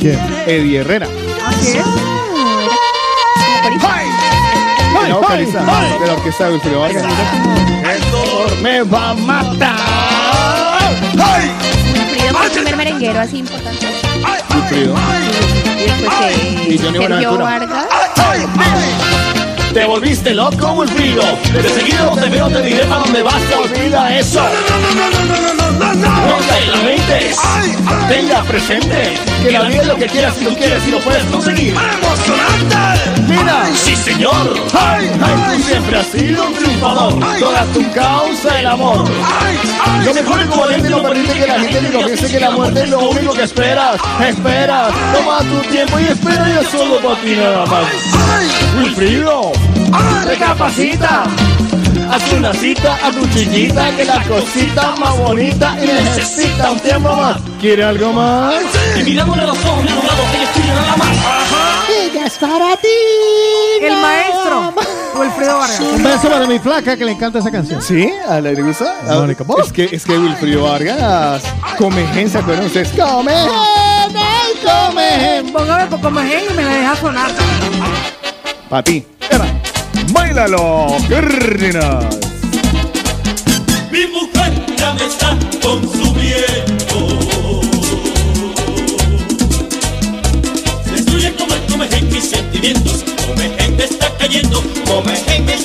¿Quién? 0.00 0.18
Eddie 0.46 0.78
Herrera. 0.80 1.06
Así 1.46 1.78
es. 1.78 1.84
La 5.08 5.14
vocalista 5.16 5.60
de 6.00 6.06
la 6.06 6.12
orquesta 6.14 6.44
de 6.46 6.52
Wilfrido 6.52 6.80
Vargas. 6.80 7.04
Me 8.62 8.82
va 8.82 9.10
a 9.10 9.14
matar. 9.14 9.76
Wilfrido 11.92 12.34
fue 12.34 12.46
el 12.46 12.52
primer 12.52 12.76
merenguero 12.76 13.20
así 13.20 13.38
importante. 13.38 13.86
Wilfrido. 14.54 14.94
Y 15.76 15.82
después 15.82 16.10
que 16.18 16.74
Y 16.74 16.78
Johnny 16.78 16.98
Sergio 16.98 17.00
Buenaventura. 17.00 17.44
Vargas. 17.44 17.86
Te 19.72 19.84
volviste 19.84 20.34
loco, 20.34 20.72
Wilfrido. 20.72 21.22
De 21.52 21.68
seguido 21.68 22.16
te 22.16 22.28
veo, 22.28 22.48
te 22.48 22.62
diré 22.62 22.84
para 22.84 23.02
dónde 23.02 23.22
vas. 23.22 23.42
Olvida 23.56 24.18
eso. 24.18 24.42
No 25.78 26.36
te 26.46 26.66
lamentes. 26.66 27.38
Tenga 28.08 28.42
presente 28.44 29.18
que 29.42 29.50
la 29.50 29.62
vida 29.62 29.82
es 29.82 29.86
lo 29.86 29.96
que 29.96 30.06
quieras 30.06 30.34
si 30.36 30.44
lo 30.44 30.54
quieres 30.54 30.86
y 30.86 30.90
lo 30.90 31.00
puedes 31.00 31.24
conseguir. 31.24 31.74
Mira, 33.28 33.66
sí 33.74 33.94
señor. 33.94 34.54
Ay, 34.72 35.10
ay, 35.22 35.56
tú 35.56 35.62
siempre 35.64 35.98
has 35.98 36.06
sido 36.06 36.46
un 36.46 36.54
triunfador. 36.54 37.14
Toda 37.38 37.64
tu 37.74 37.92
causa 37.92 38.60
el 38.60 38.66
amor. 38.66 39.04
Lo 40.04 40.14
mejor 40.14 40.40
es 40.40 40.48
no 40.90 41.02
permite 41.02 41.34
que 41.34 41.46
la 41.46 41.60
gente 41.60 41.80
diga 41.80 42.04
piense 42.06 42.28
que 42.28 42.40
la 42.40 42.50
muerte 42.50 42.82
es 42.82 42.90
lo 42.90 43.10
único 43.10 43.32
que 43.34 43.42
esperas. 43.42 44.00
Espera, 44.26 44.88
toma 45.12 45.38
tu 45.40 45.60
tiempo 45.70 45.98
y 46.00 46.04
espera 46.04 46.48
yo 46.54 46.70
solo 46.70 46.96
para 47.00 47.20
ti 47.20 47.36
nada 47.36 47.66
más. 47.66 47.86
Wilfrido, 48.76 49.52
recapacita. 50.24 51.24
Haz 52.10 52.32
una 52.32 52.54
cita 52.54 52.98
a 53.04 53.10
tu 53.10 53.26
chiquita 53.28 53.94
que 53.94 54.04
la 54.06 54.22
cosita 54.22 54.94
más 54.98 55.18
bonita 55.18 55.76
y 55.82 55.86
necesita 55.86 56.70
un 56.70 56.80
tiempo 56.80 57.14
más. 57.14 57.36
¿Quiere 57.60 57.84
algo 57.84 58.12
más? 58.14 58.54
Y 58.98 59.02
mirándole 59.02 59.42
los 59.46 59.58
ojos, 59.58 59.84
enamorado, 59.84 60.22
que 60.32 60.42
estoy 60.42 60.62
nada 60.68 60.96
más. 60.96 61.08
Ella 61.10 61.67
es 62.28 62.36
para 62.36 62.76
ti. 62.76 62.88
El 63.80 63.96
maestro, 63.96 64.74
Wilfrido 65.18 65.58
Vargas. 65.58 65.80
Un 65.80 66.02
beso 66.02 66.28
para 66.28 66.46
mi 66.46 66.58
flaca 66.58 66.94
que 66.96 67.04
le 67.04 67.12
encanta 67.12 67.38
esa 67.38 67.50
canción. 67.50 67.80
¿Sí? 67.80 68.12
¿A 68.28 68.40
la 68.40 68.52
le 68.52 68.62
gusta? 68.62 68.94
Ah. 69.08 69.26
Es 69.64 69.72
que, 69.72 69.88
es 69.90 70.04
que 70.04 70.18
Wilfrido 70.18 70.64
Vargas 70.64 71.42
come 71.78 72.06
gen, 72.08 72.28
¿se 72.28 72.38
acuerdan 72.38 72.66
ustedes? 72.66 72.90
Come 72.90 73.32
gen, 73.32 74.62
come 74.62 75.10
gen. 75.20 75.52
Póngame 75.52 75.86
por 75.86 76.00
como 76.02 76.20
gen 76.20 76.44
y 76.50 76.54
me 76.54 76.64
la 76.64 76.74
deja 76.74 76.96
sonar. 76.96 77.30
Pa' 78.68 78.82
ti. 78.82 79.06
Era. 79.30 79.46
Bailalo, 80.12 80.88
Cárdenas. 81.08 82.04
Mi 83.90 84.06
mujer 84.06 84.66
ya 84.76 84.92
me 84.92 85.06
está 85.06 85.38
consumiendo. 85.62 86.57
Mis 92.18 92.30
sentimientos. 92.30 93.04
Comején 93.26 93.76
me 93.76 93.84
está 93.84 94.10
cayendo. 94.18 94.60
Comején 94.86 95.44
me 95.44 95.57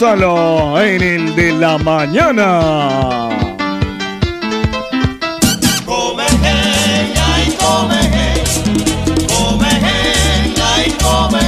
Gózalo 0.00 0.80
en 0.80 1.02
el 1.02 1.34
de 1.34 1.50
la 1.54 1.76
mañana. 1.76 3.28
Come 5.84 6.24
henga 6.24 7.42
y 7.44 7.50
come 7.56 7.98
henga 7.98 8.34
y 10.86 10.90
come. 11.02 11.40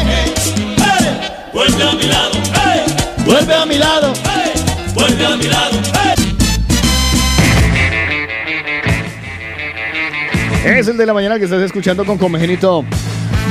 Vuelve 1.53 1.85
a 1.85 1.93
mi 1.95 2.07
lado, 2.09 2.33
¡hey! 2.53 2.81
Vuelve 3.25 3.55
a 3.55 3.65
mi 3.67 3.79
lado. 3.79 4.13
¡hey! 4.25 4.51
Vuelve 4.95 5.27
a 5.27 5.37
mi 5.37 5.47
lado, 5.47 5.79
¡hey! 5.95 6.15
Es 10.65 10.89
el 10.89 10.97
de 10.97 11.07
la 11.07 11.15
mañana 11.15 11.39
que 11.39 11.45
estás 11.45 11.63
escuchando 11.63 12.05
con 12.05 12.19
Comegenito. 12.19 12.85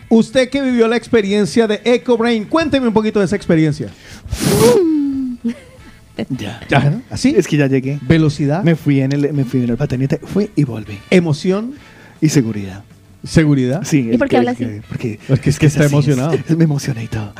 usted 0.09 0.49
que 0.49 0.61
vivió 0.61 0.87
la 0.87 0.97
experiencia 0.97 1.67
de 1.67 1.81
EcoBrain, 1.83 2.45
cuénteme 2.45 2.87
un 2.87 2.93
poquito 2.93 3.19
de 3.19 3.25
esa 3.25 3.35
experiencia. 3.35 3.89
Ya. 6.29 6.61
Ya. 6.67 6.99
¿Así? 7.11 7.35
Es 7.37 7.47
que 7.47 7.57
ya 7.57 7.67
llegué. 7.67 7.99
Velocidad. 8.01 8.63
Me 8.63 8.75
fui 8.75 9.01
en 9.01 9.11
el, 9.11 9.31
me 9.33 9.45
fui 9.45 9.63
en 9.63 9.69
el 9.69 9.77
patinete, 9.77 10.17
fui 10.17 10.49
y 10.55 10.63
volví. 10.63 10.97
Emoción. 11.11 11.75
Y 12.21 12.29
seguridad. 12.29 12.83
¿Seguridad? 13.23 13.81
Sí. 13.83 14.09
¿Y 14.13 14.17
por 14.17 14.29
qué 14.29 14.37
habla 14.37 14.51
es 14.51 14.57
que- 14.57 14.65
así? 14.65 14.81
Porque, 14.87 15.19
Porque 15.27 15.49
es 15.49 15.59
que 15.59 15.65
está 15.65 15.85
así, 15.85 15.93
emocionado. 15.93 16.33
es- 16.33 16.57
me 16.57 16.63
emocioné 16.63 17.03
y 17.03 17.07
todo. 17.07 17.33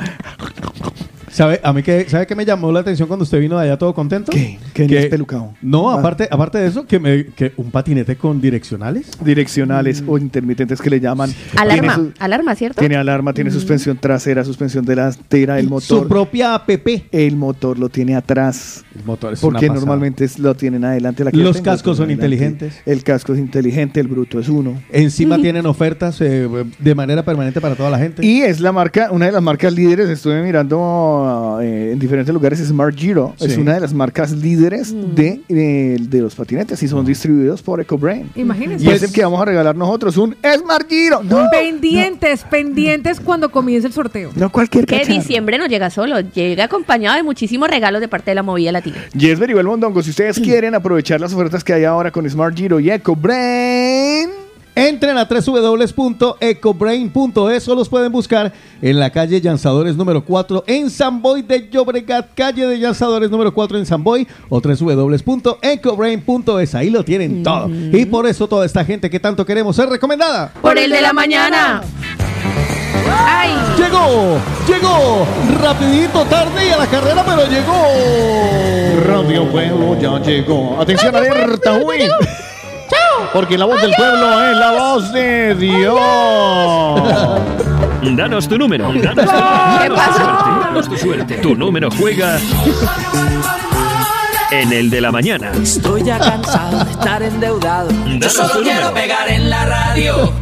¿Sabe, 1.38 1.60
a 1.62 1.72
mí 1.72 1.84
que, 1.84 2.08
¿Sabe 2.08 2.26
qué 2.26 2.34
me 2.34 2.44
llamó 2.44 2.72
la 2.72 2.80
atención 2.80 3.06
cuando 3.06 3.22
usted 3.22 3.38
vino 3.38 3.56
de 3.56 3.64
allá 3.66 3.76
todo 3.78 3.94
contento? 3.94 4.32
¿Qué? 4.32 4.58
Que 4.74 4.98
espelucado. 4.98 5.54
No, 5.62 5.88
Ah. 5.90 6.00
aparte, 6.00 6.26
aparte 6.28 6.58
de 6.58 6.66
eso, 6.66 6.84
que, 6.84 6.98
me, 6.98 7.26
que 7.26 7.52
un 7.56 7.70
patinete 7.70 8.16
con 8.16 8.40
direccionales. 8.40 9.12
Direccionales 9.24 10.02
o 10.04 10.18
intermitentes 10.18 10.80
que 10.82 10.90
le 10.90 10.98
llaman. 10.98 11.32
Alarma, 11.56 11.94
su- 11.94 12.12
alarma, 12.18 12.56
¿cierto? 12.56 12.80
tiene 12.80 12.96
alarma, 12.96 13.32
tiene 13.32 13.52
suspensión 13.52 13.98
trasera, 13.98 14.42
suspensión 14.44 14.84
delantera, 14.84 15.60
el 15.60 15.68
motor. 15.68 16.00
Su 16.02 16.08
propia 16.08 16.56
APP. 16.56 17.04
El 17.12 17.36
motor 17.36 17.78
lo 17.78 17.88
tiene 17.88 18.16
atrás. 18.16 18.84
El 18.98 19.04
motor 19.04 19.34
es 19.34 19.40
Porque 19.40 19.66
una 19.66 19.76
normalmente 19.76 20.24
es- 20.24 20.40
lo 20.40 20.56
tienen 20.56 20.84
adelante. 20.84 21.22
la 21.22 21.30
que 21.30 21.36
Los 21.36 21.58
tengo, 21.58 21.66
cascos 21.66 21.98
son 21.98 22.06
adelante. 22.06 22.24
inteligentes. 22.26 22.80
El 22.84 23.04
casco 23.04 23.32
es 23.34 23.38
inteligente, 23.38 24.00
el 24.00 24.08
bruto 24.08 24.40
es 24.40 24.48
uno. 24.48 24.82
Encima 24.90 25.36
tienen 25.40 25.66
ofertas 25.66 26.20
eh, 26.20 26.48
de 26.80 26.94
manera 26.96 27.22
permanente 27.24 27.60
para 27.60 27.76
toda 27.76 27.90
la 27.90 27.98
gente. 28.00 28.26
Y 28.26 28.40
es 28.40 28.58
la 28.58 28.72
marca, 28.72 29.10
una 29.12 29.26
de 29.26 29.30
las 29.32 29.42
marcas 29.42 29.72
líderes, 29.72 30.08
estuve 30.08 30.42
mirando 30.42 31.27
eh, 31.60 31.92
en 31.92 31.98
diferentes 31.98 32.32
lugares, 32.32 32.58
Smart 32.60 32.96
Giro, 32.96 33.34
es 33.38 33.56
una 33.56 33.74
de 33.74 33.80
las 33.80 33.92
marcas 33.92 34.32
líderes 34.32 34.94
de, 35.14 35.40
eh, 35.48 35.96
de 36.00 36.20
los 36.20 36.34
patinetes 36.34 36.82
y 36.82 36.88
son 36.88 37.04
distribuidos 37.04 37.62
por 37.62 37.80
EcoBrain. 37.80 38.30
Imagínense. 38.34 38.84
Y 38.84 38.88
es 38.88 39.02
el 39.02 39.12
que 39.12 39.22
vamos 39.22 39.40
a 39.40 39.44
regalar 39.44 39.76
nosotros, 39.76 40.16
un 40.16 40.36
Smart 40.56 40.88
Giro. 40.88 41.22
No, 41.22 41.48
pendientes, 41.50 42.44
pendientes 42.44 43.20
cuando 43.20 43.50
comience 43.50 43.86
el 43.86 43.92
sorteo. 43.92 44.30
no 44.34 44.50
cualquier 44.50 44.86
Que 44.86 45.04
diciembre 45.04 45.58
no 45.58 45.66
llega 45.66 45.90
solo, 45.90 46.20
llega 46.20 46.64
acompañado 46.64 47.16
de 47.16 47.22
muchísimos 47.22 47.68
regalos 47.68 48.00
de 48.00 48.08
parte 48.08 48.30
de 48.30 48.34
la 48.36 48.42
movida 48.42 48.72
latina. 48.72 48.96
Yes, 49.14 49.38
Beribel 49.38 49.66
Mondongo, 49.66 50.02
si 50.02 50.10
ustedes 50.10 50.38
quieren 50.40 50.74
aprovechar 50.74 51.20
las 51.20 51.32
ofertas 51.32 51.64
que 51.64 51.72
hay 51.72 51.84
ahora 51.84 52.10
con 52.10 52.28
Smart 52.28 52.56
Giro 52.56 52.80
y 52.80 52.90
EcoBrain, 52.90 54.30
Entren 54.78 55.18
a 55.18 55.24
www.ecobrain.es 55.24 57.68
o 57.68 57.74
los 57.74 57.88
pueden 57.88 58.12
buscar 58.12 58.52
en 58.80 59.00
la 59.00 59.10
calle 59.10 59.40
Llanzadores 59.40 59.96
número 59.96 60.24
4 60.24 60.62
en 60.68 60.88
San 60.88 61.20
Boy 61.20 61.42
de 61.42 61.68
Llobregat, 61.68 62.32
calle 62.32 62.64
de 62.64 62.78
Llanzadores 62.78 63.28
número 63.28 63.52
4 63.52 63.76
en 63.76 63.86
San 63.86 64.04
Boy 64.04 64.28
o 64.48 64.60
www.ecobrain.es. 64.60 66.76
Ahí 66.76 66.90
lo 66.90 67.04
tienen 67.04 67.42
todo. 67.42 67.68
Y 67.68 68.06
por 68.06 68.28
eso 68.28 68.46
toda 68.46 68.64
esta 68.64 68.84
gente 68.84 69.10
que 69.10 69.18
tanto 69.18 69.44
queremos 69.44 69.76
es 69.80 69.88
recomendada. 69.88 70.52
Por 70.62 70.78
el 70.78 70.92
de 70.92 71.00
la 71.00 71.12
mañana. 71.12 71.82
¡Ay! 73.10 73.50
Llegó, 73.76 74.38
llegó, 74.68 75.26
rapidito, 75.60 76.24
tarde 76.26 76.68
y 76.68 76.70
a 76.70 76.78
la 76.78 76.86
carrera, 76.86 77.24
pero 77.26 77.48
llegó. 77.48 77.82
Radio 79.08 79.50
Pueblo 79.50 79.98
ya 80.00 80.20
llegó. 80.20 80.80
Atención, 80.80 81.16
alerta, 81.16 81.80
uy. 81.84 82.08
Porque 83.32 83.58
la 83.58 83.64
voz 83.66 83.80
del 83.80 83.92
pueblo 83.94 84.42
es 84.50 84.56
la 84.56 84.70
voz 84.72 85.12
de 85.12 85.54
Dios. 85.54 86.00
Danos 88.16 88.48
tu 88.48 88.56
número. 88.58 88.92
Danos 89.02 89.26
tu, 89.26 89.32
danos 89.32 89.98
tu 90.08 90.16
suerte. 90.16 90.64
Danos 90.64 90.88
tu 90.88 90.96
suerte. 90.96 91.34
Tu 91.36 91.54
número 91.54 91.88
juega 91.90 92.38
En 94.50 94.72
el 94.72 94.88
de 94.90 95.00
la 95.00 95.12
mañana. 95.12 95.52
Estoy 95.62 96.02
ya 96.04 96.18
cansado 96.18 96.84
de 96.84 96.90
estar 96.90 97.22
endeudado. 97.22 97.90
Yo 98.18 98.28
solo 98.30 98.48
tu 98.50 98.62
quiero 98.62 98.88
número. 98.88 98.94
pegar 98.94 99.28
en 99.28 99.50
la 99.50 99.66
radio. 99.66 100.32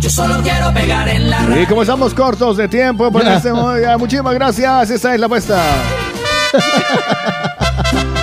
Yo 0.00 0.10
solo 0.10 0.40
quiero 0.42 0.72
pegar 0.74 1.08
en 1.08 1.30
la 1.30 1.38
radio. 1.38 1.62
Y 1.62 1.66
como 1.66 1.82
estamos 1.82 2.12
cortos 2.14 2.56
de 2.56 2.66
tiempo, 2.68 3.10
Ya. 3.22 3.36
este 3.36 3.50
ya, 3.82 3.96
muchísimas 3.96 4.34
gracias. 4.34 4.90
Esa 4.90 5.14
es 5.14 5.20
la 5.20 5.26
apuesta. 5.26 5.62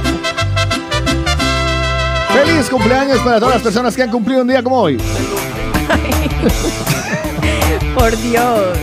Feliz 2.60 2.72
cumpleaños 2.72 3.20
para 3.20 3.40
todas 3.40 3.54
las 3.54 3.64
personas 3.64 3.96
que 3.96 4.04
han 4.04 4.12
cumplido 4.12 4.42
un 4.42 4.50
día 4.50 4.62
como 4.62 4.82
hoy. 4.82 4.98
Por 7.96 8.18
Dios. 8.18 8.78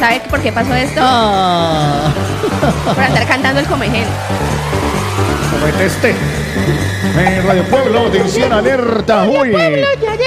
¿Sabe 0.00 0.22
por 0.30 0.40
qué 0.40 0.50
pasó 0.50 0.72
esto? 0.72 0.98
Ah. 1.02 2.10
Por 2.86 3.04
andar 3.04 3.26
cantando 3.26 3.60
el 3.60 3.66
comején. 3.66 4.06
Cometeste. 5.50 6.14
En 7.18 7.46
Radio 7.46 7.64
Pueblo, 7.64 8.06
atención, 8.06 8.50
alerta. 8.50 9.24
Uy, 9.24 9.54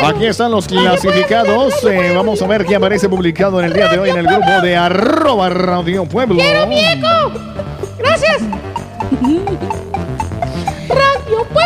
aquí 0.05 0.27
están 0.27 0.51
los 0.51 0.67
clasificados. 0.67 1.83
Eh, 1.85 2.13
vamos 2.15 2.39
a 2.43 2.45
ver 2.45 2.65
qué 2.65 2.75
aparece 2.75 3.09
publicado 3.09 3.59
en 3.59 3.65
el 3.65 3.73
día 3.73 3.87
de 3.87 3.97
hoy 3.97 4.11
en 4.11 4.17
el 4.17 4.27
grupo 4.27 4.61
de 4.61 4.77
arroba 4.77 5.49
Radio 5.49 6.05
Pueblo. 6.05 6.37
Gracias. 7.97 8.43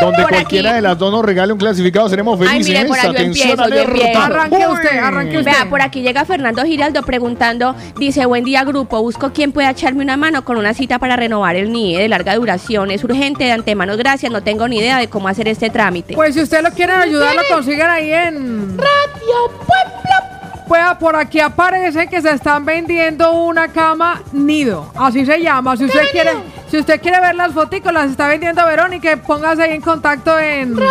Donde 0.01 0.23
cualquiera 0.23 0.73
de 0.73 0.81
las 0.81 0.97
dos 0.97 1.11
nos 1.11 1.23
regale 1.23 1.53
un 1.53 1.59
clasificado, 1.59 2.09
seremos 2.09 2.39
Ay, 2.41 2.47
felices. 2.47 2.67
mire, 2.73 2.85
por 2.85 2.97
ahí 2.97 3.03
yo 3.05 3.09
Atención, 3.11 3.49
empiezo, 3.51 3.69
yo 3.69 3.73
alerta. 3.81 3.91
empiezo. 3.91 4.19
Arranque 4.21 4.67
usted, 4.67 4.97
arranque 4.97 5.37
usted. 5.37 5.51
Vea, 5.51 5.69
por 5.69 5.81
aquí 5.81 6.01
llega 6.01 6.25
Fernando 6.25 6.63
Giraldo 6.63 7.03
preguntando, 7.03 7.75
dice, 7.97 8.25
buen 8.25 8.43
día 8.43 8.63
grupo, 8.63 9.01
busco 9.01 9.31
quien 9.31 9.51
pueda 9.51 9.69
echarme 9.69 10.03
una 10.03 10.17
mano 10.17 10.43
con 10.43 10.57
una 10.57 10.73
cita 10.73 10.99
para 10.99 11.15
renovar 11.15 11.55
el 11.55 11.71
NIE 11.71 11.99
de 11.99 12.07
larga 12.09 12.35
duración. 12.35 12.91
Es 12.91 13.03
urgente, 13.03 13.43
de 13.45 13.51
antemano, 13.51 13.95
gracias, 13.97 14.31
no 14.31 14.41
tengo 14.43 14.67
ni 14.67 14.77
idea 14.79 14.97
de 14.97 15.07
cómo 15.07 15.27
hacer 15.27 15.47
este 15.47 15.69
trámite. 15.69 16.13
Pues 16.15 16.33
si 16.33 16.41
usted 16.41 16.61
lo 16.63 16.71
quiere 16.71 16.93
ayudar, 16.93 17.35
lo 17.35 17.41
consiguen 17.49 17.89
ahí 17.89 18.11
en 18.11 18.77
Radio 18.77 19.47
Pueblo. 19.57 20.31
Pues 20.67 20.81
por 21.01 21.17
aquí 21.17 21.39
aparece 21.41 22.07
que 22.07 22.21
se 22.21 22.31
están 22.31 22.63
vendiendo 22.63 23.33
una 23.33 23.67
cama 23.67 24.21
nido. 24.31 24.89
Así 24.95 25.25
se 25.25 25.41
llama. 25.41 25.75
Si 25.75 25.83
usted 25.83 25.99
quiere, 26.13 26.31
si 26.71 26.77
usted 26.77 27.01
quiere 27.01 27.19
ver 27.19 27.35
las 27.35 27.51
fotos, 27.51 27.81
las 27.91 28.11
está 28.11 28.29
vendiendo 28.29 28.65
Verónica, 28.65 29.17
póngase 29.17 29.63
ahí 29.63 29.71
en 29.75 29.81
contacto 29.81 30.39
en 30.39 30.77
Radio 30.77 30.87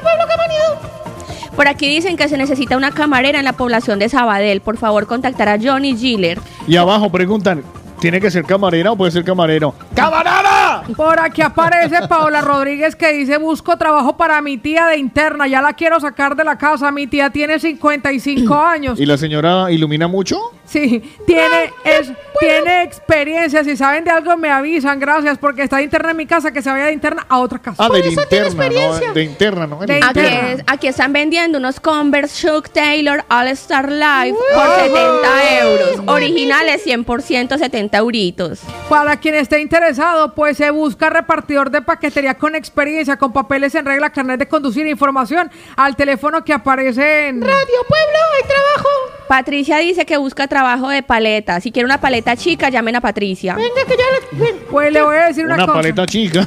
Pueblo 0.00 0.24
Cama 0.28 0.46
Nido. 0.46 1.54
Por 1.56 1.66
aquí 1.66 1.88
dicen 1.88 2.16
que 2.16 2.28
se 2.28 2.38
necesita 2.38 2.76
una 2.76 2.92
camarera 2.92 3.40
en 3.40 3.44
la 3.44 3.54
población 3.54 3.98
de 3.98 4.08
Sabadell. 4.08 4.60
Por 4.60 4.76
favor, 4.76 5.08
contactar 5.08 5.48
a 5.48 5.58
Johnny 5.60 5.96
Giller. 5.96 6.38
Y 6.68 6.76
abajo 6.76 7.10
preguntan, 7.10 7.64
¿tiene 7.98 8.20
que 8.20 8.30
ser 8.30 8.44
camarera 8.44 8.92
o 8.92 8.96
puede 8.96 9.10
ser 9.10 9.24
camarero? 9.24 9.74
¡Camarera! 9.96 10.84
Por 10.96 11.18
aquí 11.18 11.42
aparece 11.42 12.06
Paola 12.06 12.40
Rodríguez 12.40 12.94
que 12.94 13.12
dice, 13.12 13.38
busco 13.38 13.76
trabajo 13.76 14.16
para 14.16 14.40
mi 14.42 14.58
tía 14.58 14.86
de 14.86 14.98
interna, 14.98 15.48
ya 15.48 15.60
la 15.60 15.72
quiero 15.72 15.98
sacar 15.98 16.36
de 16.36 16.44
la 16.44 16.56
casa, 16.56 16.92
mi 16.92 17.08
tía 17.08 17.30
tiene 17.30 17.58
55 17.58 18.54
años. 18.54 19.00
¿Y 19.00 19.06
la 19.06 19.16
señora 19.16 19.72
ilumina 19.72 20.06
mucho? 20.06 20.38
Sí, 20.66 21.14
tiene, 21.26 21.72
es, 21.84 22.10
tiene 22.40 22.82
experiencia, 22.82 23.62
si 23.64 23.76
saben 23.76 24.02
de 24.04 24.10
algo 24.10 24.36
me 24.36 24.50
avisan, 24.50 24.98
gracias, 24.98 25.38
porque 25.38 25.62
está 25.62 25.76
de 25.76 25.84
interna 25.84 26.10
en 26.12 26.16
mi 26.16 26.26
casa, 26.26 26.52
que 26.52 26.62
se 26.62 26.70
vaya 26.70 26.86
de 26.86 26.92
interna 26.92 27.26
a 27.28 27.38
otra 27.38 27.58
casa. 27.58 27.84
Ah, 27.84 27.88
de 27.92 28.00
interna, 28.00 28.68
no, 28.68 29.12
de 29.14 29.22
interna, 29.22 29.66
¿no? 29.66 29.78
De 29.80 29.94
Aquí, 29.96 30.06
interna. 30.20 30.52
es- 30.52 30.64
aquí 30.66 30.86
están 30.88 31.12
vendiendo 31.12 31.58
unos 31.58 31.80
Converse 31.80 32.48
Chuck 32.48 32.68
Taylor 32.70 33.24
All 33.28 33.48
Star 33.48 33.90
Live 33.90 34.36
por 34.54 34.66
70 34.80 35.58
euros. 35.60 36.00
Originales 36.06 36.82
100% 36.84 37.58
70 37.58 37.98
euritos. 37.98 38.60
Para 38.88 39.18
quien 39.18 39.34
esté 39.34 39.60
interesado, 39.60 40.34
pues 40.34 40.56
se 40.56 40.70
busca 40.70 41.10
repartidor 41.10 41.70
de 41.70 41.82
paquetería 41.82 42.34
con 42.34 42.54
experiencia, 42.54 43.16
con 43.16 43.32
papeles 43.32 43.74
en 43.74 43.84
regla, 43.84 44.10
carnet 44.10 44.38
de 44.38 44.48
conducir, 44.48 44.86
información 44.86 45.50
al 45.76 45.94
teléfono 45.96 46.44
que 46.44 46.52
aparece 46.52 47.28
en 47.28 47.40
Radio 47.42 47.80
Pueblo, 47.88 48.18
hay 48.36 48.48
trabajo. 48.48 48.88
Patricia 49.28 49.78
dice 49.78 50.04
que 50.04 50.16
busca 50.16 50.46
trabajo 50.48 50.88
de 50.88 51.02
paleta. 51.02 51.60
Si 51.60 51.72
quiere 51.72 51.86
una 51.86 52.00
paleta 52.00 52.36
chica, 52.36 52.68
llamen 52.68 52.96
a 52.96 53.00
Patricia. 53.00 53.54
Venga, 53.54 53.68
que 53.86 53.96
ya 53.96 54.48
Pues 54.70 54.92
le 54.92 55.02
voy 55.02 55.16
a 55.16 55.26
decir 55.26 55.44
una, 55.46 55.54
Una 55.54 55.66
cosa. 55.66 55.78
paleta 55.78 56.06
chica. 56.06 56.46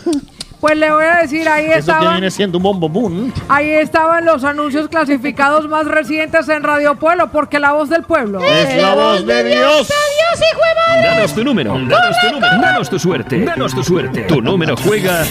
Pues 0.60 0.76
le 0.76 0.90
voy 0.92 1.04
a 1.06 1.18
decir, 1.22 1.48
ahí 1.48 1.66
Eso 1.66 1.74
que 1.74 1.80
estaban, 1.80 2.12
viene 2.14 2.32
siendo 2.32 2.58
un 2.58 2.64
bombo 2.64 2.90
boom. 2.90 3.32
ahí 3.48 3.70
estaban 3.70 4.26
los 4.26 4.44
anuncios 4.44 4.88
clasificados 4.90 5.68
más 5.70 5.86
recientes 5.86 6.50
en 6.50 6.64
Radio 6.64 6.96
Pueblo, 6.96 7.30
porque 7.32 7.60
la 7.60 7.74
voz 7.74 7.90
del 7.90 8.02
pueblo. 8.04 8.40
Es 8.44 8.76
la 8.82 8.96
voz 8.96 9.24
de 9.26 9.44
Dios. 9.44 9.88
Dios, 9.88 10.50
hijo 10.52 10.60
de 10.60 10.96
madre! 10.96 11.08
Danos 11.16 11.34
tu 11.36 11.44
número, 11.44 11.74
danos 11.74 12.18
tu 12.22 12.32
número, 12.32 12.60
danos 12.60 12.90
tu 12.90 12.98
suerte, 12.98 13.46
danos 13.46 13.76
tu 13.76 13.84
suerte. 13.84 14.22
Tu 14.24 14.42
número 14.42 14.76
juega 14.78 15.24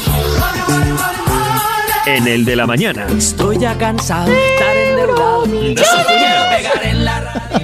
en 2.07 2.29
el 2.29 2.45
de 2.45 2.55
la 2.55 2.67
mañana. 2.69 3.07
Estoy 3.19 3.59
ya 3.59 3.77
cansado 3.77 4.27
de 4.31 4.55
estar 4.55 4.77
endeudado. 4.77 5.45
Yo 5.47 5.83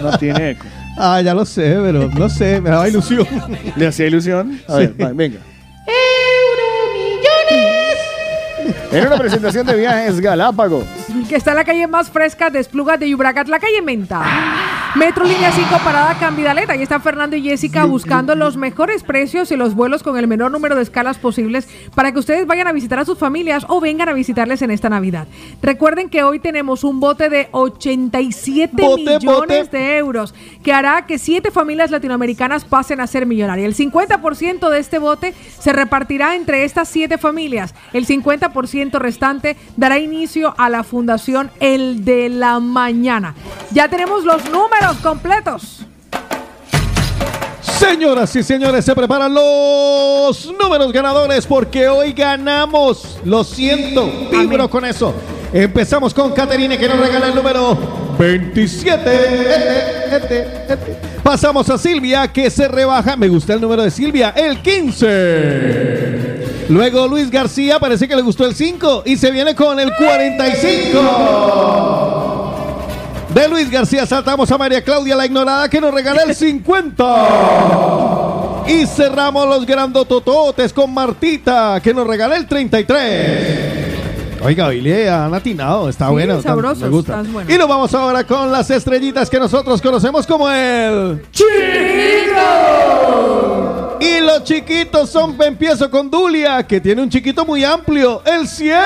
No 0.01 0.17
tiene 0.19 0.51
eco. 0.51 0.67
Ah, 0.97 1.21
ya 1.23 1.35
lo 1.35 1.45
sé, 1.45 1.79
pero 1.83 2.09
no 2.09 2.29
sé, 2.29 2.61
me 2.61 2.71
daba 2.71 2.89
ilusión. 2.89 3.27
¿Le 3.77 3.87
hacía 3.87 4.07
ilusión? 4.07 4.61
A 4.69 4.77
ver, 4.77 4.95
va, 5.01 5.11
venga. 5.13 5.39
En 8.93 9.07
una 9.07 9.17
presentación 9.17 9.67
de 9.67 9.75
viajes 9.75 10.21
Galápagos. 10.21 10.85
que 11.29 11.37
está 11.37 11.53
en 11.53 11.57
la 11.57 11.65
calle 11.65 11.87
más 11.87 12.11
fresca 12.11 12.51
de 12.51 12.59
Esplugas 12.59 13.01
de 13.01 13.09
Yubracat, 13.09 13.49
la 13.49 13.59
calle 13.59 13.81
Menta. 13.81 14.23
Metro 14.95 15.25
Línea 15.25 15.51
5, 15.51 15.79
parada 15.83 16.19
Cambidaleta. 16.19 16.75
Ahí 16.75 16.83
están 16.83 17.01
Fernando 17.01 17.35
y 17.35 17.43
Jessica 17.43 17.87
buscando 17.87 18.35
los 18.35 18.59
mejores 18.59 19.03
precios 19.03 19.51
y 19.51 19.57
los 19.57 19.75
vuelos 19.75 20.03
con 20.03 20.19
el 20.19 20.29
menor 20.29 20.51
número 20.51 20.77
de 20.77 20.83
escalas 20.83 21.17
posibles 21.17 21.67
para 21.95 22.13
que 22.13 22.19
ustedes 22.19 22.47
vayan 22.47 22.67
a 22.67 22.73
visitar 22.73 22.99
a 22.99 23.07
sus 23.07 23.17
familias 23.17 23.65
o 23.69 23.81
vengan 23.81 24.11
a 24.11 24.13
visitarles 24.13 24.61
en 24.61 24.71
esta 24.71 24.91
Navidad. 24.91 25.29
Recuerden 25.63 26.11
que 26.11 26.23
hoy 26.25 26.41
tenemos 26.41 26.85
un 26.85 27.01
bote 27.01 27.31
de 27.31 27.49
87 27.53 28.83
Bote, 28.83 29.03
millones 29.03 29.65
bote. 29.65 29.79
de 29.79 29.97
euros 29.97 30.35
que 30.63 30.75
hará 30.75 31.07
que 31.07 31.19
siete 31.19 31.51
familias 31.51 31.91
latinoamericanas 31.91 32.67
pasen 32.67 33.01
a 33.01 33.07
ser 33.07 33.25
millonarias. 33.25 33.67
El 33.67 33.91
50% 33.91 34.69
de 34.69 34.79
este 34.79 34.99
bote 34.99 35.33
se 35.59 35.73
repartirá 35.73 36.35
entre 36.37 36.65
estas 36.65 36.87
siete 36.91 37.17
familias. 37.17 37.75
El 37.95 38.07
50% 38.07 38.99
restante 38.99 39.57
dará 39.79 39.99
inicio 39.99 40.55
a 40.59 40.69
la 40.69 40.85
fundación 40.85 41.51
El 41.61 42.05
de 42.05 42.29
la 42.29 42.61
Mañana. 42.61 43.35
Ya 43.71 43.89
tenemos 43.89 44.25
los 44.25 44.45
números 44.51 44.82
completos. 45.03 45.81
Señoras 47.61 48.35
y 48.37 48.43
señores, 48.43 48.85
se 48.85 48.95
preparan 48.95 49.33
los 49.33 50.53
números 50.61 50.93
ganadores 50.93 51.47
porque 51.47 51.89
hoy 51.89 52.13
ganamos. 52.13 53.19
Lo 53.25 53.45
siento, 53.45 54.11
vibro 54.31 54.69
con 54.69 54.85
eso. 54.85 55.15
Empezamos 55.53 56.13
con 56.15 56.33
Caterine 56.33 56.79
que 56.79 56.89
nos 56.89 56.99
regala 56.99 57.29
el 57.29 57.35
número 57.35 57.77
27. 58.19 59.15
Este, 59.15 60.17
este, 60.17 60.47
este. 60.69 60.97
Pasamos 61.23 61.71
a 61.71 61.79
Silvia 61.79 62.29
que 62.29 62.51
se 62.51 62.69
rebaja. 62.69 63.17
Me 63.17 63.29
gusta 63.29 63.55
el 63.55 63.61
número 63.61 63.83
de 63.83 63.91
Silvia, 63.91 64.35
el 64.37 64.63
15. 64.63 66.67
Luego 66.69 67.07
Luis 67.07 67.31
García, 67.31 67.79
parece 67.79 68.09
que 68.09 68.17
le 68.17 68.23
gustó 68.23 68.47
el 68.47 68.55
5 68.55 69.05
y 69.07 69.17
se 69.17 69.31
viene 69.31 69.55
con 69.55 69.79
el 69.79 69.95
45. 69.95 72.32
De 73.35 73.49
Luis 73.49 73.71
García 73.71 74.05
saltamos 74.07 74.51
a 74.51 74.59
María 74.59 74.83
Claudia 74.85 75.17
la 75.17 75.25
ignorada 75.25 75.69
que 75.69 75.81
nos 75.81 75.93
regala 75.95 76.23
el 76.23 76.35
50. 76.35 78.65
Y 78.67 78.87
cerramos 78.87 79.49
los 79.49 79.65
grandotototes 79.67 80.73
con 80.73 80.93
Martita 80.93 81.81
que 81.83 81.95
nos 81.95 82.07
regala 82.07 82.37
el 82.37 82.47
33. 82.47 83.83
Oiga, 84.45 84.69
Billy 84.69 85.07
han 85.07 85.33
atinado, 85.33 85.89
está 85.89 86.07
Sí, 86.09 86.13
bueno. 86.13 86.35
está- 86.39 86.49
sabrosos, 86.51 86.83
me 86.83 86.89
gusta. 86.89 87.23
buenos. 87.23 87.53
Y 87.53 87.57
nos 87.59 87.69
vamos 87.69 87.95
ahora 87.95 88.25
con 88.25 88.51
las 88.53 88.69
estrellitas 88.71 89.31
que 89.31 89.39
nosotros 89.39 89.81
conocemos 89.81 90.27
como 90.27 90.51
el 90.51 91.23
Chiquito. 91.31 92.43
Y 94.01 94.19
los 94.21 94.43
chiquitos 94.45 95.09
son, 95.11 95.37
empiezo 95.41 95.89
con 95.91 96.11
Dulia, 96.11 96.67
que 96.67 96.81
tiene 96.81 97.03
un 97.03 97.09
chiquito 97.09 97.45
muy 97.47 97.63
amplio, 97.65 98.21
el 98.27 98.47
7. 98.49 98.81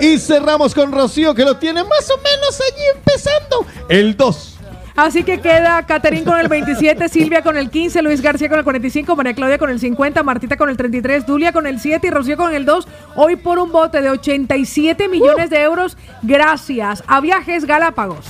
Y 0.00 0.18
cerramos 0.18 0.74
con 0.74 0.92
Rocío, 0.92 1.34
que 1.34 1.44
lo 1.44 1.56
tiene 1.56 1.82
más 1.82 2.10
o 2.10 2.16
menos 2.18 2.60
allí 2.60 2.82
empezando, 2.94 3.66
el 3.88 4.16
2. 4.16 4.58
Así 4.98 5.22
que 5.22 5.40
queda 5.40 5.86
Caterín 5.86 6.24
con 6.24 6.40
el 6.40 6.48
27, 6.48 7.08
Silvia 7.08 7.42
con 7.42 7.56
el 7.56 7.70
15, 7.70 8.02
Luis 8.02 8.20
García 8.20 8.48
con 8.48 8.58
el 8.58 8.64
45, 8.64 9.14
María 9.14 9.32
Claudia 9.32 9.56
con 9.56 9.70
el 9.70 9.78
50, 9.78 10.24
Martita 10.24 10.56
con 10.56 10.70
el 10.70 10.76
33, 10.76 11.24
Dulia 11.24 11.52
con 11.52 11.68
el 11.68 11.78
7 11.78 12.04
y 12.04 12.10
Rocío 12.10 12.36
con 12.36 12.52
el 12.52 12.64
2. 12.64 12.88
Hoy 13.14 13.36
por 13.36 13.60
un 13.60 13.70
bote 13.70 14.00
de 14.00 14.10
87 14.10 15.06
millones 15.06 15.50
de 15.50 15.60
euros 15.60 15.96
gracias 16.22 17.04
a 17.06 17.20
Viajes 17.20 17.64
Galápagos. 17.64 18.26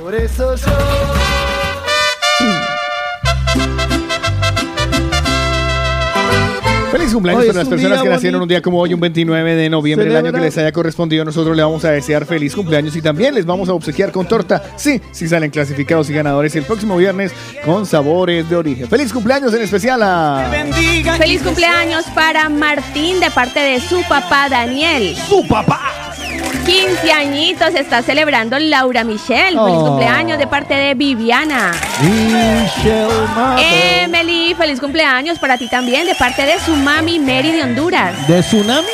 Por 0.00 0.14
eso 0.14 0.56
yo. 0.56 0.66
Feliz 6.90 7.12
cumpleaños 7.12 7.42
Hoy 7.42 7.48
para 7.48 7.60
es 7.60 7.66
las 7.66 7.68
personas 7.68 8.02
que 8.02 8.08
nacieron 8.08 8.42
un 8.42 8.48
día 8.48 8.62
como 8.62 8.80
hoy, 8.80 8.94
un 8.94 9.00
29 9.00 9.54
de 9.54 9.70
noviembre, 9.70 10.08
el 10.08 10.16
año 10.16 10.32
que 10.32 10.40
les 10.40 10.56
haya 10.58 10.72
correspondido. 10.72 11.24
Nosotros 11.24 11.56
le 11.56 11.62
vamos 11.62 11.84
a 11.84 11.90
desear 11.90 12.24
feliz 12.24 12.54
cumpleaños 12.54 12.96
y 12.96 13.02
también 13.02 13.34
les 13.34 13.44
vamos 13.44 13.68
a 13.68 13.74
obsequiar 13.74 14.12
con 14.12 14.26
torta. 14.26 14.62
Sí, 14.76 15.00
si 15.12 15.28
salen 15.28 15.50
clasificados 15.50 16.08
y 16.10 16.14
ganadores 16.14 16.56
el 16.56 16.64
próximo 16.64 16.96
viernes 16.96 17.32
con 17.64 17.86
sabores 17.86 18.48
de 18.48 18.56
origen. 18.56 18.88
Feliz 18.88 19.12
cumpleaños 19.12 19.52
en 19.54 19.62
especial 19.62 20.02
a. 20.02 20.50
Feliz 21.18 21.42
cumpleaños 21.42 22.04
para 22.14 22.48
Martín 22.48 23.20
de 23.20 23.30
parte 23.30 23.60
de 23.60 23.80
su 23.80 24.02
papá 24.08 24.48
Daniel. 24.48 25.16
¡Su 25.28 25.46
papá! 25.46 26.07
15 26.66 27.12
añitos 27.12 27.74
está 27.74 28.02
celebrando 28.02 28.58
Laura 28.58 29.04
Michelle. 29.04 29.56
Feliz 29.58 29.58
Oh. 29.58 29.86
cumpleaños 29.88 30.38
de 30.38 30.46
parte 30.46 30.74
de 30.74 30.94
Viviana. 30.94 31.72
Michelle. 32.02 33.08
Emily, 34.04 34.54
feliz 34.54 34.80
cumpleaños 34.80 35.38
para 35.38 35.56
ti 35.58 35.68
también 35.68 36.06
de 36.06 36.14
parte 36.14 36.42
de 36.44 36.58
su 36.60 36.74
mami 36.76 37.18
Mary 37.18 37.52
de 37.52 37.62
Honduras. 37.62 38.26
¿De 38.28 38.40
Tsunami? 38.40 38.86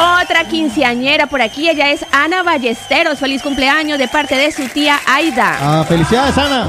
Otra 0.00 0.44
quinceañera 0.44 1.26
por 1.26 1.42
aquí, 1.42 1.68
ella 1.68 1.90
es 1.90 2.06
Ana 2.10 2.42
Ballesteros. 2.42 3.18
Feliz 3.18 3.42
cumpleaños 3.42 3.98
de 3.98 4.08
parte 4.08 4.34
de 4.34 4.50
su 4.50 4.66
tía 4.68 4.98
Aida. 5.06 5.58
Ah, 5.60 5.84
felicidades, 5.86 6.38
Ana. 6.38 6.68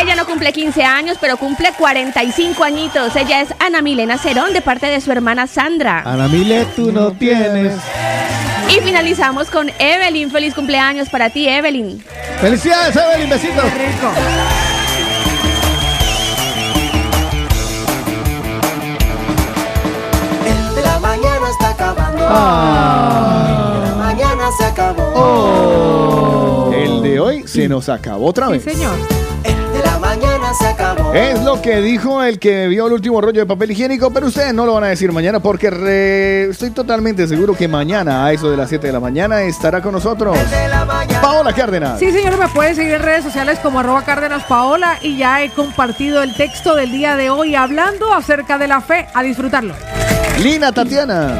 Ella 0.00 0.16
no 0.16 0.26
cumple 0.26 0.52
15 0.52 0.82
años, 0.82 1.16
pero 1.20 1.36
cumple 1.36 1.72
45 1.78 2.64
añitos. 2.64 3.14
Ella 3.14 3.40
es 3.40 3.54
Ana 3.60 3.82
Milena 3.82 4.18
Cerón 4.18 4.52
de 4.52 4.62
parte 4.62 4.86
de 4.86 5.00
su 5.00 5.12
hermana 5.12 5.46
Sandra. 5.46 6.02
Ana 6.04 6.26
Mile, 6.26 6.66
tú 6.74 6.90
no 6.90 7.12
tienes. 7.12 7.74
Y 8.68 8.80
finalizamos 8.80 9.48
con 9.48 9.70
Evelyn. 9.78 10.30
Feliz 10.30 10.52
cumpleaños 10.52 11.08
para 11.08 11.30
ti, 11.30 11.48
Evelyn. 11.48 12.02
Felicidades, 12.40 12.96
Evelyn, 12.96 13.30
besitos. 13.30 13.64
De 13.64 14.75
acabando. 22.26 22.28
Ah. 22.28 23.80
De 23.80 23.88
la 23.88 23.94
mañana 23.96 24.44
se 24.58 24.64
acabó. 24.64 26.70
El 26.74 27.02
de 27.02 27.20
hoy 27.20 27.44
se 27.46 27.68
nos 27.68 27.88
acabó 27.88 28.26
otra 28.26 28.48
vez. 28.48 28.64
señor. 28.64 28.96
De 29.72 29.82
la 29.82 29.98
mañana 29.98 30.54
se 30.58 30.66
acabó. 30.68 31.12
Es 31.12 31.42
lo 31.42 31.60
que 31.60 31.80
dijo 31.82 32.22
el 32.22 32.38
que 32.38 32.66
vio 32.68 32.86
el 32.86 32.94
último 32.94 33.20
rollo 33.20 33.40
de 33.40 33.46
papel 33.46 33.72
higiénico, 33.72 34.10
pero 34.10 34.28
ustedes 34.28 34.54
no 34.54 34.64
lo 34.64 34.72
van 34.74 34.84
a 34.84 34.86
decir 34.88 35.12
mañana 35.12 35.38
porque 35.40 35.68
re- 35.70 36.48
estoy 36.50 36.70
totalmente 36.70 37.26
seguro 37.28 37.54
que 37.54 37.68
mañana 37.68 38.24
a 38.24 38.32
eso 38.32 38.50
de 38.50 38.56
las 38.56 38.70
7 38.70 38.86
de 38.86 38.92
la 38.94 39.00
mañana 39.00 39.42
estará 39.42 39.82
con 39.82 39.92
nosotros 39.92 40.34
Paola 41.20 41.52
Cárdenas. 41.52 41.98
Sí, 41.98 42.10
señor, 42.10 42.38
me 42.38 42.48
pueden 42.48 42.74
seguir 42.74 42.94
en 42.94 43.02
redes 43.02 43.24
sociales 43.24 43.58
como 43.62 43.80
arroba 43.80 44.02
Cárdenas 44.02 44.44
Paola 44.44 44.98
y 45.02 45.18
ya 45.18 45.42
he 45.42 45.50
compartido 45.50 46.22
el 46.22 46.34
texto 46.34 46.74
del 46.74 46.90
día 46.90 47.16
de 47.16 47.28
hoy 47.28 47.54
hablando 47.54 48.14
acerca 48.14 48.56
de 48.56 48.68
la 48.68 48.80
fe. 48.80 49.06
A 49.14 49.22
disfrutarlo. 49.22 49.74
Lina 50.42 50.72
Tatiana. 50.72 51.34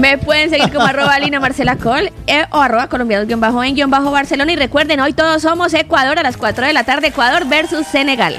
Me 0.00 0.16
pueden 0.16 0.48
seguir 0.48 0.72
como 0.72 0.86
arroba 0.86 1.18
Lina 1.18 1.40
Marcela 1.40 1.76
Col 1.76 2.10
eh, 2.26 2.46
o 2.52 2.58
arroba 2.58 2.88
colombianos 2.88 3.26
guion 3.26 3.38
bajo 3.38 3.62
en 3.62 3.74
guion 3.74 3.90
bajo 3.90 4.10
Barcelona. 4.10 4.50
Y 4.50 4.56
recuerden, 4.56 4.98
hoy 5.00 5.12
todos 5.12 5.42
somos 5.42 5.74
Ecuador 5.74 6.18
a 6.18 6.22
las 6.22 6.38
4 6.38 6.66
de 6.66 6.72
la 6.72 6.84
tarde, 6.84 7.08
Ecuador 7.08 7.46
versus 7.46 7.86
Senegal. 7.86 8.34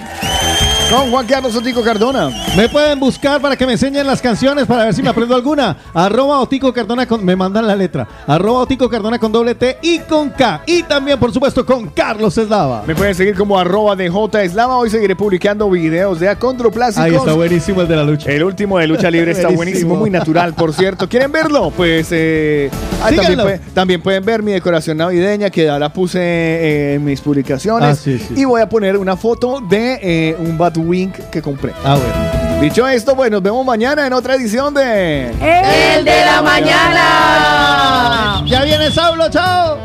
Con 0.92 1.10
Juan 1.10 1.26
Carlos 1.26 1.56
Otico 1.56 1.82
Cardona. 1.82 2.30
Me 2.58 2.68
pueden 2.68 3.00
buscar 3.00 3.40
para 3.40 3.56
que 3.56 3.66
me 3.66 3.72
enseñen 3.72 4.06
las 4.06 4.22
canciones 4.22 4.66
para 4.66 4.84
ver 4.84 4.94
si 4.94 5.02
me 5.02 5.08
aprendo 5.08 5.34
alguna. 5.34 5.78
Arroba 5.94 6.42
Otico 6.42 6.74
Cardona 6.74 7.06
con. 7.06 7.24
Me 7.24 7.34
mandan 7.34 7.66
la 7.66 7.78
letra. 7.78 8.06
Arroba 8.28 8.60
Otico 8.60 8.90
Cardona 8.90 9.18
con 9.18 9.32
doble 9.32 9.56
T 9.56 9.78
y 9.82 10.00
con 10.00 10.32
K. 10.32 10.64
Y 10.66 10.84
también, 10.84 11.18
por 11.18 11.32
supuesto, 11.32 11.66
con 11.66 11.88
Carlos 11.92 12.38
Eslava. 12.38 12.84
Me 12.86 12.94
pueden 12.94 13.16
seguir 13.16 13.36
como 13.36 13.58
arroba 13.58 13.96
de 13.96 14.10
J 14.10 14.44
Eslava. 14.44 14.76
Hoy 14.76 14.90
seguiré 14.90 15.16
publicando 15.16 15.70
videos 15.70 16.20
de 16.20 16.28
Acondroplásicos. 16.28 17.06
Ahí 17.06 17.16
está 17.16 17.32
buenísimo 17.32 17.82
el 17.84 17.88
de 17.88 17.96
la 17.96 18.04
lucha. 18.04 18.30
El 18.30 18.44
último 18.44 18.78
de 18.78 18.88
lucha 18.88 19.10
libre 19.10 19.32
está 19.32 19.48
Buenísimo. 19.62 19.96
muy 19.96 20.10
natural, 20.10 20.54
por 20.54 20.74
cierto. 20.74 21.08
¿Quieren 21.08 21.32
verlo? 21.32 21.72
Pues 21.72 22.10
eh, 22.12 22.70
ah, 23.02 23.12
también, 23.16 23.40
pueden, 23.40 23.62
también 23.74 24.02
pueden 24.02 24.26
ver 24.26 24.44
mi 24.44 24.52
decoración 24.52 24.98
navideña 24.98 25.50
que 25.50 25.64
ya 25.64 25.80
la 25.80 25.94
puse 25.94 26.20
eh, 26.20 26.94
en 26.96 27.06
mis 27.06 27.22
publicaciones. 27.22 27.90
Ah, 27.90 27.96
sí, 27.96 28.20
sí. 28.20 28.34
Y 28.36 28.44
voy 28.44 28.60
a 28.60 28.68
poner 28.68 28.98
una 28.98 29.16
foto 29.16 29.62
de 29.62 30.00
eh, 30.02 30.36
un 30.38 30.58
Batwing 30.82 31.12
que 31.32 31.42
compré. 31.42 31.74
Ah, 31.84 31.98
bueno. 31.98 32.62
Dicho 32.62 32.88
esto, 32.88 33.16
pues 33.16 33.32
nos 33.32 33.42
vemos 33.42 33.66
mañana 33.66 34.06
en 34.06 34.14
otra 34.14 34.36
edición 34.36 34.72
de... 34.74 35.30
El 35.30 36.06
de 36.06 36.26
la 36.26 36.42
mañana. 36.44 38.44
Ya 38.46 38.64
viene 38.64 38.92
Saulo, 38.92 39.30
chao. 39.30 39.78